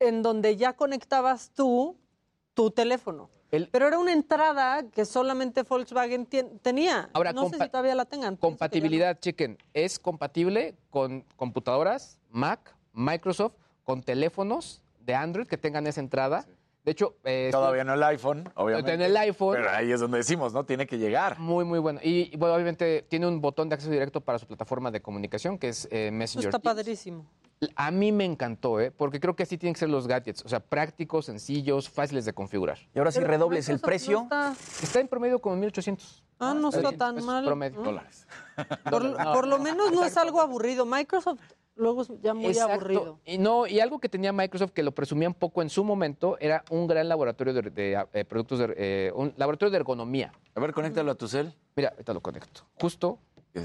en 0.00 0.22
donde 0.22 0.56
ya 0.56 0.72
conectabas 0.72 1.52
tú 1.54 1.96
tu 2.54 2.72
teléfono. 2.72 3.30
El- 3.50 3.68
Pero 3.68 3.86
era 3.86 3.98
una 3.98 4.12
entrada 4.12 4.82
que 4.90 5.04
solamente 5.04 5.62
Volkswagen 5.62 6.26
tenía. 6.62 7.08
Ahora, 7.12 7.32
no 7.32 7.48
sé 7.48 7.56
compa- 7.56 7.64
si 7.64 7.70
todavía 7.70 7.94
la 7.94 8.04
tengan. 8.04 8.36
Compatibilidad, 8.36 9.18
chequen. 9.20 9.56
Es 9.72 9.98
compatible 9.98 10.74
con 10.90 11.22
computadoras, 11.36 12.18
Mac, 12.30 12.74
Microsoft, 12.92 13.54
con 13.84 14.02
teléfonos 14.02 14.82
de 15.00 15.14
Android 15.14 15.46
que 15.46 15.56
tengan 15.56 15.86
esa 15.86 16.00
entrada. 16.00 16.44
De 16.86 16.92
hecho, 16.92 17.16
eh, 17.24 17.48
Todavía 17.50 17.82
no 17.82 17.94
el 17.94 18.02
iPhone, 18.04 18.48
obviamente. 18.54 18.94
En 18.94 19.02
el 19.02 19.16
iPhone. 19.16 19.56
Pero 19.56 19.70
ahí 19.70 19.90
es 19.90 19.98
donde 19.98 20.18
decimos, 20.18 20.54
¿no? 20.54 20.64
Tiene 20.64 20.86
que 20.86 20.96
llegar. 20.98 21.36
Muy, 21.36 21.64
muy 21.64 21.80
bueno. 21.80 21.98
Y, 22.00 22.32
y, 22.32 22.36
bueno, 22.36 22.54
obviamente 22.54 23.04
tiene 23.08 23.26
un 23.26 23.40
botón 23.40 23.68
de 23.68 23.74
acceso 23.74 23.90
directo 23.90 24.20
para 24.20 24.38
su 24.38 24.46
plataforma 24.46 24.92
de 24.92 25.02
comunicación, 25.02 25.58
que 25.58 25.70
es 25.70 25.86
eh, 25.90 26.06
Eso 26.06 26.12
Messenger. 26.14 26.48
está 26.50 26.58
Teams. 26.60 26.76
padrísimo. 26.76 27.26
A 27.74 27.90
mí 27.90 28.12
me 28.12 28.24
encantó, 28.24 28.78
¿eh? 28.80 28.92
porque 28.92 29.18
creo 29.18 29.34
que 29.34 29.42
así 29.42 29.58
tienen 29.58 29.74
que 29.74 29.80
ser 29.80 29.88
los 29.88 30.06
gadgets. 30.06 30.44
O 30.44 30.48
sea, 30.48 30.60
prácticos, 30.60 31.24
sencillos, 31.26 31.88
fáciles 31.90 32.24
de 32.24 32.32
configurar. 32.32 32.78
Y 32.94 32.98
ahora 33.00 33.10
sí 33.10 33.18
Pero 33.18 33.32
redobles 33.32 33.68
el 33.68 33.80
precio. 33.80 34.18
no 34.18 34.22
está- 34.24 34.54
Está 34.82 35.00
en 35.00 35.08
promedio 35.08 35.40
como 35.40 35.56
1800. 35.56 36.22
Ah, 36.38 36.54
no 36.54 36.68
está 36.68 36.92
tan 36.92 37.24
mal. 37.24 37.44
promedio. 37.46 37.82
Dólares. 37.82 38.28
Por, 38.88 39.02
No, 39.02 39.32
por 39.32 39.48
lo 39.48 39.58
no, 39.58 39.64
menos 39.64 39.90
no 39.90 40.04
es 40.04 40.16
algo 40.18 40.40
aburrido. 40.40 40.86
Microsoft 40.86 41.40
luego 41.76 42.02
es 42.02 42.08
ya 42.22 42.34
muy 42.34 42.46
Exacto. 42.46 42.72
aburrido. 42.74 43.20
Y 43.24 43.38
no, 43.38 43.66
y 43.66 43.80
algo 43.80 43.98
que 44.00 44.08
tenía 44.08 44.32
Microsoft 44.32 44.72
que 44.72 44.82
lo 44.82 44.92
presumían 44.92 45.34
poco 45.34 45.62
en 45.62 45.70
su 45.70 45.84
momento 45.84 46.36
era 46.40 46.64
un 46.70 46.86
gran 46.86 47.08
laboratorio 47.08 47.54
de, 47.54 47.62
de, 47.70 48.06
eh, 48.12 48.24
productos 48.24 48.58
de 48.58 48.74
eh, 48.76 49.12
un 49.14 49.32
laboratorio 49.36 49.70
de 49.70 49.76
ergonomía. 49.78 50.32
A 50.54 50.60
ver, 50.60 50.72
conéctalo 50.72 51.10
a 51.12 51.14
tu 51.14 51.28
cel. 51.28 51.54
Mira, 51.76 51.90
ahorita 51.90 52.12
lo 52.14 52.20
conecto. 52.20 52.62
Justo, 52.80 53.18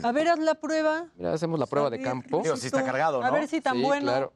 A 0.03 0.11
ver, 0.11 0.27
haz 0.29 0.39
la 0.39 0.55
prueba. 0.55 1.07
mira, 1.15 1.33
hacemos 1.33 1.59
la 1.59 1.65
prueba 1.65 1.89
de 1.89 2.01
campo. 2.01 2.41
Digo, 2.43 2.55
sí 2.57 2.67
está 2.67 2.83
cargado, 2.83 3.21
A 3.21 3.27
¿no? 3.27 3.33
ver 3.33 3.47
si 3.47 3.61
tan 3.61 3.75
Sí, 3.77 3.81
bueno. 3.83 4.03
claro. 4.11 4.33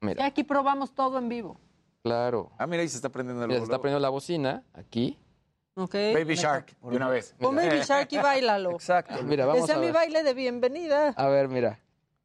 Mira, 0.00 0.24
aquí 0.26 0.44
probamos 0.44 0.94
todo 0.94 1.18
en 1.18 1.28
vivo. 1.28 1.58
claro. 2.02 2.50
Ah, 2.58 2.66
mira, 2.66 2.82
ahí 2.82 2.88
se 2.88 2.96
está 2.96 3.08
prendiendo 3.08 3.42
el 3.44 3.48
Mira, 3.48 3.60
se 3.60 3.64
está 3.64 3.78
poniendo 3.78 4.00
la 4.00 4.10
bocina 4.10 4.62
aquí. 4.74 5.18
¿Ok? 5.76 5.94
Baby 6.14 6.34
Shark, 6.36 6.76
de 6.80 6.96
una 6.96 7.08
vez. 7.08 7.34
Pon 7.40 7.56
Baby 7.56 7.80
Shark 7.80 8.08
y 8.12 8.18
bailalo. 8.18 8.70
Exacto. 8.74 9.22
Mira, 9.24 9.44
vamos 9.46 9.68
a 9.70 9.74
mi 9.76 9.86
ver. 9.86 9.94
baile 9.94 10.22
de 10.22 10.32
bienvenida. 10.34 11.08
A 11.16 11.26
ver, 11.28 11.48
mira. 11.48 11.80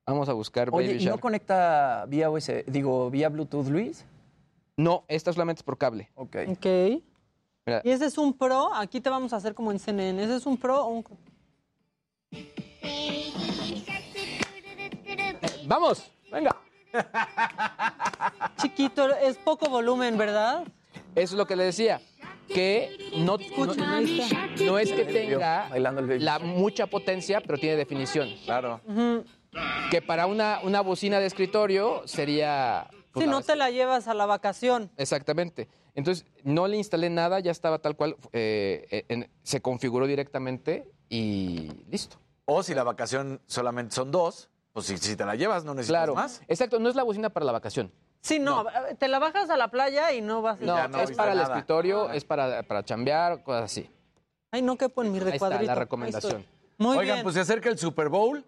Vamos 0.10 0.28
a 0.28 0.34
buscar 0.34 0.70
Oye, 0.72 0.88
Baby 0.88 1.04
¿y 1.04 1.06
no 1.06 1.20
conecta 1.20 2.06
vía 2.08 2.32
USB, 2.32 2.66
digo, 2.66 3.12
vía 3.12 3.30
Bluetooth, 3.30 3.68
Luis? 3.68 4.06
No, 4.76 5.04
esta 5.08 5.32
solamente 5.32 5.60
es 5.60 5.64
por 5.64 5.78
cable. 5.78 6.10
Ok. 6.16 6.36
Ok. 6.48 6.66
Mira, 7.64 7.82
Y 7.84 7.92
ese 7.92 8.06
es 8.06 8.18
un 8.18 8.34
pro, 8.34 8.74
aquí 8.74 9.02
te 9.02 9.10
vamos 9.12 9.34
a 9.34 9.36
hacer 9.36 9.54
como 9.54 9.72
en 9.72 9.78
CNN. 9.78 10.24
¿Ese 10.24 10.38
es 10.38 10.48
un 10.48 10.58
pro 10.58 10.84
o 10.84 10.88
un... 10.88 11.06
¡Vamos! 15.68 16.12
¡Venga! 16.32 16.56
Chiquito, 18.58 19.16
es 19.16 19.38
poco 19.38 19.70
volumen, 19.70 20.18
¿verdad? 20.18 20.64
Eso 21.14 21.36
es 21.36 21.38
lo 21.38 21.46
que 21.46 21.56
le 21.56 21.66
decía. 21.66 22.02
Que 22.48 23.12
no, 23.18 23.38
no, 23.38 23.76
no 24.66 24.80
es 24.80 24.92
que 24.92 25.06
tenga 25.06 25.70
la 25.78 26.40
mucha 26.40 26.88
potencia, 26.88 27.42
pero 27.42 27.60
tiene 27.60 27.76
definición. 27.76 28.28
Claro. 28.46 28.82
Que 29.92 30.02
para 30.02 30.26
una, 30.28 30.60
una 30.64 30.82
bocina 30.82 31.20
de 31.20 31.26
escritorio 31.26 32.04
sería... 32.06 32.88
pues, 33.12 33.24
Si 33.24 33.30
la 33.30 33.32
no 33.32 33.42
te 33.42 33.56
la 33.56 33.70
llevas 33.72 34.08
a 34.08 34.14
la 34.14 34.26
vacación. 34.26 34.92
Exactamente. 34.98 35.68
Entonces, 35.96 36.26
no 36.44 36.68
le 36.68 36.78
instalé 36.78 37.10
nada, 37.10 37.40
ya 37.40 37.52
estaba 37.52 37.80
tal 37.80 37.96
cual, 37.96 38.16
eh, 38.32 39.06
en- 39.10 39.30
se 39.44 39.62
configuró 39.62 40.06
directamente 40.08 40.90
y 41.10 41.72
listo. 41.90 42.18
O 42.46 42.62
si 42.64 42.74
la 42.74 42.84
vacación 42.84 43.42
solamente 43.48 43.96
son 43.96 44.12
dos, 44.12 44.50
pues 44.74 44.86
si, 44.86 44.98
si 44.98 45.16
te 45.16 45.26
la 45.26 45.36
llevas 45.36 45.66
no 45.66 45.74
necesitas 45.74 46.00
Claro. 46.02 46.16
más. 46.16 46.42
Exacto, 46.48 46.80
no 46.80 46.88
es 46.90 46.96
la 46.96 47.04
bocina 47.04 47.30
para 47.30 47.46
la 47.46 47.52
vacación. 47.52 47.92
Sí, 48.22 48.38
no, 48.38 48.66
te 49.00 49.08
la 49.08 49.18
bajas 49.18 49.50
a 49.50 49.58
la 49.58 49.70
playa 49.70 50.12
y 50.14 50.22
no 50.22 50.42
vas 50.42 50.62
a... 50.62 50.88
No, 50.88 51.00
es 51.02 51.12
para 51.14 51.32
el 51.34 51.40
escritorio, 51.42 52.12
es 52.12 52.24
para, 52.26 52.64
para 52.64 52.84
chambear, 52.84 53.44
cosas 53.44 53.64
así. 53.66 53.90
Ay, 54.52 54.62
no 54.62 54.78
quepo 54.78 55.02
en 55.04 55.12
mi 55.12 55.18
Ahí 55.20 55.22
está 55.24 55.32
recuadrito. 55.32 55.66
la 55.66 55.76
recomendación. 55.76 56.46
Muy 56.78 56.98
Oigan, 56.98 57.16
bien. 57.18 57.24
pues 57.24 57.36
se 57.36 57.42
acerca 57.42 57.70
el 57.70 57.78
Super 57.78 58.10
Bowl 58.10 58.44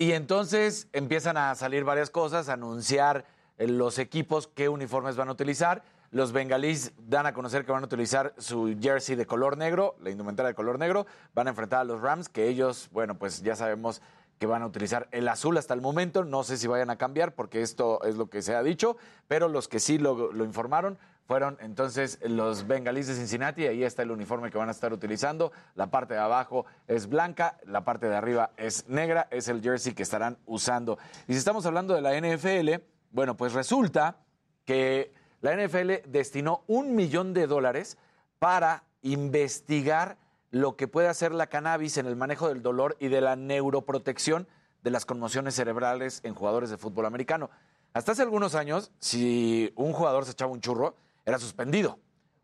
y 0.00 0.12
entonces 0.12 0.88
empiezan 0.94 1.36
a 1.36 1.54
salir 1.54 1.84
varias 1.84 2.08
cosas, 2.08 2.48
a 2.48 2.54
anunciar 2.54 3.26
eh, 3.58 3.68
los 3.68 3.98
equipos, 3.98 4.46
qué 4.46 4.70
uniformes 4.70 5.14
van 5.14 5.28
a 5.28 5.32
utilizar. 5.32 5.82
Los 6.10 6.32
bengalíes 6.32 6.94
dan 7.06 7.26
a 7.26 7.34
conocer 7.34 7.66
que 7.66 7.72
van 7.72 7.82
a 7.82 7.86
utilizar 7.86 8.32
su 8.38 8.74
jersey 8.80 9.14
de 9.14 9.26
color 9.26 9.58
negro, 9.58 9.96
la 10.00 10.08
indumentaria 10.08 10.48
de 10.48 10.54
color 10.54 10.78
negro. 10.78 11.04
Van 11.34 11.48
a 11.48 11.50
enfrentar 11.50 11.80
a 11.80 11.84
los 11.84 12.00
Rams, 12.00 12.30
que 12.30 12.48
ellos, 12.48 12.88
bueno, 12.92 13.18
pues 13.18 13.42
ya 13.42 13.54
sabemos 13.56 14.00
que 14.38 14.46
van 14.46 14.62
a 14.62 14.66
utilizar 14.66 15.06
el 15.10 15.28
azul 15.28 15.58
hasta 15.58 15.74
el 15.74 15.82
momento. 15.82 16.24
No 16.24 16.44
sé 16.44 16.56
si 16.56 16.66
vayan 16.66 16.88
a 16.88 16.96
cambiar 16.96 17.34
porque 17.34 17.60
esto 17.60 18.02
es 18.02 18.16
lo 18.16 18.30
que 18.30 18.40
se 18.40 18.54
ha 18.54 18.62
dicho, 18.62 18.96
pero 19.28 19.48
los 19.48 19.68
que 19.68 19.80
sí 19.80 19.98
lo, 19.98 20.32
lo 20.32 20.46
informaron 20.46 20.96
fueron 21.30 21.56
entonces 21.60 22.18
los 22.24 22.66
bengalíes 22.66 23.06
de 23.06 23.14
Cincinnati. 23.14 23.64
Ahí 23.64 23.84
está 23.84 24.02
el 24.02 24.10
uniforme 24.10 24.50
que 24.50 24.58
van 24.58 24.66
a 24.66 24.72
estar 24.72 24.92
utilizando. 24.92 25.52
La 25.76 25.88
parte 25.88 26.14
de 26.14 26.18
abajo 26.18 26.66
es 26.88 27.08
blanca, 27.08 27.60
la 27.66 27.84
parte 27.84 28.08
de 28.08 28.16
arriba 28.16 28.50
es 28.56 28.88
negra. 28.88 29.28
Es 29.30 29.46
el 29.46 29.62
jersey 29.62 29.94
que 29.94 30.02
estarán 30.02 30.38
usando. 30.44 30.98
Y 31.28 31.34
si 31.34 31.38
estamos 31.38 31.64
hablando 31.66 31.94
de 31.94 32.00
la 32.00 32.20
NFL, 32.20 32.82
bueno, 33.12 33.36
pues 33.36 33.52
resulta 33.52 34.16
que 34.64 35.12
la 35.40 35.54
NFL 35.54 36.08
destinó 36.08 36.64
un 36.66 36.96
millón 36.96 37.32
de 37.32 37.46
dólares 37.46 37.96
para 38.40 38.82
investigar 39.02 40.16
lo 40.50 40.74
que 40.74 40.88
puede 40.88 41.06
hacer 41.06 41.30
la 41.30 41.46
cannabis 41.46 41.96
en 41.96 42.06
el 42.06 42.16
manejo 42.16 42.48
del 42.48 42.60
dolor 42.60 42.96
y 42.98 43.06
de 43.06 43.20
la 43.20 43.36
neuroprotección 43.36 44.48
de 44.82 44.90
las 44.90 45.06
conmociones 45.06 45.54
cerebrales 45.54 46.22
en 46.24 46.34
jugadores 46.34 46.70
de 46.70 46.76
fútbol 46.76 47.06
americano. 47.06 47.50
Hasta 47.92 48.10
hace 48.10 48.22
algunos 48.22 48.56
años, 48.56 48.90
si 48.98 49.72
un 49.76 49.92
jugador 49.92 50.24
se 50.24 50.32
echaba 50.32 50.50
un 50.50 50.60
churro, 50.60 50.96
era 51.30 51.38
suspendido. 51.38 51.98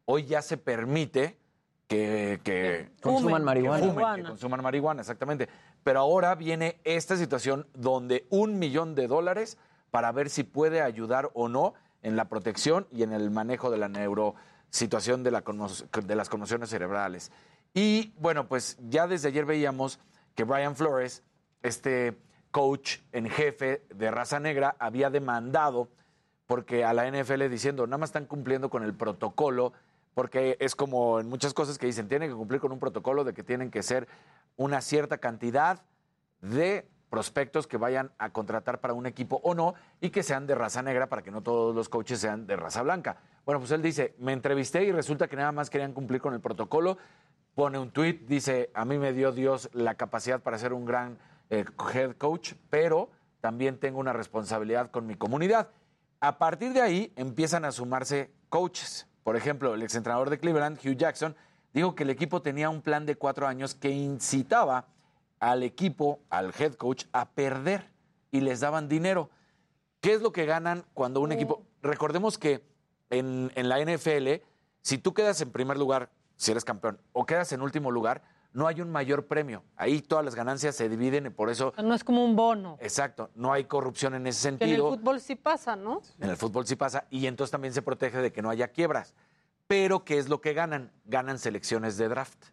Hoy 0.05 0.25
ya 0.25 0.43
se 0.43 0.57
permite 0.57 1.39
que, 1.89 2.41
que 2.43 2.91
Consuman 3.01 3.45
marihuana. 3.45 3.83
que 3.83 3.89
fumen, 3.89 3.97
que 3.97 4.03
Marihuana. 4.03 4.29
consuman 4.31 4.63
marihuana, 4.63 5.01
exactamente. 5.03 5.49
Pero 5.85 6.01
ahora 6.01 6.35
viene 6.35 6.81
esta 6.85 7.17
situación 7.17 7.67
donde 7.75 8.27
un 8.31 8.59
millón 8.59 8.95
de 8.95 9.07
dólares 9.07 9.59
para 9.91 10.11
ver 10.13 10.31
si 10.31 10.43
puede 10.43 10.83
ayudar 10.83 11.31
o 11.35 11.49
no 11.49 11.75
en 12.03 12.17
la 12.17 12.29
protección 12.29 12.87
y 12.91 13.03
en 13.03 13.13
el 13.13 13.31
manejo 13.31 13.71
de 13.71 13.79
la 13.79 13.89
neurosituación 13.89 15.23
de, 15.23 15.31
la 15.31 15.43
de 16.05 16.17
las 16.17 16.29
conmociones 16.29 16.71
cerebrales. 16.71 17.31
Y 17.75 18.13
bueno, 18.19 18.49
pues 18.49 18.79
ya 18.89 19.07
desde 19.07 19.29
ayer 19.29 19.45
veíamos 19.45 19.99
que 20.35 20.45
Brian 20.45 20.77
Flores, 20.77 21.23
este 21.63 22.17
coach 22.51 22.99
en 23.13 23.29
jefe 23.29 23.85
de 23.95 24.11
raza 24.11 24.41
negra, 24.41 24.77
había 24.79 25.11
demandado 25.11 25.89
porque 26.47 26.85
a 26.85 26.93
la 26.93 27.11
NFL 27.11 27.49
diciendo, 27.49 27.87
nada 27.87 27.99
más 27.99 28.11
están 28.11 28.27
cumpliendo 28.27 28.71
con 28.71 28.83
el 28.83 28.95
protocolo, 28.95 29.73
porque 30.15 30.57
es 30.61 30.75
como 30.75 31.21
en 31.21 31.29
muchas 31.29 31.53
cosas 31.53 31.79
que 31.79 31.87
dicen, 31.87 32.09
tienen 32.09 32.31
que 32.31 32.37
cumplir 32.37 32.61
con 32.61 32.73
un 32.73 32.79
protocolo 32.79 33.25
de 33.25 33.35
que 33.35 33.43
tienen 33.43 33.71
que 33.71 33.83
ser 33.83 34.09
una 34.57 34.81
cierta 34.81 35.19
cantidad 35.19 35.83
de 36.41 36.89
prospectos 37.11 37.67
que 37.67 37.77
vayan 37.77 38.13
a 38.19 38.31
contratar 38.31 38.81
para 38.81 38.95
un 38.95 39.07
equipo 39.07 39.41
o 39.43 39.55
no 39.55 39.75
y 40.01 40.11
que 40.11 40.23
sean 40.23 40.47
de 40.47 40.55
raza 40.55 40.83
negra 40.83 41.09
para 41.09 41.23
que 41.23 41.31
no 41.31 41.43
todos 41.43 41.75
los 41.75 41.89
coaches 41.89 42.19
sean 42.19 42.47
de 42.47 42.57
raza 42.57 42.83
blanca. 42.83 43.19
Bueno, 43.45 43.61
pues 43.61 43.71
él 43.71 43.83
dice, 43.83 44.15
me 44.19 44.33
entrevisté 44.33 44.85
y 44.85 44.93
resulta 44.93 45.29
que 45.29 45.37
nada 45.37 45.53
más 45.53 45.71
querían 45.71 45.93
cumplir 45.93 46.21
con 46.21 46.35
el 46.35 46.41
protocolo. 46.41 46.99
Pone 47.55 47.79
un 47.79 47.91
tweet, 47.91 48.21
dice, 48.27 48.71
a 48.75 48.85
mí 48.85 48.99
me 48.99 49.13
dio 49.13 49.33
Dios 49.33 49.71
la 49.73 49.95
capacidad 49.95 50.41
para 50.41 50.59
ser 50.59 50.73
un 50.73 50.85
gran 50.85 51.19
eh, 51.49 51.65
head 51.95 52.17
coach, 52.17 52.55
pero 52.71 53.11
también 53.41 53.79
tengo 53.79 54.01
una 54.01 54.13
responsabilidad 54.13 54.91
con 54.91 55.07
mi 55.07 55.15
comunidad. 55.15 55.69
A 56.21 56.39
partir 56.39 56.73
de 56.73 56.81
ahí 56.81 57.13
empiezan 57.17 57.65
a 57.65 57.73
sumarse 57.73 58.31
coaches. 58.49 59.07
Por 59.23 59.37
ejemplo, 59.37 59.75
el 59.75 59.83
exentrenador 59.83 60.31
de 60.31 60.39
Cleveland, 60.39 60.79
Hugh 60.79 60.97
Jackson, 60.97 61.37
dijo 61.73 61.95
que 61.95 62.05
el 62.05 62.11
equipo 62.11 62.43
tenía 62.43 62.71
un 62.71 62.81
plan 62.81 63.07
de 63.07 63.17
cuatro 63.17 63.47
años 63.47 63.75
que 63.75 63.91
incitaba 63.91 64.87
al 65.41 65.63
equipo, 65.63 66.21
al 66.31 66.55
head 66.59 66.75
coach, 66.75 67.05
a 67.13 67.31
perder 67.31 67.91
y 68.31 68.41
les 68.41 68.61
daban 68.61 68.89
dinero. 68.89 69.31
¿Qué 70.01 70.15
es 70.15 70.23
lo 70.23 70.33
que 70.33 70.47
ganan 70.47 70.85
cuando 70.95 71.21
un 71.21 71.33
equipo... 71.33 71.65
Recordemos 71.83 72.39
que 72.39 72.65
en, 73.11 73.53
en 73.55 73.69
la 73.69 73.79
NFL, 73.81 74.43
si 74.83 74.99
tú 74.99 75.13
quedas 75.13 75.41
en 75.41 75.51
primer 75.51 75.77
lugar, 75.77 76.11
si 76.37 76.51
eres 76.51 76.65
campeón, 76.65 77.01
o 77.13 77.27
quedas 77.27 77.53
en 77.53 77.61
último 77.61 77.91
lugar, 77.91 78.23
no 78.57 78.67
hay 78.67 78.81
un 78.81 78.91
mayor 78.91 79.27
premio. 79.27 79.63
Ahí 79.77 80.01
todas 80.01 80.25
las 80.25 80.35
ganancias 80.35 80.75
se 80.75 80.89
dividen 80.89 81.27
y 81.27 81.29
por 81.31 81.51
eso... 81.51 81.75
No 81.85 81.93
es 81.93 82.03
como 82.03 82.25
un 82.25 82.35
bono. 82.35 82.79
Exacto, 82.81 83.29
no 83.35 83.53
hay 83.53 83.65
corrupción 83.65 84.15
en 84.15 84.27
ese 84.27 84.45
Que 84.45 84.49
en 84.49 84.55
el 84.55 84.77
sentido. 84.77 84.97
fútbol 84.97 85.21
sí 85.21 85.37
pasa, 85.37 85.77
¿no? 85.77 86.01
En 86.19 86.31
el 86.31 86.39
fútbol 86.39 86.67
sí 86.67 86.75
pasa 86.75 87.07
y 87.11 87.27
entonces 87.27 87.51
también 87.51 87.75
se 87.75 87.83
protege 87.83 88.17
de 88.17 88.33
que 88.33 88.41
no 88.41 88.49
haya 88.49 88.69
quiebras. 88.69 89.15
Pero 89.67 90.07
¿qué 90.07 90.17
es 90.17 90.31
lo 90.31 90.41
que 90.41 90.55
ganan? 90.55 90.91
Ganan 91.05 91.39
selecciones 91.39 91.99
de 91.99 92.09
draft. 92.09 92.47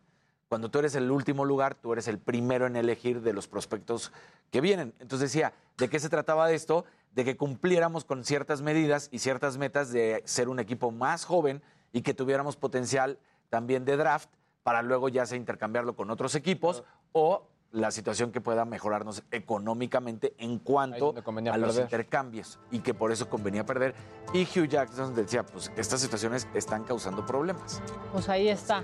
Cuando 0.50 0.70
tú 0.70 0.80
eres 0.80 0.94
el 0.96 1.10
último 1.10 1.46
lugar, 1.46 1.76
tú 1.76 1.94
eres 1.94 2.10
el 2.10 2.20
primero 2.20 2.68
en 2.68 2.76
elegir 2.76 3.22
de 3.22 3.32
los 3.32 3.48
prospectos 3.48 4.12
que 4.52 4.60
vienen. 4.60 4.94
Entonces 5.00 5.32
decía, 5.32 5.54
¿de 5.78 5.88
qué 5.88 6.02
se 6.02 6.10
trataba 6.10 6.50
de 6.50 6.56
esto? 6.56 6.84
De 7.14 7.24
que 7.24 7.38
cumpliéramos 7.38 8.04
con 8.04 8.26
ciertas 8.26 8.62
medidas 8.62 9.08
y 9.14 9.20
ciertas 9.20 9.58
metas 9.58 9.94
de 9.94 10.22
ser 10.26 10.50
un 10.50 10.60
equipo 10.60 10.92
más 10.92 11.24
joven 11.24 11.64
y 11.94 12.02
que 12.02 12.14
tuviéramos 12.14 12.58
potencial 12.58 13.20
también 13.50 13.86
de 13.86 13.96
draft 13.96 14.30
para 14.64 14.82
luego 14.82 15.10
ya 15.10 15.26
sea 15.26 15.38
intercambiarlo 15.38 15.96
con 15.96 16.10
otros 16.10 16.36
equipos 16.36 16.84
o 17.12 17.48
la 17.72 17.90
situación 17.90 18.32
que 18.32 18.40
pueda 18.40 18.66
mejorarnos 18.66 19.24
económicamente 19.32 20.36
en 20.38 20.60
cuanto 20.60 21.16
a 21.16 21.58
los 21.58 21.72
perder. 21.72 21.84
intercambios 21.84 22.60
y 22.70 22.80
que 22.80 22.94
por 22.94 23.12
eso 23.12 23.30
convenía 23.30 23.66
perder. 23.66 23.96
Y 24.32 24.44
Hugh 24.44 24.68
Jackson 24.68 25.16
decía, 25.16 25.44
pues 25.44 25.72
estas 25.76 26.00
situaciones 26.00 26.48
están 26.54 26.84
causando 26.84 27.26
problemas. 27.26 27.82
Pues 28.12 28.30
ahí 28.30 28.48
está. 28.48 28.84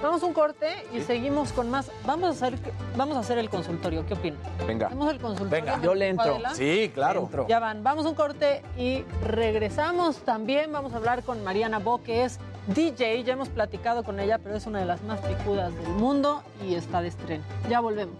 Vamos 0.00 0.22
a 0.22 0.26
un 0.26 0.32
corte 0.32 0.86
y 0.94 1.00
seguimos 1.00 1.52
con 1.52 1.70
más. 1.70 1.90
Vamos 2.06 2.28
a 2.28 2.30
hacer, 2.30 2.58
vamos 2.96 3.16
a 3.16 3.20
hacer 3.20 3.36
el 3.36 3.50
consultorio. 3.50 4.06
¿Qué 4.06 4.14
opinan? 4.14 4.40
Venga. 4.66 4.86
Hacemos 4.86 5.12
el 5.12 5.20
consultorio. 5.20 5.64
Venga. 5.64 5.82
Yo 5.82 5.94
le 5.94 6.08
entro. 6.08 6.30
Adela. 6.30 6.54
Sí, 6.54 6.90
claro. 6.94 7.22
Entro. 7.22 7.46
Ya 7.48 7.58
van. 7.58 7.82
Vamos 7.82 8.06
a 8.06 8.08
un 8.08 8.14
corte 8.14 8.62
y 8.78 9.02
regresamos. 9.26 10.18
También 10.18 10.72
vamos 10.72 10.94
a 10.94 10.96
hablar 10.98 11.24
con 11.24 11.42
Mariana 11.44 11.80
Bo, 11.80 12.02
que 12.02 12.24
es 12.24 12.38
DJ. 12.74 13.24
Ya 13.24 13.32
hemos 13.32 13.48
platicado 13.48 14.04
con 14.04 14.20
ella, 14.20 14.38
pero 14.38 14.56
es 14.56 14.66
una 14.66 14.78
de 14.78 14.84
las 14.84 15.02
más 15.02 15.20
picudas 15.20 15.74
del 15.74 15.88
mundo 15.94 16.42
y 16.64 16.74
está 16.74 17.02
de 17.02 17.08
estreno. 17.08 17.44
Ya 17.68 17.80
volvemos. 17.80 18.16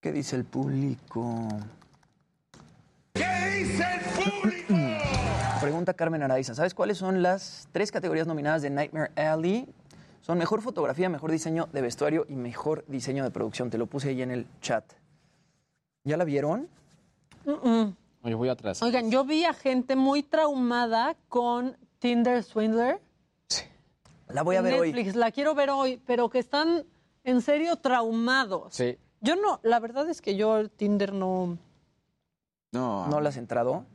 ¿Qué 0.00 0.12
dice 0.12 0.36
el 0.36 0.44
público? 0.44 1.48
¿Qué 3.12 3.26
dice 3.58 3.84
el 3.84 4.00
público? 4.24 4.74
Pregunta 5.60 5.92
Carmen 5.92 6.22
Araiza. 6.22 6.54
¿Sabes 6.54 6.72
cuáles 6.72 6.96
son 6.96 7.22
las 7.22 7.68
tres 7.72 7.92
categorías 7.92 8.26
nominadas 8.26 8.62
de 8.62 8.70
Nightmare 8.70 9.10
Alley? 9.16 9.68
Son 10.28 10.36
mejor 10.36 10.60
fotografía, 10.60 11.08
mejor 11.08 11.30
diseño 11.30 11.70
de 11.72 11.80
vestuario 11.80 12.26
y 12.28 12.34
mejor 12.34 12.84
diseño 12.86 13.24
de 13.24 13.30
producción. 13.30 13.70
Te 13.70 13.78
lo 13.78 13.86
puse 13.86 14.10
ahí 14.10 14.20
en 14.20 14.30
el 14.30 14.46
chat. 14.60 14.84
¿Ya 16.04 16.18
la 16.18 16.24
vieron? 16.24 16.68
Mm-mm. 17.46 17.96
Oye, 18.20 18.34
voy 18.34 18.50
atrás. 18.50 18.82
Oigan, 18.82 19.10
yo 19.10 19.24
vi 19.24 19.44
a 19.44 19.54
gente 19.54 19.96
muy 19.96 20.22
traumada 20.22 21.16
con 21.30 21.78
Tinder 21.98 22.42
Swindler. 22.42 23.00
La 24.28 24.42
voy 24.42 24.56
a 24.56 24.60
ver 24.60 24.74
hoy. 24.78 24.92
Netflix. 24.92 25.16
La 25.16 25.30
quiero 25.30 25.54
ver 25.54 25.70
hoy, 25.70 25.98
pero 26.06 26.28
que 26.28 26.40
están 26.40 26.84
en 27.24 27.40
serio 27.40 27.76
traumados. 27.76 28.74
Sí. 28.74 28.98
Yo 29.22 29.34
no, 29.34 29.60
la 29.62 29.80
verdad 29.80 30.10
es 30.10 30.20
que 30.20 30.36
yo 30.36 30.68
Tinder 30.68 31.14
no. 31.14 31.56
No. 32.72 33.06
¿No 33.06 33.20
la 33.22 33.30
has 33.30 33.38
entrado? 33.38 33.86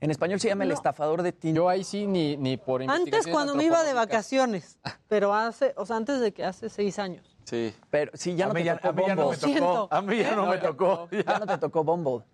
En 0.00 0.10
español 0.10 0.38
se 0.38 0.48
llama 0.48 0.64
El 0.64 0.70
estafador 0.72 1.22
de 1.22 1.32
Tinder. 1.32 1.56
Yo 1.62 1.68
ahí 1.68 1.82
sí 1.82 2.06
ni, 2.06 2.36
ni 2.36 2.56
por 2.56 2.82
Antes 2.88 3.26
cuando 3.26 3.54
me 3.54 3.64
iba 3.64 3.82
de 3.82 3.92
vacaciones, 3.94 4.78
pero 5.08 5.34
hace, 5.34 5.74
o 5.76 5.84
sea, 5.86 5.96
antes 5.96 6.20
de 6.20 6.32
que 6.32 6.44
hace 6.44 6.68
seis 6.68 6.98
años. 6.98 7.36
Sí. 7.44 7.74
Pero 7.90 8.12
sí, 8.14 8.36
ya 8.36 8.44
A 8.44 8.48
no 8.48 8.54
mí 8.54 8.60
te 8.60 8.66
ya- 8.66 8.76
tocó 8.76 8.88
a 8.88 8.92
mí 8.92 9.02
ya 9.06 9.14
no 9.16 9.30
me 9.30 9.36
tocó. 9.36 9.88
A 9.90 10.02
mí 10.02 10.18
ya 10.18 10.36
no 10.36 10.46
me 10.46 10.58
tocó. 10.58 11.08
Ya 11.10 11.38
no 11.38 11.46
te 11.46 11.58
tocó 11.58 11.82
Bumble. 11.84 12.24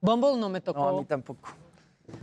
Bumble 0.00 0.36
no 0.36 0.48
me 0.48 0.60
tocó. 0.60 0.80
No, 0.80 0.88
a 0.88 1.00
mí 1.00 1.04
tampoco. 1.06 1.48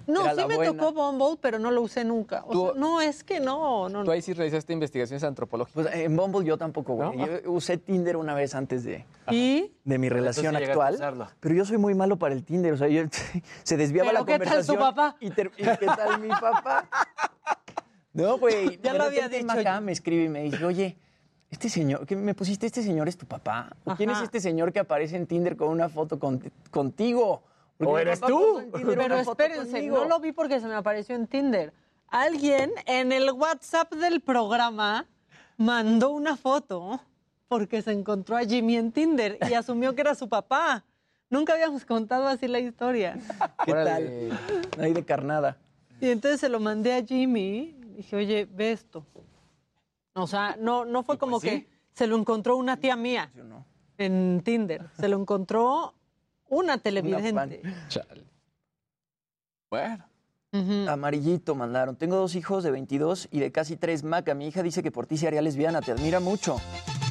No, 0.07 0.23
sí 0.35 0.45
me 0.47 0.55
buena. 0.55 0.71
tocó 0.71 0.91
Bumble, 0.93 1.37
pero 1.41 1.59
no 1.59 1.71
lo 1.71 1.81
usé 1.81 2.03
nunca. 2.03 2.43
O 2.47 2.51
Tú- 2.51 2.63
sea, 2.71 2.73
no, 2.79 3.01
es 3.01 3.23
que 3.23 3.39
no, 3.39 3.87
no. 3.89 4.03
Tú 4.03 4.11
ahí 4.11 4.21
sí 4.21 4.33
realizaste 4.33 4.73
investigaciones 4.73 5.23
antropológicas. 5.23 5.83
Pues 5.83 5.95
en 5.95 6.15
Bumble 6.15 6.45
yo 6.45 6.57
tampoco, 6.57 6.93
güey. 6.95 7.17
¿No? 7.17 7.25
Yo 7.27 7.51
usé 7.51 7.77
Tinder 7.77 8.17
una 8.17 8.33
vez 8.33 8.55
antes 8.55 8.83
de, 8.83 9.05
¿Y? 9.31 9.71
de 9.83 9.97
mi 9.97 10.09
relación 10.09 10.55
actual. 10.55 10.97
Pero 11.39 11.55
yo 11.55 11.65
soy 11.65 11.77
muy 11.77 11.93
malo 11.95 12.17
para 12.17 12.33
el 12.33 12.43
Tinder. 12.43 12.73
O 12.73 12.77
sea, 12.77 12.87
yo, 12.87 13.03
se 13.63 13.77
desviaba 13.77 14.09
¿Pero 14.09 14.19
la 14.21 14.25
qué 14.25 14.31
tal 14.33 14.39
conversación. 14.39 14.77
tu 14.77 14.83
papá? 14.83 15.17
Y, 15.19 15.29
ter- 15.31 15.51
y 15.57 15.63
qué 15.63 15.85
tal 15.85 16.19
mi 16.21 16.29
papá? 16.29 16.89
No, 18.13 18.37
güey. 18.37 18.79
Ya 18.83 18.93
lo 18.93 19.03
había 19.03 19.27
dicho 19.29 19.61
yo. 19.61 19.81
me 19.81 19.91
escribe 19.91 20.23
y 20.25 20.29
me 20.29 20.43
dice, 20.43 20.63
oye, 20.63 20.97
este 21.49 21.69
señor, 21.69 22.05
¿qué 22.05 22.15
me 22.15 22.33
pusiste? 22.33 22.65
¿Este 22.65 22.81
señor 22.81 23.07
es 23.07 23.17
tu 23.17 23.25
papá? 23.25 23.75
¿O 23.83 23.95
quién 23.95 24.09
es 24.09 24.21
este 24.21 24.39
señor 24.39 24.71
que 24.73 24.79
aparece 24.79 25.15
en 25.15 25.27
Tinder 25.27 25.55
con 25.57 25.69
una 25.69 25.89
foto 25.89 26.17
con- 26.19 26.41
contigo? 26.71 27.43
¿O 27.79 27.97
eres 27.97 28.21
tú? 28.21 28.63
Pero 28.71 29.17
espérense, 29.17 29.71
conmigo. 29.71 29.97
no 29.97 30.05
lo 30.05 30.19
vi 30.19 30.31
porque 30.31 30.59
se 30.59 30.67
me 30.67 30.75
apareció 30.75 31.15
en 31.15 31.27
Tinder. 31.27 31.73
Alguien 32.07 32.71
en 32.85 33.11
el 33.11 33.31
WhatsApp 33.31 33.93
del 33.93 34.21
programa 34.21 35.05
mandó 35.57 36.11
una 36.11 36.37
foto 36.37 37.01
porque 37.47 37.81
se 37.81 37.91
encontró 37.91 38.37
a 38.37 38.41
Jimmy 38.41 38.77
en 38.77 38.91
Tinder 38.91 39.37
y 39.49 39.53
asumió 39.53 39.93
que 39.95 40.01
era 40.01 40.15
su 40.15 40.29
papá. 40.29 40.83
Nunca 41.29 41.53
habíamos 41.53 41.85
contado 41.85 42.27
así 42.27 42.47
la 42.47 42.59
historia. 42.59 43.17
¿Qué 43.65 43.71
Órale. 43.71 44.29
tal? 44.29 44.83
Ahí 44.83 44.93
de 44.93 45.03
carnada. 45.03 45.57
Y 45.99 46.09
entonces 46.09 46.39
se 46.39 46.49
lo 46.49 46.59
mandé 46.59 46.93
a 46.93 47.03
Jimmy. 47.03 47.75
Dije, 47.95 48.15
oye, 48.15 48.47
ve 48.49 48.71
esto. 48.71 49.05
O 50.13 50.27
sea, 50.27 50.55
no, 50.59 50.85
no 50.85 51.03
fue 51.03 51.17
como 51.17 51.39
que 51.39 51.67
se 51.93 52.07
lo 52.07 52.15
encontró 52.15 52.55
una 52.55 52.77
tía 52.77 52.95
mía 52.95 53.31
en 53.97 54.41
Tinder. 54.43 54.89
Se 54.97 55.07
lo 55.09 55.19
encontró 55.19 55.93
una 56.49 56.77
televidente. 56.77 57.61
Chale. 57.87 58.25
Bueno. 59.69 60.05
Amarillito 60.89 61.53
mandaron. 61.53 61.97
Tengo 61.97 62.15
dos 62.15 62.35
hijos 62.35 62.63
de 62.63 62.71
22 62.71 63.27
y 63.31 63.39
de 63.39 63.51
casi 63.51 63.75
3 63.75 64.03
Maca. 64.03 64.33
Mi 64.35 64.47
hija 64.47 64.63
dice 64.63 64.81
que 64.81 64.91
por 64.91 65.05
ti 65.05 65.17
se 65.17 65.27
haría 65.27 65.41
lesbiana. 65.41 65.81
Te 65.81 65.91
admira 65.91 66.21
mucho. 66.21 66.61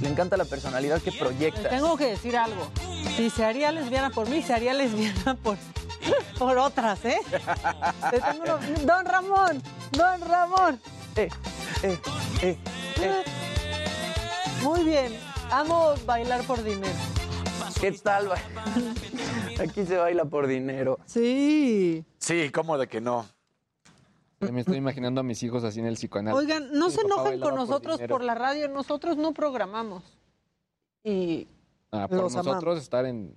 Le 0.01 0.09
encanta 0.09 0.36
la 0.36 0.47
personalidad 0.47 1.01
que 1.02 1.12
proyectas. 1.12 1.69
tengo 1.69 1.97
que 1.97 2.06
decir 2.06 2.36
algo. 2.36 2.70
Si 3.16 3.28
se 3.31 3.44
haría 3.44 3.70
lesbiana 3.70 4.11
por 4.11 4.28
mí, 4.31 4.43
se 4.43 4.55
haría 4.55 4.73
lesbiana 4.73 5.36
por, 5.43 5.56
por 6.39 6.56
otras, 6.59 7.05
¿eh? 7.05 7.19
Tengo 8.11 8.59
Don 8.86 9.05
Ramón, 9.05 9.62
don 9.93 10.20
Ramón. 10.23 10.81
Eh, 11.16 11.28
eh, 11.82 11.98
eh, 12.43 12.59
eh. 13.01 13.24
Muy 14.62 14.85
bien. 14.85 15.12
Amo 15.51 15.94
bailar 16.06 16.43
por 16.44 16.62
dinero. 16.65 16.94
¿Qué 17.85 17.93
tal? 17.93 18.31
Aquí 19.61 19.85
se 19.85 19.98
baila 19.98 20.24
por 20.24 20.47
dinero. 20.47 20.98
Sí. 21.05 22.02
Sí, 22.16 22.48
¿cómo 22.48 22.78
de 22.78 22.86
que 22.86 23.02
no? 23.02 23.27
Me 24.40 24.61
estoy 24.61 24.78
imaginando 24.78 25.20
a 25.20 25.24
mis 25.24 25.43
hijos 25.43 25.65
así 25.65 25.81
en 25.81 25.86
el 25.86 25.97
psicoanálisis. 25.97 26.43
Oigan, 26.43 26.73
no 26.73 26.86
Mi 26.86 26.93
se 26.93 27.02
enojen 27.02 27.40
con 27.40 27.55
nosotros 27.55 28.01
por, 28.09 28.24
la 28.24 28.35
radio. 28.35 28.69
Nosotros 28.69 29.19
no 29.19 29.32
programamos. 29.32 30.02
Y 31.02 31.47
Ah, 31.90 32.09
por 32.09 32.23
los 32.23 32.35
nosotros 32.35 32.62
amamos. 32.62 32.82
estar 32.82 33.05
en... 33.05 33.35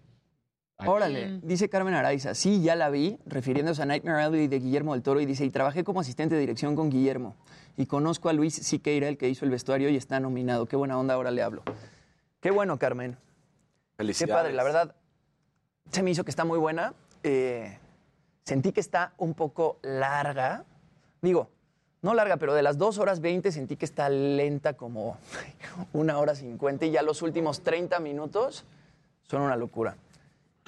Ay, 0.78 0.88
Órale, 0.88 1.40
dice 1.44 1.68
Carmen 1.68 1.94
Araiza. 1.94 2.34
Sí, 2.34 2.61
ya 2.61 2.78
la 2.78 2.90
vi, 2.90 3.19
refiriéndose 3.26 3.82
a 3.82 3.86
Nightmare 3.86 4.24
Alley 4.24 4.48
de 4.48 4.60
Guillermo 4.60 4.94
del 4.94 5.03
Toro. 5.03 5.19
Y 5.19 5.26
dice, 5.26 5.44
y 5.44 5.49
trabajé 5.49 5.84
como 5.84 5.99
asistente 5.99 6.36
de 6.36 6.41
dirección 6.41 6.74
con 6.78 6.90
Guillermo. 6.90 7.36
Y 7.76 7.86
conozco 7.86 8.30
a 8.30 8.34
Luis 8.34 8.53
Siqueira, 8.53 9.10
el 9.10 9.18
que 9.18 9.28
hizo 9.28 9.44
el 9.44 9.52
vestuario 9.52 9.90
y 9.90 9.98
está 9.98 10.22
nominado. 10.22 10.68
Qué 10.68 10.78
buena 10.78 10.98
onda, 10.98 11.15
ahora 11.15 11.32
le 11.32 11.41
hablo. 11.41 11.64
Qué 12.40 12.49
bueno, 12.49 12.80
Carmen. 12.80 13.18
Qué 13.98 14.03
Felicidades. 14.03 14.36
padre, 14.44 14.53
la 14.53 14.64
verdad. 14.64 14.95
Se 15.91 16.03
me 16.03 16.11
hizo 16.11 16.24
que 16.24 16.30
está 16.30 16.45
muy 16.45 16.60
buena. 16.60 16.94
Eh, 17.24 17.80
sentí 18.44 18.72
que 18.72 18.80
está 18.80 19.14
un 19.18 19.34
poco 19.34 19.80
larga. 19.82 20.65
Digo, 21.22 21.49
no 22.03 22.14
larga, 22.14 22.38
pero 22.38 22.53
de 22.53 22.61
las 22.61 22.78
2 22.78 22.99
horas 22.99 23.22
20 23.22 23.52
sentí 23.52 23.76
que 23.76 23.86
está 23.86 24.07
lenta 24.10 24.74
como 24.74 25.18
una 25.94 26.19
hora 26.19 26.36
50 26.36 26.86
y 26.86 26.91
ya 26.91 27.02
los 27.02 27.24
últimos 27.24 27.61
30 27.61 27.99
minutos 27.99 28.65
son 29.24 29.41
una 29.41 29.56
locura. 29.56 29.98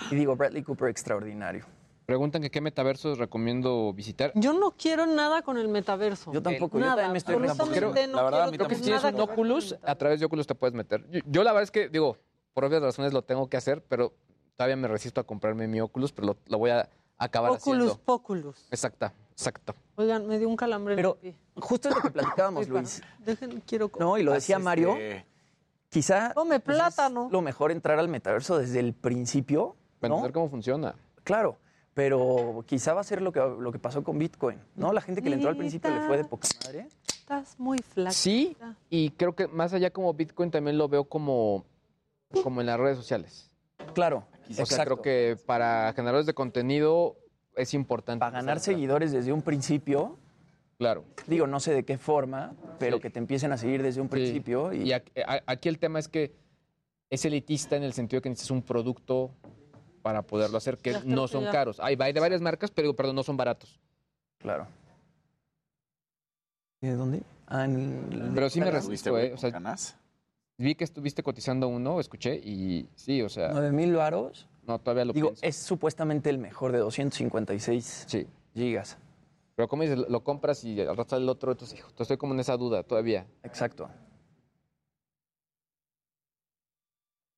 Y 0.10 0.16
digo, 0.16 0.36
Bradley 0.36 0.64
Cooper 0.64 0.90
extraordinario. 0.90 1.66
Preguntan 2.08 2.42
que 2.42 2.50
qué 2.50 2.62
metaversos 2.62 3.20
recomiendo 3.20 3.94
visitar. 3.94 4.32
yo 4.34 4.54
no 4.54 4.72
quiero 4.72 5.06
nada 5.06 5.44
con 5.44 5.60
el 5.60 5.68
metaverso. 5.68 6.34
Yo 6.34 6.42
tampoco, 6.42 6.80
yo 6.80 6.86
Nada, 6.86 6.96
también 7.04 7.12
me 7.12 7.18
estoy 7.20 7.36
Creo- 7.36 8.08
no 8.08 8.16
la 8.16 8.24
verdad, 8.24 8.52
Creo 8.52 8.68
que 8.68 8.74
si 8.76 8.82
tienes 8.82 9.04
nada 9.04 9.16
un 9.16 9.22
Oculus, 9.30 9.66
metaverso. 9.66 9.92
a 9.92 9.96
través 9.96 10.20
de 10.20 10.26
Oculus 10.26 10.48
te 10.48 10.56
puedes 10.56 10.74
meter. 10.74 11.08
Yo, 11.12 11.20
yo 11.28 11.44
la 11.44 11.52
verdad 11.52 11.64
es 11.66 11.72
que, 11.72 11.88
digo, 11.90 12.18
por 12.54 12.66
obvias 12.66 12.82
razones 12.82 13.14
lo 13.14 13.22
tengo 13.24 13.48
que 13.50 13.58
hacer, 13.58 13.84
pero 13.88 14.14
todavía 14.56 14.76
me 14.76 14.88
resisto 14.88 15.22
a 15.22 15.24
comprarme 15.24 15.68
mi 15.68 15.80
Oculus, 15.82 16.12
pero 16.12 16.28
lo, 16.28 16.38
lo 16.48 16.58
voy 16.58 16.72
a 16.72 16.90
acabar 17.18 17.52
Oculus 17.52 17.84
haciendo. 17.92 18.04
Poculus. 18.06 18.68
Exacta, 18.72 19.14
exacto. 19.32 19.76
Oigan, 19.96 20.28
me 20.28 20.38
dio 20.40 20.48
un 20.50 20.56
calambre 20.56 20.94
en 20.94 21.00
el 21.00 21.04
Pero 21.04 21.16
pie. 21.20 21.36
justo 21.56 21.90
es 21.90 21.96
lo 21.96 22.02
que 22.02 22.12
platicábamos, 22.12 22.68
Luis. 22.70 23.02
Dejen, 23.20 23.62
quiero. 23.66 23.92
No, 24.00 24.18
y 24.18 24.24
lo 24.24 24.34
decía 24.34 24.56
Así 24.58 24.62
es 24.62 24.66
Mario, 24.66 24.96
que- 24.96 25.26
quizá 25.90 26.34
Come 26.34 26.60
pues, 26.60 26.78
es 26.78 26.82
plátano. 26.84 27.30
lo 27.32 27.42
mejor 27.42 27.72
entrar 27.72 28.00
al 28.00 28.08
metaverso 28.08 28.58
desde 28.58 28.80
el 28.80 28.94
principio, 28.94 29.76
Para 30.00 30.10
¿no? 30.10 30.16
entender 30.16 30.34
cómo 30.34 30.50
funciona. 30.50 30.96
Claro, 31.24 31.58
pero 31.94 32.64
quizá 32.66 32.94
va 32.94 33.02
a 33.02 33.04
ser 33.04 33.22
lo 33.22 33.32
que, 33.32 33.40
lo 33.40 33.72
que 33.72 33.80
pasó 33.80 34.04
con 34.04 34.18
Bitcoin, 34.18 34.60
¿no? 34.76 34.94
La 34.94 35.02
gente 35.02 35.22
que 35.22 35.30
le 35.30 35.36
entró 35.36 35.50
al 35.50 35.58
principio 35.58 35.92
le 35.92 36.02
fue 36.02 36.18
de 36.18 36.24
poca 36.26 36.48
madre. 36.66 36.88
Estás 37.08 37.60
muy 37.60 37.78
flaca. 37.80 38.12
Sí, 38.12 38.56
y 38.90 39.12
creo 39.12 39.36
que 39.36 39.48
más 39.48 39.74
allá 39.74 39.92
como 39.92 40.14
Bitcoin 40.14 40.50
también 40.50 40.78
lo 40.78 40.88
veo 40.88 41.04
como, 41.04 41.66
como 42.44 42.62
en 42.62 42.68
las 42.68 42.80
redes 42.80 42.98
sociales. 42.98 43.50
Claro, 43.94 44.26
O 44.50 44.54
sea, 44.54 44.64
exacto. 44.64 44.84
creo 44.84 45.02
que 45.02 45.38
para 45.46 45.92
generadores 45.94 46.26
de 46.26 46.34
contenido 46.34 47.18
es 47.56 47.74
importante. 47.74 48.20
Para 48.20 48.32
ganar 48.32 48.60
seguidores 48.60 49.12
desde 49.12 49.34
un 49.34 49.42
principio, 49.42 50.18
Claro. 50.78 51.04
digo, 51.28 51.48
no 51.48 51.60
sé 51.60 51.74
de 51.74 51.84
qué 51.84 51.98
forma, 51.98 52.54
pero 52.78 52.98
Sí. 52.98 53.02
que 53.02 53.10
te 53.10 53.20
empiecen 53.20 53.52
a 53.52 53.58
seguir 53.58 53.82
desde 53.84 54.02
un 54.02 54.08
Sí. 54.08 54.12
principio. 54.12 54.72
Y, 54.74 54.84
Y 54.90 54.94
aquí, 54.94 55.70
el 55.70 55.80
tema 55.80 56.00
es 56.00 56.08
que 56.08 56.34
es 57.10 57.26
elitista 57.26 57.76
en 57.76 57.84
el 57.84 57.94
sentido 57.94 58.22
que 58.22 58.30
necesitas 58.30 58.52
un 58.52 58.62
producto 58.62 59.32
para 60.02 60.22
poderlo 60.22 60.58
hacer, 60.58 60.78
que 60.78 60.96
no 61.04 61.28
son 61.28 61.46
caros. 61.46 61.80
Hay, 61.80 61.96
de 61.96 62.20
varias 62.20 62.42
marcas, 62.42 62.72
pero 62.72 62.96
perdón, 62.96 63.16
no 63.16 63.24
son 63.24 63.36
baratos. 63.38 63.80
Claro. 64.38 64.68
¿Y 66.82 66.88
de 66.88 66.94
dónde? 66.96 67.24
Ah, 67.48 67.66
en- 67.66 68.32
Pero 68.34 68.50
sí 68.50 68.60
me 68.62 68.72
resisto, 68.72 69.18
¿eh? 69.18 69.34
O 69.34 69.38
sea, 69.38 69.52
vi 70.60 70.76
que 70.76 70.84
estuviste 70.84 71.24
cotizando 71.24 71.68
uno, 71.68 72.00
escuché, 72.00 72.36
y 72.36 72.88
sí, 72.96 73.22
o 73.22 73.30
sea, 73.30 73.50
¿Nueve 73.52 73.72
mil 73.72 73.96
varos? 73.96 74.48
no, 74.68 74.78
todavía 74.80 75.06
lo 75.06 75.14
Digo, 75.14 75.30
pienso. 75.30 75.46
es 75.46 75.56
supuestamente 75.58 76.30
el 76.30 76.38
mejor 76.38 76.72
de 76.72 76.78
256 76.80 78.06
Sí. 78.08 78.28
gigas. 78.54 78.98
Pero 79.56 79.68
como 79.68 79.84
dices, 79.84 79.98
lo 79.98 80.24
compras 80.24 80.64
y 80.64 80.80
al 80.80 80.96
rato 80.96 81.10
sale 81.10 81.24
el 81.24 81.30
otro, 81.30 81.52
entonces, 81.52 81.78
hijo, 81.80 81.90
estoy 81.98 82.18
como 82.18 82.34
en 82.34 82.40
esa 82.42 82.56
duda 82.56 82.84
todavía. 82.84 83.26
Exacto. 83.44 83.90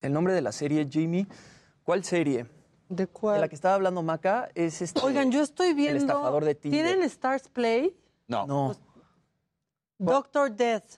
El 0.02 0.14
nombre 0.14 0.34
de 0.34 0.42
la 0.42 0.52
serie, 0.52 0.88
Jimmy, 0.90 1.28
¿cuál 1.84 2.04
serie? 2.04 2.46
¿De 2.90 3.06
De 3.06 3.08
cuál? 3.08 3.40
la 3.42 3.48
que 3.48 3.56
estaba 3.56 3.76
hablando 3.76 4.02
Maca 4.04 4.50
es 4.56 4.82
este. 4.82 5.00
Oigan, 5.02 5.32
yo 5.32 5.42
estoy 5.42 5.74
viendo. 5.74 5.98
estafador 6.00 6.44
de 6.44 6.56
Tinder. 6.56 6.86
¿Tienen 6.86 7.04
Stars 7.06 7.48
Play? 7.48 7.96
No. 8.28 8.46
No. 8.48 8.76
Doctor 10.00 10.52
Death. 10.54 10.98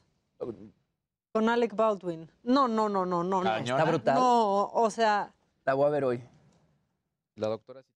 Con 1.34 1.50
Alec 1.50 1.76
Baldwin. 1.76 2.30
No, 2.44 2.68
no, 2.68 2.88
no, 2.88 3.08
no, 3.08 3.24
no. 3.24 3.58
Está 3.58 3.84
brutal. 3.86 4.14
No, 4.14 4.68
o 4.68 4.90
sea, 4.92 5.34
La 5.66 5.74
voy 5.74 5.88
a 5.88 5.90
ver 5.90 6.04
hoy. 6.04 6.24
La 7.36 7.48
doctora 7.48 7.82
sí. 7.82 7.90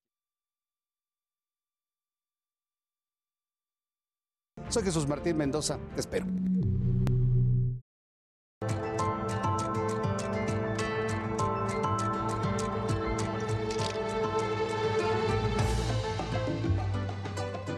Soy 4.70 4.84
Jesús 4.84 5.08
Martín 5.08 5.38
Mendoza. 5.38 5.78
Te 5.94 6.02
espero. 6.02 6.26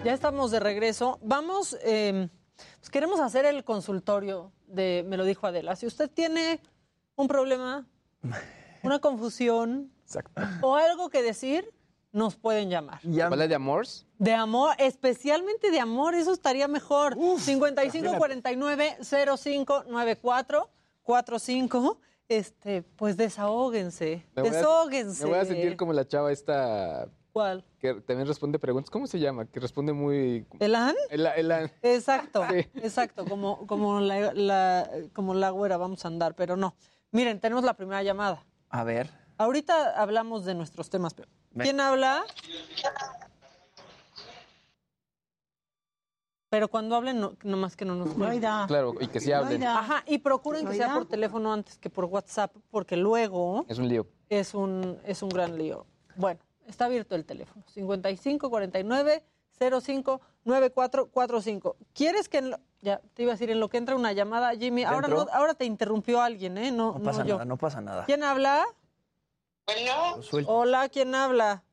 ya 0.05 0.13
estamos 0.13 0.51
de 0.51 0.61
regreso. 0.61 1.19
Vamos, 1.21 1.77
eh, 1.83 2.29
pues 2.79 2.89
queremos 2.89 3.19
hacer 3.19 3.43
el 3.45 3.65
consultorio 3.65 4.53
de, 4.69 5.03
me 5.07 5.17
lo 5.17 5.25
dijo 5.25 5.47
Adela. 5.47 5.75
Si 5.75 5.85
usted 5.85 6.09
tiene 6.09 6.59
un 7.15 7.27
problema, 7.27 7.87
una 8.83 8.99
confusión 8.99 9.91
o 10.61 10.75
algo 10.75 11.09
que 11.09 11.21
decir, 11.21 11.71
nos 12.11 12.35
pueden 12.35 12.69
llamar. 12.69 12.99
¿Vale 13.03 13.47
de 13.47 13.55
Amors? 13.55 14.07
De 14.17 14.33
amor, 14.33 14.75
especialmente 14.79 15.71
de 15.71 15.79
amor, 15.79 16.15
eso 16.15 16.33
estaría 16.33 16.67
mejor. 16.67 17.15
55 17.39 18.17
49 18.17 18.97
05 19.37 19.83
94 19.87 20.69
45. 21.03 21.99
Este, 22.27 22.83
pues 22.83 23.17
desahóguense. 23.17 24.25
Desahóguense. 24.35 25.23
Me 25.23 25.29
voy 25.29 25.39
a 25.39 25.45
sentir 25.45 25.75
como 25.75 25.93
la 25.93 26.07
chava 26.07 26.31
esta 26.31 27.09
¿Cuál? 27.39 27.63
que 27.79 27.93
también 28.01 28.27
responde 28.27 28.59
preguntas. 28.59 28.89
¿Cómo 28.89 29.07
se 29.07 29.17
llama? 29.17 29.45
Que 29.45 29.61
responde 29.61 29.93
muy... 29.93 30.45
¿Elan? 30.59 30.93
Ela- 31.09 31.35
Elan. 31.37 31.71
Exacto, 31.81 32.43
exacto, 32.75 33.23
como, 33.25 33.65
como, 33.65 34.01
la, 34.01 34.33
la- 34.33 34.89
como 35.13 35.33
la 35.33 35.49
güera 35.51 35.77
vamos 35.77 36.03
a 36.03 36.09
andar, 36.09 36.35
pero 36.35 36.57
no. 36.57 36.75
Miren, 37.11 37.39
tenemos 37.39 37.63
la 37.63 37.75
primera 37.75 38.03
llamada. 38.03 38.45
A 38.69 38.83
ver. 38.83 39.09
Ahorita 39.37 40.01
hablamos 40.01 40.43
de 40.43 40.53
nuestros 40.53 40.89
temas, 40.89 41.13
pero 41.13 41.29
Ven. 41.51 41.63
¿quién 41.65 41.79
habla? 41.79 42.25
Pero 46.49 46.67
cuando 46.67 46.95
hablen, 46.95 47.19
no, 47.21 47.33
nomás 47.43 47.75
que 47.75 47.85
no 47.85 47.95
nos 47.95 48.09
cuelguen. 48.13 48.41
Claro, 48.67 48.95
y 48.99 49.07
que 49.07 49.19
sí 49.19 49.31
hablen. 49.31 49.63
Ajá, 49.63 50.03
y 50.07 50.17
procuren 50.17 50.67
que 50.67 50.73
sea 50.75 50.93
por 50.93 51.05
teléfono 51.07 51.53
antes 51.53 51.77
que 51.77 51.89
por 51.89 52.05
WhatsApp, 52.05 52.53
porque 52.71 52.97
luego 52.97 53.65
Es 53.69 53.77
un 53.77 53.87
lío. 53.87 54.07
es 54.29 54.53
un, 54.53 54.97
es 55.05 55.21
un 55.21 55.29
gran 55.29 55.57
lío. 55.57 55.85
Bueno, 56.15 56.39
está 56.69 56.85
abierto 56.85 57.15
el 57.15 57.25
teléfono. 57.25 57.63
55 57.73 58.49
49 58.49 59.23
05 59.81 60.21
9445. 60.45 61.75
¿Quieres 61.93 62.29
que 62.29 62.37
en 62.37 62.51
lo- 62.51 62.59
ya 62.81 63.01
te 63.13 63.23
iba 63.23 63.31
a 63.31 63.35
decir 63.35 63.49
en 63.51 63.59
lo 63.59 63.69
que 63.69 63.77
entra 63.77 63.95
una 63.95 64.13
llamada, 64.13 64.51
Jimmy? 64.55 64.81
¿Ya 64.83 64.91
Ahora 64.91 65.07
no, 65.09 65.25
ahora 65.33 65.53
te 65.53 65.65
interrumpió 65.65 66.21
alguien, 66.21 66.57
¿eh? 66.57 66.71
No, 66.71 66.93
No 66.93 67.03
pasa 67.03 67.25
yo. 67.25 67.33
nada, 67.35 67.45
no 67.45 67.57
pasa 67.57 67.81
nada. 67.81 68.05
¿Quién 68.05 68.23
habla? 68.23 68.65
Suelto. 70.21 70.51
Hola, 70.51 70.89
¿quién 70.89 71.13
habla? 71.13 71.63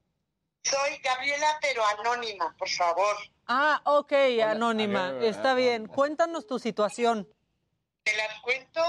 Soy 0.65 0.99
Gabriela, 1.03 1.47
pero 1.63 1.83
anónima, 1.99 2.55
por 2.59 2.69
favor. 2.69 3.17
Ah, 3.47 3.81
ok, 3.85 4.13
anónima. 4.45 5.13
Gabriela, 5.13 5.29
Está 5.31 5.55
bien. 5.55 5.87
Cuéntanos 5.87 6.47
tu 6.47 6.59
situación. 6.59 7.29
Te 8.03 8.15
la 8.17 8.25
cuento. 8.43 8.81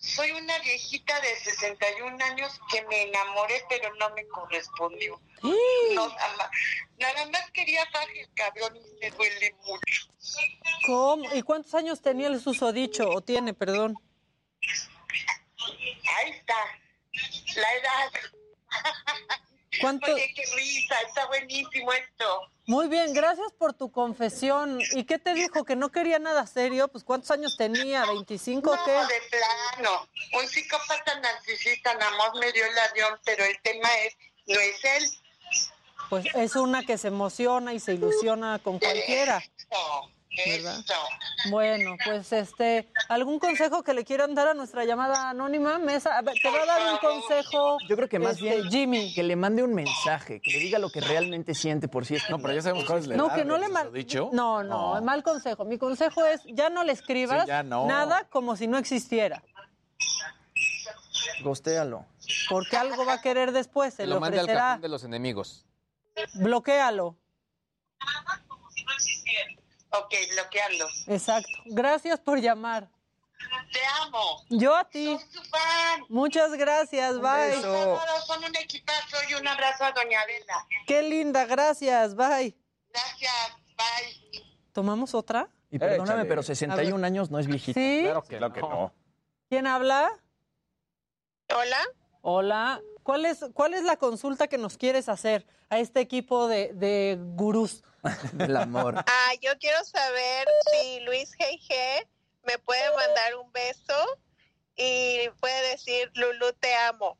Soy 0.00 0.30
una 0.30 0.58
viejita 0.60 1.20
de 1.20 1.36
61 1.36 2.24
años 2.24 2.58
que 2.72 2.82
me 2.86 3.02
enamoré, 3.02 3.62
pero 3.68 3.94
no 3.96 4.08
me 4.14 4.26
correspondió. 4.28 5.20
No, 5.42 6.08
nada, 6.08 6.36
más, 6.38 6.50
nada 6.98 7.26
más 7.26 7.50
quería 7.52 7.84
faje 7.92 8.22
el 8.22 8.32
cabrón 8.32 8.76
y 8.76 8.98
me 8.98 9.10
duele 9.10 9.54
mucho. 9.66 10.08
¿Cómo? 10.86 11.34
¿Y 11.34 11.42
cuántos 11.42 11.74
años 11.74 12.00
tenía 12.00 12.28
el 12.28 12.40
susodicho? 12.40 13.10
O 13.10 13.20
tiene, 13.20 13.52
perdón. 13.52 13.94
Ahí 16.16 16.30
está. 16.30 16.56
La 17.56 17.74
edad. 17.74 18.12
¿Cuánto? 19.80 20.12
Oye, 20.12 20.32
qué 20.34 20.42
risa. 20.56 20.94
Está 21.06 21.26
buenísimo 21.26 21.92
esto. 21.92 22.40
Muy 22.66 22.88
bien, 22.88 23.12
gracias 23.12 23.52
por 23.52 23.72
tu 23.72 23.90
confesión. 23.90 24.80
¿Y 24.92 25.04
qué 25.04 25.18
te 25.18 25.34
dijo? 25.34 25.64
¿Que 25.64 25.76
no 25.76 25.90
quería 25.90 26.18
nada 26.18 26.46
serio? 26.46 26.88
Pues 26.88 27.04
¿cuántos 27.04 27.30
años 27.30 27.56
tenía? 27.56 28.04
¿25 28.04 28.58
o 28.68 28.76
No, 28.76 28.84
qué? 28.84 28.92
de 28.92 29.20
plano. 29.30 30.08
Un 30.40 30.48
psicópata 30.48 31.18
narcisista 31.20 31.94
nada 31.94 32.16
más 32.16 32.30
me 32.34 32.52
dio 32.52 32.64
el 32.64 32.78
avión, 32.78 33.18
pero 33.24 33.44
el 33.44 33.60
tema 33.62 33.88
es, 34.04 34.16
no 34.46 34.58
es 34.60 34.84
él. 34.84 35.04
Pues 36.08 36.26
es 36.34 36.56
una 36.56 36.82
que 36.84 36.98
se 36.98 37.08
emociona 37.08 37.72
y 37.72 37.80
se 37.80 37.94
ilusiona 37.94 38.58
con 38.58 38.78
cualquiera. 38.80 39.38
Eso, 39.38 40.10
¿Verdad? 40.46 40.78
eso. 40.78 40.94
Bueno, 41.50 41.96
pues 42.04 42.32
este, 42.32 42.88
¿algún 43.08 43.38
consejo 43.40 43.82
que 43.82 43.92
le 43.94 44.04
quieran 44.04 44.34
dar 44.34 44.46
a 44.48 44.54
nuestra 44.54 44.84
llamada 44.84 45.28
anónima? 45.30 45.78
Mesa, 45.78 46.16
a 46.16 46.22
ver, 46.22 46.34
te 46.40 46.48
va 46.50 46.62
a 46.62 46.66
dar 46.66 46.92
un 46.92 46.98
consejo. 46.98 47.78
Yo 47.88 47.96
creo 47.96 48.08
que 48.08 48.18
más 48.20 48.34
este, 48.34 48.44
bien 48.44 48.70
Jimmy. 48.70 49.12
que 49.12 49.22
le 49.24 49.34
mande 49.36 49.62
un 49.64 49.74
mensaje, 49.74 50.40
que 50.40 50.50
le 50.52 50.58
diga 50.60 50.78
lo 50.78 50.90
que 50.90 51.00
realmente 51.00 51.54
siente 51.54 51.88
por 51.88 52.06
si 52.06 52.14
es 52.14 52.30
No, 52.30 52.38
pero 52.38 52.54
ya 52.54 52.62
sabemos 52.62 52.84
cuál 52.84 53.00
es 53.00 53.06
la 53.08 53.16
No, 53.16 53.26
edad 53.26 53.34
que 53.36 53.44
no 53.44 53.58
le 53.58 53.68
ma- 53.68 53.82
susodicho. 53.82 54.30
No, 54.32 54.62
no, 54.62 55.02
mal 55.02 55.22
consejo. 55.24 55.64
Mi 55.64 55.78
consejo 55.78 56.24
es 56.24 56.42
ya 56.46 56.70
no 56.70 56.84
le 56.84 56.92
escribas 56.92 57.44
Sí, 57.46 57.52
no. 57.64 57.86
nada 57.86 58.24
como 58.30 58.54
si 58.56 58.66
no 58.68 58.78
existiera, 58.78 59.42
Gostéalo. 61.42 62.06
porque 62.48 62.76
algo 62.76 63.04
va 63.04 63.14
a 63.14 63.20
querer 63.20 63.50
después, 63.52 63.94
se 63.94 64.06
le 64.06 64.14
lo 64.14 64.20
mande 64.20 64.38
al 64.38 64.44
ofrecerá. 64.44 64.64
cajón 64.68 64.80
de 64.82 64.88
los 64.88 65.04
enemigos. 65.04 65.66
Bloquéalo. 66.34 67.16
Ok, 69.92 70.14
bloquearlo. 70.32 70.86
Exacto. 71.06 71.50
Gracias 71.66 72.20
por 72.20 72.40
llamar. 72.40 72.88
Te 73.72 73.80
amo. 74.02 74.44
Yo 74.50 74.76
a 74.76 74.84
ti. 74.88 75.06
Soy 75.18 75.42
su 75.42 75.42
fan. 75.50 76.04
Muchas 76.08 76.52
gracias, 76.52 77.18
bye. 77.20 77.60
Son 77.60 78.44
un 78.44 78.56
equipazo 78.56 79.16
y 79.28 79.34
un 79.34 79.48
abrazo 79.48 79.84
a 79.84 79.92
Doña 79.92 80.20
Adela. 80.20 80.66
Qué 80.86 81.02
linda, 81.02 81.46
gracias, 81.46 82.14
bye. 82.14 82.54
Gracias, 82.92 83.56
bye. 83.76 84.44
¿Tomamos 84.72 85.14
otra? 85.14 85.48
Y 85.70 85.78
perdóname, 85.78 86.04
Échale. 86.12 86.28
pero 86.28 86.42
61 86.42 87.04
años 87.06 87.30
no 87.30 87.38
es 87.38 87.46
viejito. 87.46 87.78
¿Sí? 87.80 88.02
Claro 88.02 88.52
que, 88.52 88.60
no. 88.60 88.92
¿Quién 89.48 89.66
habla? 89.66 90.10
Hola. 91.54 91.78
Hola. 92.22 92.80
¿Cuál 93.02 93.24
es, 93.24 93.44
¿Cuál 93.54 93.74
es 93.74 93.82
la 93.84 93.96
consulta 93.96 94.46
que 94.48 94.58
nos 94.58 94.76
quieres 94.76 95.08
hacer 95.08 95.46
a 95.68 95.78
este 95.78 96.00
equipo 96.00 96.46
de, 96.46 96.72
de 96.74 97.18
gurús? 97.20 97.82
Del 98.32 98.56
amor. 98.56 98.94
Ah, 99.06 99.30
yo 99.42 99.52
quiero 99.58 99.82
saber 99.84 100.48
si 100.72 101.00
Luis 101.00 101.32
G.G. 101.38 102.06
me 102.46 102.58
puede 102.58 102.88
mandar 102.96 103.36
un 103.36 103.50
beso 103.52 104.18
y 104.76 105.28
puede 105.40 105.70
decir, 105.72 106.10
Lulu, 106.14 106.52
te 106.58 106.74
amo. 106.74 107.18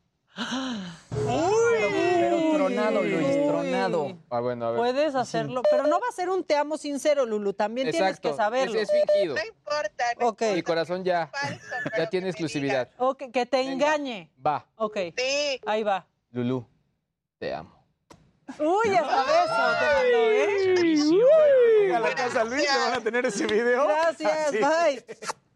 Pero 1.26 2.52
tronado, 2.54 3.02
Luis, 3.02 3.46
tronado. 3.46 4.16
Ah, 4.30 4.40
bueno, 4.40 4.66
a 4.66 4.70
ver. 4.70 4.78
Puedes 4.78 5.14
hacerlo, 5.14 5.62
pero 5.70 5.86
no 5.86 6.00
va 6.00 6.06
a 6.08 6.12
ser 6.12 6.30
un 6.30 6.44
te 6.44 6.56
amo 6.56 6.78
sincero, 6.78 7.26
Lulu. 7.26 7.52
También 7.52 7.88
Exacto. 7.88 8.20
tienes 8.22 8.36
que 8.36 8.42
saberlo. 8.42 8.80
Es 8.80 8.90
fingido. 8.90 9.34
No 9.34 9.42
importa, 9.44 10.04
no. 10.18 10.36
Mi 10.54 10.62
corazón 10.62 11.04
ya, 11.04 11.30
ya 11.96 12.08
tiene 12.08 12.28
exclusividad. 12.30 12.88
Ok, 12.96 13.24
que 13.32 13.44
te 13.46 13.60
engañe. 13.60 14.30
Va, 14.44 14.66
Ok, 14.76 14.96
Sí. 15.16 15.60
ahí 15.66 15.82
va. 15.82 16.06
Lulú, 16.30 16.66
te 17.38 17.52
amo. 17.52 17.79
Uy, 18.58 18.94
hasta 18.94 19.24
beso 19.24 19.78
te 19.78 19.86
mandó, 19.94 20.30
¿eh? 20.30 21.94
A 21.94 22.00
la 22.00 22.14
casa 22.14 22.44
Luis, 22.44 22.62
le 22.62 22.78
van 22.78 22.92
a 22.94 23.00
tener 23.00 23.26
ese 23.26 23.46
video. 23.46 23.86
Gracias, 23.86 24.48
Así. 24.48 24.58
bye. 24.58 25.04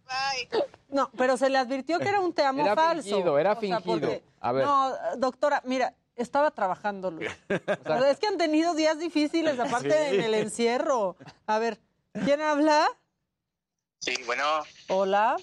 Bye. 0.07 0.65
No, 0.89 1.11
pero 1.17 1.37
se 1.37 1.49
le 1.49 1.59
advirtió 1.59 1.99
que 1.99 2.09
era 2.09 2.21
un 2.21 2.33
te 2.33 2.45
amo 2.45 2.63
Era 2.65 2.75
falso. 2.75 3.03
fingido, 3.09 3.39
era 3.39 3.53
O 3.53 3.55
sea, 3.55 3.61
fingido. 3.61 3.83
porque- 4.01 4.23
A 4.41 4.53
ver. 4.53 4.65
No, 4.65 4.95
doctora, 5.17 5.61
mira, 5.65 5.95
estaba 6.15 6.51
trabajando, 6.51 7.11
Luis. 7.11 7.31
O 7.49 7.99
sea, 7.99 8.11
es 8.11 8.19
que 8.19 8.27
han 8.27 8.37
tenido 8.39 8.75
días 8.75 8.99
difíciles, 8.99 9.59
aparte 9.59 10.11
Sí. 10.11 10.15
en 10.17 10.21
el 10.23 10.35
encierro. 10.35 11.17
A 11.47 11.59
ver, 11.59 11.81
¿quién 12.25 12.41
habla? 12.43 12.87
Sí, 14.01 14.15
bueno. 14.27 14.45
Hola. 14.89 15.37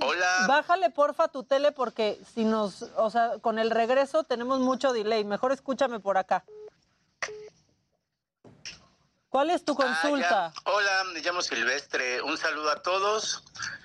Hola. 0.00 0.44
Bájale 0.46 0.90
porfa 0.90 1.28
tu 1.28 1.44
tele 1.44 1.72
porque 1.72 2.20
si 2.34 2.44
nos, 2.44 2.82
o 2.96 3.10
sea, 3.10 3.38
con 3.40 3.58
el 3.58 3.70
regreso 3.70 4.24
tenemos 4.24 4.60
mucho 4.60 4.92
delay. 4.92 5.24
Mejor 5.24 5.52
escúchame 5.52 6.00
por 6.00 6.18
acá. 6.18 6.44
¿Cuál 9.28 9.50
es 9.50 9.64
tu 9.64 9.74
consulta? 9.74 10.46
Ah, 10.46 10.52
ya. 10.54 10.72
Hola, 10.72 11.04
me 11.12 11.20
llamo 11.20 11.42
Silvestre. 11.42 12.22
Un 12.22 12.38
saludo 12.38 12.70
a 12.70 12.82
todos 12.82 13.42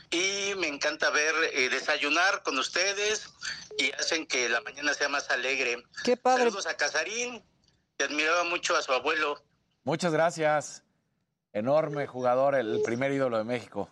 y 0.10 0.54
me 0.58 0.68
encanta 0.68 1.10
ver 1.10 1.34
eh, 1.54 1.70
desayunar 1.70 2.44
con 2.44 2.58
ustedes 2.58 3.30
y 3.78 3.92
hacen 3.94 4.28
que 4.28 4.50
la 4.50 4.62
mañana 4.62 4.94
sea 4.94 5.10
más 5.10 5.30
alegre. 5.30 5.84
Qué 6.04 6.18
padre. 6.18 6.44
Saludos 6.44 6.68
a 6.68 6.76
Casarín, 6.76 7.44
que 7.98 8.06
admiraba 8.06 8.44
mucho 8.44 8.76
a 8.76 8.82
su 8.82 8.94
abuelo. 8.94 9.42
Muchas 9.84 10.14
gracias. 10.14 10.84
Enorme 11.54 12.08
jugador, 12.08 12.56
el 12.56 12.82
primer 12.84 13.12
ídolo 13.12 13.38
de 13.38 13.44
México. 13.44 13.90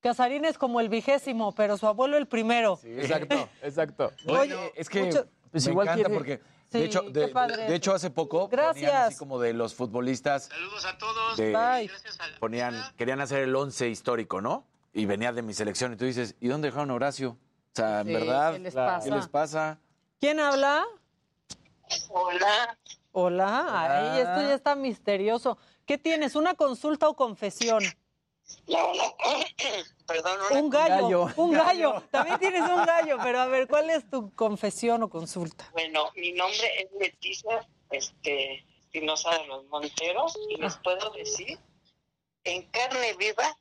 Casarín 0.00 0.44
es 0.44 0.58
como 0.58 0.80
el 0.80 0.88
vigésimo, 0.88 1.52
pero 1.54 1.76
su 1.76 1.86
abuelo 1.86 2.16
el 2.16 2.26
primero. 2.26 2.78
Exacto, 2.84 3.48
exacto. 3.62 4.12
Oye, 4.26 4.72
es 4.76 4.88
que 4.88 5.04
mucho- 5.04 5.26
pues 5.50 5.64
Me 5.66 5.72
igual 5.72 5.88
encanta 5.88 6.08
porque 6.10 6.40
Sí, 6.70 6.78
de 6.80 6.84
hecho, 6.84 7.02
qué 7.04 7.10
de, 7.10 7.28
padre 7.28 7.64
de 7.66 7.74
hecho 7.74 7.94
hace 7.94 8.10
poco 8.10 8.50
ponían 8.50 8.66
Gracias. 8.74 8.94
así 9.08 9.16
como 9.16 9.40
de 9.40 9.54
los 9.54 9.74
futbolistas 9.74 10.44
Saludos 10.44 10.84
a 10.84 10.98
todos. 10.98 11.36
de- 11.38 11.52
Bye. 11.52 11.90
ponían 12.38 12.74
querían 12.98 13.20
hacer 13.22 13.42
el 13.44 13.56
once 13.56 13.88
histórico, 13.88 14.42
¿no? 14.42 14.66
Y 14.92 15.06
venía 15.06 15.32
de 15.32 15.40
mi 15.42 15.54
selección 15.54 15.94
y 15.94 15.96
tú 15.96 16.04
dices, 16.04 16.36
¿y 16.40 16.48
dónde 16.48 16.68
dejaron 16.68 16.90
a 16.90 16.94
Horacio? 16.94 17.30
O 17.30 17.74
sea, 17.74 18.00
en 18.00 18.08
Sí, 18.08 18.12
verdad, 18.12 18.52
¿qué 18.52 18.58
les 18.58 18.74
¿qué 18.74 18.80
pasa? 18.80 19.16
les 19.16 19.28
pasa? 19.28 19.78
¿Quién 20.20 20.40
habla? 20.40 20.84
Hola. 22.10 22.78
Hola. 23.12 24.10
Ay, 24.14 24.20
esto 24.20 24.42
ya 24.42 24.54
está 24.54 24.74
misterioso. 24.74 25.56
¿Qué 25.86 25.96
tienes? 25.96 26.36
¿Una 26.36 26.54
consulta 26.54 27.08
o 27.08 27.14
confesión? 27.14 27.82
No, 28.66 28.94
no. 28.94 29.16
Perdón, 30.06 30.38
una 30.50 30.60
Un 30.60 30.70
gallo, 30.70 31.24
gallo. 31.26 31.32
un 31.36 31.52
gallo. 31.52 32.02
También 32.10 32.38
tienes 32.38 32.62
un 32.62 32.84
gallo, 32.84 33.18
pero 33.22 33.40
a 33.40 33.46
ver, 33.46 33.66
¿cuál 33.68 33.90
es 33.90 34.08
tu 34.10 34.34
confesión 34.34 35.02
o 35.02 35.08
consulta? 35.10 35.68
Bueno, 35.72 36.10
mi 36.16 36.32
nombre 36.32 36.80
es 36.82 36.88
Leticia 36.98 37.66
este, 37.90 38.64
Espinosa 38.80 39.36
de 39.38 39.46
los 39.46 39.64
Monteros 39.66 40.38
y 40.50 40.56
les 40.56 40.76
puedo 40.76 41.10
decir 41.10 41.58
en 42.44 42.62
carne 42.70 43.12
viva 43.14 43.56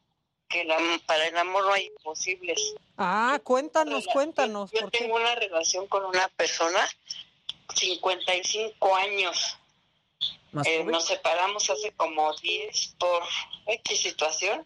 que 0.47 0.63
la- 0.63 0.77
para 1.05 1.27
el 1.27 1.37
amor 1.37 1.65
no 1.65 1.73
hay 1.73 1.87
imposibles. 1.87 2.75
Ah, 2.97 3.39
cuéntanos, 3.43 4.07
cuéntanos. 4.07 4.71
Yo 4.71 4.89
tengo 4.89 5.15
una 5.15 5.35
relación 5.35 5.87
con 5.87 6.05
una 6.05 6.29
persona, 6.29 6.87
55 7.75 8.95
años. 8.95 9.57
Eh, 10.65 10.83
nos 10.85 11.05
separamos 11.05 11.69
hace 11.69 11.91
como 11.91 12.33
10 12.35 12.95
por 12.97 13.21
X 13.67 13.99
situación, 14.01 14.65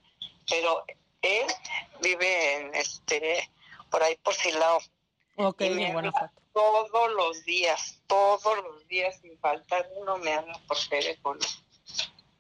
pero 0.52 0.84
él 1.24 1.48
vive 2.02 2.56
en 2.58 2.76
este 2.76 3.50
por 3.90 4.04
ahí 4.04 4.16
por 4.18 4.34
Silao. 4.36 4.80
Ok, 5.38 5.62
Y 5.62 5.70
me 5.72 5.88
en 5.88 5.94
Guanajuato. 5.94 6.42
todos 6.54 7.12
los 7.14 7.44
días, 7.46 8.00
todos 8.08 8.58
los 8.64 8.88
días, 8.88 9.18
sin 9.22 9.38
faltar 9.40 9.90
uno 9.96 10.18
me 10.18 10.34
habla 10.34 10.60
por 10.68 10.78
teléfono. 10.90 11.40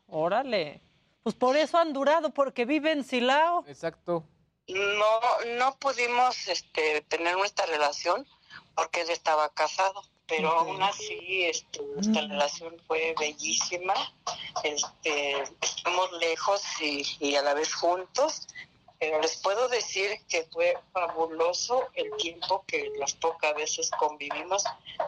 Órale. 0.08 0.82
Pues 1.24 1.36
por 1.36 1.56
eso 1.56 1.78
han 1.78 1.94
durado, 1.94 2.34
porque 2.34 2.66
vive 2.66 2.92
en 2.92 3.04
Silao. 3.04 3.64
Exacto. 3.68 4.26
No, 4.68 5.20
no 5.58 5.76
pudimos 5.78 6.48
este, 6.48 7.02
tener 7.02 7.38
nuestra 7.38 7.66
relación 7.66 8.28
porque 8.76 9.02
él 9.02 9.10
estaba 9.10 9.50
casado, 9.54 10.04
pero 10.32 10.50
aún 10.50 10.82
así 10.82 11.44
este, 11.44 11.82
nuestra 11.94 12.22
relación 12.22 12.74
fue 12.88 13.14
bellísima. 13.20 13.94
Este, 14.64 15.44
estamos 15.62 16.10
lejos 16.14 16.62
y, 16.82 17.06
y 17.20 17.36
a 17.36 17.42
la 17.42 17.54
vez 17.54 17.74
juntos, 17.74 18.48
pero 18.98 19.22
les 19.22 19.36
puedo 19.38 19.68
decir 19.68 20.10
que 20.30 20.46
fue 20.46 20.78
fabuloso 20.94 21.90
el 21.96 22.16
tiempo 22.16 22.64
que 22.66 22.94
las 22.98 23.14
pocas 23.14 23.54
veces 23.56 23.92
convivimos, 24.00 24.64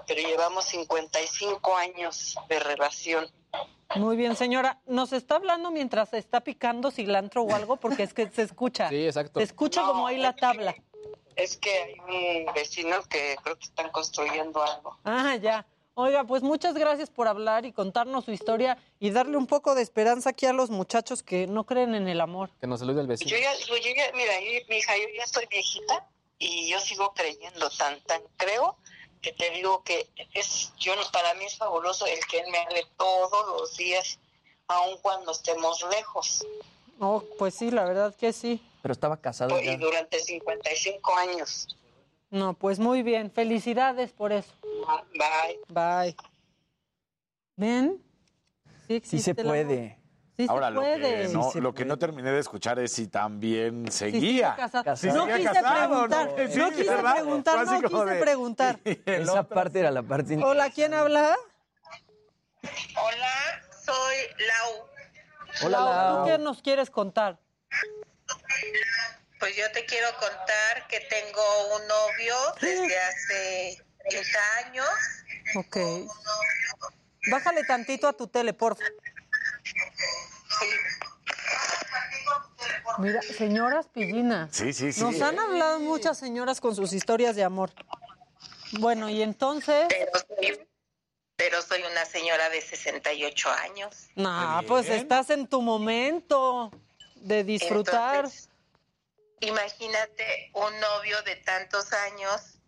pero 0.08 0.22
llevamos 0.22 0.66
55 0.66 1.78
años 1.78 2.36
de 2.50 2.60
relación. 2.60 3.32
Muy 3.96 4.18
bien, 4.18 4.36
señora. 4.36 4.82
¿Nos 4.88 5.14
está 5.14 5.36
hablando 5.36 5.72
mientras 5.72 6.14
está 6.14 6.42
picando 6.42 6.92
cilantro 6.92 7.44
o 7.44 7.56
algo? 7.56 7.78
Porque 7.78 8.04
es 8.04 8.14
que 8.14 8.30
se 8.30 8.42
escucha. 8.42 8.90
Sí, 8.90 9.06
exacto. 9.06 9.40
Se 9.40 9.46
escucha 9.46 9.84
como 9.84 10.06
ahí 10.06 10.18
la 10.18 10.36
tabla. 10.36 10.76
Es 11.36 11.58
que 11.58 11.70
hay 11.72 11.94
un 12.46 12.54
vecino 12.54 13.02
que 13.10 13.36
creo 13.44 13.58
que 13.58 13.66
están 13.66 13.90
construyendo 13.92 14.62
algo. 14.64 14.98
Ah, 15.04 15.36
ya. 15.36 15.66
Oiga, 15.96 16.24
pues 16.24 16.42
muchas 16.42 16.74
gracias 16.74 17.10
por 17.12 17.28
hablar 17.28 17.66
y 17.66 17.72
contarnos 17.72 18.26
su 18.26 18.32
historia 18.32 18.78
y 19.00 19.12
darle 19.12 19.38
un 19.38 19.46
poco 19.46 19.76
de 19.76 19.84
esperanza 19.84 20.32
aquí 20.32 20.48
a 20.48 20.54
los 20.54 20.72
muchachos 20.72 21.22
que 21.22 21.46
no 21.46 21.66
creen 21.66 21.94
en 21.94 22.08
el 22.08 22.20
amor. 22.20 22.50
Que 22.60 22.66
nos 22.66 22.80
salude 22.80 23.02
el 23.02 23.08
vecino. 23.08 23.30
Yo 23.30 23.38
ya, 23.38 23.54
yo 23.68 23.76
ya- 23.78 24.12
mira, 24.16 24.34
yo- 24.42 24.66
mi 24.70 24.78
hija, 24.78 24.98
yo 24.98 25.04
ya 25.16 25.24
estoy 25.24 25.46
viejita 25.52 26.08
y 26.40 26.68
yo 26.70 26.80
sigo 26.80 27.14
creyendo 27.14 27.70
tan, 27.70 28.02
tan 28.02 28.22
creo 28.38 28.76
que 29.22 29.34
te 29.34 29.52
digo 29.52 29.84
que 29.84 30.10
es, 30.34 30.74
yo 30.80 30.96
no- 30.96 31.04
para 31.12 31.36
mí 31.36 31.46
es 31.46 31.58
fabuloso 31.58 32.08
el 32.08 32.20
que 32.26 32.40
él 32.40 32.48
me 32.52 32.58
hable 32.58 32.88
todos 32.98 33.60
los 33.60 33.78
días, 33.78 34.18
aun 34.68 34.98
cuando 35.02 35.32
estemos 35.32 35.84
lejos, 35.92 36.44
Oh, 37.00 37.24
pues 37.38 37.54
sí, 37.56 37.70
la 37.70 37.84
verdad 37.86 38.16
que 38.16 38.32
sí. 38.34 38.62
Pero 38.84 38.92
estaba 38.92 39.16
casado 39.16 39.58
y 39.62 39.66
ya. 39.66 39.78
durante 39.78 40.20
55 40.20 41.16
años. 41.18 41.70
No, 42.30 42.54
pues 42.54 42.80
muy 42.80 43.02
bien. 43.02 43.32
Felicidades 43.32 44.12
por 44.12 44.34
eso. 44.34 44.52
Bye. 45.14 45.60
Bye. 45.70 46.16
¿Ven? 47.56 48.04
Sí, 48.88 49.02
Sí 49.06 49.20
se 49.20 49.32
existe 49.32 49.42
el 49.42 49.48
amor. 49.48 49.66
puede. 49.66 50.00
Sí 50.36 50.48
Ahora, 50.50 50.68
se 50.68 50.74
lo 50.74 50.82
puede. 50.82 51.00
que, 51.00 51.28
no, 51.30 51.44
Sí 51.44 51.50
se 51.54 51.62
lo 51.62 51.74
que 51.74 51.86
no 51.86 51.98
terminé 51.98 52.32
de 52.32 52.40
escuchar 52.40 52.78
es 52.80 52.92
si 52.92 53.08
también 53.08 53.90
seguía. 53.90 54.54
casado. 54.58 54.96
Si 54.98 55.08
No 55.08 55.28
quise 55.28 55.44
casado, 55.44 55.88
preguntar, 56.10 56.26
¿no? 56.28 56.32
no 56.36 56.72
quise 56.76 56.90
¿verdad? 56.90 57.14
preguntar, 57.14 57.66
no 57.66 57.82
quise 57.90 58.06
de- 58.06 58.20
preguntar. 58.22 58.80
Esa 59.06 59.44
parte 59.48 59.80
era 59.80 59.92
la 59.92 60.04
parte 60.04 60.36
Hola, 60.44 60.70
¿quién 60.72 60.94
habla? 60.94 61.38
Hola, 62.64 63.62
soy 63.86 64.16
Lau. 64.48 64.88
Hola, 65.68 65.80
Lau, 65.80 65.94
Lau. 65.94 66.18
¿Tú 66.26 66.30
qué 66.32 66.38
nos 66.40 66.62
quieres 66.62 66.90
contar? 66.90 67.40
Pues 69.40 69.56
yo 69.56 69.70
te 69.72 69.86
quiero 69.86 70.08
contar 70.20 70.88
que 70.88 71.02
tengo 71.02 71.76
un 71.76 71.88
novio 71.88 72.36
desde 72.62 72.98
hace 72.98 73.86
30 74.10 74.40
años. 74.66 74.88
Ok. 75.56 75.78
Bájale 77.30 77.64
tantito 77.66 78.08
a 78.08 78.14
tu 78.14 78.28
tele, 78.28 78.54
porfa. 78.54 78.84
Mira, 83.00 83.22
señoras 83.22 83.88
pillinas. 83.88 84.56
Sí, 84.56 84.72
sí, 84.72 84.94
sí. 84.94 85.02
Nos 85.02 85.22
han 85.22 85.40
hablado 85.40 85.80
muchas 85.80 86.18
señoras 86.18 86.62
con 86.62 86.76
sus 86.76 86.94
historias 86.94 87.36
de 87.36 87.44
amor. 87.44 87.72
Bueno, 88.80 89.10
y 89.10 89.22
entonces... 89.22 89.88
Pero 89.90 90.12
soy, 90.28 90.68
pero 91.36 91.62
soy 91.62 91.82
una 91.92 92.06
señora 92.06 92.50
de 92.50 92.62
68 92.62 93.50
años. 93.52 94.10
No, 94.16 94.62
pues 94.68 94.90
estás 94.90 95.30
en 95.30 95.48
tu 95.48 95.62
momento 95.62 96.72
de 97.16 97.44
disfrutar. 97.44 98.26
Entonces, 98.26 98.50
imagínate 99.48 100.52
un 100.54 100.80
novio 100.80 101.22
de 101.24 101.36
tantos 101.38 101.92
años 101.94 102.60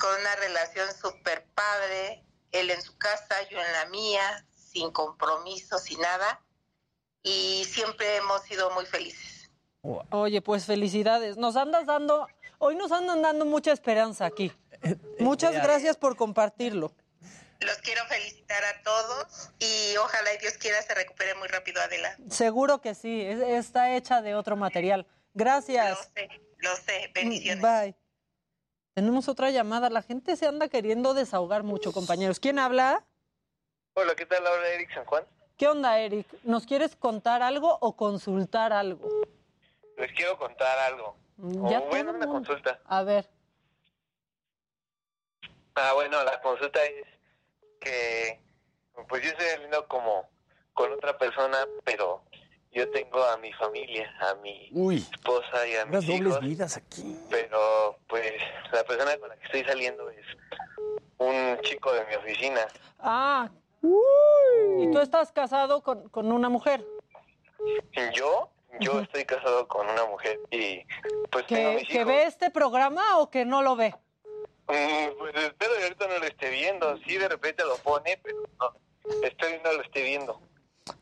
con 0.00 0.10
una 0.20 0.36
relación 0.36 0.88
súper 0.94 1.44
padre, 1.54 2.24
él 2.52 2.70
en 2.70 2.80
su 2.82 2.96
casa, 2.98 3.36
yo 3.50 3.58
en 3.60 3.72
la 3.72 3.86
mía, 3.86 4.46
sin 4.54 4.90
compromiso, 4.92 5.78
sin 5.78 6.00
nada, 6.00 6.40
y 7.22 7.64
siempre 7.64 8.16
hemos 8.16 8.42
sido 8.42 8.70
muy 8.70 8.86
felices. 8.86 9.50
Oye, 10.10 10.40
pues 10.40 10.66
felicidades. 10.66 11.36
Nos 11.36 11.56
andas 11.56 11.86
dando, 11.86 12.28
hoy 12.58 12.76
nos 12.76 12.92
andan 12.92 13.22
dando 13.22 13.44
mucha 13.44 13.72
esperanza 13.72 14.26
aquí. 14.26 14.52
Muchas 15.18 15.52
gracias 15.54 15.96
por 15.96 16.16
compartirlo. 16.16 16.92
Los 17.60 17.78
quiero 17.78 18.04
felicitar 18.06 18.62
a 18.64 18.82
todos 18.82 19.50
y 19.60 19.96
ojalá 19.96 20.34
y 20.34 20.38
Dios 20.38 20.54
quiera 20.58 20.82
se 20.82 20.94
recupere 20.94 21.34
muy 21.36 21.46
rápido 21.48 21.80
Adela. 21.80 22.16
Seguro 22.28 22.80
que 22.80 22.94
sí, 22.96 23.20
es- 23.22 23.38
está 23.40 23.94
hecha 23.94 24.20
de 24.20 24.34
otro 24.34 24.56
material. 24.56 25.06
Gracias. 25.34 25.98
Lo 25.98 26.04
sé, 26.14 26.28
lo 26.58 26.76
sé, 26.76 27.10
bendiciones. 27.14 27.62
Bye. 27.62 27.96
Tenemos 28.94 29.28
otra 29.28 29.50
llamada. 29.50 29.88
La 29.88 30.02
gente 30.02 30.36
se 30.36 30.46
anda 30.46 30.68
queriendo 30.68 31.14
desahogar 31.14 31.62
mucho, 31.62 31.92
compañeros. 31.92 32.40
¿Quién 32.40 32.58
habla? 32.58 33.04
Hola, 33.94 34.14
¿qué 34.14 34.26
tal? 34.26 34.46
Habla 34.46 34.68
Eric 34.68 34.92
San 34.94 35.04
Juan. 35.06 35.24
¿Qué 35.56 35.68
onda, 35.68 35.98
Eric? 35.98 36.26
¿Nos 36.42 36.66
quieres 36.66 36.96
contar 36.96 37.42
algo 37.42 37.78
o 37.80 37.96
consultar 37.96 38.72
algo? 38.72 39.08
Les 39.96 40.12
quiero 40.12 40.38
contar 40.38 40.78
algo. 40.80 41.16
Ya 41.70 41.80
o 41.80 41.86
bueno, 41.86 42.12
una 42.12 42.26
consulta. 42.26 42.80
A 42.84 43.02
ver. 43.02 43.28
Ah, 45.74 45.92
bueno, 45.94 46.22
la 46.24 46.40
consulta 46.42 46.84
es 46.84 47.06
que 47.80 48.40
pues 49.08 49.22
yo 49.22 49.30
estoy 49.30 49.46
saliendo 49.46 49.86
como 49.88 50.28
con 50.74 50.92
otra 50.92 51.16
persona, 51.16 51.66
pero 51.84 52.24
yo 52.72 52.90
tengo 52.90 53.22
a 53.24 53.36
mi 53.38 53.52
familia, 53.52 54.10
a 54.20 54.34
mi 54.36 54.70
esposa 54.96 55.66
y 55.68 55.74
a 55.76 55.84
mis 55.86 55.90
Unas 55.94 56.06
dobles 56.06 56.20
hijos, 56.32 56.40
vidas 56.40 56.76
aquí. 56.76 57.16
pero 57.30 57.98
pues 58.08 58.32
la 58.72 58.82
persona 58.84 59.16
con 59.18 59.28
la 59.28 59.36
que 59.36 59.44
estoy 59.44 59.64
saliendo 59.64 60.08
es 60.10 60.24
un 61.18 61.58
chico 61.62 61.92
de 61.92 62.04
mi 62.06 62.14
oficina. 62.14 62.66
Ah. 62.98 63.50
¿Y 63.82 64.90
tú 64.90 65.00
estás 65.00 65.32
casado 65.32 65.82
con, 65.82 66.08
con 66.08 66.30
una 66.32 66.48
mujer? 66.48 66.84
Yo, 68.14 68.50
yo 68.80 69.00
estoy 69.00 69.24
casado 69.24 69.68
con 69.68 69.88
una 69.88 70.04
mujer 70.06 70.40
y 70.50 70.82
pues 71.30 71.46
tengo 71.46 71.70
¿Que, 71.70 71.76
mis 71.76 71.88
que 71.88 71.94
hijos. 71.94 72.06
ve 72.06 72.24
este 72.24 72.50
programa 72.50 73.18
o 73.18 73.30
que 73.30 73.44
no 73.44 73.62
lo 73.62 73.76
ve? 73.76 73.94
Mm, 74.68 75.18
Pues 75.18 75.34
espero 75.36 75.72
que 75.76 75.82
ahorita 75.84 76.06
no 76.08 76.18
lo 76.18 76.24
esté 76.24 76.50
viendo. 76.50 76.96
Sí, 77.06 77.18
de 77.18 77.28
repente 77.28 77.64
lo 77.64 77.76
pone, 77.78 78.18
pero 78.22 78.38
no. 78.60 78.74
Estoy 79.22 79.60
no 79.64 79.72
lo 79.72 79.82
esté 79.82 80.02
viendo. 80.02 80.40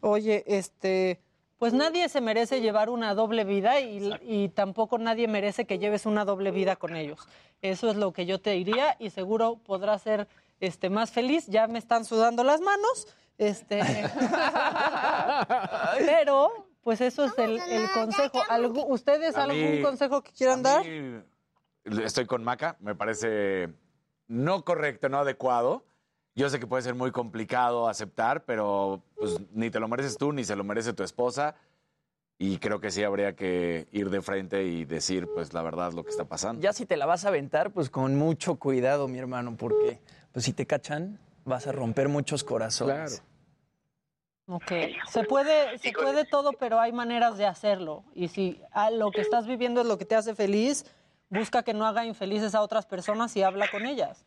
Oye, 0.01 0.42
este, 0.47 1.20
pues 1.61 1.73
nadie 1.74 2.09
se 2.09 2.20
merece 2.23 2.61
llevar 2.62 2.89
una 2.91 3.15
doble 3.15 3.45
vida 3.45 3.78
y, 3.81 4.11
y 4.23 4.49
tampoco 4.49 4.97
nadie 4.99 5.28
merece 5.28 5.66
que 5.66 5.78
lleves 5.78 6.07
una 6.07 6.24
doble 6.24 6.51
vida 6.51 6.74
con 6.77 6.97
ellos. 6.97 7.28
Eso 7.61 7.91
es 7.91 7.97
lo 7.97 8.12
que 8.12 8.24
yo 8.24 8.41
te 8.41 8.51
diría 8.53 8.97
y 8.99 9.11
seguro 9.11 9.57
podrás 9.65 10.01
ser 10.03 10.27
este, 10.59 10.89
más 10.89 11.11
feliz. 11.12 11.47
Ya 11.49 11.66
me 11.69 11.78
están 11.78 12.07
sudando 12.07 12.43
las 12.45 12.62
manos. 12.62 13.07
Este, 13.37 13.81
pero, 15.99 16.51
pues 16.82 17.01
eso 17.01 17.24
es 17.24 17.37
el, 17.39 17.59
el 17.59 17.91
consejo. 17.93 18.43
¿Algu- 18.49 18.85
¿Ustedes 18.89 19.37
algún 19.37 19.82
consejo 19.82 20.23
que 20.23 20.32
quieran 20.32 20.62
dar? 20.62 20.85
Estoy 21.85 22.27
con 22.27 22.45
Maca, 22.45 22.77
me 22.81 22.95
parece 22.95 23.69
no 24.28 24.65
correcto, 24.65 25.09
no 25.09 25.19
adecuado. 25.19 25.85
Yo 26.35 26.48
sé 26.48 26.61
que 26.61 26.66
puede 26.66 26.82
ser 26.82 26.94
muy 26.94 27.11
complicado 27.11 27.89
aceptar, 27.89 28.44
pero 28.44 29.02
pues 29.16 29.39
ni 29.52 29.70
te 29.70 29.81
lo 29.81 29.89
mereces 29.89 30.16
tú, 30.16 30.32
ni 30.32 30.44
se 30.44 30.57
lo 30.57 30.65
merece 30.65 30.93
tu 30.93 31.02
esposa. 31.02 31.57
Y 32.39 32.57
creo 32.57 32.81
que 32.81 32.90
sí 32.90 33.02
habría 33.02 33.36
que 33.36 33.86
ir 33.93 34.09
de 34.09 34.23
frente 34.23 34.65
y 34.65 34.86
decir, 34.86 35.28
pues, 35.35 35.52
la 35.52 35.61
verdad, 35.61 35.93
lo 35.93 36.05
que 36.05 36.09
está 36.09 36.24
pasando. 36.24 36.62
Ya 36.62 36.73
si 36.73 36.86
te 36.86 36.97
la 36.97 37.05
vas 37.05 37.27
a 37.27 37.28
aventar, 37.28 37.70
pues 37.70 37.90
con 37.90 38.16
mucho 38.16 38.55
cuidado, 38.55 39.09
mi 39.09 39.19
hermano, 39.19 39.57
porque 39.59 40.01
pues 40.32 40.47
si 40.47 40.55
te 40.55 40.65
cachan, 40.66 41.19
vas 41.44 41.66
a 41.66 41.73
romper 41.73 42.09
muchos 42.09 42.43
corazones. 42.43 43.23
Ok, 44.47 44.73
se 45.09 45.24
puede, 45.24 45.78
se 45.78 45.93
puede 45.93 46.24
todo, 46.24 46.52
pero 46.52 46.81
hay 46.81 46.93
maneras 46.93 47.36
de 47.36 47.47
hacerlo. 47.47 48.05
Y 48.15 48.28
si 48.28 48.61
ah, 48.73 48.90
lo 48.90 49.11
que 49.11 49.20
estás 49.20 49.47
viviendo 49.47 49.82
es 49.82 49.86
lo 49.86 49.98
que 49.98 50.07
te 50.07 50.16
hace 50.16 50.35
feliz, 50.35 50.86
busca 51.28 51.62
que 51.62 51.74
no 51.74 51.86
haga 51.86 52.07
infelices 52.07 52.55
a 52.55 52.62
otras 52.62 52.86
personas 52.86 53.36
y 53.36 53.43
habla 53.43 53.69
con 53.70 53.85
ellas. 53.85 54.24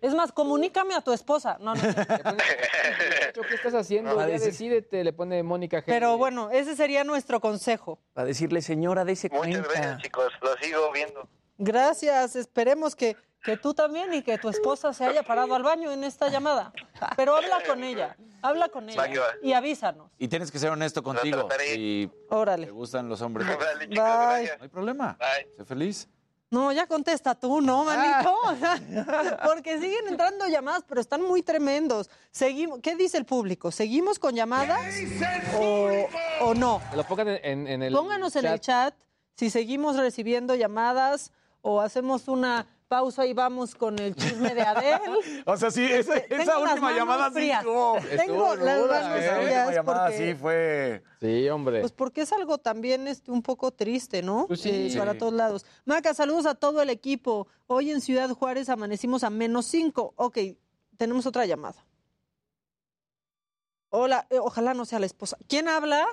Es 0.00 0.14
más, 0.14 0.30
comunícame 0.32 0.94
a 0.94 1.00
tu 1.00 1.12
esposa. 1.12 1.56
No, 1.60 1.74
no. 1.74 1.80
¿Qué 3.48 3.54
estás 3.54 3.74
haciendo? 3.74 4.14
No, 4.14 4.20
ya 4.28 4.38
decídete, 4.38 5.02
le 5.04 5.12
pone 5.12 5.42
Mónica 5.42 5.78
G. 5.80 5.84
Pero 5.86 6.16
bueno, 6.18 6.50
ese 6.50 6.76
sería 6.76 7.04
nuestro 7.04 7.40
consejo. 7.40 7.98
Para 8.12 8.26
decirle, 8.26 8.62
señora, 8.62 9.04
dése 9.04 9.28
Muchas 9.30 9.46
cuenta. 9.48 9.68
gracias, 9.68 10.02
chicos. 10.02 10.32
Lo 10.42 10.56
sigo 10.56 10.92
viendo. 10.92 11.28
Gracias, 11.58 12.36
esperemos 12.36 12.94
que, 12.94 13.16
que 13.42 13.56
tú 13.56 13.72
también 13.72 14.12
y 14.12 14.22
que 14.22 14.36
tu 14.38 14.48
esposa 14.48 14.92
se 14.92 15.04
haya 15.06 15.22
parado 15.22 15.54
al 15.54 15.62
baño 15.62 15.90
en 15.90 16.04
esta 16.04 16.28
llamada. 16.28 16.72
Pero 17.16 17.34
habla 17.34 17.62
con 17.66 17.82
ella, 17.82 18.16
habla 18.42 18.68
con 18.68 18.88
ella 18.88 19.08
y 19.42 19.54
avísanos. 19.54 20.10
Y 20.18 20.28
tienes 20.28 20.50
que 20.52 20.58
ser 20.58 20.70
honesto 20.70 21.02
contigo. 21.02 21.48
Si 21.58 22.10
Órale. 22.28 22.66
te 22.66 22.72
gustan 22.72 23.08
los 23.08 23.22
hombres. 23.22 23.46
Bye. 23.88 23.96
No 23.98 24.62
hay 24.62 24.68
problema. 24.70 25.16
Sé 25.56 25.64
feliz. 25.64 26.08
No, 26.50 26.70
ya 26.70 26.86
contesta 26.86 27.34
tú, 27.34 27.60
¿no, 27.60 27.84
manito? 27.84 28.34
O 28.46 28.56
sea, 28.56 29.40
porque 29.44 29.80
siguen 29.80 30.08
entrando 30.08 30.46
llamadas, 30.46 30.84
pero 30.88 31.00
están 31.00 31.22
muy 31.22 31.42
tremendos. 31.42 32.08
Seguimos, 32.30 32.80
¿Qué 32.80 32.94
dice 32.94 33.18
el 33.18 33.24
público? 33.24 33.72
¿Seguimos 33.72 34.18
con 34.18 34.34
llamadas 34.34 34.80
o, 35.58 35.90
o 36.40 36.54
no? 36.54 36.80
Lo 36.94 37.04
pongan 37.04 37.28
en, 37.28 37.66
en 37.66 37.82
el 37.82 37.92
Pónganos 37.92 38.36
en 38.36 38.46
el 38.46 38.60
chat 38.60 38.94
si 39.36 39.50
seguimos 39.50 39.96
recibiendo 39.96 40.54
llamadas 40.54 41.32
o 41.60 41.80
hacemos 41.80 42.28
una 42.28 42.66
pausa 42.88 43.26
y 43.26 43.32
vamos 43.32 43.74
con 43.74 43.98
el 43.98 44.14
chisme 44.14 44.54
de 44.54 44.62
Adele. 44.62 45.00
O 45.46 45.56
sea, 45.56 45.70
sí, 45.70 45.84
esa, 45.84 46.20
Tengo 46.22 46.42
última 46.60 46.80
manos 46.80 46.96
llamada 46.96 47.28
sí 47.28 47.34
frías. 47.34 47.60
estuvo. 47.60 47.94
Tengo 48.16 48.52
estuvo 48.52 48.56
las 48.56 49.02
manos 49.02 49.18
¿eh? 49.22 49.30
Frías 49.30 49.38
última 49.66 49.72
llamada 49.72 50.04
porque- 50.06 50.18
sí 50.18 50.34
fue. 50.34 51.02
Sí, 51.20 51.48
hombre. 51.48 51.80
Pues 51.80 51.92
porque 51.92 52.20
es 52.22 52.32
algo 52.32 52.58
también 52.58 53.08
este, 53.08 53.30
un 53.30 53.42
poco 53.42 53.70
triste, 53.72 54.22
¿no? 54.22 54.46
Pues 54.46 54.60
sí. 54.60 54.70
Eh, 54.70 54.90
Sí. 54.90 54.98
Para 54.98 55.18
todos 55.18 55.32
lados. 55.32 55.66
Maca, 55.84 56.14
saludos 56.14 56.46
a 56.46 56.54
todo 56.54 56.80
el 56.82 56.90
equipo. 56.90 57.48
Hoy 57.66 57.90
en 57.90 58.00
Ciudad 58.00 58.30
Juárez 58.30 58.68
amanecimos 58.68 59.24
a 59.24 59.30
menos 59.30 59.66
cinco. 59.66 60.12
Ok, 60.16 60.38
tenemos 60.96 61.26
otra 61.26 61.44
llamada. 61.46 61.84
Hola, 63.90 64.26
eh, 64.30 64.38
ojalá 64.38 64.74
no 64.74 64.84
sea 64.84 64.98
la 64.98 65.06
esposa. 65.06 65.36
¿Quién 65.48 65.68
habla? 65.68 66.06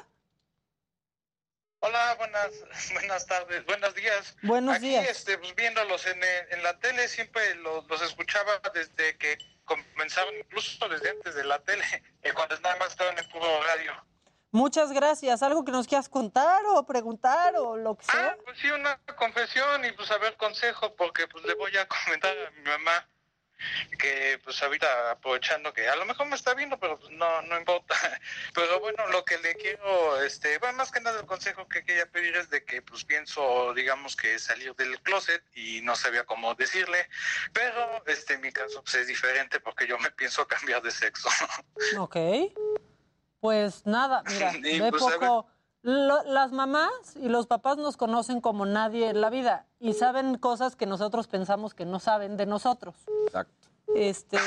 Hola, 1.86 2.16
buenas, 2.18 2.52
buenas 2.94 3.26
tardes, 3.26 3.66
buenos 3.66 3.94
días. 3.94 4.38
Buenos 4.42 4.78
Aquí, 4.78 4.88
días. 4.88 5.10
este, 5.10 5.38
pues, 5.38 5.54
viéndolos 5.54 6.08
en, 6.08 6.24
eh, 6.24 6.48
en 6.52 6.64
la 6.64 6.80
tele, 6.80 7.10
siempre 7.10 7.56
los, 7.56 7.86
los 7.90 8.02
escuchaba 8.02 8.62
desde 8.74 9.18
que 9.18 9.38
comenzaron, 9.66 10.34
incluso 10.38 10.88
desde 10.88 11.10
antes 11.10 11.36
de 11.36 11.44
la 11.44 11.60
tele, 11.60 11.84
eh, 12.24 12.32
cuando 12.34 12.58
nada 12.62 12.78
más 12.78 12.92
estaban 12.92 13.20
en 13.20 13.28
puro 13.28 13.62
radio. 13.64 13.92
Muchas 14.52 14.94
gracias. 14.94 15.44
¿Algo 15.44 15.66
que 15.66 15.74
nos 15.74 15.86
quieras 15.86 16.08
contar 16.08 16.64
o 16.68 16.86
preguntar 16.86 17.58
o 17.58 17.76
lo 17.76 17.98
que 17.98 18.06
sea? 18.06 18.38
Pues 18.46 18.58
sí, 18.60 18.72
una 18.72 18.98
confesión 19.18 19.84
y 19.84 19.92
pues 19.92 20.10
a 20.12 20.18
ver 20.20 20.38
consejo, 20.38 20.96
porque 20.96 21.28
pues 21.28 21.44
le 21.44 21.54
voy 21.56 21.76
a 21.76 21.86
comentar 21.86 22.34
a 22.48 22.52
mi 22.52 22.62
mamá 22.62 23.10
que 23.98 24.40
pues 24.44 24.62
ahorita 24.62 25.12
aprovechando 25.12 25.74
que 25.74 25.88
a 25.88 25.96
lo 25.96 26.06
mejor 26.06 26.28
me 26.28 26.36
está 26.36 26.54
viendo, 26.54 26.80
pero 26.80 27.00
pues 27.00 27.12
no, 27.12 27.42
no 27.44 27.58
importa. 27.58 27.96
Pero 28.54 28.80
bueno, 28.80 29.08
lo 29.08 29.26
que 29.26 29.38
le 29.40 29.56
quiero, 29.56 30.22
este, 30.22 30.58
bueno, 30.60 30.78
más 30.78 30.92
que 30.92 31.00
nada 31.00 31.20
el 31.20 31.26
consejo 31.26 31.68
que 31.68 31.84
quería 31.84 32.06
pedir 32.06 32.36
es 32.36 32.50
de 32.50 32.64
que 32.64 32.82
pues 32.82 33.04
pienso, 33.04 33.74
digamos 33.74 34.16
que 34.16 34.38
salir 34.40 34.76
del 34.76 35.00
closet 35.02 35.44
y 35.56 35.82
no 35.82 35.96
sabía 35.96 36.26
cómo 36.26 36.54
decirle, 36.56 37.10
pero 37.52 38.04
este, 38.06 38.36
en 38.36 38.42
mi 38.42 38.52
caso 38.52 38.84
pues 38.84 38.96
es 38.96 39.08
diferente 39.08 39.60
porque 39.60 39.88
yo 39.88 39.98
me 40.00 40.12
pienso 40.12 40.48
cambiar 40.48 40.82
de 40.82 40.92
sexo. 40.92 41.30
Ok. 41.98 42.18
Pues 43.40 43.86
nada, 43.86 44.24
mira, 44.26 44.54
Y, 44.58 44.80
de 44.80 44.90
pues, 44.90 45.02
poco. 45.02 45.48
Lo- 45.84 46.24
las 46.24 46.52
mamás 46.54 46.92
y 47.22 47.28
los 47.28 47.46
papás 47.46 47.78
nos 47.78 47.98
conocen 47.98 48.40
como 48.42 48.66
nadie 48.66 49.10
en 49.10 49.20
la 49.22 49.30
vida 49.30 49.68
y 49.80 49.94
saben 49.94 50.38
cosas 50.38 50.76
que 50.78 50.86
nosotros 50.86 51.28
pensamos 51.28 51.74
que 51.74 51.86
no 51.86 52.00
saben 52.00 52.38
de 52.38 52.46
nosotros. 52.46 52.96
Exacto. 53.26 53.68
Este, 53.94 54.38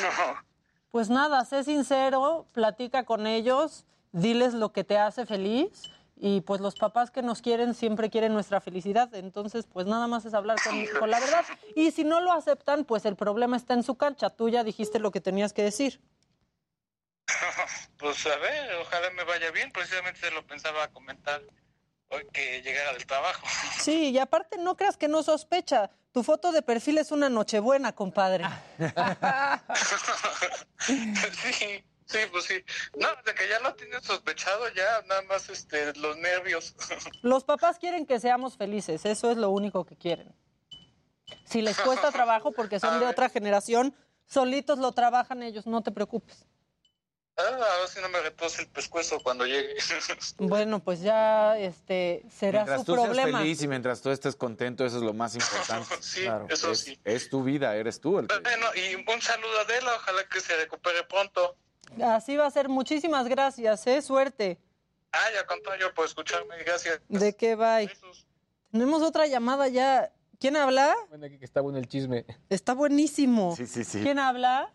pues 0.91 1.11
nada, 1.11 1.45
sé 1.45 1.63
sincero, 1.63 2.47
platica 2.53 3.05
con 3.05 3.27
ellos, 3.27 3.85
diles 4.13 4.55
lo 4.55 4.73
que 4.73 4.83
te 4.83 4.97
hace 4.99 5.27
feliz 5.27 5.83
y 6.19 6.41
pues 6.41 6.63
los 6.63 6.75
papás 6.75 7.11
que 7.11 7.21
nos 7.21 7.43
quieren 7.43 7.75
siempre 7.75 8.09
quieren 8.09 8.33
nuestra 8.33 8.63
felicidad, 8.63 9.15
entonces 9.15 9.67
pues 9.71 9.87
nada 9.87 10.07
más 10.07 10.25
es 10.25 10.33
hablar 10.33 10.57
con, 10.65 10.75
con 10.99 11.11
la 11.11 11.21
verdad. 11.21 11.45
Y 11.75 11.91
si 11.91 12.05
no 12.05 12.23
lo 12.23 12.33
aceptan, 12.33 12.85
pues 12.87 13.05
el 13.05 13.15
problema 13.17 13.59
está 13.59 13.75
en 13.75 13.83
su 13.83 13.97
cancha, 13.97 14.31
tú 14.31 14.49
ya 14.49 14.65
dijiste 14.65 14.99
lo 14.99 15.11
que 15.11 15.21
tenías 15.21 15.53
que 15.53 15.63
decir. 15.63 16.01
Pues 17.99 18.27
a 18.27 18.37
ver, 18.37 18.75
ojalá 18.81 19.11
me 19.11 19.25
vaya 19.25 19.51
bien, 19.51 19.71
precisamente 19.73 20.21
se 20.21 20.31
lo 20.31 20.47
pensaba 20.47 20.89
comentar 20.89 21.43
hoy 22.09 22.27
que 22.33 22.63
llegara 22.63 22.93
del 22.93 23.07
trabajo. 23.07 23.47
Sí, 23.81 24.11
y 24.11 24.19
aparte 24.19 24.59
no 24.59 24.77
creas 24.77 24.97
que 24.97 25.09
no 25.09 25.23
sospecha. 25.23 25.91
Tu 26.13 26.23
foto 26.23 26.51
de 26.51 26.63
perfil 26.63 26.99
es 26.99 27.11
una 27.13 27.29
nochebuena, 27.29 27.95
compadre. 27.95 28.45
sí, 30.79 31.85
sí, 32.07 32.19
pues 32.33 32.45
sí. 32.45 32.65
No, 32.99 33.09
de 33.25 33.35
que 33.35 33.49
ya 33.49 33.61
lo 33.61 33.75
tienen 33.75 34.03
sospechado, 34.03 34.69
ya 34.71 35.03
nada 35.07 35.23
más 35.23 35.51
este, 35.51 35.93
los 35.95 36.17
nervios. 36.17 36.75
Los 37.23 37.45
papás 37.45 37.79
quieren 37.79 38.07
que 38.07 38.19
seamos 38.19 38.57
felices, 38.57 39.05
eso 39.05 39.31
es 39.31 39.37
lo 39.37 39.51
único 39.51 39.85
que 39.85 39.97
quieren. 39.97 40.35
Si 41.45 41.61
les 41.61 41.79
cuesta 41.79 42.11
trabajo 42.11 42.53
porque 42.53 42.81
son 42.81 42.99
de 42.99 43.07
otra 43.07 43.29
generación, 43.29 43.95
solitos 44.25 44.79
lo 44.79 44.93
trabajan 44.93 45.43
ellos, 45.43 45.67
no 45.67 45.83
te 45.83 45.93
preocupes. 45.93 46.47
Ah, 47.39 47.43
a 47.45 47.81
ver 47.81 47.89
si 47.89 48.01
no 48.01 48.09
me 48.09 48.21
retose 48.21 48.63
el 48.63 48.69
pescuezo 48.69 49.21
cuando 49.21 49.45
llegue. 49.45 49.75
Bueno, 50.39 50.83
pues 50.83 51.01
ya 51.03 51.59
este 51.59 52.25
será 52.31 52.61
Mientras 52.65 52.81
su 52.81 52.95
tú 52.95 53.03
seas 53.03 53.17
feliz 53.21 53.63
y 53.63 53.69
mientras 53.69 54.01
tú 54.01 54.11
estés 54.11 54.37
contento, 54.37 54.87
eso 54.87 54.97
es 54.97 55.03
lo 55.03 55.13
más 55.13 55.35
importante. 55.35 55.95
Sí, 56.01 56.23
Claro, 56.23 56.47
eso 56.49 56.73
es, 56.73 56.81
sí. 56.81 56.99
es 57.05 57.29
tu 57.29 57.43
vida, 57.43 57.77
eres 57.77 58.01
tú 58.01 58.19
el 58.19 58.27
que... 58.27 58.39
Bueno, 58.39 58.67
y 58.75 58.95
un 58.95 59.21
saludo 59.21 59.59
a 59.59 59.63
Adela, 59.63 59.95
ojalá 59.97 60.27
que 60.29 60.41
se 60.41 60.57
recupere 60.57 61.03
pronto. 61.05 61.57
Así 62.03 62.37
va 62.37 62.47
a 62.47 62.51
ser. 62.51 62.69
Muchísimas 62.69 63.29
gracias, 63.29 63.87
¿eh? 63.87 64.01
Suerte. 64.01 64.59
Ay, 65.13 65.35
al 65.37 65.47
contrario, 65.47 65.93
por 65.95 66.07
escucharme, 66.07 66.57
gracias. 66.65 67.01
¿De 67.09 67.37
qué 67.37 67.55
va? 67.55 67.79
Tenemos 68.73 69.03
otra 69.03 69.27
llamada 69.27 69.69
ya. 69.69 70.13
¿Quién 70.39 70.57
habla? 70.57 70.95
Bueno, 71.09 71.27
aquí 71.27 71.39
que 71.39 71.45
está 71.45 71.61
bueno 71.61 71.79
el 71.79 71.89
chisme. 71.89 72.27
Está 72.51 72.75
buenísimo. 72.75 73.55
Sí, 73.57 73.67
sí, 73.67 73.85
sí. 73.85 74.03
¿Quién 74.03 74.19
habla? 74.19 74.73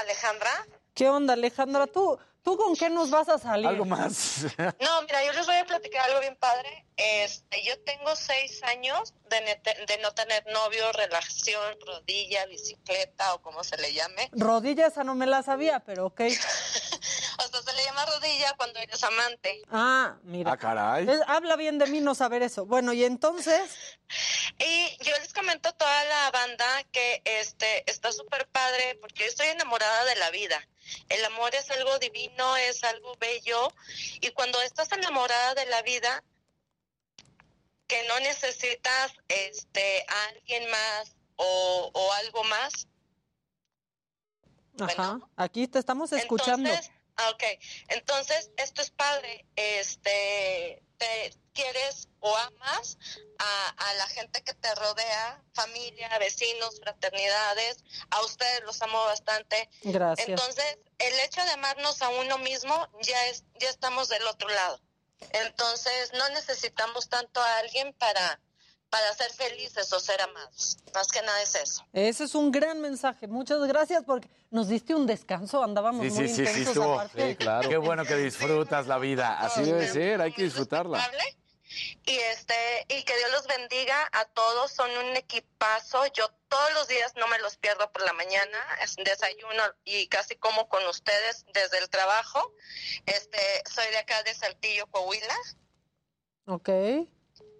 Alejandra. 0.00 0.50
¿Qué 0.94 1.08
onda, 1.08 1.32
Alejandra? 1.34 1.86
¿Tú, 1.88 2.16
¿Tú 2.42 2.56
con 2.56 2.76
qué 2.76 2.88
nos 2.88 3.10
vas 3.10 3.28
a 3.28 3.38
salir? 3.38 3.66
Algo 3.66 3.84
más. 3.84 4.44
No, 4.80 5.02
mira, 5.02 5.24
yo 5.24 5.32
les 5.32 5.46
voy 5.46 5.56
a 5.56 5.64
platicar 5.64 6.04
algo 6.08 6.20
bien 6.20 6.36
padre. 6.36 6.86
Este, 6.96 7.64
yo 7.64 7.78
tengo 7.82 8.14
seis 8.14 8.62
años 8.62 9.12
de, 9.28 9.38
nete- 9.44 9.86
de 9.86 9.98
no 9.98 10.12
tener 10.12 10.44
novio, 10.52 10.92
relación, 10.92 11.76
rodilla, 11.84 12.46
bicicleta 12.46 13.34
o 13.34 13.42
como 13.42 13.64
se 13.64 13.76
le 13.78 13.92
llame. 13.92 14.28
Rodilla 14.32 14.86
esa 14.86 15.02
no 15.02 15.14
me 15.16 15.26
la 15.26 15.42
sabía, 15.42 15.80
pero 15.80 16.06
ok. 16.06 16.20
Se 17.62 17.72
le 17.72 17.84
llama 17.84 18.04
rodilla 18.06 18.54
cuando 18.56 18.78
eres 18.80 19.02
amante. 19.04 19.62
Ah, 19.70 20.16
mira. 20.24 20.52
Ah, 20.52 20.56
caray. 20.56 21.08
Es- 21.08 21.20
habla 21.26 21.56
bien 21.56 21.78
de 21.78 21.86
mí 21.86 22.00
no 22.00 22.14
saber 22.14 22.42
eso. 22.42 22.66
Bueno, 22.66 22.92
y 22.92 23.04
entonces, 23.04 23.70
Y 24.58 24.96
yo 25.04 25.16
les 25.18 25.32
comento 25.32 25.68
a 25.70 25.72
toda 25.72 26.04
la 26.04 26.30
banda 26.30 26.66
que 26.92 27.22
este 27.24 27.88
está 27.90 28.12
súper 28.12 28.46
padre 28.48 28.96
porque 29.00 29.24
yo 29.24 29.28
estoy 29.28 29.48
enamorada 29.48 30.04
de 30.04 30.16
la 30.16 30.30
vida. 30.30 30.60
El 31.08 31.24
amor 31.24 31.54
es 31.54 31.70
algo 31.70 31.98
divino, 31.98 32.56
es 32.58 32.84
algo 32.84 33.16
bello 33.18 33.72
y 34.20 34.30
cuando 34.32 34.60
estás 34.62 34.92
enamorada 34.92 35.54
de 35.54 35.66
la 35.66 35.82
vida 35.82 36.22
que 37.86 38.06
no 38.08 38.20
necesitas 38.20 39.12
este 39.28 40.04
a 40.08 40.24
alguien 40.28 40.70
más 40.70 41.16
o, 41.36 41.90
o 41.92 42.12
algo 42.12 42.44
más, 42.44 42.86
ajá, 44.80 45.20
aquí 45.36 45.66
te 45.68 45.78
estamos 45.78 46.12
escuchando. 46.12 46.68
Entonces, 46.68 46.92
ah, 47.16 47.30
ok. 47.30 47.42
Entonces, 47.88 48.50
esto 48.56 48.82
es 48.82 48.90
padre. 48.90 49.46
Este, 49.56 50.82
te 50.98 51.34
quieres 51.52 52.08
o 52.20 52.36
amas 52.36 52.98
a, 53.38 53.68
a 53.68 53.94
la 53.94 54.06
gente 54.08 54.42
que 54.42 54.54
te 54.54 54.74
rodea, 54.74 55.42
familia, 55.52 56.18
vecinos, 56.18 56.80
fraternidades. 56.80 57.84
A 58.10 58.22
ustedes 58.22 58.62
los 58.62 58.80
amo 58.82 59.02
bastante. 59.04 59.68
Gracias. 59.82 60.28
Entonces, 60.28 60.78
el 60.98 61.20
hecho 61.20 61.44
de 61.44 61.50
amarnos 61.50 62.02
a 62.02 62.08
uno 62.10 62.38
mismo, 62.38 62.88
ya 63.02 63.26
es, 63.28 63.44
ya 63.58 63.70
estamos 63.70 64.08
del 64.08 64.26
otro 64.26 64.48
lado. 64.48 64.80
Entonces, 65.32 66.12
no 66.12 66.28
necesitamos 66.30 67.08
tanto 67.08 67.40
a 67.40 67.58
alguien 67.58 67.92
para, 67.94 68.40
para 68.94 69.12
ser 69.14 69.32
felices 69.32 69.92
o 69.92 69.98
ser 69.98 70.20
amados. 70.22 70.78
Más 70.94 71.08
que 71.08 71.20
nada 71.22 71.42
es 71.42 71.56
eso. 71.56 71.84
Ese 71.92 72.22
es 72.22 72.34
un 72.36 72.52
gran 72.52 72.80
mensaje. 72.80 73.26
Muchas 73.26 73.58
gracias 73.66 74.04
porque 74.06 74.28
nos 74.52 74.68
diste 74.68 74.94
un 74.94 75.04
descanso. 75.04 75.64
Andábamos 75.64 76.06
Sí, 76.06 76.12
muy 76.12 76.28
sí, 76.28 76.28
sí, 76.28 76.34
sí, 76.36 76.42
intensos 76.60 76.68
estuvo. 76.76 77.00
aparte. 77.00 77.36
Qué 77.68 77.76
bueno 77.76 78.04
que 78.04 78.14
disfrutas 78.14 78.86
la 78.86 78.98
vida. 78.98 79.36
Así 79.40 79.62
debe 79.64 79.88
ser, 79.88 80.20
hay 80.20 80.30
que 80.32 80.44
disfrutarla. 80.44 81.10
y 82.06 82.14
este 82.16 82.54
y 82.88 83.02
que 83.02 83.16
Dios 83.16 83.32
los 83.32 83.48
bendiga 83.48 83.96
a 84.12 84.26
todos 84.26 84.70
son 84.70 84.88
un 84.92 85.16
equipazo 85.16 86.06
yo 86.12 86.28
todos 86.48 86.72
los 86.74 86.86
días 86.86 87.14
no 87.16 87.26
me 87.26 87.40
los 87.40 87.56
pierdo 87.56 87.90
por 87.90 88.02
la 88.02 88.12
mañana 88.12 88.58
es 88.80 88.94
desayuno 88.94 89.62
y 89.84 90.06
casi 90.06 90.36
como 90.36 90.68
con 90.68 90.86
ustedes 90.86 91.44
desde 91.52 91.78
el 91.78 91.88
trabajo 91.90 92.54
este 93.06 93.40
soy 93.68 93.86
de 93.90 93.96
acá 93.98 94.22
de 94.22 94.34
Saltillo 94.34 94.86
Coahuila 94.86 95.34
Ok. 96.46 96.68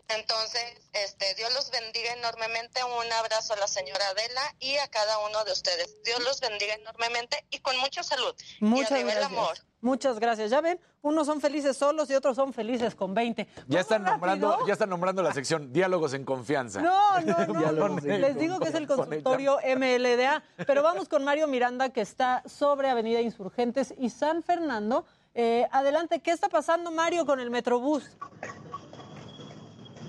Entonces 0.08 0.62
este 0.92 1.34
Dios 1.34 1.52
los 1.54 1.70
bendiga 1.70 2.12
enormemente 2.12 2.80
un 2.84 3.12
abrazo 3.12 3.54
a 3.54 3.56
la 3.56 3.66
señora 3.68 4.06
Adela 4.10 4.42
y 4.60 4.76
a 4.76 4.88
cada 4.88 5.18
uno 5.20 5.44
de 5.44 5.52
ustedes 5.52 6.02
Dios 6.04 6.22
los 6.24 6.40
bendiga 6.40 6.74
enormemente 6.74 7.44
y 7.50 7.58
con 7.60 7.76
mucha 7.78 8.02
salud 8.02 8.34
y 8.60 8.64
Muchas 8.64 8.92
el 8.92 9.04
gracias. 9.04 9.24
amor 9.26 9.56
Muchas 9.80 10.18
gracias. 10.18 10.50
Ya 10.50 10.62
ven, 10.62 10.80
unos 11.02 11.26
son 11.26 11.42
felices 11.42 11.76
solos 11.76 12.08
y 12.08 12.14
otros 12.14 12.36
son 12.36 12.54
felices 12.54 12.94
con 12.94 13.12
20. 13.12 13.46
Ya 13.66 13.80
están 13.80 14.02
nombrando, 14.02 14.66
ya 14.66 14.72
están 14.72 14.88
nombrando 14.88 15.22
la 15.22 15.34
sección 15.34 15.74
Diálogos 15.74 16.14
en 16.14 16.24
confianza. 16.24 16.80
No, 16.80 17.20
no, 17.20 17.46
no. 17.72 18.00
Les 18.00 18.34
digo 18.38 18.58
que 18.60 18.70
es 18.70 18.74
el 18.74 18.86
con- 18.86 18.96
consultorio 18.96 19.58
MLDA. 19.76 20.42
Pero 20.66 20.82
vamos 20.82 21.06
con 21.10 21.22
Mario 21.22 21.48
Miranda, 21.48 21.90
que 21.90 22.00
está 22.00 22.42
sobre 22.46 22.88
Avenida 22.88 23.20
Insurgentes 23.20 23.92
y 23.98 24.08
San 24.08 24.42
Fernando. 24.42 25.04
Eh, 25.34 25.66
adelante, 25.70 26.20
¿qué 26.20 26.30
está 26.30 26.48
pasando, 26.48 26.90
Mario, 26.90 27.26
con 27.26 27.38
el 27.38 27.50
Metrobús? 27.50 28.04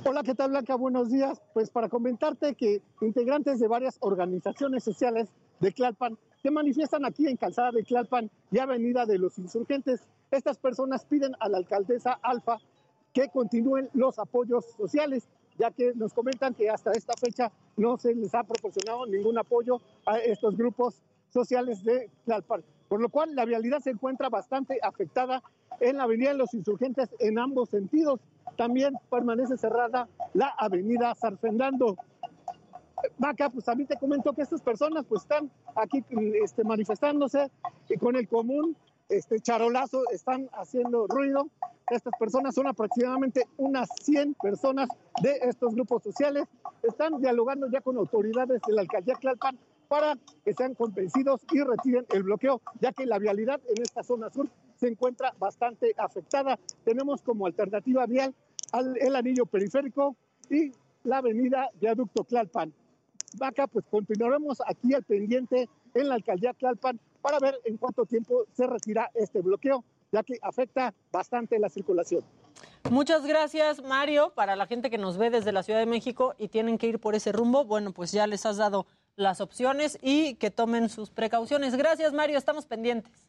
Hola, 0.08 0.22
¿qué 0.22 0.36
tal 0.36 0.52
Blanca? 0.52 0.76
Buenos 0.76 1.10
días. 1.10 1.42
Pues 1.56 1.72
para 1.72 1.90
comentarte 1.90 2.54
que 2.54 2.84
integrantes 3.02 3.60
de 3.60 3.68
varias 3.68 3.98
organizaciones 4.02 4.84
sociales 4.84 5.30
de 5.60 5.72
Tlalpan 5.72 6.16
se 6.44 6.52
manifiestan 6.52 7.06
aquí 7.06 7.26
en 7.28 7.38
Calzada 7.38 7.72
de 7.72 7.82
Tlalpan 7.82 8.30
y 8.52 8.60
Avenida 8.60 9.08
de 9.08 9.18
los 9.18 9.40
Insurgentes. 9.40 10.02
Estas 10.30 10.60
personas 10.60 11.06
piden 11.06 11.32
a 11.40 11.50
la 11.50 11.58
alcaldesa 11.58 12.20
Alfa 12.22 12.60
que 13.14 13.30
continúen 13.30 13.90
los 13.94 14.20
apoyos 14.20 14.66
sociales, 14.78 15.28
ya 15.58 15.72
que 15.72 15.96
nos 15.96 16.14
comentan 16.14 16.54
que 16.54 16.70
hasta 16.70 16.92
esta 16.92 17.14
fecha 17.20 17.52
no 17.76 17.98
se 17.98 18.14
les 18.14 18.36
ha 18.36 18.44
proporcionado 18.44 19.08
ningún 19.08 19.40
apoyo 19.40 19.82
a 20.06 20.20
estos 20.20 20.56
grupos 20.56 21.02
sociales 21.34 21.84
de 21.84 22.12
Tlalpan. 22.26 22.64
Por 22.96 23.02
lo 23.02 23.10
cual 23.10 23.36
la 23.36 23.44
vialidad 23.44 23.82
se 23.82 23.90
encuentra 23.90 24.30
bastante 24.30 24.80
afectada 24.82 25.44
en 25.82 25.98
la 25.98 26.04
Avenida 26.04 26.30
de 26.30 26.38
los 26.38 26.54
Insurgentes 26.54 27.10
en 27.20 27.38
ambos 27.38 27.68
sentidos. 27.68 28.22
También 28.56 28.96
permanece 29.10 29.58
cerrada 29.58 30.08
la 30.34 30.48
Avenida 30.58 31.14
Sarfendando. 31.14 31.98
Maca, 33.18 33.50
pues 33.50 33.66
también 33.66 33.88
te 33.88 33.98
comento 33.98 34.32
que 34.32 34.44
estas 34.44 34.62
personas 34.62 35.04
pues 35.10 35.24
están 35.24 35.52
aquí 35.76 36.06
este, 36.42 36.64
manifestándose 36.64 37.52
y 37.90 37.98
con 37.98 38.16
el 38.16 38.30
común 38.30 38.78
este 39.10 39.42
charolazo 39.42 40.04
están 40.14 40.50
haciendo 40.54 41.06
ruido. 41.08 41.50
Estas 41.92 42.14
personas 42.18 42.56
son 42.56 42.68
aproximadamente 42.68 43.46
unas 43.58 43.90
100 44.04 44.36
personas 44.36 44.88
de 45.22 45.34
estos 45.42 45.76
grupos 45.76 46.02
sociales. 46.02 46.46
Están 46.82 47.20
dialogando 47.20 47.70
ya 47.70 47.82
con 47.82 47.98
autoridades 47.98 48.62
de 48.66 48.72
la 48.72 48.84
alcaldía 48.84 49.16
Tlalpan 49.16 49.60
para 49.88 50.18
que 50.44 50.54
sean 50.54 50.76
convencidos 50.76 51.42
y 51.52 51.62
retiren 51.62 52.06
el 52.14 52.24
bloqueo, 52.24 52.62
ya 52.80 52.92
que 52.92 53.06
la 53.06 53.20
vialidad 53.20 53.62
en 53.68 53.82
esta 53.82 54.04
zona 54.04 54.30
sur 54.30 54.50
se 54.76 54.88
encuentra 54.88 55.34
bastante 55.40 55.94
afectada. 55.98 56.60
Tenemos 56.84 57.22
como 57.22 57.46
alternativa 57.46 58.06
vial 58.06 58.34
al, 58.72 58.98
el 58.98 59.16
anillo 59.16 59.46
periférico 59.46 60.16
y 60.50 60.72
la 61.04 61.18
avenida 61.18 61.70
Viaducto 61.80 62.24
Tlalpan. 62.24 62.74
Vaca, 63.38 63.68
pues 63.68 63.86
continuaremos 63.90 64.62
aquí 64.66 64.94
al 64.94 65.04
pendiente 65.04 65.70
en 65.94 66.10
la 66.10 66.16
alcaldía 66.16 66.54
Tlalpan 66.54 67.00
para 67.22 67.40
ver 67.40 67.60
en 67.66 67.78
cuánto 67.78 68.06
tiempo 68.06 68.46
se 68.54 68.68
retira 68.68 69.10
este 69.14 69.42
bloqueo, 69.42 69.84
ya 70.12 70.24
que 70.24 70.38
afecta 70.42 70.94
bastante 71.12 71.60
la 71.60 71.70
circulación. 71.70 72.24
Muchas 72.90 73.26
gracias, 73.26 73.84
Mario. 73.84 74.32
Para 74.36 74.56
la 74.56 74.68
gente 74.68 74.90
que 74.90 74.98
nos 74.98 75.18
ve 75.18 75.30
desde 75.30 75.52
la 75.52 75.64
Ciudad 75.64 75.80
de 75.80 75.88
México 75.88 76.36
y 76.38 76.50
tienen 76.50 76.78
que 76.78 76.88
ir 76.88 77.00
por 77.00 77.16
ese 77.16 77.32
rumbo, 77.32 77.66
bueno, 77.66 77.92
pues 77.92 78.12
ya 78.12 78.28
les 78.28 78.46
has 78.46 78.58
dado 78.58 78.86
las 79.16 79.42
opciones 79.42 79.98
y 80.02 80.36
que 80.36 80.52
tomen 80.52 80.90
sus 80.90 81.10
precauciones. 81.10 81.76
Gracias, 81.76 82.14
Mario. 82.14 82.38
Estamos 82.38 82.66
pendientes. 82.66 83.26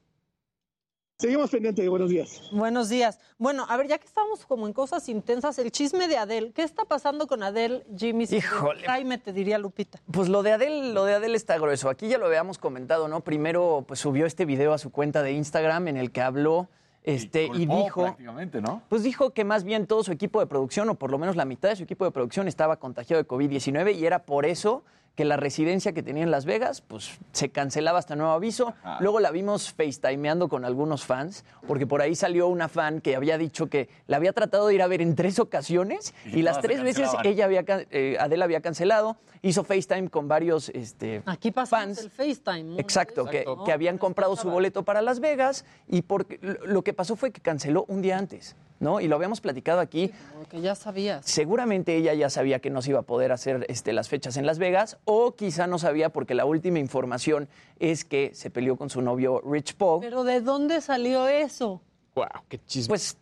Seguimos 1.18 1.50
pendientes, 1.50 1.88
buenos 1.88 2.10
días. 2.10 2.42
Buenos 2.52 2.90
días. 2.90 3.18
Bueno, 3.38 3.64
a 3.70 3.78
ver, 3.78 3.88
ya 3.88 3.96
que 3.96 4.04
estamos 4.04 4.44
como 4.44 4.66
en 4.66 4.74
cosas 4.74 5.08
intensas, 5.08 5.58
el 5.58 5.72
chisme 5.72 6.08
de 6.08 6.18
Adele, 6.18 6.52
¿qué 6.52 6.62
está 6.62 6.84
pasando 6.84 7.26
con 7.26 7.42
Adele, 7.42 7.86
Jimmy? 7.96 8.26
Híjole. 8.30 8.84
Jaime, 8.84 9.16
te 9.16 9.32
diría 9.32 9.56
Lupita. 9.56 9.98
Pues 10.12 10.28
lo 10.28 10.42
de 10.42 10.52
Adele, 10.52 10.92
lo 10.92 11.06
de 11.06 11.14
Adele 11.14 11.38
está 11.38 11.56
grueso. 11.56 11.88
Aquí 11.88 12.08
ya 12.08 12.18
lo 12.18 12.26
habíamos 12.26 12.58
comentado, 12.58 13.08
¿no? 13.08 13.22
Primero, 13.22 13.86
pues 13.88 13.98
subió 13.98 14.26
este 14.26 14.44
video 14.44 14.74
a 14.74 14.78
su 14.78 14.90
cuenta 14.90 15.22
de 15.22 15.32
Instagram 15.32 15.88
en 15.88 15.96
el 15.96 16.12
que 16.12 16.20
habló 16.20 16.68
este, 17.02 17.46
y, 17.54 17.64
dijo, 17.64 18.02
prácticamente, 18.02 18.60
¿no? 18.60 18.82
pues 18.88 19.02
dijo 19.02 19.30
que 19.30 19.44
más 19.44 19.64
bien 19.64 19.86
todo 19.86 20.02
su 20.02 20.12
equipo 20.12 20.40
de 20.40 20.46
producción, 20.46 20.88
o 20.90 20.96
por 20.96 21.12
lo 21.12 21.18
menos 21.18 21.36
la 21.36 21.46
mitad 21.46 21.70
de 21.70 21.76
su 21.76 21.84
equipo 21.84 22.04
de 22.04 22.10
producción, 22.10 22.46
estaba 22.46 22.78
contagiado 22.78 23.22
de 23.22 23.28
COVID-19 23.28 23.94
y 23.94 24.04
era 24.04 24.24
por 24.24 24.44
eso 24.44 24.82
que 25.16 25.24
la 25.24 25.38
residencia 25.38 25.92
que 25.92 26.02
tenía 26.02 26.22
en 26.22 26.30
Las 26.30 26.44
Vegas, 26.44 26.82
pues 26.82 27.18
se 27.32 27.48
cancelaba 27.48 27.98
hasta 27.98 28.14
nuevo 28.16 28.32
aviso. 28.32 28.74
Luego 29.00 29.18
la 29.18 29.30
vimos 29.30 29.72
FaceTimeando 29.72 30.48
con 30.48 30.64
algunos 30.66 31.06
fans, 31.06 31.44
porque 31.66 31.86
por 31.86 32.02
ahí 32.02 32.14
salió 32.14 32.48
una 32.48 32.68
fan 32.68 33.00
que 33.00 33.16
había 33.16 33.38
dicho 33.38 33.68
que 33.68 33.88
la 34.06 34.18
había 34.18 34.34
tratado 34.34 34.68
de 34.68 34.74
ir 34.74 34.82
a 34.82 34.86
ver 34.86 35.00
en 35.00 35.16
tres 35.16 35.38
ocasiones 35.38 36.14
y, 36.26 36.40
Y 36.40 36.42
las 36.42 36.60
tres 36.60 36.82
veces 36.82 37.08
ella 37.24 37.46
había, 37.46 37.64
eh, 37.66 38.18
Adele 38.20 38.44
había 38.44 38.60
cancelado. 38.60 39.16
Hizo 39.40 39.64
FaceTime 39.64 40.10
con 40.10 40.28
varios 40.28 40.70
este, 40.70 41.22
Aquí 41.24 41.50
pasamos 41.50 41.98
el 41.98 42.10
FaceTime. 42.10 42.64
¿no? 42.64 42.78
Exacto, 42.78 43.24
que, 43.24 43.44
¿no? 43.44 43.64
que 43.64 43.72
habían 43.72 43.96
comprado 43.96 44.36
su 44.36 44.50
boleto 44.50 44.82
para 44.82 45.00
Las 45.00 45.20
Vegas 45.20 45.64
y 45.88 46.02
porque 46.02 46.38
lo 46.64 46.82
que 46.82 46.92
pasó 46.92 47.16
fue 47.16 47.30
que 47.30 47.40
canceló 47.40 47.86
un 47.88 48.02
día 48.02 48.18
antes, 48.18 48.54
¿no? 48.80 49.00
Y 49.00 49.08
lo 49.08 49.16
habíamos 49.16 49.40
platicado 49.40 49.80
aquí. 49.80 50.12
Porque 50.34 50.60
ya 50.60 50.74
sabías. 50.74 51.24
Seguramente 51.26 51.96
ella 51.96 52.14
ya 52.14 52.30
sabía 52.30 52.58
que 52.60 52.70
no 52.70 52.82
se 52.82 52.90
iba 52.90 53.00
a 53.00 53.02
poder 53.02 53.32
hacer 53.32 53.66
este, 53.68 53.92
las 53.92 54.08
fechas 54.08 54.36
en 54.36 54.46
Las 54.46 54.58
Vegas 54.58 54.98
o 55.04 55.34
quizá 55.34 55.66
no 55.66 55.78
sabía 55.78 56.10
porque 56.10 56.34
la 56.34 56.44
última 56.44 56.78
información 56.78 57.48
es 57.78 58.04
que 58.04 58.30
se 58.34 58.50
peleó 58.50 58.76
con 58.76 58.90
su 58.90 59.02
novio 59.02 59.40
Rich 59.44 59.74
Paul. 59.74 60.00
Pero 60.00 60.24
¿de 60.24 60.40
dónde 60.40 60.80
salió 60.80 61.28
eso? 61.28 61.80
Wow, 62.14 62.26
qué 62.48 62.58
chisme. 62.64 62.88
Pues, 62.88 63.16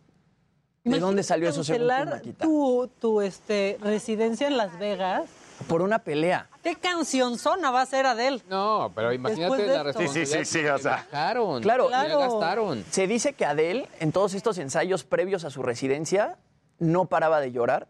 ¿de 0.83 0.99
dónde 0.99 1.23
salió 1.23 1.49
eso 1.49 1.63
según 1.63 1.87
Maquita? 1.87 2.45
tu, 2.45 2.89
tu 2.99 3.21
este, 3.21 3.77
residencia 3.81 4.47
en 4.47 4.57
Las 4.57 4.77
Vegas. 4.79 5.29
Por 5.67 5.81
una 5.81 5.99
pelea. 5.99 6.49
¿Qué 6.65 6.73
canción 6.77 7.37
zona 7.37 7.69
va 7.69 7.81
a 7.81 7.85
ser 7.85 8.07
Adele? 8.07 8.41
No, 8.49 8.91
pero 8.95 9.13
imagínate 9.13 9.41
Después 9.53 9.61
de 9.61 9.67
la 9.67 9.73
esto. 9.91 9.99
responsabilidad. 9.99 10.79
que 10.79 10.83
Bajaron, 10.89 11.61
Claro, 11.61 11.89
ya 11.91 12.07
gastaron. 12.07 12.83
Se 12.89 13.05
dice 13.05 13.33
que 13.33 13.45
Adele, 13.45 13.87
en 13.99 14.11
todos 14.11 14.33
estos 14.33 14.57
ensayos 14.57 15.03
previos 15.03 15.45
a 15.45 15.51
su 15.51 15.61
residencia, 15.61 16.39
no 16.79 17.05
paraba 17.05 17.39
de 17.39 17.51
llorar, 17.51 17.87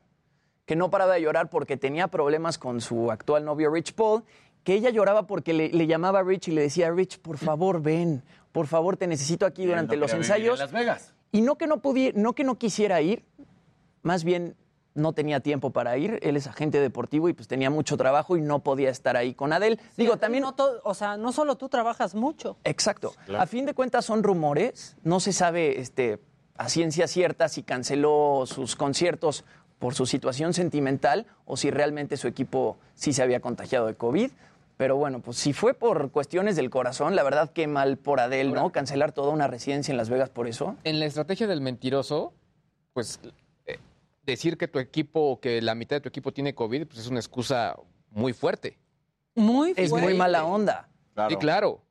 que 0.66 0.76
no 0.76 0.90
paraba 0.92 1.14
de 1.14 1.22
llorar 1.22 1.50
porque 1.50 1.78
tenía 1.78 2.10
problemas 2.10 2.58
con 2.58 2.82
su 2.82 3.12
actual 3.12 3.46
novio 3.46 3.72
Rich 3.72 3.94
Paul, 3.94 4.26
que 4.66 4.74
ella 4.74 4.90
lloraba 4.90 5.26
porque 5.26 5.54
le, 5.54 5.70
le 5.70 5.88
llamaba 5.88 6.20
a 6.20 6.24
Rich 6.24 6.50
y 6.50 6.52
le 6.52 6.60
decía, 6.64 6.92
Rich, 6.92 7.20
por 7.20 7.38
favor, 7.38 7.82
ven, 7.82 8.24
por 8.52 8.68
favor, 8.68 8.98
te 8.98 9.08
necesito 9.08 9.46
aquí 9.46 9.66
durante 9.66 9.96
no 9.96 10.02
los 10.02 10.12
vivir 10.12 10.26
en 10.26 10.32
ensayos. 10.34 10.60
Las 10.60 10.74
Vegas. 10.74 11.14
Y 11.32 11.40
no 11.40 11.56
que 11.56 11.68
no, 11.68 11.82
pudi- 11.82 12.12
no 12.14 12.34
que 12.34 12.44
no 12.44 12.58
quisiera 12.58 13.00
ir, 13.02 13.24
más 14.02 14.26
bien 14.26 14.58
no 14.96 15.14
tenía 15.14 15.40
tiempo 15.42 15.70
para 15.72 15.98
ir. 15.98 16.20
Él 16.24 16.36
es 16.38 16.48
agente 16.48 16.80
deportivo 16.80 17.30
y 17.30 17.34
pues 17.34 17.48
tenía 17.48 17.70
mucho 17.70 17.96
trabajo 17.98 18.36
y 18.38 18.42
no 18.42 18.60
podía 18.64 18.90
estar 18.90 19.16
ahí 19.16 19.34
con 19.36 19.54
Adele. 19.54 19.78
Digo, 19.98 20.18
también 20.18 20.44
No 20.44 20.56
to- 20.56 20.82
o 20.84 20.94
sea, 20.94 21.18
no 21.18 21.32
solo 21.32 21.56
tú 21.58 21.70
trabajas 21.70 22.16
mucho. 22.16 22.58
Exacto. 22.64 23.14
A 23.38 23.46
fin 23.46 23.66
de 23.66 23.74
cuentas 23.74 24.06
son 24.06 24.24
rumores, 24.24 24.96
no 25.04 25.20
se 25.20 25.34
sabe 25.34 25.80
este, 25.80 26.20
a 26.58 26.70
ciencia 26.70 27.08
cierta 27.08 27.48
si 27.50 27.62
canceló 27.62 28.46
sus 28.48 28.76
conciertos 28.76 29.44
por 29.80 29.94
su 29.94 30.06
situación 30.06 30.54
sentimental 30.54 31.28
o 31.46 31.58
si 31.58 31.70
realmente 31.70 32.16
su 32.18 32.28
equipo 32.28 32.78
sí 32.96 33.12
se 33.14 33.22
había 33.22 33.42
contagiado 33.42 33.88
de 33.88 33.96
COVID. 33.96 34.32
Pero 34.78 34.98
bueno, 34.98 35.20
pues 35.22 35.38
si 35.38 35.54
fue 35.54 35.74
por 35.74 36.12
cuestiones 36.12 36.56
del 36.58 36.70
corazón, 36.70 37.16
la 37.16 37.24
verdad 37.24 37.50
que 37.52 37.66
mal 37.68 37.98
por 37.98 38.20
Adele, 38.20 38.52
¿no? 38.52 38.72
Cancelar 38.72 39.12
toda 39.14 39.30
una 39.32 39.48
residencia 39.48 39.92
en 39.92 39.98
Las 39.98 40.10
Vegas 40.10 40.30
por 40.30 40.48
eso. 40.48 40.76
En 40.84 41.00
la 41.00 41.06
estrategia 41.06 41.48
del 41.48 41.62
mentiroso, 41.62 42.34
pues 42.94 43.20
decir 44.26 44.58
que 44.58 44.68
tu 44.68 44.80
equipo, 44.80 45.20
o 45.32 45.40
que 45.40 45.62
la 45.62 45.76
mitad 45.76 45.98
de 45.98 46.02
tu 46.02 46.10
equipo 46.10 46.32
tiene 46.32 46.54
COVID, 46.56 46.88
pues 46.88 47.00
es 47.00 47.08
una 47.08 47.20
excusa 47.20 47.76
muy 48.12 48.34
fuerte. 48.34 48.80
Muy 49.36 49.74
Es 49.76 49.92
muy 49.92 50.14
mala 50.14 50.46
onda. 50.46 50.90
Sí, 51.30 51.36
claro. 51.38 51.82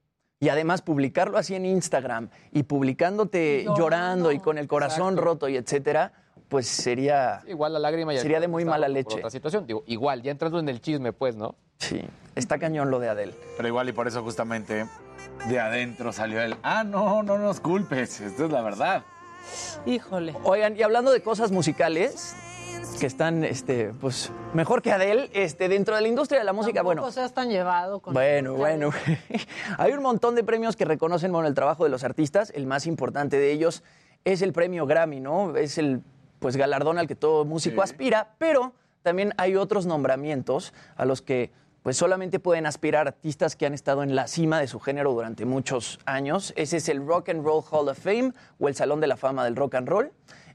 Y 0.41 0.49
además 0.49 0.83
publicarlo 0.83 1.39
así 1.39 1.55
en 1.55 1.65
Instagram 1.65 2.29
y 2.53 2.65
publicándote 2.65 3.65
Llorando. 3.77 4.33
y 4.33 4.39
con 4.41 4.59
el 4.59 4.67
corazón 4.69 5.15
Exacto. 5.15 5.21
roto 5.23 5.49
y 5.49 5.57
etcétera, 5.57 6.13
pues 6.49 6.67
sería 6.67 7.41
Igual 7.47 7.73
la 7.73 7.79
lágrima 7.79 8.13
ya 8.13 8.21
Sería 8.21 8.41
de 8.41 8.49
muy 8.49 8.65
mala 8.65 8.89
leche. 8.89 9.17
otra 9.17 9.31
situación. 9.31 9.67
Digo, 9.67 9.85
igual, 9.87 10.23
ya 10.23 10.31
entrando 10.31 10.59
en 10.59 10.69
el 10.69 10.81
chisme, 10.81 11.13
pues, 11.13 11.37
¿no? 11.37 11.57
Sí, 11.79 12.03
está 12.35 12.59
cañón 12.59 12.91
lo 12.91 12.99
de 13.01 13.09
Adele. 13.09 13.35
Pero 13.57 13.69
igual 13.69 13.89
y 13.89 13.93
por 13.93 14.07
eso 14.07 14.23
justamente 14.23 14.87
de 15.49 15.61
adentro 15.61 16.13
salió 16.13 16.41
él. 16.43 16.57
Ah, 16.63 16.85
no, 16.85 17.23
no 17.23 17.39
nos 17.39 17.61
culpes. 17.61 18.21
Esto 18.21 18.45
es 18.47 18.53
la 18.53 18.61
verdad. 18.63 19.03
Híjole. 19.87 20.35
Oigan, 20.45 20.77
y 20.77 20.83
hablando 20.83 21.13
de 21.13 21.23
cosas 21.23 21.51
musicales 21.51 22.35
que 22.99 23.07
están, 23.07 23.45
este, 23.45 23.93
pues, 24.01 24.31
mejor 24.53 24.83
que 24.83 24.93
Adele, 24.93 25.31
este, 25.33 25.69
dentro 25.69 25.97
de 25.97 26.03
la 26.03 26.09
industria 26.09 26.41
de 26.41 26.45
la 26.45 26.53
música, 26.53 26.83
bueno, 26.83 27.03
Tampoco 27.03 27.13
seas 27.15 27.35
tan 27.35 27.49
llevado 27.49 28.01
con 28.01 28.15
Bueno, 28.15 28.55
bueno. 28.55 28.91
Hay 29.79 29.93
un 29.93 30.03
montón 30.03 30.35
de 30.35 30.45
premios 30.45 30.77
que 30.77 30.85
reconocen 30.85 31.33
bueno, 31.33 31.49
el 31.49 31.55
trabajo 31.55 31.85
de 31.85 31.91
los 31.91 32.05
artistas. 32.05 32.53
El 32.55 32.67
más 32.67 32.87
importante 32.87 33.39
de 33.39 33.53
ellos 33.53 33.83
es 34.25 34.43
el 34.43 34.53
premio 34.53 34.87
Grammy, 34.87 35.21
¿no? 35.21 35.57
Es 35.57 35.79
el 35.79 36.03
pues 36.39 36.57
galardón 36.57 36.99
al 36.99 37.07
que 37.07 37.15
todo 37.15 37.45
músico 37.45 37.83
aspira, 37.83 38.35
pero 38.39 38.75
también 39.03 39.33
hay 39.39 39.57
otros 39.57 39.87
nombramientos 39.87 40.75
a 40.97 41.05
los 41.05 41.23
que 41.23 41.51
pues 41.85 41.99
solamente 41.99 42.41
pueden 42.41 42.65
aspirar 42.65 43.07
artistas 43.07 43.57
que 43.57 43.67
han 43.67 43.75
estado 43.75 44.03
en 44.03 44.17
la 44.17 44.27
cima 44.27 44.59
de 44.59 44.67
su 44.67 44.81
género 44.81 45.13
durante 45.13 45.45
muchos 45.45 46.01
años. 46.07 46.55
Ese 46.57 46.79
es 46.79 46.89
el 46.89 47.07
Rock 47.07 47.29
and 47.29 47.45
Roll 47.45 47.63
Hall 47.71 47.91
of 47.91 47.99
Fame 47.99 48.33
o 48.59 48.69
el 48.69 48.75
Salón 48.75 49.03
de 49.03 49.07
la 49.07 49.19
Fama 49.19 49.45
del 49.45 49.55
Rock 49.55 49.75
and 49.75 49.87
Roll. 49.87 50.11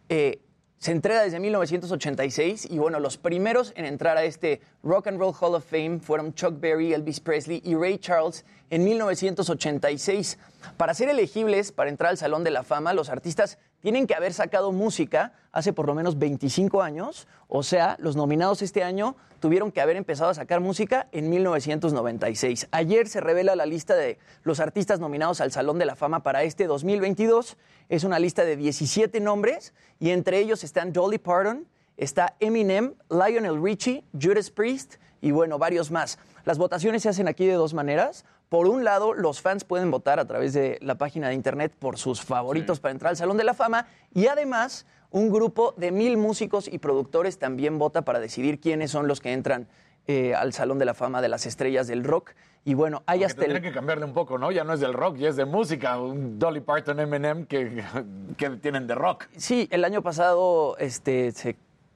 Eh, 0.10 0.42
se 0.80 0.92
entrega 0.92 1.22
desde 1.22 1.40
1986 1.40 2.70
y 2.72 2.80
bueno, 2.80 3.00
los 3.00 3.18
primeros 3.18 3.74
en 3.76 3.86
entrar 3.86 4.18
a 4.18 4.24
este 4.24 4.62
Rock 4.82 5.06
and 5.06 5.20
Roll 5.20 5.36
Hall 5.40 5.54
of 5.54 5.64
Fame 5.70 6.00
fueron 6.00 6.34
Chuck 6.34 6.60
Berry, 6.60 6.94
Elvis 6.94 7.20
Presley 7.20 7.62
y 7.64 7.76
Ray 7.76 8.00
Charles 8.00 8.44
en 8.70 8.84
1986. 8.84 10.38
Para 10.78 10.94
ser 10.94 11.10
elegibles 11.10 11.72
para 11.72 11.90
entrar 11.90 12.12
al 12.12 12.18
Salón 12.18 12.44
de 12.44 12.52
la 12.52 12.64
Fama, 12.64 12.94
los 12.94 13.10
artistas 13.10 13.58
tienen 13.82 14.08
que 14.08 14.16
haber 14.16 14.34
sacado 14.34 14.72
música 14.72 15.34
hace 15.52 15.74
por 15.74 15.88
lo 15.88 15.96
menos 15.96 16.20
25 16.20 16.82
años, 16.82 17.28
o 17.48 17.64
sea, 17.64 17.96
los 18.00 18.16
nominados 18.16 18.62
este 18.62 18.84
año 18.84 19.16
tuvieron 19.40 19.72
que 19.72 19.82
haber 19.82 19.96
empezado 19.96 20.30
a 20.30 20.34
sacar 20.34 20.60
música 20.60 21.08
en 21.12 21.30
1996. 21.30 22.68
Ayer 22.72 23.08
se 23.08 23.22
revela 23.22 23.56
la 23.56 23.66
lista 23.66 23.96
de 23.96 24.20
los 24.44 24.60
artistas 24.60 25.00
nominados 25.00 25.42
al 25.42 25.52
Salón 25.52 25.80
de 25.80 25.86
la 25.86 25.96
Fama 25.96 26.24
para 26.24 26.44
este 26.44 26.68
2022. 26.68 27.58
Es 27.88 28.04
una 28.04 28.20
lista 28.20 28.44
de 28.44 28.58
17 28.58 29.20
nombres 29.22 29.74
y 30.00 30.12
entre 30.12 30.40
ellos 30.40 30.64
están 30.64 30.92
Dolly 30.94 31.18
Parton, 31.18 31.68
está 31.98 32.36
Eminem, 32.40 32.94
Lionel 33.10 33.64
Richie, 33.64 34.04
Judas 34.20 34.52
Priest 34.52 34.96
y 35.22 35.32
bueno, 35.32 35.58
varios 35.58 35.92
más. 35.92 36.20
Las 36.46 36.58
votaciones 36.58 37.04
se 37.04 37.10
hacen 37.10 37.28
aquí 37.28 37.46
de 37.46 37.54
dos 37.54 37.74
maneras. 37.74 38.26
Por 38.50 38.68
un 38.68 38.84
lado, 38.84 39.14
los 39.14 39.42
fans 39.42 39.64
pueden 39.64 39.92
votar 39.92 40.20
a 40.20 40.26
través 40.26 40.54
de 40.54 40.80
la 40.82 40.96
página 40.96 41.28
de 41.30 41.36
internet 41.36 41.72
por 41.78 41.98
sus 41.98 42.22
favoritos 42.22 42.80
para 42.80 42.92
entrar 42.92 43.12
al 43.12 43.18
Salón 43.18 43.38
de 43.38 43.44
la 43.44 43.54
Fama 43.54 43.86
y 44.14 44.26
además 44.28 44.88
un 45.12 45.30
grupo 45.32 45.74
de 45.78 45.92
mil 45.92 46.18
músicos 46.18 46.68
y 46.68 46.80
productores 46.80 47.38
también 47.38 47.78
vota 47.78 48.02
para 48.04 48.20
decidir 48.20 48.60
quiénes 48.60 48.90
son 48.92 49.08
los 49.08 49.20
que 49.22 49.34
entran 49.34 49.68
eh, 50.08 50.34
al 50.34 50.54
Salón 50.54 50.80
de 50.80 50.86
la 50.86 50.96
Fama 50.96 51.22
de 51.22 51.30
las 51.30 51.46
Estrellas 51.46 51.88
del 51.88 52.04
Rock. 52.04 52.32
Y 52.66 52.74
bueno, 52.74 53.04
hay 53.06 53.20
Aunque 53.20 53.26
hasta 53.28 53.42
el- 53.46 53.52
tendrían 53.54 53.72
que 53.72 53.78
cambiarle 53.78 54.06
un 54.06 54.14
poco, 54.14 54.40
¿no? 54.40 54.52
Ya 54.52 54.64
no 54.64 54.74
es 54.74 54.80
del 54.80 54.94
rock, 54.94 55.18
ya 55.18 55.30
es 55.30 55.36
de 55.36 55.46
música. 55.46 56.00
Un 56.00 56.40
Dolly 56.40 56.62
Parton, 56.62 57.00
Eminem, 57.00 57.46
que, 57.46 57.84
que 58.38 58.50
tienen 58.52 58.88
de 58.88 58.96
rock. 58.96 59.26
Sí, 59.38 59.68
el 59.72 59.86
año 59.86 60.02
pasado 60.02 60.76
este, 60.80 61.32
se 61.32 61.56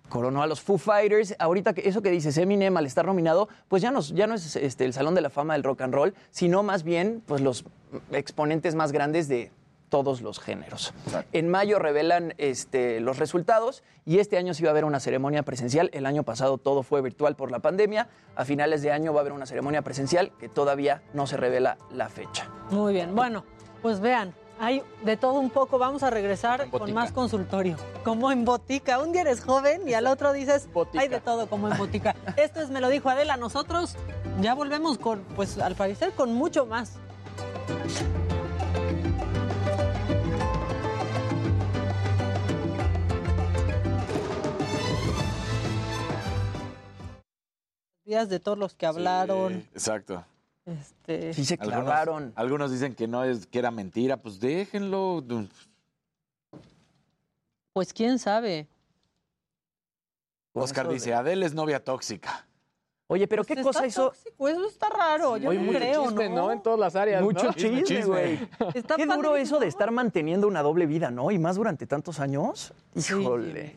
coronó 0.09 0.43
a 0.43 0.47
los 0.47 0.61
Foo 0.61 0.77
Fighters. 0.77 1.35
Ahorita 1.39 1.73
que 1.73 1.87
eso 1.87 2.01
que 2.01 2.11
dices, 2.11 2.37
Eminem 2.37 2.75
al 2.77 2.85
estar 2.85 3.05
nominado, 3.05 3.49
pues 3.67 3.81
ya 3.81 3.91
no, 3.91 4.01
ya 4.01 4.27
no 4.27 4.35
es 4.35 4.55
este, 4.55 4.85
el 4.85 4.93
Salón 4.93 5.15
de 5.15 5.21
la 5.21 5.29
Fama 5.29 5.53
del 5.53 5.63
Rock 5.63 5.81
and 5.81 5.93
Roll, 5.93 6.13
sino 6.31 6.63
más 6.63 6.83
bien 6.83 7.23
pues 7.25 7.41
los 7.41 7.65
exponentes 8.11 8.75
más 8.75 8.91
grandes 8.91 9.27
de 9.27 9.51
todos 9.93 10.21
los 10.21 10.39
géneros. 10.39 10.91
En 11.33 11.49
mayo 11.49 11.77
revelan 11.77 12.33
este, 12.39 12.99
los 12.99 13.19
resultados 13.19 13.83
y 14.05 14.17
este 14.17 14.37
año 14.37 14.55
sí 14.55 14.63
va 14.63 14.69
a 14.69 14.71
haber 14.71 14.85
una 14.85 14.99
ceremonia 14.99 15.43
presencial. 15.43 15.91
El 15.93 16.07
año 16.07 16.23
pasado 16.23 16.57
todo 16.57 16.81
fue 16.81 17.03
virtual 17.03 17.35
por 17.35 17.51
la 17.51 17.59
pandemia. 17.59 18.07
A 18.35 18.43
finales 18.43 18.81
de 18.81 18.91
año 18.91 19.13
va 19.13 19.19
a 19.19 19.21
haber 19.21 19.33
una 19.33 19.45
ceremonia 19.45 19.83
presencial 19.83 20.31
que 20.39 20.49
todavía 20.49 21.03
no 21.13 21.27
se 21.27 21.37
revela 21.37 21.77
la 21.91 22.09
fecha. 22.09 22.49
Muy 22.71 22.91
bien, 22.91 23.13
bueno, 23.13 23.45
pues 23.83 23.99
vean, 23.99 24.33
hay 24.59 24.83
de 25.03 25.17
todo 25.17 25.39
un 25.39 25.49
poco. 25.49 25.77
Vamos 25.77 26.03
a 26.03 26.09
regresar 26.09 26.69
con 26.69 26.93
más 26.93 27.11
consultorio. 27.11 27.77
Como 28.03 28.31
en 28.31 28.45
botica. 28.45 28.99
Un 28.99 29.11
día 29.11 29.21
eres 29.21 29.41
joven 29.41 29.87
y 29.87 29.93
al 29.93 30.07
otro 30.07 30.33
dices, 30.33 30.67
hay 30.97 31.07
de 31.07 31.19
todo 31.19 31.47
como 31.47 31.69
en 31.69 31.77
botica. 31.77 32.15
Esto 32.37 32.61
es 32.61 32.69
Me 32.69 32.81
lo 32.81 32.89
dijo 32.89 33.09
Adela. 33.09 33.37
Nosotros 33.37 33.95
ya 34.41 34.53
volvemos 34.53 34.97
con, 34.97 35.21
pues 35.35 35.57
al 35.57 35.75
parecer, 35.75 36.13
con 36.13 36.33
mucho 36.33 36.65
más. 36.65 36.93
Días 48.05 48.27
de 48.27 48.39
todos 48.39 48.57
los 48.57 48.73
que 48.75 48.85
hablaron. 48.85 49.53
Sí, 49.53 49.69
exacto. 49.73 50.25
Este, 50.65 51.33
Sí 51.33 51.43
se 51.45 51.57
clavaron. 51.57 52.31
Algunos, 52.35 52.71
dicen 52.71 52.95
que 52.95 53.07
no 53.07 53.23
es 53.23 53.45
que 53.47 53.59
era 53.59 53.71
mentira, 53.71 54.17
pues 54.17 54.39
déjenlo. 54.39 55.23
Pues 57.73 57.93
quién 57.93 58.19
sabe. 58.19 58.67
Oscar 60.53 60.87
dice, 60.87 61.09
de- 61.09 61.15
Adele 61.15 61.45
es 61.45 61.53
novia 61.53 61.83
tóxica. 61.83 62.45
Oye, 63.07 63.27
pero 63.27 63.43
qué 63.43 63.53
Está 63.53 63.63
cosa 63.63 63.85
hizo. 63.85 64.05
tóxico, 64.09 64.47
eso 64.47 64.67
está 64.67 64.89
raro. 64.89 65.37
Yo 65.37 65.49
Hoy 65.49 65.57
no 65.57 65.63
mucho 65.63 65.79
creo, 65.79 66.03
chisme, 66.05 66.29
¿no? 66.29 66.35
¿no? 66.35 66.51
En 66.51 66.63
todas 66.63 66.79
las 66.79 66.95
áreas, 66.95 67.21
Mucho 67.21 67.47
¿no? 67.47 67.53
chisme, 67.53 68.05
güey. 68.05 68.39
Qué 68.95 69.05
duro 69.05 69.35
eso 69.35 69.59
de 69.59 69.67
estar 69.67 69.91
manteniendo 69.91 70.47
una 70.47 70.61
doble 70.61 70.85
vida, 70.85 71.11
¿no? 71.11 71.29
Y 71.31 71.37
más 71.37 71.57
durante 71.57 71.85
tantos 71.85 72.19
años. 72.19 72.73
Híjole. 72.95 73.75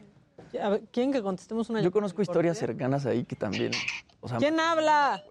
A 0.62 0.68
ver, 0.70 0.82
¿Quién 0.92 1.12
que 1.12 1.22
contestemos 1.22 1.68
una 1.68 1.80
Yo 1.82 1.90
conozco 1.90 2.22
historias 2.22 2.56
cercanas 2.56 3.04
ahí 3.04 3.24
que 3.24 3.36
también. 3.36 3.72
O 4.20 4.28
sea, 4.28 4.38
¿Quién 4.38 4.58
habla? 4.60 5.22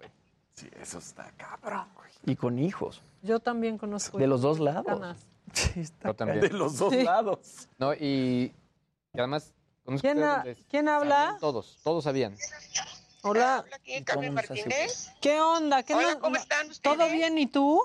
Sí, 0.56 0.70
eso 0.80 0.98
está 0.98 1.30
cabrón. 1.36 1.86
güey. 1.94 2.10
y 2.24 2.34
con 2.36 2.58
hijos. 2.58 3.02
Yo 3.22 3.40
también 3.40 3.76
conozco. 3.76 4.16
De 4.18 4.26
los 4.26 4.40
dos 4.40 4.58
lados. 4.58 5.16
Sí, 5.52 5.80
está 5.80 6.08
Yo 6.08 6.14
también. 6.14 6.40
De 6.40 6.48
los 6.50 6.78
dos 6.78 6.92
Sí. 6.92 7.02
lados. 7.04 7.68
No, 7.78 7.92
y, 7.94 8.52
y 9.12 9.18
además, 9.18 9.52
conozco 9.84 10.02
¿Quién, 10.02 10.22
ha- 10.24 10.44
¿quién 10.68 10.88
habla? 10.88 11.16
sabían 11.16 11.38
Todos, 11.40 11.78
todos 11.84 12.04
sabían. 12.04 12.36
Hola. 13.22 13.64
Hola, 13.64 13.76
aquí 13.76 14.02
Carmen 14.04 14.32
Martínez. 14.34 15.10
¿Qué 15.20 15.40
onda? 15.40 15.82
¿Qué 15.82 15.94
Hola, 15.94 16.14
no- 16.14 16.20
¿cómo 16.20 16.36
están 16.36 16.70
ustedes? 16.70 16.96
¿Todo 16.96 17.10
bien 17.10 17.36
y 17.38 17.46
tú? 17.46 17.82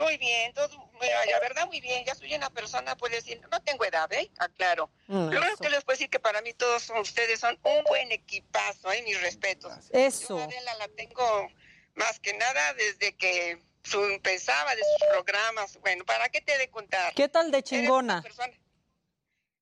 Muy 0.00 0.16
bien, 0.16 0.52
todo, 0.54 0.68
la 1.00 1.38
verdad 1.40 1.66
muy 1.66 1.80
bien. 1.80 2.04
Ya 2.04 2.14
soy 2.14 2.34
una 2.34 2.50
persona, 2.50 2.96
puede 2.96 3.16
decir, 3.16 3.40
no 3.50 3.60
tengo 3.62 3.84
edad, 3.84 4.12
¿eh? 4.12 4.30
Aclaro. 4.38 4.90
Mm, 5.06 5.28
Lo 5.30 5.40
único 5.40 5.56
que 5.58 5.70
les 5.70 5.84
puedo 5.84 5.94
decir 5.96 6.10
que 6.10 6.18
para 6.20 6.40
mí 6.42 6.52
todos 6.54 6.82
son- 6.82 6.98
ustedes 6.98 7.40
son 7.40 7.58
un 7.62 7.84
buen 7.84 8.10
equipazo, 8.12 8.90
¿eh? 8.92 9.02
Mis 9.02 9.20
respetos. 9.20 9.72
Eso. 9.92 10.38
Yo 10.38 10.44
Adela 10.44 10.74
la 10.76 10.88
tengo 10.88 11.48
más 11.94 12.18
que 12.20 12.32
nada 12.34 12.74
desde 12.74 13.14
que 13.16 13.60
su, 13.82 14.02
empezaba 14.04 14.74
de 14.74 14.82
sus 14.82 15.08
programas. 15.08 15.78
Bueno, 15.80 16.04
¿para 16.04 16.28
qué 16.28 16.40
te 16.40 16.54
he 16.54 16.58
de 16.58 16.68
contar? 16.70 17.14
¿Qué 17.14 17.28
tal 17.28 17.50
de 17.50 17.62
chingona? 17.62 18.22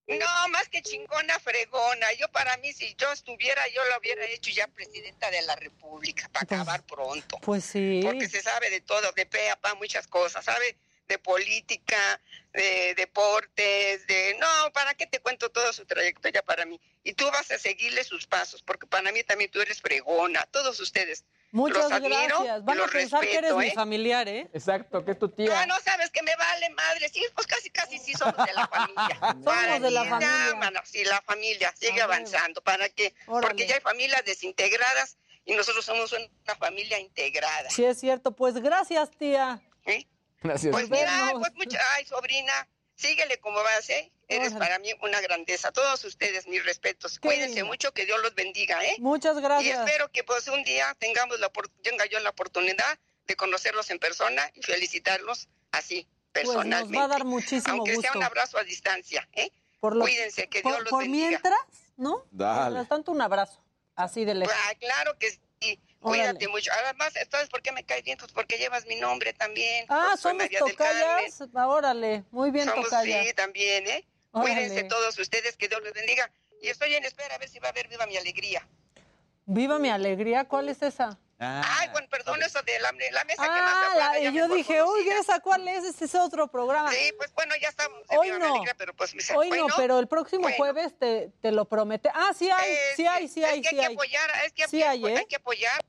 No, 0.08 0.48
más 0.50 0.68
que 0.68 0.82
chingona, 0.82 1.36
fregona. 1.40 2.12
Yo 2.12 2.28
para 2.30 2.56
mí, 2.58 2.72
si 2.72 2.94
yo 2.94 3.10
estuviera, 3.10 3.60
yo 3.74 3.84
la 3.86 3.98
hubiera 3.98 4.24
hecho 4.26 4.50
ya 4.52 4.68
presidenta 4.68 5.30
de 5.32 5.42
la 5.42 5.56
República, 5.56 6.28
para 6.32 6.46
Pues- 6.46 6.60
acabar 6.60 6.82
pronto. 6.86 7.38
Pues 7.40 7.64
sí. 7.64 8.00
Porque 8.04 8.28
se 8.28 8.40
sabe 8.40 8.70
de 8.70 8.80
todo, 8.80 9.10
de 9.12 9.26
pe 9.26 9.50
a 9.50 9.56
pa, 9.56 9.74
muchas 9.74 10.06
cosas, 10.06 10.44
sabe 10.44 10.76
de 11.08 11.18
política, 11.18 12.20
de 12.52 12.94
deportes, 12.96 14.06
de... 14.06 14.36
No, 14.38 14.72
¿para 14.72 14.94
qué 14.94 15.06
te 15.06 15.20
cuento 15.20 15.50
toda 15.50 15.72
su 15.72 15.84
trayectoria 15.84 16.42
para 16.42 16.64
mí? 16.64 16.80
Y 17.04 17.14
tú 17.14 17.24
vas 17.30 17.50
a 17.50 17.58
seguirle 17.58 18.04
sus 18.04 18.26
pasos, 18.26 18.62
porque 18.62 18.86
para 18.86 19.12
mí 19.12 19.22
también 19.22 19.50
tú 19.50 19.60
eres 19.60 19.80
fregona, 19.80 20.46
todos 20.50 20.80
ustedes. 20.80 21.24
Muchas 21.52 21.84
los 21.84 21.92
admiro 21.92 22.16
gracias. 22.16 22.64
Van 22.64 22.78
a 22.78 22.82
los 22.82 22.90
pensar 22.90 23.20
que 23.20 23.36
eres 23.36 23.54
mi 23.54 23.68
¿eh? 23.68 23.72
familiar, 23.72 24.28
¿eh? 24.28 24.50
Exacto, 24.52 25.04
que 25.04 25.12
es 25.12 25.18
tu 25.18 25.28
tía. 25.28 25.60
Ah, 25.60 25.66
no 25.66 25.78
sabes 25.80 26.10
que 26.10 26.22
me 26.22 26.34
vale 26.36 26.68
madre. 26.70 27.08
Sí, 27.08 27.24
pues 27.34 27.46
casi, 27.46 27.70
casi 27.70 27.98
sí 27.98 28.12
somos 28.14 28.36
de 28.36 28.52
la 28.52 28.66
familia. 28.66 29.18
Somos 29.44 29.80
de 29.80 29.90
la 29.90 30.02
mí, 30.02 30.10
familia. 30.10 30.46
no, 30.50 30.56
mano, 30.56 30.80
sí, 30.84 31.04
la 31.04 31.22
familia 31.22 31.72
sigue 31.76 32.00
A 32.00 32.04
avanzando. 32.04 32.60
¿Para 32.62 32.88
qué? 32.88 33.14
Órale. 33.26 33.46
Porque 33.46 33.66
ya 33.66 33.76
hay 33.76 33.80
familias 33.80 34.24
desintegradas 34.24 35.16
y 35.44 35.54
nosotros 35.54 35.84
somos 35.84 36.12
una 36.12 36.56
familia 36.56 36.98
integrada. 36.98 37.70
Sí, 37.70 37.84
es 37.84 38.00
cierto. 38.00 38.32
Pues 38.32 38.54
gracias, 38.56 39.10
tía. 39.12 39.62
¿eh? 39.86 40.06
Gracias. 40.46 40.72
Pues 40.72 40.90
mira, 40.90 41.32
pues 41.38 41.52
mucha, 41.54 41.78
ay, 41.94 42.04
sobrina, 42.06 42.68
síguele 42.94 43.38
como 43.40 43.62
vas, 43.62 43.88
¿eh? 43.90 44.12
Eres 44.28 44.54
para 44.54 44.78
mí 44.80 44.90
una 45.02 45.20
grandeza. 45.20 45.70
Todos 45.70 46.04
ustedes, 46.04 46.48
mis 46.48 46.64
respetos. 46.64 47.18
Qué 47.20 47.28
Cuídense 47.28 47.62
mucho, 47.62 47.92
que 47.92 48.06
Dios 48.06 48.20
los 48.22 48.34
bendiga, 48.34 48.84
¿eh? 48.84 48.96
Muchas 48.98 49.36
Y 49.36 49.40
gracias. 49.40 49.78
espero 49.86 50.10
que 50.10 50.24
pues 50.24 50.48
un 50.48 50.64
día 50.64 50.96
tengamos 50.98 51.38
la 51.38 51.50
tenga 51.82 52.06
yo 52.06 52.18
la 52.20 52.30
oportunidad 52.30 52.98
de 53.26 53.36
conocerlos 53.36 53.90
en 53.90 53.98
persona 54.00 54.50
y 54.54 54.62
felicitarlos 54.62 55.48
así, 55.72 56.08
Pues 56.32 56.44
nos 56.46 56.54
personalmente. 56.56 56.98
va 56.98 57.04
a 57.04 57.08
dar 57.08 57.24
muchísimo 57.24 57.76
Aunque 57.76 57.96
sea 57.96 58.12
un 58.14 58.22
abrazo 58.22 58.58
a 58.58 58.64
distancia, 58.64 59.28
¿eh? 59.32 59.50
Por 59.80 59.94
lo- 59.94 60.02
Cuídense, 60.02 60.48
que 60.48 60.62
Dios 60.62 60.72
por, 60.74 60.82
los 60.82 60.90
por 60.90 61.02
bendiga. 61.02 61.28
mientras, 61.28 61.60
¿no? 61.96 62.24
Dale. 62.32 62.62
Mientras 62.70 62.88
tanto, 62.88 63.12
un 63.12 63.20
abrazo. 63.20 63.62
Así 63.94 64.24
de 64.24 64.34
lejos. 64.34 64.54
Ah, 64.66 64.74
claro 64.80 65.16
que 65.18 65.30
sí. 65.60 65.80
Cuídate 66.10 66.48
mucho. 66.48 66.70
Además, 66.84 67.12
¿sabes 67.30 67.48
por 67.48 67.62
qué 67.62 67.72
me 67.72 67.84
cae 67.84 68.02
bien? 68.02 68.18
Pues 68.18 68.32
porque 68.32 68.58
llevas 68.58 68.86
mi 68.86 68.96
nombre 68.96 69.32
también. 69.32 69.86
Ah, 69.88 70.08
Pues 70.10 70.20
somos 70.20 70.48
tocayas. 70.50 71.40
Ah, 71.54 71.68
Órale, 71.68 72.24
muy 72.30 72.50
bien 72.50 72.66
Somos, 72.68 72.84
tocaya. 72.86 73.24
sí, 73.24 73.32
también, 73.34 73.86
¿eh? 73.86 74.04
Órale. 74.32 74.54
Cuídense 74.54 74.84
todos 74.84 75.18
ustedes, 75.18 75.56
que 75.56 75.68
Dios 75.68 75.82
los 75.82 75.92
bendiga. 75.92 76.30
Y 76.62 76.68
estoy 76.68 76.94
en 76.94 77.04
espera 77.04 77.34
a 77.34 77.38
ver 77.38 77.48
si 77.48 77.58
va 77.58 77.68
a 77.68 77.70
haber 77.70 77.88
Viva 77.88 78.06
mi 78.06 78.16
Alegría. 78.16 78.66
Viva 79.44 79.78
mi 79.78 79.90
alegría. 79.90 80.44
¿Cuál 80.46 80.68
es 80.68 80.82
esa? 80.82 81.18
Ay, 81.38 81.88
bueno, 81.92 82.08
perdón, 82.08 82.42
eso 82.42 82.62
de 82.62 82.80
la, 82.80 82.90
la 83.12 83.24
mesa 83.24 83.42
que 83.42 83.48
más 83.50 83.60
Ah, 83.74 83.86
acuerda, 83.90 84.12
la, 84.14 84.30
yo 84.30 84.48
dije, 84.48 84.78
conocida. 84.78 84.84
oye, 84.86 85.18
¿esa 85.20 85.40
cuál 85.40 85.68
es? 85.68 85.84
Este 85.84 86.06
es 86.06 86.14
otro 86.14 86.48
programa. 86.48 86.90
Sí, 86.90 87.12
pues 87.18 87.30
bueno, 87.34 87.54
ya 87.60 87.68
estamos 87.68 88.00
Hoy 88.08 88.30
no. 88.30 88.54
Alegría, 88.54 88.74
pero 88.78 88.94
pues... 88.94 89.12
Hoy 89.34 89.48
bueno, 89.48 89.68
no, 89.68 89.74
pero 89.76 89.98
el 89.98 90.08
próximo 90.08 90.42
bueno. 90.44 90.56
jueves 90.56 90.98
te, 90.98 91.30
te 91.42 91.52
lo 91.52 91.66
promete. 91.66 92.10
Ah, 92.14 92.32
sí 92.34 92.50
hay, 92.50 92.72
Es 92.72 92.96
sí 92.96 93.06
hay, 93.06 93.28
sí 93.28 93.44
hay, 93.44 93.60
es 93.60 93.68
que 93.68 93.68
sí 93.68 93.76
hay 93.76 93.80
que 93.82 93.86
hay. 93.86 93.94
apoyar, 93.94 94.30
es 94.46 94.52
que 94.54 94.66
Sí 94.68 94.82
hay, 94.82 95.04
¿eh? 95.04 95.18
hay 95.18 95.26
que 95.26 95.36
apoyar. 95.36 95.84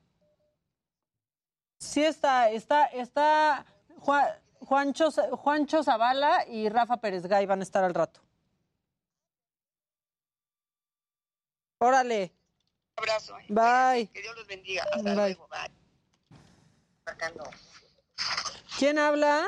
Sí 1.80 2.04
está, 2.04 2.50
está, 2.50 2.86
está 2.86 3.66
Juan, 4.00 4.28
Juancho, 4.62 5.12
Juancho 5.12 5.84
Zavala 5.84 6.46
y 6.48 6.70
Rafa 6.70 6.98
Pérez 6.98 7.26
Gay 7.28 7.46
van 7.46 7.60
a 7.60 7.64
estar 7.64 7.84
al 7.84 7.94
rato. 7.94 8.22
Órale, 11.80 12.34
Un 12.98 13.04
abrazo. 13.04 13.38
¿eh? 13.38 13.46
bye. 13.50 14.08
Que 14.08 14.22
Dios 14.22 14.36
los 14.36 14.48
bendiga. 14.48 14.84
Hasta 14.84 15.04
Bye. 15.04 15.16
luego. 15.16 15.48
Bye. 15.48 15.72
¿Quién 18.80 18.98
habla? 18.98 19.46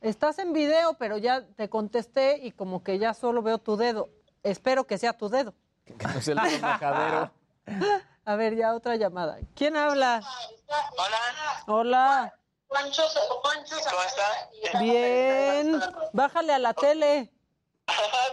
Estás 0.00 0.38
en 0.38 0.52
video, 0.52 0.94
pero 0.94 1.18
ya 1.18 1.44
te 1.44 1.68
contesté 1.68 2.38
y 2.38 2.52
como 2.52 2.84
que 2.84 2.98
ya 2.98 3.12
solo 3.14 3.42
veo 3.42 3.58
tu 3.58 3.76
dedo. 3.76 4.08
Espero 4.44 4.86
que 4.86 4.98
sea 4.98 5.12
tu 5.16 5.28
dedo. 5.28 5.52
Que 5.84 5.94
no 6.06 6.18
es 6.18 6.28
el 6.28 6.36
trabajadero. 6.38 7.32
A 8.26 8.34
ver, 8.34 8.56
ya 8.56 8.74
otra 8.74 8.96
llamada. 8.96 9.38
¿Quién 9.54 9.76
habla? 9.76 10.20
Hola. 10.96 11.64
Hola. 11.68 12.34
Juancho. 12.66 13.04
¿Cómo 13.40 14.02
está? 14.02 14.80
Bien. 14.80 15.80
Bájale 16.12 16.52
a 16.52 16.58
la 16.58 16.74
tele. 16.74 17.30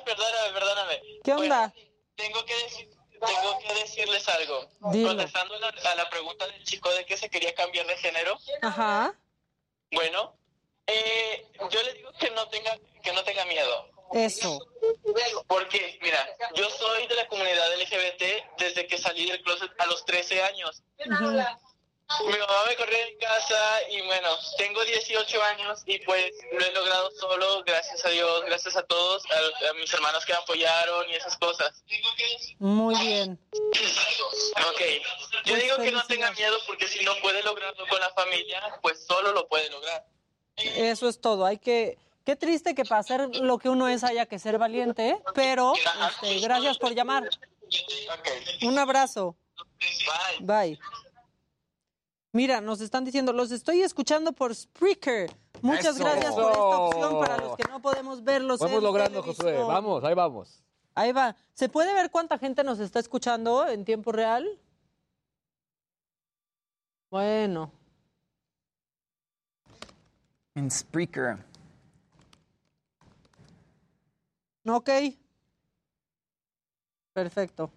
perdóname, 0.03 0.51
perdóname. 0.53 1.01
¿Qué 1.23 1.33
onda? 1.33 1.71
Tengo 2.15 2.43
que, 2.43 2.55
decir- 2.63 2.89
tengo 3.11 3.59
que 3.59 3.73
decirles 3.75 4.27
algo. 4.29 4.65
Dilo. 4.91 5.09
Contestando 5.09 5.53
a 5.55 5.59
la, 5.59 5.67
a 5.91 5.95
la 5.95 6.09
pregunta 6.09 6.47
del 6.47 6.63
chico 6.63 6.91
de 6.91 7.05
que 7.05 7.15
se 7.15 7.29
quería 7.29 7.53
cambiar 7.53 7.85
de 7.85 7.95
género, 7.97 8.37
Ajá. 8.63 9.13
bueno, 9.91 10.35
eh, 10.87 11.47
yo 11.69 11.83
le 11.83 11.93
digo 11.93 12.11
que 12.19 12.31
no 12.31 12.47
tenga 12.49 12.75
que 13.03 13.13
no 13.13 13.23
tenga 13.23 13.45
miedo. 13.45 13.87
Eso. 14.13 14.59
Porque, 15.47 15.97
mira, 16.01 16.27
yo 16.55 16.69
soy 16.69 17.07
de 17.07 17.15
la 17.15 17.27
comunidad 17.27 17.73
LGBT 17.79 18.23
desde 18.59 18.87
que 18.87 18.97
salí 18.97 19.29
del 19.29 19.41
closet 19.41 19.71
a 19.79 19.85
los 19.87 20.05
13 20.05 20.43
años. 20.43 20.83
Mi 22.25 22.37
mamá 22.37 22.65
me 22.67 22.75
corrió 22.75 22.97
en 22.97 23.17
casa 23.17 23.89
y 23.89 24.01
bueno, 24.01 24.29
tengo 24.57 24.83
18 24.83 25.43
años 25.43 25.81
y 25.85 25.97
pues 25.99 26.31
lo 26.51 26.63
he 26.63 26.71
logrado 26.73 27.09
solo, 27.11 27.63
gracias 27.65 28.05
a 28.05 28.09
Dios, 28.09 28.43
gracias 28.45 28.75
a 28.75 28.83
todos, 28.83 29.23
a, 29.31 29.69
a 29.69 29.73
mis 29.75 29.91
hermanos 29.91 30.23
que 30.25 30.33
me 30.33 30.39
apoyaron 30.39 31.09
y 31.09 31.15
esas 31.15 31.35
cosas. 31.37 31.83
Muy 32.59 32.95
bien. 32.99 33.39
Ok, 33.51 34.81
yo 35.45 35.55
digo 35.55 35.77
que 35.77 35.91
no 35.91 36.05
tenga 36.05 36.29
miedo 36.33 36.55
porque 36.67 36.87
si 36.87 37.03
no 37.03 37.15
puede 37.21 37.41
lograrlo 37.41 37.87
con 37.87 37.99
la 37.99 38.09
familia, 38.11 38.61
pues 38.81 39.03
solo 39.07 39.31
lo 39.31 39.47
puede 39.47 39.69
lograr. 39.71 40.05
Eso 40.57 41.07
es 41.09 41.19
todo. 41.19 41.45
Hay 41.45 41.57
que. 41.57 41.97
Qué 42.23 42.35
triste 42.35 42.73
que 42.73 42.85
para 42.85 43.01
hacer 43.01 43.35
lo 43.35 43.57
que 43.57 43.69
uno 43.69 43.87
es 43.87 44.03
haya 44.03 44.25
que 44.25 44.39
ser 44.39 44.57
valiente, 44.57 45.09
¿eh? 45.09 45.23
pero 45.35 45.73
este, 45.75 46.39
gracias 46.39 46.77
por 46.77 46.93
llamar. 46.93 47.29
Un 48.61 48.79
abrazo. 48.79 49.35
Bye. 50.41 50.79
Mira, 52.31 52.61
nos 52.61 52.81
están 52.81 53.03
diciendo, 53.03 53.33
los 53.33 53.51
estoy 53.51 53.81
escuchando 53.81 54.31
por 54.31 54.55
Spreaker. 54.55 55.35
Muchas 55.61 55.95
Eso. 55.95 56.03
gracias 56.03 56.33
por 56.33 56.51
esta 56.51 56.59
opción 56.59 57.19
para 57.19 57.37
los 57.37 57.55
que 57.57 57.63
no 57.69 57.81
podemos 57.81 58.23
verlos. 58.23 58.59
Vamos 58.59 58.81
logrando, 58.81 59.21
Josué. 59.21 59.57
Vamos, 59.57 60.03
ahí 60.03 60.15
vamos. 60.15 60.63
Ahí 60.95 61.11
va. 61.11 61.35
¿Se 61.53 61.69
puede 61.69 61.93
ver 61.93 62.09
cuánta 62.09 62.37
gente 62.37 62.63
nos 62.63 62.79
está 62.79 62.99
escuchando 62.99 63.67
en 63.67 63.83
tiempo 63.85 64.11
real? 64.11 64.59
Bueno. 67.11 67.71
En 70.55 70.71
Spreaker. 70.71 71.52
Ok. 74.65 74.89
Perfecto. 77.13 77.71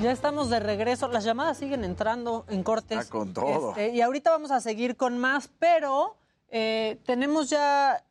Ya 0.00 0.12
estamos 0.12 0.48
de 0.48 0.60
regreso. 0.60 1.08
Las 1.08 1.24
llamadas 1.24 1.58
siguen 1.58 1.82
entrando 1.82 2.44
en 2.48 2.62
cortes. 2.62 2.98
Ah, 2.98 3.10
con 3.10 3.34
todo. 3.34 3.70
Este, 3.70 3.90
y 3.90 4.00
ahorita 4.00 4.30
vamos 4.30 4.52
a 4.52 4.60
seguir 4.60 4.96
con 4.96 5.18
más, 5.18 5.50
pero 5.58 6.17
eh, 6.50 6.98
tenemos 7.04 7.50
ya 7.50 8.04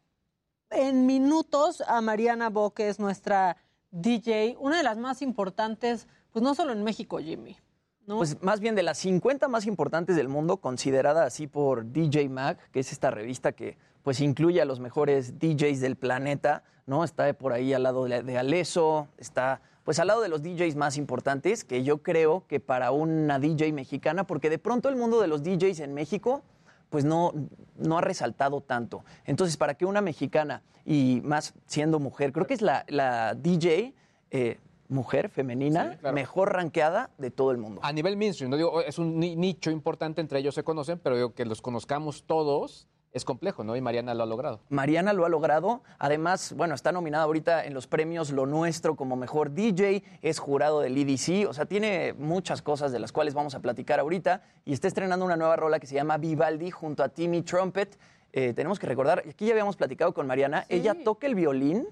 en 0.69 1.05
minutos 1.05 1.81
a 1.87 2.01
Mariana 2.01 2.49
Bo, 2.49 2.73
que 2.73 2.89
es 2.89 2.99
nuestra 2.99 3.57
DJ, 3.91 4.57
una 4.59 4.77
de 4.77 4.83
las 4.83 4.97
más 4.97 5.21
importantes, 5.21 6.07
pues 6.31 6.43
no 6.43 6.55
solo 6.55 6.73
en 6.73 6.83
México, 6.83 7.19
Jimmy. 7.19 7.57
¿no? 8.05 8.17
Pues 8.17 8.41
más 8.41 8.59
bien 8.59 8.75
de 8.75 8.83
las 8.83 8.97
50 8.99 9.47
más 9.47 9.65
importantes 9.65 10.15
del 10.15 10.29
mundo, 10.29 10.57
considerada 10.57 11.25
así 11.25 11.47
por 11.47 11.91
DJ 11.91 12.29
Mag, 12.29 12.57
que 12.71 12.79
es 12.79 12.91
esta 12.91 13.11
revista 13.11 13.51
que 13.51 13.77
pues 14.03 14.21
incluye 14.21 14.61
a 14.61 14.65
los 14.65 14.79
mejores 14.79 15.37
DJs 15.39 15.81
del 15.81 15.97
planeta, 15.97 16.63
¿no? 16.85 17.03
Está 17.03 17.33
por 17.33 17.51
ahí 17.51 17.73
al 17.73 17.83
lado 17.83 18.05
de, 18.05 18.37
Aleso, 18.37 19.09
está 19.17 19.61
pues 19.83 19.99
al 19.99 20.07
lado 20.07 20.21
de 20.21 20.29
los 20.29 20.41
DJs 20.41 20.75
más 20.77 20.97
importantes, 20.97 21.65
que 21.65 21.83
yo 21.83 22.01
creo 22.01 22.45
que 22.47 22.61
para 22.61 22.91
una 22.91 23.39
DJ 23.39 23.73
mexicana, 23.73 24.25
porque 24.25 24.49
de 24.49 24.59
pronto 24.59 24.87
el 24.87 24.95
mundo 24.95 25.19
de 25.19 25.27
los 25.27 25.43
DJs 25.43 25.81
en 25.81 25.93
México 25.93 26.41
pues 26.89 27.05
no, 27.05 27.33
no 27.77 27.97
ha 27.97 28.01
resaltado 28.01 28.61
tanto. 28.61 29.03
Entonces, 29.25 29.57
para 29.57 29.73
que 29.75 29.85
una 29.85 30.01
mexicana, 30.01 30.61
y 30.85 31.21
más 31.23 31.53
siendo 31.65 31.99
mujer, 31.99 32.31
creo 32.31 32.47
que 32.47 32.53
es 32.53 32.61
la, 32.61 32.85
la 32.87 33.33
DJ 33.35 33.93
eh, 34.31 34.57
mujer 34.89 35.27
femenina 35.29 35.99
mejor 36.13 36.53
rankeada 36.53 37.09
de 37.17 37.29
todo 37.29 37.51
el 37.51 37.57
mundo. 37.57 37.81
A 37.83 37.91
nivel 37.91 38.15
mainstream, 38.15 38.49
no 38.49 38.55
digo, 38.57 38.81
es 38.81 38.97
un 38.97 39.19
ni- 39.19 39.35
nicho 39.35 39.69
importante, 39.69 40.21
entre 40.21 40.39
ellos 40.39 40.55
se 40.55 40.63
conocen, 40.63 40.97
pero 40.99 41.15
digo 41.17 41.33
que 41.33 41.43
los 41.45 41.61
conozcamos 41.61 42.23
todos 42.23 42.87
es 43.13 43.25
complejo, 43.25 43.63
¿no? 43.63 43.75
Y 43.75 43.81
Mariana 43.81 44.13
lo 44.13 44.23
ha 44.23 44.25
logrado. 44.25 44.59
Mariana 44.69 45.13
lo 45.13 45.25
ha 45.25 45.29
logrado. 45.29 45.81
Además, 45.99 46.53
bueno, 46.55 46.75
está 46.75 46.91
nominada 46.91 47.23
ahorita 47.23 47.65
en 47.65 47.73
los 47.73 47.87
premios 47.87 48.31
Lo 48.31 48.45
Nuestro 48.45 48.95
como 48.95 49.15
mejor 49.15 49.51
DJ, 49.51 50.03
es 50.21 50.39
jurado 50.39 50.81
del 50.81 50.97
EDC, 50.97 51.49
o 51.49 51.53
sea, 51.53 51.65
tiene 51.65 52.13
muchas 52.13 52.61
cosas 52.61 52.91
de 52.91 52.99
las 52.99 53.11
cuales 53.11 53.33
vamos 53.33 53.55
a 53.55 53.59
platicar 53.59 53.99
ahorita. 53.99 54.43
Y 54.65 54.73
está 54.73 54.87
estrenando 54.87 55.25
una 55.25 55.37
nueva 55.37 55.55
rola 55.55 55.79
que 55.79 55.87
se 55.87 55.95
llama 55.95 56.17
Vivaldi 56.17 56.71
junto 56.71 57.03
a 57.03 57.09
Timmy 57.09 57.41
Trumpet. 57.41 57.97
Eh, 58.33 58.53
tenemos 58.53 58.79
que 58.79 58.87
recordar, 58.87 59.23
aquí 59.27 59.45
ya 59.45 59.53
habíamos 59.53 59.77
platicado 59.77 60.13
con 60.13 60.27
Mariana, 60.27 60.65
ella 60.69 60.95
toca 61.03 61.27
el 61.27 61.35
violín. 61.35 61.87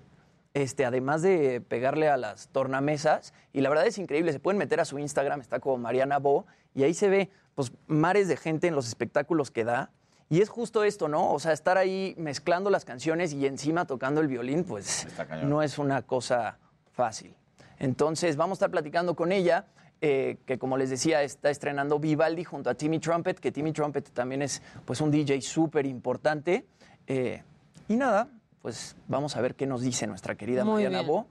Este, 0.53 0.85
además 0.85 1.21
de 1.21 1.59
pegarle 1.59 2.07
a 2.07 2.15
las 2.15 2.47
tornamesas, 2.47 3.33
y 3.51 3.59
la 3.59 3.67
verdad 3.67 3.87
es 3.87 3.97
increíble, 3.97 4.31
se 4.31 4.39
pueden 4.39 4.57
meter 4.57 4.79
a 4.79 4.85
su 4.85 4.97
Instagram, 4.97 5.41
está 5.41 5.59
como 5.59 5.77
Mariana 5.77 6.17
Bo, 6.17 6.45
y 6.73 6.83
ahí 6.83 6.93
se 6.93 7.09
ve 7.09 7.29
pues 7.55 7.73
mares 7.87 8.29
de 8.29 8.37
gente 8.37 8.67
en 8.67 8.73
los 8.73 8.87
espectáculos 8.87 9.51
que 9.51 9.65
da. 9.65 9.91
Y 10.29 10.41
es 10.41 10.49
justo 10.49 10.83
esto, 10.83 11.07
¿no? 11.07 11.31
O 11.31 11.39
sea, 11.39 11.51
estar 11.51 11.77
ahí 11.77 12.15
mezclando 12.17 12.69
las 12.69 12.83
canciones 12.83 13.33
y 13.33 13.45
encima 13.45 13.85
tocando 13.85 14.21
el 14.21 14.27
violín, 14.27 14.63
pues 14.63 15.07
no 15.43 15.61
es 15.61 15.77
una 15.77 16.01
cosa 16.01 16.57
fácil. 16.91 17.35
Entonces, 17.77 18.35
vamos 18.35 18.55
a 18.55 18.57
estar 18.57 18.71
platicando 18.71 19.15
con 19.15 19.31
ella, 19.31 19.67
eh, 20.01 20.37
que 20.45 20.57
como 20.57 20.77
les 20.77 20.89
decía, 20.89 21.21
está 21.21 21.49
estrenando 21.49 21.99
Vivaldi 21.99 22.43
junto 22.43 22.69
a 22.69 22.73
Timmy 22.73 22.99
Trumpet, 22.99 23.39
que 23.39 23.51
Timmy 23.51 23.71
Trumpet 23.71 24.09
también 24.11 24.41
es 24.41 24.61
pues 24.85 24.99
un 24.99 25.11
DJ 25.11 25.41
súper 25.41 25.85
importante. 25.85 26.65
Eh, 27.05 27.43
y 27.87 27.95
nada, 27.95 28.27
pues 28.61 28.95
vamos 29.07 29.35
a 29.35 29.41
ver 29.41 29.53
qué 29.53 29.67
nos 29.67 29.81
dice 29.81 30.07
nuestra 30.07 30.35
querida 30.35 30.63
Muy 30.65 30.83
Mariana 30.83 30.99
bien. 30.99 31.07
Bo, 31.07 31.27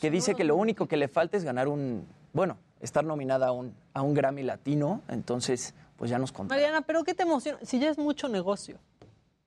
que 0.00 0.10
dice 0.10 0.34
que 0.34 0.42
lo 0.42 0.56
único 0.56 0.88
que 0.88 0.96
le 0.96 1.06
falta 1.06 1.36
es 1.36 1.44
ganar 1.44 1.68
un, 1.68 2.06
bueno, 2.32 2.58
estar 2.80 3.04
nominada 3.04 3.48
a 3.48 3.52
un, 3.52 3.74
a 3.92 4.02
un 4.02 4.12
Grammy 4.12 4.42
Latino. 4.42 5.02
Entonces, 5.08 5.74
pues 5.96 6.10
ya 6.10 6.18
nos 6.18 6.32
contará. 6.32 6.60
Mariana, 6.60 6.80
pero 6.82 7.04
¿qué 7.04 7.14
te 7.14 7.22
emociona? 7.22 7.58
Si 7.62 7.78
ya 7.78 7.90
es 7.90 7.98
mucho 7.98 8.28
negocio, 8.28 8.78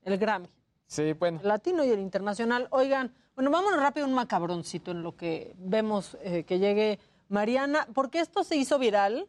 el 0.02 0.18
Grammy. 0.18 0.48
Sí, 0.86 1.12
bueno. 1.12 1.40
El 1.42 1.48
latino 1.48 1.84
y 1.84 1.90
el 1.90 2.00
internacional. 2.00 2.66
Oigan, 2.70 3.12
bueno, 3.34 3.50
vámonos 3.50 3.80
rápido 3.80 4.06
un 4.06 4.14
macabroncito 4.14 4.90
en 4.90 5.02
lo 5.02 5.16
que 5.16 5.54
vemos 5.58 6.16
eh, 6.22 6.44
que 6.44 6.58
llegue 6.58 6.98
Mariana, 7.28 7.86
porque 7.94 8.20
esto 8.20 8.42
se 8.42 8.56
hizo 8.56 8.78
viral. 8.78 9.28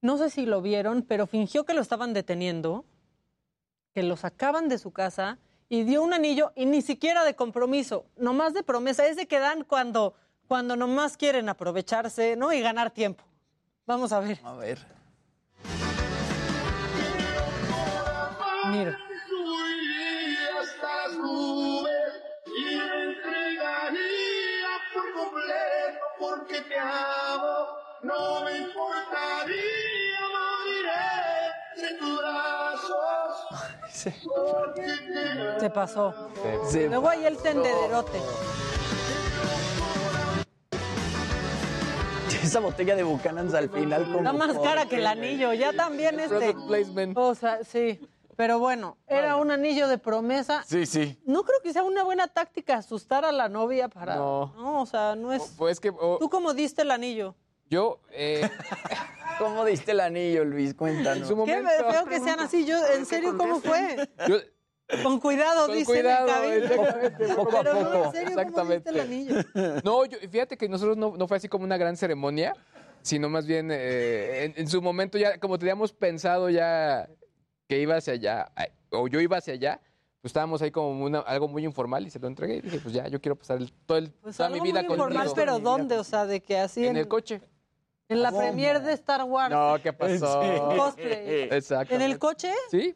No 0.00 0.18
sé 0.18 0.30
si 0.30 0.44
lo 0.44 0.60
vieron, 0.60 1.02
pero 1.02 1.26
fingió 1.26 1.64
que 1.64 1.74
lo 1.74 1.80
estaban 1.80 2.12
deteniendo, 2.12 2.84
que 3.94 4.02
lo 4.02 4.16
sacaban 4.16 4.68
de 4.68 4.78
su 4.78 4.90
casa 4.90 5.38
y 5.68 5.84
dio 5.84 6.02
un 6.02 6.12
anillo 6.12 6.52
y 6.56 6.66
ni 6.66 6.82
siquiera 6.82 7.24
de 7.24 7.34
compromiso, 7.36 8.04
nomás 8.16 8.52
de 8.52 8.64
promesa. 8.64 9.06
Es 9.06 9.16
de 9.16 9.26
que 9.26 9.38
dan 9.38 9.62
cuando, 9.62 10.14
cuando 10.48 10.74
nomás 10.76 11.16
quieren 11.16 11.48
aprovecharse, 11.48 12.34
¿no? 12.36 12.52
Y 12.52 12.60
ganar 12.60 12.90
tiempo. 12.90 13.24
Vamos 13.86 14.12
a 14.12 14.20
ver. 14.20 14.40
A 14.42 14.54
ver. 14.54 14.78
Mira. 18.72 18.96
hasta 20.62 20.88
las 20.96 21.12
nubes 21.18 22.22
y 22.46 22.74
me 22.74 23.04
entregaría 23.04 24.70
por 24.94 25.12
completo 25.12 26.00
porque 26.18 26.58
te 26.62 26.78
amo. 26.78 27.66
No 28.02 28.44
me 28.44 28.60
importaría 28.60 30.20
moriré 30.32 31.52
entre 31.76 31.98
tus 31.98 32.18
brazos. 32.18 33.36
Porque 34.24 34.80
te 34.80 35.60
Se 35.60 35.68
pasó. 35.68 36.30
Se 36.70 36.88
Luego 36.88 37.10
ahí 37.10 37.26
el 37.26 37.36
tendederote. 37.36 38.18
Esa 42.42 42.60
botella 42.60 42.96
de 42.96 43.02
Buchanan's 43.02 43.52
al 43.52 43.68
final 43.68 44.04
como... 44.04 44.16
Está 44.18 44.32
más 44.32 44.58
cara 44.58 44.86
que 44.86 44.96
el 44.96 45.06
anillo, 45.06 45.52
ya 45.52 45.74
también 45.74 46.18
este. 46.18 46.54
O 47.14 47.34
sea, 47.34 47.62
sí. 47.64 48.00
Pero 48.36 48.58
bueno, 48.58 48.96
era 49.06 49.36
un 49.36 49.50
anillo 49.50 49.88
de 49.88 49.98
promesa. 49.98 50.62
Sí, 50.66 50.86
sí. 50.86 51.20
No 51.26 51.42
creo 51.44 51.60
que 51.62 51.72
sea 51.72 51.82
una 51.82 52.02
buena 52.02 52.28
táctica 52.28 52.76
asustar 52.76 53.24
a 53.24 53.32
la 53.32 53.48
novia 53.48 53.88
para. 53.88 54.16
No. 54.16 54.52
No, 54.56 54.82
o 54.82 54.86
sea, 54.86 55.14
no 55.14 55.32
es. 55.32 55.54
Pues 55.58 55.80
que 55.80 55.90
oh, 55.90 56.18
¿Tú 56.18 56.30
cómo 56.30 56.54
diste 56.54 56.82
el 56.82 56.90
anillo? 56.90 57.34
yo, 57.68 58.00
eh, 58.10 58.48
¿Cómo 59.38 59.64
diste 59.64 59.92
el 59.92 60.00
anillo, 60.00 60.44
Luis? 60.44 60.74
Cuéntanos. 60.74 61.26
Qué 61.26 61.34
momento... 61.34 61.90
feo 61.90 62.04
que 62.04 62.20
sean 62.20 62.40
así. 62.40 62.64
Yo, 62.66 62.76
¿en 62.86 63.06
serio 63.06 63.36
cómo 63.36 63.60
fue? 63.60 64.08
yo- 64.28 64.36
Con 65.02 65.20
cuidado, 65.20 65.66
Con 65.66 65.76
dice 65.76 65.86
cuidado, 65.90 66.28
exactamente, 66.44 67.34
poco 67.34 67.56
a 67.56 67.62
Pero 67.62 67.74
no, 67.74 67.80
poco. 67.92 68.04
en 68.04 68.12
serio, 68.12 68.52
¿cómo 68.52 68.70
diste 68.70 68.90
el 68.90 69.00
anillo? 69.00 69.34
No, 69.84 70.04
yo, 70.04 70.18
fíjate 70.30 70.58
que 70.58 70.68
nosotros 70.68 70.98
no, 70.98 71.16
no 71.16 71.26
fue 71.26 71.38
así 71.38 71.48
como 71.48 71.64
una 71.64 71.78
gran 71.78 71.96
ceremonia, 71.96 72.54
sino 73.00 73.30
más 73.30 73.46
bien 73.46 73.70
eh, 73.72 74.44
en, 74.44 74.54
en 74.56 74.68
su 74.68 74.82
momento 74.82 75.16
ya, 75.16 75.38
como 75.38 75.58
teníamos 75.58 75.92
pensado 75.94 76.50
ya 76.50 77.08
que 77.72 77.80
iba 77.80 77.96
hacia 77.96 78.12
allá, 78.14 78.52
o 78.90 79.08
yo 79.08 79.20
iba 79.20 79.36
hacia 79.38 79.54
allá, 79.54 79.80
pues 80.20 80.30
estábamos 80.30 80.60
ahí 80.62 80.70
como 80.70 81.04
una- 81.04 81.20
algo 81.20 81.48
muy 81.48 81.64
informal 81.64 82.06
y 82.06 82.10
se 82.10 82.18
lo 82.18 82.28
entregué 82.28 82.56
y 82.56 82.60
dije, 82.60 82.78
pues 82.78 82.94
ya, 82.94 83.08
yo 83.08 83.20
quiero 83.20 83.36
pasar 83.36 83.58
el- 83.58 83.72
todo 83.86 83.98
el, 83.98 84.10
Pues 84.12 84.36
toda 84.36 84.48
mi 84.50 84.60
vida 84.60 84.82
muy 84.82 84.92
informal, 84.92 85.26
contigo. 85.26 85.34
pero 85.34 85.58
¿dónde? 85.58 85.98
O 85.98 86.04
sea, 86.04 86.26
de 86.26 86.40
que 86.42 86.58
así 86.58 86.86
En 86.86 86.96
el 86.96 87.08
coche. 87.08 87.40
en 88.08 88.22
la 88.22 88.30
premier 88.30 88.80
de 88.82 88.92
Star 88.92 89.24
Wars. 89.24 89.50
No, 89.52 89.76
¿qué 89.82 89.92
pasó? 89.92 90.40
Cosplay. 90.76 91.48
Exacto. 91.50 91.94
¿En 91.94 92.02
el 92.02 92.18
coche? 92.18 92.52
Sí. 92.70 92.94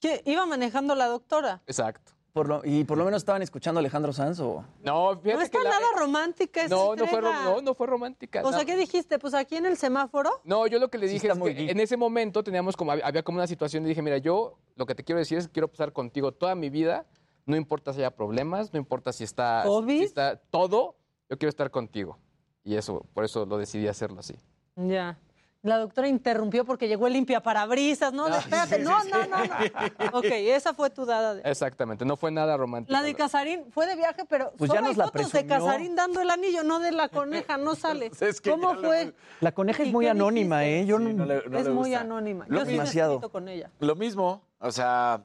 ¿Qué? 0.00 0.22
Iba 0.26 0.46
manejando 0.46 0.94
la 0.94 1.06
doctora. 1.06 1.60
Exacto. 1.66 2.12
Por 2.32 2.46
lo- 2.48 2.60
¿Y 2.64 2.84
por 2.84 2.98
lo 2.98 3.04
menos 3.04 3.22
estaban 3.22 3.42
escuchando 3.42 3.78
a 3.78 3.80
Alejandro 3.80 4.12
Sanz 4.12 4.38
o...? 4.40 4.64
No, 4.82 5.10
fíjate 5.20 5.34
No 5.34 5.40
está 5.40 5.58
que 5.58 5.64
la- 5.64 5.70
nada 5.70 5.86
romántica 5.98 6.62
esa 6.62 6.74
No, 6.74 6.94
no 6.94 7.06
fue, 7.06 7.20
no, 7.22 7.60
no 7.62 7.74
fue 7.74 7.86
romántica. 7.86 8.42
O 8.44 8.52
sea. 8.52 8.64
¿qué 8.64 8.76
dijiste? 8.76 9.18
Pues 9.18 9.34
aquí 9.34 9.56
en 9.56 9.66
el 9.66 9.76
semáforo. 9.76 10.30
No, 10.44 10.66
yo 10.66 10.78
lo 10.78 10.88
que 10.88 10.98
le 10.98 11.08
dije 11.08 11.28
es 11.28 11.36
muy 11.38 11.54
que 11.54 11.70
en 11.70 11.80
ese 11.80 11.96
momento 11.96 12.44
teníamos 12.44 12.76
como, 12.76 12.92
había 12.92 13.22
como 13.22 13.38
una 13.38 13.46
situación 13.46 13.84
y 13.84 13.88
dije, 13.88 14.02
mira, 14.02 14.18
yo 14.18 14.58
lo 14.76 14.86
que 14.86 14.94
te 14.94 15.02
quiero 15.04 15.18
decir 15.18 15.38
es 15.38 15.46
que 15.46 15.52
quiero 15.54 15.68
pasar 15.68 15.92
contigo 15.92 16.32
toda 16.32 16.54
mi 16.54 16.70
vida, 16.70 17.06
no 17.46 17.56
importa 17.56 17.92
si 17.92 18.00
haya 18.00 18.14
problemas, 18.14 18.72
no 18.72 18.78
importa 18.78 19.12
si 19.12 19.24
está, 19.24 19.62
¿Covid? 19.64 19.98
si 19.98 20.04
está 20.04 20.36
todo, 20.36 20.96
yo 21.30 21.38
quiero 21.38 21.48
estar 21.48 21.70
contigo. 21.70 22.18
Y 22.62 22.76
eso, 22.76 23.06
por 23.14 23.24
eso 23.24 23.46
lo 23.46 23.56
decidí 23.56 23.88
hacerlo 23.88 24.20
así. 24.20 24.36
Ya. 24.76 25.18
La 25.62 25.76
doctora 25.78 26.06
interrumpió 26.06 26.64
porque 26.64 26.86
llegó 26.86 27.08
el 27.08 27.14
limpia 27.14 27.40
parabrisas. 27.42 28.12
No, 28.12 28.28
espérate, 28.28 28.78
no, 28.78 29.02
no, 29.04 29.26
no, 29.26 29.44
no. 29.44 30.18
Ok, 30.18 30.26
esa 30.26 30.72
fue 30.72 30.88
tu 30.88 31.04
dada. 31.04 31.34
de- 31.34 31.50
Exactamente, 31.50 32.04
no 32.04 32.16
fue 32.16 32.30
nada 32.30 32.56
romántico. 32.56 32.92
La 32.92 33.02
de 33.02 33.12
Casarín 33.14 33.64
fue 33.72 33.86
de 33.86 33.96
viaje, 33.96 34.24
pero 34.28 34.52
Pues 34.56 34.68
solo 34.68 34.74
ya 34.74 34.80
nos 34.82 34.90
hay 34.90 34.96
la 34.96 35.04
fotos 35.06 35.32
de 35.32 35.42
presumió. 35.44 35.66
Casarín 35.66 35.96
dando 35.96 36.20
el 36.20 36.30
anillo, 36.30 36.62
no 36.62 36.78
de 36.78 36.92
la 36.92 37.08
coneja, 37.08 37.56
no 37.56 37.74
sale. 37.74 38.12
Es 38.20 38.40
que 38.40 38.50
¿Cómo 38.50 38.76
fue? 38.76 39.12
La 39.40 39.50
coneja 39.50 39.82
es 39.82 39.88
¿Y 39.88 39.92
muy 39.92 40.06
anónima, 40.06 40.60
dijiste? 40.60 40.80
¿eh? 40.82 40.86
Yo 40.86 40.98
Sí, 40.98 41.04
no... 41.04 41.12
no 41.12 41.24
le- 41.26 41.48
no 41.48 41.58
es 41.58 41.64
le 41.64 41.70
muy 41.72 41.88
gusta. 41.90 42.00
anónima. 42.02 42.44
Lo 42.48 42.60
Yo 42.60 42.64
me 42.66 42.72
demasiado. 42.72 43.20
con 43.28 43.48
ella. 43.48 43.68
Lo 43.80 43.96
mismo, 43.96 44.42
o 44.60 44.70
sea, 44.70 45.24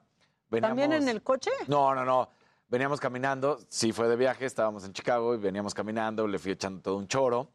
veníamos... 0.49 0.69
¿También 0.79 0.93
en 1.03 1.09
el 1.09 1.21
coche? 1.21 1.51
No, 1.67 1.93
no, 1.93 2.03
no. 2.03 2.27
Veníamos 2.69 2.99
caminando, 2.99 3.59
sí 3.69 3.91
fue 3.91 4.07
de 4.07 4.15
viaje, 4.15 4.45
estábamos 4.47 4.83
en 4.83 4.93
Chicago 4.93 5.35
y 5.35 5.37
veníamos 5.37 5.75
caminando, 5.75 6.27
le 6.27 6.39
fui 6.39 6.53
echando 6.53 6.81
todo 6.81 6.97
un 6.97 7.07
choro. 7.07 7.49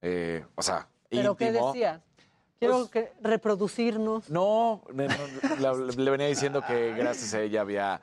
Eh, 0.00 0.44
o 0.54 0.62
sea, 0.62 0.86
¿Pero 1.08 1.36
qué 1.36 1.46
íntimo. 1.48 1.72
decías? 1.72 2.00
Quiero 2.58 2.78
Pues- 2.78 2.90
que 2.90 3.12
reproducirnos. 3.22 4.28
No, 4.30 4.82
le 4.92 6.10
venía 6.10 6.26
diciendo 6.26 6.62
que 6.66 6.92
gracias 6.94 7.34
a 7.34 7.40
ella 7.40 7.60
había 7.60 8.00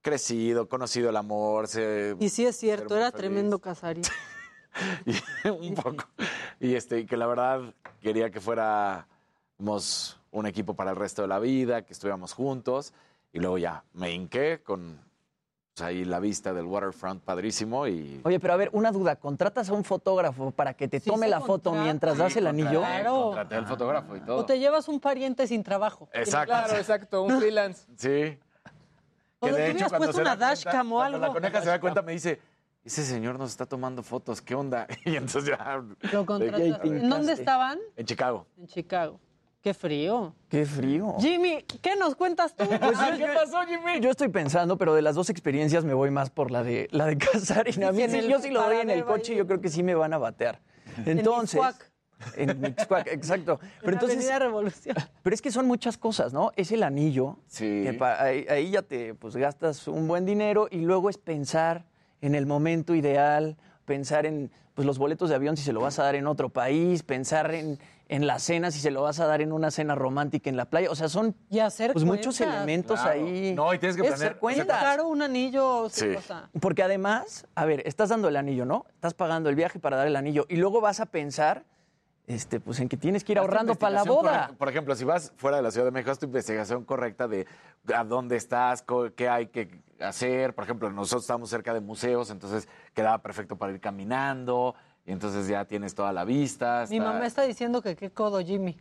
crecido, 0.00 0.68
conocido 0.68 1.10
el 1.10 1.16
amor, 1.16 1.68
se, 1.68 2.16
Y 2.18 2.28
sí 2.28 2.44
es 2.44 2.56
cierto, 2.56 2.96
era 2.96 3.12
tremendo 3.12 3.60
Casarín. 3.60 4.02
y- 5.06 5.48
un 5.48 5.74
poco. 5.74 6.04
Y 6.58 6.74
este, 6.74 7.00
y 7.00 7.06
que 7.06 7.16
la 7.16 7.26
verdad 7.26 7.74
quería 8.00 8.30
que 8.30 8.40
fuéramos 8.40 10.18
un 10.32 10.46
equipo 10.46 10.74
para 10.74 10.90
el 10.90 10.96
resto 10.96 11.22
de 11.22 11.28
la 11.28 11.38
vida, 11.38 11.82
que 11.84 11.92
estuviéramos 11.92 12.32
juntos. 12.32 12.92
Y 13.32 13.38
luego 13.38 13.58
ya 13.58 13.84
me 13.92 14.10
hinqué 14.12 14.60
con 14.62 15.00
ahí 15.80 16.04
la 16.04 16.20
vista 16.20 16.52
del 16.52 16.66
waterfront 16.66 17.22
padrísimo 17.22 17.86
y 17.86 18.20
Oye, 18.24 18.38
pero 18.38 18.52
a 18.52 18.56
ver, 18.56 18.68
una 18.72 18.92
duda. 18.92 19.16
¿Contratas 19.16 19.70
a 19.70 19.72
un 19.72 19.84
fotógrafo 19.84 20.50
para 20.50 20.74
que 20.74 20.86
te 20.88 21.00
Sí 21.00 21.08
tome 21.08 21.28
la 21.28 21.40
foto 21.40 21.70
contrata. 21.70 21.84
mientras 21.84 22.18
das 22.18 22.36
el 22.36 22.46
anillo? 22.46 22.80
Claro. 22.80 23.22
contraté 23.26 23.54
al 23.54 23.66
fotógrafo 23.66 24.16
y 24.16 24.20
todo. 24.20 24.36
O 24.38 24.44
te 24.44 24.58
llevas 24.58 24.88
un 24.88 25.00
pariente 25.00 25.46
sin 25.46 25.62
trabajo. 25.62 26.08
Exacto. 26.12 26.46
Claro, 26.52 26.76
exacto, 26.76 27.22
un 27.22 27.38
freelance. 27.38 27.86
Sí. 27.96 28.38
O 29.38 29.46
Que 29.46 29.52
de 29.52 29.54
hubieras 29.54 29.76
hecho, 29.82 29.88
cuando 29.88 30.12
se 30.12 30.22
da 30.22 30.32
una 30.34 30.36
dashcam 30.36 30.92
o 30.92 31.00
algo. 31.00 31.18
la 31.18 31.32
coneja 31.32 31.62
se 31.62 31.68
da 31.68 31.80
cuenta, 31.80 32.02
me 32.02 32.12
dice, 32.12 32.38
ese 32.84 33.04
señor 33.04 33.38
nos 33.38 33.50
está 33.50 33.64
tomando 33.64 34.02
fotos, 34.02 34.42
¿qué 34.42 34.54
onda? 34.54 34.86
Y 35.06 35.16
entonces 35.16 35.46
ya... 35.46 35.82
Lo 36.12 36.26
contrataste. 36.26 36.86
¿En 36.88 37.08
dónde 37.08 37.32
estaban? 37.32 37.78
En 37.96 38.04
Chicago. 38.06 38.46
En 38.58 38.66
Chicago. 38.66 39.18
Qué 39.62 39.74
frío. 39.74 40.34
Qué 40.48 40.66
frío. 40.66 41.14
Jimmy, 41.20 41.62
¿qué 41.80 41.94
nos 41.94 42.16
cuentas 42.16 42.54
tú? 42.56 42.64
Pues 42.66 42.98
yo- 42.98 43.16
¿Qué 43.16 43.26
pasó, 43.32 43.60
Jimmy? 43.66 44.00
Yo 44.00 44.10
estoy 44.10 44.28
pensando, 44.28 44.76
pero 44.76 44.92
de 44.94 45.02
las 45.02 45.14
dos 45.14 45.30
experiencias 45.30 45.84
me 45.84 45.94
voy 45.94 46.10
más 46.10 46.30
por 46.30 46.50
la 46.50 46.64
de 46.64 46.88
la 46.90 47.06
de 47.06 47.16
Casarín. 47.18 47.84
A 47.84 47.92
mí 47.92 48.02
sí, 48.08 48.18
el- 48.18 48.28
yo 48.28 48.40
sí 48.40 48.50
lo 48.50 48.62
doy 48.62 48.78
en 48.78 48.90
el 48.90 49.04
coche, 49.04 49.36
yo 49.36 49.46
creo 49.46 49.60
que 49.60 49.68
sí 49.68 49.82
me 49.84 49.94
van 49.94 50.12
a 50.14 50.18
batear. 50.18 50.60
Entonces, 51.06 51.60
en 52.36 52.64
exacto. 52.64 53.60
En 53.62 53.68
Pero 53.80 53.92
entonces, 53.92 54.38
Revolución. 54.38 54.96
pero 55.22 55.34
es 55.34 55.40
que 55.42 55.50
son 55.52 55.66
muchas 55.68 55.96
cosas, 55.96 56.32
¿no? 56.32 56.50
Es 56.56 56.72
el 56.72 56.82
anillo, 56.82 57.38
Sí. 57.46 57.82
que 57.84 57.92
pa- 57.94 58.20
ahí, 58.20 58.44
ahí 58.48 58.70
ya 58.72 58.82
te 58.82 59.14
pues 59.14 59.36
gastas 59.36 59.86
un 59.86 60.08
buen 60.08 60.24
dinero 60.26 60.66
y 60.70 60.78
luego 60.78 61.08
es 61.08 61.18
pensar 61.18 61.84
en 62.20 62.34
el 62.34 62.46
momento 62.46 62.94
ideal, 62.96 63.56
pensar 63.84 64.26
en 64.26 64.50
pues 64.74 64.86
los 64.86 64.98
boletos 64.98 65.28
de 65.28 65.34
avión 65.34 65.56
si 65.56 65.62
se 65.62 65.72
lo 65.72 65.80
vas 65.80 65.98
a 65.98 66.04
dar 66.04 66.14
en 66.14 66.26
otro 66.26 66.48
país, 66.48 67.02
pensar 67.02 67.54
en, 67.54 67.78
en 68.08 68.26
la 68.26 68.38
cena 68.38 68.70
si 68.70 68.78
se 68.78 68.90
lo 68.90 69.02
vas 69.02 69.20
a 69.20 69.26
dar 69.26 69.42
en 69.42 69.52
una 69.52 69.70
cena 69.70 69.94
romántica 69.94 70.48
en 70.48 70.56
la 70.56 70.64
playa, 70.64 70.90
o 70.90 70.94
sea, 70.94 71.08
son 71.08 71.34
Y 71.50 71.58
hacer 71.58 71.92
pues 71.92 72.04
muchos 72.04 72.40
elementos 72.40 73.00
Claro. 73.00 73.20
ahí. 73.20 73.54
No, 73.54 73.74
y 73.74 73.78
tienes 73.78 73.96
que 73.96 74.02
Es 74.02 74.08
planear. 74.08 74.38
Es 74.50 74.64
caro 74.66 75.08
un 75.08 75.20
anillo, 75.20 75.88
sí, 75.90 76.06
sea, 76.26 76.48
Porque 76.60 76.82
además, 76.82 77.46
a 77.54 77.66
ver, 77.66 77.82
estás 77.86 78.08
dando 78.08 78.28
el 78.28 78.36
anillo, 78.36 78.64
¿no? 78.64 78.86
Estás 78.94 79.12
pagando 79.12 79.50
el 79.50 79.56
viaje 79.56 79.78
para 79.78 79.96
dar 79.98 80.06
el 80.06 80.16
anillo 80.16 80.46
y 80.48 80.56
luego 80.56 80.80
vas 80.80 81.00
a 81.00 81.06
pensar, 81.06 81.64
este, 82.26 82.60
pues 82.60 82.78
en 82.80 82.88
que 82.88 82.96
tienes 82.96 83.24
que 83.24 83.32
ir 83.32 83.38
ahorrando 83.38 83.74
para 83.74 83.96
la 83.96 84.04
boda. 84.04 84.32
correcta. 84.32 84.58
Por 84.58 84.68
ejemplo, 84.68 84.94
si 84.94 85.04
vas 85.04 85.32
fuera 85.36 85.56
de 85.56 85.62
la 85.62 85.70
Ciudad 85.70 85.86
de 85.86 85.90
México, 85.90 86.10
haz 86.10 86.18
tu 86.18 86.26
investigación 86.26 86.84
correcta 86.84 87.26
de 87.28 87.46
a 87.94 88.04
dónde 88.04 88.36
estás, 88.36 88.84
qué 89.16 89.28
hay 89.28 89.48
que 89.48 89.82
hacer. 90.00 90.54
Por 90.54 90.64
ejemplo, 90.64 90.90
nosotros 90.90 91.24
estamos 91.24 91.50
cerca 91.50 91.74
de 91.74 91.80
museos, 91.80 92.30
entonces 92.30 92.68
quedaba 92.94 93.18
perfecto 93.18 93.56
para 93.56 93.72
ir 93.72 93.80
caminando. 93.80 94.74
Y 95.04 95.12
entonces 95.12 95.48
ya 95.48 95.64
tienes 95.64 95.94
toda 95.94 96.12
la 96.12 96.24
vista. 96.24 96.84
mi 96.88 97.00
mamá 97.00 97.26
está 97.26 97.42
diciendo 97.42 97.82
que 97.82 97.96
qué 97.96 98.10
codo 98.10 98.40
Jimmy. 98.40 98.78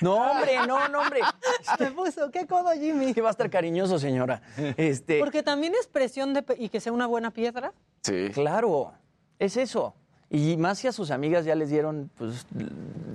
No, 0.00 0.32
hombre, 0.32 0.56
no, 0.66 0.88
no, 0.88 1.00
hombre. 1.00 1.20
Me 1.80 1.90
puso, 1.90 2.30
qué 2.30 2.46
codo 2.46 2.70
Jimmy. 2.72 3.14
Que 3.14 3.22
va 3.22 3.28
a 3.28 3.30
estar 3.30 3.48
cariñoso, 3.50 3.98
señora. 3.98 4.42
Este, 4.76 5.18
Porque 5.18 5.42
también 5.42 5.74
es 5.78 5.86
presión 5.86 6.34
de 6.34 6.44
y 6.58 6.68
que 6.68 6.80
sea 6.80 6.92
una 6.92 7.06
buena 7.06 7.30
piedra. 7.30 7.72
Sí. 8.02 8.30
claro, 8.32 8.92
es 9.38 9.56
eso. 9.56 9.94
Y 10.32 10.56
más 10.56 10.78
si 10.78 10.86
a 10.86 10.92
sus 10.92 11.10
amigas 11.10 11.44
ya 11.44 11.56
les 11.56 11.70
dieron 11.70 12.08
pues 12.16 12.46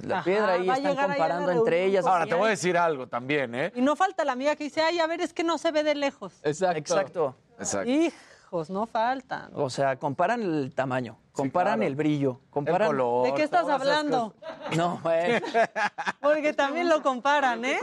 la 0.05 0.17
Ajá, 0.17 0.25
piedra 0.25 0.51
a 0.53 0.57
están 0.57 0.95
comparando 0.97 1.49
entre 1.49 1.85
ellas. 1.85 2.05
Ahora, 2.05 2.25
te 2.25 2.35
voy 2.35 2.47
a 2.47 2.49
decir 2.49 2.77
algo 2.77 3.07
también, 3.07 3.55
¿eh? 3.55 3.71
Y 3.73 3.81
no 3.81 3.95
falta 3.95 4.25
la 4.25 4.33
amiga 4.33 4.57
que 4.57 4.65
dice, 4.65 4.81
ay, 4.81 4.99
a 4.99 5.07
ver, 5.07 5.21
es 5.21 5.33
que 5.33 5.45
no 5.45 5.57
se 5.57 5.71
ve 5.71 5.83
de 5.83 5.95
lejos. 5.95 6.33
Exacto. 6.43 6.77
Exacto. 6.77 7.35
Exacto. 7.57 7.89
Hijos, 7.89 8.69
no 8.69 8.85
faltan. 8.85 9.49
O 9.53 9.69
sea, 9.69 9.95
comparan 9.95 10.41
el 10.41 10.73
tamaño, 10.75 11.17
comparan 11.31 11.75
claro. 11.75 11.87
el 11.87 11.95
brillo, 11.95 12.41
comparan 12.49 12.81
El 12.89 12.97
color. 12.97 13.27
¿De 13.27 13.33
qué 13.33 13.43
estás 13.43 13.69
hablando? 13.69 14.35
No, 14.75 14.99
güey. 15.03 15.41
Porque 16.21 16.51
también 16.51 16.89
lo 16.89 17.01
comparan, 17.01 17.63
¿eh? 17.63 17.79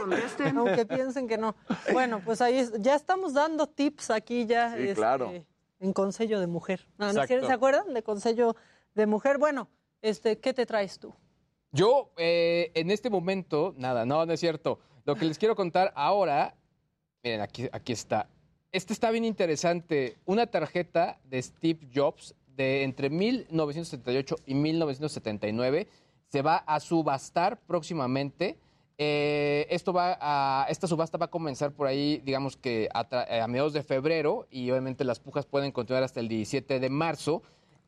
Aunque 0.55 0.85
piensen 0.85 1.27
que 1.27 1.39
no. 1.39 1.55
Bueno, 1.91 2.21
pues 2.23 2.39
ahí 2.39 2.59
es- 2.59 2.73
ya 2.79 2.93
estamos 2.93 3.33
dando 3.33 3.65
tips 3.65 4.11
aquí 4.11 4.45
ya. 4.45 4.75
Sí, 4.75 4.83
este, 4.83 4.93
claro. 4.93 5.31
En 5.79 5.91
Consejo 5.91 6.39
de 6.39 6.45
Mujer. 6.45 6.87
No, 6.99 7.11
¿no. 7.11 7.25
¿Se 7.25 7.51
acuerdan 7.51 7.95
de 7.95 8.03
Consejo 8.03 8.55
de 8.95 9.05
Mujer? 9.05 9.37
Bueno, 9.37 9.69
este, 10.01 10.39
¿qué 10.39 10.53
te 10.53 10.65
traes 10.65 10.99
tú? 10.99 11.13
Yo, 11.71 12.11
eh, 12.17 12.71
en 12.75 12.91
este 12.91 13.09
momento, 13.09 13.73
nada, 13.77 14.05
no, 14.05 14.25
no 14.25 14.33
es 14.33 14.39
cierto. 14.39 14.79
Lo 15.05 15.15
que 15.15 15.25
les 15.25 15.37
quiero 15.37 15.55
contar 15.55 15.91
ahora, 15.95 16.55
miren, 17.23 17.41
aquí, 17.41 17.67
aquí 17.71 17.93
está. 17.93 18.27
Este 18.71 18.93
está 18.93 19.11
bien 19.11 19.25
interesante. 19.25 20.17
Una 20.25 20.47
tarjeta 20.47 21.19
de 21.25 21.41
Steve 21.41 21.87
Jobs 21.93 22.35
de 22.55 22.83
entre 22.83 23.09
1978 23.09 24.35
y 24.45 24.53
1979 24.53 25.87
se 26.27 26.41
va 26.41 26.57
a 26.57 26.79
subastar 26.79 27.59
próximamente. 27.67 28.57
Eh, 28.97 29.67
esto 29.69 29.93
va 29.93 30.17
a, 30.19 30.65
esta 30.69 30.87
subasta 30.87 31.17
va 31.17 31.25
a 31.25 31.29
comenzar 31.29 31.71
por 31.71 31.87
ahí, 31.87 32.21
digamos 32.23 32.57
que 32.57 32.89
a, 32.93 33.05
mediados 33.47 33.73
de 33.73 33.83
febrero 33.83 34.47
y 34.49 34.69
obviamente 34.71 35.03
las 35.03 35.19
pujas 35.19 35.45
pueden 35.45 35.71
continuar 35.71 36.03
hasta 36.03 36.19
el 36.19 36.27
17 36.27 36.79
de 36.79 36.89
marzo. 36.89 37.43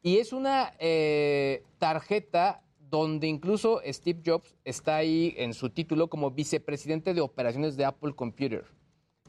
Y 0.05 0.19
es 0.19 0.33
una 0.33 0.71
eh, 0.77 1.63
tarjeta 1.79 2.61
donde 2.91 3.25
incluso 3.25 3.81
Steve 3.87 4.21
Jobs 4.23 4.55
está 4.63 4.97
ahí 4.97 5.33
en 5.35 5.55
su 5.55 5.71
título 5.71 6.11
como 6.11 6.29
vicepresidente 6.29 7.15
de 7.15 7.21
operaciones 7.21 7.75
de 7.75 7.85
Apple 7.85 8.13
Computer. 8.13 8.65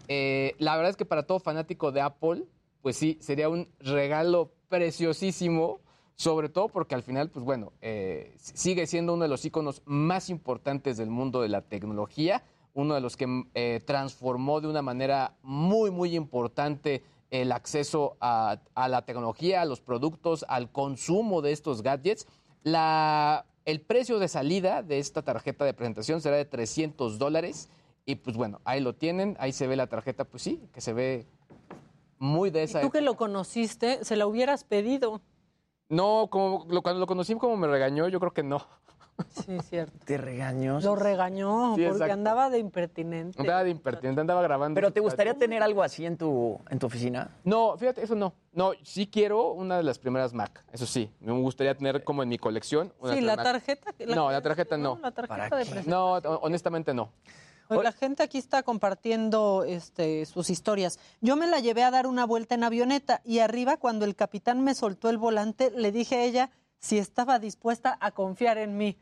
Eh, 0.06 0.54
la 0.58 0.76
verdad 0.76 0.90
es 0.90 0.98
que 0.98 1.06
para 1.06 1.22
todo 1.22 1.40
fanático 1.40 1.92
de 1.92 2.02
Apple, 2.02 2.44
pues 2.82 2.98
sí, 2.98 3.16
sería 3.22 3.48
un 3.48 3.70
regalo 3.80 4.52
preciosísimo, 4.68 5.80
sobre 6.14 6.50
todo 6.50 6.68
porque 6.68 6.94
al 6.94 7.02
final, 7.02 7.30
pues 7.30 7.42
bueno, 7.42 7.72
eh, 7.80 8.34
sigue 8.36 8.86
siendo 8.86 9.14
uno 9.14 9.22
de 9.22 9.30
los 9.30 9.46
iconos 9.46 9.80
más 9.86 10.28
importantes 10.28 10.98
del 10.98 11.08
mundo 11.08 11.40
de 11.40 11.48
la 11.48 11.62
tecnología, 11.62 12.42
uno 12.74 12.94
de 12.94 13.00
los 13.00 13.16
que 13.16 13.82
transformó 13.86 14.60
de 14.60 14.68
una 14.68 14.82
manera 14.82 15.38
muy, 15.40 15.90
muy 15.90 16.14
importante 16.14 17.02
el 17.30 17.52
acceso 17.52 18.16
a, 18.20 18.58
a 18.74 18.88
la 18.88 19.04
tecnología, 19.04 19.62
a 19.62 19.64
los 19.64 19.80
productos, 19.80 20.44
al 20.48 20.70
consumo 20.70 21.42
de 21.42 21.52
estos 21.52 21.82
gadgets. 21.82 22.26
La, 22.62 23.46
el 23.64 23.80
precio 23.80 24.18
de 24.18 24.28
salida 24.28 24.82
de 24.82 24.98
esta 24.98 25.22
tarjeta 25.22 25.64
de 25.64 25.74
presentación 25.74 26.20
será 26.20 26.36
de 26.36 26.44
300 26.44 27.18
dólares. 27.18 27.68
Y 28.04 28.16
pues 28.16 28.36
bueno, 28.36 28.60
ahí 28.64 28.80
lo 28.80 28.94
tienen, 28.94 29.36
ahí 29.40 29.52
se 29.52 29.66
ve 29.66 29.74
la 29.76 29.88
tarjeta, 29.88 30.24
pues 30.24 30.42
sí, 30.42 30.60
que 30.72 30.80
se 30.80 30.92
ve 30.92 31.26
muy 32.18 32.50
de 32.50 32.62
esa 32.62 32.80
Tú 32.80 32.90
que 32.90 32.98
época. 32.98 33.10
lo 33.12 33.16
conociste, 33.16 34.04
se 34.04 34.16
la 34.16 34.26
hubieras 34.26 34.62
pedido. 34.64 35.20
No, 35.88 36.28
como 36.30 36.64
lo- 36.68 36.82
cuando 36.82 37.00
lo 37.00 37.06
conocí 37.06 37.34
como 37.34 37.56
me 37.56 37.66
regañó, 37.66 38.08
yo 38.08 38.20
creo 38.20 38.32
que 38.32 38.42
no. 38.44 38.64
Sí, 39.30 39.58
cierto. 39.60 39.98
¿Te 40.04 40.18
regañó? 40.18 40.80
Lo 40.80 40.94
regañó 40.96 41.74
Sí, 41.74 41.82
porque 41.82 41.86
exacto. 41.88 42.12
andaba 42.12 42.50
de 42.50 42.58
impertinente. 42.58 43.40
Andaba 43.40 43.64
de 43.64 43.70
impertinente, 43.70 44.20
andaba 44.20 44.42
grabando. 44.42 44.74
¿Pero 44.74 44.92
te 44.92 45.00
gustaría 45.00 45.34
tener 45.34 45.62
algo 45.62 45.82
así 45.82 46.04
en 46.04 46.16
tu, 46.16 46.60
en 46.68 46.78
tu 46.78 46.86
oficina? 46.86 47.30
No, 47.44 47.76
fíjate, 47.78 48.02
eso 48.02 48.14
no. 48.14 48.34
No, 48.52 48.72
sí 48.82 49.06
quiero 49.06 49.52
una 49.52 49.76
de 49.78 49.82
las 49.82 49.98
primeras 49.98 50.32
Mac, 50.34 50.64
eso 50.72 50.86
sí. 50.86 51.10
Me 51.20 51.32
gustaría 51.32 51.74
tener 51.74 52.04
como 52.04 52.22
en 52.22 52.28
mi 52.28 52.38
colección 52.38 52.92
una 53.00 53.14
Sí, 53.14 53.20
la 53.20 53.36
Mac. 53.36 53.44
tarjeta. 53.44 53.92
No, 54.14 54.30
la 54.30 54.42
tarjeta 54.42 54.76
no. 54.76 54.98
La 55.02 55.10
tarjeta 55.12 55.28
¿Para 55.34 55.44
de 55.44 55.50
presentación. 55.64 55.90
No, 55.90 56.12
ho- 56.14 56.40
honestamente 56.42 56.92
no. 56.94 57.10
Oye, 57.68 57.82
la 57.82 57.92
gente 57.92 58.22
aquí 58.22 58.38
está 58.38 58.62
compartiendo 58.62 59.64
este, 59.66 60.24
sus 60.26 60.50
historias. 60.50 61.00
Yo 61.20 61.34
me 61.36 61.46
la 61.48 61.58
llevé 61.58 61.82
a 61.82 61.90
dar 61.90 62.06
una 62.06 62.24
vuelta 62.24 62.54
en 62.54 62.62
avioneta 62.64 63.22
y 63.24 63.40
arriba 63.40 63.76
cuando 63.76 64.04
el 64.04 64.14
capitán 64.14 64.62
me 64.62 64.74
soltó 64.74 65.10
el 65.10 65.18
volante 65.18 65.72
le 65.72 65.90
dije 65.90 66.16
a 66.16 66.22
ella 66.24 66.50
si 66.78 66.98
estaba 66.98 67.38
dispuesta 67.40 67.98
a 68.00 68.12
confiar 68.12 68.58
en 68.58 68.76
mí. 68.76 68.96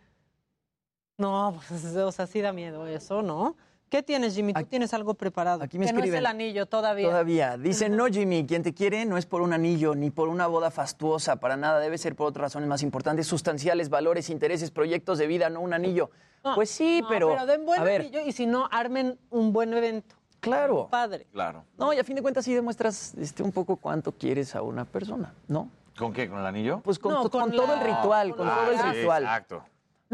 No, 1.19 1.61
pues, 1.69 1.85
o 1.97 2.13
sea, 2.13 2.27
sí 2.27 2.41
da 2.41 2.53
miedo 2.53 2.87
eso, 2.87 3.23
¿no? 3.23 3.57
¿Qué 3.91 4.03
tienes, 4.03 4.35
Jimmy? 4.35 4.53
Tú 4.55 4.65
tienes 4.65 4.93
algo 4.93 5.15
preparado. 5.15 5.63
Aquí 5.63 5.79
me 5.79 5.87
que 5.87 5.93
no 5.93 5.99
es 5.99 6.05
escriben. 6.07 6.19
el 6.19 6.27
anillo 6.27 6.67
todavía. 6.67 7.09
Todavía. 7.09 7.57
Dice, 7.57 7.89
no, 7.89 8.07
Jimmy, 8.07 8.45
quien 8.45 8.65
te 8.65 8.75
quiere 8.75 9.05
no 9.05 9.17
es 9.17 9.25
por 9.27 9.41
un 9.41 9.53
anillo 9.53 9.95
ni 9.95 10.11
por 10.11 10.29
una 10.29 10.49
boda 10.49 10.73
fastuosa, 10.73 11.37
para 11.37 11.57
nada. 11.57 11.79
Debe 11.79 11.97
ser 11.97 12.17
por 12.17 12.27
otras 12.27 12.43
razones 12.43 12.69
más 12.69 12.83
importantes, 12.83 13.29
sustanciales, 13.29 13.91
valores, 13.91 14.31
intereses, 14.31 14.73
proyectos 14.73 15.19
de 15.19 15.29
vida, 15.29 15.49
no 15.49 15.61
un 15.61 15.75
anillo. 15.75 16.11
No, 16.43 16.57
pues 16.57 16.71
sí, 16.71 17.03
no, 17.03 17.09
pero... 17.09 17.29
Pero 17.29 17.47
den 17.47 17.65
buen 17.65 17.81
a 17.81 17.85
ver, 17.85 18.01
anillo 18.01 18.21
y 18.23 18.33
si 18.33 18.47
no, 18.47 18.69
armen 18.73 19.17
un 19.31 19.53
buen 19.53 19.73
evento. 19.75 20.17
Claro. 20.41 20.89
Padre. 20.91 21.27
Claro. 21.33 21.65
No, 21.79 21.93
y 21.93 21.99
a 21.99 22.05
fin 22.05 22.17
de 22.17 22.23
cuentas 22.23 22.45
sí 22.45 22.53
demuestras 22.53 23.15
este, 23.15 23.45
un 23.45 23.53
poco 23.53 23.77
cuánto 23.77 24.11
quieres 24.13 24.57
a 24.57 24.63
una 24.63 24.85
persona, 24.85 25.33
¿no? 25.47 25.71
¿Con 25.97 26.13
qué? 26.13 26.29
¿Con 26.29 26.41
el 26.41 26.47
anillo? 26.47 26.81
Pues 26.81 26.99
con, 26.99 27.15
con 27.15 27.29
con 27.29 27.53
todo 27.53 27.75
el 27.75 27.81
ritual, 27.81 28.35
con 28.35 28.49
todo 28.49 28.71
el 28.73 28.77
Ah, 28.79 28.91
sí, 28.93 28.99
ritual. 28.99 29.23
Exacto. 29.23 29.63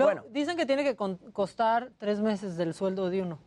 Luego, 0.04 0.26
dicen 0.30 0.56
que 0.56 0.66
tiene 0.66 0.84
que 0.84 0.96
con- 0.96 1.16
costar 1.32 1.90
tres 1.98 2.20
meses 2.20 2.56
del 2.56 2.74
sueldo 2.74 3.10
de 3.10 3.22
uno. 3.22 3.38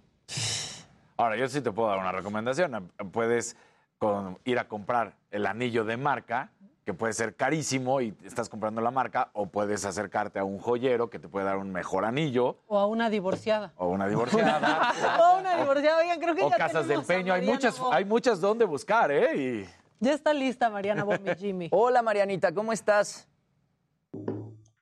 Ahora, 1.17 1.35
yo 1.37 1.47
sí 1.47 1.61
te 1.61 1.71
puedo 1.71 1.89
dar 1.89 1.99
una 1.99 2.11
recomendación. 2.11 2.91
Puedes 3.11 3.55
con- 3.99 4.37
ir 4.45 4.59
a 4.59 4.67
comprar 4.67 5.15
el 5.31 5.45
anillo 5.45 5.85
de 5.85 5.95
marca, 5.97 6.49
que 6.85 6.93
puede 6.93 7.13
ser 7.13 7.35
carísimo 7.35 8.01
y 8.01 8.13
estás 8.25 8.49
comprando 8.49 8.81
la 8.81 8.91
marca, 8.91 9.29
o 9.33 9.45
puedes 9.45 9.85
acercarte 9.85 10.39
a 10.39 10.43
un 10.43 10.59
joyero 10.59 11.09
que 11.09 11.17
te 11.19 11.29
puede 11.29 11.45
dar 11.45 11.55
un 11.57 11.71
mejor 11.71 12.03
anillo, 12.03 12.57
O 12.67 12.77
a 12.77 12.85
una 12.87 13.09
divorciada. 13.09 13.71
o 13.77 13.87
una 13.87 14.07
divorciada, 14.09 14.91
o 15.19 15.23
a 15.23 15.37
una 15.39 15.55
divorciada. 15.55 15.99
Oigan, 15.99 16.19
creo 16.19 16.35
que 16.35 16.43
o 16.43 16.49
ya 16.49 16.57
casas 16.57 16.87
de 16.89 16.95
empeño. 16.95 17.33
Hay 17.33 17.45
muchas, 17.45 17.79
Bo- 17.79 17.93
hay 17.93 18.03
muchas 18.03 18.41
donde 18.41 18.65
buscar, 18.65 19.11
¿eh? 19.11 19.35
Y 19.35 19.69
Ya 20.01 20.11
está 20.11 20.33
lista 20.33 20.69
Mariana 20.69 21.05
Bombi 21.05 21.33
Jimmy. 21.37 21.69
Hola, 21.71 22.01
Marianita, 22.01 22.53
¿cómo 22.53 22.73
estás? 22.73 23.29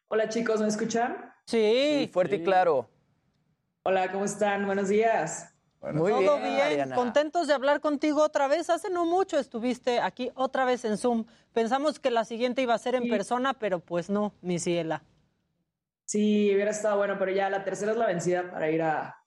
Hola 0.08 0.28
chicos, 0.28 0.60
¿me 0.60 0.68
escuchan? 0.68 1.31
Sí. 1.52 2.10
fuerte 2.14 2.38
y 2.38 2.44
claro. 2.44 2.90
Hola, 3.84 4.10
¿cómo 4.12 4.24
están? 4.24 4.66
Buenos 4.66 4.88
días. 4.88 5.54
Muy 5.82 6.12
Todo 6.12 6.38
bien, 6.38 6.92
contentos 6.92 7.48
de 7.48 7.54
hablar 7.54 7.82
contigo 7.82 8.22
otra 8.24 8.48
vez. 8.48 8.70
Hace 8.70 8.90
no 8.90 9.06
mucho 9.06 9.38
estuviste 9.38 10.00
aquí 10.00 10.32
otra 10.36 10.64
vez 10.64 10.86
en 10.86 10.98
Zoom. 10.98 11.26
Pensamos 11.54 12.00
que 12.00 12.10
la 12.12 12.24
siguiente 12.24 12.62
iba 12.62 12.74
a 12.74 12.78
ser 12.78 12.96
en 12.96 13.10
persona, 13.10 13.54
pero 13.56 13.80
pues 13.80 14.10
no, 14.10 14.34
mi 14.42 14.60
ciela. 14.60 15.04
Sí, 16.06 16.54
hubiera 16.54 16.72
estado 16.72 16.98
bueno, 16.98 17.16
pero 17.20 17.32
ya 17.32 17.50
la 17.50 17.64
tercera 17.66 17.92
es 17.92 17.98
la 17.98 18.06
vencida 18.06 18.50
para 18.52 18.70
ir 18.70 18.82
a- 18.84 19.21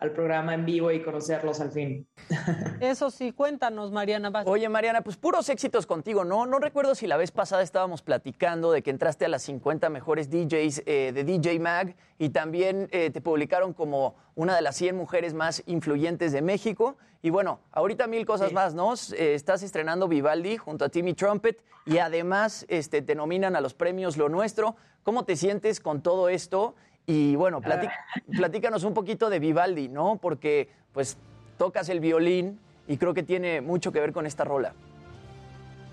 al 0.00 0.12
programa 0.12 0.54
en 0.54 0.64
vivo 0.64 0.92
y 0.92 1.02
conocerlos 1.02 1.60
al 1.60 1.72
fin. 1.72 2.06
Eso 2.80 3.10
sí, 3.10 3.32
cuéntanos, 3.32 3.90
Mariana. 3.90 4.30
vas. 4.30 4.46
Oye, 4.46 4.68
Mariana, 4.68 5.02
pues 5.02 5.16
puros 5.16 5.48
éxitos 5.48 5.86
contigo, 5.86 6.24
¿no? 6.24 6.46
No 6.46 6.58
recuerdo 6.58 6.94
si 6.94 7.06
la 7.06 7.16
vez 7.16 7.32
pasada 7.32 7.62
estábamos 7.62 8.02
platicando 8.02 8.70
de 8.70 8.82
que 8.82 8.90
entraste 8.90 9.24
a 9.24 9.28
las 9.28 9.42
50 9.42 9.90
mejores 9.90 10.30
DJs 10.30 10.82
eh, 10.86 11.12
de 11.12 11.24
DJ 11.24 11.58
Mag 11.58 11.96
y 12.18 12.28
también 12.30 12.88
eh, 12.92 13.10
te 13.10 13.20
publicaron 13.20 13.72
como 13.72 14.14
una 14.34 14.54
de 14.54 14.62
las 14.62 14.76
100 14.76 14.96
mujeres 14.96 15.34
más 15.34 15.62
influyentes 15.66 16.32
de 16.32 16.42
México. 16.42 16.96
Y 17.20 17.30
bueno, 17.30 17.60
ahorita 17.72 18.06
mil 18.06 18.24
cosas 18.24 18.52
más, 18.52 18.74
¿no? 18.74 18.94
Eh, 18.94 19.34
estás 19.34 19.64
estrenando 19.64 20.06
Vivaldi 20.06 20.56
junto 20.56 20.84
a 20.84 20.88
Timmy 20.88 21.14
Trumpet 21.14 21.60
y 21.86 21.98
además 21.98 22.64
este, 22.68 23.02
te 23.02 23.16
nominan 23.16 23.56
a 23.56 23.60
los 23.60 23.74
premios 23.74 24.16
Lo 24.16 24.28
Nuestro. 24.28 24.76
¿Cómo 25.02 25.24
te 25.24 25.36
sientes 25.36 25.80
con 25.80 26.02
todo 26.02 26.28
esto? 26.28 26.74
Y 27.08 27.36
bueno, 27.36 27.62
platic- 27.62 27.90
platícanos 28.36 28.84
un 28.84 28.92
poquito 28.92 29.30
de 29.30 29.38
Vivaldi, 29.38 29.88
¿no? 29.88 30.18
Porque 30.20 30.68
pues 30.92 31.16
tocas 31.56 31.88
el 31.88 32.00
violín 32.00 32.58
y 32.86 32.98
creo 32.98 33.14
que 33.14 33.22
tiene 33.22 33.62
mucho 33.62 33.90
que 33.92 33.98
ver 34.00 34.12
con 34.12 34.26
esta 34.26 34.44
rola. 34.44 34.74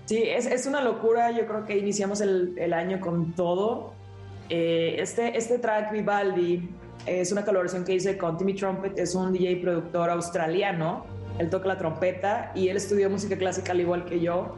Sí, 0.04 0.22
es, 0.24 0.44
es 0.44 0.66
una 0.66 0.82
locura. 0.82 1.30
Yo 1.30 1.46
creo 1.46 1.64
que 1.64 1.78
iniciamos 1.78 2.20
el, 2.20 2.54
el 2.58 2.74
año 2.74 3.00
con 3.00 3.32
todo. 3.32 3.94
Eh, 4.50 4.96
este, 4.98 5.36
este 5.38 5.58
track 5.58 5.90
Vivaldi 5.90 6.68
es 7.06 7.32
una 7.32 7.46
colaboración 7.46 7.84
que 7.86 7.94
hice 7.94 8.18
con 8.18 8.36
Timmy 8.36 8.52
Trumpet, 8.54 8.98
es 8.98 9.14
un 9.14 9.32
DJ 9.32 9.56
productor 9.56 10.10
australiano. 10.10 11.06
Él 11.38 11.48
toca 11.48 11.66
la 11.66 11.78
trompeta 11.78 12.52
y 12.54 12.68
él 12.68 12.76
estudió 12.76 13.08
música 13.08 13.38
clásica 13.38 13.72
al 13.72 13.80
igual 13.80 14.04
que 14.04 14.20
yo. 14.20 14.54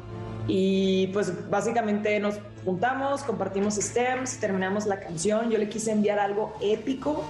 Y 0.48 1.08
pues 1.08 1.48
básicamente 1.50 2.18
nos 2.18 2.40
juntamos, 2.64 3.22
compartimos 3.22 3.74
stems, 3.76 4.40
terminamos 4.40 4.86
la 4.86 4.98
canción. 4.98 5.50
Yo 5.50 5.58
le 5.58 5.68
quise 5.68 5.92
enviar 5.92 6.18
algo 6.18 6.54
épico 6.60 7.24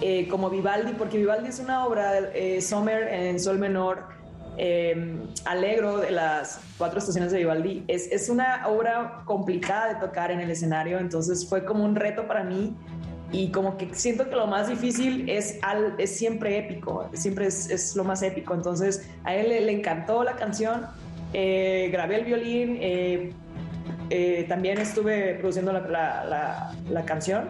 eh, 0.00 0.28
como 0.28 0.50
Vivaldi, 0.50 0.92
porque 0.92 1.16
Vivaldi 1.16 1.48
es 1.48 1.58
una 1.58 1.86
obra, 1.86 2.18
eh, 2.34 2.60
Summer 2.60 3.08
en 3.08 3.40
sol 3.40 3.58
menor, 3.58 4.04
eh, 4.58 5.16
Alegro 5.44 5.98
de 5.98 6.10
las 6.10 6.60
cuatro 6.76 6.98
estaciones 6.98 7.32
de 7.32 7.38
Vivaldi. 7.38 7.84
Es, 7.88 8.12
es 8.12 8.28
una 8.28 8.68
obra 8.68 9.22
complicada 9.24 9.94
de 9.94 10.06
tocar 10.06 10.30
en 10.30 10.40
el 10.40 10.50
escenario, 10.50 10.98
entonces 10.98 11.48
fue 11.48 11.64
como 11.64 11.84
un 11.84 11.96
reto 11.96 12.28
para 12.28 12.44
mí 12.44 12.76
y 13.32 13.50
como 13.50 13.76
que 13.76 13.94
siento 13.94 14.28
que 14.28 14.36
lo 14.36 14.46
más 14.46 14.68
difícil 14.68 15.28
es, 15.28 15.58
al, 15.62 15.94
es 15.98 16.16
siempre 16.16 16.58
épico, 16.58 17.08
siempre 17.12 17.46
es, 17.46 17.70
es 17.70 17.94
lo 17.96 18.04
más 18.04 18.22
épico. 18.22 18.54
Entonces 18.54 19.08
a 19.24 19.34
él 19.34 19.48
le, 19.48 19.60
le 19.62 19.72
encantó 19.72 20.22
la 20.22 20.36
canción, 20.36 20.86
eh, 21.32 21.88
grabé 21.92 22.16
el 22.16 22.24
violín, 22.24 22.78
eh, 22.80 23.32
eh, 24.10 24.46
también 24.48 24.78
estuve 24.78 25.34
produciendo 25.34 25.72
la, 25.72 26.72
la- 26.90 27.04
canción 27.04 27.48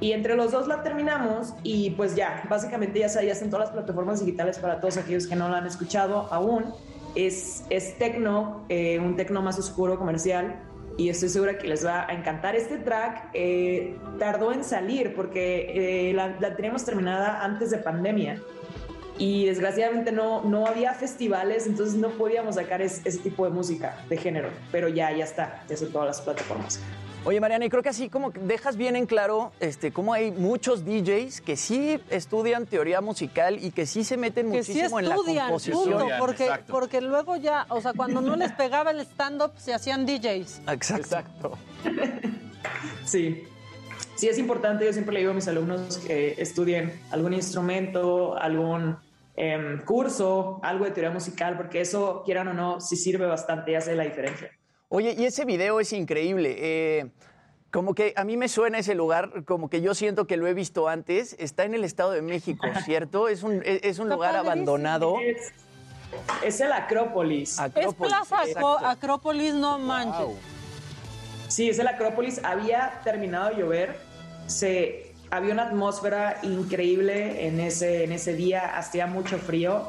y 0.00 0.12
entre 0.12 0.36
los 0.36 0.52
dos 0.52 0.66
la 0.66 0.82
terminamos 0.82 1.54
y 1.62 1.90
pues 1.90 2.14
ya, 2.14 2.42
básicamente 2.48 3.00
ya, 3.00 3.08
ya 3.08 3.32
está 3.32 3.44
en 3.44 3.50
todas 3.50 3.66
las 3.66 3.74
plataformas 3.74 4.20
digitales 4.20 4.58
para 4.58 4.80
todos 4.80 4.96
aquellos 4.96 5.26
que 5.26 5.36
no 5.36 5.48
la 5.48 5.58
han 5.58 5.66
escuchado 5.66 6.28
aún. 6.32 6.66
Es, 7.14 7.64
es 7.70 7.98
tecno, 7.98 8.64
eh, 8.68 8.98
un 9.00 9.16
tecno 9.16 9.42
más 9.42 9.58
oscuro 9.58 9.98
comercial 9.98 10.56
y 10.96 11.08
estoy 11.08 11.28
segura 11.30 11.58
que 11.58 11.66
les 11.66 11.84
va 11.84 12.06
a 12.08 12.12
encantar. 12.12 12.54
Este 12.54 12.78
track 12.78 13.32
tardó 14.18 14.52
en 14.52 14.62
salir 14.62 15.14
porque 15.14 16.12
la, 16.14 16.36
la 16.40 16.54
teníamos 16.54 16.84
terminada 16.84 17.42
antes 17.44 17.70
de 17.70 17.78
pandemia 17.78 18.40
y 19.18 19.46
desgraciadamente 19.46 20.12
no, 20.12 20.42
no 20.44 20.66
había 20.66 20.94
festivales, 20.94 21.66
entonces 21.66 21.96
no 21.96 22.10
podíamos 22.10 22.54
sacar 22.54 22.80
es- 22.80 23.00
ese 23.04 23.18
tipo 23.18 23.44
de 23.44 23.50
música 23.50 23.98
de 24.08 24.16
género, 24.16 24.50
pero 24.72 24.88
ya, 24.88 25.10
ya 25.12 25.24
está, 25.24 25.62
ya 25.68 25.74
en 25.74 25.92
todas 25.92 26.06
las 26.06 26.20
plataformas. 26.20 26.80
Oye, 27.24 27.40
Mariana, 27.40 27.64
y 27.64 27.68
creo 27.68 27.82
que 27.82 27.88
así 27.88 28.08
como 28.08 28.30
que 28.30 28.38
dejas 28.38 28.76
bien 28.76 28.94
en 28.94 29.04
claro 29.04 29.50
este, 29.58 29.92
cómo 29.92 30.12
hay 30.14 30.30
muchos 30.30 30.84
DJs 30.84 31.40
que 31.40 31.56
sí 31.56 32.00
estudian 32.10 32.64
teoría 32.64 33.00
musical 33.00 33.58
y 33.62 33.72
que 33.72 33.86
sí 33.86 34.04
se 34.04 34.16
meten 34.16 34.52
Que 34.52 34.62
sí 34.62 34.72
muchísimo 34.74 35.00
en 35.00 35.08
la 35.08 35.16
composición. 35.16 35.82
punto, 35.82 36.06
porque, 36.20 36.50
porque 36.68 37.00
luego 37.00 37.36
ya, 37.36 37.66
o 37.70 37.80
sea, 37.80 37.92
cuando 37.92 38.20
no 38.20 38.36
les 38.36 38.52
pegaba 38.52 38.92
el 38.92 39.00
stand-up, 39.00 39.50
se 39.58 39.74
hacían 39.74 40.06
DJs. 40.06 40.60
Exacto. 40.68 41.58
Sí. 43.04 43.44
Sí, 44.16 44.28
es 44.28 44.38
importante. 44.38 44.84
Yo 44.84 44.92
siempre 44.92 45.14
le 45.14 45.20
digo 45.20 45.30
a 45.32 45.34
mis 45.34 45.48
alumnos 45.48 45.98
que 45.98 46.34
estudien 46.38 47.00
algún 47.10 47.32
instrumento, 47.34 48.36
algún 48.36 48.96
em, 49.38 49.80
curso, 49.84 50.60
algo 50.62 50.84
de 50.84 50.90
teoría 50.90 51.10
musical, 51.10 51.56
porque 51.56 51.80
eso, 51.80 52.22
quieran 52.24 52.48
o 52.48 52.54
no, 52.54 52.80
sí 52.80 52.96
sirve 52.96 53.26
bastante 53.26 53.72
y 53.72 53.74
hace 53.76 53.94
la 53.94 54.04
diferencia. 54.04 54.50
Oye, 54.88 55.14
y 55.16 55.24
ese 55.24 55.44
video 55.44 55.80
es 55.80 55.92
increíble. 55.92 56.56
eh, 56.58 57.10
como 57.70 57.94
que 57.94 58.14
a 58.16 58.24
mí 58.24 58.36
me 58.36 58.48
suena 58.48 58.78
ese 58.78 58.94
lugar, 58.94 59.44
como 59.44 59.68
que 59.68 59.82
yo 59.82 59.94
siento 59.94 60.26
que 60.26 60.36
lo 60.36 60.46
he 60.46 60.54
visto 60.54 60.88
antes. 60.88 61.36
Está 61.38 61.64
en 61.64 61.74
el 61.74 61.84
Estado 61.84 62.12
de 62.12 62.22
México, 62.22 62.66
¿cierto? 62.84 63.28
Es 63.28 63.42
un, 63.42 63.62
es, 63.64 63.80
es 63.82 63.98
un 63.98 64.08
lugar 64.08 64.36
abandonado. 64.36 65.16
Es, 65.20 65.52
es 66.42 66.60
el 66.60 66.72
Acrópolis. 66.72 67.58
Es 67.74 67.94
Plaza 67.94 68.38
Acrópolis, 68.84 69.54
no 69.54 69.78
manches. 69.78 70.36
Sí, 71.48 71.68
es 71.68 71.78
el 71.78 71.88
Acrópolis. 71.88 72.42
Había 72.42 73.00
terminado 73.04 73.50
de 73.50 73.56
llover. 73.56 73.98
Se, 74.46 75.07
había 75.30 75.52
una 75.52 75.64
atmósfera 75.64 76.38
increíble 76.42 77.46
en 77.46 77.60
ese, 77.60 78.04
en 78.04 78.12
ese 78.12 78.34
día. 78.34 78.76
Hacía 78.76 79.06
mucho 79.06 79.38
frío. 79.38 79.88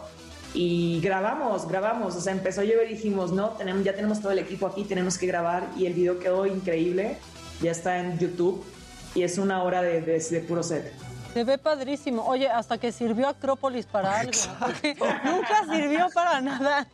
Y 0.54 1.00
grabamos, 1.02 1.68
grabamos. 1.68 2.16
O 2.16 2.22
sea, 2.22 2.34
empezó 2.34 2.62
a 2.62 2.64
llover 2.64 2.90
y 2.90 2.96
dijimos, 2.96 3.32
no, 3.32 3.50
tenemos, 3.52 3.84
ya 3.84 3.94
tenemos 3.94 4.20
todo 4.20 4.32
el 4.32 4.40
equipo 4.40 4.68
aquí, 4.68 4.84
tenemos 4.84 5.18
que 5.18 5.28
grabar. 5.28 5.68
Y 5.78 5.86
el 5.86 5.94
video 5.94 6.20
quedó 6.20 6.46
increíble. 6.46 7.18
Ya 7.62 7.72
está 7.72 8.00
en 8.00 8.18
YouTube. 8.18 8.64
Y 9.16 9.24
es 9.24 9.38
una 9.38 9.64
hora 9.64 9.82
de, 9.82 10.02
de, 10.02 10.20
de 10.20 10.40
puro 10.42 10.64
set. 10.64 10.94
Se 11.34 11.44
ve 11.44 11.58
padrísimo. 11.58 12.26
Oye, 12.26 12.48
hasta 12.48 12.78
que 12.78 12.92
sirvió 12.92 13.28
Acrópolis 13.28 13.86
para 13.86 14.20
algo. 14.20 14.32
porque 14.60 14.96
nunca 15.24 15.66
sirvió 15.72 16.08
para 16.14 16.42
nada. 16.42 16.88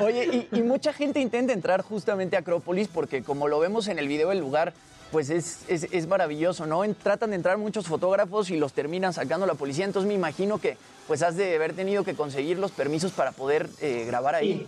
Oye, 0.00 0.48
y, 0.52 0.58
y 0.58 0.62
mucha 0.62 0.92
gente 0.92 1.20
intenta 1.20 1.52
entrar 1.52 1.82
justamente 1.82 2.36
a 2.36 2.40
Acrópolis 2.40 2.88
porque 2.88 3.22
como 3.22 3.48
lo 3.48 3.58
vemos 3.58 3.88
en 3.88 3.98
el 3.98 4.06
video, 4.06 4.30
el 4.30 4.38
lugar 4.38 4.74
pues 5.12 5.30
es, 5.30 5.58
es, 5.68 5.86
es 5.90 6.06
maravilloso, 6.06 6.66
¿no? 6.66 6.84
En- 6.84 6.94
tratan 6.94 7.30
de 7.30 7.36
entrar 7.36 7.58
muchos 7.58 7.86
fotógrafos 7.86 8.50
y 8.50 8.56
los 8.58 8.72
terminan 8.72 9.12
sacando 9.12 9.46
la 9.46 9.54
policía, 9.54 9.84
entonces 9.84 10.06
me 10.08 10.14
imagino 10.14 10.58
que 10.58 10.76
pues 11.06 11.22
has 11.22 11.36
de 11.36 11.56
haber 11.56 11.72
tenido 11.74 12.04
que 12.04 12.14
conseguir 12.14 12.58
los 12.58 12.70
permisos 12.70 13.10
para 13.12 13.32
poder 13.32 13.68
eh, 13.80 14.04
grabar 14.06 14.34
ahí. 14.36 14.66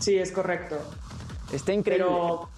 Sí, 0.00 0.18
es 0.18 0.30
correcto. 0.32 0.76
Está 1.52 1.72
increíble. 1.72 2.04
Pero 2.06 2.48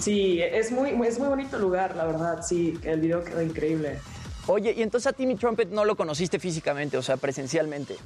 sí, 0.00 0.40
es 0.42 0.70
muy, 0.72 0.90
es 1.06 1.18
muy 1.18 1.28
bonito 1.28 1.56
el 1.56 1.62
lugar, 1.62 1.96
la 1.96 2.04
verdad. 2.04 2.42
Sí, 2.42 2.78
el 2.82 3.00
video 3.00 3.24
quedó 3.24 3.40
increíble. 3.40 3.98
Oye, 4.46 4.74
y 4.76 4.82
entonces 4.82 5.06
a 5.06 5.12
Timmy 5.12 5.36
Trumpet 5.36 5.68
no 5.70 5.84
lo 5.84 5.96
conociste 5.96 6.38
físicamente, 6.38 6.96
o 6.98 7.02
sea, 7.02 7.16
presencialmente. 7.16 7.96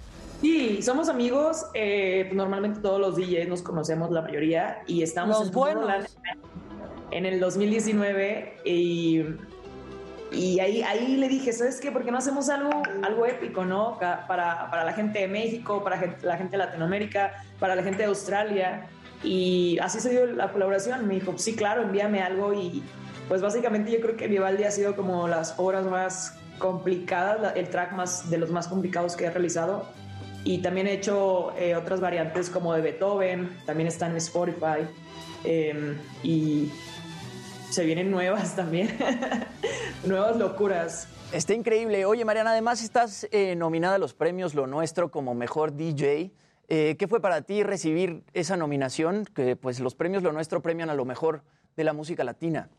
Sí, 0.41 0.82
somos 0.82 1.09
amigos. 1.09 1.65
eh, 1.74 2.28
normalmente 2.35 2.81
todos 2.81 3.01
los 3.01 3.16
DJs 3.16 3.49
nos 3.49 3.62
conocemos 3.62 4.11
la 4.11 4.20
mayoría 4.23 4.82
y 4.86 5.03
estamos 5.03 5.39
Los 5.39 5.49
en 5.49 5.55
buenos. 5.55 5.91
En 7.11 7.27
el 7.27 7.41
2019 7.41 8.61
y, 8.65 9.23
y 10.33 10.61
ahí, 10.61 10.83
ahí 10.83 11.17
le 11.17 11.29
dije, 11.29 11.53
¿sabes 11.53 11.81
qué? 11.81 11.93
¿Por 11.93 12.05
qué 12.05 12.11
no 12.11 12.19
hacemos 12.19 12.49
algo, 12.49 12.83
algo 13.03 13.27
épico, 13.27 13.65
no? 13.65 13.99
Para, 13.99 14.71
para 14.71 14.85
la 14.85 14.93
gente 14.93 15.21
de 15.21 15.29
México, 15.29 15.83
para 15.85 15.97
la 16.23 16.37
gente 16.37 16.53
de 16.53 16.59
Latinoamérica, 16.59 17.45
para 17.61 17.77
la 17.77 17.83
gente 17.83 17.99
de 17.99 18.05
Australia. 18.07 18.87
Y 19.23 19.79
así 19.81 20.01
se 20.01 20.11
dio 20.11 20.27
la 20.27 20.51
colaboración. 20.53 21.07
Me 21.07 21.15
dijo, 21.15 21.35
sí, 21.37 21.55
claro, 21.55 21.83
envíame 21.83 22.21
algo 22.21 22.53
y 22.53 22.83
pues 23.29 23.41
básicamente 23.41 23.91
yo 23.91 24.01
creo 24.01 24.17
que 24.17 24.29
Vivaldi 24.29 24.65
ha 24.65 24.71
sido 24.71 24.97
como 24.97 25.29
las 25.29 25.55
obras 25.59 25.87
más 25.87 26.39
complicadas, 26.59 27.57
el 27.57 27.69
track 27.69 27.93
más 27.93 28.29
de 28.31 28.39
los 28.39 28.51
más 28.51 28.69
complicados 28.69 29.17
que 29.17 29.25
he 29.25 29.31
realizado. 29.31 29.87
Y 30.45 30.59
también 30.59 30.87
he 30.87 30.93
hecho 30.93 31.55
eh, 31.57 31.75
otras 31.75 32.01
variantes 32.01 32.51
como 32.51 32.75
de 32.75 32.83
Beethoven, 32.83 33.57
también 33.65 33.87
está 33.87 34.07
en 34.07 34.17
Spotify. 34.17 34.87
eh, 35.45 35.97
y 36.23 36.71
se 37.75 37.85
vienen 37.85 38.11
nuevas 38.11 38.55
también, 38.55 38.89
nuevas 40.05 40.37
locuras. 40.37 41.09
Está 41.33 41.55
increíble. 41.55 42.07
Oye, 42.07 42.25
Mariana, 42.25 42.53
además 42.53 42.83
estás 42.83 43.27
eh, 43.33 43.57
nominada 43.57 43.97
a 43.97 43.99
los 43.99 44.15
premios 44.15 44.55
Lo 44.55 44.69
Nuestro 44.69 45.11
como 45.11 45.35
mejor 45.35 45.75
DJ. 45.75 46.31
Eh, 46.69 46.95
¿Qué 46.97 47.09
fue 47.09 47.21
para 47.21 47.43
ti 47.43 47.65
recibir 47.65 48.23
esa 48.33 48.57
nominación? 48.57 49.25
Que 49.35 49.57
pues 49.57 49.81
los 49.81 49.97
premios 49.97 50.23
Lo 50.23 50.33
Nuestro 50.33 50.63
premian 50.63 50.89
a 50.89 50.95
lo 50.95 51.05
mejor 51.05 51.43
de 51.77 51.83
la 51.83 51.93
música 51.93 52.23
latina. 52.23 52.71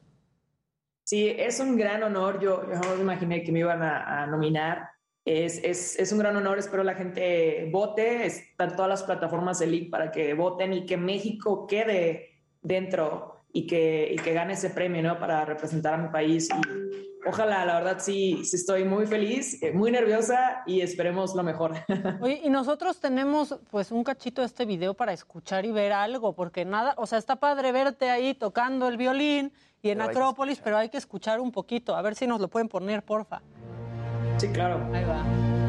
Sí, 1.04 1.28
es 1.38 1.60
un 1.60 1.76
gran 1.76 2.02
honor. 2.02 2.40
Yo, 2.40 2.64
yo 2.66 2.76
jamás 2.76 2.96
me 2.96 3.04
imaginé 3.04 3.44
que 3.44 3.52
me 3.52 3.60
iban 3.60 3.84
a, 3.84 4.24
a 4.24 4.28
nominar. 4.28 4.92
Es, 5.26 5.62
es, 5.62 6.00
es 6.00 6.14
un 6.14 6.20
gran 6.20 6.38
honor. 6.38 6.58
Espero 6.58 6.86
la 6.86 6.96
gente 6.96 7.68
vote. 7.70 8.26
Están 8.26 8.78
todas 8.78 8.88
las 8.88 9.04
plataformas 9.04 9.60
de 9.60 9.68
League 9.68 9.90
para 9.92 10.10
que 10.10 10.34
voten 10.34 10.72
y 10.72 10.86
que 10.86 10.96
México 10.96 11.68
quede 11.68 12.30
dentro 12.62 13.35
y 13.56 13.66
que, 13.66 14.10
y 14.12 14.18
que 14.18 14.34
gane 14.34 14.54
ese 14.54 14.70
premio, 14.70 15.02
¿no? 15.02 15.18
Para 15.18 15.46
representar 15.46 15.94
a 15.94 15.98
mi 15.98 16.10
país. 16.10 16.50
Y 16.50 17.28
ojalá, 17.28 17.64
la 17.64 17.76
verdad, 17.76 18.00
sí, 18.00 18.44
sí 18.44 18.58
estoy 18.58 18.84
muy 18.84 19.08
feliz, 19.08 19.64
eh, 19.64 19.72
muy 19.72 19.92
nerviosa 19.92 20.62
y 20.68 20.82
esperemos 20.82 21.34
lo 21.36 21.42
mejor. 21.42 21.72
Oye, 22.22 22.42
y 22.44 22.50
nosotros 22.50 23.00
tenemos 23.00 23.58
pues 23.72 23.92
un 23.92 24.04
cachito 24.04 24.42
de 24.42 24.48
este 24.48 24.66
video 24.66 24.94
para 24.94 25.14
escuchar 25.14 25.66
y 25.66 25.72
ver 25.72 25.94
algo, 25.94 26.34
porque 26.34 26.66
nada, 26.66 26.96
o 26.98 27.08
sea, 27.08 27.18
está 27.18 27.38
padre 27.38 27.72
verte 27.72 28.10
ahí 28.10 28.34
tocando 28.34 28.90
el 28.90 28.98
violín 28.98 29.54
y 29.82 29.90
en 29.90 30.00
Pero 30.00 30.10
hay 30.10 30.10
Acrópolis, 30.10 30.60
pero 30.60 30.78
hay 30.78 30.90
que 30.90 30.98
escuchar 30.98 31.40
un 31.40 31.54
poquito, 31.54 31.96
a 31.96 32.02
ver 32.02 32.16
si 32.16 32.28
nos 32.28 32.42
lo 32.42 32.50
pueden 32.50 32.68
poner, 32.68 33.04
porfa. 33.04 33.42
Sí, 34.38 34.50
claro. 34.50 34.86
Ahí 34.94 35.06
va. 35.06 35.65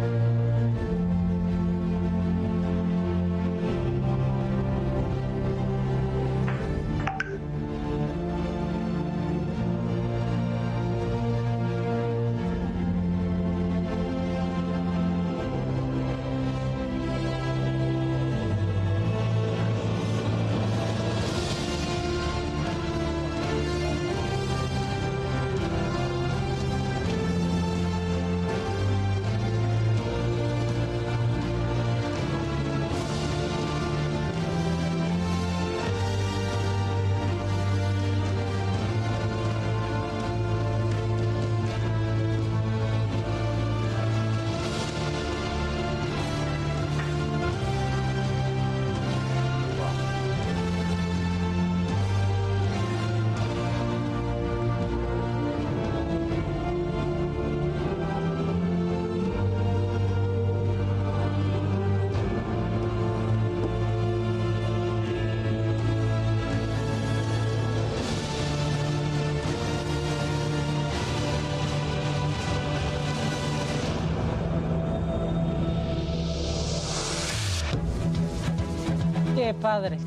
Padre. 79.77 79.99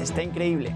Está 0.00 0.22
increíble. 0.22 0.74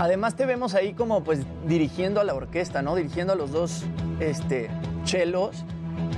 Además 0.00 0.34
te 0.34 0.46
vemos 0.46 0.74
ahí 0.74 0.94
como 0.94 1.22
pues 1.22 1.40
dirigiendo 1.66 2.20
a 2.20 2.24
la 2.24 2.34
orquesta, 2.34 2.82
¿no? 2.82 2.96
Dirigiendo 2.96 3.32
a 3.32 3.36
los 3.36 3.52
dos 3.52 3.84
este, 4.18 4.68
chelos, 5.04 5.64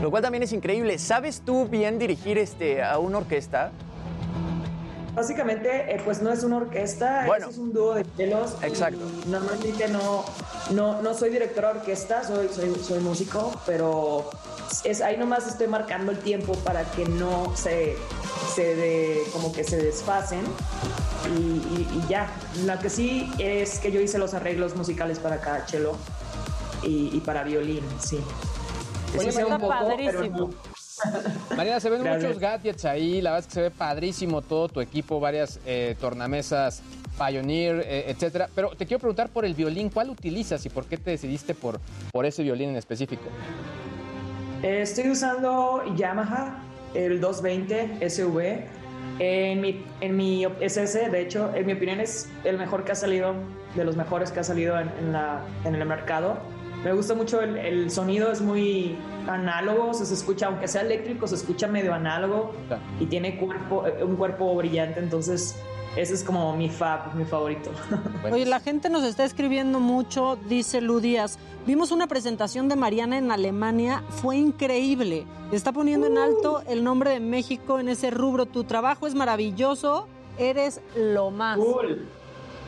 lo 0.00 0.10
cual 0.10 0.22
también 0.22 0.42
es 0.42 0.52
increíble. 0.52 0.98
¿Sabes 0.98 1.42
tú 1.44 1.68
bien 1.68 1.98
dirigir 1.98 2.38
este, 2.38 2.82
a 2.82 2.98
una 2.98 3.18
orquesta? 3.18 3.72
Básicamente, 5.14 5.94
eh, 5.94 6.00
pues 6.04 6.22
no 6.22 6.32
es 6.32 6.44
una 6.44 6.58
orquesta, 6.58 7.24
Bueno. 7.26 7.48
es 7.50 7.58
un 7.58 7.72
dúo 7.72 7.94
de 7.94 8.06
chelos. 8.16 8.56
Exacto. 8.62 9.04
Normalmente 9.26 9.88
no, 9.88 10.24
no, 10.70 11.02
no 11.02 11.12
soy 11.12 11.30
director 11.30 11.64
de 11.64 11.80
orquesta, 11.80 12.24
soy, 12.24 12.48
soy, 12.48 12.74
soy 12.76 13.00
músico, 13.00 13.52
pero 13.66 14.30
es, 14.84 15.00
ahí 15.02 15.16
nomás 15.16 15.46
estoy 15.46 15.66
marcando 15.66 16.12
el 16.12 16.18
tiempo 16.18 16.54
para 16.58 16.84
que 16.92 17.04
no 17.04 17.54
se, 17.56 17.96
se 18.58 18.74
de- 18.74 19.22
como 19.32 19.52
que 19.52 19.62
se 19.62 19.76
desfasen. 19.76 20.42
Y, 21.36 21.40
y- 21.40 21.88
y 22.04 22.08
ya, 22.08 22.28
lo 22.66 22.76
que 22.80 22.90
sí 22.90 23.30
es 23.38 23.78
que 23.78 23.92
yo 23.92 24.00
hice 24.00 24.18
los 24.18 24.34
arreglos 24.34 24.74
musicales 24.74 25.20
para 25.20 25.40
cada 25.40 25.64
chelo 25.66 25.96
y, 26.82 27.10
y 27.16 27.20
para 27.20 27.44
violín, 27.44 27.84
sí. 28.00 28.18
Oye, 29.16 29.26
Sí 29.26 29.32
sé 29.32 29.42
está 29.42 29.54
un 29.54 29.60
poco, 29.60 29.74
pero 29.78 29.88
padrísimo. 30.18 30.38
no. 31.50 31.56
Mariana, 31.56 31.78
se 31.78 31.90
ven 31.90 32.02
Gracias. 32.02 32.24
muchos 32.24 32.40
gadgets 32.40 32.84
ahí, 32.84 33.20
la 33.22 33.30
verdad 33.30 33.40
es 33.44 33.46
que 33.46 33.54
se 33.54 33.60
ve 33.62 33.70
padrísimo 33.70 34.42
todo 34.42 34.68
tu 34.68 34.80
equipo, 34.80 35.20
varias 35.20 35.60
eh, 35.64 35.94
tornamesas 36.00 36.82
Pioneer, 37.16 37.84
eh, 37.86 38.04
etcétera. 38.10 38.48
Pero 38.52 38.70
te 38.70 38.84
quiero 38.86 38.98
preguntar 39.00 39.28
por 39.28 39.44
el 39.44 39.54
violín, 39.54 39.88
¿cuál 39.90 40.10
utilizas 40.10 40.66
y 40.66 40.68
por 40.68 40.86
qué 40.86 40.96
te 40.96 41.10
decidiste 41.12 41.54
por, 41.54 41.78
por 42.10 42.26
ese 42.26 42.42
violín 42.42 42.70
en 42.70 42.76
específico? 42.76 43.22
Eh, 44.62 44.80
Estoy 44.82 45.10
usando 45.10 45.82
Yamaha, 45.96 46.64
el 46.94 47.20
220 47.20 48.08
SV. 48.08 48.64
En 49.20 49.60
mi, 49.60 49.84
en 50.00 50.16
mi 50.16 50.44
SS, 50.60 51.10
de 51.10 51.20
hecho, 51.20 51.52
en 51.54 51.66
mi 51.66 51.72
opinión 51.72 51.98
es 51.98 52.30
el 52.44 52.56
mejor 52.56 52.84
que 52.84 52.92
ha 52.92 52.94
salido, 52.94 53.34
de 53.74 53.84
los 53.84 53.96
mejores 53.96 54.30
que 54.30 54.40
ha 54.40 54.44
salido 54.44 54.78
en, 54.78 54.88
en 55.00 55.12
la, 55.12 55.42
en 55.64 55.74
el 55.74 55.84
mercado. 55.86 56.38
Me 56.84 56.92
gusta 56.92 57.14
mucho 57.14 57.40
el, 57.40 57.56
el 57.56 57.90
sonido, 57.90 58.30
es 58.30 58.40
muy 58.40 58.96
análogo, 59.26 59.90
o 59.90 59.94
sea, 59.94 60.06
se 60.06 60.14
escucha, 60.14 60.46
aunque 60.46 60.68
sea 60.68 60.82
eléctrico, 60.82 61.26
se 61.26 61.34
escucha 61.34 61.66
medio 61.66 61.92
análogo 61.92 62.52
y 63.00 63.06
tiene 63.06 63.36
cuerpo, 63.36 63.86
eh, 63.86 64.04
un 64.04 64.16
cuerpo 64.16 64.54
brillante, 64.54 65.00
entonces 65.00 65.56
ese 66.00 66.14
es 66.14 66.22
como 66.24 66.54
mi 66.56 66.68
fab, 66.68 67.14
mi 67.14 67.24
favorito. 67.24 67.70
Oye, 68.30 68.46
la 68.46 68.60
gente 68.60 68.88
nos 68.88 69.04
está 69.04 69.24
escribiendo 69.24 69.80
mucho, 69.80 70.38
dice 70.48 70.80
Lu 70.80 71.00
Díaz. 71.00 71.38
Vimos 71.66 71.90
una 71.90 72.06
presentación 72.06 72.68
de 72.68 72.76
Mariana 72.76 73.18
en 73.18 73.30
Alemania, 73.30 74.02
fue 74.08 74.36
increíble. 74.36 75.26
Está 75.52 75.72
poniendo 75.72 76.06
en 76.06 76.16
alto 76.18 76.62
el 76.68 76.84
nombre 76.84 77.10
de 77.10 77.20
México 77.20 77.78
en 77.78 77.88
ese 77.88 78.10
rubro. 78.10 78.46
Tu 78.46 78.64
trabajo 78.64 79.06
es 79.06 79.14
maravilloso, 79.14 80.06
eres 80.38 80.80
lo 80.96 81.30
más. 81.30 81.58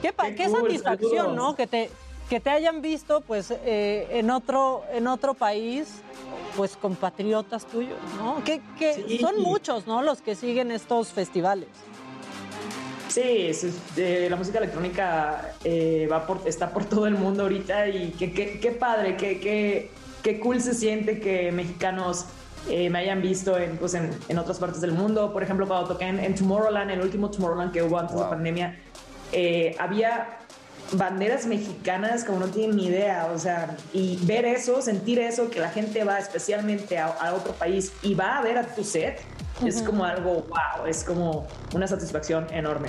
Qué, 0.02 0.12
pa- 0.12 0.26
Qué 0.28 0.34
qué 0.34 0.44
cool, 0.48 0.60
satisfacción, 0.62 1.16
saludos. 1.16 1.36
¿no? 1.36 1.54
Que 1.54 1.66
te, 1.66 1.90
que 2.28 2.40
te 2.40 2.50
hayan 2.50 2.80
visto 2.82 3.20
pues 3.22 3.50
eh, 3.50 4.06
en, 4.10 4.30
otro, 4.30 4.82
en 4.92 5.06
otro 5.06 5.34
país, 5.34 6.02
pues 6.56 6.76
compatriotas 6.76 7.64
tuyos, 7.66 7.98
¿no? 8.18 8.42
Que, 8.44 8.60
que 8.78 8.94
Sí. 8.94 9.18
son 9.18 9.40
muchos, 9.40 9.86
¿no? 9.86 10.02
Los 10.02 10.20
que 10.20 10.34
siguen 10.34 10.70
estos 10.72 11.08
festivales. 11.08 11.68
Sí, 13.10 13.50
eh, 13.96 14.28
la 14.30 14.36
música 14.36 14.58
electrónica 14.58 15.52
eh, 15.64 16.08
va 16.10 16.26
por, 16.28 16.42
está 16.46 16.70
por 16.70 16.84
todo 16.84 17.06
el 17.08 17.14
mundo 17.14 17.42
ahorita 17.42 17.88
y 17.88 18.10
qué 18.16 18.32
qué- 18.32 18.60
qué 18.60 18.70
padre, 18.70 19.16
qué, 19.16 19.40
qué, 19.40 19.90
qué 20.22 20.38
cool 20.38 20.60
se 20.62 20.74
siente 20.74 21.18
que 21.18 21.50
mexicanos 21.50 22.26
eh, 22.68 22.88
me 22.88 23.00
hayan 23.00 23.20
visto 23.20 23.58
en, 23.58 23.78
pues, 23.78 23.94
en, 23.94 24.10
en 24.28 24.38
otras 24.38 24.58
partes 24.60 24.80
del 24.80 24.92
mundo. 24.92 25.32
Por 25.32 25.42
ejemplo, 25.42 25.66
cuando 25.66 25.88
toqué 25.88 26.04
en, 26.04 26.20
en 26.20 26.36
Tomorrowland, 26.36 26.90
el 26.92 27.00
último 27.00 27.30
Tomorrowland 27.32 27.72
que 27.72 27.82
hubo 27.82 27.98
antes 27.98 28.14
de 28.14 28.22
la 28.22 28.30
pandemia, 28.30 28.78
eh, 29.32 29.74
había 29.80 30.38
banderas 30.92 31.46
mexicanas 31.46 32.22
como 32.24 32.38
no 32.40 32.46
tienen 32.46 32.76
ni 32.76 32.86
idea, 32.86 33.28
o 33.34 33.38
sea, 33.40 33.76
y 33.92 34.18
ver 34.24 34.44
eso, 34.44 34.82
sentir 34.82 35.18
eso, 35.18 35.50
que 35.50 35.58
la 35.58 35.70
gente 35.70 36.04
va 36.04 36.18
especialmente 36.18 36.96
a, 36.98 37.06
a 37.06 37.34
otro 37.34 37.54
país 37.54 37.92
y 38.02 38.14
va 38.14 38.38
a 38.38 38.42
ver 38.42 38.56
a 38.58 38.64
tu 38.74 38.84
set, 38.84 39.20
es 39.66 39.82
como 39.82 40.04
algo, 40.04 40.46
wow, 40.48 40.86
es 40.86 41.04
como 41.04 41.46
una 41.74 41.86
satisfacción 41.86 42.46
enorme. 42.50 42.88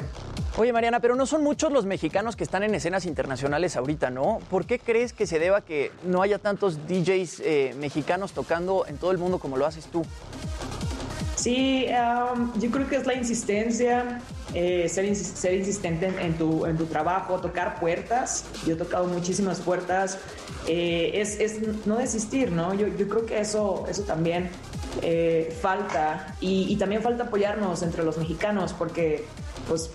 Oye, 0.58 0.74
Mariana, 0.74 1.00
pero 1.00 1.16
no 1.16 1.26
son 1.26 1.44
muchos 1.44 1.72
los 1.72 1.86
mexicanos 1.86 2.36
que 2.36 2.44
están 2.44 2.64
en 2.64 2.76
escenas 2.76 3.06
internacionales 3.06 3.78
ahorita, 3.78 4.10
¿no? 4.10 4.40
¿Por 4.50 4.66
qué 4.66 4.80
crees 4.80 5.14
que 5.14 5.26
se 5.26 5.40
deba 5.40 5.62
que 5.62 5.92
no 6.04 6.22
haya 6.22 6.40
tantos 6.40 6.88
DJs 6.88 7.40
eh, 7.40 7.76
mexicanos 7.80 8.34
tocando 8.34 8.86
en 8.88 8.98
todo 8.98 9.12
el 9.12 9.18
mundo 9.18 9.40
como 9.40 9.58
lo 9.58 9.66
haces 9.66 9.86
tú? 9.86 10.06
Sí, 11.36 11.88
um, 11.88 12.52
yo 12.60 12.70
creo 12.70 12.88
que 12.88 12.98
es 12.98 13.08
la 13.08 13.16
insistencia, 13.16 14.22
eh, 14.54 14.88
ser, 14.90 15.16
ser 15.16 15.56
insistente 15.56 16.06
en, 16.08 16.20
en 16.20 16.34
tu, 16.38 16.66
en 16.68 16.78
tu 16.78 16.86
trabajo, 16.86 17.40
tocar 17.40 17.80
puertas. 17.80 18.46
Yo 18.68 18.74
he 18.74 18.78
tocado 18.78 19.08
muchísimas 19.08 19.60
puertas. 19.60 20.20
Eh, 20.68 21.14
es, 21.16 21.40
es 21.40 21.86
no 21.88 21.98
desistir, 21.98 22.52
¿no? 22.52 22.76
Yo, 22.76 22.88
yo 22.88 23.08
creo 23.08 23.26
que 23.26 23.40
eso, 23.40 23.86
eso 23.90 24.04
también 24.04 24.52
eh, 25.02 25.56
falta. 25.62 26.36
Y, 26.42 26.76
también 26.78 27.02
falta 27.02 27.26
apoyarnos 27.26 27.84
entre 27.84 28.04
los 28.04 28.18
mexicanos, 28.18 28.74
porque, 28.74 29.26
pues, 29.68 29.92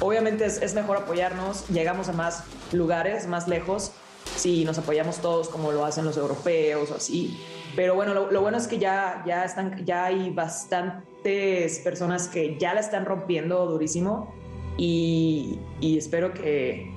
obviamente 0.00 0.46
es, 0.46 0.74
mejor 0.74 0.98
apoyarnos. 0.98 1.68
Llegamos 1.68 2.08
a 2.08 2.12
más 2.12 2.44
lugares, 2.72 3.26
más 3.26 3.48
lejos, 3.48 3.92
si 4.36 4.64
nos 4.64 4.78
apoyamos 4.78 5.18
todos 5.18 5.48
como 5.48 5.72
lo 5.72 5.84
hacen 5.84 6.04
los 6.04 6.16
europeos 6.16 6.90
o 6.90 6.96
así. 6.96 7.38
Pero 7.76 7.94
bueno, 7.94 8.14
lo, 8.14 8.30
lo 8.30 8.40
bueno 8.40 8.58
es 8.58 8.66
que 8.66 8.78
ya, 8.78 9.22
ya, 9.26 9.44
están, 9.44 9.84
ya 9.84 10.06
hay 10.06 10.30
bastantes 10.30 11.78
personas 11.80 12.28
que 12.28 12.58
ya 12.58 12.74
la 12.74 12.80
están 12.80 13.04
rompiendo 13.04 13.66
durísimo 13.66 14.34
y, 14.76 15.58
y 15.80 15.98
espero 15.98 16.32
que, 16.32 16.92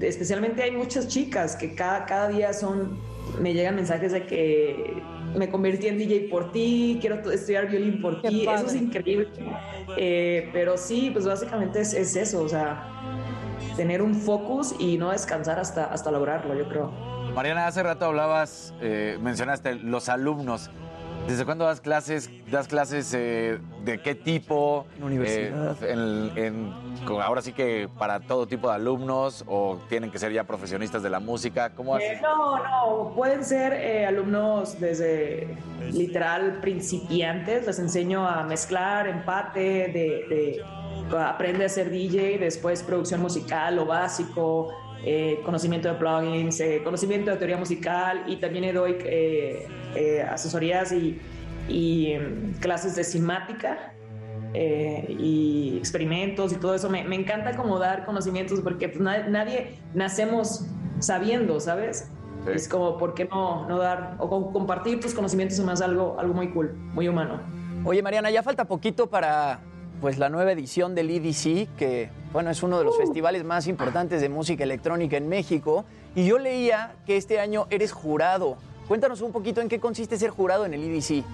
especialmente 0.00 0.62
hay 0.62 0.72
muchas 0.72 1.08
chicas 1.08 1.56
que 1.56 1.74
cada, 1.74 2.06
cada 2.06 2.28
día 2.28 2.52
son, 2.52 2.98
me 3.40 3.52
llegan 3.54 3.76
mensajes 3.76 4.12
de 4.12 4.26
que 4.26 5.02
me 5.34 5.48
convertí 5.48 5.86
en 5.86 5.98
DJ 5.98 6.28
por 6.30 6.52
ti, 6.52 6.98
quiero 7.00 7.16
estudiar 7.30 7.68
violín 7.68 8.00
por 8.00 8.22
ti, 8.22 8.46
eso 8.48 8.66
es 8.66 8.74
increíble. 8.74 9.28
Eh, 9.96 10.50
pero 10.52 10.76
sí, 10.76 11.10
pues 11.12 11.26
básicamente 11.26 11.80
es, 11.80 11.94
es 11.94 12.16
eso, 12.16 12.42
o 12.42 12.48
sea, 12.48 12.86
tener 13.76 14.02
un 14.02 14.14
focus 14.14 14.74
y 14.78 14.98
no 14.98 15.10
descansar 15.10 15.58
hasta, 15.58 15.86
hasta 15.86 16.10
lograrlo, 16.10 16.54
yo 16.54 16.68
creo. 16.68 16.90
Mariana, 17.34 17.66
hace 17.66 17.82
rato 17.82 18.06
hablabas, 18.06 18.74
eh, 18.80 19.18
mencionaste 19.20 19.74
los 19.76 20.08
alumnos. 20.08 20.70
¿Desde 21.26 21.44
cuándo 21.44 21.64
das 21.64 21.80
clases? 21.80 22.28
¿Das 22.50 22.66
clases 22.66 23.14
eh, 23.16 23.58
de 23.84 24.00
qué 24.02 24.16
tipo? 24.16 24.86
En 24.96 25.04
universidad. 25.04 25.76
Eh, 25.82 25.92
en- 25.92 26.32
en- 26.36 26.74
ahora 27.22 27.40
sí 27.40 27.52
que 27.52 27.88
para 27.98 28.18
todo 28.20 28.46
tipo 28.48 28.68
de 28.68 28.74
alumnos 28.74 29.44
o 29.46 29.78
tienen 29.88 30.10
que 30.10 30.18
ser 30.18 30.32
ya 30.32 30.44
profesionistas 30.44 31.02
de 31.04 31.10
la 31.10 31.20
música. 31.20 31.70
¿Cómo 31.74 31.94
haces? 31.94 32.14
Eh, 32.14 32.20
no, 32.20 32.56
no, 32.58 33.12
pueden 33.14 33.44
ser 33.44 33.72
eh, 33.74 34.06
alumnos 34.06 34.80
desde 34.80 35.56
literal 35.92 36.58
principiantes, 36.60 37.64
les 37.64 37.78
enseño 37.78 38.26
a 38.26 38.42
mezclar, 38.42 39.06
empate, 39.06 39.60
de, 39.60 40.24
de- 40.28 40.64
aprende 41.16 41.64
a 41.64 41.68
ser 41.68 41.90
DJ, 41.90 42.38
después 42.38 42.82
producción 42.82 43.20
musical, 43.20 43.76
lo 43.76 43.86
básico, 43.86 44.72
eh, 45.04 45.40
conocimiento 45.44 45.88
de 45.88 45.94
plugins, 45.94 46.60
eh, 46.60 46.80
conocimiento 46.84 47.30
de 47.30 47.36
teoría 47.36 47.56
musical 47.56 48.24
y 48.26 48.36
también 48.36 48.64
le 48.66 48.72
doy 48.72 48.96
eh, 49.04 49.66
eh, 49.94 50.22
asesorías 50.22 50.92
y, 50.92 51.18
y, 51.68 52.14
mm, 52.18 52.60
clases 52.60 52.96
de 52.96 53.04
cinemática 53.04 53.92
eh, 54.54 55.06
y 55.18 55.76
experimentos 55.78 56.52
y 56.52 56.56
todo 56.56 56.74
eso. 56.74 56.90
Me, 56.90 57.04
me 57.04 57.16
encanta 57.16 57.56
como 57.56 57.78
dar 57.78 58.04
conocimientos 58.04 58.60
porque 58.60 58.88
pues, 58.88 59.00
na- 59.00 59.26
nadie 59.28 59.78
nacemos 59.94 60.66
sabiendo, 60.98 61.60
¿sabes? 61.60 62.10
Es 62.52 62.68
como, 62.68 62.96
¿por 62.98 63.14
qué 63.14 63.26
no, 63.26 63.68
no 63.68 63.78
dar 63.78 64.16
o 64.18 64.28
co- 64.28 64.52
compartir 64.52 64.98
tus 65.00 65.14
conocimientos 65.14 65.58
es 65.58 65.64
más 65.64 65.80
algo, 65.82 66.16
algo 66.18 66.34
muy 66.34 66.48
cool, 66.50 66.74
muy 66.94 67.06
humano? 67.08 67.40
Oye, 67.84 68.02
Mariana, 68.02 68.30
ya 68.30 68.42
falta 68.42 68.64
poquito 68.66 69.08
para 69.08 69.60
pues 70.00 70.18
la 70.18 70.28
nueva 70.28 70.52
edición 70.52 70.94
del 70.94 71.10
EDC, 71.10 71.68
que 71.76 72.08
bueno, 72.32 72.50
es 72.50 72.62
uno 72.62 72.78
de 72.78 72.84
los 72.84 72.96
festivales 72.96 73.44
más 73.44 73.66
importantes 73.66 74.20
de 74.20 74.28
música 74.28 74.64
electrónica 74.64 75.16
en 75.16 75.28
México. 75.28 75.84
Y 76.14 76.26
yo 76.26 76.38
leía 76.38 76.94
que 77.06 77.16
este 77.16 77.38
año 77.38 77.66
eres 77.70 77.92
jurado. 77.92 78.56
Cuéntanos 78.88 79.20
un 79.20 79.32
poquito 79.32 79.60
en 79.60 79.68
qué 79.68 79.78
consiste 79.78 80.16
ser 80.16 80.30
jurado 80.30 80.66
en 80.66 80.74
el 80.74 80.82
EDC. 80.82 81.24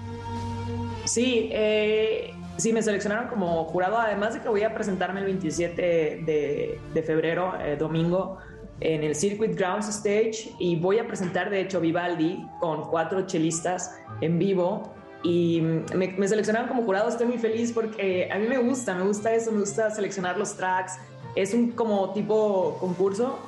Sí, 1.05 1.49
eh, 1.51 2.33
sí, 2.57 2.73
me 2.73 2.83
seleccionaron 2.83 3.29
como 3.29 3.63
jurado, 3.65 3.97
además 3.97 4.33
de 4.33 4.41
que 4.41 4.49
voy 4.49 4.63
a 4.63 4.73
presentarme 4.73 5.21
el 5.21 5.25
27 5.27 5.81
de, 5.81 6.79
de 6.93 7.03
febrero, 7.03 7.53
eh, 7.61 7.77
domingo, 7.77 8.37
en 8.79 9.03
el 9.03 9.15
Circuit 9.15 9.55
Grounds 9.55 9.87
Stage 9.87 10.53
y 10.59 10.75
voy 10.75 10.99
a 10.99 11.07
presentar, 11.07 11.49
de 11.49 11.61
hecho, 11.61 11.79
Vivaldi 11.79 12.45
con 12.59 12.89
cuatro 12.89 13.25
chelistas 13.25 13.97
en 14.21 14.37
vivo. 14.37 14.93
Y 15.23 15.61
me, 15.61 16.09
me 16.09 16.27
seleccionaron 16.27 16.67
como 16.67 16.83
jurado, 16.83 17.09
estoy 17.09 17.27
muy 17.27 17.37
feliz 17.37 17.71
porque 17.71 18.29
a 18.31 18.37
mí 18.37 18.47
me 18.47 18.57
gusta, 18.57 18.95
me 18.95 19.03
gusta 19.03 19.33
eso, 19.33 19.51
me 19.51 19.61
gusta 19.61 19.89
seleccionar 19.89 20.37
los 20.37 20.55
tracks. 20.55 20.93
Es 21.35 21.53
un 21.53 21.71
como 21.71 22.13
tipo 22.13 22.77
concurso 22.79 23.39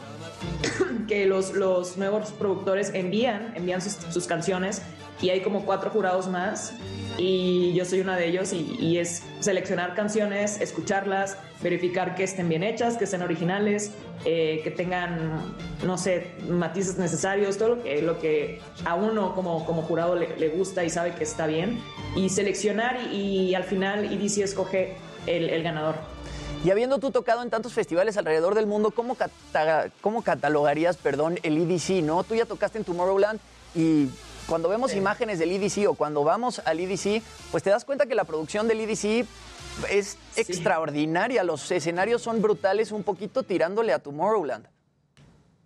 que 1.07 1.25
los, 1.25 1.53
los 1.53 1.97
nuevos 1.97 2.31
productores 2.31 2.93
envían, 2.93 3.53
envían 3.55 3.81
sus, 3.81 3.93
sus 3.93 4.25
canciones 4.25 4.81
y 5.21 5.29
hay 5.29 5.41
como 5.41 5.65
cuatro 5.65 5.89
jurados 5.89 6.27
más 6.27 6.73
y 7.19 7.73
yo 7.73 7.83
soy 7.85 7.99
una 7.99 8.15
de 8.15 8.27
ellos 8.27 8.53
y, 8.53 8.75
y 8.79 8.97
es 8.97 9.23
seleccionar 9.41 9.93
canciones, 9.93 10.59
escucharlas, 10.61 11.37
verificar 11.61 12.15
que 12.15 12.23
estén 12.23 12.47
bien 12.49 12.63
hechas, 12.63 12.95
que 12.97 13.03
estén 13.03 13.21
originales, 13.21 13.91
eh, 14.25 14.61
que 14.63 14.71
tengan, 14.71 15.55
no 15.85 15.97
sé, 15.97 16.31
matices 16.47 16.97
necesarios, 16.97 17.57
todo 17.57 17.75
lo 17.75 17.83
que, 17.83 18.01
lo 18.01 18.19
que 18.19 18.61
a 18.85 18.95
uno 18.95 19.35
como, 19.35 19.65
como 19.65 19.81
jurado 19.81 20.15
le, 20.15 20.35
le 20.37 20.49
gusta 20.49 20.83
y 20.85 20.89
sabe 20.89 21.13
que 21.13 21.23
está 21.25 21.45
bien 21.45 21.81
y 22.15 22.29
seleccionar 22.29 22.97
y, 23.11 23.49
y 23.49 23.55
al 23.55 23.63
final 23.65 24.05
EDC 24.05 24.39
escoge 24.39 24.95
el, 25.27 25.49
el 25.49 25.61
ganador. 25.61 25.95
Y 26.63 26.71
habiendo 26.71 26.99
tú 26.99 27.11
tocado 27.11 27.41
en 27.41 27.49
tantos 27.49 27.71
festivales 27.73 28.17
alrededor 28.17 28.53
del 28.55 28.65
mundo, 28.67 28.91
¿cómo, 28.91 29.15
cata- 29.15 29.89
cómo 30.01 30.23
catalogarías 30.23 30.97
perdón, 30.97 31.37
el 31.43 31.57
EDC? 31.57 32.03
¿no? 32.03 32.23
Tú 32.23 32.35
ya 32.35 32.45
tocaste 32.45 32.77
en 32.77 32.83
Tomorrowland 32.83 33.39
y 33.75 34.07
cuando 34.49 34.67
vemos 34.67 34.95
imágenes 34.95 35.37
del 35.37 35.51
EDC 35.51 35.87
o 35.87 35.93
cuando 35.93 36.23
vamos 36.23 36.59
al 36.65 36.79
EDC, 36.79 37.21
pues 37.51 37.61
te 37.61 37.69
das 37.69 37.85
cuenta 37.85 38.07
que 38.07 38.15
la 38.15 38.23
producción 38.23 38.67
del 38.67 38.81
EDC 38.81 39.27
es 39.91 40.17
extraordinaria. 40.35 41.43
Los 41.43 41.69
escenarios 41.71 42.23
son 42.23 42.41
brutales, 42.41 42.91
un 42.91 43.03
poquito 43.03 43.43
tirándole 43.43 43.93
a 43.93 43.99
Tomorrowland. 43.99 44.65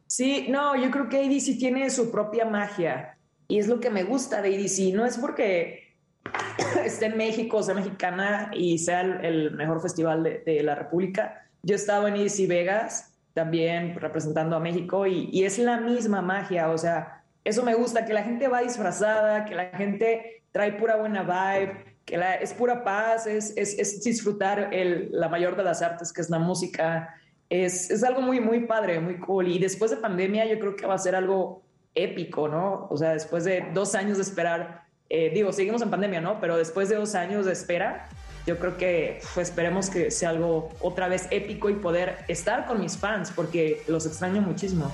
Sí, 0.06 0.48
no, 0.50 0.76
yo 0.76 0.92
creo 0.92 1.08
que 1.08 1.18
ADC 1.26 1.58
tiene 1.58 1.90
su 1.90 2.12
propia 2.12 2.45
magia 2.45 3.18
y 3.48 3.58
es 3.58 3.68
lo 3.68 3.80
que 3.80 3.90
me 3.90 4.03
gusta 4.03 4.42
de 4.42 4.56
ADC. 4.56 4.94
No 4.94 5.06
es 5.06 5.18
porque 5.18 5.95
esté 6.86 7.06
en 7.06 7.18
México, 7.18 7.64
sea 7.64 7.76
mexicana 7.76 8.52
y 8.53 8.78
sea 8.80 9.02
el, 9.02 9.26
el 9.26 9.52
mejor 9.52 9.82
festival 9.82 10.24
de, 10.24 10.44
de 10.45 10.62
la 10.62 10.76
República. 10.76 11.48
Yo 11.64 11.74
he 11.74 11.78
estado 11.78 12.08
en 12.08 12.16
ADC 12.16 12.48
Vegas 12.50 13.14
también 13.34 13.95
representando 13.95 14.58
a 14.58 14.60
México 14.60 15.08
y, 15.08 15.30
y 15.32 15.45
es 15.45 15.58
la 15.58 15.78
misma 15.78 16.22
magia. 16.22 16.70
O 16.70 16.78
sea, 16.78 17.23
eso 17.44 17.64
me 17.64 17.74
gusta, 17.74 18.06
que 18.06 18.14
la 18.14 18.24
gente 18.24 18.48
va 18.48 18.62
disfrazada, 18.62 19.46
que 19.46 19.56
la 19.56 19.66
gente 19.66 20.44
trae 20.52 20.74
pura 20.74 20.96
buena 20.98 21.24
vibe, 21.24 21.98
que 22.06 22.20
es 22.42 22.54
pura 22.54 22.84
paz, 22.84 23.28
es, 23.28 23.54
es- 23.58 23.78
es 23.80 24.04
disfrutar 24.04 24.74
el- 24.74 25.10
la 25.12 25.30
mayor 25.30 25.56
de 25.56 25.64
las 25.64 25.82
artes, 25.82 26.12
que 26.14 26.22
es 26.22 26.30
la 26.30 26.40
música. 26.40 27.16
Es, 27.50 27.90
es 27.92 28.04
algo 28.04 28.22
muy, 28.22 28.40
muy 28.40 28.62
padre, 28.66 29.00
muy 29.00 29.20
cool. 29.20 29.48
Y 29.48 29.60
después 29.60 29.92
de 29.92 29.98
pandemia 29.98 30.46
yo 30.46 30.60
creo 30.60 30.76
que 30.76 30.86
va 30.86 30.96
a 30.96 30.98
ser 30.98 31.16
algo 31.16 31.62
épico, 31.96 32.48
¿no? 32.48 32.88
O 32.90 32.98
sea, 32.98 33.14
después 33.14 33.44
de 33.44 33.66
dos 33.74 33.94
años 33.96 34.18
de 34.18 34.24
esperar, 34.24 34.84
eh, 35.10 35.30
digo, 35.34 35.52
seguimos 35.52 35.82
en 35.82 35.90
pandemia, 35.92 36.22
¿no? 36.22 36.40
Pero 36.42 36.58
después 36.58 36.90
de 36.90 36.96
dos 36.96 37.14
años 37.16 37.46
de 37.46 37.54
espera, 37.54 38.10
yo 38.48 38.58
creo 38.58 38.76
que 38.78 39.20
pues, 39.36 39.50
esperemos 39.50 39.90
que 39.90 40.10
sea 40.12 40.30
algo 40.30 40.70
otra 40.82 41.08
vez 41.08 41.28
épico 41.32 41.70
y 41.70 41.76
poder 41.76 42.18
estar 42.28 42.66
con 42.66 42.82
mis 42.82 42.98
fans, 42.98 43.32
porque 43.36 43.82
los 43.88 44.06
extraño 44.06 44.42
muchísimo. 44.42 44.92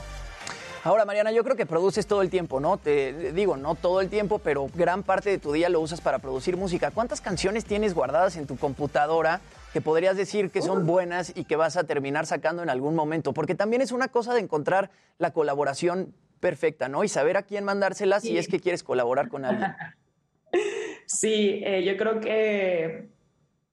Ahora, 0.89 1.05
Mariana, 1.05 1.31
yo 1.31 1.43
creo 1.43 1.55
que 1.55 1.67
produces 1.67 2.07
todo 2.07 2.23
el 2.23 2.31
tiempo, 2.31 2.59
¿no? 2.59 2.77
Te 2.77 3.31
digo, 3.31 3.57
no 3.57 3.75
todo 3.75 4.01
el 4.01 4.09
tiempo, 4.09 4.39
pero 4.39 4.71
gran 4.73 5.03
parte 5.03 5.29
de 5.29 5.37
tu 5.37 5.51
día 5.51 5.69
lo 5.69 5.81
usas 5.81 6.01
para 6.01 6.17
producir 6.17 6.57
música. 6.57 6.89
¿Cuántas 6.89 7.21
canciones 7.21 7.63
tienes 7.63 7.93
guardadas 7.93 8.37
en 8.37 8.47
tu 8.47 8.57
computadora 8.57 9.39
que 9.71 9.81
podrías 9.81 10.17
decir 10.17 10.49
que 10.49 10.63
son 10.63 10.87
buenas 10.87 11.31
y 11.37 11.43
que 11.43 11.55
vas 11.55 11.77
a 11.77 11.83
terminar 11.83 12.25
sacando 12.25 12.63
en 12.63 12.71
algún 12.71 12.95
momento? 12.95 13.33
Porque 13.33 13.53
también 13.53 13.83
es 13.83 13.91
una 13.91 14.07
cosa 14.07 14.33
de 14.33 14.39
encontrar 14.39 14.89
la 15.19 15.29
colaboración 15.31 16.15
perfecta, 16.39 16.89
¿no? 16.89 17.03
Y 17.03 17.07
saber 17.07 17.37
a 17.37 17.43
quién 17.43 17.65
mandárselas 17.65 18.23
si 18.23 18.39
es 18.39 18.47
que 18.47 18.59
quieres 18.59 18.81
colaborar 18.81 19.29
con 19.29 19.45
alguien. 19.45 19.71
Sí, 21.05 21.61
eh, 21.65 21.83
yo 21.83 21.97
creo 21.97 22.19
que 22.19 23.09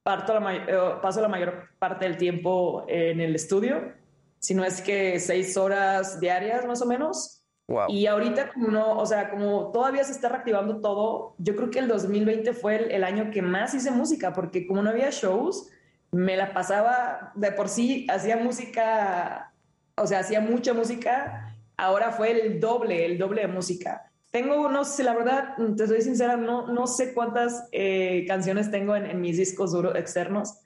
parto 0.03 0.35
la 0.35 0.41
may- 0.41 0.61
eh, 0.69 0.79
paso 1.01 1.23
la 1.23 1.29
mayor 1.29 1.69
parte 1.79 2.05
del 2.07 2.19
tiempo 2.19 2.85
en 2.89 3.21
el 3.23 3.35
estudio, 3.35 3.93
si 4.39 4.55
no 4.55 4.65
es 4.65 4.81
que 4.81 5.19
seis 5.21 5.57
horas 5.57 6.21
diarias 6.21 6.67
más 6.67 6.83
o 6.83 6.87
menos. 6.87 7.43
Wow. 7.69 7.87
Y 7.89 8.07
ahorita 8.07 8.53
como 8.53 8.69
no, 8.69 8.99
o 8.99 9.07
sea, 9.07 9.31
como 9.31 9.73
todavía 9.73 10.05
se 10.05 10.13
está 10.13 10.29
reactivando 10.29 10.81
todo, 10.81 11.35
yo 11.39 11.57
creo 11.57 11.71
que 11.71 11.81
el 11.81 11.89
2020 11.89 12.53
fue 12.53 12.77
el, 12.77 12.91
el 12.93 13.05
año 13.05 13.31
que 13.33 13.43
más 13.43 13.75
hice 13.75 13.91
música, 13.91 14.33
porque 14.33 14.67
como 14.67 14.83
no 14.83 14.91
había 14.91 15.11
shows, 15.11 15.69
me 16.13 16.37
la 16.37 16.55
pasaba 16.55 17.33
de 17.35 17.51
por 17.51 17.69
sí, 17.69 18.07
hacía 18.09 18.37
música 18.37 19.53
o 19.97 20.07
sea, 20.07 20.21
hacía 20.21 20.41
mucha 20.41 20.75
música, 20.75 21.57
ahora 21.77 22.13
fue 22.13 22.31
el 22.31 22.61
doble, 22.61 23.07
el 23.07 23.19
doble 23.19 23.43
de 23.43 23.49
música. 23.49 24.11
Tengo, 24.31 24.69
no 24.69 24.85
sé, 24.85 25.03
la 25.03 25.15
verdad, 25.15 25.55
te 25.77 25.87
soy 25.87 26.03
sincera, 26.03 26.37
no, 26.37 26.67
no 26.67 26.87
sé 26.87 27.15
cuántas 27.15 27.67
eh, 27.73 28.25
canciones 28.29 28.71
tengo 28.71 28.95
en, 28.95 29.07
en 29.07 29.21
mis 29.21 29.39
discos 29.39 29.73
duros 29.73 29.95
externos. 29.97 30.59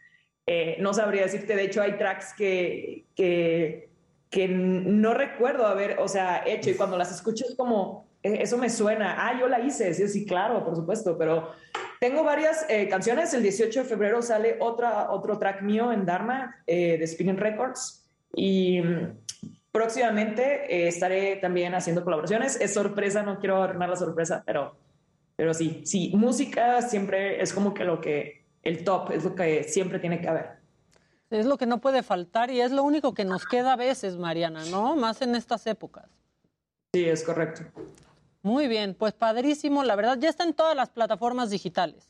Eh, 0.53 0.77
no 0.81 0.93
sabría 0.93 1.23
decirte, 1.23 1.55
de 1.55 1.63
hecho 1.63 1.81
hay 1.81 1.93
tracks 1.93 2.35
que, 2.37 3.05
que, 3.15 3.89
que 4.31 4.49
no 4.49 5.15
recuerdo 5.15 5.65
haber, 5.65 6.01
o 6.01 6.09
sea, 6.09 6.43
hecho 6.45 6.71
y 6.71 6.75
cuando 6.75 6.99
las 6.99 7.15
escucho 7.15 7.45
es 7.49 7.55
como, 7.55 8.05
eh, 8.25 8.39
eso 8.41 8.59
me 8.59 8.69
suena, 8.69 9.15
ah, 9.17 9.39
yo 9.39 9.47
la 9.47 9.61
hice, 9.61 9.95
sí, 9.95 10.09
sí, 10.09 10.27
claro, 10.27 10.65
por 10.65 10.75
supuesto, 10.75 11.17
pero 11.17 11.53
tengo 12.01 12.25
varias 12.25 12.67
eh, 12.69 12.89
canciones, 12.89 13.33
el 13.33 13.45
18 13.45 13.85
de 13.85 13.89
febrero 13.89 14.23
sale 14.23 14.57
otra, 14.59 15.13
otro 15.13 15.39
track 15.39 15.63
mío 15.63 15.93
en 15.93 16.05
Dharma 16.05 16.57
eh, 16.67 16.99
de 16.99 17.07
Spinning 17.07 17.37
Records 17.37 18.05
y 18.35 18.83
mm, 18.83 19.19
próximamente 19.71 20.89
estaré 20.89 21.37
también 21.37 21.77
haciendo 21.77 22.03
colaboraciones, 22.03 22.61
es 22.61 22.75
sorpresa, 22.75 23.23
no 23.23 23.39
quiero 23.39 23.63
arruinar 23.63 23.89
la 23.89 23.95
sorpresa, 23.95 24.43
pero, 24.45 24.75
pero 25.37 25.55
sí, 25.55 25.83
sí, 25.85 26.11
música 26.13 26.83
siempre 26.83 27.41
es 27.41 27.53
como 27.53 27.73
que 27.73 27.85
lo 27.85 28.01
que, 28.01 28.40
el 28.63 28.85
top, 28.85 29.11
es 29.13 29.25
lo 29.25 29.35
que 29.35 29.65
siempre 29.65 29.99
tiene 29.99 30.21
que 30.21 30.29
haber. 30.29 30.61
Es 31.31 31.47
lo 31.47 31.57
que 31.59 31.67
no 31.67 31.81
puede 31.81 32.03
faltar 32.03 32.51
y 32.51 32.61
es 32.61 32.73
lo 32.73 32.83
único 32.83 33.15
que 33.15 33.25
nos 33.25 33.47
queda 33.47 33.75
a 33.75 33.77
veces, 33.77 34.17
Mariana, 34.17 34.65
¿no? 34.67 34.97
Más 34.97 35.23
en 35.23 35.35
estas 35.35 35.67
épocas. 35.67 36.11
Sí, 36.93 37.05
es 37.05 37.23
correcto. 37.23 37.63
Muy 38.43 38.67
bien, 38.67 38.95
pues 38.95 39.13
padrísimo, 39.13 39.85
la 39.85 39.95
verdad, 39.95 40.19
ya 40.19 40.29
está 40.29 40.45
en 40.45 40.55
todas 40.55 40.75
las 40.75 40.91
plataformas 40.91 41.51
digitales. 41.51 42.10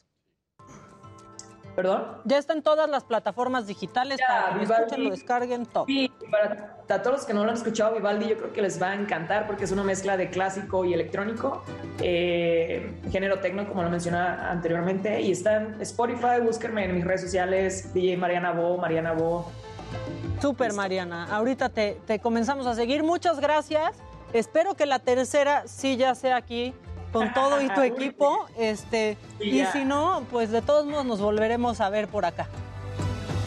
¿Perdón? 1.83 2.05
Ya 2.25 2.37
está 2.37 2.53
en 2.53 2.63
todas 2.63 2.91
las 2.91 3.05
plataformas 3.05 3.67
digitales 3.67 4.19
para 4.27 4.49
que 4.49 4.55
lo 4.55 4.61
Vivaldi. 4.61 4.83
escuchen, 4.83 5.05
lo 5.05 5.11
descarguen, 5.11 5.67
todo. 5.67 5.87
Sí, 5.87 6.13
para, 6.31 6.77
para 6.87 7.03
todos 7.03 7.17
los 7.17 7.27
que 7.27 7.33
no 7.33 7.43
lo 7.45 7.51
han 7.51 7.57
escuchado, 7.57 7.95
Vivaldi, 7.95 8.29
yo 8.29 8.37
creo 8.37 8.53
que 8.53 8.61
les 8.61 8.81
va 8.81 8.91
a 8.91 8.95
encantar 8.95 9.47
porque 9.47 9.65
es 9.65 9.73
una 9.73 9.83
mezcla 9.83 10.19
de 10.19 10.29
clásico 10.29 10.85
y 10.85 10.93
electrónico, 10.93 11.63
eh, 12.01 13.01
género 13.11 13.41
tecno, 13.41 13.67
como 13.67 13.83
lo 13.83 13.89
mencionaba 13.89 14.51
anteriormente, 14.51 15.23
y 15.23 15.33
está 15.33 15.57
en 15.57 15.81
Spotify, 15.81 16.41
búsquenme 16.43 16.85
en 16.85 16.97
mis 16.97 17.05
redes 17.05 17.23
sociales, 17.23 17.95
DJ 17.95 18.19
Mariana 18.19 18.53
Bo, 18.53 18.77
Mariana 18.77 19.13
Bo. 19.13 19.51
Súper, 20.43 20.75
Mariana. 20.75 21.29
Ahorita 21.31 21.71
te, 21.71 21.99
te 22.07 22.19
comenzamos 22.19 22.67
a 22.67 22.75
seguir. 22.75 23.03
Muchas 23.03 23.41
gracias. 23.41 23.97
Espero 24.35 24.75
que 24.75 24.85
la 24.85 24.99
tercera 24.99 25.65
sí 25.67 25.97
ya 25.97 26.15
sea 26.15 26.37
aquí 26.37 26.75
con 27.13 27.33
todo 27.33 27.61
y 27.61 27.69
tu 27.69 27.81
equipo. 27.83 28.47
Este, 28.59 29.17
y 29.41 29.59
ya. 29.59 29.73
si 29.73 29.85
no, 29.85 30.25
pues 30.31 30.51
de 30.51 30.63
todos 30.63 30.87
modos 30.87 31.07
nos 31.07 31.21
volveremos 31.21 31.81
a 31.81 31.91
ver 31.91 32.09
por 32.09 32.25
acá. 32.25 32.49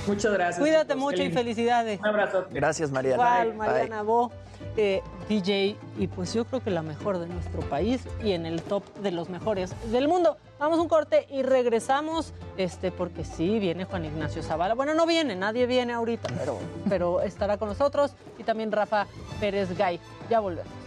Muchas 0.08 0.34
gracias. 0.34 0.60
Cuídate 0.60 0.94
chicos, 0.94 0.98
mucho 1.02 1.22
y 1.22 1.26
lindo. 1.26 1.40
felicidades. 1.40 2.00
Un 2.00 2.08
abrazo. 2.08 2.46
Gracias, 2.52 2.92
Mariana. 2.92 3.16
Igual, 3.16 3.48
Bye. 3.50 3.58
Mariana 3.58 4.02
Bo, 4.04 4.32
eh, 4.76 5.02
DJ, 5.30 5.78
y 5.98 6.08
pues 6.08 6.34
yo 6.34 6.44
creo 6.44 6.62
que 6.62 6.72
la 6.72 6.82
mejor 6.82 7.20
de 7.20 7.28
nuestro 7.28 7.62
país 7.62 8.02
y 8.22 8.34
en 8.34 8.46
el 8.46 8.62
top 8.62 8.84
de 8.96 9.12
los 9.12 9.30
mejores 9.30 9.74
del 9.92 10.08
mundo. 10.10 10.36
Vamos 10.60 10.80
a 10.80 10.82
un 10.82 10.88
corte 10.90 11.26
y 11.30 11.42
regresamos, 11.44 12.34
este, 12.58 12.92
porque 12.92 13.24
sí, 13.24 13.60
viene 13.60 13.86
Juan 13.86 14.06
Ignacio 14.06 14.44
Zavala. 14.44 14.74
Bueno, 14.76 14.94
no 14.94 15.06
viene, 15.06 15.36
nadie 15.36 15.66
viene 15.68 15.94
ahorita, 15.94 16.30
pero, 16.38 16.58
pero 16.90 17.22
estará 17.22 17.58
con 17.58 17.70
nosotros 17.70 18.14
y 18.38 18.44
también 18.44 18.72
Rafa 18.72 19.08
Pérez 19.40 19.78
Gay. 19.78 20.00
Ya 20.30 20.40
volvemos. 20.40 20.83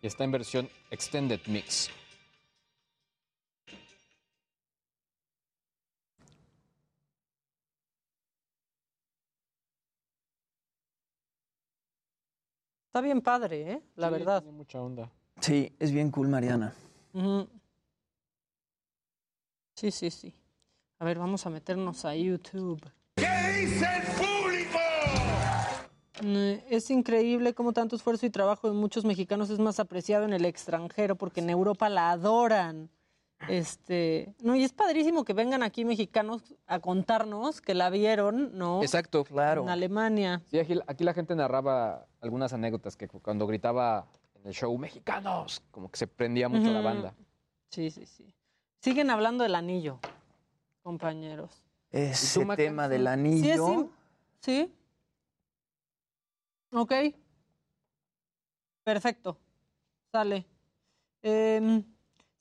Y 0.00 0.06
está 0.06 0.24
en 0.24 0.32
versión 0.32 0.68
Extended 0.90 1.40
Mix. 1.46 1.90
Está 12.86 13.00
bien 13.00 13.20
padre, 13.20 13.72
¿eh? 13.72 13.82
La 13.96 14.08
Sí, 14.08 14.12
verdad. 14.12 14.42
Tiene 14.42 14.56
mucha 14.56 14.80
onda. 14.80 15.10
Sí, 15.40 15.74
es 15.78 15.92
bien 15.92 16.10
cool, 16.10 16.28
Mariana. 16.28 16.72
Sí, 19.74 19.90
sí, 19.90 20.10
sí. 20.10 20.34
A 20.98 21.04
ver, 21.04 21.18
vamos 21.18 21.46
a 21.46 21.50
meternos 21.50 22.04
a 22.04 22.14
YouTube. 22.16 22.80
¿Qué 23.16 23.26
dice 23.60 23.86
el 23.96 24.02
Es 26.22 26.90
increíble 26.90 27.54
cómo 27.54 27.72
tanto 27.72 27.96
esfuerzo 27.96 28.26
y 28.26 28.30
trabajo 28.30 28.68
de 28.68 28.74
muchos 28.74 29.04
mexicanos 29.04 29.50
es 29.50 29.58
más 29.58 29.78
apreciado 29.80 30.24
en 30.24 30.32
el 30.32 30.44
extranjero 30.44 31.16
porque 31.16 31.40
en 31.40 31.50
Europa 31.50 31.88
la 31.88 32.10
adoran. 32.10 32.90
Este, 33.48 34.34
no, 34.42 34.56
y 34.56 34.64
es 34.64 34.72
padrísimo 34.72 35.24
que 35.24 35.32
vengan 35.32 35.62
aquí 35.62 35.84
mexicanos 35.84 36.56
a 36.66 36.80
contarnos 36.80 37.60
que 37.60 37.72
la 37.74 37.88
vieron, 37.88 38.50
¿no? 38.58 38.82
Exacto. 38.82 39.24
Claro. 39.24 39.62
En 39.62 39.68
Alemania. 39.68 40.42
Sí, 40.50 40.58
aquí, 40.58 40.74
aquí 40.88 41.04
la 41.04 41.14
gente 41.14 41.36
narraba 41.36 42.06
algunas 42.20 42.52
anécdotas 42.52 42.96
que 42.96 43.06
cu- 43.06 43.20
cuando 43.20 43.46
gritaba 43.46 44.06
en 44.34 44.46
el 44.48 44.54
show 44.54 44.76
mexicanos, 44.76 45.62
como 45.70 45.88
que 45.88 45.98
se 45.98 46.08
prendía 46.08 46.48
mucho 46.48 46.70
la 46.72 46.80
banda. 46.80 47.14
Sí, 47.70 47.90
sí, 47.92 48.06
sí. 48.06 48.34
Siguen 48.80 49.08
hablando 49.10 49.44
del 49.44 49.54
anillo, 49.54 50.00
compañeros. 50.82 51.62
Ese 51.90 52.44
tema 52.56 52.88
del 52.88 53.02
Sí, 53.02 53.06
es 53.06 53.08
anillo. 53.60 53.88
¿Sí? 54.40 54.72
Ok. 56.72 56.92
Perfecto. 58.84 59.38
Sale. 60.12 60.46
Em, 61.22 61.84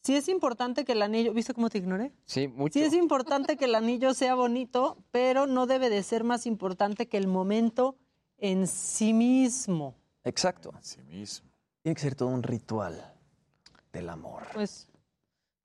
sí 0.02 0.16
es 0.16 0.28
importante 0.30 0.86
que 0.86 0.94
el 0.94 1.02
anillo... 1.02 1.34
¿Viste 1.34 1.54
cómo 1.54 1.70
te 1.70 1.78
ignoré? 1.78 2.14
Sí, 2.26 2.48
mucho. 2.48 2.74
Sí 2.74 2.86
es 2.86 2.94
importante 2.94 3.58
que 3.58 3.66
el 3.66 3.76
anillo 3.76 4.14
sea 4.14 4.36
bonito, 4.36 4.98
pero 5.12 5.48
no 5.48 5.68
debe 5.68 5.90
de 5.90 6.04
ser 6.04 6.24
más 6.24 6.46
importante 6.46 7.08
que 7.08 7.18
el 7.18 7.28
momento 7.28 7.98
en 8.38 8.68
sí 8.68 9.14
mismo. 9.14 9.96
Exacto. 10.24 10.72
Así 10.78 11.02
mismo. 11.04 11.50
Tiene 11.82 11.96
que 11.96 12.02
ser 12.02 12.16
todo 12.16 12.30
un 12.30 12.44
ritual 12.44 13.14
del 13.92 14.10
amor. 14.10 14.44
Pues 14.54 14.88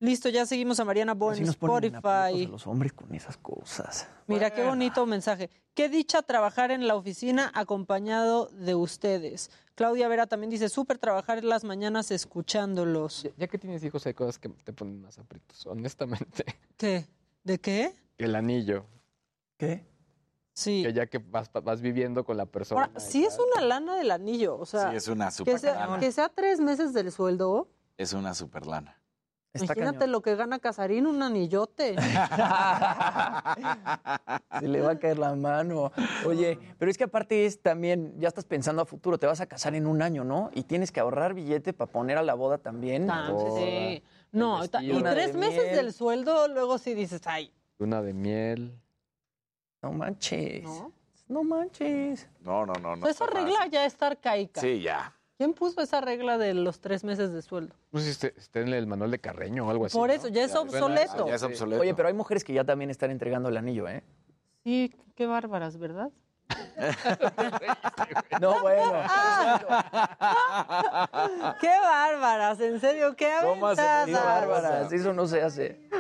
listo, 0.02 0.28
ya 0.28 0.44
seguimos 0.44 0.78
a 0.80 0.84
Mariana 0.84 1.14
Bo 1.14 1.32
en 1.32 1.44
Spotify. 1.44 2.44
a 2.44 2.48
los 2.50 2.66
hombres 2.66 2.92
con 2.92 3.14
esas 3.14 3.36
cosas. 3.38 4.08
Mira, 4.26 4.50
qué 4.50 4.64
bonito 4.64 5.06
mensaje. 5.06 5.48
Qué 5.74 5.88
dicha 5.88 6.20
trabajar 6.22 6.70
en 6.70 6.86
la 6.86 6.96
oficina 6.96 7.50
acompañado 7.54 8.46
de 8.48 8.74
ustedes. 8.74 9.50
Claudia 9.74 10.08
Vera 10.08 10.26
también 10.26 10.50
dice, 10.50 10.68
súper 10.68 10.98
trabajar 10.98 11.38
en 11.38 11.48
las 11.48 11.64
mañanas 11.64 12.10
escuchándolos. 12.10 13.22
Ya, 13.22 13.30
ya 13.38 13.46
que 13.48 13.56
tienes 13.58 13.82
hijos, 13.84 14.04
hay 14.06 14.12
cosas 14.14 14.38
que 14.38 14.48
te 14.50 14.72
ponen 14.72 15.00
más 15.00 15.18
aprietos, 15.18 15.64
honestamente. 15.66 16.44
¿Qué? 16.76 17.06
¿De 17.42 17.58
qué? 17.58 17.94
El 18.18 18.34
anillo. 18.34 18.84
¿Qué? 19.56 19.86
Sí. 20.52 20.82
Que 20.84 20.92
ya 20.92 21.06
que 21.06 21.18
vas, 21.18 21.50
vas 21.64 21.80
viviendo 21.80 22.24
con 22.24 22.36
la 22.36 22.44
persona. 22.44 22.82
Ahora, 22.84 23.00
sí 23.00 23.24
es 23.24 23.38
una 23.38 23.64
lana 23.64 23.96
del 23.96 24.10
anillo, 24.10 24.58
o 24.58 24.66
sea, 24.66 24.90
Sí, 24.90 24.96
es 24.96 25.08
una 25.08 25.26
que, 25.26 25.32
super 25.32 25.58
sea, 25.58 25.74
lana. 25.86 25.98
que 25.98 26.12
sea 26.12 26.28
tres 26.28 26.60
meses 26.60 26.92
del 26.92 27.10
sueldo. 27.10 27.68
Es 27.96 28.12
una 28.12 28.34
super 28.34 28.66
lana. 28.66 28.98
Está 29.54 29.66
Imagínate 29.74 29.98
cañón. 29.98 30.12
lo 30.12 30.22
que 30.22 30.34
gana 30.34 30.58
Casarín, 30.58 31.06
un 31.06 31.22
anillote. 31.22 31.94
Se 34.60 34.66
le 34.68 34.80
va 34.80 34.92
a 34.92 34.98
caer 34.98 35.18
la 35.18 35.34
mano. 35.34 35.92
Oye, 36.26 36.58
pero 36.78 36.90
es 36.90 36.96
que 36.96 37.04
aparte 37.04 37.44
es 37.44 37.60
también, 37.60 38.14
ya 38.18 38.28
estás 38.28 38.46
pensando 38.46 38.80
a 38.82 38.86
futuro, 38.86 39.18
te 39.18 39.26
vas 39.26 39.40
a 39.42 39.46
casar 39.46 39.74
en 39.74 39.86
un 39.86 40.00
año, 40.00 40.24
¿no? 40.24 40.50
Y 40.54 40.62
tienes 40.62 40.90
que 40.90 41.00
ahorrar 41.00 41.34
billete 41.34 41.74
para 41.74 41.90
poner 41.90 42.16
a 42.16 42.22
la 42.22 42.32
boda 42.34 42.56
también. 42.58 43.10
Ah, 43.10 43.28
Boda, 43.30 43.60
sí. 43.60 44.02
No, 44.32 44.60
vestido, 44.60 44.98
y 44.98 45.02
de 45.02 45.10
tres 45.10 45.34
meses 45.36 45.64
miel. 45.64 45.76
del 45.76 45.92
sueldo, 45.92 46.48
luego 46.48 46.78
sí 46.78 46.94
dices, 46.94 47.20
ay, 47.26 47.52
Luna 47.78 48.00
de 48.00 48.14
miel. 48.14 48.80
No 49.82 49.92
manches. 49.92 50.62
¿no? 50.64 50.92
No 51.28 51.44
manches. 51.44 52.26
No, 52.40 52.64
no, 52.64 52.72
no. 52.74 52.96
no 52.96 53.06
Esa 53.06 53.24
está 53.24 53.38
regla 53.38 53.56
fácil. 53.58 53.72
ya 53.72 53.84
está 53.84 54.06
arcaica. 54.06 54.60
Sí, 54.62 54.80
ya. 54.80 55.12
¿Quién 55.42 55.54
puso 55.54 55.80
esa 55.80 56.00
regla 56.00 56.38
de 56.38 56.54
los 56.54 56.78
tres 56.78 57.02
meses 57.02 57.32
de 57.32 57.42
sueldo? 57.42 57.74
No 57.90 57.98
sé 57.98 58.04
si 58.04 58.10
esté, 58.12 58.34
esté 58.36 58.60
en 58.60 58.68
el 58.68 58.86
manual 58.86 59.10
de 59.10 59.18
Carreño 59.18 59.66
o 59.66 59.70
algo 59.70 59.86
así. 59.86 59.98
Por 59.98 60.06
¿no? 60.08 60.14
eso, 60.14 60.28
ya 60.28 60.44
es 60.44 60.54
obsoleto. 60.54 61.26
Ya 61.26 61.34
es 61.34 61.42
obsoleto. 61.42 61.82
Oye, 61.82 61.96
pero 61.96 62.06
hay 62.06 62.14
mujeres 62.14 62.44
que 62.44 62.52
ya 62.52 62.62
también 62.62 62.90
están 62.90 63.10
entregando 63.10 63.48
el 63.48 63.56
anillo, 63.56 63.88
¿eh? 63.88 64.04
Sí, 64.62 64.94
qué 65.16 65.26
bárbaras, 65.26 65.78
¿verdad? 65.78 66.12
No, 68.40 68.60
bueno. 68.60 69.02
¡Qué 71.60 71.74
bárbaras! 71.82 72.60
En 72.60 72.78
serio, 72.80 73.16
qué 73.16 73.32
¿Cómo 73.42 73.66
hacen 73.66 73.84
aventadas. 73.84 74.06
Qué 74.06 74.46
bárbaras, 74.46 74.92
eso 74.92 75.12
no 75.12 75.26
se 75.26 75.42
hace. 75.42 75.90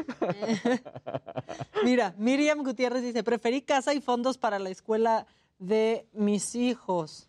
Mira, 1.84 2.14
Miriam 2.16 2.62
Gutiérrez 2.62 3.02
dice, 3.02 3.24
preferí 3.24 3.62
casa 3.62 3.92
y 3.92 4.00
fondos 4.00 4.38
para 4.38 4.60
la 4.60 4.70
escuela 4.70 5.26
de 5.58 6.06
mis 6.12 6.54
hijos. 6.54 7.28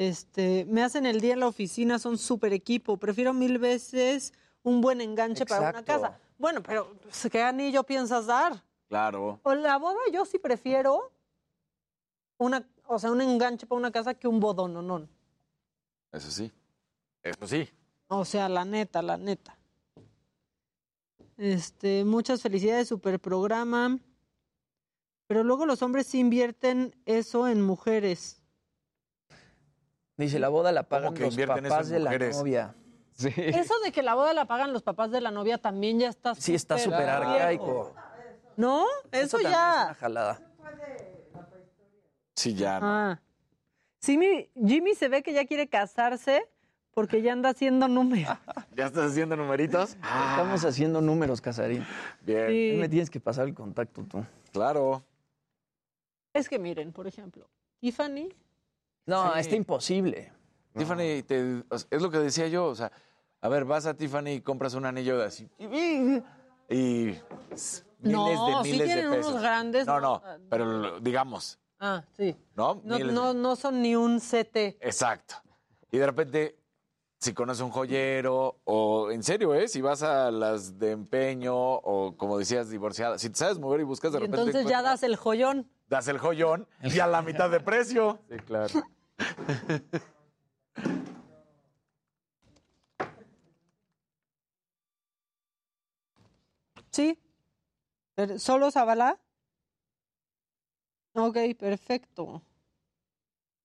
Este, 0.00 0.64
me 0.64 0.82
hacen 0.82 1.04
el 1.04 1.20
día 1.20 1.34
en 1.34 1.40
la 1.40 1.46
oficina, 1.46 1.98
son 1.98 2.16
súper 2.16 2.54
equipo. 2.54 2.96
Prefiero 2.96 3.34
mil 3.34 3.58
veces 3.58 4.32
un 4.62 4.80
buen 4.80 5.02
enganche 5.02 5.44
para 5.44 5.68
una 5.68 5.84
casa. 5.84 6.18
Bueno, 6.38 6.62
pero 6.62 6.94
pues, 7.02 7.28
¿qué 7.30 7.42
anillo 7.42 7.84
piensas 7.84 8.24
dar? 8.24 8.64
Claro. 8.88 9.38
O 9.42 9.54
la 9.54 9.76
boda 9.76 9.98
yo 10.10 10.24
sí 10.24 10.38
prefiero 10.38 11.12
una, 12.38 12.66
o 12.86 12.98
sea, 12.98 13.12
un 13.12 13.20
enganche 13.20 13.66
para 13.66 13.78
una 13.78 13.90
casa 13.90 14.14
que 14.14 14.26
un 14.26 14.40
bodón, 14.40 14.72
no, 14.72 14.80
no. 14.80 15.06
Eso 16.12 16.30
sí. 16.30 16.50
Eso 17.22 17.46
sí. 17.46 17.68
O 18.08 18.24
sea, 18.24 18.48
la 18.48 18.64
neta, 18.64 19.02
la 19.02 19.18
neta. 19.18 19.54
Este, 21.36 22.06
muchas 22.06 22.40
felicidades, 22.40 22.88
super 22.88 23.20
programa. 23.20 23.98
Pero 25.26 25.44
luego 25.44 25.66
los 25.66 25.82
hombres 25.82 26.06
sí 26.06 26.20
invierten 26.20 26.96
eso 27.04 27.46
en 27.48 27.60
mujeres. 27.60 28.39
Dice, 30.20 30.38
la 30.38 30.48
boda 30.48 30.70
la 30.70 30.82
pagan 30.82 31.14
que 31.14 31.22
los 31.24 31.36
papás 31.36 31.88
de 31.88 31.98
la 31.98 32.12
novia. 32.18 32.74
Sí. 33.14 33.32
Eso 33.36 33.74
de 33.84 33.92
que 33.92 34.02
la 34.02 34.14
boda 34.14 34.32
la 34.34 34.46
pagan 34.46 34.72
los 34.72 34.82
papás 34.82 35.10
de 35.10 35.20
la 35.20 35.30
novia 35.30 35.58
también 35.58 35.98
ya 35.98 36.08
está 36.08 36.34
Sí, 36.34 36.54
está 36.54 36.78
súper 36.78 37.08
arcaico. 37.08 37.94
¿No? 38.56 38.84
Eso, 39.12 39.38
ya. 39.40 39.48
es 39.48 39.86
una 39.86 39.94
jalada. 39.94 40.40
Sí, 42.34 42.54
ya. 42.54 42.78
Ah. 42.82 43.20
Sí, 43.98 44.16
mi- 44.16 44.48
Jimmy 44.54 44.94
se 44.94 45.08
ve 45.08 45.22
que 45.22 45.32
ya 45.32 45.46
quiere 45.46 45.68
casarse 45.68 46.48
porque 46.92 47.22
ya 47.22 47.32
anda 47.32 47.50
haciendo 47.50 47.88
números. 47.88 48.36
¿Ya 48.76 48.86
estás 48.86 49.10
haciendo 49.12 49.36
numeritos? 49.36 49.90
Estamos 50.30 50.64
haciendo 50.64 51.00
números, 51.00 51.40
Casarín. 51.40 51.86
Bien. 52.22 52.48
Sí. 52.48 52.76
Me 52.78 52.88
tienes 52.88 53.10
que 53.10 53.20
pasar 53.20 53.46
el 53.46 53.54
contacto 53.54 54.02
tú. 54.04 54.24
Claro. 54.52 55.02
Es 56.32 56.48
que 56.48 56.58
miren, 56.58 56.92
por 56.92 57.06
ejemplo, 57.06 57.48
Tiffany. 57.80 58.28
No, 59.10 59.32
Sí. 59.34 59.40
está 59.40 59.56
imposible. 59.56 60.32
Tiffany, 60.76 61.22
te- 61.26 61.64
o 61.68 61.78
sea, 61.78 61.88
es 61.90 62.00
lo 62.00 62.10
que 62.10 62.18
decía 62.18 62.46
yo, 62.48 62.66
o 62.66 62.74
sea, 62.74 62.92
a 63.40 63.48
ver, 63.48 63.64
vas 63.64 63.86
a 63.86 63.94
Tiffany 63.94 64.28
y 64.34 64.40
compras 64.40 64.74
un 64.74 64.86
anillo 64.86 65.18
de 65.18 65.24
así. 65.24 65.48
Y 65.58 65.66
miles 66.68 67.84
No, 68.00 68.28
de 68.28 68.64
sí 68.64 68.70
miles 68.72 68.88
de 68.88 68.94
tienen 68.94 69.10
pesos. 69.10 69.30
unos 69.32 69.42
grandes, 69.42 69.86
No, 69.86 70.00
¿no? 70.00 70.22
no, 70.24 70.46
pero 70.48 70.64
lo- 70.64 71.00
digamos, 71.00 71.58
Ah, 71.80 72.04
sí. 72.16 72.36
¿no? 72.54 72.80
No, 72.84 72.98
Miles 72.98 73.12
no, 73.14 73.32
de- 73.34 73.40
no 73.40 73.56
son 73.56 73.80
ni 73.82 73.96
un 73.96 74.20
CT. 74.20 74.76
Exacto. 74.80 75.36
Y 75.90 75.96
de 75.98 76.06
repente, 76.06 76.56
si 77.18 77.32
conoces 77.32 77.62
un 77.62 77.70
joyero, 77.70 78.60
o 78.64 79.10
en 79.10 79.22
serio, 79.22 79.54
¿eh? 79.54 79.66
Si 79.66 79.80
vas 79.80 80.02
a 80.02 80.30
las 80.30 80.78
de 80.78 80.90
empeño, 80.92 81.54
o 81.56 82.14
como 82.16 82.38
decías, 82.38 82.68
divorciadas, 82.70 83.20
si 83.22 83.30
te 83.30 83.36
sabes 83.36 83.58
mover 83.58 83.80
y 83.80 83.84
buscas 83.84 84.12
de 84.12 84.18
Y 84.18 84.20
repente. 84.20 84.40
entonces 84.42 84.70
ya 84.70 84.82
das 84.82 85.02
el 85.02 85.16
joyón. 85.16 85.68
das 85.88 86.06
el 86.08 86.18
joyón 86.18 86.68
y 86.82 87.00
a 87.00 87.06
la 87.08 87.22
mitad 87.22 87.50
de 87.50 87.58
precio. 87.60 88.20
Sí, 88.30 88.36
claro. 88.46 88.68
Sí. 96.90 97.18
¿Solo 98.38 98.70
Zavala? 98.70 99.18
Ok, 101.14 101.38
perfecto. 101.58 102.42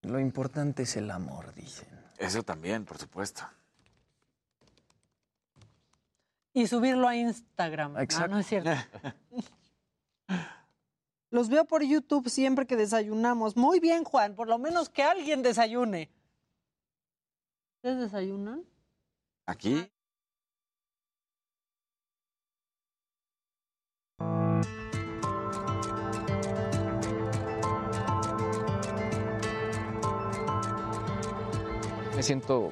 Lo 0.03 0.19
importante 0.19 0.83
es 0.83 0.95
el 0.95 1.09
amor, 1.11 1.53
dicen. 1.53 1.89
Eso 2.17 2.43
también, 2.43 2.85
por 2.85 2.97
supuesto. 2.97 3.43
Y 6.53 6.67
subirlo 6.67 7.07
a 7.07 7.15
Instagram. 7.15 7.97
Ah, 7.97 8.03
Exacto. 8.03 8.31
no 8.31 8.39
es 8.39 8.47
cierto. 8.47 8.69
Los 11.35 11.49
veo 11.49 11.65
por 11.65 11.83
YouTube 11.83 12.29
siempre 12.29 12.65
que 12.65 12.77
desayunamos. 12.77 13.57
Muy 13.57 13.81
bien, 13.81 14.05
Juan. 14.05 14.35
Por 14.35 14.47
lo 14.47 14.57
menos 14.57 14.87
que 14.87 15.03
alguien 15.03 15.43
desayune. 15.43 16.09
¿Ustedes 17.75 17.99
desayunan? 17.99 18.63
Aquí. 19.45 19.85
Me 32.15 32.23
siento 32.23 32.71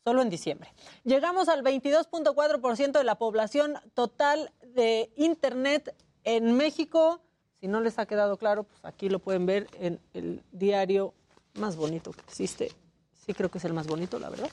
solo 0.04 0.22
en 0.22 0.30
diciembre. 0.30 0.72
Llegamos 1.04 1.48
al 1.48 1.62
22.4% 1.62 2.92
de 2.92 3.04
la 3.04 3.16
población 3.16 3.74
total 3.94 4.52
de 4.74 5.10
Internet 5.16 5.94
en 6.24 6.56
México. 6.56 7.20
Si 7.60 7.68
no 7.68 7.80
les 7.80 7.98
ha 7.98 8.06
quedado 8.06 8.36
claro, 8.36 8.64
pues 8.64 8.84
aquí 8.84 9.08
lo 9.08 9.18
pueden 9.18 9.46
ver 9.46 9.66
en 9.80 9.98
el 10.12 10.42
diario 10.52 11.14
más 11.54 11.76
bonito 11.76 12.12
que 12.12 12.20
existe. 12.20 12.72
Sí, 13.24 13.34
creo 13.34 13.50
que 13.50 13.58
es 13.58 13.64
el 13.64 13.72
más 13.72 13.86
bonito, 13.86 14.18
la 14.18 14.28
verdad. 14.28 14.50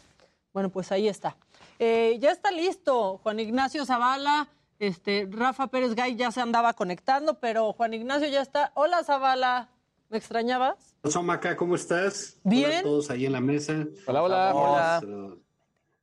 Bueno, 0.54 0.70
pues 0.70 0.92
ahí 0.92 1.08
está. 1.08 1.36
Eh, 1.80 2.18
ya 2.20 2.32
está 2.32 2.52
listo 2.52 3.20
Juan 3.24 3.40
Ignacio 3.40 3.86
Zavala. 3.86 4.48
Este, 4.80 5.28
Rafa 5.30 5.68
Pérez 5.68 5.94
Gay 5.94 6.16
ya 6.16 6.32
se 6.32 6.42
andaba 6.42 6.74
conectando, 6.74 7.40
pero 7.40 7.74
Juan 7.74 7.94
Ignacio 7.94 8.28
ya 8.28 8.42
está. 8.42 8.72
Hola 8.76 9.04
Zavala, 9.04 9.70
¿me 10.10 10.18
extrañabas? 10.18 10.96
Hola, 11.04 11.22
Maca, 11.22 11.56
¿cómo 11.56 11.76
estás? 11.76 12.38
Bien. 12.44 12.70
Hola 12.70 12.80
a 12.80 12.84
todos 12.84 13.12
ahí 13.12 13.26
en 13.26 13.32
la 13.34 13.42
mesa. 13.42 13.86
Hola, 14.08 14.24
hola. 14.24 14.56
Hola. 14.56 15.02
Uh, 15.04 15.38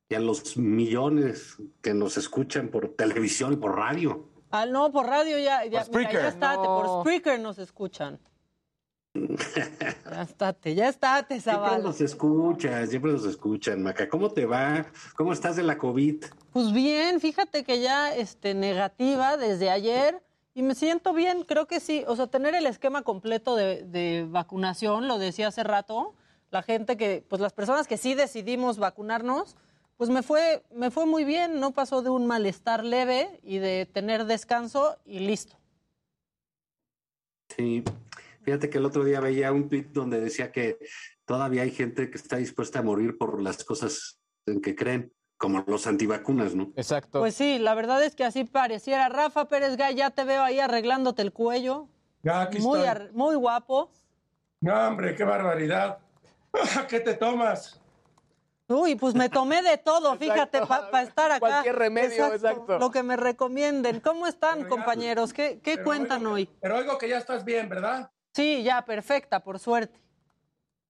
Y 0.09 0.15
a 0.15 0.19
los 0.19 0.57
millones 0.57 1.57
que 1.81 1.93
nos 1.93 2.17
escuccan 2.17 2.69
por 2.69 2.95
televisión 2.95 3.53
y 3.53 3.55
por 3.57 3.75
radio. 3.75 4.25
Ah, 4.51 4.65
no, 4.65 4.91
por 4.91 5.05
radio 5.05 5.37
ya, 5.37 5.65
ya, 5.65 5.83
Por 5.85 5.99
mira, 5.99 6.11
ya 6.11 6.27
estate, 6.29 6.65
por. 6.65 7.01
Spreaker 7.01 7.39
nos 7.39 7.59
escuchan. 7.59 8.19
Ya 9.13 10.21
estate, 10.21 10.75
ya 10.75 10.89
estate, 10.89 11.39
Siempre 11.39 11.53
Zavala. 11.53 11.77
nos 11.79 11.99
escuchan, 11.99 12.87
siempre 12.87 13.11
nos 13.11 13.25
escuchan, 13.25 13.81
Maca. 13.81 14.07
¿Cómo 14.07 14.29
te 14.31 14.45
va? 14.45 14.85
¿Cómo 15.15 15.33
estás 15.33 15.55
de 15.55 15.63
la 15.63 15.77
COVID? 15.77 16.23
Pues 16.53 16.71
bien, 16.71 17.19
fíjate 17.19 17.63
que 17.63 17.79
ya 17.81 18.13
este, 18.13 18.53
negativa 18.53 19.37
desde 19.37 19.71
ayer 19.71 20.21
y 20.53 20.61
me 20.61 20.75
siento 20.75 21.13
bien, 21.13 21.43
creo 21.43 21.65
que 21.67 21.79
sí. 21.79 22.03
O 22.07 22.15
sea, 22.15 22.27
tener 22.27 22.53
el 22.53 22.65
esquema 22.67 23.01
completo 23.01 23.55
de, 23.55 23.83
de 23.83 24.27
vacunación, 24.29 25.07
lo 25.07 25.17
decía 25.17 25.47
hace 25.47 25.63
rato, 25.63 26.13
la 26.51 26.61
gente 26.61 26.97
que, 26.97 27.23
pues 27.27 27.41
las 27.41 27.53
personas 27.53 27.87
que 27.87 27.97
sí 27.97 28.13
decidimos 28.13 28.77
vacunarnos, 28.77 29.55
pues 29.97 30.09
me 30.09 30.23
fue, 30.23 30.63
me 30.73 30.91
fue 30.91 31.05
muy 31.05 31.23
bien, 31.25 31.59
no 31.59 31.71
pasó 31.71 32.01
de 32.01 32.09
un 32.09 32.25
malestar 32.27 32.83
leve 32.85 33.39
y 33.43 33.57
de 33.57 33.85
tener 33.85 34.25
descanso 34.25 34.97
y 35.05 35.19
listo. 35.19 35.57
Sí. 37.55 37.83
Fíjate 38.49 38.71
que 38.71 38.79
el 38.79 38.85
otro 38.85 39.03
día 39.03 39.19
veía 39.19 39.51
un 39.51 39.69
tweet 39.69 39.89
donde 39.93 40.19
decía 40.19 40.51
que 40.51 40.79
todavía 41.25 41.61
hay 41.61 41.69
gente 41.69 42.09
que 42.09 42.17
está 42.17 42.37
dispuesta 42.37 42.79
a 42.79 42.81
morir 42.81 43.15
por 43.15 43.39
las 43.39 43.63
cosas 43.63 44.19
en 44.47 44.59
que 44.59 44.75
creen, 44.75 45.13
como 45.37 45.63
los 45.67 45.85
antivacunas, 45.85 46.55
¿no? 46.55 46.73
Exacto. 46.75 47.19
Pues 47.19 47.35
sí, 47.35 47.59
la 47.59 47.75
verdad 47.75 48.03
es 48.03 48.15
que 48.15 48.23
así 48.23 48.45
pareciera. 48.45 49.07
Rafa 49.07 49.47
Pérez 49.47 49.77
Gay, 49.77 49.93
ya 49.93 50.09
te 50.09 50.23
veo 50.23 50.41
ahí 50.41 50.59
arreglándote 50.59 51.21
el 51.21 51.31
cuello. 51.31 51.89
Ya 52.23 52.41
aquí 52.41 52.57
Muy, 52.57 52.79
estoy. 52.81 53.09
muy 53.11 53.35
guapo. 53.35 53.91
No, 54.61 54.73
hombre, 54.87 55.13
qué 55.13 55.23
barbaridad. 55.25 55.99
¿Qué 56.89 57.01
te 57.01 57.13
tomas? 57.13 57.79
Uy, 58.67 58.95
pues 58.95 59.13
me 59.13 59.29
tomé 59.29 59.61
de 59.61 59.77
todo, 59.77 60.15
fíjate, 60.15 60.65
para 60.65 61.03
estar 61.03 61.29
acá. 61.29 61.39
Cualquier 61.39 61.75
remedio, 61.75 62.33
exacto. 62.33 62.79
Lo 62.79 62.89
que 62.89 63.03
me 63.03 63.15
recomienden. 63.15 63.99
¿Cómo 63.99 64.25
están, 64.25 64.67
compañeros? 64.67 65.33
¿Qué, 65.33 65.59
qué 65.61 65.83
cuentan 65.83 66.21
oigo- 66.25 66.33
hoy? 66.33 66.49
Pero 66.59 66.77
oigo 66.77 66.97
que 66.97 67.09
ya 67.09 67.19
estás 67.19 67.45
bien, 67.45 67.69
¿verdad? 67.69 68.09
Sí, 68.33 68.63
ya, 68.63 68.83
perfecta, 68.85 69.43
por 69.43 69.59
suerte. 69.59 69.99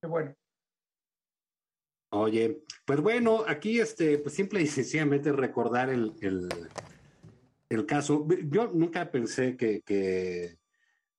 Qué 0.00 0.06
bueno. 0.08 0.34
Oye, 2.12 2.64
pues 2.84 3.00
bueno, 3.00 3.44
aquí 3.46 3.78
este, 3.80 4.18
pues 4.18 4.34
simple 4.34 4.62
y 4.62 4.66
sencillamente 4.68 5.32
recordar 5.32 5.90
el, 5.90 6.12
el, 6.20 6.48
el 7.68 7.86
caso. 7.86 8.26
Yo 8.48 8.68
nunca 8.68 9.10
pensé 9.10 9.56
que, 9.56 9.82
que, 9.82 10.58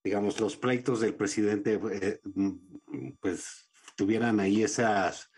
digamos, 0.04 0.38
los 0.40 0.56
pleitos 0.56 1.00
del 1.00 1.14
presidente, 1.14 1.80
eh, 1.92 2.20
mm, 2.34 3.12
pues, 3.20 3.70
tuvieran 3.96 4.38
ahí 4.40 4.62
esas 4.62 5.30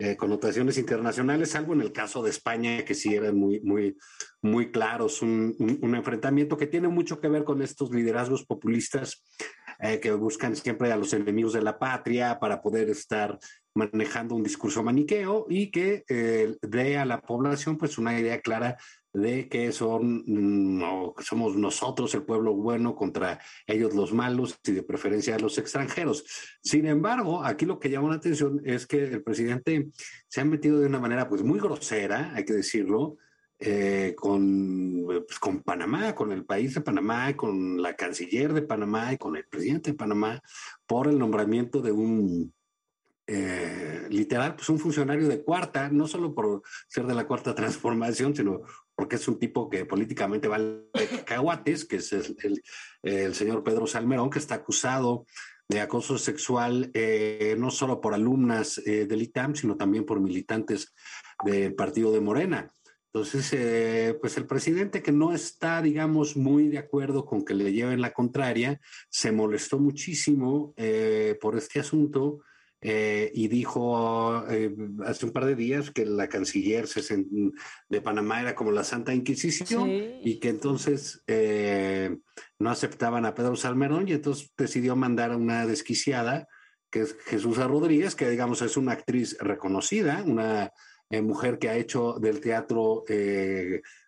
eh, 0.00 0.16
connotaciones 0.16 0.78
internacionales, 0.78 1.50
salvo 1.50 1.72
en 1.74 1.80
el 1.80 1.92
caso 1.92 2.22
de 2.22 2.30
España, 2.30 2.84
que 2.84 2.94
sí 2.94 3.14
eran 3.14 3.36
muy, 3.36 3.60
muy, 3.60 3.96
muy 4.42 4.70
claros, 4.72 5.22
un, 5.22 5.54
un- 5.58 5.78
un 5.82 5.94
enfrentamiento 5.94 6.56
que 6.56 6.66
tiene 6.68 6.88
mucho 6.88 7.20
que 7.20 7.28
ver 7.28 7.44
con 7.44 7.62
estos 7.62 7.90
liderazgos 7.92 8.44
populistas 8.44 9.24
eh, 9.80 10.00
que 10.00 10.12
buscan 10.12 10.56
siempre 10.56 10.92
a 10.92 10.96
los 10.96 11.12
enemigos 11.12 11.52
de 11.52 11.62
la 11.62 11.78
patria 11.78 12.38
para 12.40 12.60
poder 12.60 12.90
estar 12.90 13.38
manejando 13.74 14.34
un 14.34 14.42
discurso 14.42 14.82
maniqueo 14.82 15.46
y 15.48 15.70
que 15.70 16.04
eh, 16.08 16.56
dé 16.62 16.98
a 16.98 17.04
la 17.04 17.20
población 17.20 17.78
pues 17.78 17.96
una 17.96 18.18
idea 18.18 18.40
clara 18.40 18.76
de 19.12 19.48
que 19.48 19.72
son 19.72 20.24
mm, 20.26 20.78
no, 20.78 21.14
que 21.16 21.24
somos 21.24 21.56
nosotros 21.56 22.14
el 22.14 22.24
pueblo 22.24 22.54
bueno 22.54 22.94
contra 22.94 23.40
ellos 23.66 23.94
los 23.94 24.12
malos 24.12 24.58
y 24.64 24.72
de 24.72 24.82
preferencia 24.82 25.38
los 25.38 25.58
extranjeros. 25.58 26.24
Sin 26.62 26.86
embargo, 26.86 27.44
aquí 27.44 27.64
lo 27.64 27.78
que 27.78 27.90
llama 27.90 28.10
la 28.10 28.16
atención 28.16 28.60
es 28.64 28.86
que 28.86 29.04
el 29.04 29.22
presidente 29.22 29.88
se 30.28 30.40
ha 30.40 30.44
metido 30.44 30.80
de 30.80 30.86
una 30.86 31.00
manera 31.00 31.28
pues 31.28 31.42
muy 31.42 31.58
grosera, 31.58 32.32
hay 32.34 32.44
que 32.44 32.52
decirlo, 32.52 33.16
eh, 33.60 34.14
con, 34.16 35.04
pues, 35.04 35.38
con 35.38 35.62
Panamá, 35.62 36.14
con 36.14 36.32
el 36.32 36.44
país 36.44 36.74
de 36.74 36.80
Panamá, 36.80 37.36
con 37.36 37.82
la 37.82 37.94
canciller 37.94 38.52
de 38.52 38.62
Panamá 38.62 39.12
y 39.12 39.18
con 39.18 39.36
el 39.36 39.46
presidente 39.46 39.90
de 39.90 39.96
Panamá 39.96 40.40
por 40.86 41.08
el 41.08 41.18
nombramiento 41.18 41.82
de 41.82 41.92
un 41.92 42.52
eh, 43.30 44.06
literal, 44.08 44.56
pues 44.56 44.70
un 44.70 44.78
funcionario 44.78 45.28
de 45.28 45.42
cuarta, 45.42 45.90
no 45.90 46.06
solo 46.06 46.34
por 46.34 46.62
ser 46.88 47.04
de 47.06 47.14
la 47.14 47.26
cuarta 47.26 47.54
transformación, 47.54 48.34
sino 48.34 48.62
porque 48.94 49.16
es 49.16 49.28
un 49.28 49.38
tipo 49.38 49.68
que 49.68 49.84
políticamente 49.84 50.48
vale 50.48 50.88
cacahuates, 51.26 51.84
que 51.84 51.96
es 51.96 52.12
el, 52.12 52.62
el, 53.02 53.34
señor 53.34 53.62
Pedro 53.62 53.86
Salmerón, 53.86 54.30
que 54.30 54.38
está 54.38 54.54
acusado 54.54 55.26
de 55.68 55.82
acoso 55.82 56.16
sexual 56.16 56.90
eh, 56.94 57.54
no 57.58 57.70
solo 57.70 58.00
por 58.00 58.14
alumnas 58.14 58.78
eh, 58.78 59.06
del 59.06 59.20
ITAM, 59.20 59.54
sino 59.54 59.76
también 59.76 60.06
por 60.06 60.20
militantes 60.20 60.94
del 61.44 61.74
partido 61.74 62.10
de 62.10 62.20
Morena. 62.20 62.72
Entonces, 63.12 63.52
eh, 63.52 64.16
pues 64.20 64.36
el 64.36 64.46
presidente 64.46 65.02
que 65.02 65.12
no 65.12 65.32
está, 65.32 65.80
digamos, 65.82 66.36
muy 66.36 66.68
de 66.68 66.78
acuerdo 66.78 67.24
con 67.24 67.44
que 67.44 67.54
le 67.54 67.72
lleven 67.72 68.00
la 68.00 68.12
contraria, 68.12 68.80
se 69.08 69.32
molestó 69.32 69.78
muchísimo 69.78 70.74
por 71.40 71.56
este 71.56 71.80
asunto 71.80 72.40
eh, 72.80 73.32
y 73.34 73.48
dijo 73.48 74.44
eh, 74.48 74.72
hace 75.04 75.26
un 75.26 75.32
par 75.32 75.46
de 75.46 75.56
días 75.56 75.90
que 75.90 76.06
la 76.06 76.28
canciller 76.28 76.86
de 77.88 78.00
Panamá 78.00 78.40
era 78.40 78.54
como 78.54 78.70
la 78.70 78.84
Santa 78.84 79.12
Inquisición 79.12 79.90
y 79.90 80.38
que 80.38 80.50
entonces 80.50 81.24
eh, 81.26 82.18
no 82.60 82.70
aceptaban 82.70 83.26
a 83.26 83.34
Pedro 83.34 83.56
Salmerón 83.56 84.06
y 84.06 84.12
entonces 84.12 84.52
decidió 84.56 84.94
mandar 84.94 85.32
a 85.32 85.36
una 85.36 85.66
desquiciada 85.66 86.46
que 86.88 87.00
es 87.00 87.16
Jesús 87.26 87.56
Rodríguez, 87.56 88.14
que 88.14 88.30
digamos 88.30 88.62
es 88.62 88.76
una 88.76 88.92
actriz 88.92 89.36
reconocida, 89.40 90.22
una 90.24 90.70
mujer 91.10 91.58
que 91.58 91.68
ha 91.68 91.76
hecho 91.76 92.14
del 92.20 92.40
teatro 92.40 93.04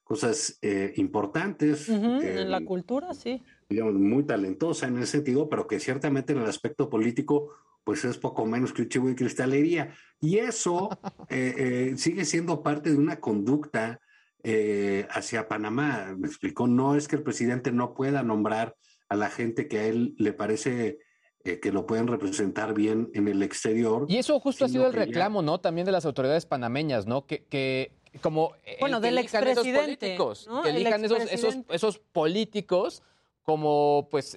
cosas 0.04 0.58
importantes. 0.96 1.88
en 1.88 2.50
la 2.50 2.60
cultura, 2.64 3.14
sí. 3.14 3.42
Digamos, 3.68 3.94
muy 3.94 4.24
talentosa 4.24 4.88
en 4.88 4.98
ese 4.98 5.12
sentido, 5.12 5.48
pero 5.48 5.66
que 5.66 5.80
ciertamente 5.80 6.32
en 6.32 6.40
el 6.40 6.46
aspecto 6.46 6.90
político 6.90 7.50
pues 7.84 8.04
es 8.04 8.18
poco 8.18 8.46
menos 8.46 8.72
que 8.72 8.82
un 8.82 8.88
chivo 8.88 9.08
de 9.08 9.14
cristalería. 9.14 9.94
Y 10.20 10.38
eso 10.38 10.90
eh, 11.28 11.54
eh, 11.56 11.96
sigue 11.96 12.24
siendo 12.24 12.62
parte 12.62 12.90
de 12.90 12.96
una 12.96 13.20
conducta 13.20 14.00
eh, 14.42 15.06
hacia 15.10 15.48
Panamá. 15.48 16.14
Me 16.16 16.28
explicó, 16.28 16.66
no 16.66 16.96
es 16.96 17.08
que 17.08 17.16
el 17.16 17.22
presidente 17.22 17.72
no 17.72 17.94
pueda 17.94 18.22
nombrar 18.22 18.76
a 19.08 19.16
la 19.16 19.28
gente 19.28 19.68
que 19.68 19.78
a 19.78 19.86
él 19.86 20.14
le 20.18 20.32
parece 20.32 20.98
que 21.42 21.72
lo 21.72 21.86
pueden 21.86 22.06
representar 22.06 22.74
bien 22.74 23.10
en 23.14 23.28
el 23.28 23.42
exterior. 23.42 24.06
Y 24.08 24.18
eso 24.18 24.38
justo 24.40 24.64
ha 24.64 24.68
sido 24.68 24.86
el 24.86 24.92
reclamo, 24.92 25.42
¿no? 25.42 25.58
También 25.58 25.86
de 25.86 25.92
las 25.92 26.04
autoridades 26.04 26.44
panameñas, 26.46 27.06
¿no? 27.06 27.26
Que, 27.26 27.44
que 27.44 27.92
como 28.20 28.52
bueno, 28.80 29.00
del 29.00 29.18
expresidente, 29.18 30.16
que 30.16 30.68
elijan 30.68 31.04
esos, 31.04 31.20
esos, 31.30 31.56
esos, 31.70 31.98
políticos 31.98 33.02
como 33.42 34.08
pues 34.10 34.36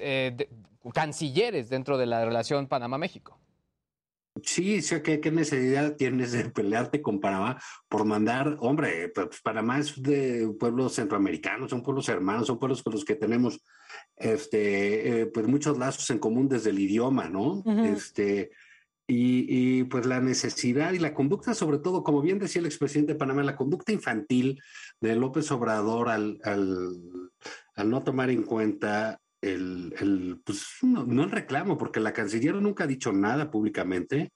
cancilleres 0.93 1.69
dentro 1.69 1.97
de 1.97 2.05
la 2.05 2.23
relación 2.23 2.67
Panamá-México. 2.67 3.39
Sí, 4.41 4.81
sí, 4.81 5.01
¿qué, 5.03 5.19
¿qué, 5.19 5.31
necesidad 5.31 5.95
tienes 5.95 6.31
de 6.31 6.49
pelearte 6.49 7.03
con 7.03 7.19
Panamá 7.19 7.61
por 7.87 8.03
mandar, 8.03 8.57
hombre, 8.61 9.09
pues 9.09 9.41
Panamá 9.43 9.77
es 9.77 10.01
de 10.01 10.51
pueblos 10.59 10.93
centroamericanos, 10.93 11.69
son 11.69 11.83
pueblos 11.83 12.09
hermanos, 12.09 12.47
son 12.47 12.57
pueblos 12.57 12.81
con 12.81 12.93
los 12.93 13.05
que 13.05 13.13
tenemos 13.13 13.61
este, 14.15 15.21
eh, 15.21 15.25
pues 15.27 15.47
muchos 15.47 15.77
lazos 15.77 16.09
en 16.09 16.19
común 16.19 16.47
desde 16.47 16.69
el 16.69 16.79
idioma, 16.79 17.29
¿no? 17.29 17.63
Este, 17.83 18.51
y, 19.07 19.79
y, 19.79 19.83
pues 19.83 20.05
la 20.05 20.21
necesidad 20.21 20.93
y 20.93 20.99
la 20.99 21.13
conducta, 21.13 21.53
sobre 21.53 21.79
todo, 21.79 22.03
como 22.03 22.21
bien 22.21 22.39
decía 22.39 22.61
el 22.61 22.65
expresidente 22.65 23.13
de 23.13 23.19
Panamá, 23.19 23.43
la 23.43 23.55
conducta 23.55 23.91
infantil 23.91 24.61
de 25.01 25.15
López 25.15 25.51
Obrador 25.51 26.09
al, 26.09 26.39
al, 26.43 27.31
al 27.75 27.89
no 27.89 28.03
tomar 28.03 28.29
en 28.29 28.43
cuenta 28.43 29.19
el, 29.41 29.93
el 29.99 30.41
pues 30.43 30.65
no, 30.81 31.23
el 31.23 31.31
reclamo, 31.31 31.77
porque 31.77 31.99
la 31.99 32.13
canciller 32.13 32.55
nunca 32.55 32.85
ha 32.85 32.87
dicho 32.87 33.11
nada 33.11 33.51
públicamente. 33.51 34.31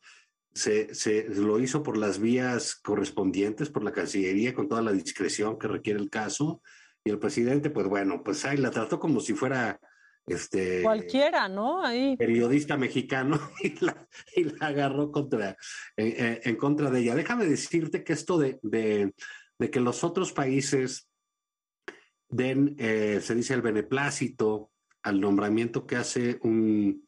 Se, 0.54 0.94
se, 0.94 1.30
lo 1.30 1.60
hizo 1.60 1.82
por 1.84 1.98
las 1.98 2.20
vías 2.20 2.76
correspondientes, 2.76 3.70
por 3.70 3.84
la 3.84 3.92
Cancillería, 3.92 4.56
con 4.56 4.68
toda 4.68 4.82
la 4.82 4.92
discreción 4.92 5.60
que 5.60 5.68
requiere 5.68 6.00
el 6.00 6.10
caso. 6.10 6.64
Y 7.08 7.10
el 7.10 7.20
presidente, 7.20 7.70
pues 7.70 7.88
bueno, 7.88 8.22
pues 8.22 8.44
ahí 8.44 8.58
la 8.58 8.70
trató 8.70 9.00
como 9.00 9.22
si 9.22 9.34
fuera 9.34 9.80
este 10.26 10.82
cualquiera, 10.82 11.48
¿no? 11.48 11.82
Ahí. 11.82 12.18
Periodista 12.18 12.76
mexicano 12.76 13.40
y 13.64 13.80
la, 13.80 14.06
y 14.36 14.44
la 14.44 14.68
agarró 14.68 15.10
contra, 15.10 15.56
en, 15.96 16.42
en, 16.44 16.56
contra 16.58 16.92
de 16.92 17.00
ella. 17.00 17.16
Déjame 17.16 17.46
decirte 17.46 18.04
que 18.04 18.12
esto 18.12 18.38
de, 18.38 18.60
de, 18.62 19.14
de 19.58 19.72
que 19.72 19.80
los 19.80 20.04
otros 20.04 20.34
países 20.34 21.08
den, 22.28 22.76
eh, 22.78 23.22
se 23.22 23.36
dice 23.36 23.54
el 23.54 23.62
beneplácito 23.62 24.70
al 25.02 25.22
nombramiento 25.22 25.88
que 25.88 25.96
hace 25.96 26.40
un, 26.42 27.08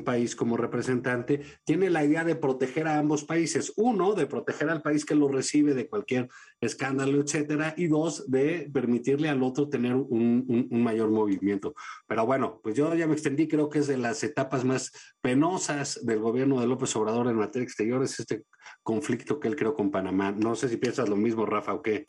país 0.00 0.34
como 0.34 0.56
representante, 0.56 1.42
tiene 1.64 1.90
la 1.90 2.02
idea 2.04 2.24
de 2.24 2.34
proteger 2.34 2.88
a 2.88 2.98
ambos 2.98 3.24
países. 3.24 3.74
Uno, 3.76 4.14
de 4.14 4.26
proteger 4.26 4.70
al 4.70 4.80
país 4.80 5.04
que 5.04 5.14
lo 5.14 5.28
recibe 5.28 5.74
de 5.74 5.88
cualquier 5.88 6.28
escándalo, 6.60 7.20
etcétera. 7.20 7.74
Y 7.76 7.88
dos, 7.88 8.30
de 8.30 8.70
permitirle 8.72 9.28
al 9.28 9.42
otro 9.42 9.68
tener 9.68 9.94
un, 9.94 10.68
mayor 10.70 11.10
movimiento. 11.10 11.74
Pero 12.06 12.24
bueno, 12.24 12.60
pues 12.62 12.74
yo 12.74 12.94
ya 12.94 13.06
me 13.06 13.12
extendí, 13.12 13.46
creo 13.46 13.68
que 13.68 13.80
es 13.80 13.86
de 13.86 13.98
las 13.98 14.24
etapas 14.24 14.64
más 14.64 14.92
penosas 15.20 16.04
del 16.06 16.20
gobierno 16.20 16.60
de 16.60 16.66
López 16.66 16.96
Obrador 16.96 17.28
en 17.28 17.36
materia 17.36 17.64
exterior, 17.64 18.02
es 18.02 18.18
este 18.18 18.44
conflicto 18.82 19.38
que 19.38 19.48
él 19.48 19.56
creó 19.56 19.74
con 19.74 19.90
Panamá. 19.90 20.32
No 20.32 20.54
sé 20.54 20.68
si 20.68 20.78
piensas 20.78 21.08
lo 21.08 21.16
mismo, 21.16 21.44
Rafa, 21.44 21.74
o 21.74 21.82
qué. 21.82 22.06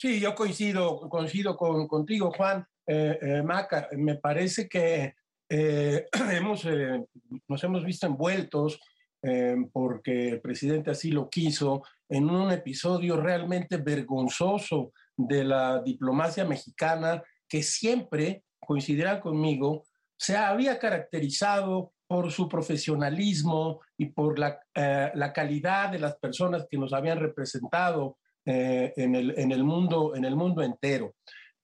Sí, 0.00 0.20
yo 0.20 0.34
coincido, 0.34 1.08
coincido 1.08 1.56
con, 1.56 1.86
contigo, 1.86 2.30
Juan. 2.30 2.66
Eh, 2.86 3.18
eh, 3.20 3.42
Maca, 3.42 3.88
me 3.96 4.14
parece 4.16 4.68
que 4.68 5.14
eh, 5.48 6.06
hemos, 6.32 6.66
nos 7.48 7.64
hemos 7.64 7.84
visto 7.84 8.06
envueltos 8.06 8.80
porque 9.72 10.28
el 10.28 10.40
presidente 10.40 10.92
así 10.92 11.10
lo 11.10 11.28
quiso 11.28 11.82
en 12.08 12.30
un 12.30 12.52
episodio 12.52 13.16
realmente 13.16 13.76
vergonzoso 13.76 14.92
de 15.16 15.42
la 15.42 15.82
diplomacia 15.82 16.44
mexicana 16.44 17.20
que 17.48 17.64
siempre, 17.64 18.44
coincidirá 18.60 19.20
conmigo, 19.20 19.86
se 20.16 20.36
había 20.36 20.78
caracterizado 20.78 21.92
por 22.06 22.30
su 22.30 22.48
profesionalismo 22.48 23.80
y 23.96 24.06
por 24.06 24.38
la, 24.38 24.60
la 24.74 25.32
calidad 25.32 25.90
de 25.90 25.98
las 25.98 26.16
personas 26.16 26.68
que 26.70 26.78
nos 26.78 26.92
habían 26.92 27.18
representado 27.18 28.18
en, 28.44 29.16
el, 29.16 29.36
en, 29.36 29.50
el 29.50 29.64
mundo, 29.64 30.14
en 30.14 30.24
el 30.24 30.36
mundo 30.36 30.62
entero. 30.62 31.14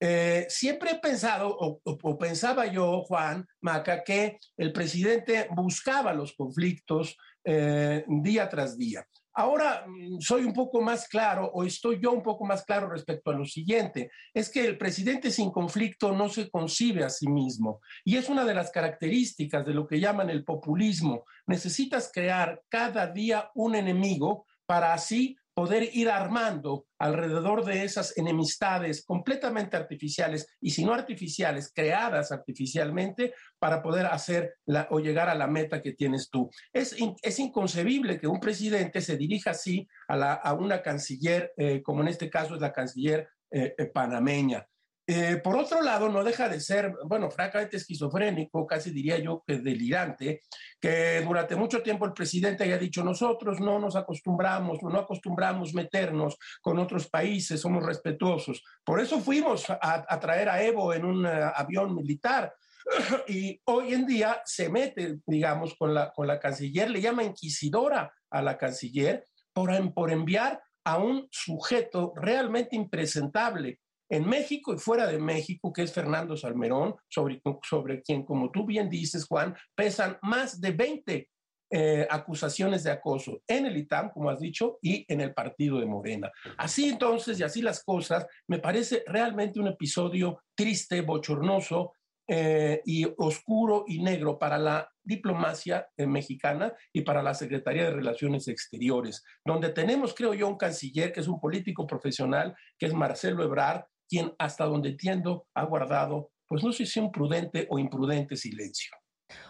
Eh, 0.07 0.45
siempre 0.51 0.91
he 0.91 0.99
pensado, 0.99 1.49
o, 1.59 2.19
pensaba 2.19 2.67
yo, 2.67 3.01
Juan 3.05 3.47
Maca, 3.63 4.05
que 4.05 4.39
el 4.59 4.71
presidente 4.71 5.49
buscaba 5.57 6.13
los 6.13 6.35
conflictos 6.35 7.17
eh, 7.43 8.05
día 8.07 8.47
tras 8.51 8.77
día. 8.77 9.07
Ahora 9.33 9.87
mm, 9.87 10.21
soy 10.21 10.45
un 10.45 10.53
poco 10.53 10.83
más 10.83 11.09
claro, 11.09 11.51
o 11.55 11.65
estoy 11.65 12.01
yo 12.03 12.13
un 12.13 12.23
poco 12.23 12.45
más 12.45 12.67
claro 12.67 12.91
respecto 12.91 13.31
a 13.31 13.35
lo 13.35 13.47
siguiente, 13.47 14.11
es 14.35 14.51
que 14.51 14.67
el 14.67 14.77
presidente 14.77 15.31
sin 15.31 15.51
conflicto 15.51 16.13
no 16.13 16.29
se 16.29 16.51
concibe 16.51 17.03
a 17.03 17.09
sí 17.09 17.27
mismo. 17.27 17.81
Y 18.05 18.19
es 18.19 18.29
una 18.29 18.45
de 18.45 18.53
las 18.53 18.71
características 18.71 19.65
de 19.65 19.73
lo 19.73 19.87
que 19.87 20.01
llaman 20.01 20.29
el 20.29 20.45
populismo. 20.45 21.25
Necesitas 21.47 22.11
crear 22.13 22.61
cada 22.69 23.07
día 23.07 23.51
un 23.55 23.75
enemigo 23.75 24.45
para 24.67 24.93
así 24.93 25.35
poder 25.55 25.89
ir 25.93 26.11
armando 26.11 26.87
alrededor 26.99 27.65
de 27.65 27.85
esas 27.85 28.17
enemistades 28.19 29.05
completamente 29.05 29.77
artificiales 29.77 30.47
y 30.61 30.71
si 30.71 30.85
no 30.85 30.93
artificiales, 30.93 31.73
creadas 31.73 32.33
artificialmente 32.33 33.35
para 33.59 33.83
poder 33.83 34.07
hacer 34.07 34.57
o 34.91 34.99
llegar 34.99 35.29
a 35.29 35.35
la 35.35 35.47
meta 35.47 35.81
que 35.81 35.93
tienes 35.93 36.29
tú. 36.29 36.51
Es, 36.73 36.97
es 37.23 37.39
inconcebible 37.39 38.19
que 38.19 38.27
un 38.27 38.41
presidente 38.41 39.01
se 39.01 39.17
dirija 39.17 39.53
así 39.53 39.89
a, 40.09 40.35
a 40.35 40.53
una 40.55 40.83
canciller, 40.83 41.53
eh, 41.57 41.83
como 41.83 42.03
en 42.03 42.09
este 42.09 42.29
caso 42.29 42.57
es 42.57 42.61
la 42.61 42.73
canciller 42.73 43.29
eh, 43.51 43.75
eh, 43.79 43.87
panameña. 43.87 44.67
Eh, 45.07 45.37
por 45.45 45.57
otro 45.57 45.83
lado, 45.83 46.09
no 46.09 46.25
deja 46.25 46.49
de 46.49 46.61
ser, 46.61 46.95
bueno, 47.05 47.31
francamente 47.31 47.77
esquizofrénico, 47.77 48.67
casi 48.67 48.91
diría 48.91 49.19
yo 49.19 49.43
que 49.47 49.59
delirante, 49.59 50.41
que 50.81 51.21
durante 51.21 51.57
mucho 51.57 51.83
tiempo 51.83 52.07
el 52.07 52.15
presidente 52.15 52.65
haya 52.65 52.79
dicho, 52.79 53.05
nosotros 53.05 53.61
no 53.61 53.79
nos 53.79 53.97
acostumbramos, 53.97 54.79
no 54.83 54.99
acostumbramos 54.99 55.75
meternos 55.75 56.39
con 56.63 56.79
otros 56.79 57.09
países, 57.11 57.61
somos 57.61 57.85
respetuosos. 57.85 58.63
Por 58.83 58.99
eso 58.99 59.21
fuimos 59.21 59.67
a, 59.69 60.21
traer 60.21 60.49
a 60.49 60.63
Evo 60.63 60.95
en 60.95 61.05
un 61.05 61.27
eh, 61.27 61.51
avión 61.55 61.95
militar. 61.95 62.55
Y 63.29 63.61
hoy 63.65 63.95
en 63.95 64.07
día 64.07 64.43
se 64.45 64.69
mete, 64.69 65.19
digamos, 65.27 65.75
con 65.75 65.95
la, 65.95 66.13
con 66.13 66.27
la 66.27 66.39
canciller, 66.39 66.91
le 66.91 67.01
llama 67.01 67.25
inquisidora 67.25 68.13
a 68.31 68.43
la 68.43 68.59
canciller 68.59 69.25
por, 69.53 69.71
por 69.95 70.11
enviar 70.11 70.63
a 70.85 70.99
un 70.99 71.27
sujeto 71.31 72.13
realmente 72.15 72.77
impresentable, 72.77 73.81
en 74.09 74.29
México 74.29 74.75
y 74.75 74.79
fuera 74.79 75.07
de 75.07 75.19
México, 75.19 75.73
que 75.73 75.83
es 75.83 75.93
Fernando 75.93 76.37
Salmerón, 76.37 76.95
sobre, 77.09 77.41
sobre 77.63 78.03
quien, 78.03 78.25
como 78.25 78.51
tú 78.51 78.67
bien 78.67 78.89
dices, 78.89 79.27
Juan, 79.27 79.55
pesan 79.75 80.19
más 80.23 80.61
de 80.61 80.71
20 80.73 81.29
eh, 81.71 82.07
acusaciones 82.09 82.85
de 82.85 82.93
acoso 82.93 83.43
en 83.49 83.67
el 83.67 83.77
ITAM, 83.77 84.11
como 84.11 84.31
has 84.31 84.39
dicho, 84.39 84.79
y 84.81 85.05
en 85.13 85.21
el 85.21 85.35
partido 85.35 85.81
de 85.81 85.87
Morena. 85.87 86.31
Así 86.57 86.89
entonces, 86.89 87.41
y 87.41 87.43
así 87.43 87.63
las 87.63 87.83
cosas, 87.83 88.27
me 88.47 88.59
parece 88.59 89.03
realmente 89.07 89.59
un 89.59 89.69
episodio 89.69 90.43
triste, 90.55 91.01
bochornoso, 91.01 91.93
eh, 92.27 92.81
y 92.87 93.05
oscuro 93.19 93.85
y 93.87 94.03
negro 94.03 94.39
para 94.39 94.57
la 94.57 94.91
diplomacia 95.03 95.87
eh, 95.95 96.07
mexicana 96.07 96.73
y 96.91 97.03
para 97.03 97.23
la 97.23 97.35
Secretaría 97.35 97.85
de 97.85 97.91
Relaciones 97.91 98.49
Exteriores, 98.49 99.23
donde 99.45 99.69
tenemos, 99.69 100.15
creo 100.15 100.33
yo, 100.33 100.49
un 100.49 100.57
canciller 100.57 101.13
que 101.13 101.21
es 101.21 101.29
un 101.29 101.39
político 101.39 101.87
profesional, 101.87 102.57
que 102.79 102.87
es 102.87 102.95
Marcelo 102.95 103.45
Ebrard, 103.45 103.85
quien 104.09 104.35
hasta 104.39 104.65
donde 104.65 104.91
entiendo 104.91 105.47
ha 105.55 105.65
guardado, 105.65 106.31
pues 106.47 106.63
no 106.63 106.73
sé 106.73 106.87
si 106.87 107.01
un 107.01 107.11
prudente 107.11 107.67
o 107.71 107.79
imprudente 107.79 108.37
silencio. 108.37 108.97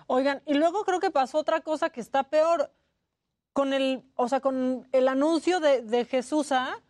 Oigan, 0.07 0.43
y 0.47 0.55
luego 0.55 0.85
creo 0.85 1.01
que 1.01 1.11
pasó 1.11 1.39
otra 1.39 1.61
cosa 1.61 1.91
que 1.91 2.01
está 2.01 2.25
peor 2.25 2.73
con 3.53 3.73
el, 3.73 4.05
o 4.15 4.29
sea, 4.29 4.41
con 4.41 4.89
el 4.93 5.09
anuncio 5.09 5.61
de, 5.61 5.83
de 5.83 6.05
Jesús 6.05 6.53
¿ah? 6.53 6.83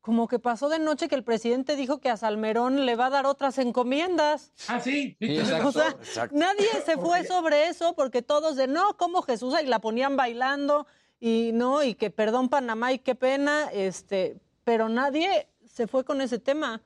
como 0.00 0.28
que 0.28 0.38
pasó 0.38 0.68
de 0.68 0.78
noche 0.78 1.08
que 1.08 1.14
el 1.14 1.24
presidente 1.24 1.76
dijo 1.76 2.00
que 2.00 2.08
a 2.08 2.16
Salmerón 2.16 2.86
le 2.86 2.96
va 2.96 3.06
a 3.06 3.10
dar 3.10 3.26
otras 3.26 3.58
encomiendas. 3.58 4.52
Ah, 4.68 4.80
sí. 4.80 5.16
o 5.64 5.72
sea, 5.72 5.96
nadie 6.32 6.68
se 6.84 6.96
fue 6.96 7.24
sobre 7.24 7.68
eso 7.68 7.94
porque 7.94 8.22
todos 8.22 8.56
de 8.56 8.66
no, 8.66 8.96
como 8.96 9.22
Jesús 9.22 9.54
y 9.62 9.66
la 9.66 9.80
ponían 9.80 10.16
bailando 10.16 10.86
y 11.18 11.50
no, 11.52 11.82
y 11.82 11.94
que 11.94 12.10
perdón 12.10 12.48
Panamá 12.48 12.92
y 12.92 12.98
qué 12.98 13.14
pena, 13.14 13.68
este, 13.72 14.38
pero 14.64 14.88
nadie 14.88 15.48
se 15.66 15.86
fue 15.86 16.04
con 16.04 16.22
ese 16.22 16.38
tema. 16.38 16.82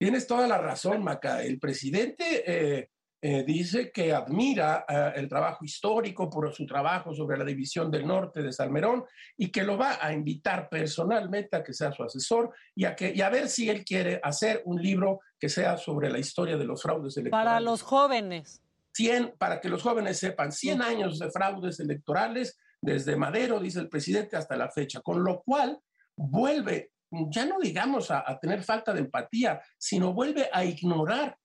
Tienes 0.00 0.26
toda 0.26 0.48
la 0.48 0.56
razón, 0.56 1.04
Maca. 1.04 1.42
El 1.42 1.58
presidente 1.58 2.42
eh, 2.46 2.88
eh, 3.20 3.44
dice 3.44 3.92
que 3.92 4.14
admira 4.14 4.86
eh, 4.88 5.12
el 5.16 5.28
trabajo 5.28 5.62
histórico 5.62 6.30
por 6.30 6.54
su 6.54 6.64
trabajo 6.64 7.14
sobre 7.14 7.36
la 7.36 7.44
división 7.44 7.90
del 7.90 8.06
norte 8.06 8.40
de 8.40 8.50
Salmerón 8.50 9.04
y 9.36 9.52
que 9.52 9.62
lo 9.62 9.76
va 9.76 9.98
a 10.00 10.10
invitar 10.14 10.70
personalmente 10.70 11.54
a 11.54 11.62
que 11.62 11.74
sea 11.74 11.92
su 11.92 12.02
asesor 12.02 12.50
y 12.74 12.86
a, 12.86 12.96
que, 12.96 13.12
y 13.14 13.20
a 13.20 13.28
ver 13.28 13.50
si 13.50 13.68
él 13.68 13.84
quiere 13.84 14.18
hacer 14.22 14.62
un 14.64 14.80
libro 14.80 15.20
que 15.38 15.50
sea 15.50 15.76
sobre 15.76 16.08
la 16.08 16.18
historia 16.18 16.56
de 16.56 16.64
los 16.64 16.80
fraudes 16.80 17.18
electorales. 17.18 17.46
Para 17.46 17.60
los 17.60 17.82
jóvenes. 17.82 18.62
100, 18.94 19.34
para 19.36 19.60
que 19.60 19.68
los 19.68 19.82
jóvenes 19.82 20.18
sepan, 20.18 20.50
100 20.50 20.80
años 20.80 21.18
de 21.18 21.30
fraudes 21.30 21.78
electorales 21.78 22.58
desde 22.80 23.16
Madero, 23.16 23.60
dice 23.60 23.80
el 23.80 23.90
presidente, 23.90 24.38
hasta 24.38 24.56
la 24.56 24.70
fecha, 24.70 25.02
con 25.02 25.22
lo 25.22 25.42
cual 25.42 25.78
vuelve, 26.16 26.90
ya 27.10 27.46
no 27.46 27.58
digamos 27.58 28.10
a, 28.10 28.38
tener 28.40 28.62
falta 28.62 28.92
de 28.92 29.00
empatía, 29.00 29.60
sino 29.78 30.12
vuelve 30.12 30.48
a 30.52 30.64
ignorar 30.64 31.36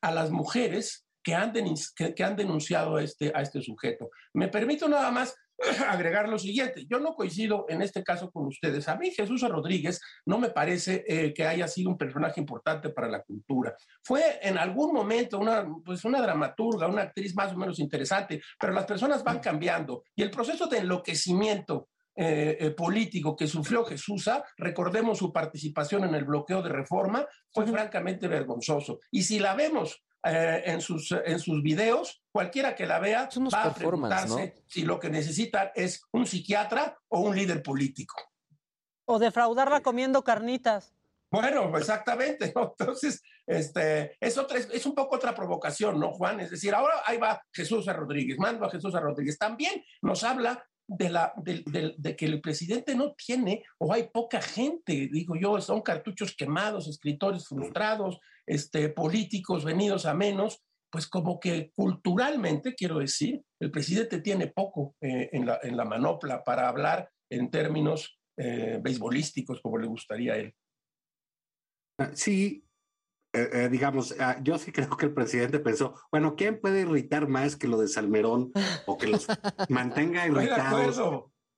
a 0.00 0.12
las 0.12 0.30
mujeres 0.30 1.06
que 1.22 1.34
han, 1.34 1.52
que, 1.52 2.24
han 2.24 2.36
denunciado 2.36 2.96
a 2.96 3.02
este, 3.02 3.32
a 3.34 3.42
este 3.42 3.60
sujeto. 3.60 4.10
Me 4.32 4.48
permito 4.48 4.88
nada 4.88 5.10
más 5.10 5.34
agregar 5.88 6.28
lo 6.28 6.38
siguiente. 6.38 6.86
Yo 6.88 7.00
no 7.00 7.14
coincido 7.14 7.66
en 7.68 7.82
este 7.82 8.02
caso 8.04 8.30
con 8.30 8.46
ustedes. 8.46 8.88
A 8.88 8.96
mí 8.96 9.10
Jesús 9.10 9.42
Rodríguez 9.42 10.00
no 10.24 10.38
me 10.38 10.50
parece 10.50 11.04
eh, 11.06 11.34
que 11.34 11.44
haya 11.44 11.66
sido 11.66 11.90
un 11.90 11.98
personaje 11.98 12.40
importante 12.40 12.90
para 12.90 13.08
la 13.08 13.22
cultura. 13.22 13.74
Fue 14.02 14.38
en 14.40 14.56
algún 14.56 14.92
momento 14.92 15.38
una, 15.38 15.66
pues 15.84 16.04
una 16.04 16.22
dramaturga, 16.22 16.86
una 16.86 17.02
actriz 17.02 17.34
más 17.34 17.52
o 17.52 17.56
menos 17.56 17.78
interesante, 17.80 18.40
pero 18.58 18.72
las 18.72 18.86
personas 18.86 19.24
van 19.24 19.40
cambiando 19.40 20.04
y 20.14 20.22
el 20.22 20.30
proceso 20.30 20.66
de 20.66 20.78
enloquecimiento 20.78 21.88
eh, 22.20 22.74
político 22.76 23.36
que 23.36 23.46
sufrió 23.46 23.84
Jesús, 23.84 24.28
recordemos 24.56 25.18
su 25.18 25.32
participación 25.32 26.04
en 26.04 26.14
el 26.14 26.24
bloqueo 26.24 26.62
de 26.62 26.68
reforma, 26.68 27.26
fue 27.52 27.66
francamente 27.66 28.26
vergonzoso. 28.26 29.00
Y 29.10 29.22
si 29.22 29.38
la 29.38 29.54
vemos 29.54 30.02
eh, 30.24 30.64
en, 30.66 30.80
sus, 30.80 31.12
en 31.12 31.38
sus 31.38 31.62
videos, 31.62 32.22
cualquiera 32.32 32.74
que 32.74 32.86
la 32.86 32.98
vea 32.98 33.28
va 33.54 33.62
a 33.62 33.74
preguntarse 33.74 34.54
si 34.66 34.82
lo 34.82 34.98
que 34.98 35.10
necesita 35.10 35.70
es 35.76 36.02
un 36.10 36.26
psiquiatra 36.26 36.98
o 37.08 37.20
un 37.20 37.36
líder 37.36 37.62
político. 37.62 38.16
O 39.04 39.20
defraudarla 39.20 39.80
comiendo 39.80 40.24
carnitas. 40.24 40.92
Bueno, 41.30 41.76
exactamente. 41.78 42.52
Entonces, 42.56 43.22
este, 43.46 44.16
es, 44.18 44.36
otra, 44.38 44.58
es 44.58 44.86
un 44.86 44.94
poco 44.94 45.16
otra 45.16 45.34
provocación, 45.34 46.00
¿no, 46.00 46.12
Juan? 46.12 46.40
Es 46.40 46.50
decir, 46.50 46.74
ahora 46.74 46.94
ahí 47.06 47.16
va 47.16 47.40
Jesús 47.52 47.86
a 47.86 47.92
Rodríguez, 47.92 48.38
mando 48.38 48.66
a 48.66 48.70
Jesús 48.70 48.94
a 48.96 49.00
Rodríguez. 49.00 49.38
También 49.38 49.84
nos 50.02 50.24
habla 50.24 50.66
de, 50.88 51.10
la, 51.10 51.32
de, 51.36 52.16
que 52.16 52.26
el 52.26 52.40
presidente 52.40 52.94
no 52.94 53.14
tiene 53.14 53.62
o 53.78 53.92
hay 53.92 54.08
poca 54.08 54.40
gente, 54.40 55.08
digo 55.12 55.36
yo, 55.36 55.60
son 55.60 55.82
cartuchos 55.82 56.34
quemados, 56.34 56.88
escritores 56.88 57.46
frustrados, 57.46 58.18
este, 58.46 58.88
políticos 58.88 59.64
venidos 59.64 60.06
a 60.06 60.14
menos, 60.14 60.64
pues 60.90 61.06
como 61.06 61.38
que 61.38 61.70
culturalmente, 61.74 62.74
quiero 62.74 62.98
decir, 62.98 63.42
el 63.60 63.70
presidente 63.70 64.22
tiene 64.22 64.46
poco 64.46 64.96
eh, 65.02 65.28
en, 65.32 65.44
la, 65.46 65.60
en, 65.62 65.76
la, 65.76 65.84
manopla 65.84 66.42
para 66.42 66.68
hablar 66.68 67.10
en 67.30 67.50
términos 67.50 68.18
eh, 68.38 68.80
beisbolísticos, 68.82 69.60
como 69.60 69.76
le 69.76 69.86
gustaría 69.86 70.32
a 70.32 70.36
él. 70.38 70.54
Ah, 72.00 72.12
sí, 72.14 72.64
eh, 73.32 73.50
eh, 73.52 73.68
digamos, 73.70 74.14
ah, 74.20 74.38
yo 74.42 74.56
sí 74.58 74.72
creo 74.72 74.88
que 74.96 75.06
el 75.06 75.12
presidente 75.12 75.58
pensó, 75.58 75.94
bueno, 76.10 76.34
¿quién 76.34 76.60
puede 76.60 76.80
irritar 76.80 77.28
más 77.28 77.56
que 77.56 77.68
lo 77.68 77.78
de 77.78 77.86
Salmerón 77.86 78.52
o 78.86 78.96
que 78.96 79.08
los 79.08 79.26
mantenga 79.68 80.26
irritados? 80.26 80.98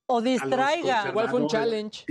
O 0.05 0.21
distraiga. 0.21 1.09
Igual 1.09 1.29
fue 1.29 1.41
un 1.41 1.47
challenge. 1.47 2.05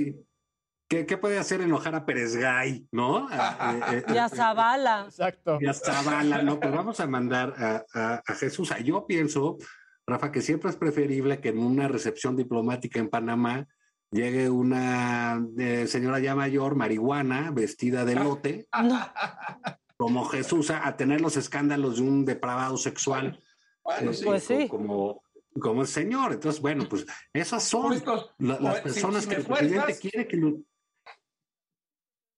¿Qué, 0.89 1.05
puede 1.19 1.39
hacer 1.39 1.61
enojar 1.61 1.95
a 1.95 2.05
Pérez 2.05 2.35
Gay, 2.35 2.89
no? 2.91 3.29
Eh, 3.31 4.03
y 4.15 4.17
a 4.17 4.29
Zavala. 4.29 5.05
Exacto. 5.07 5.59
Y 5.61 5.67
a 5.67 5.75
Zavala, 5.75 6.43
no, 6.43 6.59
pues 6.59 6.73
vamos 6.73 6.99
a 6.99 7.07
mandar 7.07 7.55
a, 7.95 8.23
a 8.27 8.35
Jesús. 8.35 8.73
Yo 8.83 9.07
pienso, 9.07 9.59
Rafa, 10.07 10.33
que 10.33 10.41
siempre 10.41 10.71
es 10.71 10.77
preferible 10.77 11.41
que 11.41 11.51
en 11.51 11.59
una 11.59 11.87
recepción 11.87 12.35
diplomática 12.35 12.99
en 12.99 13.11
Panamá 13.11 13.69
llegue 14.11 14.51
una 14.51 15.45
eh, 15.59 15.87
señora 15.87 16.19
ya 16.19 16.35
mayor, 16.35 16.75
marihuana, 16.75 17.51
vestida 17.51 18.05
de 18.05 18.15
lote, 18.17 18.69
como 19.97 20.25
Jesús, 20.27 20.71
a, 20.71 20.97
tener 20.97 21.21
los 21.21 21.37
escándalos 21.37 21.97
de 21.97 22.03
un 22.03 22.25
depravado 22.25 22.77
sexual. 22.77 23.41
Bueno, 23.83 24.11
eh, 24.11 24.21
pues 24.25 24.45
sí. 24.45 24.69
Como, 24.69 25.23
como 25.61 25.83
el 25.83 25.89
señor. 25.89 26.33
Entonces, 26.33 26.61
bueno, 26.61 26.89
pues 26.89 27.07
esas 27.33 27.63
son 27.63 28.03
las 28.39 28.81
personas 28.81 29.27
que 29.27 29.37
el 29.37 29.45
presidente 29.45 29.99
quiere 29.99 30.27
que 30.27 30.37
lo, 30.37 30.61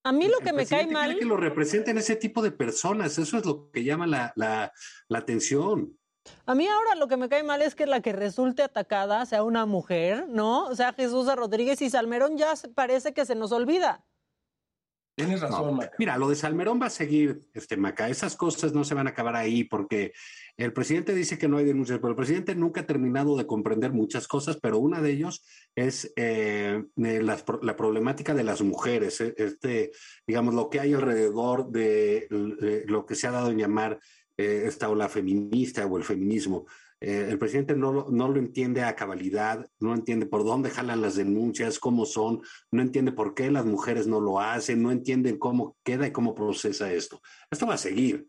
a 0.04 0.12
mí 0.12 0.26
lo 0.26 0.38
que 0.38 0.52
me 0.52 0.66
cae 0.66 0.86
mal. 0.86 1.16
que 1.16 1.24
lo 1.24 1.36
representen 1.36 1.96
ese 1.96 2.16
tipo 2.16 2.42
de 2.42 2.50
personas, 2.50 3.16
eso 3.18 3.38
es 3.38 3.44
lo 3.44 3.70
que 3.70 3.84
llama 3.84 4.06
la, 4.06 4.32
la, 4.34 4.72
la 5.08 5.18
atención. 5.18 5.96
A 6.46 6.54
mí 6.54 6.66
ahora 6.66 6.94
lo 6.94 7.08
que 7.08 7.16
me 7.16 7.28
cae 7.28 7.42
mal 7.42 7.62
es 7.62 7.74
que 7.74 7.86
la 7.86 8.00
que 8.00 8.12
resulte 8.12 8.62
atacada 8.62 9.24
sea 9.26 9.42
una 9.42 9.66
mujer, 9.66 10.26
¿no? 10.28 10.66
O 10.66 10.74
sea, 10.74 10.92
Jesús 10.92 11.32
Rodríguez 11.34 11.82
y 11.82 11.90
Salmerón 11.90 12.36
ya 12.36 12.54
parece 12.74 13.12
que 13.12 13.26
se 13.26 13.34
nos 13.34 13.52
olvida. 13.52 14.04
Tienes 15.14 15.42
razón, 15.42 15.78
Mira, 15.98 16.16
lo 16.16 16.30
de 16.30 16.34
Salmerón 16.34 16.80
va 16.80 16.86
a 16.86 16.90
seguir, 16.90 17.42
este 17.52 17.76
Maca. 17.76 18.08
Esas 18.08 18.34
cosas 18.34 18.72
no 18.72 18.82
se 18.82 18.94
van 18.94 19.06
a 19.06 19.10
acabar 19.10 19.36
ahí 19.36 19.62
porque 19.62 20.14
el 20.56 20.72
presidente 20.72 21.14
dice 21.14 21.36
que 21.36 21.48
no 21.48 21.58
hay 21.58 21.66
denuncias, 21.66 21.98
pero 21.98 22.10
el 22.10 22.16
presidente 22.16 22.54
nunca 22.54 22.80
ha 22.80 22.86
terminado 22.86 23.36
de 23.36 23.46
comprender 23.46 23.92
muchas 23.92 24.26
cosas, 24.26 24.58
pero 24.60 24.78
una 24.78 25.02
de 25.02 25.10
ellos 25.10 25.44
es 25.74 26.14
eh, 26.16 26.82
la, 26.96 27.76
problemática 27.76 28.32
de 28.32 28.44
las 28.44 28.62
mujeres, 28.62 29.20
eh, 29.20 29.34
este, 29.36 29.92
digamos, 30.26 30.54
lo 30.54 30.70
que 30.70 30.80
hay 30.80 30.94
alrededor 30.94 31.70
de 31.70 32.26
lo 32.86 33.04
que 33.04 33.14
se 33.14 33.26
ha 33.26 33.32
dado 33.32 33.50
en 33.50 33.58
llamar 33.58 34.00
eh, 34.42 34.66
esta 34.66 34.88
ola 34.88 35.08
feminista 35.08 35.86
o 35.86 35.96
el 35.96 36.04
feminismo. 36.04 36.66
Eh, 37.00 37.26
el 37.30 37.38
presidente 37.38 37.74
no, 37.74 38.06
no 38.10 38.28
lo 38.28 38.38
entiende 38.38 38.84
a 38.84 38.94
cabalidad, 38.94 39.68
no 39.80 39.92
entiende 39.92 40.26
por 40.26 40.44
dónde 40.44 40.70
jalan 40.70 41.00
las 41.00 41.16
denuncias, 41.16 41.80
cómo 41.80 42.06
son, 42.06 42.42
no 42.70 42.80
entiende 42.80 43.10
por 43.10 43.34
qué 43.34 43.50
las 43.50 43.64
mujeres 43.64 44.06
no 44.06 44.20
lo 44.20 44.38
hacen, 44.38 44.82
no 44.82 44.92
entiende 44.92 45.36
cómo 45.36 45.76
queda 45.82 46.06
y 46.06 46.12
cómo 46.12 46.32
procesa 46.32 46.92
esto. 46.92 47.20
Esto 47.50 47.66
va 47.66 47.74
a 47.74 47.78
seguir. 47.78 48.28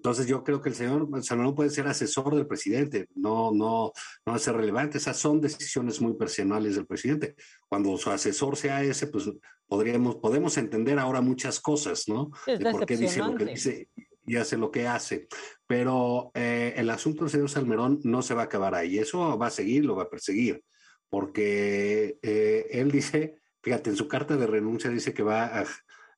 Entonces 0.00 0.26
yo 0.26 0.42
creo 0.42 0.62
que 0.62 0.70
el 0.70 0.74
señor 0.74 1.08
Salomón 1.22 1.54
puede 1.54 1.70
ser 1.70 1.86
asesor 1.86 2.34
del 2.34 2.46
presidente, 2.46 3.06
no, 3.14 3.52
no, 3.52 3.92
no 4.24 4.32
va 4.32 4.36
a 4.36 4.38
ser 4.38 4.56
relevante. 4.56 4.98
Esas 4.98 5.18
son 5.18 5.40
decisiones 5.40 6.00
muy 6.00 6.14
personales 6.14 6.74
del 6.74 6.86
presidente. 6.86 7.36
Cuando 7.68 7.96
su 7.98 8.10
asesor 8.10 8.56
sea 8.56 8.82
ese, 8.82 9.08
pues 9.08 9.30
podríamos, 9.68 10.16
podemos 10.16 10.56
entender 10.56 10.98
ahora 10.98 11.20
muchas 11.20 11.60
cosas, 11.60 12.08
¿no? 12.08 12.30
de 12.46 12.70
por 12.72 12.86
qué 12.86 12.96
dice 12.96 13.20
lo 13.20 13.36
que 13.36 13.44
dice 13.44 13.88
y 14.30 14.36
hace 14.36 14.56
lo 14.56 14.70
que 14.70 14.86
hace. 14.86 15.26
Pero 15.66 16.30
eh, 16.34 16.72
el 16.76 16.88
asunto 16.90 17.24
del 17.24 17.30
señor 17.30 17.50
Salmerón 17.50 17.98
no 18.04 18.22
se 18.22 18.32
va 18.34 18.42
a 18.42 18.44
acabar 18.44 18.76
ahí. 18.76 18.98
Eso 18.98 19.36
va 19.36 19.48
a 19.48 19.50
seguir, 19.50 19.84
lo 19.84 19.96
va 19.96 20.04
a 20.04 20.10
perseguir. 20.10 20.62
Porque 21.08 22.18
eh, 22.22 22.68
él 22.70 22.92
dice, 22.92 23.38
fíjate, 23.60 23.90
en 23.90 23.96
su 23.96 24.06
carta 24.06 24.36
de 24.36 24.46
renuncia 24.46 24.88
dice 24.88 25.12
que 25.12 25.24
va 25.24 25.46
a, 25.46 25.66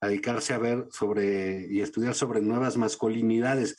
dedicarse 0.03 0.53
a 0.53 0.59
ver 0.59 0.89
sobre 0.91 1.67
y 1.71 1.81
estudiar 1.81 2.15
sobre 2.15 2.43
nuevas 2.43 2.77
masculinidades. 2.77 3.79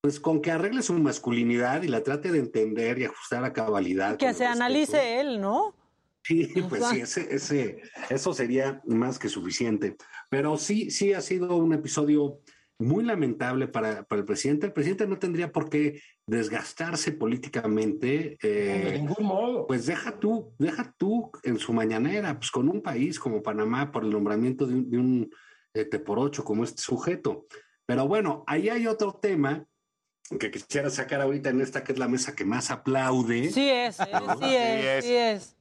Pues 0.00 0.18
con 0.20 0.40
que 0.40 0.52
arregle 0.52 0.82
su 0.82 0.94
masculinidad 0.94 1.82
y 1.82 1.88
la 1.88 2.02
trate 2.02 2.32
de 2.32 2.38
entender 2.38 2.98
y 2.98 3.04
ajustar 3.04 3.44
a 3.44 3.52
cabalidad. 3.52 4.16
Que 4.16 4.32
se 4.32 4.46
analice 4.46 5.20
él, 5.20 5.38
¿no? 5.38 5.74
Sí, 6.22 6.50
pues 6.68 6.84
sí, 6.86 7.00
ese, 7.00 7.34
ese, 7.34 7.82
eso 8.08 8.32
sería 8.32 8.80
más 8.86 9.18
que 9.18 9.28
suficiente. 9.28 9.96
Pero 10.30 10.56
sí, 10.56 10.90
sí 10.90 11.12
ha 11.12 11.20
sido 11.20 11.56
un 11.56 11.74
episodio 11.74 12.40
muy 12.80 13.04
lamentable 13.04 13.68
para, 13.68 14.02
para, 14.04 14.20
el 14.20 14.26
presidente. 14.26 14.66
El 14.66 14.72
presidente 14.72 15.06
no 15.06 15.18
tendría 15.18 15.52
por 15.52 15.68
qué 15.68 16.00
desgastarse 16.26 17.12
políticamente. 17.12 18.38
Eh, 18.42 18.82
de 18.84 18.98
ningún 18.98 19.26
modo. 19.26 19.66
Pues 19.66 19.86
deja 19.86 20.18
tú, 20.18 20.54
deja 20.58 20.94
tú 20.96 21.30
en 21.42 21.58
su 21.58 21.72
mañanera, 21.72 22.38
pues 22.38 22.50
con 22.50 22.68
un 22.68 22.82
país 22.82 23.20
como 23.20 23.42
Panamá 23.42 23.92
por 23.92 24.04
el 24.04 24.10
nombramiento 24.10 24.66
de 24.66 24.74
un, 24.74 24.90
de 24.90 24.98
un 24.98 25.30
este, 25.74 25.98
por 25.98 26.18
ocho 26.18 26.42
como 26.42 26.64
este 26.64 26.82
sujeto. 26.82 27.46
Pero 27.86 28.08
bueno, 28.08 28.44
ahí 28.46 28.68
hay 28.68 28.86
otro 28.86 29.12
tema 29.20 29.66
que 30.38 30.50
quisiera 30.50 30.90
sacar 30.90 31.20
ahorita 31.20 31.50
en 31.50 31.60
esta 31.60 31.82
que 31.84 31.92
es 31.92 31.98
la 31.98 32.08
mesa 32.08 32.34
que 32.34 32.44
más 32.44 32.70
aplaude. 32.70 33.50
Sí 33.50 33.68
es, 33.68 34.00
¿eh? 34.00 34.06
sí, 34.38 34.54
es, 34.54 35.04
sí 35.04 35.14
es. 35.14 35.56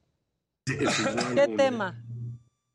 ¿Qué 0.66 1.54
tema? 1.58 2.04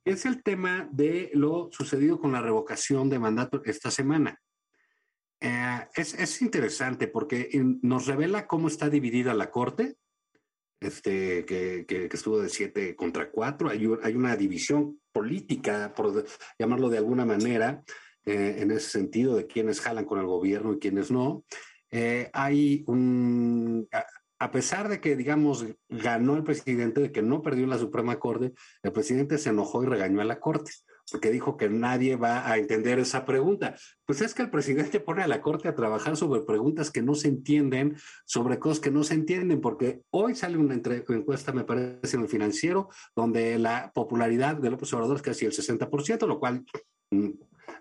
Es 0.04 0.26
el 0.26 0.42
tema 0.42 0.88
de 0.92 1.30
lo 1.34 1.70
sucedido 1.72 2.20
con 2.20 2.32
la 2.32 2.42
revocación 2.42 3.08
de 3.08 3.18
mandato 3.18 3.62
esta 3.64 3.90
semana. 3.90 4.40
Eh, 5.40 5.88
es, 5.96 6.42
interesante 6.42 7.08
porque 7.08 7.50
nos 7.82 8.06
revela 8.06 8.46
cómo 8.46 8.68
está 8.68 8.88
dividida 8.88 9.34
la 9.34 9.50
Corte, 9.50 9.96
este, 10.80 11.44
que, 11.44 12.08
estuvo 12.12 12.40
de 12.40 12.48
siete 12.48 12.94
contra 12.96 13.30
cuatro. 13.30 13.68
Hay, 13.68 13.88
hay, 14.02 14.14
una 14.14 14.36
división 14.36 15.00
política, 15.12 15.92
por 15.94 16.24
llamarlo 16.58 16.88
de 16.88 16.98
alguna 16.98 17.24
manera, 17.24 17.82
eh, 18.26 18.56
en 18.58 18.70
ese 18.70 18.90
sentido, 18.90 19.36
de 19.36 19.46
quienes 19.46 19.80
jalan 19.80 20.04
con 20.04 20.18
el 20.18 20.26
gobierno 20.26 20.74
y 20.74 20.78
quienes 20.78 21.10
no. 21.10 21.44
Eh, 21.90 22.30
hay 22.32 22.84
un 22.86 23.88
a 24.38 24.50
pesar 24.50 24.88
de 24.88 25.00
que, 25.00 25.16
digamos, 25.16 25.64
ganó 25.88 26.36
el 26.36 26.42
presidente, 26.42 27.00
de 27.00 27.12
que 27.12 27.22
no 27.22 27.42
perdió 27.42 27.66
la 27.66 27.78
Suprema 27.78 28.18
Corte, 28.18 28.52
el 28.82 28.92
presidente 28.92 29.38
se 29.38 29.50
enojó 29.50 29.82
y 29.82 29.86
regañó 29.86 30.20
a 30.20 30.24
la 30.24 30.40
Corte, 30.40 30.72
porque 31.10 31.30
dijo 31.30 31.56
que 31.56 31.68
nadie 31.68 32.16
va 32.16 32.50
a 32.50 32.58
entender 32.58 32.98
esa 32.98 33.24
pregunta. 33.24 33.76
Pues 34.04 34.20
es 34.22 34.34
que 34.34 34.42
el 34.42 34.50
presidente 34.50 35.00
pone 35.00 35.22
a 35.22 35.28
la 35.28 35.40
Corte 35.40 35.68
a 35.68 35.74
trabajar 35.74 36.16
sobre 36.16 36.42
preguntas 36.42 36.90
que 36.90 37.02
no 37.02 37.14
se 37.14 37.28
entienden, 37.28 37.96
sobre 38.24 38.58
cosas 38.58 38.80
que 38.80 38.90
no 38.90 39.04
se 39.04 39.14
entienden, 39.14 39.60
porque 39.60 40.02
hoy 40.10 40.34
sale 40.34 40.58
una 40.58 40.74
encuesta, 40.74 41.52
me 41.52 41.64
parece, 41.64 42.16
en 42.16 42.22
el 42.22 42.28
financiero, 42.28 42.88
donde 43.14 43.58
la 43.58 43.92
popularidad 43.94 44.56
de 44.56 44.70
López 44.70 44.92
Obrador 44.94 45.16
es 45.16 45.22
casi 45.22 45.46
el 45.46 45.52
60%, 45.52 46.26
lo 46.26 46.40
cual 46.40 46.64
mm, 47.10 47.30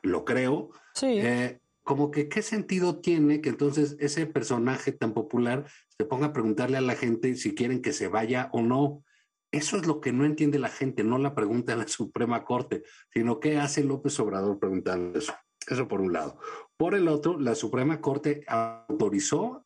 lo 0.03 0.23
creo. 0.23 0.69
Sí. 0.93 1.17
Eh, 1.17 1.59
como 1.83 2.11
que 2.11 2.29
qué 2.29 2.41
sentido 2.41 2.99
tiene 2.99 3.41
que 3.41 3.49
entonces 3.49 3.97
ese 3.99 4.25
personaje 4.25 4.91
tan 4.91 5.13
popular 5.13 5.65
ponga 6.05 6.27
a 6.27 6.33
preguntarle 6.33 6.77
a 6.77 6.81
la 6.81 6.95
gente 6.95 7.35
si 7.35 7.55
quieren 7.55 7.81
que 7.81 7.93
se 7.93 8.07
vaya 8.07 8.49
o 8.53 8.61
no. 8.61 9.03
Eso 9.51 9.77
es 9.77 9.85
lo 9.85 10.01
que 10.01 10.11
no 10.11 10.25
entiende 10.25 10.57
la 10.57 10.69
gente, 10.69 11.03
no 11.03 11.17
la 11.17 11.35
pregunta 11.35 11.73
a 11.73 11.77
la 11.77 11.87
Suprema 11.87 12.43
Corte, 12.43 12.83
sino 13.13 13.39
qué 13.39 13.57
hace 13.57 13.83
López 13.83 14.19
Obrador 14.19 14.59
preguntando 14.59 15.17
eso. 15.17 15.33
Eso 15.67 15.87
por 15.87 16.01
un 16.01 16.11
lado. 16.11 16.39
Por 16.77 16.95
el 16.95 17.07
otro, 17.07 17.39
la 17.39 17.55
Suprema 17.55 18.01
Corte 18.01 18.43
autorizó, 18.47 19.65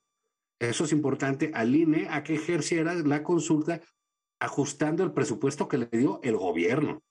eso 0.59 0.83
es 0.83 0.91
importante, 0.91 1.51
al 1.53 1.75
INE 1.75 2.07
a 2.09 2.23
que 2.23 2.35
ejerciera 2.35 2.93
la 2.93 3.23
consulta 3.23 3.81
ajustando 4.39 5.03
el 5.03 5.13
presupuesto 5.13 5.67
que 5.67 5.77
le 5.77 5.89
dio 5.91 6.19
el 6.23 6.37
gobierno. 6.37 7.03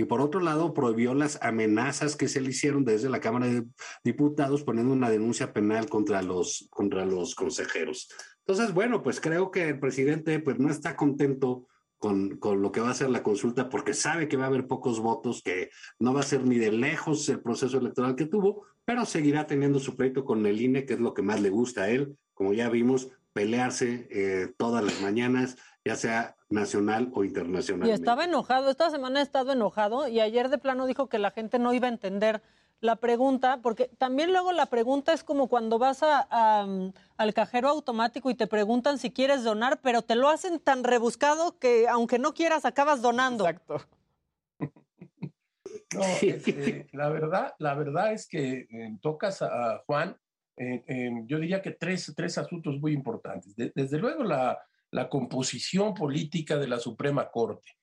Y 0.00 0.04
por 0.04 0.20
otro 0.20 0.40
lado, 0.40 0.74
prohibió 0.74 1.12
las 1.12 1.42
amenazas 1.42 2.14
que 2.14 2.28
se 2.28 2.40
le 2.40 2.50
hicieron 2.50 2.84
desde 2.84 3.10
la 3.10 3.20
Cámara 3.20 3.46
de 3.46 3.64
Diputados 4.04 4.62
poniendo 4.62 4.92
una 4.92 5.10
denuncia 5.10 5.52
penal 5.52 5.88
contra 5.88 6.22
los, 6.22 6.68
contra 6.70 7.04
los 7.04 7.34
consejeros. 7.34 8.08
Entonces, 8.48 8.74
bueno, 8.74 9.02
pues 9.02 9.20
creo 9.20 9.50
que 9.50 9.68
el 9.68 9.78
presidente 9.78 10.40
pues, 10.40 10.58
no 10.58 10.70
está 10.70 10.96
contento 10.96 11.66
con, 11.98 12.38
con, 12.38 12.62
lo 12.62 12.72
que 12.72 12.80
va 12.80 12.88
a 12.88 12.94
ser 12.94 13.10
la 13.10 13.22
consulta 13.22 13.68
porque 13.68 13.92
sabe 13.92 14.26
que 14.26 14.38
va 14.38 14.44
a 14.44 14.46
haber 14.46 14.66
pocos 14.66 15.00
votos, 15.00 15.42
que 15.42 15.68
no 15.98 16.14
va 16.14 16.20
a 16.20 16.22
ser 16.22 16.44
ni 16.44 16.56
de 16.56 16.72
lejos 16.72 17.28
el 17.28 17.42
proceso 17.42 17.76
electoral 17.76 18.16
que 18.16 18.24
tuvo, 18.24 18.64
pero 18.86 19.04
seguirá 19.04 19.46
teniendo 19.46 19.78
su 19.78 19.96
pleito 19.96 20.24
con 20.24 20.46
el 20.46 20.62
INE, 20.62 20.86
que 20.86 20.94
es 20.94 21.00
lo 21.00 21.12
que 21.12 21.20
más 21.20 21.42
le 21.42 21.50
gusta 21.50 21.82
a 21.82 21.90
él, 21.90 22.16
como 22.32 22.54
ya 22.54 22.70
vimos, 22.70 23.10
pelearse 23.34 24.08
eh, 24.10 24.54
todas 24.56 24.82
las 24.82 25.02
mañanas, 25.02 25.56
ya 25.84 25.96
sea 25.96 26.34
nacional 26.48 27.10
o 27.12 27.24
internacional. 27.24 27.86
Y 27.86 27.92
estaba 27.92 28.24
enojado, 28.24 28.70
esta 28.70 28.88
semana 28.88 29.20
ha 29.20 29.22
estado 29.22 29.52
enojado 29.52 30.08
y 30.08 30.20
ayer 30.20 30.48
de 30.48 30.56
plano 30.56 30.86
dijo 30.86 31.10
que 31.10 31.18
la 31.18 31.32
gente 31.32 31.58
no 31.58 31.74
iba 31.74 31.86
a 31.86 31.90
entender 31.90 32.42
la 32.80 32.96
pregunta, 32.96 33.60
porque 33.62 33.90
también 33.98 34.32
luego 34.32 34.52
la 34.52 34.66
pregunta 34.66 35.12
es 35.12 35.24
como 35.24 35.48
cuando 35.48 35.78
vas 35.78 36.02
a, 36.02 36.66
al 37.16 37.34
cajero 37.34 37.68
automático 37.68 38.30
y 38.30 38.34
te 38.34 38.46
preguntan 38.46 38.98
si 38.98 39.10
quieres 39.10 39.44
donar, 39.44 39.80
pero 39.82 40.02
te 40.02 40.14
lo 40.14 40.28
hacen 40.28 40.60
tan 40.60 40.84
rebuscado 40.84 41.58
que 41.58 41.88
aunque 41.88 42.18
no 42.18 42.34
quieras 42.34 42.64
acabas 42.64 43.02
donando. 43.02 43.46
Exacto. 43.46 43.80
No, 45.94 46.02
este, 46.02 46.86
la 46.92 47.08
verdad, 47.08 47.54
la 47.58 47.74
verdad 47.74 48.12
es 48.12 48.28
que 48.28 48.68
eh, 48.70 48.98
tocas 49.00 49.40
a, 49.40 49.82
Juan, 49.86 50.14
eh, 50.54 50.84
eh, 50.86 51.10
yo 51.24 51.38
diría 51.38 51.62
que 51.62 51.70
tres, 51.70 52.12
tres 52.14 52.36
asuntos 52.36 52.78
muy 52.78 52.92
importantes. 52.92 53.54
desde 53.56 53.98
luego 53.98 54.22
la, 54.22 54.58
la 54.90 55.08
composición 55.08 55.94
política 55.94 56.58
de 56.58 56.68
la 56.68 56.78
Suprema 56.78 57.30
Corte. 57.30 57.76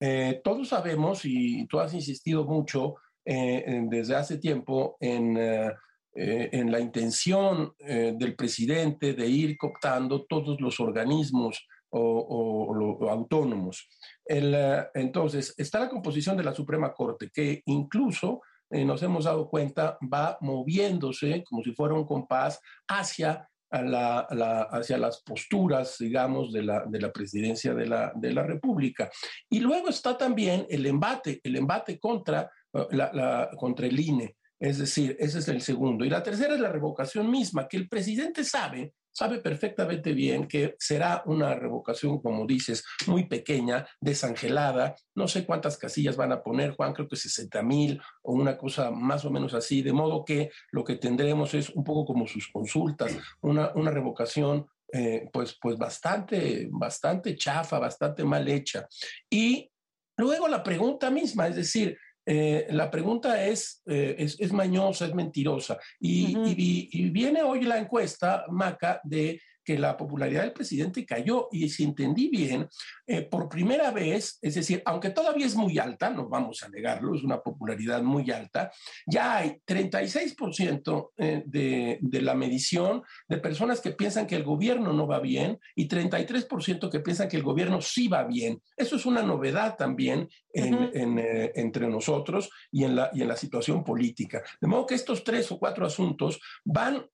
Eh, 0.00 0.40
todos 0.42 0.68
sabemos, 0.68 1.24
y 1.24 1.66
tú 1.66 1.80
has 1.80 1.94
insistido 1.94 2.44
mucho 2.44 2.96
eh, 3.24 3.82
desde 3.88 4.16
hace 4.16 4.38
tiempo, 4.38 4.96
en, 5.00 5.36
eh, 5.36 5.70
en 6.14 6.70
la 6.70 6.80
intención 6.80 7.74
del 7.78 8.36
presidente 8.36 9.14
de 9.14 9.26
ir 9.26 9.56
cooptando 9.56 10.26
todos 10.26 10.60
los 10.60 10.78
organismos 10.78 11.66
o, 11.88 13.08
autónomos. 13.08 13.88
entonces, 14.26 15.54
está 15.56 15.80
la 15.80 15.88
composición 15.88 16.36
de 16.36 16.44
la 16.44 16.54
Suprema 16.54 16.92
Corte, 16.92 17.30
que 17.32 17.62
incluso 17.64 18.42
nos 18.70 19.02
hemos 19.02 19.24
dado 19.24 19.48
cuenta 19.48 19.96
va 20.12 20.36
moviéndose 20.42 21.42
como 21.44 21.62
si 21.62 21.72
fuera 21.72 21.94
un 21.94 22.06
compás 22.06 22.60
hacia 22.88 23.48
hacia 23.72 24.98
las 24.98 25.22
posturas, 25.22 25.96
digamos, 25.98 26.52
de 26.52 26.62
la, 26.62 26.84
de 26.86 27.00
la 27.00 27.10
presidencia 27.10 27.74
de 27.74 27.86
la, 27.86 28.12
de 28.14 28.32
la 28.32 28.42
República. 28.42 29.10
Y 29.48 29.60
luego 29.60 29.88
está 29.88 30.16
también 30.16 30.66
el 30.68 30.84
embate, 30.86 31.40
el 31.42 31.56
embate 31.56 31.98
contra, 31.98 32.50
uh, 32.72 32.86
la, 32.90 33.50
contra 33.56 33.86
el 33.86 33.98
INE. 33.98 34.36
Es 34.58 34.78
decir, 34.78 35.16
ese 35.18 35.40
es 35.40 35.48
el 35.48 35.60
segundo. 35.60 36.04
Y 36.04 36.10
la 36.10 36.22
tercera 36.22 36.54
es 36.54 36.60
la 36.60 36.70
revocación 36.70 37.30
misma, 37.30 37.66
que 37.66 37.76
el 37.76 37.88
presidente 37.88 38.44
sabe 38.44 38.94
sabe 39.12 39.38
perfectamente 39.38 40.12
bien 40.12 40.48
que 40.48 40.74
será 40.78 41.22
una 41.26 41.54
revocación, 41.54 42.20
como 42.20 42.46
dices, 42.46 42.84
muy 43.06 43.26
pequeña, 43.26 43.86
desangelada. 44.00 44.96
No 45.14 45.28
sé 45.28 45.44
cuántas 45.44 45.76
casillas 45.76 46.16
van 46.16 46.32
a 46.32 46.42
poner, 46.42 46.72
Juan, 46.72 46.94
creo 46.94 47.08
que 47.08 47.16
60 47.16 47.62
mil 47.62 48.00
o 48.22 48.32
una 48.32 48.56
cosa 48.56 48.90
más 48.90 49.24
o 49.24 49.30
menos 49.30 49.54
así, 49.54 49.82
de 49.82 49.92
modo 49.92 50.24
que 50.24 50.50
lo 50.70 50.82
que 50.82 50.96
tendremos 50.96 51.54
es 51.54 51.70
un 51.70 51.84
poco 51.84 52.06
como 52.06 52.26
sus 52.26 52.48
consultas, 52.50 53.16
una, 53.42 53.72
una 53.74 53.90
revocación 53.90 54.66
eh, 54.92 55.28
pues, 55.32 55.58
pues 55.60 55.78
bastante, 55.78 56.68
bastante 56.70 57.36
chafa, 57.36 57.78
bastante 57.78 58.24
mal 58.24 58.48
hecha. 58.48 58.86
Y 59.30 59.70
luego 60.16 60.48
la 60.48 60.62
pregunta 60.62 61.10
misma, 61.10 61.48
es 61.48 61.56
decir, 61.56 61.96
eh, 62.24 62.66
la 62.70 62.90
pregunta 62.90 63.44
es, 63.44 63.82
eh, 63.86 64.14
es, 64.18 64.52
mañosa, 64.52 65.06
es 65.06 65.14
mentirosa. 65.14 65.78
Y, 65.98 66.36
y, 66.36 67.10
viene 67.10 67.42
hoy 67.42 67.62
la 67.62 67.78
encuesta, 67.78 68.44
Maca, 68.48 69.00
de 69.04 69.40
que 69.64 69.78
la 69.78 69.96
popularidad 69.96 70.42
del 70.42 70.52
presidente 70.52 71.06
cayó 71.06 71.48
y 71.50 71.68
si 71.68 71.84
entendí 71.84 72.28
bien, 72.28 72.68
eh, 73.06 73.22
por 73.22 73.48
primera 73.48 73.90
vez, 73.90 74.38
es 74.42 74.54
decir, 74.54 74.82
aunque 74.84 75.10
todavía 75.10 75.46
es 75.46 75.54
muy 75.54 75.78
alta, 75.78 76.10
no 76.10 76.28
vamos 76.28 76.62
a 76.62 76.68
negarlo, 76.68 77.14
es 77.14 77.22
una 77.22 77.40
popularidad 77.40 78.02
muy 78.02 78.30
alta, 78.30 78.70
ya 79.06 79.36
hay 79.36 79.60
36% 79.66 81.10
eh, 81.16 81.42
de, 81.46 81.98
de 82.00 82.22
la 82.22 82.34
medición 82.34 83.02
de 83.28 83.38
personas 83.38 83.80
que 83.80 83.92
piensan 83.92 84.26
que 84.26 84.36
el 84.36 84.44
gobierno 84.44 84.92
no 84.92 85.06
va 85.06 85.20
bien 85.20 85.58
y 85.74 85.88
33% 85.88 86.90
que 86.90 87.00
piensan 87.00 87.28
que 87.28 87.36
el 87.36 87.42
gobierno 87.42 87.80
sí 87.80 88.08
va 88.08 88.24
bien. 88.24 88.60
Eso 88.76 88.96
es 88.96 89.06
una 89.06 89.22
novedad 89.22 89.76
también 89.76 90.28
en, 90.52 91.18
eh, 91.18 91.52
entre 91.54 91.88
nosotros 91.88 92.50
y 92.70 92.84
en, 92.84 92.96
la, 92.96 93.10
y 93.12 93.22
en 93.22 93.28
la 93.28 93.36
situación 93.36 93.84
política. 93.84 94.42
De 94.60 94.68
modo 94.68 94.86
que 94.86 94.94
estos 94.94 95.24
tres 95.24 95.50
o 95.52 95.58
cuatro 95.58 95.86
asuntos 95.86 96.40
van 96.64 97.06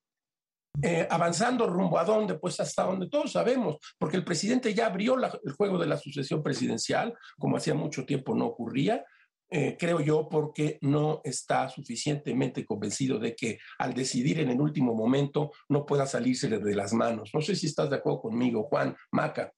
eh, 0.82 1.07
avanzando 1.10 1.66
rumbo 1.66 1.98
a 1.98 2.05
dónde, 2.05 2.39
pues 2.39 2.60
hasta 2.60 2.84
donde 2.84 3.08
todos 3.08 3.32
sabemos, 3.32 3.76
porque 3.98 4.16
el 4.16 4.24
presidente 4.24 4.74
ya 4.74 4.86
abrió 4.86 5.16
el 5.16 5.52
juego 5.52 5.78
de 5.78 5.86
la 5.86 5.97
sucesión 5.97 6.42
presidencial, 6.42 7.15
como 7.39 7.57
hacía 7.57 7.74
mucho 7.74 8.05
tiempo 8.05 8.34
no 8.34 8.47
ocurría, 8.47 9.05
eh, 9.50 9.76
creo 9.78 10.00
yo, 10.00 10.28
porque 10.28 10.78
no 10.82 11.23
está 11.24 11.68
suficientemente 11.70 12.66
convencido 12.66 13.18
de 13.18 13.34
que 13.34 13.58
al 13.78 13.94
decidir 13.94 14.40
en 14.40 14.50
el 14.50 14.60
último 14.60 14.94
momento 14.94 15.52
no 15.70 15.86
pueda 15.86 16.07
salirse 16.07 16.48
de 16.48 16.74
las 16.74 16.92
manos. 16.92 17.31
No 17.32 17.40
sé 17.40 17.57
si 17.57 17.66
estás 17.66 17.89
de 17.89 17.97
acuerdo 17.97 18.20
conmigo, 18.20 18.65
Juan, 18.65 18.94
Maca. 19.10 19.52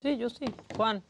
Sí, 0.00 0.16
yo 0.16 0.30
sí, 0.30 0.46
Juan. 0.76 1.02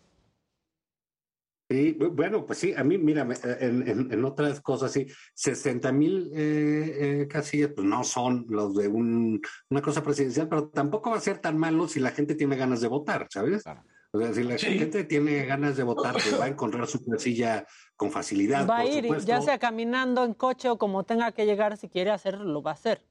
Sí, 1.71 1.97
bueno, 1.99 2.45
pues 2.45 2.59
sí, 2.59 2.75
a 2.77 2.85
mí, 2.85 2.99
mira, 2.99 3.27
eh, 3.43 3.57
en, 3.61 4.25
otras 4.25 4.61
cosas, 4.61 4.93
sí, 4.93 5.07
60 5.33 5.93
mil 5.93 6.31
eh, 6.35 7.23
eh, 7.23 7.29
casillas, 7.29 7.71
pues 7.75 7.87
no 7.87 8.05
son 8.05 8.45
los 8.51 8.75
de 8.75 8.89
una 8.89 9.81
cosa 9.81 10.03
presidencial, 10.03 10.47
pero 10.49 10.69
tampoco 10.69 11.11
va 11.11 11.17
a 11.17 11.21
ser 11.21 11.39
tan 11.39 11.57
malo 11.57 11.89
si 11.89 12.01
la 12.01 12.11
gente 12.11 12.35
tiene 12.35 12.57
ganas 12.57 12.83
de 12.83 12.89
votar, 12.89 13.29
¿sabes? 13.31 13.65
O 14.13 14.21
sea, 14.21 14.35
si 14.35 14.43
la 14.43 14.59
gente 14.59 15.05
tiene 15.05 15.47
ganas 15.47 15.77
de 15.79 15.85
votar, 15.85 16.13
pues 16.13 16.39
va 16.39 16.45
a 16.45 16.49
encontrar 16.49 16.87
su 16.87 17.03
casilla 17.03 17.67
con 17.97 18.13
facilidad. 18.13 18.69
Va 18.69 18.79
a 18.79 18.87
ir, 18.87 19.05
supuesto. 19.05 19.27
ya 19.27 19.41
sea 19.41 19.59
caminando 19.59 20.23
en 20.25 20.35
coche 20.35 20.69
o 20.69 20.77
como 20.77 21.05
tenga 21.05 21.33
que 21.33 21.47
llegar, 21.47 21.79
si 21.79 21.89
quiere 21.89 22.11
hacerlo, 22.11 22.45
lo 22.45 22.63
va 22.63 22.73
a 22.73 22.75
hacer. 22.75 23.03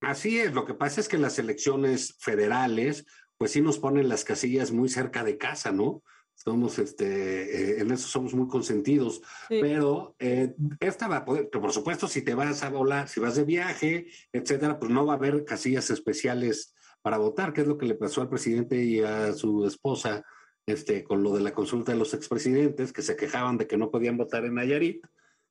Así 0.00 0.38
es, 0.38 0.54
lo 0.54 0.64
que 0.64 0.74
pasa 0.74 1.00
es 1.00 1.08
que 1.08 1.18
las 1.18 1.38
elecciones 1.40 2.16
federales, 2.20 3.06
pues 3.36 3.50
sí 3.50 3.60
nos 3.60 3.78
ponen 3.78 4.08
las 4.08 4.24
casillas 4.24 4.70
muy 4.70 4.88
cerca 4.88 5.24
de 5.24 5.36
casa, 5.36 5.72
¿no? 5.72 6.02
Somos, 6.36 6.78
este, 6.78 7.06
eh, 7.06 7.80
en 7.80 7.90
eso 7.90 8.06
somos 8.06 8.34
muy 8.34 8.46
consentidos, 8.46 9.20
pero 9.48 10.14
eh, 10.20 10.54
esta 10.78 11.08
va 11.08 11.16
a 11.16 11.24
poder, 11.24 11.50
por 11.50 11.72
supuesto, 11.72 12.06
si 12.06 12.22
te 12.22 12.34
vas 12.34 12.62
a 12.62 12.68
volar, 12.68 13.08
si 13.08 13.18
vas 13.18 13.34
de 13.34 13.44
viaje, 13.44 14.06
etcétera, 14.32 14.78
pues 14.78 14.92
no 14.92 15.04
va 15.04 15.14
a 15.14 15.16
haber 15.16 15.44
casillas 15.44 15.90
especiales 15.90 16.74
para 17.02 17.18
votar, 17.18 17.52
que 17.52 17.62
es 17.62 17.66
lo 17.66 17.78
que 17.78 17.86
le 17.86 17.94
pasó 17.94 18.20
al 18.20 18.28
presidente 18.28 18.76
y 18.84 19.00
a 19.00 19.32
su 19.32 19.66
esposa, 19.66 20.24
este, 20.66 21.02
con 21.02 21.22
lo 21.22 21.32
de 21.34 21.40
la 21.40 21.52
consulta 21.52 21.92
de 21.92 21.98
los 21.98 22.14
expresidentes, 22.14 22.92
que 22.92 23.02
se 23.02 23.16
quejaban 23.16 23.56
de 23.56 23.66
que 23.66 23.76
no 23.78 23.90
podían 23.90 24.16
votar 24.16 24.44
en 24.44 24.54
Nayarit, 24.54 25.04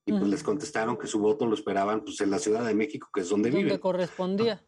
y 0.06 0.12
pues 0.12 0.28
les 0.28 0.44
contestaron 0.44 0.98
que 0.98 1.08
su 1.08 1.20
voto 1.20 1.48
lo 1.48 1.56
esperaban 1.56 2.04
pues 2.04 2.22
en 2.22 2.30
la 2.30 2.38
Ciudad 2.40 2.64
de 2.64 2.76
México, 2.76 3.10
que 3.12 3.22
es 3.22 3.30
donde 3.30 3.50
Donde 3.50 3.64
viven. 3.64 3.80
correspondía. 3.80 4.64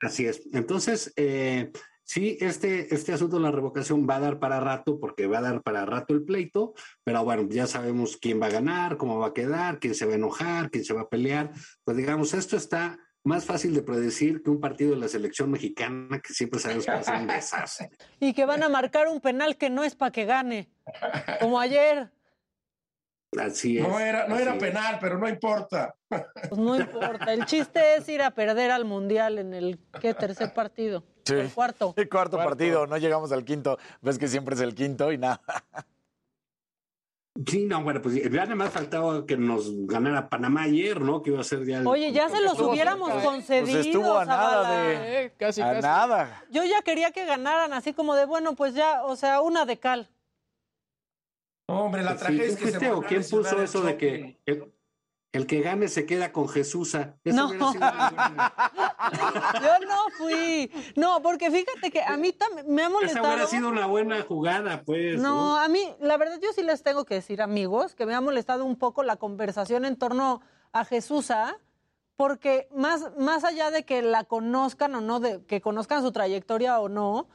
Así 0.00 0.24
es. 0.24 0.40
Entonces, 0.52 1.12
eh, 1.16 1.72
sí, 2.08 2.38
este, 2.40 2.92
este 2.94 3.12
asunto 3.12 3.36
de 3.36 3.42
la 3.42 3.50
revocación 3.50 4.08
va 4.08 4.16
a 4.16 4.20
dar 4.20 4.38
para 4.38 4.58
rato, 4.58 4.98
porque 4.98 5.26
va 5.26 5.38
a 5.38 5.42
dar 5.42 5.62
para 5.62 5.84
rato 5.84 6.14
el 6.14 6.24
pleito, 6.24 6.74
pero 7.04 7.22
bueno, 7.22 7.46
ya 7.50 7.66
sabemos 7.66 8.16
quién 8.16 8.40
va 8.40 8.46
a 8.46 8.50
ganar, 8.50 8.96
cómo 8.96 9.18
va 9.18 9.28
a 9.28 9.34
quedar, 9.34 9.78
quién 9.78 9.94
se 9.94 10.06
va 10.06 10.12
a 10.12 10.16
enojar, 10.16 10.70
quién 10.70 10.84
se 10.84 10.94
va 10.94 11.02
a 11.02 11.08
pelear. 11.08 11.52
Pues 11.84 11.96
digamos, 11.96 12.32
esto 12.32 12.56
está 12.56 12.98
más 13.24 13.44
fácil 13.44 13.74
de 13.74 13.82
predecir 13.82 14.42
que 14.42 14.50
un 14.50 14.60
partido 14.60 14.92
de 14.92 14.96
la 14.96 15.08
selección 15.08 15.50
mexicana, 15.50 16.18
que 16.20 16.32
siempre 16.32 16.58
sabemos 16.58 16.86
que 16.86 16.92
va 16.92 16.98
a 16.98 17.02
ser 17.04 17.16
un 17.16 17.26
desastre. 17.28 17.90
Y 18.18 18.32
que 18.32 18.46
van 18.46 18.62
a 18.62 18.68
marcar 18.68 19.06
un 19.08 19.20
penal 19.20 19.56
que 19.58 19.68
no 19.68 19.84
es 19.84 19.94
para 19.94 20.10
que 20.10 20.24
gane, 20.24 20.70
como 21.40 21.60
ayer. 21.60 22.10
Así 23.36 23.76
es. 23.76 23.86
No 23.86 24.00
era, 24.00 24.26
no 24.26 24.38
era 24.38 24.54
es. 24.54 24.58
penal, 24.58 24.98
pero 25.00 25.18
no 25.18 25.28
importa. 25.28 25.94
Pues 26.08 26.58
no 26.58 26.74
importa. 26.74 27.32
El 27.32 27.44
chiste 27.44 27.96
es 27.96 28.08
ir 28.08 28.22
a 28.22 28.30
perder 28.30 28.70
al 28.70 28.86
mundial 28.86 29.38
en 29.38 29.52
el 29.52 29.78
¿qué? 30.00 30.14
tercer 30.14 30.54
partido. 30.54 31.04
Sí. 31.28 31.34
El 31.34 31.52
cuarto. 31.52 31.92
El 31.96 32.08
cuarto, 32.08 32.36
partido, 32.38 32.86
no 32.86 32.96
llegamos 32.96 33.32
al 33.32 33.44
quinto. 33.44 33.78
Ves 34.00 34.18
que 34.18 34.28
siempre 34.28 34.54
es 34.54 34.60
el 34.62 34.74
quinto 34.74 35.12
y 35.12 35.18
nada. 35.18 35.40
Sí, 37.46 37.66
no, 37.66 37.82
bueno, 37.84 38.02
pues 38.02 38.16
ya 38.16 38.28
nada 38.30 38.54
más 38.56 38.70
faltaba 38.70 39.24
que 39.24 39.36
nos 39.36 39.70
ganara 39.86 40.28
Panamá 40.28 40.62
ayer, 40.62 41.00
¿no? 41.00 41.22
Que 41.22 41.30
iba 41.30 41.40
a 41.40 41.44
ser 41.44 41.64
ya 41.64 41.78
el- 41.78 41.86
Oye, 41.86 42.10
ya 42.10 42.28
se 42.28 42.40
los 42.40 42.58
hubiéramos 42.58 43.10
cerca, 43.12 43.24
concedido. 43.24 43.66
Pues 43.76 43.86
estuvo 43.86 44.18
a 44.18 44.24
nada 44.24 44.50
Zavala. 44.64 44.82
de- 44.82 45.24
Eh, 45.26 45.32
casi, 45.38 45.60
a 45.60 45.66
casi. 45.74 45.82
nada. 45.82 46.44
Yo 46.50 46.64
ya 46.64 46.82
quería 46.82 47.12
que 47.12 47.24
ganaran, 47.26 47.72
así 47.74 47.92
como 47.92 48.16
de, 48.16 48.24
bueno, 48.26 48.54
pues 48.56 48.74
ya, 48.74 49.04
o 49.04 49.14
sea, 49.14 49.40
una 49.40 49.66
de 49.66 49.78
cal. 49.78 50.08
Hombre, 51.68 52.02
la 52.02 52.12
Sí, 52.14 52.18
tragedia 52.18 52.46
¿tú 52.46 52.52
es 52.54 52.56
que 52.58 52.70
se 52.72 52.78
quién 53.06 53.22
puso 53.30 53.62
eso 53.62 53.82
de 53.82 53.96
que 53.96 54.38
el, 55.32 55.46
que 55.46 55.60
gane 55.60 55.88
se 55.88 56.06
queda 56.06 56.32
con 56.32 56.48
Jesús? 56.48 56.94
Eso 56.94 57.12
No. 57.24 57.52
Yo 59.54 59.86
no 59.86 60.08
fui. 60.16 60.70
No, 60.96 61.22
porque 61.22 61.50
fíjate 61.50 61.90
que 61.90 62.02
a 62.02 62.16
mí 62.16 62.32
también 62.32 62.66
me 62.68 62.82
ha 62.82 62.86
Esa 62.86 62.92
molestado. 62.94 63.26
hubiera 63.28 63.46
sido 63.46 63.68
una 63.68 63.86
buena 63.86 64.22
jugada, 64.22 64.82
pues. 64.84 65.20
No, 65.20 65.56
a 65.56 65.68
mí, 65.68 65.94
la 66.00 66.16
verdad, 66.16 66.38
yo 66.42 66.52
sí 66.52 66.62
les 66.62 66.82
tengo 66.82 67.04
que 67.04 67.14
decir, 67.14 67.40
amigos, 67.42 67.94
que 67.94 68.06
me 68.06 68.14
ha 68.14 68.20
molestado 68.20 68.64
un 68.64 68.76
poco 68.76 69.02
la 69.02 69.16
conversación 69.16 69.84
en 69.84 69.96
torno 69.96 70.40
a 70.72 70.84
Jesús, 70.84 71.32
porque 72.16 72.68
más, 72.74 73.16
más 73.16 73.44
allá 73.44 73.70
de 73.70 73.84
que 73.84 74.02
la 74.02 74.24
conozcan 74.24 74.94
o 74.94 75.00
no, 75.00 75.20
de 75.20 75.44
que 75.44 75.60
conozcan 75.60 76.02
su 76.02 76.10
trayectoria 76.12 76.80
o 76.80 76.88
no, 76.88 77.28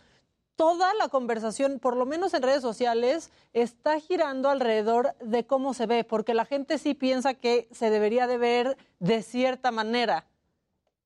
toda 0.56 0.94
la 0.96 1.10
conversación, 1.10 1.80
por 1.80 1.96
lo 1.96 2.06
menos 2.06 2.34
en 2.34 2.44
redes 2.44 2.62
sociales, 2.62 3.32
está 3.54 4.00
girando 4.00 4.50
alrededor 4.50 5.16
de 5.20 5.46
cómo 5.46 5.74
se 5.74 5.86
ve, 5.86 6.04
porque 6.04 6.34
la 6.34 6.46
gente 6.46 6.78
sí 6.78 6.94
piensa 6.94 7.34
que 7.34 7.68
se 7.72 7.90
debería 7.90 8.28
de 8.28 8.38
ver 8.38 8.78
de 9.00 9.22
cierta 9.24 9.72
manera. 9.72 10.28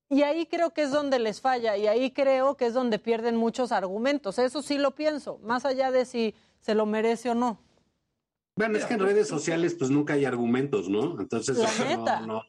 Y 0.10 0.24
ahí 0.24 0.46
creo 0.46 0.72
que 0.72 0.84
es 0.84 0.92
donde 0.92 1.20
les 1.20 1.42
falla 1.42 1.76
y 1.76 1.88
ahí 1.88 2.12
creo 2.12 2.56
que 2.56 2.68
es 2.68 2.74
donde 2.74 2.98
pierden 2.98 3.36
muchos 3.36 3.72
argumentos. 3.72 4.40
Eso 4.40 4.62
sí 4.62 4.78
lo 4.78 4.92
pienso, 4.92 5.40
más 5.44 5.66
allá 5.66 5.92
de 5.92 6.06
si 6.06 6.34
se 6.62 6.76
lo 6.76 6.86
merece 6.86 7.30
o 7.30 7.36
no. 7.36 7.60
Bueno, 8.56 8.78
es 8.78 8.86
que 8.86 8.96
en 8.96 9.02
redes 9.02 9.28
sociales 9.28 9.76
pues 9.76 9.92
nunca 9.92 10.14
hay 10.14 10.26
argumentos, 10.26 10.90
¿no? 10.90 11.20
Entonces, 11.20 11.58
La 11.58 11.70
neta. 11.98 12.22
No, 12.22 12.42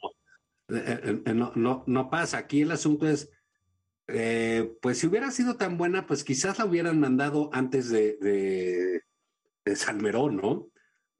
eh, 0.68 1.20
eh, 1.27 1.35
no, 1.35 1.52
no, 1.55 1.83
no 1.86 2.10
pasa. 2.10 2.39
Aquí 2.39 2.62
el 2.62 2.70
asunto 2.70 3.07
es, 3.09 3.28
eh, 4.09 4.73
pues 4.81 4.99
si 4.99 5.07
hubiera 5.07 5.31
sido 5.31 5.57
tan 5.57 5.77
buena, 5.77 6.07
pues 6.07 6.25
quizás 6.25 6.59
la 6.59 6.65
hubieran 6.65 6.99
mandado 6.99 7.51
antes 7.53 7.91
de, 7.91 9.03
Salmerón, 9.75 10.37
¿no? 10.37 10.70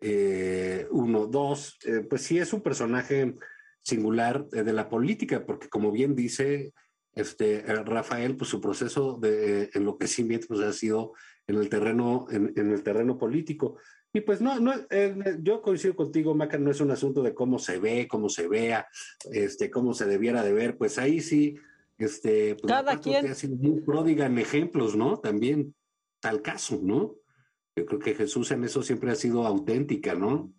Eh, 0.00 0.86
uno, 0.91 1.26
dos, 1.26 1.76
eh, 1.84 2.00
pues 2.08 2.23
sí 2.23 2.39
es 2.39 2.55
un 2.55 2.62
personaje 2.62 3.34
singular 3.83 4.49
de 4.49 4.73
la 4.73 4.89
política, 4.89 5.44
porque 5.44 5.68
como 5.68 5.92
bien 5.92 6.15
dice 6.15 6.73
este, 7.15 7.62
Rafael, 7.62 8.36
pues 8.36 8.49
su 8.49 8.60
proceso 8.60 9.18
de 9.20 9.70
enloquecimiento 9.75 10.47
pues, 10.49 10.60
ha 10.60 10.73
sido 10.73 11.12
en 11.47 11.57
el 11.57 11.68
terreno, 11.68 12.26
en, 12.31 12.52
el 12.57 12.83
terreno 12.83 13.18
político. 13.18 13.76
Y 14.15 14.23
pues 14.23 14.41
no, 14.41 14.58
no, 14.60 14.73
yo 15.41 15.60
coincido 15.60 15.94
contigo, 15.94 16.34
Maca, 16.34 16.57
no 16.57 16.70
es 16.70 16.81
un 16.81 16.91
asunto 16.91 17.23
de 17.23 17.34
cómo 17.34 17.58
se 17.58 17.78
ve, 17.78 18.08
cómo 18.08 18.31
se 18.31 18.49
vea, 18.49 18.86
este, 19.31 19.70
cómo 19.70 19.92
se 19.92 20.07
debiera 20.07 20.42
de 20.42 20.52
ver, 20.55 20.78
pues 20.78 20.97
ahí 20.99 21.20
sí, 21.20 21.57
este, 21.99 22.55
pues, 22.55 22.73
Cada 22.73 22.99
quien. 23.01 23.27
Ha 23.27 23.35
sido 23.35 23.57
muy 23.57 23.81
pródiga 23.81 24.27
en 24.27 24.39
ejemplos, 24.39 24.97
¿no? 24.97 25.18
También 25.18 25.75
tal 26.20 26.43
caso, 26.43 26.78
¿no? 26.83 27.17
Yo 27.77 27.86
creo 27.86 28.01
que 28.01 28.15
Jesús 28.15 28.51
en 28.51 28.65
eso 28.65 28.83
siempre 28.83 29.10
ha 29.10 29.15
sido 29.15 29.47
auténtica, 29.47 30.15
¿no? 30.15 30.52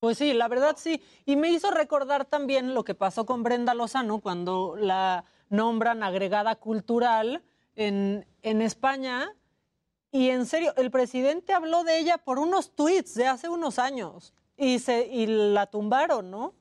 Pues 0.00 0.18
sí, 0.18 0.32
la 0.32 0.48
verdad 0.48 0.76
sí. 0.78 1.02
Y 1.26 1.36
me 1.36 1.50
hizo 1.50 1.70
recordar 1.70 2.24
también 2.24 2.74
lo 2.74 2.84
que 2.84 2.94
pasó 2.94 3.26
con 3.26 3.42
Brenda 3.42 3.74
Lozano 3.74 4.20
cuando 4.20 4.76
la 4.76 5.24
nombran 5.50 6.02
agregada 6.02 6.56
cultural 6.56 7.42
en, 7.74 8.26
en 8.42 8.62
España. 8.62 9.34
Y 10.10 10.30
en 10.30 10.46
serio, 10.46 10.72
el 10.76 10.90
presidente 10.90 11.52
habló 11.52 11.84
de 11.84 11.98
ella 11.98 12.18
por 12.18 12.38
unos 12.38 12.74
tweets 12.74 13.14
de 13.14 13.26
hace 13.26 13.48
unos 13.48 13.78
años 13.78 14.34
y, 14.56 14.78
se, 14.78 15.06
y 15.06 15.26
la 15.26 15.66
tumbaron, 15.66 16.30
¿no? 16.30 16.54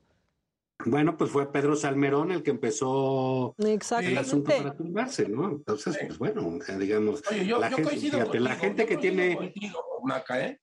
Bueno, 0.85 1.17
pues 1.17 1.30
fue 1.30 1.51
Pedro 1.51 1.75
Salmerón 1.75 2.32
el 2.32 2.41
que 2.41 2.51
empezó 2.51 3.53
el 3.58 4.17
asunto 4.17 4.51
para 4.56 4.74
tumbarse, 4.75 5.27
¿no? 5.27 5.49
Entonces, 5.51 5.98
pues 6.08 6.17
bueno, 6.17 6.58
digamos, 6.77 7.22
Oye, 7.30 7.45
yo, 7.45 7.59
la 7.59 7.69
yo 7.69 7.75
gente, 7.77 7.90
coincido 7.91 8.19
fíjate, 8.19 8.40
la 8.40 8.49
contigo, 8.51 8.66
gente 8.66 8.82
yo 8.83 8.88
que 8.88 8.95
coincido 8.95 9.16
tiene... 9.16 9.35
contigo, 9.35 9.80
Maca, 10.06 10.45
¿eh? 10.45 10.59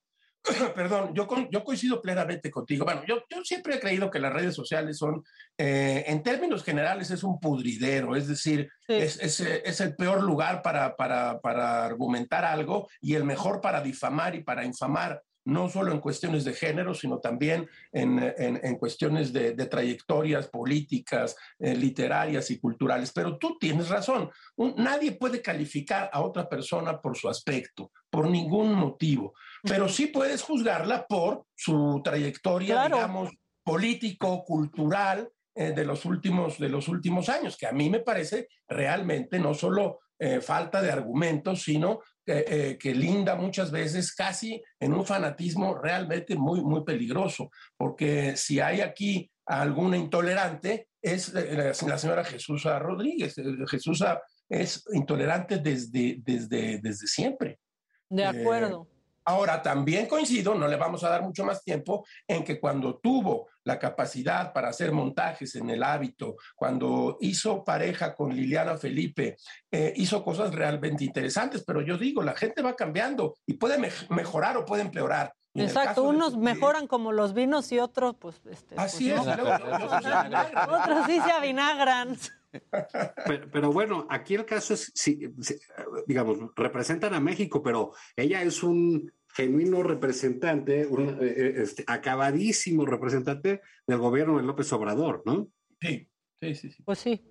Perdón, 0.75 1.12
yo, 1.12 1.27
con- 1.27 1.51
yo 1.51 1.65
coincido 1.65 2.01
plenamente 2.01 2.51
contigo. 2.51 2.85
Bueno, 2.85 3.03
yo, 3.07 3.17
yo 3.28 3.45
siempre 3.45 3.75
he 3.75 3.81
creído 3.81 4.11
que 4.11 4.20
las 4.20 4.33
redes 4.33 4.55
sociales 4.55 4.97
son, 4.97 5.23
eh, 5.59 6.05
en 6.07 6.23
términos 6.23 6.65
generales, 6.65 7.11
es 7.11 7.23
un 7.23 7.39
pudridero, 7.39 8.17
es 8.17 8.27
decir, 8.28 8.70
es, 8.89 9.20
es, 9.20 9.41
eh, 9.41 9.62
es 9.67 9.81
el 9.81 9.97
peor 9.97 10.23
lugar 10.23 10.62
para, 10.62 10.97
para, 10.97 11.41
para 11.41 11.85
argumentar 11.85 12.45
algo 12.45 12.89
y 13.03 13.15
el 13.15 13.25
mejor 13.25 13.61
para 13.61 13.83
difamar 13.83 14.35
y 14.36 14.45
para 14.45 14.65
infamar, 14.65 15.20
no 15.47 15.68
solo 15.68 15.92
en 15.92 16.00
cuestiones 16.00 16.44
de 16.44 16.52
género, 16.52 16.92
sino 16.94 17.18
también 17.20 17.68
en, 17.92 18.18
en- 18.36 18.60
en 18.62 18.76
cuestiones 18.76 19.33
de, 19.33 19.52
de 19.52 19.66
trayectorias 19.66 20.49
políticas, 20.49 21.36
eh, 21.58 21.75
literarias 21.75 22.50
y 22.50 22.58
culturales. 22.58 23.12
Pero 23.12 23.39
tú 23.39 23.57
tienes 23.58 23.89
razón, 23.89 24.31
Un- 24.57 24.75
nadie 24.76 25.12
puede 25.12 25.41
calificar 25.41 26.10
a 26.12 26.20
otra 26.23 26.49
persona 26.49 27.00
por 27.00 27.16
su 27.16 27.28
aspecto, 27.28 27.91
por 28.10 28.28
ningún 28.28 28.75
motivo, 28.75 29.34
pero 29.62 29.89
sí 29.89 30.08
puedes 30.08 30.42
juzgarla 30.42 31.07
por 31.07 31.44
su 31.55 32.00
trayectoria, 32.05 32.75
Claro. 32.75 32.97
digamos, 32.97 33.31
político, 33.65 34.44
cultural 34.44 35.28
eh, 35.55 35.73
de, 35.73 35.84
los 35.84 36.05
últimos, 36.05 36.58
de 36.58 36.68
los 36.68 36.86
últimos 36.89 37.28
años, 37.28 37.57
que 37.57 37.66
a 37.66 37.73
mí 37.73 37.89
me 37.89 38.00
parece 38.00 38.49
realmente 38.68 39.39
no 39.39 39.55
solo 39.55 40.00
eh, 40.18 40.41
falta 40.41 40.81
de 40.83 40.91
argumentos, 40.91 41.62
sino 41.62 42.00
eh, 42.26 42.76
que 42.78 42.94
linda 42.94 43.34
muchas 43.36 43.70
veces 43.70 44.12
casi 44.14 44.62
en 44.80 44.92
un 44.92 45.05
fanatismo 45.06 45.74
realmente 45.74 46.34
muy, 46.36 46.60
muy 46.62 46.82
peligroso, 46.84 47.50
porque 47.76 48.36
si 48.36 48.60
hay 48.60 48.80
aquí 48.80 49.30
alguna 49.46 49.96
intolerante, 49.96 50.88
es 51.00 51.32
eh, 51.34 51.72
la 51.86 51.98
señora 51.98 52.24
Jesús 52.24 52.64
Rodríguez. 52.64 53.38
Eh, 53.38 53.44
Jesús 53.68 54.05
es 54.48 54.84
intolerante 54.92 55.58
desde, 55.58 56.16
desde, 56.18 56.78
desde 56.78 57.06
siempre. 57.06 57.60
De 58.08 58.22
Eh, 58.22 58.26
acuerdo. 58.26 58.88
Ahora, 59.24 59.60
también 59.60 60.06
coincido, 60.06 60.55
no 60.55 60.68
le 60.68 60.76
vamos 60.76 61.02
a 61.02 61.08
dar 61.08 61.22
mucho 61.22 61.44
más 61.44 61.62
tiempo, 61.64 62.06
en 62.28 62.44
que 62.44 62.60
cuando 62.60 62.98
tuvo 62.98 63.48
la 63.67 63.78
capacidad 63.81 64.53
para 64.53 64.69
hacer 64.69 64.93
montajes 64.93 65.57
en 65.57 65.69
el 65.70 65.83
hábito, 65.83 66.36
cuando 66.55 67.19
hizo 67.20 67.65
pareja 67.65 68.15
con 68.15 68.35
Liliana 68.35 68.77
Felipe, 68.77 69.36
eh, 69.73 69.93
hizo 69.97 70.23
cosas 70.25 70.55
realmente 70.55 71.05
interesantes, 71.05 71.65
pero 71.67 71.83
yo 71.83 71.99
digo, 71.99 72.23
la 72.23 72.35
gente 72.35 72.62
va 72.62 72.77
cambiando 72.77 73.35
y 73.45 73.55
puede 73.55 73.77
mej- 73.78 74.09
mejorar 74.09 74.57
o 74.57 74.65
puede 74.65 74.83
empeorar. 74.83 75.33
Exacto, 75.53 76.03
de- 76.03 76.09
unos 76.09 76.36
mejoran 76.36 76.86
como 76.86 77.11
los 77.12 77.35
vinos 77.35 77.73
y 77.73 77.81
otros, 77.81 78.15
pues, 78.20 78.41
este, 78.49 78.77
Así 78.77 79.11
pues, 79.11 79.27
es, 79.27 79.36
no. 79.36 79.45
soy 79.91 79.99
vinagre. 80.25 80.61
otros 80.69 81.07
sí 81.07 81.20
se 81.20 81.33
avinagran. 81.33 82.17
Pero, 83.27 83.51
pero 83.53 83.70
bueno, 83.73 84.07
aquí 84.09 84.35
el 84.35 84.47
caso 84.47 84.73
es, 84.73 84.91
si, 84.95 85.20
si- 85.43 85.59
digamos, 86.07 86.39
representan 86.55 87.12
a 87.12 87.20
México, 87.20 87.62
pero 87.62 87.93
ella 88.17 88.41
es 88.41 88.62
un 88.62 89.12
genuino 89.36 89.82
representante, 89.82 90.86
un 90.86 91.08
eh, 91.08 91.16
eh, 91.20 91.55
este, 91.58 91.84
acabadísimo 91.86 92.86
representante 92.86 93.60
del 93.86 93.98
gobierno 93.98 94.39
de 94.39 94.44
López 94.44 94.73
Obrador, 94.73 95.23
¿no? 95.26 95.48
Sí, 95.81 96.08
sí, 96.40 96.55
sí. 96.55 96.70
sí. 96.70 96.82
Pues 96.82 96.98
sí. 96.98 97.23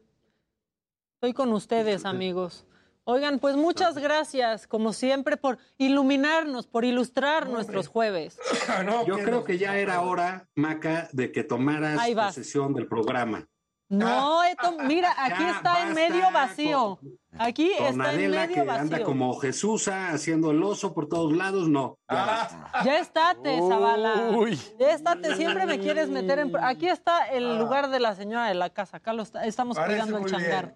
Estoy 1.16 1.34
con 1.34 1.51
ustedes, 1.51 2.06
amigos. 2.06 2.67
Oigan, 3.06 3.40
pues 3.40 3.56
muchas 3.56 3.98
gracias, 3.98 4.67
como 4.67 4.93
siempre, 4.93 5.38
por 5.38 5.58
iluminarnos, 5.77 6.67
por 6.67 6.85
ilustrar 6.85 7.50
nuestros 7.50 7.88
jueves. 7.88 8.38
Yo 9.08 9.17
creo 9.17 9.43
que 9.43 9.58
ya 9.58 9.77
era 9.77 10.01
hora, 10.01 10.48
Maca, 10.56 11.09
de 11.11 11.32
que 11.32 11.43
tomaras 11.43 12.00
posesión 12.09 12.74
del 12.74 12.88
programa. 12.88 13.48
No, 13.88 14.44
Eto, 14.52 14.78
mira, 14.84 15.14
aquí 15.18 15.44
Ya 15.44 15.52
está 15.58 15.84
en 15.88 15.94
medio 15.94 16.32
vacío. 16.32 17.00
Aquí 17.38 17.72
Con 17.78 17.86
está 17.88 17.94
en 17.94 18.02
Adela, 18.18 18.48
que 18.48 18.58
medio 18.58 18.72
anda 18.72 18.90
vacío. 18.92 19.06
como 19.06 19.36
Jesús 19.40 19.88
haciendo 19.88 20.52
el 20.52 20.64
oso 20.64 20.94
por 20.94 21.08
todos 21.10 21.34
lados, 21.36 21.68
no. 21.70 21.98
Ya 22.10 22.26
basta. 22.26 22.72
Ya 22.84 23.00
estate, 23.00 23.60
Zavala. 23.68 24.30
Uy. 24.32 24.60
Ya 24.80 24.92
estate, 24.92 25.36
siempre 25.36 25.66
me 25.66 25.80
quieres 25.80 26.10
meter 26.10 26.40
en... 26.40 26.52
Aquí 26.64 26.88
está 26.88 27.26
el 27.28 27.58
lugar 27.60 27.90
de 27.90 28.00
la 28.00 28.16
señora 28.16 28.48
de 28.48 28.56
la 28.56 28.70
casa. 28.70 28.98
Acá 28.98 29.14
lo 29.14 29.24
está- 29.24 29.46
estamos 29.46 29.78
Parece 29.78 30.00
cuidando 30.02 30.18
el 30.18 30.24
bien. 30.26 30.42
changar. 30.42 30.76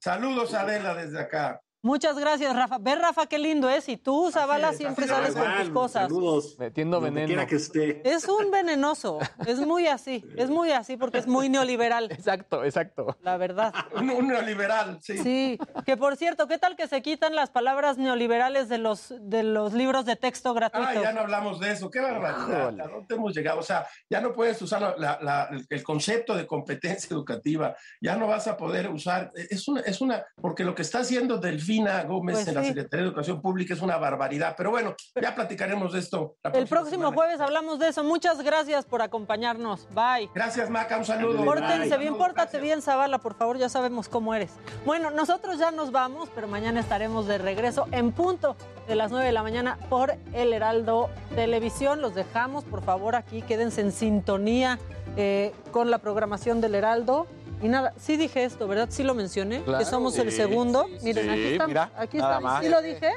Saludos, 0.00 0.52
Adela, 0.52 0.94
desde 0.94 1.20
acá. 1.20 1.60
Muchas 1.84 2.18
gracias, 2.18 2.56
Rafa. 2.56 2.78
Ve, 2.78 2.94
Rafa, 2.94 3.26
qué 3.26 3.38
lindo 3.38 3.68
es. 3.68 3.88
Y 3.90 3.98
tú, 3.98 4.30
Zavala, 4.32 4.70
es, 4.70 4.78
siempre 4.78 5.06
sales 5.06 5.34
con 5.34 5.44
tus 5.60 5.68
cosas. 5.68 6.02
Saludos. 6.04 6.56
Metiendo 6.58 6.96
Donde 6.96 7.10
veneno. 7.10 7.26
quiera 7.26 7.46
que 7.46 7.56
esté. 7.56 8.00
Es 8.10 8.26
un 8.26 8.50
venenoso. 8.50 9.18
Es 9.46 9.58
muy 9.60 9.86
así. 9.86 10.24
Es 10.36 10.48
muy 10.48 10.70
así 10.72 10.96
porque 10.96 11.18
es 11.18 11.26
muy 11.26 11.50
neoliberal. 11.50 12.10
Exacto, 12.10 12.64
exacto. 12.64 13.18
La 13.22 13.36
verdad. 13.36 13.74
Un, 13.94 14.08
un 14.10 14.28
neoliberal, 14.28 14.98
sí. 15.02 15.18
Sí, 15.18 15.58
que 15.84 15.98
por 15.98 16.16
cierto, 16.16 16.48
¿qué 16.48 16.56
tal 16.56 16.74
que 16.74 16.88
se 16.88 17.02
quitan 17.02 17.34
las 17.36 17.50
palabras 17.50 17.98
neoliberales 17.98 18.70
de 18.70 18.78
los, 18.78 19.12
de 19.20 19.42
los 19.42 19.74
libros 19.74 20.06
de 20.06 20.16
texto 20.16 20.54
gratuitos? 20.54 20.96
Ah, 20.96 21.02
ya 21.02 21.12
no 21.12 21.20
hablamos 21.20 21.60
de 21.60 21.70
eso. 21.72 21.90
Qué 21.90 22.00
barbaridad. 22.00 22.80
¿A 22.80 22.88
dónde 22.88 23.14
hemos 23.14 23.34
llegado? 23.36 23.60
O 23.60 23.62
sea, 23.62 23.86
ya 24.08 24.22
no 24.22 24.32
puedes 24.32 24.60
usar 24.62 24.80
la- 24.80 24.96
la- 24.98 25.18
la- 25.20 25.50
el 25.68 25.82
concepto 25.82 26.34
de 26.34 26.46
competencia 26.46 27.12
educativa. 27.14 27.76
Ya 28.00 28.16
no 28.16 28.26
vas 28.26 28.46
a 28.46 28.56
poder 28.56 28.88
usar. 28.88 29.30
Es 29.34 29.68
una, 29.68 29.82
es 29.82 30.00
una, 30.00 30.24
porque 30.40 30.64
lo 30.64 30.74
que 30.74 30.80
está 30.80 31.00
haciendo 31.00 31.38
Delfina 31.82 32.04
Gómez 32.04 32.36
Pues 32.36 32.48
en 32.48 32.54
la. 32.54 32.64
Secretaría 32.64 33.02
de 33.04 33.08
Educación 33.08 33.40
Pública 33.40 33.74
es 33.74 33.82
una 33.82 33.96
barbaridad. 33.96 34.54
Pero 34.56 34.70
bueno, 34.70 34.94
ya 35.20 35.34
platicaremos 35.34 35.92
de 35.92 35.98
esto. 36.00 36.36
la 36.42 36.50
El 36.50 36.66
próximo 36.66 37.02
semana. 37.04 37.14
jueves 37.16 37.40
hablamos 37.40 37.78
de 37.78 37.88
eso. 37.88 38.04
Muchas 38.04 38.42
gracias 38.42 38.84
por 38.84 39.02
acompañarnos. 39.02 39.86
Bye. 39.94 40.30
Gracias, 40.34 40.70
Maca. 40.70 40.96
Un 40.98 41.04
saludo. 41.04 41.44
Pórtense 41.44 41.88
Bye. 41.90 41.98
bien, 41.98 42.16
pórtate 42.16 42.60
bien, 42.60 42.82
Zavala, 42.82 43.18
por 43.18 43.34
favor, 43.34 43.58
ya 43.58 43.68
sabemos 43.68 44.08
cómo 44.08 44.34
eres. 44.34 44.50
Bueno, 44.84 45.10
nosotros 45.10 45.58
ya 45.58 45.70
nos 45.70 45.90
vamos, 45.92 46.28
pero 46.34 46.48
mañana 46.48 46.80
estaremos 46.80 47.26
de 47.26 47.38
regreso 47.38 47.86
en 47.90 48.12
punto 48.12 48.56
de 48.86 48.94
las 48.96 49.10
9 49.10 49.26
de 49.26 49.32
la 49.32 49.42
mañana 49.42 49.78
por 49.88 50.14
El 50.32 50.52
Heraldo 50.52 51.10
Televisión. 51.34 52.00
Los 52.00 52.14
dejamos, 52.14 52.64
por 52.64 52.82
favor, 52.82 53.16
aquí, 53.16 53.42
quédense 53.42 53.80
en 53.80 53.92
sintonía 53.92 54.78
eh, 55.16 55.52
con 55.70 55.90
la 55.90 55.98
programación 55.98 56.60
del 56.60 56.74
Heraldo. 56.74 57.26
Y 57.64 57.68
nada, 57.68 57.94
sí 57.96 58.18
dije 58.18 58.44
esto, 58.44 58.68
¿verdad? 58.68 58.88
Sí 58.90 59.02
lo 59.02 59.14
mencioné, 59.14 59.62
Claro. 59.62 59.78
que 59.78 59.90
somos 59.90 60.16
el 60.18 60.30
segundo. 60.30 60.84
sí, 60.98 60.98
Miren, 61.02 61.24
sí, 61.24 61.30
aquí 61.30 61.52
está, 61.52 61.66
mira, 61.66 61.90
aquí 61.96 62.18
más. 62.18 62.62
sí 62.62 62.68
lo 62.68 62.82
dije. 62.82 63.10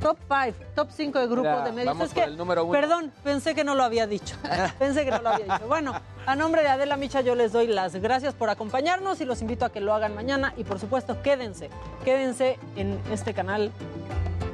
Top 0.00 0.16
5, 0.28 0.58
top 0.76 0.88
5 0.94 1.18
de 1.18 1.26
grupo 1.26 1.48
Mira, 1.48 1.64
de 1.64 1.72
medios. 1.72 1.86
vamos 1.94 2.08
es 2.08 2.14
por 2.14 2.22
que, 2.22 2.28
el 2.30 2.36
número 2.36 2.64
uno. 2.64 2.72
perdón, 2.72 3.10
pensé 3.24 3.54
que 3.54 3.64
no 3.64 3.74
lo 3.74 3.82
había 3.82 4.06
dicho. 4.06 4.36
pensé 4.78 5.04
que 5.04 5.10
no 5.10 5.20
lo 5.22 5.30
había 5.30 5.46
dicho. 5.46 5.66
Bueno, 5.66 5.92
a 6.26 6.36
nombre 6.36 6.62
de 6.62 6.68
Adela 6.68 6.96
Micha 6.96 7.20
yo 7.22 7.34
les 7.34 7.52
doy 7.52 7.66
las 7.66 7.96
gracias 7.96 8.32
por 8.34 8.48
acompañarnos 8.50 9.20
y 9.20 9.24
los 9.24 9.40
invito 9.40 9.64
a 9.64 9.70
que 9.72 9.80
lo 9.80 9.92
hagan 9.94 10.14
mañana 10.14 10.52
y 10.56 10.62
por 10.64 10.78
supuesto 10.78 11.20
quédense, 11.22 11.68
quédense 12.04 12.58
en 12.76 13.00
este 13.10 13.34
canal 13.34 13.72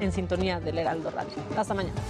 en 0.01 0.13
sintonía 0.13 0.61
del 0.61 0.79
Heraldo 0.79 1.11
Radio. 1.11 1.33
Hasta 1.59 1.75
mañana. 1.75 2.01